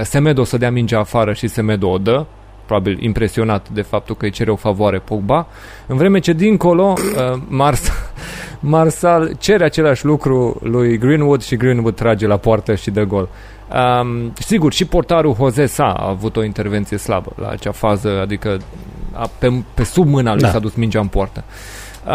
Semedo 0.03 0.43
să 0.43 0.57
dea 0.57 0.71
mingea 0.71 0.99
afară 0.99 1.33
și 1.33 1.47
Semedo 1.47 1.89
o 1.89 1.97
dă, 1.97 2.25
probabil 2.65 2.97
impresionat 3.01 3.69
de 3.69 3.81
faptul 3.81 4.15
că 4.15 4.25
îi 4.25 4.31
cere 4.31 4.51
o 4.51 4.55
favoare 4.55 4.99
Pogba, 4.99 5.47
în 5.87 5.97
vreme 5.97 6.19
ce 6.19 6.33
dincolo 6.33 6.93
uh, 6.97 7.39
Mars, 7.47 7.91
Marsal 8.59 9.35
cere 9.39 9.63
același 9.63 10.05
lucru 10.05 10.59
lui 10.61 10.97
Greenwood 10.97 11.41
și 11.41 11.55
Greenwood 11.55 11.95
trage 11.95 12.27
la 12.27 12.37
poartă 12.37 12.75
și 12.75 12.91
dă 12.91 13.03
gol. 13.03 13.29
Um, 14.01 14.33
sigur, 14.39 14.73
și 14.73 14.85
portarul 14.85 15.35
Jose 15.35 15.65
Sa 15.65 15.83
a 15.83 16.09
avut 16.09 16.37
o 16.37 16.43
intervenție 16.43 16.97
slabă 16.97 17.31
la 17.35 17.47
acea 17.47 17.71
fază, 17.71 18.19
adică 18.21 18.57
a, 19.11 19.29
pe, 19.39 19.63
pe 19.73 19.83
sub 19.83 20.07
mâna 20.07 20.33
lui 20.33 20.41
da. 20.41 20.49
s-a 20.49 20.59
dus 20.59 20.73
mingea 20.73 20.99
în 20.99 21.07
poartă. 21.07 21.43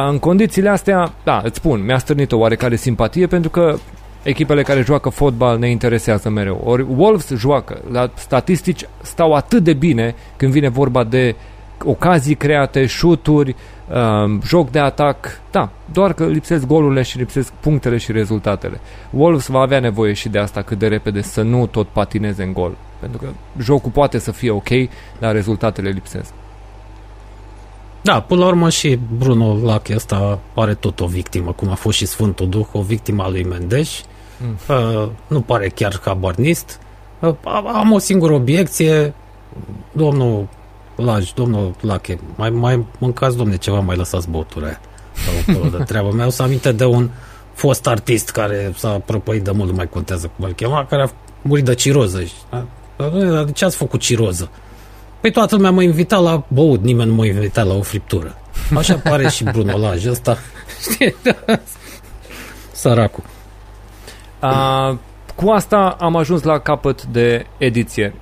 În 0.09 0.19
condițiile 0.19 0.69
astea, 0.69 1.13
da, 1.25 1.41
îți 1.45 1.57
spun, 1.57 1.85
mi-a 1.85 1.99
stârnit 1.99 2.33
o 2.33 2.37
oarecare 2.39 2.77
simpatie 2.77 3.27
pentru 3.27 3.51
că 3.51 3.77
echipele 4.23 4.63
care 4.63 4.83
joacă 4.83 5.09
fotbal 5.09 5.59
ne 5.59 5.71
interesează 5.71 6.29
mereu. 6.29 6.61
Ori 6.65 6.87
Wolves 6.97 7.29
joacă, 7.29 7.81
la 7.91 8.11
statistici 8.15 8.89
stau 9.03 9.33
atât 9.33 9.63
de 9.63 9.73
bine 9.73 10.15
când 10.37 10.53
vine 10.53 10.69
vorba 10.69 11.05
de 11.05 11.35
ocazii 11.85 12.35
create, 12.35 12.87
șuturi, 12.87 13.51
uh, 13.51 13.78
joc 14.45 14.71
de 14.71 14.79
atac, 14.79 15.41
da, 15.51 15.71
doar 15.93 16.13
că 16.13 16.27
lipsesc 16.27 16.67
golurile 16.67 17.03
și 17.03 17.19
lipsesc 17.19 17.53
punctele 17.61 17.97
și 17.97 18.13
rezultatele. 18.13 18.81
Wolves 19.11 19.47
va 19.47 19.61
avea 19.61 19.81
nevoie 19.81 20.13
și 20.13 20.29
de 20.29 20.39
asta 20.39 20.63
cât 20.63 20.79
de 20.79 20.87
repede 20.87 21.23
să 21.23 21.43
nu 21.43 21.67
tot 21.67 21.89
patineze 21.89 22.43
în 22.43 22.53
gol, 22.53 22.77
pentru 23.01 23.19
că 23.19 23.27
jocul 23.63 23.91
poate 23.91 24.19
să 24.19 24.33
fie 24.33 24.51
ok, 24.51 24.69
dar 25.19 25.33
rezultatele 25.33 25.89
lipsesc. 25.89 26.33
Da, 28.03 28.21
până 28.21 28.41
la 28.41 28.47
urmă 28.47 28.71
și 28.71 28.99
Bruno 29.19 29.59
Lache 29.63 29.95
ăsta 29.95 30.39
pare 30.53 30.75
tot 30.75 31.01
o 31.01 31.07
victimă, 31.07 31.53
cum 31.53 31.71
a 31.71 31.75
fost 31.75 31.97
și 31.97 32.07
Sfântul 32.07 32.49
Duh, 32.49 32.67
o 32.73 32.83
victimă 32.83 33.23
a 33.23 33.29
lui 33.29 33.45
Mendeș. 33.45 34.01
Mm. 34.39 34.57
Uh, 34.77 35.09
nu 35.27 35.41
pare 35.41 35.69
chiar 35.69 35.97
ca 35.97 36.15
barnist. 36.15 36.81
Uh, 37.21 37.35
am 37.75 37.93
o 37.93 37.99
singură 37.99 38.33
obiecție. 38.33 39.15
Domnul 39.93 40.49
Laj, 41.03 41.33
domnul 41.33 41.75
Lache, 41.81 42.19
mai, 42.37 42.51
mai 42.51 42.87
mâncați, 42.99 43.37
domne, 43.37 43.57
ceva, 43.57 43.81
mai 43.81 43.97
lăsați 43.97 44.29
băutura 44.31 44.67
aia. 44.67 44.81
de 45.47 45.83
treabă. 45.85 46.11
Mi-au 46.13 46.31
să 46.31 46.43
aminte 46.43 46.73
de 46.73 46.85
un 46.85 47.11
fost 47.55 47.87
artist 47.87 48.31
care 48.31 48.73
s-a 48.77 48.89
prăpăit 48.89 49.45
de 49.45 49.51
mult, 49.51 49.69
nu 49.69 49.77
mai 49.77 49.89
contează 49.89 50.31
cum 50.37 50.45
îl 50.45 50.53
chema, 50.53 50.87
care 50.87 51.03
a 51.03 51.09
murit 51.43 51.65
de 51.65 51.75
ciroză. 51.75 52.23
Dar, 52.51 53.09
dar 53.09 53.45
de 53.45 53.53
ce 53.53 53.65
ați 53.65 53.77
făcut 53.77 54.01
ciroză? 54.01 54.51
Păi 55.21 55.31
toată 55.31 55.55
lumea 55.55 55.71
mă 55.71 55.83
invita 55.83 56.17
la 56.17 56.45
băut, 56.49 56.83
nimeni 56.83 57.09
nu 57.09 57.15
mă 57.15 57.25
invita 57.25 57.63
la 57.63 57.75
o 57.75 57.83
friptură. 57.83 58.37
Așa 58.77 58.95
pare 58.95 59.29
și 59.29 59.45
Bruno 59.45 59.79
Laj 59.79 60.07
ăsta. 60.07 60.39
Săracul. 62.73 63.25
Uh, 64.43 64.97
cu 65.43 65.49
asta 65.49 65.97
am 66.01 66.17
ajuns 66.17 66.43
la 66.43 66.59
capăt 66.59 67.05
de 67.05 67.47
ediție. 67.59 68.15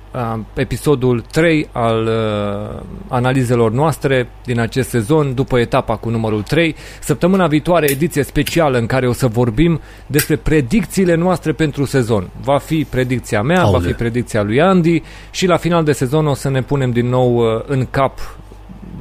Episodul 0.53 1.21
3 1.31 1.69
al 1.71 2.05
uh, 2.05 2.81
analizelor 3.07 3.71
noastre 3.71 4.29
din 4.45 4.59
acest 4.59 4.89
sezon, 4.89 5.33
după 5.33 5.59
etapa 5.59 5.95
cu 5.95 6.09
numărul 6.09 6.41
3. 6.41 6.75
Săptămâna 7.01 7.47
viitoare, 7.47 7.91
ediție 7.91 8.23
specială 8.23 8.77
în 8.77 8.85
care 8.85 9.07
o 9.07 9.13
să 9.13 9.27
vorbim 9.27 9.81
despre 10.07 10.35
predicțiile 10.35 11.15
noastre 11.15 11.51
pentru 11.51 11.85
sezon. 11.85 12.29
Va 12.41 12.57
fi 12.57 12.85
predicția 12.89 13.41
mea, 13.41 13.61
Aule. 13.61 13.77
va 13.77 13.87
fi 13.87 13.93
predicția 13.93 14.43
lui 14.43 14.61
Andy 14.61 15.01
și 15.31 15.45
la 15.47 15.57
final 15.57 15.83
de 15.83 15.91
sezon 15.91 16.27
o 16.27 16.33
să 16.33 16.49
ne 16.49 16.61
punem 16.61 16.91
din 16.91 17.09
nou 17.09 17.37
uh, 17.37 17.63
în 17.65 17.87
cap 17.89 18.19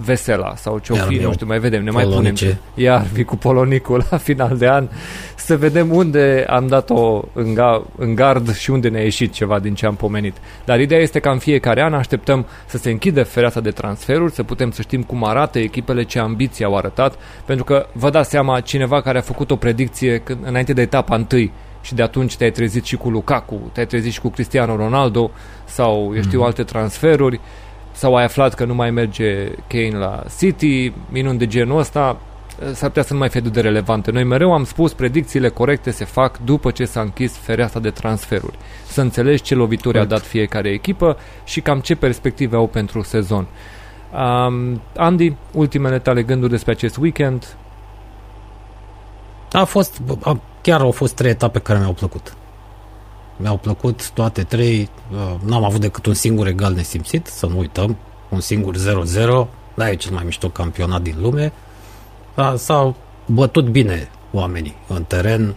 Vesela 0.04 0.56
sau 0.56 0.78
ce 0.78 0.92
o 0.92 0.96
fi, 0.96 1.16
nu 1.16 1.32
știu, 1.32 1.46
mai 1.46 1.58
vedem, 1.58 1.84
ne 1.84 1.90
Polonice. 1.90 2.44
mai 2.44 2.54
punem 2.54 2.84
iar 2.86 3.06
vi 3.12 3.24
cu 3.24 3.36
Polonicul 3.36 4.04
la 4.10 4.16
final 4.16 4.56
de 4.56 4.68
an 4.68 4.88
să 5.36 5.56
vedem 5.56 5.92
unde 5.92 6.44
am 6.48 6.66
dat-o 6.66 7.22
în, 7.32 7.54
ga- 7.54 7.82
în 7.96 8.14
gard 8.14 8.54
și 8.54 8.70
unde 8.70 8.88
ne-a 8.88 9.02
ieșit 9.02 9.32
ceva 9.32 9.58
din 9.58 9.74
ce 9.74 9.86
am 9.86 9.94
pomenit. 9.94 10.36
Dar 10.64 10.80
ideea 10.80 11.00
este 11.00 11.18
că 11.18 11.28
în 11.28 11.38
fiecare 11.38 11.82
an 11.82 11.94
așteptăm 11.94 12.46
să 12.66 12.78
se 12.78 12.90
închide 12.90 13.22
fereastra 13.22 13.60
de 13.60 13.70
transferuri, 13.70 14.32
să 14.32 14.42
putem 14.42 14.70
să 14.70 14.82
știm 14.82 15.02
cum 15.02 15.24
arată 15.24 15.58
echipele, 15.58 16.02
ce 16.02 16.18
ambiții 16.18 16.64
au 16.64 16.76
arătat, 16.76 17.18
pentru 17.44 17.64
că 17.64 17.86
vă 17.92 18.10
dați 18.10 18.30
seama 18.30 18.60
cineva 18.60 19.00
care 19.00 19.18
a 19.18 19.20
făcut 19.20 19.50
o 19.50 19.56
predicție 19.56 20.18
când, 20.18 20.38
înainte 20.44 20.72
de 20.72 20.82
etapa 20.82 21.14
întâi 21.14 21.52
și 21.80 21.94
de 21.94 22.02
atunci 22.02 22.36
te-ai 22.36 22.50
trezit 22.50 22.84
și 22.84 22.96
cu 22.96 23.10
Lukaku, 23.10 23.70
te-ai 23.72 23.86
trezit 23.86 24.12
și 24.12 24.20
cu 24.20 24.28
Cristiano 24.28 24.76
Ronaldo 24.76 25.30
sau, 25.64 26.12
eu 26.14 26.22
știu, 26.22 26.38
mm. 26.38 26.44
alte 26.44 26.62
transferuri 26.62 27.40
sau 27.96 28.16
ai 28.16 28.24
aflat 28.24 28.54
că 28.54 28.64
nu 28.64 28.74
mai 28.74 28.90
merge 28.90 29.48
Kane 29.66 29.98
la 29.98 30.22
City, 30.38 30.92
minuni 31.10 31.38
de 31.38 31.46
genul 31.46 31.78
ăsta, 31.78 32.20
s-ar 32.72 32.88
putea 32.88 33.02
să 33.02 33.12
nu 33.12 33.18
mai 33.18 33.28
fie 33.28 33.40
de 33.40 33.60
relevante. 33.60 34.10
Noi 34.10 34.24
mereu 34.24 34.52
am 34.52 34.64
spus 34.64 34.92
predicțiile 34.92 35.48
corecte 35.48 35.90
se 35.90 36.04
fac 36.04 36.38
după 36.44 36.70
ce 36.70 36.84
s-a 36.84 37.00
închis 37.00 37.36
fereastra 37.36 37.80
de 37.80 37.90
transferuri. 37.90 38.58
Să 38.86 39.00
înțelegi 39.00 39.42
ce 39.42 39.54
lovituri 39.54 39.94
Correct. 39.94 40.12
a 40.12 40.14
dat 40.16 40.24
fiecare 40.26 40.68
echipă 40.68 41.16
și 41.44 41.60
cam 41.60 41.80
ce 41.80 41.94
perspective 41.94 42.56
au 42.56 42.66
pentru 42.66 43.02
sezon. 43.02 43.46
Um, 44.12 44.80
Andy, 44.96 45.34
ultimele 45.52 45.98
tale 45.98 46.22
gânduri 46.22 46.50
despre 46.50 46.72
acest 46.72 46.96
weekend? 46.96 47.56
A 49.52 49.64
fost, 49.64 50.00
a, 50.22 50.40
chiar 50.60 50.80
au 50.80 50.90
fost 50.90 51.14
trei 51.14 51.30
etape 51.30 51.58
care 51.58 51.78
mi-au 51.78 51.92
plăcut. 51.92 52.36
Mi-au 53.36 53.56
plăcut 53.56 54.10
toate 54.10 54.42
trei, 54.42 54.90
uh, 55.12 55.34
n-am 55.44 55.64
avut 55.64 55.80
decât 55.80 56.06
un 56.06 56.14
singur 56.14 56.46
egal 56.46 56.72
nesimțit, 56.72 57.26
să 57.26 57.46
nu 57.46 57.58
uităm, 57.58 57.96
un 58.28 58.40
singur 58.40 58.76
0-0, 58.76 59.46
da, 59.74 59.90
e 59.90 59.94
cel 59.94 60.12
mai 60.12 60.22
mișto 60.24 60.48
campionat 60.48 61.02
din 61.02 61.14
lume. 61.20 61.52
Da, 62.34 62.56
s-au 62.56 62.96
bătut 63.26 63.68
bine 63.68 64.08
oamenii 64.32 64.76
în 64.88 65.04
teren, 65.04 65.54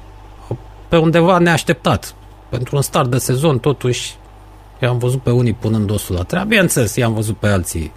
pe 0.89 0.97
undeva 0.97 1.37
neașteptat. 1.37 2.15
Pentru 2.49 2.75
un 2.75 2.81
start 2.81 3.09
de 3.09 3.17
sezon, 3.17 3.59
totuși, 3.59 4.15
i-am 4.81 4.97
văzut 4.97 5.21
pe 5.21 5.31
unii 5.31 5.53
punând 5.53 5.91
osul 5.91 6.15
la 6.15 6.23
treabă, 6.23 6.47
bineînțeles, 6.47 6.95
i-am 6.95 7.13
văzut 7.13 7.37
pe 7.37 7.47
alții 7.47 7.91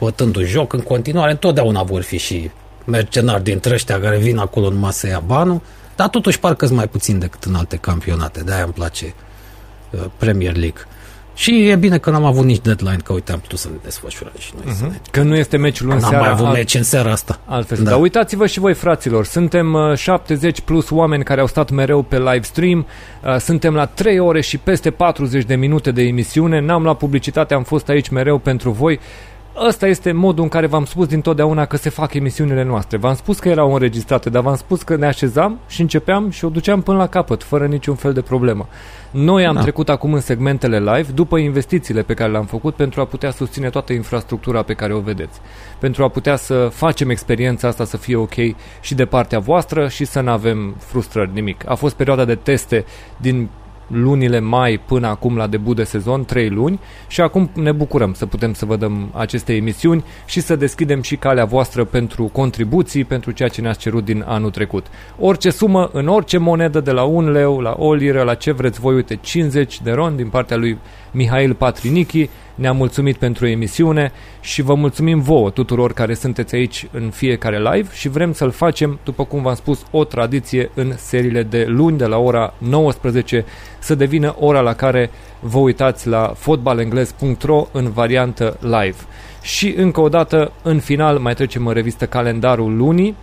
bătându 0.00 0.42
joc 0.42 0.72
în 0.72 0.80
continuare, 0.80 1.30
întotdeauna 1.30 1.82
vor 1.82 2.02
fi 2.02 2.18
și 2.18 2.50
mercenari 2.84 3.42
dintre 3.42 3.74
ăștia 3.74 4.00
care 4.00 4.18
vin 4.18 4.38
acolo 4.38 4.70
numai 4.70 4.92
să 4.92 5.06
ia 5.06 5.22
banul, 5.26 5.60
dar 5.96 6.08
totuși 6.08 6.38
parcă 6.38 6.68
mai 6.70 6.88
puțin 6.88 7.18
decât 7.18 7.44
în 7.44 7.54
alte 7.54 7.76
campionate, 7.76 8.40
de-aia 8.40 8.62
îmi 8.62 8.72
place 8.72 9.14
uh, 9.90 10.00
Premier 10.18 10.56
League. 10.56 10.80
Și 11.36 11.68
e 11.68 11.76
bine 11.76 11.98
că 11.98 12.10
n-am 12.10 12.24
avut 12.24 12.44
nici 12.44 12.60
deadline, 12.62 12.96
că 13.04 13.12
uite, 13.12 13.32
am 13.32 13.38
putut 13.38 13.58
să 13.58 13.68
ne 13.68 13.76
desfășurăm 13.82 14.32
și 14.38 14.52
noi. 14.54 14.72
Uh-huh. 14.72 14.78
Să 14.78 14.84
ne... 14.84 15.00
Că 15.10 15.22
nu 15.22 15.36
este 15.36 15.56
meciul 15.56 15.90
în 15.90 16.00
seara. 16.00 16.14
N-am 16.14 16.24
mai 16.24 16.32
avut 16.32 16.46
alt... 16.46 16.56
meci 16.56 16.74
în 16.74 16.82
seara 16.82 17.10
asta. 17.10 17.40
Altfel. 17.44 17.78
Da. 17.82 17.90
Dar 17.90 18.00
uitați-vă 18.00 18.46
și 18.46 18.58
voi, 18.58 18.74
fraților, 18.74 19.24
suntem 19.24 19.76
70 19.94 20.58
uh, 20.58 20.64
plus 20.64 20.90
oameni 20.90 21.24
care 21.24 21.40
au 21.40 21.46
stat 21.46 21.70
mereu 21.70 22.02
pe 22.02 22.18
live 22.18 22.42
stream, 22.42 22.86
uh, 23.24 23.36
suntem 23.38 23.74
la 23.74 23.86
3 23.86 24.18
ore 24.18 24.40
și 24.40 24.58
peste 24.58 24.90
40 24.90 25.44
de 25.44 25.54
minute 25.54 25.90
de 25.90 26.02
emisiune, 26.02 26.60
n-am 26.60 26.82
luat 26.82 26.96
publicitate, 26.96 27.54
am 27.54 27.62
fost 27.62 27.88
aici 27.88 28.08
mereu 28.08 28.38
pentru 28.38 28.70
voi. 28.70 29.00
Ăsta 29.64 29.86
este 29.86 30.12
modul 30.12 30.42
în 30.42 30.48
care 30.48 30.66
v-am 30.66 30.84
spus 30.84 31.06
dintotdeauna 31.06 31.64
că 31.64 31.76
se 31.76 31.90
fac 31.90 32.14
emisiunile 32.14 32.62
noastre. 32.62 32.96
V-am 32.96 33.14
spus 33.14 33.38
că 33.38 33.48
erau 33.48 33.72
înregistrate, 33.72 34.30
dar 34.30 34.42
v-am 34.42 34.56
spus 34.56 34.82
că 34.82 34.96
ne 34.96 35.06
așezam 35.06 35.58
și 35.68 35.80
începeam 35.80 36.30
și 36.30 36.44
o 36.44 36.48
duceam 36.48 36.82
până 36.82 36.98
la 36.98 37.06
capăt, 37.06 37.42
fără 37.42 37.66
niciun 37.66 37.94
fel 37.94 38.12
de 38.12 38.20
problemă. 38.20 38.68
Noi 39.10 39.46
am 39.46 39.54
da. 39.54 39.60
trecut 39.60 39.88
acum 39.88 40.12
în 40.12 40.20
segmentele 40.20 40.78
live 40.78 41.12
după 41.12 41.38
investițiile 41.38 42.02
pe 42.02 42.14
care 42.14 42.30
le-am 42.30 42.44
făcut 42.44 42.74
pentru 42.74 43.00
a 43.00 43.04
putea 43.04 43.30
susține 43.30 43.70
toată 43.70 43.92
infrastructura 43.92 44.62
pe 44.62 44.74
care 44.74 44.94
o 44.94 45.00
vedeți. 45.00 45.40
Pentru 45.78 46.04
a 46.04 46.08
putea 46.08 46.36
să 46.36 46.68
facem 46.72 47.10
experiența 47.10 47.68
asta 47.68 47.84
să 47.84 47.96
fie 47.96 48.16
ok 48.16 48.34
și 48.80 48.94
de 48.94 49.04
partea 49.04 49.38
voastră 49.38 49.88
și 49.88 50.04
să 50.04 50.20
nu 50.20 50.30
avem 50.30 50.74
frustrări, 50.78 51.30
nimic. 51.32 51.70
A 51.70 51.74
fost 51.74 51.94
perioada 51.94 52.24
de 52.24 52.34
teste 52.34 52.84
din 53.16 53.48
lunile 53.86 54.40
mai 54.40 54.80
până 54.86 55.06
acum 55.06 55.36
la 55.36 55.46
debut 55.46 55.76
de 55.76 55.84
sezon, 55.84 56.24
3 56.24 56.48
luni 56.48 56.80
și 57.06 57.20
acum 57.20 57.50
ne 57.54 57.72
bucurăm 57.72 58.12
să 58.12 58.26
putem 58.26 58.52
să 58.52 58.64
vă 58.64 58.76
dăm 58.76 59.08
aceste 59.12 59.54
emisiuni 59.54 60.04
și 60.24 60.40
să 60.40 60.56
deschidem 60.56 61.02
și 61.02 61.16
calea 61.16 61.44
voastră 61.44 61.84
pentru 61.84 62.24
contribuții, 62.32 63.04
pentru 63.04 63.30
ceea 63.30 63.48
ce 63.48 63.60
ne-ați 63.60 63.78
cerut 63.78 64.04
din 64.04 64.24
anul 64.26 64.50
trecut. 64.50 64.86
Orice 65.18 65.50
sumă, 65.50 65.90
în 65.92 66.08
orice 66.08 66.38
monedă, 66.38 66.80
de 66.80 66.90
la 66.90 67.02
1 67.02 67.30
leu, 67.30 67.60
la 67.60 67.74
o 67.78 67.94
liră, 67.94 68.22
la 68.22 68.34
ce 68.34 68.52
vreți 68.52 68.80
voi, 68.80 68.94
uite, 68.94 69.18
50 69.20 69.80
de 69.82 69.92
ron 69.92 70.16
din 70.16 70.28
partea 70.28 70.56
lui 70.56 70.78
Mihail 71.10 71.54
Patrinichi, 71.54 72.28
ne-a 72.54 72.72
mulțumit 72.72 73.16
pentru 73.16 73.46
emisiune 73.46 74.12
și 74.40 74.62
vă 74.62 74.74
mulțumim 74.74 75.20
vouă 75.20 75.50
tuturor 75.50 75.92
care 75.92 76.14
sunteți 76.14 76.54
aici 76.54 76.86
în 76.92 77.10
fiecare 77.10 77.58
live 77.58 77.88
și 77.92 78.08
vrem 78.08 78.32
să-l 78.32 78.50
facem, 78.50 78.98
după 79.04 79.24
cum 79.24 79.42
v-am 79.42 79.54
spus, 79.54 79.82
o 79.90 80.04
tradiție 80.04 80.70
în 80.74 80.92
seriile 80.96 81.42
de 81.42 81.64
luni 81.68 81.98
de 81.98 82.06
la 82.06 82.18
ora 82.18 82.54
19 82.58 83.44
să 83.78 83.94
devină 83.94 84.34
ora 84.38 84.60
la 84.60 84.74
care 84.74 85.10
vă 85.40 85.58
uitați 85.58 86.08
la 86.08 86.32
fotbalengles.ro 86.36 87.66
în 87.72 87.90
variantă 87.90 88.56
live. 88.60 88.96
Și 89.42 89.74
încă 89.76 90.00
o 90.00 90.08
dată, 90.08 90.52
în 90.62 90.78
final, 90.78 91.18
mai 91.18 91.34
trecem 91.34 91.66
în 91.66 91.72
revistă 91.72 92.06
calendarul 92.06 92.76
lunii, 92.76 93.16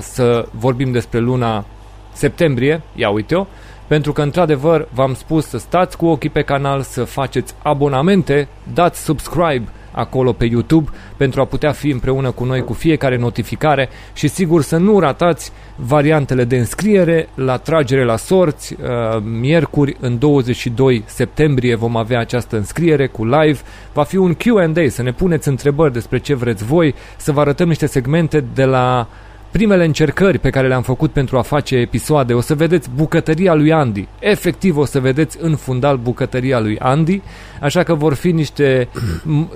să 0.00 0.48
vorbim 0.50 0.92
despre 0.92 1.18
luna 1.18 1.64
septembrie, 2.12 2.82
ia 2.94 3.10
uite-o, 3.10 3.46
pentru 3.88 4.12
că, 4.12 4.22
într-adevăr, 4.22 4.88
v-am 4.92 5.14
spus 5.14 5.46
să 5.46 5.58
stați 5.58 5.96
cu 5.96 6.06
ochii 6.06 6.30
pe 6.30 6.42
canal, 6.42 6.82
să 6.82 7.04
faceți 7.04 7.54
abonamente, 7.62 8.48
dați 8.72 9.04
subscribe 9.04 9.68
acolo 9.98 10.32
pe 10.32 10.44
YouTube 10.44 10.90
pentru 11.16 11.40
a 11.40 11.44
putea 11.44 11.72
fi 11.72 11.90
împreună 11.90 12.30
cu 12.30 12.44
noi 12.44 12.60
cu 12.60 12.72
fiecare 12.72 13.16
notificare 13.16 13.88
și 14.12 14.28
sigur 14.28 14.62
să 14.62 14.76
nu 14.76 14.98
ratați 14.98 15.52
variantele 15.76 16.44
de 16.44 16.56
înscriere 16.56 17.28
la 17.34 17.56
tragere 17.56 18.04
la 18.04 18.16
sorți. 18.16 18.76
Uh, 18.80 19.22
miercuri, 19.22 19.96
în 20.00 20.18
22 20.18 21.04
septembrie, 21.06 21.74
vom 21.74 21.96
avea 21.96 22.18
această 22.18 22.56
înscriere 22.56 23.06
cu 23.06 23.24
live. 23.24 23.58
Va 23.92 24.02
fi 24.02 24.16
un 24.16 24.34
Q&A, 24.34 24.88
să 24.88 25.02
ne 25.02 25.12
puneți 25.12 25.48
întrebări 25.48 25.92
despre 25.92 26.18
ce 26.18 26.34
vreți 26.34 26.64
voi, 26.64 26.94
să 27.16 27.32
vă 27.32 27.40
arătăm 27.40 27.68
niște 27.68 27.86
segmente 27.86 28.44
de 28.54 28.64
la 28.64 29.08
primele 29.50 29.84
încercări 29.84 30.38
pe 30.38 30.50
care 30.50 30.68
le-am 30.68 30.82
făcut 30.82 31.10
pentru 31.10 31.38
a 31.38 31.42
face 31.42 31.76
episoade, 31.76 32.34
o 32.34 32.40
să 32.40 32.54
vedeți 32.54 32.90
bucătăria 32.94 33.54
lui 33.54 33.72
Andy. 33.72 34.08
Efectiv 34.18 34.76
o 34.76 34.84
să 34.84 35.00
vedeți 35.00 35.38
în 35.40 35.56
fundal 35.56 35.96
bucătăria 35.96 36.60
lui 36.60 36.78
Andy, 36.78 37.20
așa 37.60 37.82
că 37.82 37.94
vor 37.94 38.14
fi 38.14 38.30
niște 38.30 38.88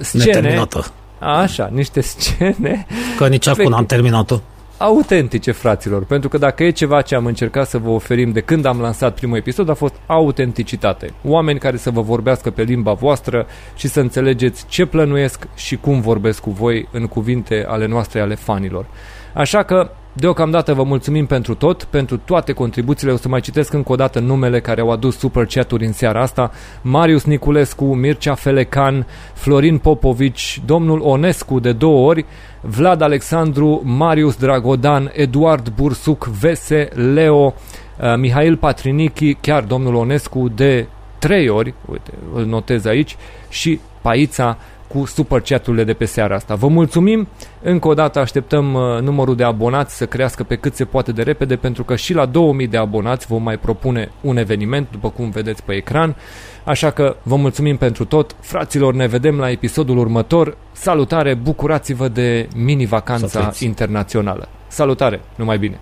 scene... 0.00 0.24
Neterminată. 0.24 0.86
Așa, 1.18 1.70
niște 1.72 2.00
scene... 2.00 2.86
Că 3.16 3.28
nici 3.28 3.46
acum 3.46 3.70
n-am 3.70 3.86
terminat-o 3.86 4.40
autentice, 4.82 5.50
fraților, 5.50 6.04
pentru 6.04 6.28
că 6.28 6.38
dacă 6.38 6.64
e 6.64 6.70
ceva 6.70 7.02
ce 7.02 7.14
am 7.14 7.26
încercat 7.26 7.68
să 7.68 7.78
vă 7.78 7.88
oferim 7.90 8.32
de 8.32 8.40
când 8.40 8.64
am 8.64 8.80
lansat 8.80 9.14
primul 9.14 9.36
episod, 9.36 9.70
a 9.70 9.74
fost 9.74 9.94
autenticitate. 10.06 11.12
Oameni 11.24 11.58
care 11.58 11.76
să 11.76 11.90
vă 11.90 12.00
vorbească 12.00 12.50
pe 12.50 12.62
limba 12.62 12.92
voastră 12.92 13.46
și 13.74 13.88
să 13.88 14.00
înțelegeți 14.00 14.64
ce 14.68 14.86
plănuiesc 14.86 15.46
și 15.54 15.76
cum 15.76 16.00
vorbesc 16.00 16.40
cu 16.40 16.50
voi 16.50 16.88
în 16.92 17.06
cuvinte 17.06 17.64
ale 17.68 17.86
noastre, 17.86 18.20
ale 18.20 18.34
fanilor. 18.34 18.86
Așa 19.34 19.62
că 19.62 19.90
Deocamdată 20.14 20.74
vă 20.74 20.82
mulțumim 20.82 21.26
pentru 21.26 21.54
tot, 21.54 21.84
pentru 21.84 22.16
toate 22.16 22.52
contribuțiile. 22.52 23.12
O 23.12 23.16
să 23.16 23.28
mai 23.28 23.40
citesc 23.40 23.72
încă 23.72 23.92
o 23.92 23.94
dată 23.94 24.18
numele 24.18 24.60
care 24.60 24.80
au 24.80 24.90
adus 24.90 25.18
super 25.18 25.46
chat-uri 25.46 25.86
în 25.86 25.92
seara 25.92 26.22
asta. 26.22 26.50
Marius 26.82 27.24
Niculescu, 27.24 27.84
Mircea 27.84 28.34
Felecan, 28.34 29.06
Florin 29.34 29.78
Popovici, 29.78 30.60
domnul 30.66 31.00
Onescu 31.00 31.60
de 31.60 31.72
două 31.72 32.08
ori, 32.08 32.24
Vlad 32.60 33.00
Alexandru, 33.00 33.80
Marius 33.84 34.36
Dragodan, 34.36 35.10
Eduard 35.14 35.68
Bursuc, 35.68 36.24
Vese, 36.24 36.88
Leo, 37.12 37.44
uh, 37.44 37.54
Mihail 38.16 38.56
Patrinichi, 38.56 39.34
chiar 39.34 39.62
domnul 39.62 39.94
Onescu 39.94 40.48
de 40.48 40.86
trei 41.18 41.48
ori, 41.48 41.74
uite, 41.90 42.10
îl 42.34 42.44
notez 42.44 42.84
aici, 42.84 43.16
și 43.48 43.80
Paița 44.02 44.58
cu 44.92 45.06
super 45.06 45.40
chaturile 45.40 45.84
de 45.84 45.92
pe 45.92 46.04
seara 46.04 46.34
asta. 46.34 46.54
Vă 46.54 46.68
mulțumim, 46.68 47.28
încă 47.62 47.88
o 47.88 47.94
dată 47.94 48.18
așteptăm 48.18 48.74
uh, 48.74 49.00
numărul 49.00 49.36
de 49.36 49.44
abonați 49.44 49.96
să 49.96 50.06
crească 50.06 50.42
pe 50.42 50.56
cât 50.56 50.74
se 50.74 50.84
poate 50.84 51.12
de 51.12 51.22
repede, 51.22 51.56
pentru 51.56 51.84
că 51.84 51.96
și 51.96 52.14
la 52.14 52.26
2000 52.26 52.66
de 52.66 52.76
abonați 52.76 53.26
vom 53.26 53.42
mai 53.42 53.58
propune 53.58 54.10
un 54.20 54.36
eveniment, 54.36 54.88
după 54.90 55.10
cum 55.10 55.30
vedeți 55.30 55.62
pe 55.62 55.72
ecran. 55.72 56.16
Așa 56.64 56.90
că 56.90 57.16
vă 57.22 57.36
mulțumim 57.36 57.76
pentru 57.76 58.04
tot. 58.04 58.36
Fraților, 58.40 58.94
ne 58.94 59.06
vedem 59.06 59.38
la 59.38 59.50
episodul 59.50 59.98
următor. 59.98 60.56
Salutare, 60.72 61.34
bucurați-vă 61.34 62.08
de 62.08 62.48
mini-vacanța 62.56 63.52
internațională. 63.58 64.48
Salutare, 64.66 65.20
numai 65.36 65.58
bine! 65.58 65.80